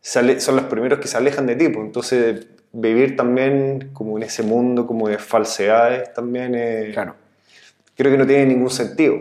son 0.00 0.56
los 0.56 0.64
primeros 0.66 0.98
que 0.98 1.08
se 1.08 1.16
alejan 1.16 1.46
de 1.46 1.56
ti. 1.56 1.68
pues. 1.68 1.86
Entonces, 1.86 2.46
vivir 2.72 3.16
también 3.16 3.90
como 3.92 4.16
en 4.16 4.24
ese 4.24 4.42
mundo 4.42 4.86
como 4.86 5.08
de 5.08 5.18
falsedades 5.18 6.12
también 6.12 6.54
es 6.54 6.96
creo 7.96 8.10
que 8.12 8.18
no 8.18 8.26
tiene 8.26 8.46
ningún 8.46 8.70
sentido. 8.70 9.14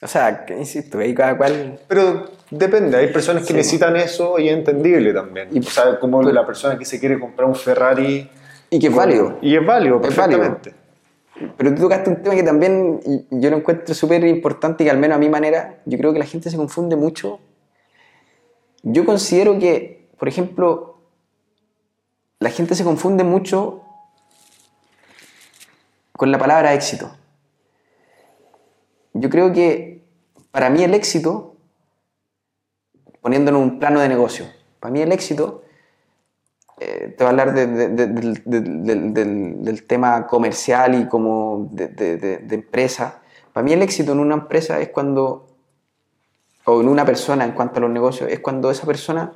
O 0.00 0.06
sea, 0.08 0.44
que, 0.44 0.56
insisto, 0.58 0.98
ahí 0.98 1.14
cada 1.14 1.36
cual... 1.36 1.78
Pero 1.88 2.30
depende, 2.50 2.96
hay 2.96 3.08
personas 3.12 3.42
que 3.42 3.48
Sí. 3.48 3.54
necesitan 3.54 3.96
eso 3.96 4.38
y 4.38 4.48
es 4.48 4.54
entendible 4.56 5.12
también. 5.14 5.48
Y- 5.52 5.60
o 5.60 5.62
sea, 5.62 5.98
como 5.98 6.20
pero- 6.20 6.32
la 6.32 6.44
persona 6.46 6.78
que 6.78 6.84
se 6.84 6.98
quiere 7.00 7.18
comprar 7.18 7.48
un 7.48 7.54
Ferrari. 7.54 8.28
Y 8.70 8.78
que 8.78 8.88
es 8.88 8.94
válido. 8.94 9.38
Y 9.40 9.56
es 9.56 9.64
válido, 9.64 10.00
Es 10.02 10.16
válido. 10.16 10.58
Pero 11.56 11.74
tú 11.74 11.82
tocaste 11.82 12.10
un 12.10 12.22
tema 12.22 12.34
que 12.36 12.42
también 12.42 13.00
yo 13.30 13.50
lo 13.50 13.56
encuentro 13.56 13.94
súper 13.94 14.24
importante 14.24 14.84
y 14.84 14.86
que 14.86 14.90
al 14.90 14.98
menos 14.98 15.16
a 15.16 15.18
mi 15.18 15.28
manera, 15.28 15.82
yo 15.84 15.98
creo 15.98 16.12
que 16.12 16.18
la 16.18 16.26
gente 16.26 16.48
se 16.48 16.56
confunde 16.56 16.94
mucho. 16.94 17.40
Yo 18.82 19.04
considero 19.04 19.58
que, 19.58 20.08
por 20.16 20.28
ejemplo, 20.28 20.98
la 22.38 22.50
gente 22.50 22.74
se 22.74 22.84
confunde 22.84 23.24
mucho 23.24 23.82
con 26.12 26.30
la 26.30 26.38
palabra 26.38 26.74
éxito. 26.74 27.10
Yo 29.12 29.28
creo 29.30 29.52
que 29.52 30.04
para 30.52 30.70
mí 30.70 30.84
el 30.84 30.94
éxito, 30.94 31.56
poniéndolo 33.20 33.58
en 33.58 33.64
un 33.64 33.78
plano 33.80 34.00
de 34.00 34.08
negocio, 34.08 34.46
para 34.78 34.92
mí 34.92 35.02
el 35.02 35.10
éxito 35.10 35.63
eh, 36.80 37.14
te 37.16 37.24
voy 37.24 37.26
a 37.26 37.30
hablar 37.30 37.54
de- 37.54 37.66
de- 37.66 37.88
de- 37.88 38.06
del, 38.06 39.14
del- 39.64 39.86
tema 39.86 40.26
comercial 40.26 40.94
y 41.00 41.06
como 41.08 41.68
de, 41.70 42.46
empresa. 42.50 43.20
Para 43.52 43.64
mí 43.64 43.72
el 43.72 43.82
éxito 43.82 44.12
en 44.12 44.18
una 44.18 44.34
empresa 44.34 44.80
es 44.80 44.88
cuando, 44.88 45.46
o 46.64 46.80
en 46.80 46.88
una 46.88 47.04
persona 47.04 47.44
en 47.44 47.52
cuanto 47.52 47.78
a 47.78 47.80
los 47.82 47.90
negocios, 47.90 48.30
es 48.30 48.40
cuando 48.40 48.70
esa 48.70 48.86
persona 48.86 49.32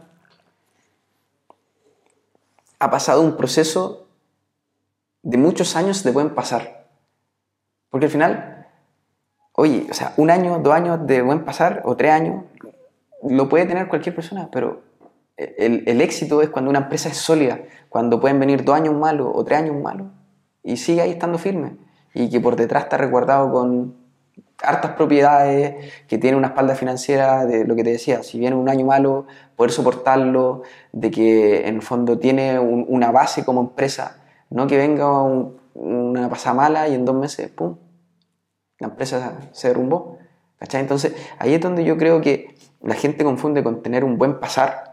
ha 2.80 2.90
pasado 2.90 3.22
un 3.22 3.36
proceso 3.36 4.06
de 5.22 5.36
muchos 5.38 5.76
años 5.76 6.02
de 6.04 6.10
buen 6.10 6.34
pasar. 6.34 6.86
Porque 7.90 8.06
al 8.06 8.12
final, 8.12 8.66
oye, 9.52 9.86
o 9.90 9.94
sea, 9.94 10.12
un 10.16 10.30
año, 10.30 10.58
dos 10.60 10.74
años 10.74 11.06
de 11.06 11.22
buen 11.22 11.44
pasar, 11.44 11.82
o 11.84 11.96
tres 11.96 12.12
años, 12.12 12.44
lo 13.22 13.48
puede 13.48 13.66
tener 13.66 13.88
cualquier 13.88 14.14
persona, 14.14 14.48
pero 14.52 14.82
el, 15.38 16.00
éxito 16.00 16.42
es 16.42 16.48
cuando 16.48 16.70
una 16.70 16.80
empresa 16.80 17.08
es 17.08 17.16
sólida, 17.16 17.60
cuando 17.88 18.20
pueden 18.20 18.40
venir 18.40 18.64
dos 18.64 18.74
años 18.74 18.94
malos 18.94 19.30
o 19.32 19.44
tres 19.44 19.60
años 19.60 19.76
malos 19.80 20.08
y 20.62 20.76
sigue 20.76 21.00
ahí 21.00 21.10
estando 21.10 21.38
firme 21.38 21.76
y 22.12 22.28
que 22.28 22.40
por 22.40 22.56
detrás 22.56 22.84
está 22.84 22.96
resguardado 22.96 23.52
con 23.52 23.96
hartas 24.60 24.92
propiedades, 24.92 25.92
que 26.08 26.18
tiene 26.18 26.36
una 26.36 26.48
espalda 26.48 26.74
financiera 26.74 27.46
de 27.46 27.64
lo 27.64 27.76
que 27.76 27.84
te 27.84 27.90
decía, 27.90 28.24
si 28.24 28.40
viene 28.40 28.56
un 28.56 28.68
año 28.68 28.84
malo, 28.86 29.26
poder 29.54 29.70
soportarlo, 29.70 30.62
de 30.92 31.10
que 31.12 31.68
en 31.68 31.76
el 31.76 31.82
fondo 31.82 32.18
tiene 32.18 32.58
un- 32.58 32.84
una 32.88 33.12
base 33.12 33.44
como 33.44 33.60
empresa, 33.60 34.20
no 34.50 34.66
que 34.66 34.76
venga 34.76 35.22
un- 35.22 35.58
una 35.74 36.28
pasada 36.28 36.56
mala 36.56 36.88
y 36.88 36.94
en 36.94 37.04
dos 37.04 37.14
meses, 37.14 37.48
¡pum!, 37.50 37.76
la 38.80 38.88
empresa 38.88 39.38
se 39.52 39.68
derrumbó. 39.68 40.18
¿cachai? 40.58 40.80
Entonces, 40.80 41.14
ahí 41.38 41.54
es 41.54 41.60
donde 41.60 41.84
yo 41.84 41.96
creo 41.96 42.20
que 42.20 42.56
la 42.82 42.94
gente 42.94 43.22
confunde 43.24 43.62
con 43.62 43.82
tener 43.82 44.02
un 44.04 44.18
buen 44.18 44.40
pasar 44.40 44.87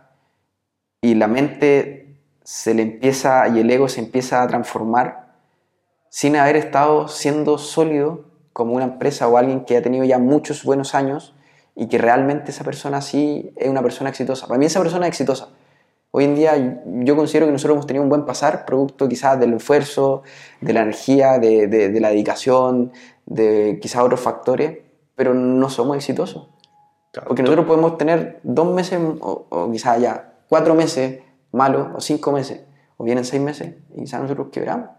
y 1.05 1.13
la 1.15 1.27
mente 1.27 2.17
se 2.43 2.73
le 2.73 2.81
empieza 2.83 3.47
y 3.47 3.59
el 3.59 3.69
ego 3.69 3.87
se 3.89 3.99
empieza 3.99 4.41
a 4.41 4.47
transformar 4.47 5.27
sin 6.09 6.35
haber 6.35 6.55
estado 6.55 7.07
siendo 7.07 7.57
sólido 7.57 8.25
como 8.53 8.73
una 8.73 8.85
empresa 8.85 9.27
o 9.27 9.37
alguien 9.37 9.65
que 9.65 9.77
ha 9.77 9.81
tenido 9.81 10.03
ya 10.05 10.17
muchos 10.17 10.63
buenos 10.63 10.95
años 10.95 11.35
y 11.75 11.87
que 11.87 11.97
realmente 11.97 12.51
esa 12.51 12.63
persona 12.63 13.01
sí 13.01 13.51
es 13.57 13.69
una 13.69 13.81
persona 13.81 14.09
exitosa. 14.09 14.47
Para 14.47 14.57
mí 14.57 14.65
esa 14.65 14.79
persona 14.79 15.05
es 15.05 15.09
exitosa. 15.09 15.49
Hoy 16.11 16.23
en 16.23 16.35
día 16.35 16.81
yo 17.03 17.15
considero 17.17 17.45
que 17.47 17.51
nosotros 17.51 17.75
hemos 17.75 17.87
tenido 17.87 18.03
un 18.03 18.09
buen 18.09 18.25
pasar, 18.25 18.65
producto 18.65 19.09
quizás 19.09 19.37
del 19.39 19.53
esfuerzo, 19.53 20.23
de 20.61 20.71
la 20.73 20.81
energía, 20.83 21.37
de, 21.39 21.67
de- 21.67 21.89
de 21.89 21.99
la 21.99 22.09
dedicación, 22.09 22.93
de 23.25 23.77
quizás 23.81 24.01
otros 24.01 24.21
factores, 24.21 24.79
pero 25.15 25.33
no 25.33 25.69
somos 25.69 25.97
exitosos. 25.97 26.47
Claro, 27.11 27.27
Porque 27.27 27.43
nosotros 27.43 27.65
podemos 27.67 27.97
tener 27.97 28.39
dos 28.43 28.73
meses 28.73 28.97
o, 29.19 29.45
o 29.49 29.71
quizás 29.71 29.99
ya 29.99 30.31
cuatro 30.49 30.75
meses 30.75 31.19
malos 31.51 31.87
o 31.95 32.01
cinco 32.01 32.31
meses, 32.31 32.61
o 32.97 33.03
vienen 33.03 33.25
seis 33.25 33.41
meses 33.41 33.75
y 33.93 34.01
quizás 34.01 34.21
nosotros 34.21 34.47
quebramos. 34.51 34.89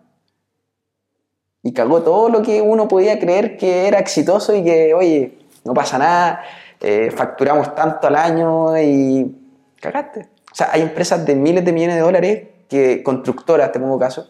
Y 1.62 1.73
cagó 1.73 2.02
todo 2.02 2.28
lo 2.28 2.42
que 2.42 2.60
uno 2.60 2.89
podía 2.89 3.18
creer 3.18 3.57
que 3.57 3.89
era 3.89 3.99
exitoso 3.99 4.55
y 4.55 4.62
que, 4.62 4.94
oye, 4.94 5.39
no 5.65 5.75
pasa 5.75 5.99
nada, 5.99 6.42
eh, 6.81 7.10
facturamos 7.10 7.75
tanto 7.75 8.07
al 8.07 8.16
año 8.16 8.81
y 8.81 9.36
cagaste. 9.81 10.28
O 10.50 10.55
sea, 10.55 10.70
hay 10.73 10.83
empresas 10.83 11.26
de 11.26 11.34
miles 11.34 11.65
de 11.65 11.73
millones 11.73 11.97
de 11.97 12.02
dólares, 12.02 12.49
que 12.68 13.02
constructoras, 13.02 13.73
te 13.73 13.81
pongo 13.81 13.99
caso, 13.99 14.28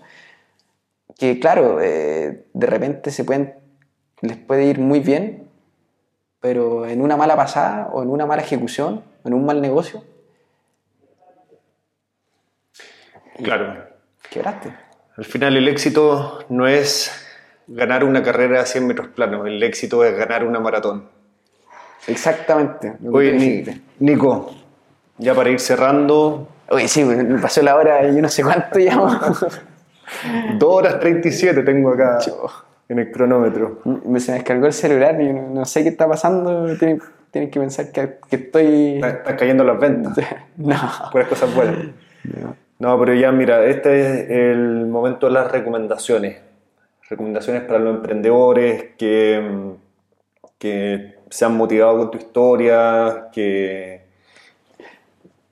que 1.18 1.38
claro, 1.38 1.80
eh, 1.80 2.46
de 2.52 2.66
repente 2.66 3.10
se 3.10 3.24
pueden, 3.24 3.54
les 4.20 4.36
puede 4.36 4.64
ir 4.64 4.78
muy 4.78 5.00
bien, 5.00 5.48
pero 6.40 6.86
en 6.86 7.00
una 7.00 7.16
mala 7.16 7.36
pasada 7.36 7.88
o 7.92 8.02
en 8.02 8.10
una 8.10 8.26
mala 8.26 8.42
ejecución, 8.42 9.04
en 9.24 9.34
un 9.34 9.44
mal 9.46 9.60
negocio, 9.60 10.04
Claro. 13.42 13.74
quebraste. 14.30 14.72
Al 15.16 15.24
final 15.24 15.56
el 15.56 15.68
éxito 15.68 16.40
no 16.48 16.66
es 16.66 17.10
ganar 17.66 18.04
una 18.04 18.22
carrera 18.22 18.60
a 18.60 18.66
100 18.66 18.86
metros 18.86 19.08
planos, 19.08 19.46
el 19.46 19.62
éxito 19.62 20.04
es 20.04 20.16
ganar 20.16 20.44
una 20.44 20.60
maratón. 20.60 21.08
Exactamente. 22.06 22.94
Oye. 23.10 23.80
Nico, 23.98 24.54
ya 25.18 25.34
para 25.34 25.50
ir 25.50 25.58
cerrando, 25.58 26.48
Oye, 26.68 26.88
sí, 26.88 27.04
me 27.04 27.38
pasó 27.38 27.62
la 27.62 27.76
hora 27.76 28.06
y 28.08 28.16
yo 28.16 28.22
no 28.22 28.28
sé 28.28 28.42
cuánto 28.42 28.78
llamo. 28.78 29.08
2 30.58 30.62
horas 30.62 30.98
37 30.98 31.62
tengo 31.62 31.92
acá 31.92 32.18
en 32.88 32.98
el 32.98 33.10
cronómetro. 33.12 33.82
me 34.04 34.18
se 34.20 34.32
me 34.32 34.38
descargó 34.38 34.66
el 34.66 34.72
celular 34.72 35.20
y 35.20 35.32
no, 35.32 35.64
sé 35.64 35.84
qué 35.84 35.90
está 35.90 36.08
pasando. 36.08 36.76
Tienen, 36.76 37.00
tienen 37.30 37.50
que 37.50 37.60
pensar 37.60 37.92
que, 37.92 38.18
que 38.28 38.36
estoy. 38.36 38.96
Están 38.96 39.10
están 39.10 39.36
cayendo 39.36 39.64
las 39.64 39.78
ventas, 39.78 40.16
No. 40.56 40.76
puras 41.12 41.28
cosas 41.28 41.54
buenas. 41.54 41.76
No, 42.24 42.56
pero 42.78 43.14
ya 43.14 43.32
mira, 43.32 43.64
este 43.64 44.00
es 44.00 44.30
el 44.30 44.86
momento 44.86 45.26
de 45.26 45.32
las 45.32 45.50
recomendaciones. 45.50 46.38
Recomendaciones 47.08 47.62
para 47.62 47.78
los 47.78 47.96
emprendedores 47.96 48.86
que, 48.98 49.40
mm, 49.40 49.70
que 50.58 51.14
se 51.30 51.44
han 51.44 51.56
motivado 51.56 51.96
con 51.98 52.10
tu 52.10 52.18
historia, 52.18 53.28
que, 53.32 54.02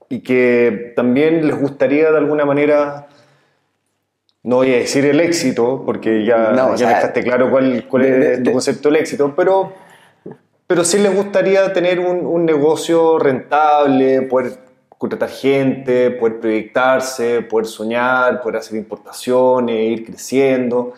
y 0.09 0.21
que 0.21 0.93
también 0.97 1.47
les 1.47 1.59
gustaría 1.59 2.11
de 2.11 2.19
alguna 2.19 2.45
manera, 2.45 3.07
no 4.43 4.57
voy 4.57 4.75
a 4.75 4.77
decir 4.79 5.05
el 5.07 5.21
éxito, 5.21 5.83
porque 5.87 6.25
ya, 6.25 6.53
No, 6.53 6.73
ya 6.73 6.77
sea, 6.77 6.89
dejaste 6.89 7.23
claro 7.23 7.51
cuál, 7.51 7.87
cuál 7.89 8.03
de- 8.03 8.09
es 8.33 8.39
de- 8.39 8.45
tu 8.45 8.53
concepto 8.53 8.89
del 8.91 9.01
éxito, 9.01 9.33
pero, 9.35 9.73
pero 10.67 10.85
sí 10.85 10.99
les 10.99 11.15
gustaría 11.15 11.73
tener 11.73 11.99
un, 12.01 12.27
un 12.27 12.45
negocio 12.45 13.19
rentable, 13.19 14.23
poder 14.23 14.53
contratar 15.05 15.29
gente, 15.29 16.13
poder 16.13 16.41
proyectarse, 16.41 17.43
poder 17.43 17.67
soñar, 17.67 18.41
poder 18.41 18.57
hacer 18.57 18.79
importaciones, 18.79 19.77
ir 19.93 20.07
creciendo. 20.07 20.95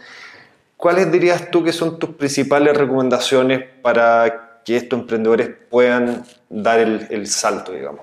¿Cuáles 0.76 1.10
dirías 1.10 1.50
tú 1.50 1.64
que 1.64 1.72
son 1.72 1.98
tus 1.98 2.10
principales 2.10 2.76
recomendaciones 2.76 3.64
para 3.82 4.60
que 4.64 4.76
estos 4.76 5.00
emprendedores 5.00 5.50
puedan 5.68 6.22
dar 6.48 6.78
el, 6.78 7.26
salto, 7.26 7.72
digamos? 7.72 8.02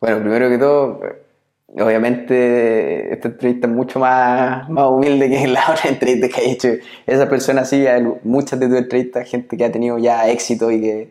Bueno, 0.00 0.18
primero 0.18 0.48
que 0.48 0.58
todo, 0.58 1.00
obviamente 1.74 3.12
esta 3.12 3.28
entrevista 3.28 3.68
es 3.68 3.72
mucho 3.72 4.00
más, 4.00 4.68
más 4.68 4.88
humilde 4.88 5.30
que 5.30 5.46
la 5.46 5.62
otra 5.70 5.90
entrevista 5.90 6.26
que 6.26 6.40
he 6.40 6.50
hecho. 6.50 6.68
Esa 7.06 7.28
persona 7.28 7.64
sí, 7.64 7.84
muchas 8.24 8.58
de 8.58 8.66
tus 8.66 8.78
entrevistas, 8.78 9.30
gente 9.30 9.56
que 9.56 9.64
ha 9.64 9.70
tenido 9.70 9.96
ya 9.98 10.28
éxito 10.28 10.72
y 10.72 10.80
que 10.80 11.08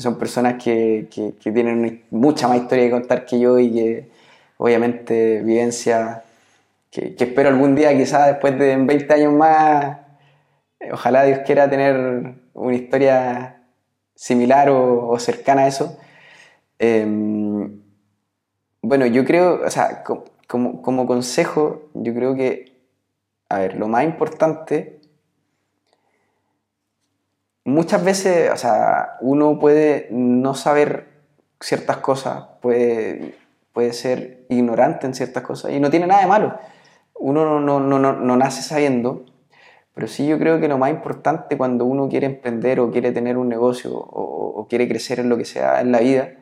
son 0.00 0.18
personas 0.18 0.62
que, 0.62 1.08
que, 1.10 1.52
tienen 1.52 2.04
mucha 2.10 2.48
más 2.48 2.58
historia 2.58 2.84
que 2.84 2.90
contar 2.90 3.24
que 3.26 3.38
yo 3.38 3.58
y 3.58 3.72
que 3.72 4.08
obviamente 4.56 5.40
vivencia 5.42 6.24
que, 6.90 7.14
espero 7.18 7.48
algún 7.48 7.74
día, 7.74 7.96
quizás 7.96 8.26
después 8.26 8.58
de 8.58 8.76
20 8.76 9.14
años 9.14 9.32
más, 9.32 9.98
ojalá 10.92 11.24
Dios 11.24 11.40
quiera 11.44 11.68
tener 11.68 12.34
una 12.54 12.74
historia 12.76 13.62
similar 14.14 14.70
o, 14.70 15.18
cercana 15.18 15.62
a 15.62 15.66
eso. 15.66 15.98
Eh, 16.78 17.04
bueno, 18.82 19.06
yo 19.06 19.24
creo, 19.24 19.62
o 19.64 19.70
sea, 19.70 20.04
como, 20.04 20.82
como 20.82 21.06
consejo, 21.06 21.88
yo 21.94 22.14
creo 22.14 22.34
que, 22.34 22.76
a 23.48 23.58
ver, 23.58 23.76
lo 23.76 23.88
más 23.88 24.04
importante, 24.04 24.93
muchas 27.64 28.04
veces, 28.04 28.50
o 28.52 28.56
sea, 28.56 29.16
uno 29.20 29.58
puede 29.58 30.08
no 30.10 30.54
saber 30.54 31.08
ciertas 31.60 31.98
cosas, 31.98 32.44
puede, 32.60 33.34
puede 33.72 33.92
ser 33.92 34.46
ignorante 34.48 35.06
en 35.06 35.14
ciertas 35.14 35.42
cosas, 35.42 35.72
y 35.72 35.80
no 35.80 35.90
tiene 35.90 36.06
nada 36.06 36.20
de 36.20 36.26
malo. 36.26 36.58
Uno 37.14 37.60
no, 37.60 37.80
no, 37.80 37.98
no, 37.98 38.12
no 38.12 38.36
nace 38.36 38.62
sabiendo, 38.62 39.24
pero 39.94 40.08
sí 40.08 40.26
yo 40.26 40.38
creo 40.38 40.60
que 40.60 40.68
lo 40.68 40.78
más 40.78 40.90
importante 40.90 41.56
cuando 41.56 41.84
uno 41.84 42.08
quiere 42.08 42.26
emprender 42.26 42.80
o 42.80 42.90
quiere 42.90 43.12
tener 43.12 43.38
un 43.38 43.48
negocio 43.48 43.96
o, 43.96 44.60
o 44.60 44.68
quiere 44.68 44.88
crecer 44.88 45.20
en 45.20 45.28
lo 45.28 45.36
que 45.36 45.44
sea 45.44 45.80
en 45.80 45.92
la 45.92 46.00
vida, 46.00 46.34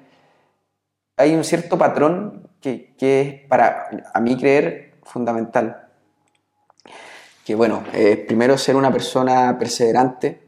hay 1.17 1.35
un 1.35 1.45
cierto 1.45 1.79
patrón 1.79 2.49
que, 2.61 2.95
que, 2.97 3.21
es 3.21 3.49
para 3.49 3.89
a 4.13 4.21
mí 4.21 4.37
creer 4.37 4.95
fundamental. 5.03 5.89
Que 7.45 7.55
bueno, 7.55 7.83
eh, 7.93 8.17
primero 8.17 8.57
ser 8.57 8.77
una 8.77 8.93
persona 8.93 9.57
perseverante. 9.59 10.42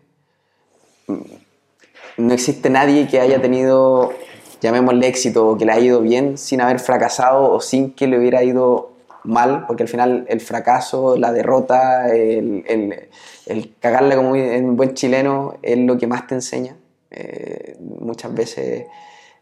No 1.07 2.33
existe 2.33 2.71
nadie 2.71 3.09
que 3.09 3.21
haya 3.21 3.41
tenido, 3.41 4.13
llamémosle 4.61 5.07
éxito, 5.09 5.49
o 5.49 5.59
que 5.59 5.65
le 5.65 5.73
haya 5.73 5.87
ido 5.87 6.01
bien 6.01 6.39
sin 6.39 6.61
haber 6.61 6.79
fracasado 6.79 7.51
o 7.51 7.61
sin 7.61 7.93
que 7.93 8.07
le 8.07 8.19
hubiera 8.19 8.45
ido 8.45 8.93
mal, 9.25 9.65
porque 9.67 9.83
al 9.83 9.89
final 9.89 10.27
el 10.29 10.41
fracaso, 10.41 11.17
la 11.17 11.33
derrota, 11.33 12.09
el, 12.15 12.65
el, 12.67 13.09
el 13.47 13.75
como 14.17 14.37
en 14.37 14.77
buen 14.77 14.95
chileno 14.95 15.57
es 15.63 15.79
lo 15.79 15.99
que 15.99 16.07
más 16.07 16.27
te 16.27 16.35
enseña. 16.35 16.77
Eh, 17.11 17.77
muchas 17.81 18.35
veces 18.35 18.87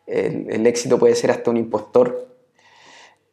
el, 0.06 0.66
éxito 0.66 0.98
puede 0.98 1.14
ser 1.14 1.30
hasta 1.30 1.50
un 1.50 1.56
impostor. 1.56 2.28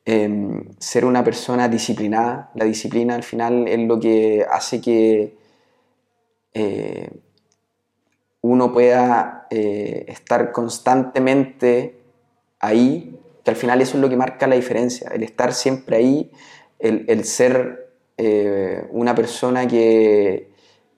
Eh, 0.05 0.63
ser 0.79 1.05
una 1.05 1.23
persona 1.23 1.67
disciplinada, 1.67 2.49
la 2.55 2.65
disciplina 2.65 3.13
al 3.15 3.23
final 3.23 3.67
es 3.67 3.79
lo 3.79 3.99
que 3.99 4.43
hace 4.49 4.81
que 4.81 5.35
eh, 6.53 7.09
uno 8.41 8.71
pueda 8.71 9.47
eh, 9.49 10.05
estar 10.07 10.51
constantemente 10.51 11.99
ahí, 12.59 13.17
que 13.43 13.51
al 13.51 13.57
final 13.57 13.81
eso 13.81 13.97
es 13.97 14.01
lo 14.01 14.09
que 14.09 14.17
marca 14.17 14.47
la 14.47 14.55
diferencia, 14.55 15.09
el 15.13 15.23
estar 15.23 15.53
siempre 15.53 15.97
ahí, 15.97 16.31
el, 16.79 17.05
el 17.07 17.25
ser 17.25 17.89
eh, 18.17 18.85
una 18.91 19.15
persona 19.15 19.67
que, 19.67 20.49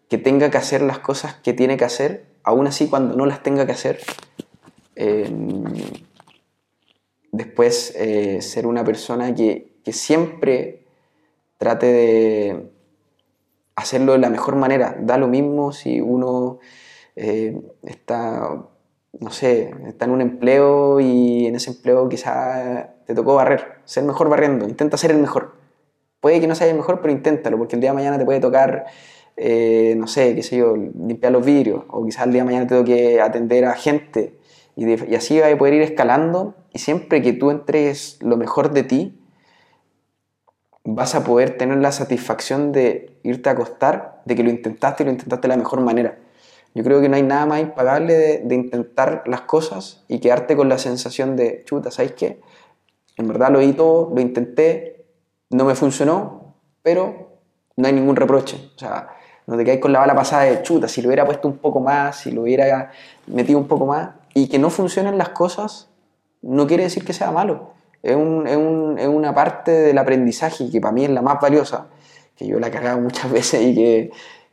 que 0.09 0.17
tenga 0.17 0.49
que 0.49 0.57
hacer 0.57 0.81
las 0.81 0.99
cosas 0.99 1.35
que 1.35 1.53
tiene 1.53 1.77
que 1.77 1.85
hacer, 1.85 2.25
aún 2.43 2.67
así 2.67 2.87
cuando 2.87 3.15
no 3.15 3.25
las 3.25 3.43
tenga 3.43 3.65
que 3.65 3.71
hacer, 3.71 3.99
eh, 4.95 5.29
después 7.31 7.93
eh, 7.95 8.41
ser 8.41 8.67
una 8.67 8.83
persona 8.83 9.33
que, 9.33 9.77
que, 9.83 9.93
siempre 9.93 10.85
trate 11.57 11.85
de 11.85 12.71
hacerlo 13.75 14.13
de 14.13 14.17
la 14.19 14.29
mejor 14.29 14.55
manera. 14.55 14.97
Da 14.99 15.17
lo 15.17 15.27
mismo 15.27 15.71
si 15.71 16.01
uno 16.01 16.59
eh, 17.15 17.59
está, 17.83 18.63
no 19.19 19.31
sé, 19.31 19.73
está 19.87 20.05
en 20.05 20.11
un 20.11 20.21
empleo 20.21 20.99
y 20.99 21.47
en 21.47 21.55
ese 21.55 21.71
empleo 21.71 22.09
quizá 22.09 22.93
te 23.05 23.13
tocó 23.13 23.35
barrer, 23.35 23.79
ser 23.85 24.03
mejor 24.03 24.29
barriendo, 24.29 24.67
intenta 24.67 24.97
ser 24.97 25.11
el 25.11 25.17
mejor. 25.17 25.55
Puede 26.19 26.39
que 26.39 26.47
no 26.47 26.55
sea 26.55 26.67
el 26.67 26.75
mejor, 26.75 27.01
pero 27.01 27.13
inténtalo, 27.13 27.57
porque 27.57 27.75
el 27.75 27.81
día 27.81 27.91
de 27.91 27.95
mañana 27.95 28.17
te 28.17 28.25
puede 28.25 28.39
tocar, 28.39 28.85
eh, 29.37 29.95
no 29.97 30.07
sé, 30.07 30.35
qué 30.35 30.43
sé 30.43 30.57
yo, 30.57 30.75
limpiar 30.75 31.31
los 31.31 31.45
vidrios, 31.45 31.83
o 31.89 32.05
quizás 32.05 32.25
el 32.25 32.33
día 32.33 32.41
de 32.41 32.45
mañana 32.45 32.67
te 32.67 32.75
toque 32.75 33.19
atender 33.21 33.65
a 33.65 33.73
gente 33.73 34.39
y, 34.75 35.15
así 35.15 35.39
va 35.39 35.47
a 35.47 35.57
poder 35.57 35.75
ir 35.75 35.81
escalando 35.81 36.55
y 36.73 36.79
siempre 36.79 37.21
que 37.21 37.33
tú 37.33 37.51
entregues 37.51 38.17
lo 38.21 38.37
mejor 38.37 38.71
de 38.71 38.83
ti, 38.83 39.17
vas 40.83 41.13
a 41.15 41.23
poder 41.23 41.57
tener 41.57 41.77
la 41.77 41.91
satisfacción 41.91 42.71
de 42.71 43.17
irte 43.23 43.49
a 43.49 43.53
acostar, 43.53 44.21
de 44.25 44.35
que 44.35 44.43
lo 44.43 44.49
intentaste 44.49 45.03
y 45.03 45.05
lo 45.05 45.11
intentaste 45.11 45.47
de 45.47 45.49
la 45.49 45.57
mejor 45.57 45.81
manera. 45.81 46.17
Yo 46.73 46.83
creo 46.83 47.01
que 47.01 47.09
no 47.09 47.15
hay 47.15 47.23
nada 47.23 47.45
más 47.45 47.61
impagable 47.61 48.13
de, 48.13 48.37
de 48.39 48.55
intentar 48.55 49.23
las 49.25 49.41
cosas 49.41 50.03
y 50.07 50.19
quedarte 50.19 50.55
con 50.55 50.69
la 50.69 50.77
sensación 50.77 51.35
de, 51.35 51.63
chuta, 51.65 51.91
¿sabes 51.91 52.13
qué? 52.13 52.39
En 53.17 53.27
verdad 53.27 53.51
lo 53.51 53.59
di 53.59 53.73
todo, 53.73 54.11
lo 54.13 54.21
intenté, 54.21 55.05
no 55.49 55.65
me 55.65 55.75
funcionó, 55.75 56.55
pero 56.81 57.39
no 57.75 57.87
hay 57.87 57.93
ningún 57.93 58.15
reproche. 58.15 58.71
O 58.75 58.79
sea, 58.79 59.09
no 59.47 59.57
te 59.57 59.65
quedáis 59.65 59.81
con 59.81 59.91
la 59.91 59.99
bala 59.99 60.15
pasada 60.15 60.43
de 60.43 60.61
chuta, 60.61 60.87
si 60.87 61.01
lo 61.01 61.09
hubiera 61.09 61.25
puesto 61.25 61.47
un 61.47 61.57
poco 61.57 61.79
más, 61.79 62.17
si 62.17 62.31
lo 62.31 62.43
hubiera 62.43 62.91
metido 63.27 63.59
un 63.59 63.67
poco 63.67 63.85
más, 63.85 64.11
y 64.33 64.47
que 64.47 64.59
no 64.59 64.69
funcionen 64.69 65.17
las 65.17 65.29
cosas 65.29 65.89
no 66.41 66.67
quiere 66.67 66.83
decir 66.83 67.05
que 67.05 67.13
sea 67.13 67.31
malo. 67.31 67.73
Es, 68.01 68.15
un, 68.15 68.47
es, 68.47 68.57
un, 68.57 68.97
es, 68.97 69.07
una 69.07 69.33
parte 69.33 69.71
del 69.71 69.97
aprendizaje 69.97 70.69
que 70.71 70.81
para 70.81 70.91
mí 70.91 71.05
es 71.05 71.11
la 71.11 71.21
más 71.21 71.39
valiosa, 71.39 71.87
que 72.35 72.47
yo 72.47 72.59
la 72.59 72.67
he 72.67 72.71
cagado 72.71 72.99
muchas 72.99 73.31
veces 73.31 73.61
y 73.61 73.75
que, 73.75 74.11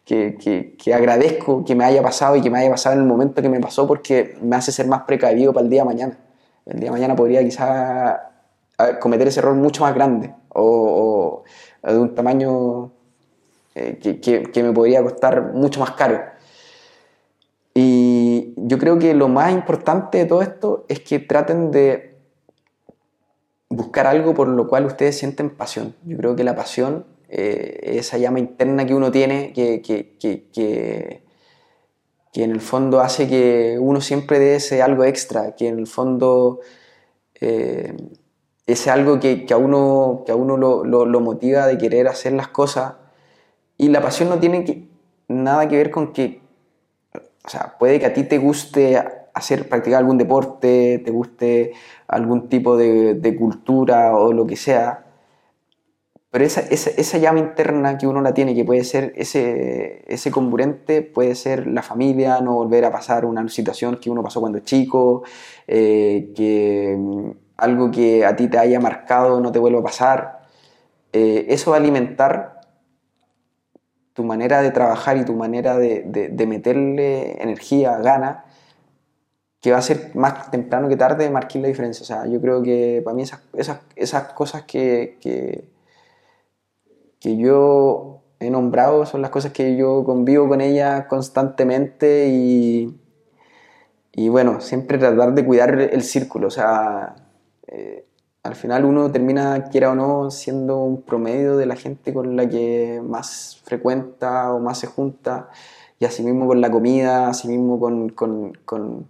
que, 0.09 0.39
que, 0.41 0.75
que, 0.83 0.95
agradezco 0.95 1.67
que 1.67 1.75
me 1.75 1.85
haya 1.85 2.03
pasado 2.03 2.35
y 2.35 2.41
que 2.41 2.49
me 2.49 2.59
haya 2.59 2.71
pasado 2.71 2.95
en 2.95 3.03
el 3.03 3.07
momento 3.07 3.43
que 3.43 3.51
me 3.51 3.61
pasó 3.61 3.87
porque 3.87 4.39
me 4.41 4.57
hace 4.57 4.73
ser 4.73 4.87
más 4.87 5.03
precavido 5.03 5.53
para 5.53 5.65
el 5.65 5.71
día 5.71 5.83
de 5.83 5.87
mañana. 5.87 6.19
El 6.65 6.81
día 6.81 6.87
de 6.87 6.93
mañana 6.93 7.15
podría 7.15 7.45
quizás 7.45 8.19
cometer 9.01 9.29
ese 9.29 9.41
error 9.41 9.55
mucho 9.55 9.83
más 9.83 9.95
grande 9.95 10.33
o, 10.49 11.45
de 11.83 11.99
un 11.99 12.15
tamaño 12.15 12.91
eh, 13.75 13.99
que, 14.01 14.19
que 14.45 14.63
me 14.63 14.73
podría 14.73 15.03
costar 15.03 15.53
mucho 15.53 15.79
más 15.79 15.91
caro. 15.91 16.23
Y 17.75 18.55
yo 18.57 18.79
creo 18.79 18.99
que 18.99 19.13
lo 19.13 19.29
más 19.29 19.53
importante 19.53 20.17
de 20.17 20.25
todo 20.25 20.41
esto 20.41 20.87
es 20.89 21.01
que 21.01 21.19
traten 21.19 21.71
de 21.71 22.17
buscar 23.69 24.07
algo 24.07 24.33
por 24.33 24.49
lo 24.49 24.69
cual 24.69 24.87
ustedes 24.87 25.19
sienten 25.19 25.51
pasión. 25.51 25.95
Yo 26.07 26.17
creo 26.17 26.35
que 26.35 26.45
la 26.45 26.57
pasión, 26.57 27.05
eh, 27.29 27.97
esa 27.99 28.19
llama 28.19 28.39
interna 28.39 28.87
que 28.87 28.95
uno 28.95 29.11
tiene, 29.11 29.53
que, 29.53 29.83
que, 29.83 30.17
que, 30.19 30.49
que, 30.53 31.25
en 32.35 32.53
el 32.53 32.61
fondo 32.61 33.01
hace 33.01 33.29
que 33.29 33.79
uno 33.81 34.01
siempre 34.01 34.39
dé 34.39 34.57
ese 34.57 34.81
algo 34.81 35.03
extra, 35.05 35.57
que 35.57 35.67
en 35.67 35.81
el 35.81 35.89
fondo 35.89 36.61
eh, 37.41 37.97
ese 38.67 38.91
algo 38.91 39.19
que, 39.19 39.45
a 39.51 39.57
uno, 39.57 40.23
que 40.25 40.33
a 40.33 40.37
uno 40.37 40.57
lo, 40.57 40.85
lo, 40.85 41.21
motiva 41.21 41.67
de 41.67 41.79
querer 41.79 42.07
hacer 42.07 42.33
las 42.33 42.49
cosas. 42.49 42.95
Y 43.77 43.89
la 43.89 44.01
pasión 44.01 44.29
no 44.29 44.39
tiene 44.39 44.89
nada 45.27 45.69
que 45.69 45.77
ver 45.77 45.91
con 45.91 46.13
que 46.13 46.43
o 47.49 47.51
sea, 47.51 47.77
puede 47.79 47.99
que 47.99 48.05
a 48.05 48.13
ti 48.13 48.25
te 48.25 48.37
guste 48.37 49.03
hacer, 49.33 49.71
practicar 49.71 50.01
algún 50.01 50.19
deporte, 50.19 51.01
te 51.03 51.11
guste 51.11 51.73
algún 52.07 52.51
tipo 52.51 52.77
de, 52.77 53.15
de 53.15 53.37
cultura 53.37 54.15
o 54.15 54.35
lo 54.35 54.47
que 54.47 54.57
sea, 54.57 55.07
pero 56.31 56.45
esa, 56.45 56.61
esa, 56.61 56.91
esa, 56.91 57.19
llama 57.19 57.39
interna 57.39 57.97
que 57.97 58.07
uno 58.07 58.21
la 58.21 58.35
tiene, 58.35 58.55
que 58.55 58.65
puede 58.65 58.85
ser 58.85 59.13
ese, 59.17 60.05
ese 60.07 60.31
comburente, 60.31 61.01
puede 61.03 61.35
ser 61.35 61.67
la 61.67 61.83
familia, 61.83 62.41
no 62.41 62.55
volver 62.55 62.85
a 62.85 62.93
pasar 62.93 63.25
una 63.25 63.49
situación 63.49 63.97
que 63.97 64.11
uno 64.11 64.23
pasó 64.23 64.41
cuando 64.41 64.59
chico, 64.61 65.23
eh, 65.67 66.33
que 66.37 66.97
mm, 66.99 67.31
algo 67.57 67.91
que 67.91 68.27
a 68.27 68.37
ti 68.37 68.49
te 68.49 68.59
haya 68.59 68.79
marcado 68.81 69.41
no 69.41 69.53
te 69.53 69.59
vuelva 69.59 69.81
a 69.81 69.83
pasar. 69.85 70.41
Eh, 71.13 71.47
eso 71.49 71.71
va 71.71 71.79
a 71.79 71.81
alimentar 71.81 72.61
tu 74.13 74.25
manera 74.25 74.61
de 74.63 74.71
trabajar 74.71 75.17
y 75.17 75.25
tu 75.25 75.35
manera 75.35 75.79
de, 75.79 76.03
de, 76.03 76.29
de, 76.29 76.47
meterle 76.47 77.41
energía, 77.43 77.97
gana, 77.99 78.45
que 79.61 79.73
va 79.73 79.79
a 79.79 79.83
ser 79.83 80.11
más 80.15 80.51
temprano 80.51 80.89
que 80.89 80.97
tarde 80.97 81.31
marcar 81.31 81.63
la 81.63 81.69
diferencia. 81.69 82.03
O 82.03 82.07
sea, 82.07 82.27
yo 82.27 82.41
creo 82.41 82.63
que 82.63 83.01
para 83.05 83.15
mí 83.15 83.23
esas, 83.23 83.41
esas, 83.55 83.81
esas 83.97 84.33
cosas 84.35 84.65
que, 84.65 85.19
que, 85.21 85.69
que 87.21 87.37
yo 87.37 88.23
he 88.41 88.51
nombrado 88.51 89.05
son 89.07 89.23
las 89.23 89.31
cosas 89.31 89.53
que 89.53 89.77
yo 89.77 90.05
convivo 90.05 90.49
con 90.49 90.61
ellas 90.61 91.07
constantemente 91.07 92.29
y, 92.29 92.97
y 94.13 94.29
bueno, 94.29 94.61
siempre 94.61 94.99
tratar 94.99 95.35
de 95.35 95.45
cuidar 95.45 95.79
el 95.81 96.03
círculo. 96.03 96.49
O 96.49 96.51
sea, 96.51 97.17
eh, 97.67 98.07
al 98.43 98.55
final 98.55 98.85
uno 98.85 99.11
termina, 99.11 99.65
quiera 99.65 99.91
o 99.91 99.95
no, 99.95 100.31
siendo 100.31 100.79
un 100.79 101.03
promedio 101.03 101.57
de 101.57 101.67
la 101.67 101.77
gente 101.77 102.15
con 102.15 102.37
la 102.37 102.49
que 102.49 103.03
más 103.05 103.61
frecuenta 103.65 104.53
o 104.55 104.61
más 104.61 104.79
se 104.79 104.87
junta 104.87 105.51
y 105.99 106.05
así 106.05 106.23
mismo 106.23 106.47
con 106.47 106.61
la 106.61 106.71
comida, 106.71 107.29
así 107.29 107.49
mismo 107.49 107.81
con, 107.81 108.11
con, 108.11 108.53
con, 108.65 109.09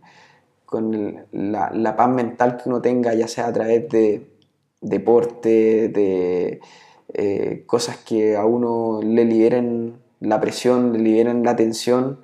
la, 1.32 1.70
la 1.72 1.96
paz 1.96 2.10
mental 2.10 2.56
que 2.56 2.68
uno 2.68 2.80
tenga, 2.80 3.14
ya 3.14 3.28
sea 3.28 3.48
a 3.48 3.52
través 3.52 3.88
de 3.90 4.30
deporte, 4.80 5.88
de 5.88 6.60
eh, 7.14 7.64
cosas 7.66 7.98
que 7.98 8.36
a 8.36 8.44
uno 8.44 9.00
le 9.02 9.24
liberen 9.24 9.98
la 10.20 10.40
presión, 10.40 10.92
le 10.92 10.98
liberen 10.98 11.44
la 11.44 11.56
tensión, 11.56 12.20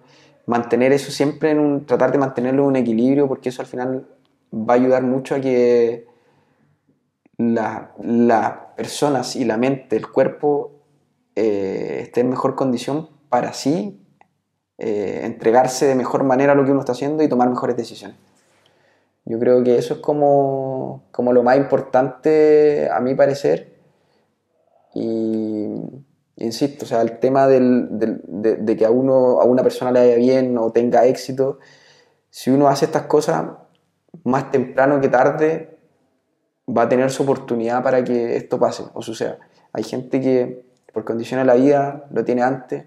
mantener 0.46 0.92
eso 0.92 1.10
siempre 1.10 1.50
en 1.52 1.58
un, 1.58 1.86
tratar 1.86 2.12
de 2.12 2.18
mantenerlo 2.18 2.62
en 2.64 2.68
un 2.68 2.76
equilibrio, 2.76 3.28
porque 3.28 3.48
eso 3.50 3.62
al 3.62 3.68
final 3.68 4.06
va 4.52 4.74
a 4.74 4.76
ayudar 4.76 5.02
mucho 5.02 5.34
a 5.34 5.40
que 5.40 6.06
la- 7.36 7.92
las 8.02 8.52
personas 8.76 9.36
y 9.36 9.44
la 9.44 9.56
mente, 9.56 9.96
el 9.96 10.10
cuerpo, 10.10 10.72
eh, 11.36 12.00
esté 12.02 12.20
en 12.20 12.30
mejor 12.30 12.54
condición 12.54 13.08
para 13.28 13.50
así 13.50 14.00
eh, 14.78 15.22
entregarse 15.24 15.86
de 15.86 15.94
mejor 15.94 16.24
manera 16.24 16.52
a 16.52 16.54
lo 16.56 16.64
que 16.64 16.72
uno 16.72 16.80
está 16.80 16.92
haciendo 16.92 17.22
y 17.22 17.28
tomar 17.28 17.48
mejores 17.50 17.76
decisiones. 17.76 18.16
Yo 19.24 19.38
creo 19.38 19.64
que 19.64 19.78
eso 19.78 19.94
es 19.94 20.00
como, 20.00 21.04
como 21.10 21.32
lo 21.32 21.42
más 21.42 21.56
importante 21.56 22.88
a 22.92 23.00
mi 23.00 23.14
parecer. 23.14 23.73
Y 24.94 25.66
insisto, 26.36 26.84
o 26.84 26.88
sea, 26.88 27.02
el 27.02 27.18
tema 27.18 27.46
del- 27.46 27.98
del- 27.98 28.20
de, 28.26 28.56
de 28.56 28.76
que 28.76 28.86
a, 28.86 28.90
uno, 28.90 29.40
a 29.40 29.44
una 29.44 29.62
persona 29.62 29.90
le 29.92 30.00
vaya 30.00 30.16
bien 30.16 30.56
o 30.58 30.70
tenga 30.72 31.04
éxito, 31.06 31.58
si 32.30 32.50
uno 32.50 32.68
hace 32.68 32.86
estas 32.86 33.02
cosas, 33.02 33.44
más 34.24 34.50
temprano 34.50 35.00
que 35.00 35.08
tarde 35.08 35.78
va 36.68 36.82
a 36.82 36.88
tener 36.88 37.10
su 37.10 37.24
oportunidad 37.24 37.82
para 37.82 38.02
que 38.04 38.36
esto 38.36 38.58
pase 38.58 38.84
o 38.94 39.02
suceda. 39.02 39.38
Hay 39.72 39.82
gente 39.84 40.20
que 40.20 40.64
por 40.92 41.04
condiciones 41.04 41.46
de 41.46 41.52
la 41.52 41.54
vida 41.60 42.06
lo 42.10 42.24
tiene 42.24 42.42
antes, 42.42 42.84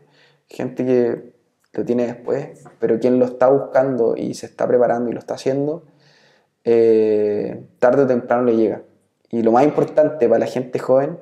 gente 0.48 0.86
que 0.86 1.34
lo 1.74 1.86
tiene 1.86 2.08
después, 2.08 2.64
pero 2.80 3.00
quien 3.00 3.20
lo 3.20 3.26
está 3.26 3.50
buscando 3.50 4.16
y 4.16 4.34
se 4.34 4.46
está 4.48 4.68
preparando 4.68 5.10
y 5.10 5.14
lo 5.14 5.20
está 5.20 5.36
haciendo, 5.36 5.84
eh, 6.64 7.66
tarde 7.80 8.04
o 8.04 8.08
temprano 8.08 8.44
le 8.44 8.56
llega. 8.56 8.82
Y 9.30 9.44
lo 9.44 9.52
más 9.52 9.66
importante 9.66 10.28
para 10.28 10.40
la 10.40 10.46
gente 10.48 10.80
joven, 10.80 11.20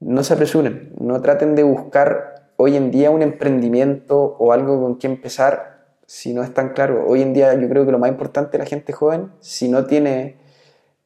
no 0.00 0.22
se 0.24 0.34
apresuren, 0.34 0.92
no 0.98 1.20
traten 1.22 1.54
de 1.54 1.62
buscar 1.62 2.50
hoy 2.56 2.76
en 2.76 2.90
día 2.90 3.10
un 3.10 3.22
emprendimiento 3.22 4.36
o 4.38 4.52
algo 4.52 4.80
con 4.80 4.98
que 4.98 5.06
empezar 5.06 5.76
si 6.06 6.32
no 6.34 6.42
es 6.42 6.54
tan 6.54 6.70
claro. 6.70 7.04
Hoy 7.06 7.22
en 7.22 7.32
día 7.34 7.52
yo 7.54 7.68
creo 7.68 7.84
que 7.84 7.92
lo 7.92 7.98
más 7.98 8.10
importante 8.10 8.52
de 8.52 8.58
la 8.58 8.66
gente 8.66 8.92
joven, 8.92 9.32
si 9.40 9.68
no 9.68 9.86
tiene 9.86 10.36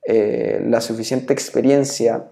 eh, 0.06 0.62
la 0.66 0.80
suficiente 0.80 1.32
experiencia 1.32 2.26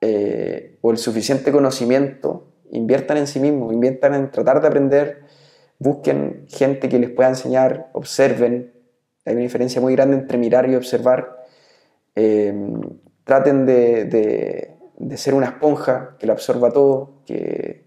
eh, 0.00 0.78
o 0.80 0.90
el 0.90 0.96
suficiente 0.98 1.52
conocimiento, 1.52 2.46
inviertan 2.72 3.18
en 3.18 3.26
sí 3.26 3.40
mismos, 3.40 3.72
inviertan 3.72 4.14
en 4.14 4.30
tratar 4.30 4.60
de 4.60 4.68
aprender, 4.68 5.22
busquen 5.78 6.46
gente 6.48 6.88
que 6.88 6.98
les 6.98 7.10
pueda 7.10 7.28
enseñar, 7.30 7.90
observen. 7.92 8.72
Hay 9.24 9.34
una 9.34 9.42
diferencia 9.42 9.80
muy 9.80 9.94
grande 9.94 10.16
entre 10.16 10.38
mirar 10.38 10.68
y 10.68 10.74
observar. 10.74 11.44
Eh, 12.14 12.54
traten 13.24 13.66
de, 13.66 14.04
de- 14.06 14.76
de 15.00 15.16
ser 15.16 15.34
una 15.34 15.46
esponja 15.46 16.16
que 16.18 16.26
lo 16.26 16.34
absorba 16.34 16.70
todo, 16.70 17.22
que, 17.26 17.86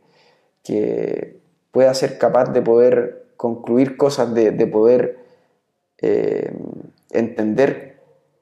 que 0.64 1.40
pueda 1.72 1.94
ser 1.94 2.18
capaz 2.18 2.46
de 2.52 2.62
poder 2.62 3.28
concluir 3.38 3.98
cosas, 3.98 4.34
de, 4.34 4.52
de 4.52 4.68
poder 4.68 5.20
eh, 6.00 6.52
entender, 7.12 8.00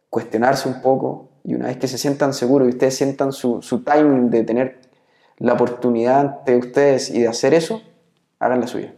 cuestionarse 0.10 0.70
un 0.70 0.82
poco, 0.82 1.30
y 1.44 1.54
una 1.54 1.68
vez 1.68 1.78
que 1.78 1.88
se 1.88 1.98
sientan 1.98 2.34
seguros 2.34 2.68
y 2.68 2.72
ustedes 2.72 2.96
sientan 2.96 3.34
su, 3.34 3.62
su 3.62 3.84
timing 3.84 4.30
de 4.30 4.44
tener 4.44 4.80
la 5.38 5.54
oportunidad 5.54 6.20
ante 6.20 6.56
ustedes 6.56 7.10
y 7.10 7.22
de 7.22 7.28
hacer 7.28 7.54
eso, 7.54 7.82
hagan 8.40 8.62
la 8.62 8.68
suya. 8.68 8.94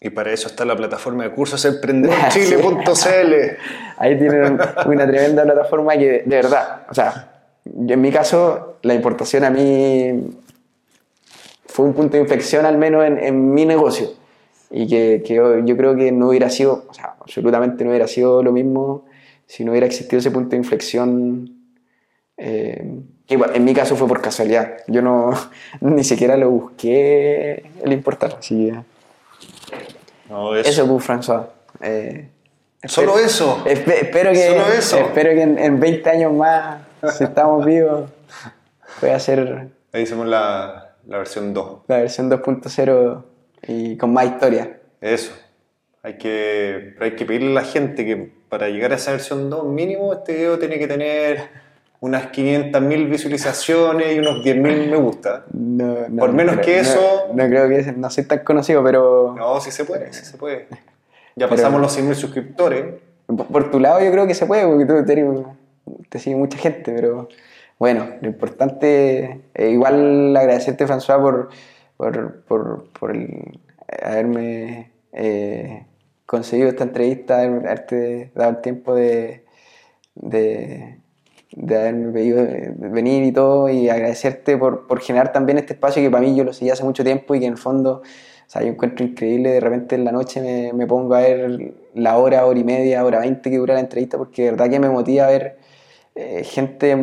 Y 0.00 0.10
para 0.10 0.32
eso 0.32 0.48
está 0.48 0.64
la 0.64 0.76
plataforma 0.76 1.24
de 1.24 1.32
cursos 1.32 1.64
emprendedorchile.cl. 1.64 3.34
Ahí 3.98 4.18
tienen 4.18 4.58
una 4.86 5.06
tremenda 5.06 5.42
plataforma 5.42 5.96
que, 5.98 6.22
de 6.24 6.36
verdad, 6.36 6.86
o 6.88 6.94
sea, 6.94 7.36
en 7.64 8.00
mi 8.00 8.12
caso, 8.12 8.75
la 8.86 8.94
importación 8.94 9.44
a 9.44 9.50
mí 9.50 10.38
fue 11.66 11.84
un 11.86 11.92
punto 11.94 12.16
de 12.16 12.22
inflexión 12.22 12.64
al 12.64 12.78
menos 12.78 13.04
en, 13.04 13.18
en 13.18 13.52
mi 13.54 13.64
negocio. 13.66 14.10
Y 14.70 14.86
que, 14.88 15.22
que 15.24 15.34
yo 15.34 15.58
yo 15.60 15.76
creo 15.76 15.94
que 15.96 16.10
no 16.12 16.28
hubiera 16.28 16.50
sido, 16.50 16.84
o 16.88 16.94
sea, 16.94 17.14
absolutamente 17.20 17.84
no 17.84 17.90
hubiera 17.90 18.08
sido 18.08 18.42
lo 18.42 18.50
mismo 18.52 19.04
si 19.46 19.64
no 19.64 19.70
hubiera 19.70 19.86
existido 19.86 20.18
ese 20.18 20.30
punto 20.30 20.50
de 20.50 20.56
inflexión. 20.56 21.52
eh, 22.36 23.00
que 23.26 23.34
en 23.54 23.64
mi 23.64 23.74
caso 23.74 23.96
fue 23.96 24.06
por 24.06 24.20
casualidad. 24.22 24.76
Yo 24.86 25.02
no, 25.02 25.30
ni 25.80 26.04
siquiera 26.04 26.36
lo 26.36 26.48
busqué 26.50 27.64
el 27.82 27.92
importar. 27.92 28.36
Así 28.38 28.70
No, 30.30 30.54
eso. 30.56 30.68
eso, 30.70 30.86
pues, 30.88 31.04
François. 31.04 31.46
Eh, 31.80 32.28
Solo 32.84 33.18
eso. 33.18 33.64
Espe- 33.64 34.02
espero 34.02 34.30
que, 34.32 34.46
Solo 34.48 34.66
eso. 34.72 34.98
espero 34.98 35.30
que 35.30 35.42
en, 35.42 35.58
en 35.58 35.80
20 35.80 36.08
años 36.10 36.32
más, 36.32 36.78
si 37.16 37.24
estamos 37.24 37.64
vivos, 37.64 38.08
pueda 39.00 39.18
ser 39.18 39.68
Ahí 39.92 40.02
hicimos 40.02 40.26
la, 40.26 40.96
la 41.06 41.18
versión 41.18 41.54
2. 41.54 41.80
la 41.88 41.98
versión 41.98 42.30
2.0 42.30 43.22
y 43.68 43.96
con 43.96 44.12
más 44.12 44.26
historia. 44.26 44.78
Eso. 45.00 45.32
Hay 46.02 46.18
que, 46.18 46.94
hay 47.00 47.16
que 47.16 47.24
pedirle 47.26 47.50
a 47.50 47.54
la 47.54 47.64
gente 47.64 48.04
que 48.04 48.32
para 48.48 48.68
llegar 48.68 48.92
a 48.92 48.96
esa 48.96 49.10
versión 49.12 49.50
2 49.50 49.64
mínimo 49.66 50.12
este 50.12 50.34
video 50.34 50.58
tiene 50.58 50.78
que 50.78 50.86
tener 50.86 51.66
unas 51.98 52.26
500.000 52.30 53.08
visualizaciones 53.08 54.14
y 54.14 54.18
unos 54.20 54.44
10.000 54.44 54.90
me 54.90 54.96
gusta. 54.96 55.46
No, 55.52 55.96
no, 56.08 56.20
Por 56.20 56.32
menos 56.32 56.54
creo- 56.56 56.64
que 56.64 56.78
eso- 56.80 57.28
No, 57.34 57.46
creo 57.48 57.68
que 57.68 57.92
no 57.96 58.10
soy 58.10 58.24
tan 58.24 58.40
conocido, 58.40 58.84
pero 58.84 59.34
No, 59.36 59.60
sí 59.60 59.70
se 59.70 59.84
puede, 59.84 60.12
sí 60.12 60.24
se 60.24 60.36
puede. 60.36 60.66
Ya 61.34 61.46
Pero- 61.46 61.50
pasamos 61.50 61.80
los 61.80 61.92
100.000 61.96 62.14
suscriptores. 62.14 62.84
por, 63.50 63.70
tu 63.70 63.80
lado 63.80 64.00
yo 64.00 64.10
creo 64.12 64.26
que 64.26 64.34
se 64.34 64.46
puede, 64.46 64.64
porque 64.66 64.84
tú 64.86 65.04
tienes- 65.04 65.44
te 66.08 66.18
sigue 66.20 66.36
mucha 66.36 66.58
gente, 66.58 66.92
pero 66.92 67.28
bueno, 67.78 68.08
lo 68.22 68.28
importante, 68.28 69.42
eh, 69.54 69.70
igual 69.70 70.36
agradecerte 70.36 70.86
François 70.86 71.20
por, 71.20 71.48
por, 71.96 72.42
por, 72.44 72.90
por 72.98 73.10
el- 73.16 73.60
haberme 74.02 74.92
eh, 75.12 75.84
conseguido 76.26 76.68
esta 76.70 76.84
entrevista, 76.84 77.38
haber- 77.40 77.66
haberte 77.66 78.32
dado 78.34 78.50
el 78.52 78.60
tiempo 78.62 78.94
de, 78.94 79.44
de, 80.14 80.98
de 81.52 81.76
haberme 81.78 82.12
pedido 82.12 82.40
eh, 82.44 82.72
venir 82.76 83.24
y 83.24 83.32
todo, 83.32 83.68
y 83.70 83.88
agradecerte 83.88 84.56
por, 84.58 84.86
por 84.86 85.00
generar 85.00 85.32
también 85.32 85.58
este 85.58 85.74
espacio 85.74 86.02
que 86.02 86.10
para 86.10 86.22
mí 86.22 86.34
yo 86.36 86.44
lo 86.44 86.52
seguía 86.52 86.74
hace 86.74 86.84
mucho 86.84 87.04
tiempo 87.04 87.34
y 87.34 87.40
que 87.40 87.46
en 87.46 87.52
el 87.52 87.58
fondo, 87.58 88.02
sea, 88.46 88.62
yo 88.62 88.68
encuentro 88.68 89.04
increíble, 89.06 89.50
de 89.52 89.60
repente 89.60 89.94
en 89.96 90.04
la 90.04 90.12
noche 90.12 90.40
me, 90.40 90.72
me 90.72 90.86
pongo 90.86 91.14
a 91.14 91.20
ver 91.20 91.74
la 91.94 92.16
hora, 92.18 92.46
hora 92.46 92.58
y 92.58 92.64
media, 92.64 93.04
hora 93.04 93.20
veinte 93.20 93.50
que 93.50 93.58
dura 93.58 93.74
la 93.74 93.80
entrevista, 93.80 94.18
porque 94.18 94.44
de 94.44 94.50
verdad 94.52 94.70
que 94.70 94.80
me 94.80 94.88
motiva 94.90 95.26
ver 95.28 95.58
gente 96.44 96.96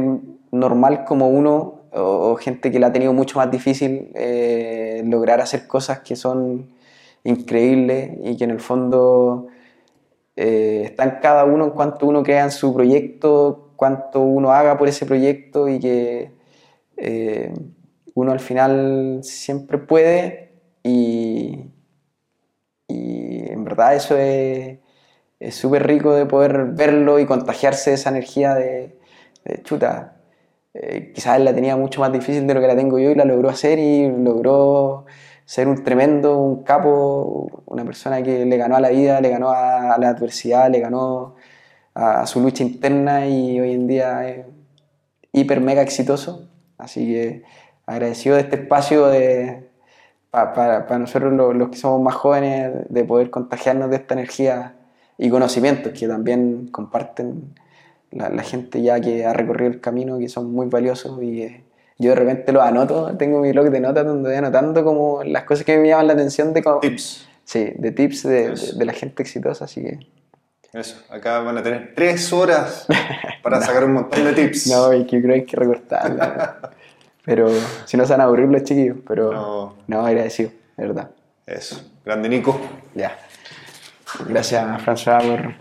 normal 0.53 1.03
como 1.03 1.29
uno 1.29 1.81
o, 1.91 2.35
gente 2.35 2.71
que 2.71 2.79
la 2.79 2.87
ha 2.87 2.93
tenido 2.93 3.13
mucho 3.13 3.39
más 3.39 3.51
difícil 3.51 4.11
eh, 4.15 5.03
lograr 5.05 5.41
hacer 5.41 5.67
cosas 5.67 5.99
que 5.99 6.15
son 6.15 6.69
increíbles 7.23 8.11
y 8.23 8.37
que 8.37 8.43
en 8.43 8.51
el 8.51 8.59
fondo 8.59 9.47
eh, 10.35 10.83
está 10.85 11.03
en 11.05 11.11
cada 11.21 11.45
uno 11.45 11.65
en 11.65 11.71
cuanto 11.71 12.05
uno 12.05 12.23
crea 12.23 12.43
en 12.43 12.51
su 12.51 12.73
proyecto, 12.73 13.73
cuánto 13.75 14.21
uno 14.21 14.51
haga 14.51 14.77
por 14.77 14.87
ese 14.87 15.05
proyecto 15.05 15.67
y 15.67 15.79
que 15.79 16.31
eh, 16.97 17.53
uno 18.13 18.31
al 18.31 18.39
final 18.39 19.19
siempre 19.23 19.77
puede 19.79 20.51
y, 20.83 21.65
en 22.87 23.63
verdad 23.63 23.95
eso 23.95 24.17
es 24.17 24.79
es 25.39 25.55
súper 25.55 25.85
rico 25.85 26.13
de 26.13 26.25
poder 26.25 26.67
verlo 26.73 27.19
y 27.19 27.25
contagiarse 27.25 27.89
de 27.89 27.95
esa 27.95 28.09
energía 28.11 28.55
de, 28.55 28.97
de 29.43 29.61
chuta. 29.63 30.22
Eh, 30.73 31.11
quizás 31.13 31.37
él 31.37 31.45
la 31.45 31.53
tenía 31.53 31.75
mucho 31.77 32.01
más 32.01 32.11
difícil 32.11 32.47
de 32.47 32.53
lo 32.53 32.61
que 32.61 32.67
la 32.67 32.75
tengo 32.75 32.97
yo 32.99 33.11
y 33.11 33.15
la 33.15 33.25
logró 33.25 33.49
hacer 33.49 33.77
y 33.77 34.09
logró 34.09 35.05
ser 35.45 35.67
un 35.67 35.83
tremendo, 35.83 36.37
un 36.39 36.63
capo, 36.63 37.63
una 37.65 37.85
persona 37.85 38.23
que 38.23 38.45
le 38.45 38.57
ganó 38.57 38.75
a 38.77 38.79
la 38.79 38.89
vida, 38.89 39.21
le 39.21 39.29
ganó 39.29 39.51
a, 39.51 39.97
la 39.99 40.09
adversidad, 40.09 40.69
le 40.71 40.79
ganó 40.79 41.35
a, 41.93 42.25
su 42.25 42.41
lucha 42.41 42.63
interna 42.63 43.27
y 43.27 43.59
hoy 43.59 43.73
en 43.73 43.87
día 43.87 44.27
es 44.27 44.45
hiper 45.31 45.61
mega 45.61 45.81
exitoso. 45.81 46.49
Así 46.77 47.05
que 47.07 47.43
agradecido 47.85 48.35
de 48.35 48.41
este 48.41 48.55
espacio 48.57 49.07
de, 49.07 49.69
para 50.31 50.97
nosotros 50.97 51.33
los, 51.33 51.55
los 51.55 51.69
que 51.69 51.77
somos 51.77 52.01
más 52.01 52.15
jóvenes 52.15 52.71
de 52.89 53.03
poder 53.03 53.29
contagiarnos 53.29 53.89
de 53.89 53.97
esta 53.97 54.15
energía 54.15 54.75
y 55.17 55.29
conocimientos 55.29 55.93
que 55.93 56.07
también 56.07 56.67
comparten 56.71 57.53
la, 58.15 58.29
la 58.29 58.43
gente 58.43 58.81
ya 58.81 58.99
que 58.99 59.25
ha 59.25 59.33
recorrido 59.33 59.71
el 59.71 59.81
camino, 59.81 60.17
que 60.19 60.29
son 60.29 60.51
muy 60.51 60.67
valiosos 60.67 61.21
y 61.21 61.41
eh, 61.43 61.63
yo 61.99 62.09
de 62.11 62.15
repente 62.15 62.51
los 62.51 62.63
anoto, 62.63 63.15
tengo 63.17 63.39
mi 63.41 63.51
blog 63.51 63.69
de 63.69 63.79
notas 63.79 64.05
donde 64.05 64.29
voy 64.29 64.37
anotando 64.37 64.83
como 64.83 65.23
las 65.23 65.43
cosas 65.43 65.65
que 65.65 65.77
me 65.77 65.87
llaman 65.89 66.07
la 66.07 66.13
atención 66.13 66.53
de, 66.53 66.63
como- 66.63 66.79
Tips. 66.79 67.27
sí, 67.43 67.71
de 67.75 67.91
tips 67.91 68.23
de, 68.23 68.49
de- 68.75 68.85
la 68.85 68.93
gente 68.93 69.21
exitosa, 69.23 69.65
así 69.65 69.81
que 69.83 69.99
Eso. 70.73 70.95
Acá 71.09 71.39
van 71.39 71.57
a 71.57 71.63
tener 71.63 71.93
tres 71.95 72.33
horas 72.33 72.87
para 73.43 73.61
sacar 73.61 73.83
un 73.85 73.93
montón 73.93 74.23
de 74.25 74.33
tips. 74.33 74.67
no, 74.71 74.93
y 74.93 75.05
que 75.05 75.21
creo 75.21 75.33
que 75.35 75.39
hay 75.41 75.45
que 75.45 75.55
recortarla. 75.57 76.71
pero 77.25 77.49
si 77.85 77.95
no 77.95 78.05
se 78.05 78.13
van 78.13 78.21
a 78.21 78.23
aburrir 78.25 78.49
los 78.49 78.63
chiquillos, 78.63 78.97
pero 79.07 79.31
No. 79.31 79.75
no, 79.87 80.05
agradecido, 80.05 80.49
de 80.77 80.87
verdad. 80.87 81.11
Eso. 81.45 81.79
Grande 82.03 82.27
Nico. 82.29 82.59
Ya. 82.95 83.15
Gracias, 84.27 84.81
François, 84.83 85.21
por 85.23 85.53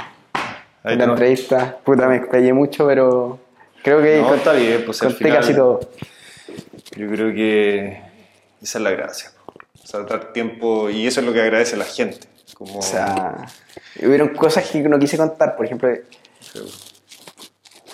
Ahí 0.85 0.97
la 0.97 1.05
te- 1.05 1.11
entrevista. 1.11 1.79
Puta, 1.85 2.09
me 2.09 2.17
explayé 2.17 2.53
mucho, 2.53 2.87
pero 2.87 3.39
creo 3.83 4.03
que 4.03 4.21
No, 4.21 4.53
bien, 4.55 4.83
pues, 4.85 4.99
conté 5.01 5.17
final- 5.25 5.39
casi 5.39 5.55
todo. 5.55 5.81
Yo 6.97 7.09
creo 7.09 7.33
que 7.35 8.03
esa 8.63 8.79
es 8.79 8.83
la 8.85 8.91
gracia. 8.91 9.31
O 9.83 9.87
sea, 9.87 10.01
dar 10.01 10.33
tiempo, 10.33 10.91
y 10.91 11.07
eso 11.07 11.21
es 11.21 11.27
lo 11.27 11.33
que 11.33 11.41
agradece 11.43 11.77
la 11.77 11.85
gente. 11.85 12.27
Como, 12.55 12.79
O 12.79 12.83
sea, 12.83 13.47
hubieron 14.03 14.29
cosas 14.31 14.69
que 14.71 14.81
no 14.83 14.99
quise 14.99 15.17
contar, 15.17 15.57
por 15.57 15.67
ejemplo, 15.67 15.89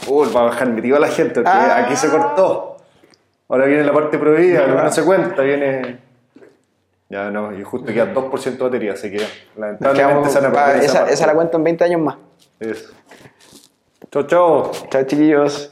Uh, 0.06 0.24
va 0.34 0.40
a 0.40 0.44
bajar 0.44 0.68
metido 0.70 0.96
a 0.96 1.00
la 1.00 1.08
gente, 1.08 1.42
Ah. 1.44 1.84
aquí 1.84 1.94
se 1.96 2.08
cortó. 2.08 2.78
Ahora 3.48 3.66
viene 3.66 3.84
la 3.84 3.92
parte 3.92 4.16
prohibida, 4.18 4.66
no 4.66 4.90
se 4.90 5.02
cuenta, 5.04 5.42
viene. 5.42 5.98
Ya 7.10 7.30
no, 7.30 7.58
y 7.58 7.62
justo 7.62 7.86
queda 7.92 8.12
2% 8.12 8.42
de 8.42 8.64
batería, 8.64 8.92
así 8.92 9.10
que 9.10 9.24
lamentablemente 9.56 10.28
se 10.28 10.38
esa 10.84 11.08
esa 11.08 11.26
la 11.26 11.34
cuento 11.34 11.56
en 11.56 11.64
20 11.64 11.84
años 11.84 12.00
más. 12.02 12.16
Eso. 12.60 12.92
Chao, 14.10 14.26
chao. 14.26 14.72
Chao, 14.90 15.02
chiquillos. 15.04 15.70